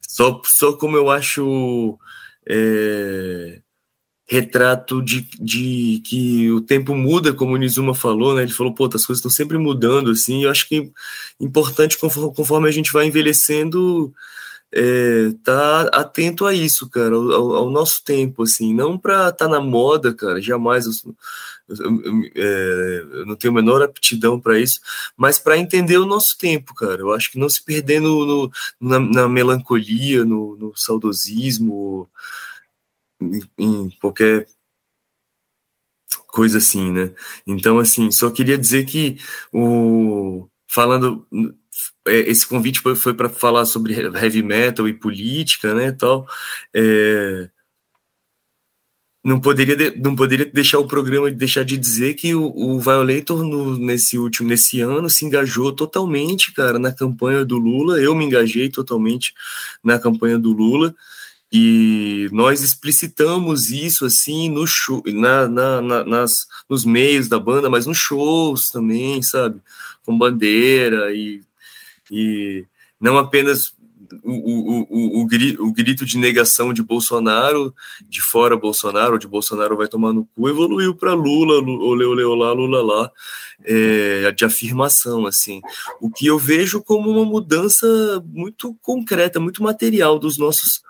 Só, 0.07 0.43
só 0.45 0.77
como 0.77 0.97
eu 0.97 1.11
acho 1.11 1.99
é, 2.49 3.61
retrato 4.27 5.01
de, 5.01 5.29
de 5.41 6.03
que 6.05 6.51
o 6.51 6.61
tempo 6.61 6.95
muda, 6.97 7.33
como 7.33 7.55
o 7.55 7.57
Nizuma 7.57 7.95
falou, 7.95 8.35
né? 8.35 8.43
Ele 8.43 8.53
falou, 8.53 8.75
pô, 8.75 8.87
as 8.87 9.07
coisas 9.07 9.19
estão 9.19 9.31
sempre 9.31 9.57
mudando, 9.57 10.11
assim. 10.11 10.45
Eu 10.45 10.51
acho 10.51 10.69
que 10.69 10.79
é 11.41 11.45
importante, 11.45 11.97
conforme, 11.97 12.69
a 12.69 12.73
gente 12.73 12.93
vai 12.93 13.07
envelhecendo, 13.07 14.13
é, 14.73 15.31
tá 15.45 15.83
atento 15.93 16.45
a 16.45 16.53
isso, 16.53 16.89
cara, 16.91 17.15
ao, 17.15 17.55
ao 17.55 17.71
nosso 17.71 18.03
tempo, 18.05 18.43
assim, 18.43 18.75
não 18.75 18.99
para 18.99 19.29
estar 19.29 19.47
tá 19.47 19.49
na 19.49 19.61
moda, 19.61 20.13
cara, 20.13 20.43
jamais 20.43 20.87
eu, 20.87 20.93
eu, 21.69 22.03
eu, 22.05 22.23
é, 22.35 23.07
eu, 23.13 23.27
não 23.27 23.37
tenho 23.37 23.53
a 23.53 23.57
menor 23.57 23.81
aptidão 23.81 24.41
para 24.41 24.59
isso, 24.59 24.81
mas 25.17 25.39
para 25.39 25.57
entender 25.57 25.99
o 25.99 26.07
nosso 26.07 26.37
tempo, 26.37 26.75
cara. 26.75 27.01
Eu 27.01 27.13
acho 27.13 27.31
que 27.31 27.39
não 27.39 27.49
se 27.49 27.65
perder 27.65 28.01
no, 28.01 28.27
no 28.27 28.53
na, 28.81 28.99
na, 28.99 29.29
melancolia, 29.29 30.25
no, 30.25 30.57
no 30.57 30.73
saudosismo, 30.77 32.09
em, 33.59 33.91
qualquer 34.01 34.47
coisa 36.29 36.59
assim, 36.59 36.93
né? 36.93 37.15
Então, 37.47 37.79
assim, 37.79 38.11
só 38.11 38.31
queria 38.31 38.59
dizer 38.59 38.85
que 38.87 39.19
o 39.53 40.49
falando 40.69 41.27
é, 42.07 42.19
esse 42.31 42.47
convite 42.47 42.81
foi, 42.81 42.95
foi 42.97 43.15
para 43.15 43.29
falar 43.29 43.65
sobre 43.67 43.95
heavy 43.95 44.43
metal 44.43 44.89
e 44.89 44.95
política, 44.95 45.75
né, 45.75 45.93
tal. 45.93 46.27
É, 46.75 47.49
não 49.25 49.41
poderia 49.41 49.93
não 49.97 50.15
poderia 50.15 50.47
deixar 50.47 50.79
o 50.79 50.87
programa 50.87 51.31
deixar 51.33 51.65
de 51.65 51.77
dizer 51.77 52.15
que 52.15 52.35
o, 52.35 52.45
o 52.57 52.79
Violator 52.79 53.43
no, 53.43 53.77
nesse 53.77 54.17
último 54.19 54.49
nesse 54.49 54.81
ano 54.81 55.11
se 55.11 55.25
engajou 55.25 55.73
totalmente, 55.73 56.53
cara, 56.53 56.79
na 56.79 56.93
campanha 56.93 57.45
do 57.45 57.59
Lula. 57.59 58.01
Eu 58.01 58.15
me 58.15 58.25
engajei 58.25 58.69
totalmente 58.69 59.35
na 59.83 59.99
campanha 59.99 60.39
do 60.39 60.53
Lula 60.53 60.95
e 61.53 62.29
nós 62.33 62.61
explicitamos 62.63 63.71
isso 63.71 64.05
assim 64.05 64.49
no 64.51 64.67
show, 64.67 65.03
na, 65.07 65.49
na, 65.49 65.81
na, 65.81 66.05
nas, 66.05 66.47
nos 66.69 66.85
meios 66.85 67.29
da 67.29 67.39
banda, 67.39 67.71
mas 67.71 67.87
nos 67.87 67.99
shows 67.99 68.71
também, 68.71 69.23
sabe, 69.23 69.61
com 70.05 70.17
bandeira 70.17 71.13
e 71.13 71.43
e 72.11 72.65
não 73.01 73.19
apenas 73.19 73.75
o, 74.23 74.33
o, 74.33 74.87
o, 74.89 75.21
o, 75.23 75.73
grito 75.73 76.05
de 76.05 76.19
negação 76.19 76.73
de 76.73 76.83
Bolsonaro, 76.83 77.75
de 78.09 78.21
fora 78.21 78.57
Bolsonaro, 78.57 79.19
de 79.19 79.27
Bolsonaro 79.27 79.77
vai 79.77 79.89
tomar 79.89 80.13
no 80.13 80.25
cu, 80.27 80.49
evoluiu 80.49 80.95
para 80.95 81.15
Lula, 81.15 81.55
olê, 81.63 82.05
olê, 82.05 82.25
olá, 82.25 82.53
Lula 82.53 82.83
lá, 82.83 83.11
é, 83.65 84.31
de 84.33 84.45
afirmação, 84.45 85.27
assim. 85.27 85.61
O 86.01 86.11
que 86.11 86.27
eu 86.27 86.39
vejo 86.39 86.83
como 86.83 87.11
uma 87.11 87.25
mudança 87.25 87.87
muito 88.27 88.77
concreta, 88.83 89.41
muito 89.41 89.63
material 89.63 90.19
dos 90.19 90.39
nossos, 90.39 90.83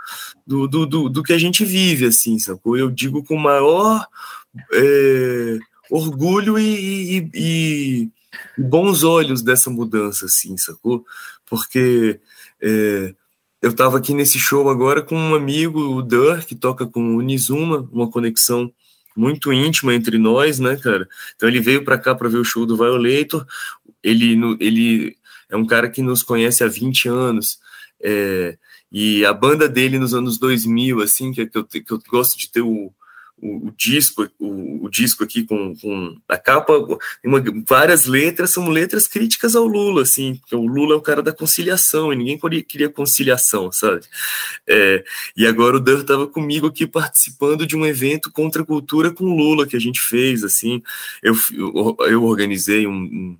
do, 0.46 0.66
do, 0.66 0.86
do, 0.86 1.08
do 1.08 1.22
que 1.22 1.32
a 1.32 1.38
gente 1.38 1.64
vive, 1.64 2.06
assim, 2.06 2.38
sacou? 2.38 2.76
Eu 2.76 2.90
digo 2.90 3.22
com 3.24 3.36
maior 3.36 4.06
é, 4.72 5.58
orgulho 5.90 6.58
e, 6.58 7.18
e, 7.18 7.30
e 7.34 8.10
bons 8.58 9.02
olhos 9.02 9.42
dessa 9.42 9.70
mudança, 9.70 10.26
assim, 10.26 10.56
sacou? 10.56 11.04
Porque 11.48 12.20
é, 12.62 13.14
eu 13.62 13.70
estava 13.70 13.98
aqui 13.98 14.14
nesse 14.14 14.38
show 14.38 14.68
agora 14.68 15.02
com 15.02 15.16
um 15.16 15.34
amigo, 15.34 15.80
o 15.80 16.02
Dur, 16.02 16.44
que 16.44 16.54
toca 16.54 16.86
com 16.86 17.16
o 17.16 17.22
Nizuma, 17.22 17.88
uma 17.92 18.10
conexão 18.10 18.72
muito 19.16 19.52
íntima 19.52 19.94
entre 19.94 20.18
nós, 20.18 20.60
né, 20.60 20.76
cara? 20.76 21.08
Então 21.34 21.48
ele 21.48 21.60
veio 21.60 21.84
para 21.84 21.98
cá 21.98 22.14
para 22.14 22.28
ver 22.28 22.38
o 22.38 22.44
show 22.44 22.66
do 22.66 22.76
Violator. 22.76 23.46
Ele, 24.02 24.38
ele 24.60 25.16
é 25.48 25.56
um 25.56 25.66
cara 25.66 25.88
que 25.88 26.02
nos 26.02 26.22
conhece 26.22 26.62
há 26.62 26.68
20 26.68 27.08
anos. 27.08 27.58
É, 28.00 28.58
e 28.92 29.24
a 29.24 29.32
banda 29.32 29.68
dele 29.68 29.98
nos 29.98 30.14
anos 30.14 30.38
2000, 30.38 31.00
assim, 31.00 31.32
que, 31.32 31.46
que, 31.46 31.58
eu, 31.58 31.64
que 31.64 31.90
eu 31.90 32.00
gosto 32.08 32.38
de 32.38 32.50
ter 32.50 32.60
o, 32.60 32.92
o, 33.40 33.68
o 33.68 33.74
disco, 33.76 34.28
o, 34.38 34.86
o, 34.86 34.88
disco 34.88 35.22
aqui 35.22 35.44
com, 35.44 35.74
com 35.76 36.16
a 36.28 36.38
capa, 36.38 36.72
uma, 37.24 37.42
várias 37.66 38.06
letras 38.06 38.50
são 38.50 38.68
letras 38.68 39.06
críticas 39.06 39.54
ao 39.54 39.66
Lula, 39.66 40.02
assim, 40.02 40.36
porque 40.36 40.56
o 40.56 40.66
Lula 40.66 40.94
é 40.94 40.96
o 40.96 41.02
cara 41.02 41.22
da 41.22 41.32
conciliação 41.32 42.12
e 42.12 42.16
ninguém 42.16 42.38
queria 42.62 42.88
conciliação, 42.88 43.70
sabe? 43.70 44.02
É, 44.66 45.04
e 45.36 45.46
agora 45.46 45.76
o 45.76 45.80
Dan 45.80 46.00
estava 46.00 46.26
comigo 46.26 46.66
aqui 46.66 46.86
participando 46.86 47.66
de 47.66 47.76
um 47.76 47.84
evento 47.84 48.30
contra 48.30 48.62
a 48.62 48.66
cultura 48.66 49.12
com 49.12 49.24
Lula 49.24 49.66
que 49.66 49.76
a 49.76 49.80
gente 49.80 50.00
fez, 50.00 50.42
assim, 50.42 50.82
eu, 51.22 51.34
eu, 51.52 51.96
eu 52.08 52.24
organizei 52.24 52.86
um 52.86 53.36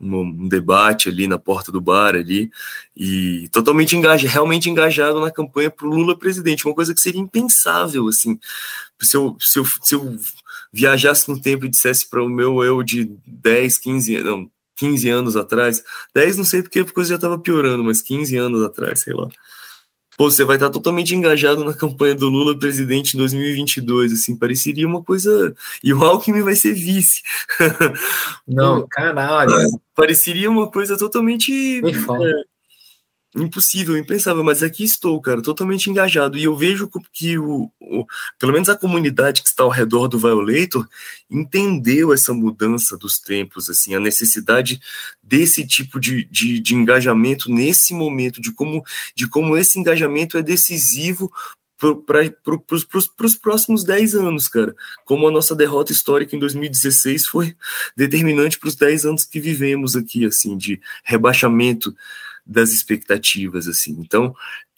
um, 0.00 0.48
debate 0.48 1.08
ali 1.08 1.26
na 1.26 1.38
porta 1.38 1.70
do 1.70 1.80
bar 1.80 2.14
ali 2.14 2.50
e 2.96 3.48
totalmente 3.52 3.96
engajado, 3.96 4.32
realmente 4.32 4.70
engajado 4.70 5.20
na 5.20 5.30
campanha 5.30 5.70
para 5.70 5.86
o 5.86 5.90
Lula 5.90 6.18
presidente, 6.18 6.66
uma 6.66 6.74
coisa 6.74 6.94
que 6.94 7.00
seria 7.00 7.20
impensável 7.20 8.08
assim 8.08 8.38
se 9.04 9.16
eu, 9.16 9.36
se 9.40 9.58
eu, 9.58 9.64
se 9.64 9.94
eu 9.94 10.16
viajasse 10.72 11.28
no 11.28 11.40
tempo 11.40 11.64
e 11.64 11.68
dissesse 11.68 12.08
para 12.08 12.22
o 12.22 12.28
meu 12.28 12.62
eu 12.62 12.82
de 12.82 13.10
10, 13.26 13.78
15, 13.78 14.22
não, 14.22 14.50
15 14.76 15.08
anos 15.08 15.36
atrás, 15.36 15.82
10 16.14 16.36
não 16.36 16.44
sei 16.44 16.62
porque 16.62 16.80
a 16.80 16.84
coisa 16.84 17.10
já 17.10 17.16
estava 17.16 17.38
piorando, 17.38 17.82
mas 17.84 18.02
15 18.02 18.36
anos 18.36 18.62
atrás, 18.62 19.00
sei 19.00 19.14
lá. 19.14 19.28
Pô, 20.20 20.30
você 20.30 20.44
vai 20.44 20.56
estar 20.56 20.68
totalmente 20.68 21.14
engajado 21.14 21.64
na 21.64 21.72
campanha 21.72 22.14
do 22.14 22.28
Lula 22.28 22.54
presidente 22.54 23.14
em 23.14 23.18
2022, 23.18 24.12
assim, 24.12 24.36
pareceria 24.36 24.86
uma 24.86 25.02
coisa... 25.02 25.54
E 25.82 25.94
o 25.94 26.04
Alckmin 26.04 26.42
vai 26.42 26.54
ser 26.54 26.74
vice. 26.74 27.22
Não, 28.46 28.84
caralho. 28.92 29.50
Pareceria 29.94 30.50
uma 30.50 30.70
coisa 30.70 30.98
totalmente... 30.98 31.78
É, 31.78 32.44
impossível, 33.34 33.96
impensável, 33.96 34.42
mas 34.42 34.62
aqui 34.62 34.82
estou, 34.82 35.20
cara, 35.20 35.40
totalmente 35.40 35.88
engajado. 35.88 36.36
E 36.36 36.44
eu 36.44 36.56
vejo 36.56 36.90
que 37.12 37.38
o, 37.38 37.70
o, 37.80 38.04
pelo 38.38 38.52
menos 38.52 38.68
a 38.68 38.76
comunidade 38.76 39.42
que 39.42 39.48
está 39.48 39.62
ao 39.62 39.68
redor 39.68 40.08
do 40.08 40.18
Violator 40.18 40.88
entendeu 41.30 42.12
essa 42.12 42.34
mudança 42.34 42.96
dos 42.96 43.18
tempos, 43.18 43.70
assim, 43.70 43.94
a 43.94 44.00
necessidade 44.00 44.80
desse 45.22 45.64
tipo 45.64 46.00
de, 46.00 46.24
de, 46.24 46.58
de 46.58 46.74
engajamento 46.74 47.50
nesse 47.50 47.94
momento, 47.94 48.40
de 48.40 48.52
como, 48.52 48.82
de 49.14 49.28
como 49.28 49.56
esse 49.56 49.78
engajamento 49.78 50.36
é 50.36 50.42
decisivo 50.42 51.30
para 52.06 52.30
pro, 52.42 52.62
os 53.24 53.36
próximos 53.36 53.84
10 53.84 54.14
anos, 54.14 54.48
cara. 54.48 54.74
Como 55.04 55.26
a 55.26 55.30
nossa 55.30 55.54
derrota 55.54 55.92
histórica 55.92 56.36
em 56.36 56.38
2016 56.38 57.26
foi 57.26 57.56
determinante 57.96 58.58
para 58.58 58.68
os 58.68 58.74
10 58.74 59.06
anos 59.06 59.24
que 59.24 59.40
vivemos 59.40 59.96
aqui, 59.96 60.26
assim, 60.26 60.56
de 60.58 60.80
rebaixamento 61.04 61.94
das 62.46 62.72
expectativas, 62.72 63.68
assim. 63.68 63.96
Então, 64.00 64.34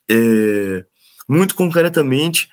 é, 0.09 0.85
muito 1.29 1.55
concretamente, 1.55 2.49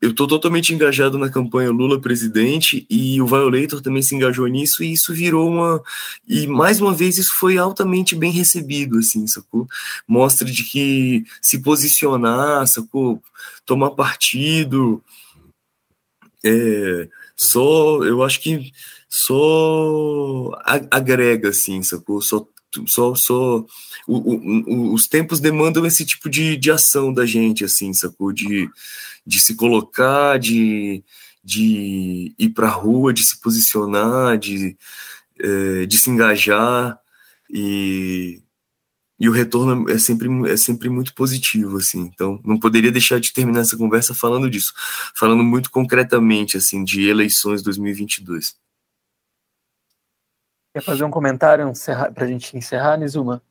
eu 0.00 0.10
estou 0.10 0.26
totalmente 0.26 0.72
engajado 0.72 1.18
na 1.18 1.28
campanha 1.28 1.70
Lula 1.70 2.00
presidente 2.00 2.86
e 2.88 3.20
o 3.20 3.26
Violator 3.26 3.82
também 3.82 4.00
se 4.00 4.14
engajou 4.14 4.46
nisso 4.46 4.82
e 4.82 4.92
isso 4.92 5.12
virou 5.12 5.50
uma 5.50 5.82
e 6.26 6.46
mais 6.46 6.80
uma 6.80 6.94
vez 6.94 7.18
isso 7.18 7.34
foi 7.34 7.58
altamente 7.58 8.14
bem 8.16 8.32
recebido 8.32 8.96
assim, 8.96 9.26
sacou? 9.26 9.68
Mostra 10.08 10.50
de 10.50 10.62
que 10.62 11.24
se 11.42 11.58
posicionar, 11.60 12.66
sacou? 12.66 13.22
Tomar 13.66 13.90
partido 13.90 15.02
é, 16.42 17.08
só 17.36 18.02
eu 18.02 18.22
acho 18.22 18.40
que 18.40 18.72
só 19.10 20.52
agrega 20.90 21.50
assim, 21.50 21.82
sacou? 21.82 22.22
Só 22.22 22.46
só, 22.86 23.14
só 23.14 23.64
o, 24.06 24.34
o, 24.34 24.94
os 24.94 25.08
tempos 25.08 25.40
demandam 25.40 25.84
esse 25.84 26.04
tipo 26.04 26.28
de, 26.30 26.56
de 26.56 26.70
ação 26.70 27.12
da 27.12 27.26
gente, 27.26 27.64
assim, 27.64 27.92
sacou? 27.92 28.32
De, 28.32 28.68
de 29.26 29.40
se 29.40 29.54
colocar, 29.54 30.38
de, 30.38 31.02
de 31.42 32.34
ir 32.38 32.50
para 32.50 32.68
a 32.68 32.70
rua, 32.70 33.12
de 33.12 33.24
se 33.24 33.40
posicionar, 33.40 34.38
de, 34.38 34.76
é, 35.38 35.86
de 35.86 35.98
se 35.98 36.10
engajar 36.10 36.98
e, 37.50 38.42
e 39.18 39.28
o 39.28 39.32
retorno 39.32 39.88
é 39.90 39.98
sempre, 39.98 40.28
é 40.50 40.56
sempre 40.56 40.88
muito 40.88 41.14
positivo, 41.14 41.78
assim. 41.78 42.00
Então, 42.02 42.40
não 42.44 42.58
poderia 42.58 42.92
deixar 42.92 43.18
de 43.18 43.32
terminar 43.32 43.60
essa 43.60 43.76
conversa 43.76 44.14
falando 44.14 44.50
disso, 44.50 44.72
falando 45.14 45.42
muito 45.42 45.70
concretamente, 45.70 46.56
assim, 46.56 46.84
de 46.84 47.08
eleições 47.08 47.62
2022. 47.62 48.56
Quer 50.74 50.82
fazer 50.82 51.04
um 51.04 51.10
comentário 51.10 51.72
para 52.14 52.24
a 52.24 52.28
gente 52.28 52.56
encerrar, 52.56 52.98
Nizuma? 52.98 53.42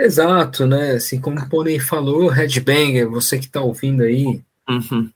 Exato, 0.00 0.66
né? 0.66 0.92
Assim 0.92 1.20
como 1.20 1.38
o 1.38 1.48
Pony 1.48 1.78
falou, 1.78 2.28
Headbanger, 2.28 3.08
você 3.08 3.38
que 3.38 3.44
está 3.44 3.60
ouvindo 3.60 4.02
aí, 4.02 4.42
uhum. 4.66 5.10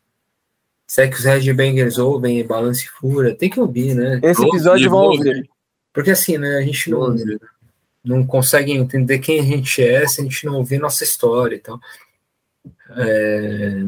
se 0.87 1.03
é 1.03 1.09
que 1.09 1.17
os 1.17 1.25
Headbangers 1.25 1.97
ouvem 1.97 2.47
Balance 2.47 2.87
Fura, 2.87 3.35
tem 3.35 3.49
que 3.49 3.59
ouvir, 3.59 3.95
né? 3.95 4.21
Esse 4.23 4.45
episódio 4.45 4.91
vão 4.91 5.05
ouvir. 5.05 5.49
Porque 5.91 6.11
assim, 6.11 6.37
né, 6.37 6.59
a 6.59 6.61
gente 6.61 6.91
não, 6.91 7.17
não 8.05 8.27
consegue 8.27 8.73
entender 8.73 9.21
quem 9.21 9.41
a 9.41 9.43
gente 9.43 9.83
é 9.83 10.07
se 10.07 10.21
a 10.21 10.25
gente 10.25 10.45
não 10.45 10.57
ouvir 10.57 10.79
nossa 10.79 11.03
história. 11.03 11.57
Então, 11.57 11.81
é, 12.91 13.85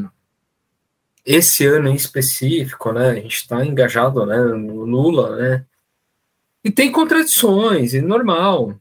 esse 1.27 1.67
ano 1.67 1.89
em 1.89 1.95
específico, 1.95 2.91
né, 2.93 3.11
a 3.11 3.15
gente 3.17 3.37
está 3.37 3.67
engajado 3.67 4.25
né, 4.25 4.39
no 4.39 4.87
Lula, 4.87 5.37
né? 5.37 5.65
E 6.65 6.71
tem 6.71 6.91
contradições, 6.91 7.93
é 7.93 8.01
normal. 8.01 8.75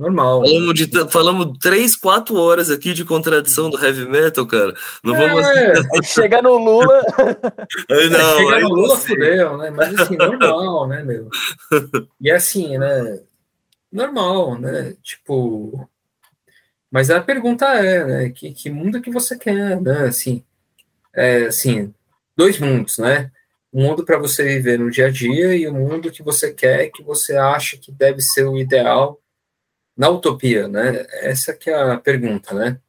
Normal. 0.00 0.42
Falamos, 0.46 0.74
de, 0.74 1.10
falamos 1.10 1.58
três, 1.58 1.94
quatro 1.94 2.34
horas 2.34 2.70
aqui 2.70 2.94
de 2.94 3.04
contradição 3.04 3.68
do 3.68 3.78
heavy 3.78 4.08
metal, 4.08 4.46
cara. 4.46 4.74
Não 5.04 5.14
é, 5.14 5.28
vamos. 5.28 6.06
Chegar 6.08 6.42
no 6.42 6.56
Lula. 6.56 7.02
aí 7.90 8.08
não, 8.08 8.38
Chegar 8.38 8.56
aí 8.56 8.62
no 8.62 8.68
Lula 8.70 8.96
fudeu, 8.96 9.58
né? 9.58 9.68
Mas 9.68 10.00
assim, 10.00 10.16
normal, 10.16 10.88
né, 10.88 11.02
meu? 11.02 11.28
E 12.18 12.30
assim, 12.30 12.78
né? 12.78 13.20
Normal, 13.92 14.58
né? 14.58 14.96
Tipo. 15.02 15.86
Mas 16.90 17.10
a 17.10 17.20
pergunta 17.20 17.66
é, 17.66 18.04
né, 18.06 18.30
que, 18.30 18.52
que 18.52 18.70
mundo 18.70 19.02
que 19.02 19.10
você 19.10 19.36
quer, 19.36 19.80
né, 19.80 20.06
assim, 20.06 20.42
é, 21.14 21.44
assim, 21.44 21.94
dois 22.34 22.58
mundos, 22.58 22.98
né, 22.98 23.30
um 23.72 23.84
mundo 23.84 24.04
para 24.04 24.18
você 24.18 24.42
viver 24.42 24.76
no 24.76 24.90
dia 24.90 25.06
a 25.06 25.10
dia 25.10 25.54
e 25.54 25.68
o 25.68 25.70
um 25.72 25.74
mundo 25.74 26.10
que 26.10 26.20
você 26.20 26.52
quer, 26.52 26.90
que 26.90 27.04
você 27.04 27.36
acha 27.36 27.76
que 27.76 27.92
deve 27.92 28.20
ser 28.20 28.44
o 28.44 28.58
ideal 28.58 29.20
na 30.00 30.08
utopia, 30.08 30.66
né, 30.66 31.04
essa 31.20 31.52
que 31.52 31.68
é 31.68 31.74
a 31.74 31.98
pergunta, 31.98 32.54
né, 32.54 32.80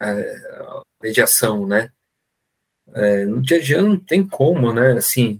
é, 0.00 0.06
a 0.06 0.82
mediação, 1.02 1.66
né, 1.66 1.92
é, 2.94 3.26
no 3.26 3.42
dia 3.42 3.58
a 3.58 3.60
dia 3.60 3.82
não 3.82 3.98
tem 3.98 4.26
como, 4.26 4.72
né, 4.72 4.92
assim, 4.92 5.38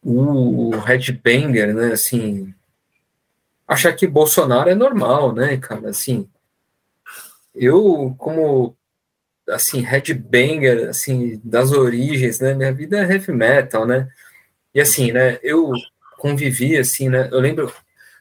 o, 0.00 0.68
o 0.68 0.78
headbanger, 0.78 1.74
né, 1.74 1.92
assim, 1.92 2.54
achar 3.66 3.92
que 3.92 4.06
Bolsonaro 4.06 4.70
é 4.70 4.74
normal, 4.76 5.34
né, 5.34 5.56
cara, 5.56 5.88
assim, 5.88 6.30
eu, 7.52 8.14
como, 8.18 8.76
assim, 9.48 9.80
headbanger, 9.80 10.90
assim, 10.90 11.40
das 11.42 11.72
origens, 11.72 12.38
né, 12.38 12.54
minha 12.54 12.72
vida 12.72 12.98
é 12.98 13.14
heavy 13.14 13.32
metal, 13.32 13.84
né, 13.84 14.08
e 14.72 14.80
assim, 14.80 15.10
né, 15.10 15.40
eu 15.42 15.72
convivi, 16.18 16.76
assim, 16.76 17.08
né, 17.08 17.28
eu 17.32 17.40
lembro, 17.40 17.74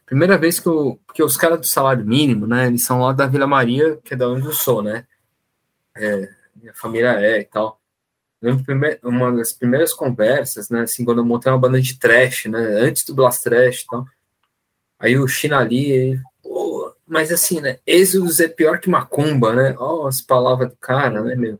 primeira 0.05 0.37
vez 0.37 0.59
que 0.59 0.67
eu, 0.67 0.99
porque 1.05 1.23
os 1.23 1.37
caras 1.37 1.59
do 1.59 1.65
salário 1.65 2.05
mínimo, 2.05 2.45
né, 2.47 2.67
eles 2.67 2.83
são 2.83 2.99
lá 3.01 3.11
da 3.11 3.25
Vila 3.25 3.47
Maria, 3.47 3.97
que 4.03 4.13
é 4.13 4.17
da 4.17 4.29
onde 4.29 4.45
eu 4.45 4.53
sou, 4.53 4.81
né, 4.81 5.05
é, 5.95 6.29
minha 6.55 6.73
família 6.73 7.19
é 7.19 7.39
e 7.39 7.45
tal, 7.45 7.79
lembro 8.41 8.63
uma 9.03 9.31
das 9.31 9.53
primeiras 9.53 9.93
conversas, 9.93 10.69
né, 10.69 10.81
assim, 10.81 11.03
quando 11.03 11.19
eu 11.19 11.25
montei 11.25 11.51
uma 11.51 11.57
banda 11.57 11.81
de 11.81 11.97
trash, 11.97 12.45
né, 12.45 12.59
antes 12.59 13.03
do 13.05 13.15
Blast 13.15 13.43
Trash 13.43 13.81
e 13.81 13.87
tal, 13.87 14.05
aí 14.99 15.17
o 15.17 15.27
Chinali, 15.27 16.21
mas 17.07 17.31
assim, 17.31 17.61
né? 17.61 17.79
Êxodos 17.85 18.39
é 18.39 18.47
pior 18.47 18.79
que 18.79 18.89
macumba, 18.89 19.53
né? 19.53 19.75
Ó, 19.77 20.03
oh, 20.03 20.07
as 20.07 20.21
palavras 20.21 20.69
do 20.69 20.77
cara, 20.77 21.21
né, 21.21 21.35
meu? 21.35 21.59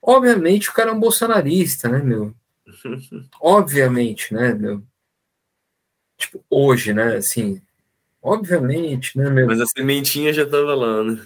Obviamente 0.00 0.70
o 0.70 0.72
cara 0.72 0.90
é 0.90 0.92
um 0.92 1.00
bolsonarista, 1.00 1.88
né, 1.88 1.98
meu? 1.98 2.34
Obviamente, 3.40 4.32
né, 4.32 4.54
meu? 4.54 4.82
Tipo, 6.16 6.44
hoje, 6.48 6.94
né, 6.94 7.16
assim, 7.16 7.60
obviamente, 8.22 9.16
né, 9.16 9.30
meu? 9.30 9.46
Mas 9.46 9.60
a 9.60 9.66
sementinha 9.66 10.32
já 10.32 10.44
tava 10.44 10.74
lá, 10.74 11.02
né? 11.04 11.20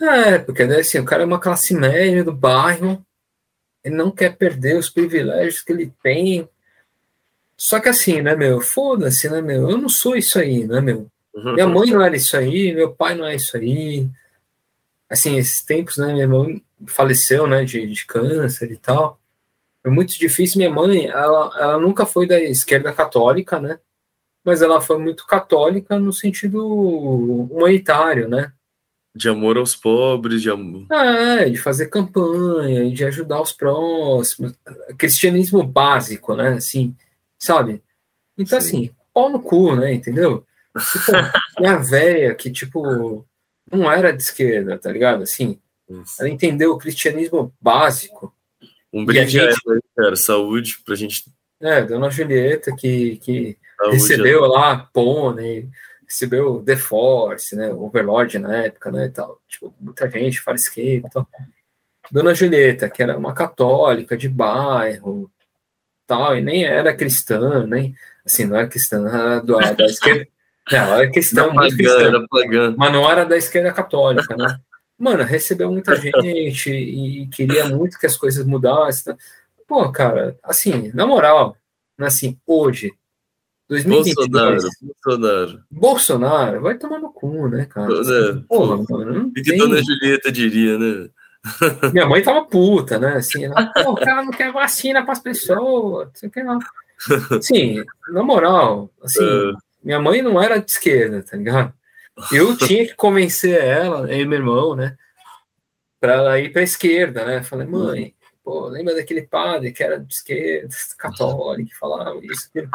É, 0.00 0.38
porque 0.38 0.64
né, 0.64 0.80
assim, 0.80 0.98
o 0.98 1.04
cara 1.04 1.22
é 1.22 1.26
uma 1.26 1.38
classe 1.38 1.74
média 1.74 2.24
do 2.24 2.32
bairro, 2.32 3.04
ele 3.82 3.94
não 3.94 4.10
quer 4.10 4.36
perder 4.36 4.76
os 4.76 4.90
privilégios 4.90 5.60
que 5.60 5.72
ele 5.72 5.92
tem. 6.02 6.48
Só 7.56 7.78
que 7.78 7.88
assim, 7.88 8.20
né, 8.20 8.34
meu? 8.34 8.60
Foda-se, 8.60 9.28
né, 9.28 9.40
meu? 9.40 9.70
Eu 9.70 9.78
não 9.78 9.88
sou 9.88 10.16
isso 10.16 10.38
aí, 10.38 10.66
né, 10.66 10.80
meu? 10.80 11.06
Uhum. 11.34 11.54
Minha 11.54 11.68
mãe 11.68 11.90
não 11.90 12.02
era 12.02 12.16
isso 12.16 12.36
aí, 12.36 12.72
meu 12.74 12.92
pai 12.92 13.14
não 13.14 13.26
é 13.26 13.36
isso 13.36 13.56
aí. 13.56 14.08
Assim, 15.08 15.36
esses 15.36 15.62
tempos, 15.62 15.98
né, 15.98 16.12
minha 16.12 16.24
irmã 16.24 16.60
faleceu, 16.86 17.46
né, 17.46 17.64
de, 17.64 17.86
de 17.86 18.06
câncer 18.06 18.72
e 18.72 18.76
tal. 18.76 19.20
Foi 19.82 19.92
muito 19.92 20.18
difícil. 20.18 20.58
Minha 20.58 20.70
mãe, 20.70 21.06
ela, 21.06 21.52
ela 21.60 21.78
nunca 21.78 22.06
foi 22.06 22.26
da 22.26 22.40
esquerda 22.40 22.92
católica, 22.92 23.60
né? 23.60 23.78
Mas 24.44 24.60
ela 24.60 24.80
foi 24.80 24.98
muito 24.98 25.26
católica 25.26 25.98
no 25.98 26.12
sentido 26.12 26.66
humanitário, 26.66 28.28
né? 28.28 28.52
De 29.16 29.28
amor 29.28 29.56
aos 29.56 29.76
pobres, 29.76 30.42
de 30.42 30.50
amor. 30.50 30.86
É, 30.92 31.48
de 31.48 31.56
fazer 31.56 31.86
campanha, 31.86 32.90
de 32.90 33.04
ajudar 33.04 33.40
os 33.40 33.52
próximos. 33.52 34.54
Cristianismo 34.98 35.62
básico, 35.62 36.34
né? 36.34 36.54
Assim, 36.54 36.94
sabe? 37.38 37.82
Então, 38.36 38.60
Sim. 38.60 38.66
assim, 38.66 38.90
pau 39.14 39.30
no 39.30 39.40
cu, 39.40 39.76
né? 39.76 39.94
Entendeu? 39.94 40.44
Tipo, 40.92 41.12
minha 41.60 41.76
velha 41.76 42.34
que, 42.34 42.50
tipo, 42.50 43.24
não 43.70 43.90
era 43.90 44.12
de 44.12 44.22
esquerda, 44.22 44.76
tá 44.76 44.90
ligado? 44.90 45.22
Assim, 45.22 45.60
Isso. 45.88 46.16
ela 46.20 46.28
entendeu 46.28 46.72
o 46.72 46.78
cristianismo 46.78 47.54
básico. 47.60 48.34
Um 48.92 49.04
brinde 49.04 49.30
gente, 49.30 49.46
a 49.46 49.70
ela, 49.70 49.80
cara, 49.96 50.16
saúde 50.16 50.78
pra 50.84 50.96
gente. 50.96 51.24
É, 51.60 51.82
Dona 51.82 52.10
Julieta, 52.10 52.74
que, 52.76 53.16
que 53.18 53.56
recebeu 53.90 54.46
lá 54.46 54.88
Pônei, 54.92 55.68
recebeu 56.06 56.62
The 56.62 56.76
Force, 56.76 57.56
né, 57.56 57.72
Overlord 57.72 58.38
na 58.38 58.64
época, 58.64 58.92
né, 58.92 59.06
e 59.06 59.10
tal. 59.10 59.40
Tipo, 59.48 59.74
muita 59.80 60.08
gente 60.10 60.40
fala 60.40 60.56
esquerda 60.56 61.08
e 61.08 61.10
tal. 61.10 61.28
Dona 62.10 62.34
Julieta, 62.34 62.88
que 62.88 63.02
era 63.02 63.16
uma 63.16 63.34
católica 63.34 64.16
de 64.16 64.28
bairro, 64.28 65.30
tal, 66.06 66.36
e 66.36 66.40
nem 66.40 66.64
era 66.64 66.94
cristã, 66.94 67.66
nem, 67.66 67.94
assim, 68.24 68.44
não 68.44 68.56
era 68.56 68.68
cristã, 68.68 69.08
era 69.08 69.40
do, 69.40 69.58
da 69.58 69.84
esquerda, 69.86 70.28
não, 71.32 71.50
é 71.50 71.52
muito 71.52 71.76
cristã, 71.76 72.26
mas 72.76 72.92
não 72.92 73.10
era 73.10 73.24
da 73.24 73.36
esquerda 73.36 73.72
católica, 73.72 74.36
né? 74.36 74.58
Mano, 74.98 75.24
recebeu 75.24 75.70
muita 75.72 75.96
gente 75.96 76.70
e 76.70 77.26
queria 77.26 77.68
muito 77.68 77.98
que 77.98 78.06
as 78.06 78.16
coisas 78.16 78.46
mudassem. 78.46 79.12
Tá? 79.12 79.18
Pô, 79.66 79.90
cara, 79.90 80.38
assim, 80.42 80.92
na 80.94 81.06
moral, 81.06 81.56
assim, 81.98 82.38
hoje, 82.46 82.92
2022, 83.68 84.14
Bolsonaro, 84.14 84.70
Bolsonaro. 84.82 85.64
Bolsonaro, 85.70 86.60
vai 86.60 86.76
tomar 86.76 86.98
no 86.98 87.12
cu, 87.12 87.48
né, 87.48 87.64
cara? 87.64 87.92
É, 87.92 88.34
porra, 88.46 88.84
mano, 88.88 89.28
o 89.28 89.32
que 89.32 89.42
tem... 89.42 89.58
Dona 89.58 89.82
Julieta 89.82 90.30
diria, 90.30 90.78
né? 90.78 91.08
Minha 91.92 92.06
mãe 92.06 92.22
tava 92.22 92.44
puta, 92.44 92.98
né? 92.98 93.16
Assim, 93.16 93.44
ela, 93.44 93.66
pô, 93.66 93.92
o 93.92 93.96
cara 93.96 94.24
não 94.24 94.32
quer 94.32 94.52
vacina 94.52 95.02
para 95.02 95.12
as 95.12 95.20
pessoas, 95.20 96.08
não 96.08 96.14
sei 96.14 96.28
o 96.28 96.32
que 96.32 96.42
não. 96.42 96.58
Sim, 97.40 97.84
na 98.08 98.22
moral, 98.22 98.90
assim, 99.02 99.24
é. 99.24 99.52
Minha 99.82 100.00
mãe 100.00 100.22
não 100.22 100.40
era 100.40 100.58
de 100.58 100.70
esquerda, 100.70 101.22
tá 101.22 101.36
ligado? 101.36 101.72
Eu 102.32 102.56
tinha 102.56 102.86
que 102.86 102.94
convencer 102.94 103.62
ela, 103.62 104.10
e 104.12 104.24
meu 104.24 104.38
irmão, 104.38 104.74
né? 104.74 104.96
Pra 106.00 106.14
ela 106.14 106.40
ir 106.40 106.52
pra 106.52 106.62
esquerda, 106.62 107.24
né? 107.24 107.42
Falei, 107.42 107.66
mãe, 107.66 108.14
pô, 108.42 108.68
lembra 108.68 108.94
daquele 108.94 109.22
padre 109.22 109.72
que 109.72 109.82
era 109.82 109.98
de 109.98 110.14
esquerda, 110.14 110.68
católico, 110.96 111.68
que 111.68 111.76
falava 111.76 112.18
isso, 112.24 112.48
aquilo. 112.48 112.70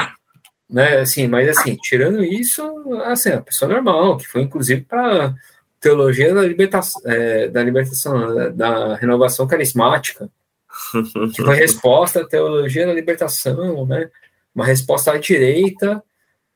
Né? 0.70 1.00
Assim, 1.00 1.28
mas 1.28 1.50
assim, 1.50 1.76
tirando 1.76 2.24
isso, 2.24 2.64
assim, 3.06 3.32
a 3.32 3.42
pessoa 3.42 3.72
normal, 3.72 4.18
que 4.18 4.28
foi 4.28 4.42
inclusive 4.42 4.82
para 4.82 5.34
teologia 5.80 6.34
da 6.34 6.44
libertação, 6.44 7.02
é, 7.06 7.48
da 7.48 7.64
libertação, 7.64 8.36
da, 8.36 8.50
da 8.50 8.96
renovação 8.96 9.48
carismática, 9.48 10.30
que 11.34 11.44
foi 11.44 11.56
resposta 11.56 12.22
à 12.22 12.28
teologia 12.28 12.86
da 12.86 12.94
libertação, 12.94 13.86
né? 13.86 14.10
Uma 14.54 14.66
resposta 14.66 15.12
à 15.12 15.18
direita 15.18 16.04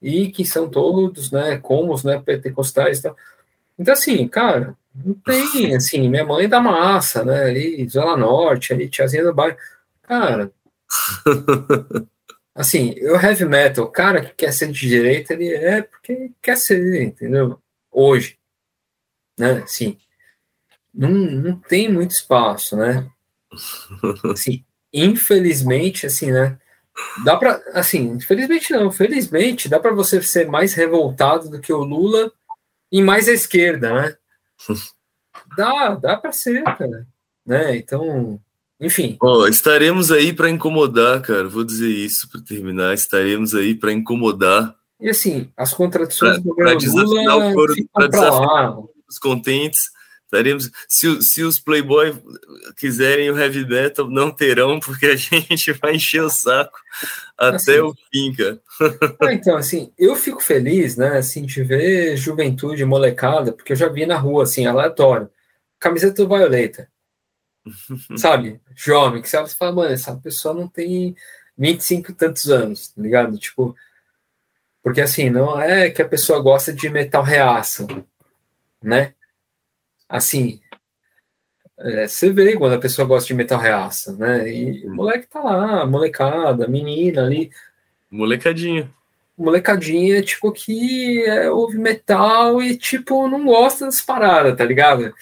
e 0.02 0.30
que 0.30 0.44
são 0.44 0.70
todos, 0.70 1.32
né, 1.32 1.58
como 1.58 1.94
os 1.94 2.04
né, 2.04 2.22
pentecostais 2.24 3.00
e 3.00 3.04
tal. 3.04 3.16
Então, 3.80 3.94
assim, 3.94 4.28
cara, 4.28 4.76
não 4.94 5.14
tem, 5.14 5.74
assim, 5.76 6.10
minha 6.10 6.26
mãe 6.26 6.46
é 6.46 6.48
da 6.50 6.60
massa, 6.60 7.24
né, 7.24 7.46
ali, 7.46 7.88
Zona 7.88 8.18
Norte, 8.18 8.74
ali, 8.74 8.90
tiazinha 8.90 9.24
do 9.24 9.34
bairro, 9.34 9.58
cara, 10.02 10.52
assim, 12.56 12.96
o 13.02 13.16
heavy 13.16 13.46
metal, 13.46 13.86
o 13.86 13.92
cara 13.92 14.24
que 14.24 14.34
quer 14.36 14.52
ser 14.52 14.72
de 14.72 14.88
direita, 14.88 15.34
ele 15.34 15.54
é 15.54 15.82
porque 15.82 16.32
quer 16.42 16.58
ser, 16.58 17.04
entendeu? 17.04 17.60
Hoje, 17.92 18.38
né, 19.38 19.64
assim, 19.64 19.98
não, 20.94 21.10
não 21.10 21.60
tem 21.60 21.92
muito 21.92 22.12
espaço, 22.12 22.76
né, 22.78 23.10
assim, 24.32 24.64
infelizmente, 24.94 26.06
assim, 26.06 26.32
né, 26.32 26.58
Dá 27.24 27.36
para, 27.38 27.62
assim, 27.74 28.12
infelizmente 28.12 28.72
não, 28.72 28.92
felizmente 28.92 29.68
dá 29.68 29.80
para 29.80 29.94
você 29.94 30.22
ser 30.22 30.48
mais 30.48 30.74
revoltado 30.74 31.50
do 31.50 31.60
que 31.60 31.74
o 31.74 31.84
Lula 31.84 32.32
e 32.92 33.02
mais 33.02 33.28
à 33.28 33.32
esquerda, 33.32 33.94
né? 33.94 34.18
Dá, 35.58 35.96
dá 35.96 36.16
para 36.16 36.32
ser, 36.32 36.64
cara. 36.64 37.08
Né? 37.44 37.76
Então, 37.78 38.40
enfim. 38.86 39.18
Estaremos 39.50 40.12
aí 40.12 40.34
para 40.34 40.50
incomodar, 40.50 41.22
cara. 41.22 41.48
Vou 41.48 41.64
dizer 41.64 41.90
isso 41.90 42.30
para 42.30 42.42
terminar. 42.42 42.94
Estaremos 42.94 43.56
aí 43.56 43.74
para 43.74 43.92
incomodar. 43.92 44.76
E 45.00 45.10
assim, 45.10 45.50
as 45.58 45.74
contradições 45.74 46.34
pra, 46.34 46.42
do 46.42 46.50
governo 46.50 47.04
Lula 47.04 47.54
coro, 47.54 47.74
ficam 47.74 48.10
para 48.10 48.30
lá. 48.30 48.78
Os 49.10 49.18
contentes 49.20 49.94
Estaremos, 50.34 50.72
se, 50.90 51.22
se 51.22 51.44
os 51.44 51.60
Playboy 51.60 52.12
quiserem 52.80 53.30
o 53.30 53.38
heavy 53.38 53.68
metal, 53.68 54.10
não 54.10 54.32
terão, 54.32 54.80
porque 54.80 55.06
a 55.06 55.14
gente 55.16 55.72
vai 55.74 55.96
encher 55.96 56.24
o 56.24 56.30
saco 56.30 56.80
até 57.38 57.56
assim, 57.56 57.80
o 57.80 57.94
fim, 58.12 58.34
cara. 58.34 58.60
Ah, 59.22 59.32
então, 59.32 59.56
assim, 59.56 59.94
eu 59.96 60.16
fico 60.16 60.42
feliz, 60.42 60.98
né, 60.98 61.20
assim, 61.20 61.46
de 61.46 61.62
ver 61.64 62.18
juventude 62.18 62.84
molecada, 62.84 63.54
porque 63.54 63.74
eu 63.74 63.78
já 63.78 63.88
vi 63.88 64.08
na 64.08 64.18
rua, 64.18 64.44
assim, 64.44 64.66
aleatório, 64.66 65.30
camiseta 65.80 66.16
do 66.24 66.28
Violeta, 66.28 66.90
sabe? 68.18 68.60
Jovem, 68.76 69.22
que 69.22 69.30
você 69.30 69.56
fala, 69.56 69.72
mano, 69.72 69.94
essa 69.94 70.16
pessoa 70.16 70.54
não 70.54 70.68
tem 70.68 71.16
25 71.58 72.12
e 72.12 72.16
tantos 72.16 72.50
anos, 72.50 72.90
tá 72.90 73.02
ligado? 73.02 73.38
Tipo, 73.38 73.76
porque 74.82 75.02
assim, 75.02 75.30
não 75.30 75.60
é 75.60 75.90
que 75.90 76.02
a 76.02 76.08
pessoa 76.08 76.42
gosta 76.42 76.74
de 76.74 76.90
metal 76.90 77.24
reaça, 77.24 77.88
né? 78.82 79.14
assim, 80.14 80.62
é, 81.80 82.08
você 82.08 82.32
vê 82.32 82.56
quando 82.56 82.74
a 82.74 82.80
pessoa 82.80 83.08
gosta 83.08 83.28
de 83.28 83.34
metal 83.34 83.60
reaça, 83.60 84.14
né? 84.14 84.48
E 84.48 84.86
o 84.86 84.94
moleque 84.94 85.28
tá 85.28 85.42
lá, 85.42 85.86
molecada, 85.88 86.68
menina 86.68 87.26
ali. 87.26 87.50
Molecadinha. 88.12 88.92
molecadinha, 89.36 90.22
tipo, 90.22 90.52
que 90.52 91.24
é, 91.26 91.50
ouve 91.50 91.80
metal 91.80 92.62
e, 92.62 92.78
tipo, 92.78 93.28
não 93.28 93.44
gosta 93.46 93.86
das 93.86 94.02
paradas, 94.02 94.56
tá 94.56 94.64
ligado? 94.64 95.14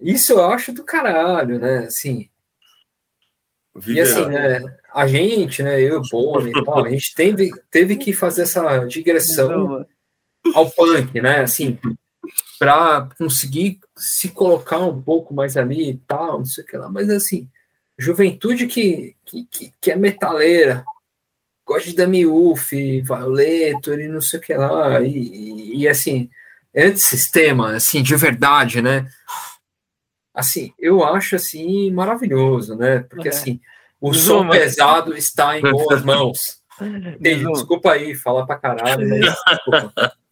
Isso 0.00 0.32
eu 0.32 0.44
acho 0.44 0.72
do 0.72 0.84
caralho, 0.84 1.58
né? 1.58 1.78
Assim. 1.86 2.28
E 3.86 4.00
assim, 4.00 4.26
né? 4.26 4.60
A 4.92 5.06
gente, 5.06 5.62
né? 5.62 5.80
Eu, 5.80 6.02
Boni 6.10 6.50
e 6.50 6.64
tal, 6.64 6.84
a 6.84 6.90
gente 6.90 7.14
teve, 7.14 7.50
teve 7.70 7.96
que 7.96 8.12
fazer 8.12 8.42
essa 8.42 8.84
digressão 8.84 9.84
ao 10.54 10.70
punk, 10.70 11.20
né? 11.20 11.40
Assim, 11.40 11.78
para 12.58 13.08
conseguir 13.18 13.80
se 13.96 14.28
colocar 14.28 14.78
um 14.78 15.02
pouco 15.02 15.34
mais 15.34 15.56
ali 15.56 15.90
e 15.90 15.96
tal, 16.06 16.38
não 16.38 16.44
sei 16.44 16.64
o 16.64 16.66
que 16.66 16.76
lá. 16.76 16.88
Mas 16.88 17.10
assim, 17.10 17.48
juventude 17.98 18.66
que, 18.66 19.16
que, 19.24 19.72
que 19.80 19.90
é 19.90 19.96
metaleira, 19.96 20.84
gosta 21.66 21.90
de 21.90 21.96
Dami 21.96 22.26
Uff, 22.26 22.74
Violator 23.02 23.98
e 23.98 24.08
não 24.08 24.20
sei 24.20 24.38
o 24.38 24.42
que 24.42 24.54
lá, 24.54 25.00
e, 25.00 25.08
e, 25.08 25.76
e 25.78 25.88
assim, 25.88 26.30
antissistema, 26.76 27.74
assim, 27.74 28.02
de 28.02 28.14
verdade, 28.16 28.82
né? 28.82 29.08
Assim, 30.34 30.72
eu 30.78 31.04
acho, 31.04 31.36
assim, 31.36 31.92
maravilhoso, 31.92 32.76
né? 32.76 33.04
Porque, 33.08 33.28
é. 33.28 33.30
assim, 33.30 33.60
o 34.00 34.12
som 34.12 34.48
pesado 34.48 35.16
está 35.16 35.58
em 35.58 35.62
boas 35.62 36.02
mãos. 36.04 36.60
desculpa 37.20 37.92
aí, 37.92 38.14
falar 38.14 38.44
pra 38.44 38.56
caralho, 38.56 39.08
mas 39.08 39.34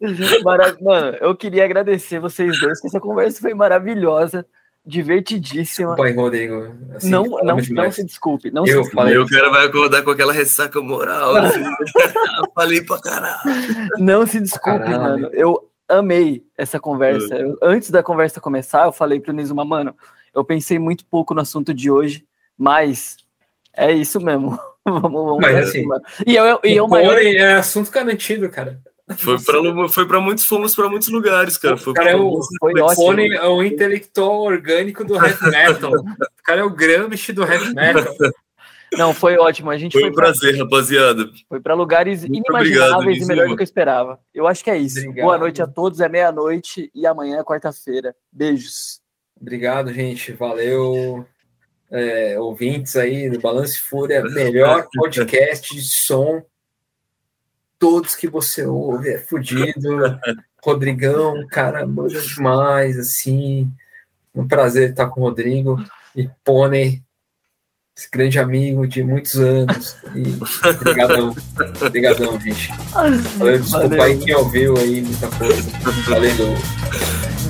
Mano, 0.82 1.16
eu 1.20 1.36
queria 1.36 1.64
agradecer 1.64 2.18
vocês 2.18 2.58
dois, 2.60 2.80
que 2.80 2.88
essa 2.88 2.98
conversa 2.98 3.40
foi 3.40 3.54
maravilhosa 3.54 4.44
divertidíssima. 4.84 5.90
Desculpa 5.90 6.04
aí, 6.08 6.16
Rodrigo. 6.16 6.74
Assim, 6.96 7.08
não, 7.08 7.24
não, 7.24 7.56
não 7.56 7.92
se 7.92 8.04
desculpe. 8.04 8.50
Não 8.50 8.66
eu 8.66 8.84
se 8.84 8.90
falei. 8.90 9.16
O 9.16 9.28
cara 9.28 9.48
vai 9.48 9.66
acordar 9.66 10.02
com 10.02 10.10
aquela 10.10 10.32
ressaca 10.32 10.80
moral. 10.80 11.36
Assim. 11.36 11.62
falei 12.54 12.82
pra 12.82 13.00
caralho. 13.00 13.40
Não 13.98 14.26
se 14.26 14.40
desculpe, 14.40 14.84
caralho. 14.84 15.22
mano. 15.22 15.30
Eu 15.32 15.71
amei 15.98 16.44
essa 16.56 16.78
conversa. 16.80 17.34
Eu, 17.34 17.58
antes 17.62 17.90
da 17.90 18.02
conversa 18.02 18.40
começar, 18.40 18.86
eu 18.86 18.92
falei 18.92 19.20
pro 19.20 19.32
Nizuma, 19.32 19.64
mano, 19.64 19.94
eu 20.34 20.44
pensei 20.44 20.78
muito 20.78 21.04
pouco 21.04 21.34
no 21.34 21.40
assunto 21.40 21.72
de 21.74 21.90
hoje, 21.90 22.24
mas 22.56 23.16
é 23.74 23.92
isso 23.92 24.20
mesmo. 24.20 24.58
vamos, 24.84 25.12
vamos 25.12 25.38
mas, 25.40 25.68
assim, 25.68 25.84
e 26.26 26.36
eu, 26.36 26.60
e 26.64 26.76
eu 26.76 26.88
maior... 26.88 27.20
é 27.20 27.54
assunto 27.54 27.90
garantido, 27.90 28.48
cara. 28.48 28.80
Foi 29.16 29.38
para 29.40 29.88
foi 29.88 30.06
para 30.06 30.20
muitos 30.20 30.44
fomos 30.44 30.74
para 30.74 30.88
muitos 30.88 31.08
lugares, 31.08 31.58
cara. 31.58 31.76
Foi 31.76 31.92
o 31.92 31.94
cara 31.94 32.10
é 32.10 32.16
o, 32.16 32.40
foi 32.60 32.72
o 32.72 33.20
é 33.20 33.48
o 33.48 33.62
intelectual 33.62 34.42
orgânico 34.42 35.04
do 35.04 35.16
heavy 35.16 35.50
metal. 35.50 35.92
o 35.92 36.42
cara 36.44 36.60
é 36.60 36.64
o 36.64 36.70
Gramsci 36.70 37.32
do 37.32 37.42
heavy 37.42 37.74
metal. 37.74 38.14
Não, 38.92 39.14
foi 39.14 39.36
ótimo. 39.36 39.70
A 39.70 39.78
gente 39.78 39.92
foi, 39.92 40.02
foi 40.02 40.10
um 40.10 40.14
prazer, 40.14 40.54
pra... 40.54 40.64
rapaziada. 40.64 41.30
Foi 41.48 41.60
para 41.60 41.74
lugares 41.74 42.20
Muito 42.24 42.36
inimagináveis 42.36 42.94
obrigado, 42.94 43.22
e 43.22 43.26
melhor 43.26 43.48
do 43.48 43.56
que 43.56 43.62
eu 43.62 43.64
esperava. 43.64 44.20
Eu 44.34 44.46
acho 44.46 44.62
que 44.62 44.70
é 44.70 44.76
isso. 44.76 44.98
Obrigado. 44.98 45.24
Boa 45.24 45.38
noite 45.38 45.62
a 45.62 45.66
todos. 45.66 46.00
É 46.00 46.08
meia-noite 46.08 46.90
e 46.94 47.06
amanhã 47.06 47.38
é 47.38 47.44
quarta-feira. 47.44 48.14
Beijos. 48.30 49.00
Obrigado, 49.40 49.92
gente. 49.92 50.32
Valeu. 50.32 51.26
É, 51.90 52.38
ouvintes 52.40 52.96
aí 52.96 53.28
do 53.28 53.38
Balance 53.38 53.78
Fúria, 53.78 54.22
melhor 54.22 54.88
podcast 54.96 55.74
de 55.74 55.82
som 55.82 56.42
todos 57.82 58.14
que 58.14 58.28
você 58.28 58.64
ouve 58.64 59.10
é 59.10 59.18
fudido. 59.18 60.16
Rodrigão, 60.62 61.44
cara, 61.48 61.84
manda 61.84 62.20
demais, 62.20 62.96
assim. 62.96 63.68
Um 64.32 64.46
prazer 64.46 64.90
estar 64.90 65.08
com 65.08 65.20
o 65.20 65.24
Rodrigo 65.24 65.84
e 66.14 66.30
Pônei, 66.44 67.02
esse 67.96 68.08
grande 68.10 68.38
amigo 68.38 68.86
de 68.86 69.02
muitos 69.02 69.36
anos. 69.36 69.96
E 70.14 70.66
obrigadão, 70.68 71.36
obrigadão, 71.84 72.40
gente. 72.40 72.72
Valeu, 73.38 73.58
desculpa 73.58 73.88
Valeu. 73.88 74.02
aí 74.02 74.18
quem 74.18 74.34
ouviu 74.34 74.76
aí 74.78 75.02
muita 75.02 75.28
coisa. 75.28 75.70
Valeu. 76.08 76.56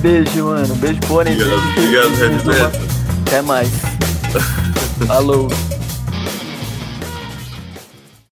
Beijo, 0.01 0.45
mano. 0.45 0.75
Beijo, 0.75 0.99
Pônei. 1.07 1.33
Obrigado, 1.33 2.13
obrigado, 2.41 2.75
Até 3.25 3.41
mais. 3.41 3.69
Falou. 5.07 5.49